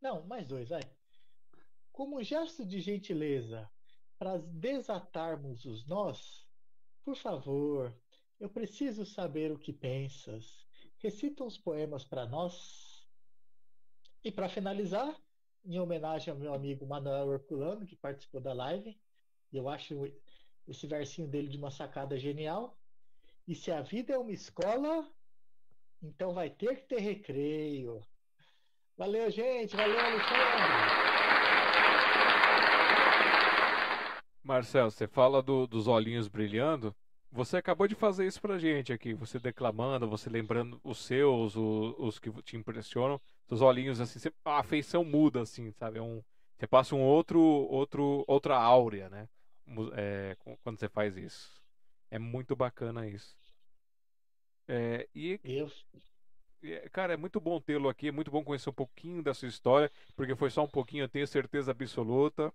não, 0.02 0.26
mais 0.26 0.48
dois, 0.48 0.68
vai. 0.68 0.82
Como 1.92 2.22
gesto 2.22 2.66
de 2.66 2.80
gentileza, 2.80 3.70
para 4.18 4.38
desatarmos 4.38 5.64
os 5.64 5.86
nós, 5.86 6.46
por 7.04 7.16
favor, 7.16 7.96
eu 8.40 8.48
preciso 8.48 9.06
saber 9.06 9.52
o 9.52 9.58
que 9.58 9.72
pensas. 9.72 10.66
Recita 10.98 11.44
uns 11.44 11.56
poemas 11.56 12.04
para 12.04 12.26
nós. 12.26 13.06
E 14.24 14.32
para 14.32 14.48
finalizar, 14.48 15.16
em 15.64 15.78
homenagem 15.78 16.32
ao 16.32 16.38
meu 16.38 16.52
amigo 16.52 16.86
Manuel 16.86 17.32
Herculano, 17.32 17.86
que 17.86 17.94
participou 17.94 18.40
da 18.40 18.52
live, 18.52 19.00
eu 19.52 19.68
acho 19.68 20.12
esse 20.66 20.86
versinho 20.86 21.28
dele 21.28 21.48
de 21.48 21.58
uma 21.58 21.70
sacada 21.70 22.18
genial. 22.18 22.76
E 23.46 23.54
se 23.54 23.70
a 23.70 23.82
vida 23.82 24.14
é 24.14 24.18
uma 24.18 24.32
escola, 24.32 25.08
então 26.02 26.32
vai 26.34 26.50
ter 26.50 26.76
que 26.76 26.88
ter 26.88 27.00
recreio. 27.00 28.04
Valeu, 29.02 29.28
gente. 29.32 29.74
Valeu, 29.74 29.98
Alexandre. 29.98 30.62
Marcelo, 34.44 34.92
você 34.92 35.08
fala 35.08 35.42
do, 35.42 35.66
dos 35.66 35.88
olhinhos 35.88 36.28
brilhando. 36.28 36.94
Você 37.32 37.56
acabou 37.56 37.88
de 37.88 37.96
fazer 37.96 38.28
isso 38.28 38.40
pra 38.40 38.60
gente 38.60 38.92
aqui, 38.92 39.12
você 39.12 39.40
declamando, 39.40 40.08
você 40.08 40.30
lembrando 40.30 40.80
os 40.84 40.98
seus, 40.98 41.56
os, 41.56 41.94
os 41.98 42.18
que 42.20 42.30
te 42.42 42.56
impressionam, 42.56 43.20
seus 43.48 43.60
olhinhos 43.60 44.00
assim, 44.00 44.20
você, 44.20 44.32
a 44.44 44.60
afeição 44.60 45.02
muda 45.02 45.40
assim, 45.40 45.72
sabe? 45.72 45.98
É 45.98 46.02
um, 46.02 46.22
você 46.56 46.68
passa 46.68 46.94
um 46.94 47.02
outro, 47.02 47.40
outro, 47.40 48.24
outra 48.28 48.56
áurea, 48.56 49.10
né? 49.10 49.28
É, 49.96 50.36
quando 50.62 50.78
você 50.78 50.88
faz 50.88 51.16
isso. 51.16 51.60
É 52.08 52.20
muito 52.20 52.54
bacana 52.54 53.08
isso. 53.08 53.36
É, 54.68 55.08
e, 55.12 55.40
Eu... 55.42 55.68
cara, 56.92 57.14
é 57.14 57.16
muito 57.16 57.40
bom 57.40 57.60
tê-lo 57.60 57.88
aqui, 57.88 58.08
é 58.08 58.12
muito 58.12 58.30
bom 58.30 58.44
conhecer 58.44 58.70
um 58.70 58.74
pouquinho 58.74 59.22
da 59.22 59.34
sua 59.34 59.48
história, 59.48 59.90
porque 60.16 60.34
foi 60.34 60.50
só 60.50 60.64
um 60.64 60.68
pouquinho, 60.68 61.04
eu 61.04 61.08
tenho 61.08 61.26
certeza 61.26 61.70
absoluta. 61.70 62.52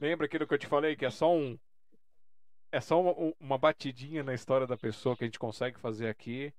Lembra 0.00 0.26
aquilo 0.26 0.46
que 0.46 0.54
eu 0.54 0.58
te 0.58 0.66
falei, 0.66 0.96
que 0.96 1.04
é 1.04 1.10
só 1.10 1.34
um, 1.34 1.58
é 2.72 2.80
só 2.80 3.00
uma, 3.00 3.34
uma, 3.38 3.58
batidinha 3.58 4.24
na 4.24 4.34
história 4.34 4.66
da 4.66 4.76
pessoa 4.76 5.16
que 5.16 5.22
a 5.24 5.26
gente 5.26 5.38
consegue 5.38 5.78
fazer 5.78 6.08
aqui. 6.08 6.52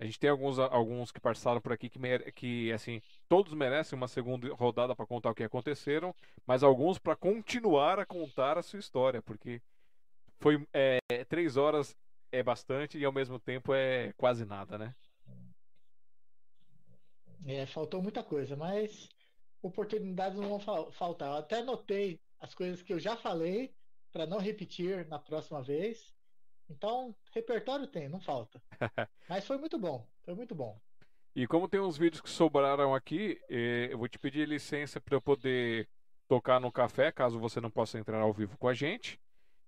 A 0.00 0.04
gente 0.04 0.18
tem 0.18 0.30
alguns, 0.30 0.58
alguns 0.58 1.10
que 1.10 1.20
passaram 1.20 1.60
por 1.60 1.72
aqui 1.72 1.90
que, 1.90 1.98
que 2.32 2.72
assim, 2.72 3.02
todos 3.28 3.52
merecem 3.52 3.96
uma 3.96 4.08
segunda 4.08 4.52
rodada 4.54 4.94
para 4.94 5.06
contar 5.06 5.30
o 5.30 5.34
que 5.34 5.42
aconteceram, 5.42 6.14
mas 6.46 6.62
alguns 6.62 6.98
para 6.98 7.16
continuar 7.16 7.98
a 7.98 8.06
contar 8.06 8.56
a 8.56 8.62
sua 8.62 8.78
história, 8.78 9.20
porque 9.20 9.60
foi 10.38 10.66
é, 10.72 11.00
três 11.28 11.56
horas 11.56 11.96
é 12.32 12.42
bastante 12.42 12.96
e 12.96 13.04
ao 13.04 13.12
mesmo 13.12 13.38
tempo 13.38 13.74
é 13.74 14.12
quase 14.16 14.44
nada, 14.44 14.78
né? 14.78 14.94
É, 17.46 17.66
faltou 17.66 18.02
muita 18.02 18.22
coisa, 18.22 18.56
mas 18.56 19.08
oportunidades 19.62 20.38
não 20.38 20.58
vão 20.58 20.90
faltar. 20.92 21.28
Eu 21.28 21.36
até 21.36 21.62
notei 21.62 22.20
as 22.40 22.54
coisas 22.54 22.82
que 22.82 22.92
eu 22.92 22.98
já 22.98 23.16
falei 23.16 23.74
para 24.12 24.26
não 24.26 24.38
repetir 24.38 25.06
na 25.06 25.18
próxima 25.18 25.62
vez. 25.62 26.14
Então, 26.68 27.14
repertório 27.32 27.86
tem, 27.86 28.08
não 28.08 28.20
falta. 28.20 28.60
Mas 29.28 29.46
foi 29.46 29.56
muito 29.56 29.78
bom, 29.78 30.06
foi 30.24 30.34
muito 30.34 30.54
bom. 30.54 30.78
E 31.34 31.46
como 31.46 31.68
tem 31.68 31.80
uns 31.80 31.96
vídeos 31.96 32.20
que 32.20 32.28
sobraram 32.28 32.94
aqui, 32.94 33.40
eh, 33.48 33.88
eu 33.90 33.98
vou 33.98 34.08
te 34.08 34.18
pedir 34.18 34.46
licença 34.46 35.00
para 35.00 35.14
eu 35.14 35.22
poder 35.22 35.88
tocar 36.26 36.60
no 36.60 36.70
café, 36.70 37.10
caso 37.10 37.38
você 37.38 37.60
não 37.60 37.70
possa 37.70 37.98
entrar 37.98 38.20
ao 38.20 38.32
vivo 38.32 38.58
com 38.58 38.68
a 38.68 38.74
gente. 38.74 39.18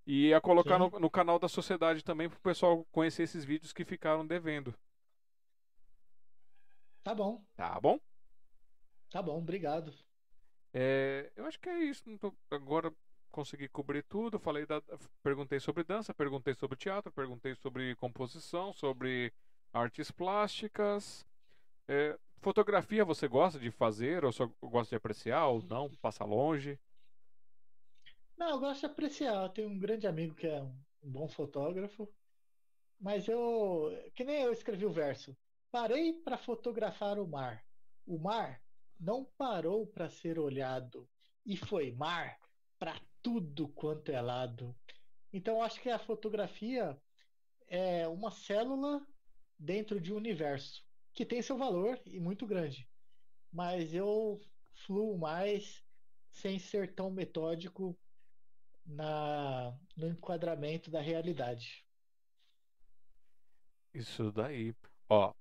E 0.07 0.35
a 0.35 0.41
colocar 0.41 0.79
no, 0.79 0.91
no, 0.91 1.11
canal 1.11 1.39
da 1.39 1.49
sociedade 1.49 2.03
também 2.03 2.29
para 2.29 2.39
o 2.39 2.43
pessoal 2.43 2.85
conhecer 2.91 3.23
esses 3.23 3.45
vídeos 3.45 3.73
que 3.73 3.85
ficaram 3.85 4.27
devendo. 4.27 4.75
Tá 7.03 7.15
bom. 7.15 7.45
Tá 7.57 7.81
bom? 7.81 7.99
Tá 9.11 9.23
bom, 9.23 9.39
obrigado. 9.39 9.93
É, 10.73 11.33
eu 11.37 11.47
acho 11.47 11.59
que 11.59 11.69
é 11.69 11.79
isso. 11.85 12.05
Tô, 12.19 12.35
agora 12.51 12.93
consegui 13.31 13.69
cobrir 13.69 14.03
tudo. 14.05 14.39
Falei 14.39 14.67
da, 14.67 14.83
perguntei 15.23 15.61
sobre 15.61 15.85
dança, 15.85 16.15
perguntei 16.15 16.55
sobre 16.55 16.77
teatro, 16.77 17.13
perguntei 17.13 17.55
sobre 17.55 17.95
composição, 17.97 18.73
sobre 18.73 19.33
artes 19.73 20.11
plásticas. 20.11 21.27
É, 21.89 22.19
fotografia 22.43 23.05
você 23.05 23.29
gosta 23.29 23.59
de 23.59 23.71
fazer 23.71 24.25
ou 24.25 24.33
só 24.33 24.47
gosta 24.63 24.91
de 24.91 24.97
apreciar 24.97 25.49
ou 25.49 25.63
não? 25.63 25.91
Passa 25.97 26.25
longe? 26.25 26.79
Não, 28.37 28.51
eu 28.51 28.59
gosto 28.61 28.81
de 28.81 28.87
apreciar. 28.87 29.45
Eu 29.45 29.49
tenho 29.51 29.69
um 29.69 29.79
grande 29.79 30.07
amigo 30.07 30.35
que 30.35 30.47
é 30.47 30.63
um 30.63 30.75
bom 31.03 31.29
fotógrafo. 31.29 32.09
Mas 33.01 33.29
eu, 33.29 33.91
que 34.15 34.25
nem 34.25 34.43
eu 34.43 34.53
escrevi 34.53 34.87
o 34.87 34.93
verso. 34.93 35.37
Parei 35.71 36.13
para 36.13 36.37
fotografar 36.37 37.19
o 37.19 37.29
mar. 37.29 37.65
O 38.07 38.19
mar 38.19 38.61
não 38.99 39.25
parou 39.39 39.87
para 39.87 40.11
ser 40.11 40.39
olhado 40.39 41.09
e 41.47 41.57
foi 41.57 41.93
mar 41.93 42.39
para 42.79 43.01
tudo 43.23 43.69
quanto 43.69 44.11
é 44.11 44.21
lado. 44.21 44.75
Então 45.33 45.63
acho 45.63 45.81
que 45.81 45.89
a 45.89 45.99
fotografia 45.99 47.01
é 47.69 48.09
uma 48.09 48.31
célula 48.31 49.07
dentro 49.59 50.01
de 50.01 50.13
um 50.13 50.17
universo 50.17 50.83
que 51.13 51.25
tem 51.25 51.41
seu 51.41 51.57
valor 51.57 52.01
e 52.07 52.19
muito 52.19 52.47
grande. 52.47 52.89
Mas 53.53 53.95
eu 53.95 54.41
fluo 54.87 55.17
mais 55.19 55.85
sem 56.31 56.59
ser 56.59 56.95
tão 56.95 57.11
metódico 57.11 57.99
na 58.87 59.77
no 59.97 60.09
enquadramento 60.09 60.91
da 60.91 61.01
realidade. 61.01 61.85
Isso 63.93 64.31
daí. 64.33 64.75
Ó, 65.09 65.33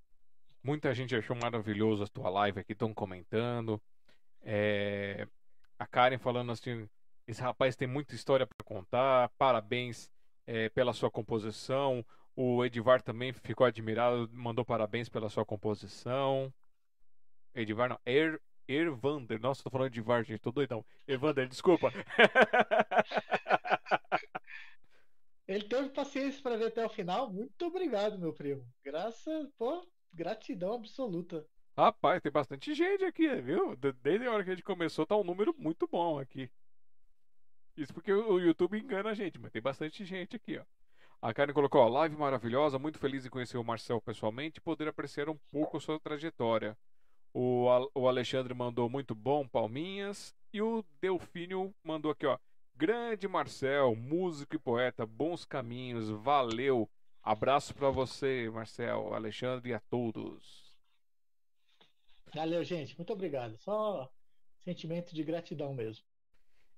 muita 0.64 0.94
gente 0.94 1.16
achou 1.16 1.36
maravilhoso 1.36 2.04
a 2.04 2.08
tua 2.08 2.30
live 2.30 2.60
aqui, 2.60 2.74
estão 2.74 2.94
comentando. 2.94 3.82
É, 4.42 5.28
a 5.78 5.86
Karen 5.86 6.18
falando 6.18 6.52
assim, 6.52 6.90
esse 7.28 7.42
rapaz 7.42 7.76
tem 7.76 7.88
muita 7.88 8.16
história 8.16 8.48
para 8.48 8.66
contar. 8.66 9.30
Parabéns 9.38 10.10
é, 10.48 10.70
pela 10.70 10.94
sua 10.94 11.12
composição. 11.12 12.04
O 12.36 12.64
Edivar 12.66 13.02
também 13.02 13.34
ficou 13.34 13.66
admirado, 13.66 14.30
mandou 14.34 14.66
parabéns 14.66 15.10
pela 15.10 15.30
sua 15.30 15.46
composição. 15.46 16.54
Edivar 17.54 17.90
não, 17.90 18.00
er, 18.06 18.42
Ervander. 18.68 19.40
Nossa, 19.40 19.64
tô 19.64 19.70
falando 19.70 19.92
de 19.92 20.04
gente, 20.26 20.40
tô 20.40 20.52
doidão. 20.52 20.84
Ervander, 21.08 21.48
desculpa. 21.48 21.92
Ele 25.48 25.68
teve 25.68 25.90
paciência 25.90 26.42
para 26.44 26.58
ver 26.58 26.68
até 26.68 26.86
o 26.86 26.90
final. 26.90 27.34
Muito 27.34 27.66
obrigado, 27.66 28.20
meu 28.20 28.32
primo. 28.32 28.64
Graças, 28.84 29.50
pô, 29.58 29.84
gratidão 30.14 30.74
absoluta. 30.74 31.46
Rapaz, 31.78 32.22
tem 32.22 32.32
bastante 32.32 32.74
gente 32.74 33.06
aqui, 33.06 33.34
viu? 33.42 33.76
Desde 33.76 34.28
a 34.28 34.32
hora 34.32 34.44
que 34.44 34.50
a 34.52 34.56
gente 34.56 34.64
começou, 34.64 35.06
tá 35.06 35.16
um 35.16 35.24
número 35.24 35.56
muito 35.58 35.88
bom 35.88 36.20
aqui. 36.20 36.50
Isso 37.78 37.94
porque 37.94 38.12
o 38.12 38.40
YouTube 38.40 38.78
engana 38.78 39.12
a 39.12 39.14
gente, 39.14 39.40
mas 39.40 39.52
tem 39.52 39.62
bastante 39.62 40.04
gente 40.04 40.36
aqui, 40.36 40.58
ó. 40.58 40.66
A 41.22 41.34
Karen 41.34 41.54
colocou, 41.54 41.82
ó, 41.82 41.88
live 41.88 42.16
maravilhosa, 42.16 42.80
muito 42.80 42.98
feliz 42.98 43.26
em 43.26 43.30
conhecer 43.30 43.58
o 43.58 43.64
Marcel 43.64 44.02
pessoalmente 44.02 44.58
e 44.58 44.62
poder 44.62 44.88
apreciar 44.88 45.30
um 45.30 45.38
pouco 45.52 45.80
sua 45.80 46.00
trajetória. 46.00 46.78
O, 47.34 47.68
o 47.94 48.08
Alexandre 48.08 48.54
mandou 48.54 48.90
muito 48.90 49.14
bom, 49.14 49.48
palminhas. 49.48 50.34
E 50.52 50.62
o 50.62 50.84
Delfínio 51.00 51.74
mandou 51.84 52.12
aqui, 52.12 52.26
ó. 52.26 52.38
Grande 52.76 53.28
Marcel, 53.28 53.96
músico 53.96 54.56
e 54.56 54.60
poeta, 54.60 55.06
bons 55.06 55.46
caminhos, 55.46 56.10
valeu. 56.10 56.90
Abraço 57.22 57.74
para 57.74 57.90
você, 57.90 58.50
Marcel, 58.50 59.14
Alexandre 59.14 59.70
e 59.70 59.74
a 59.74 59.80
todos. 59.80 60.74
Valeu, 62.34 62.64
gente. 62.64 62.98
Muito 62.98 63.14
obrigado. 63.14 63.58
Só 63.58 64.10
sentimento 64.60 65.14
de 65.14 65.24
gratidão 65.24 65.74
mesmo. 65.74 66.04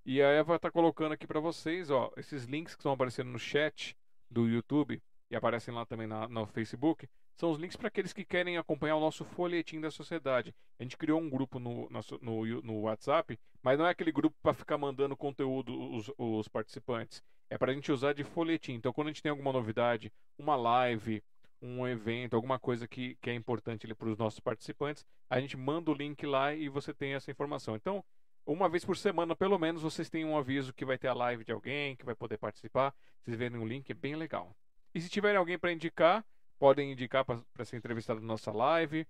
E 0.06 0.22
a 0.22 0.28
Eva 0.30 0.56
está 0.56 0.72
colocando 0.72 1.12
aqui 1.12 1.28
para 1.28 1.40
vocês, 1.40 1.92
ó, 1.92 2.12
esses 2.18 2.46
links 2.46 2.74
que 2.74 2.80
estão 2.80 2.92
aparecendo 2.92 3.30
no 3.30 3.38
chat 3.38 3.96
do 4.30 4.48
YouTube 4.48 5.02
e 5.30 5.36
aparecem 5.36 5.74
lá 5.74 5.86
também 5.86 6.08
na, 6.08 6.28
no 6.28 6.46
Facebook, 6.48 7.08
são 7.36 7.52
os 7.52 7.58
links 7.58 7.78
para 7.78 7.88
aqueles 7.88 8.12
que 8.12 8.26
querem 8.26 8.58
acompanhar 8.58 8.96
o 8.96 9.00
nosso 9.00 9.24
folhetim 9.24 9.80
da 9.80 9.90
sociedade. 9.90 10.54
A 10.78 10.84
gente 10.84 10.98
criou 10.98 11.20
um 11.20 11.30
grupo 11.30 11.60
no, 11.60 11.90
no, 12.22 12.62
no 12.62 12.82
WhatsApp, 12.82 13.40
mas 13.62 13.80
não 13.80 13.86
é 13.86 13.92
aquele 13.92 14.12
grupo 14.12 14.36
para 14.42 14.54
ficar 14.54 14.78
mandando 14.78 15.16
conteúdo 15.16 15.74
os, 15.96 16.12
os 16.18 16.48
participantes. 16.48 17.24
É 17.52 17.58
para 17.58 17.74
a 17.74 17.76
gente 17.76 17.92
usar 17.92 18.14
de 18.14 18.24
folhetim. 18.24 18.76
Então, 18.76 18.94
quando 18.94 19.08
a 19.08 19.12
gente 19.12 19.22
tem 19.22 19.30
alguma 19.30 19.52
novidade, 19.52 20.10
uma 20.38 20.56
live, 20.56 21.22
um 21.62 21.86
evento, 21.86 22.34
alguma 22.34 22.58
coisa 22.58 22.88
que, 22.88 23.18
que 23.22 23.30
é 23.30 23.34
importante 23.34 23.94
para 23.94 24.08
os 24.08 24.18
nossos 24.18 24.40
participantes, 24.40 25.06
a 25.30 25.38
gente 25.38 25.58
manda 25.58 25.92
o 25.92 25.94
link 25.94 26.26
lá 26.26 26.54
e 26.54 26.70
você 26.70 26.94
tem 26.94 27.14
essa 27.14 27.30
informação. 27.30 27.76
Então, 27.76 28.02
uma 28.46 28.70
vez 28.70 28.86
por 28.86 28.96
semana, 28.96 29.36
pelo 29.36 29.60
menos, 29.60 29.82
vocês 29.82 30.10
têm 30.10 30.24
um 30.24 30.38
aviso 30.38 30.74
que 30.74 30.86
vai 30.86 30.98
ter 30.98 31.10
a 31.10 31.14
live 31.14 31.44
de 31.44 31.52
alguém 31.52 31.98
que 31.98 32.06
vai 32.06 32.16
poder 32.16 32.38
participar. 32.38 32.96
Vocês 33.22 33.36
verem 33.36 33.60
o 33.60 33.68
link, 33.68 33.90
é 33.90 33.94
bem 33.94 34.16
legal. 34.16 34.56
E 34.96 35.02
se 35.02 35.10
tiverem 35.10 35.38
alguém 35.38 35.60
para 35.60 35.74
indicar, 35.74 36.26
podem 36.58 36.94
indicar 36.94 37.26
para 37.26 37.66
ser 37.66 37.76
entrevistado 37.76 38.22
na 38.22 38.28
nossa 38.28 38.54
live. 38.54 39.06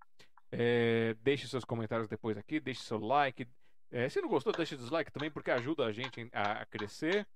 É, 0.51 1.15
deixe 1.21 1.47
seus 1.47 1.63
comentários 1.63 2.07
depois 2.07 2.35
aqui, 2.39 2.59
deixe 2.59 2.81
seu 2.81 2.97
like. 2.97 3.47
É, 3.91 4.09
se 4.09 4.19
não 4.19 4.29
gostou, 4.29 4.51
deixe 4.51 4.75
dislike 4.75 5.11
também, 5.11 5.29
porque 5.29 5.51
ajuda 5.51 5.85
a 5.85 5.91
gente 5.91 6.27
a, 6.33 6.61
a 6.61 6.65
crescer. 6.65 7.27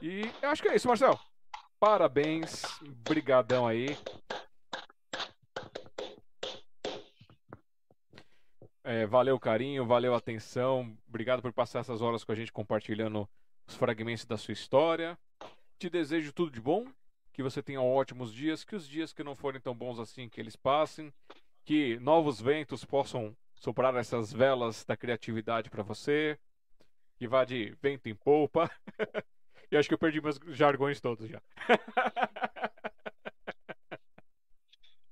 E 0.00 0.22
eu 0.42 0.50
acho 0.50 0.62
que 0.62 0.68
é 0.68 0.76
isso, 0.76 0.88
Marcel. 0.88 1.18
Parabéns, 1.78 2.62
brigadão 3.06 3.66
aí. 3.66 3.96
É, 8.82 9.06
valeu 9.06 9.38
carinho, 9.40 9.86
valeu 9.86 10.14
atenção. 10.14 10.96
Obrigado 11.08 11.40
por 11.40 11.52
passar 11.52 11.80
essas 11.80 12.02
horas 12.02 12.22
com 12.22 12.32
a 12.32 12.34
gente 12.34 12.52
compartilhando 12.52 13.28
os 13.66 13.74
fragmentos 13.74 14.26
da 14.26 14.36
sua 14.36 14.52
história. 14.52 15.18
Te 15.78 15.88
desejo 15.88 16.32
tudo 16.32 16.50
de 16.50 16.60
bom, 16.60 16.86
que 17.32 17.42
você 17.42 17.62
tenha 17.62 17.80
ótimos 17.80 18.32
dias, 18.32 18.62
que 18.62 18.76
os 18.76 18.86
dias 18.86 19.12
que 19.12 19.24
não 19.24 19.34
forem 19.34 19.60
tão 19.60 19.74
bons 19.74 19.98
assim 19.98 20.28
que 20.28 20.40
eles 20.40 20.54
passem, 20.54 21.12
que 21.64 21.98
novos 21.98 22.40
ventos 22.40 22.84
possam 22.84 23.34
soprar 23.54 23.94
essas 23.96 24.32
velas 24.32 24.84
da 24.84 24.96
criatividade 24.96 25.70
para 25.70 25.82
você, 25.82 26.38
que 27.16 27.26
vá 27.26 27.44
de 27.44 27.74
vento 27.80 28.08
em 28.08 28.14
polpa. 28.14 28.70
e 29.74 29.76
acho 29.76 29.88
que 29.88 29.94
eu 29.94 29.98
perdi 29.98 30.20
meus 30.20 30.40
jargões 30.50 31.00
todos 31.00 31.28
já. 31.28 31.42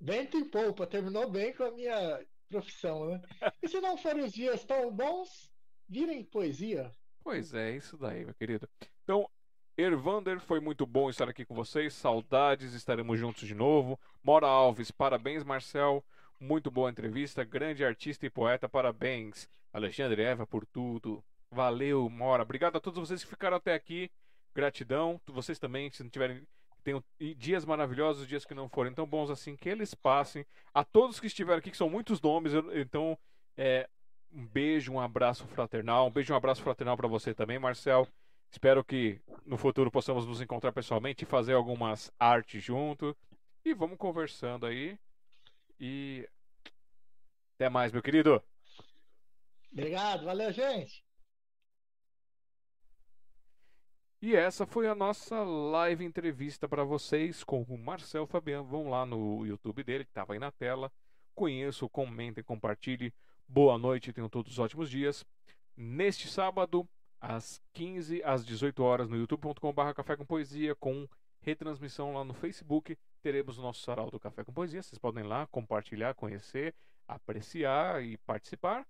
vento 0.00 0.36
em 0.36 0.44
polpa, 0.44 0.86
terminou 0.86 1.28
bem 1.28 1.52
com 1.52 1.64
a 1.64 1.70
minha 1.72 2.24
profissão, 2.48 3.06
né? 3.06 3.20
E 3.60 3.68
se 3.68 3.80
não 3.80 3.96
forem 3.96 4.24
os 4.24 4.32
dias 4.32 4.64
tão 4.64 4.90
bons, 4.92 5.50
virem 5.88 6.24
poesia. 6.24 6.94
Pois 7.24 7.54
é, 7.54 7.76
isso 7.76 7.96
daí, 7.96 8.24
meu 8.24 8.34
querido. 8.34 8.68
Então, 9.02 9.28
Ervander, 9.76 10.38
foi 10.40 10.60
muito 10.60 10.86
bom 10.86 11.10
estar 11.10 11.28
aqui 11.28 11.44
com 11.44 11.54
vocês. 11.54 11.94
Saudades, 11.94 12.72
estaremos 12.72 13.18
juntos 13.18 13.48
de 13.48 13.54
novo. 13.54 13.98
Mora 14.22 14.46
Alves, 14.46 14.90
parabéns, 14.92 15.42
Marcel. 15.42 16.04
Muito 16.38 16.70
boa 16.70 16.90
entrevista. 16.90 17.42
Grande 17.42 17.84
artista 17.84 18.26
e 18.26 18.30
poeta, 18.30 18.68
parabéns. 18.68 19.48
Alexandre 19.72 20.22
Eva 20.22 20.46
por 20.46 20.66
tudo. 20.66 21.24
Valeu, 21.50 22.08
Mora. 22.08 22.42
Obrigado 22.42 22.76
a 22.76 22.80
todos 22.80 22.98
vocês 22.98 23.22
que 23.24 23.30
ficaram 23.30 23.56
até 23.56 23.74
aqui. 23.74 24.10
Gratidão. 24.54 25.20
Vocês 25.26 25.58
também, 25.58 25.90
se 25.90 26.02
não 26.02 26.10
tiverem. 26.10 26.46
Tenham 26.84 27.02
dias 27.36 27.64
maravilhosos, 27.64 28.26
dias 28.26 28.44
que 28.44 28.54
não 28.54 28.68
forem 28.68 28.92
tão 28.92 29.06
bons 29.06 29.30
assim, 29.30 29.54
que 29.54 29.68
eles 29.68 29.94
passem. 29.94 30.44
A 30.74 30.82
todos 30.82 31.20
que 31.20 31.28
estiveram 31.28 31.60
aqui, 31.60 31.70
que 31.70 31.76
são 31.76 31.88
muitos 31.88 32.20
nomes, 32.20 32.52
então, 32.74 33.16
é, 33.56 33.88
um 34.32 34.44
beijo, 34.46 34.92
um 34.92 35.00
abraço 35.00 35.46
fraternal. 35.46 36.08
Um 36.08 36.10
beijo, 36.10 36.32
um 36.32 36.36
abraço 36.36 36.60
fraternal 36.60 36.96
para 36.96 37.06
você 37.06 37.32
também, 37.32 37.58
Marcel. 37.58 38.08
Espero 38.50 38.84
que 38.84 39.20
no 39.46 39.56
futuro 39.56 39.90
possamos 39.90 40.26
nos 40.26 40.40
encontrar 40.40 40.72
pessoalmente 40.72 41.22
e 41.22 41.26
fazer 41.26 41.54
algumas 41.54 42.12
artes 42.18 42.62
junto. 42.62 43.16
E 43.64 43.72
vamos 43.72 43.96
conversando 43.96 44.66
aí. 44.66 44.98
E 45.78 46.28
até 47.54 47.68
mais, 47.68 47.92
meu 47.92 48.02
querido. 48.02 48.42
Obrigado, 49.72 50.24
valeu, 50.24 50.52
gente. 50.52 51.04
E 54.24 54.36
essa 54.36 54.64
foi 54.64 54.86
a 54.86 54.94
nossa 54.94 55.42
live 55.42 56.04
entrevista 56.04 56.68
para 56.68 56.84
vocês 56.84 57.42
com 57.42 57.62
o 57.62 57.76
Marcel 57.76 58.24
Fabiano. 58.24 58.62
Vão 58.62 58.88
lá 58.88 59.04
no 59.04 59.44
YouTube 59.44 59.82
dele, 59.82 60.04
que 60.04 60.12
estava 60.12 60.32
aí 60.32 60.38
na 60.38 60.52
tela. 60.52 60.92
Conheçam, 61.34 61.88
comentem, 61.88 62.44
compartilhem. 62.44 63.12
Boa 63.48 63.76
noite, 63.76 64.12
tenham 64.12 64.28
todos 64.28 64.60
ótimos 64.60 64.88
dias. 64.88 65.26
Neste 65.76 66.28
sábado, 66.28 66.88
às 67.20 67.60
15 67.72 68.22
às 68.22 68.46
18 68.46 68.80
horas 68.84 69.08
no 69.08 69.16
youtube.com.br 69.16 69.92
Café 69.92 70.16
com 70.16 70.24
Poesia, 70.24 70.76
com 70.76 71.08
retransmissão 71.40 72.14
lá 72.14 72.22
no 72.22 72.32
Facebook. 72.32 72.96
Teremos 73.24 73.58
o 73.58 73.62
nosso 73.62 73.80
sarau 73.80 74.08
do 74.08 74.20
Café 74.20 74.44
com 74.44 74.52
Poesia. 74.52 74.84
Vocês 74.84 75.00
podem 75.00 75.24
ir 75.24 75.26
lá 75.26 75.48
compartilhar, 75.48 76.14
conhecer, 76.14 76.76
apreciar 77.08 78.04
e 78.04 78.16
participar. 78.18 78.86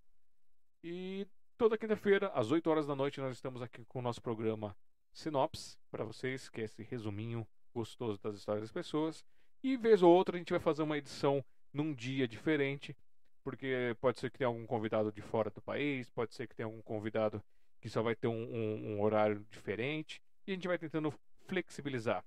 E 0.84 1.26
toda 1.56 1.78
quinta-feira, 1.78 2.30
às 2.34 2.50
8 2.50 2.68
horas 2.68 2.86
da 2.86 2.94
noite, 2.94 3.18
nós 3.18 3.34
estamos 3.34 3.62
aqui 3.62 3.82
com 3.86 4.00
o 4.00 4.02
nosso 4.02 4.20
programa 4.20 4.76
Sinopse, 5.12 5.76
para 5.90 6.04
vocês, 6.04 6.48
que 6.48 6.60
é 6.60 6.64
esse 6.64 6.82
resuminho 6.82 7.46
gostoso 7.74 8.20
das 8.22 8.36
histórias 8.36 8.64
das 8.64 8.72
pessoas. 8.72 9.24
E 9.62 9.76
vez 9.76 10.02
ou 10.02 10.12
outra 10.12 10.36
a 10.36 10.38
gente 10.38 10.50
vai 10.50 10.60
fazer 10.60 10.82
uma 10.82 10.98
edição 10.98 11.44
num 11.72 11.94
dia 11.94 12.26
diferente, 12.26 12.96
porque 13.44 13.96
pode 14.00 14.18
ser 14.18 14.30
que 14.30 14.38
tenha 14.38 14.48
algum 14.48 14.66
convidado 14.66 15.12
de 15.12 15.20
fora 15.20 15.50
do 15.50 15.60
país, 15.60 16.10
pode 16.10 16.34
ser 16.34 16.46
que 16.46 16.54
tenha 16.54 16.66
algum 16.66 16.82
convidado 16.82 17.42
que 17.80 17.88
só 17.88 18.02
vai 18.02 18.14
ter 18.14 18.28
um, 18.28 18.42
um, 18.42 18.92
um 18.92 19.02
horário 19.02 19.46
diferente 19.50 20.22
e 20.46 20.52
a 20.52 20.54
gente 20.54 20.68
vai 20.68 20.78
tentando 20.78 21.12
flexibilizar. 21.46 22.24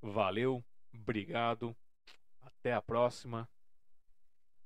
Valeu, 0.00 0.64
obrigado, 0.92 1.76
até 2.40 2.72
a 2.72 2.82
próxima. 2.82 3.48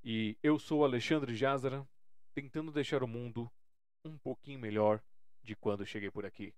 E 0.04 0.36
eu 0.42 0.58
sou 0.58 0.84
Alexandre 0.84 1.34
Jazara, 1.34 1.86
tentando 2.34 2.72
deixar 2.72 3.02
o 3.02 3.08
mundo 3.08 3.50
um 4.04 4.18
pouquinho 4.18 4.58
melhor 4.58 5.00
de 5.42 5.54
quando 5.54 5.86
cheguei 5.86 6.10
por 6.10 6.24
aqui. 6.26 6.54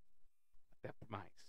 Até 0.88 1.06
mais. 1.08 1.43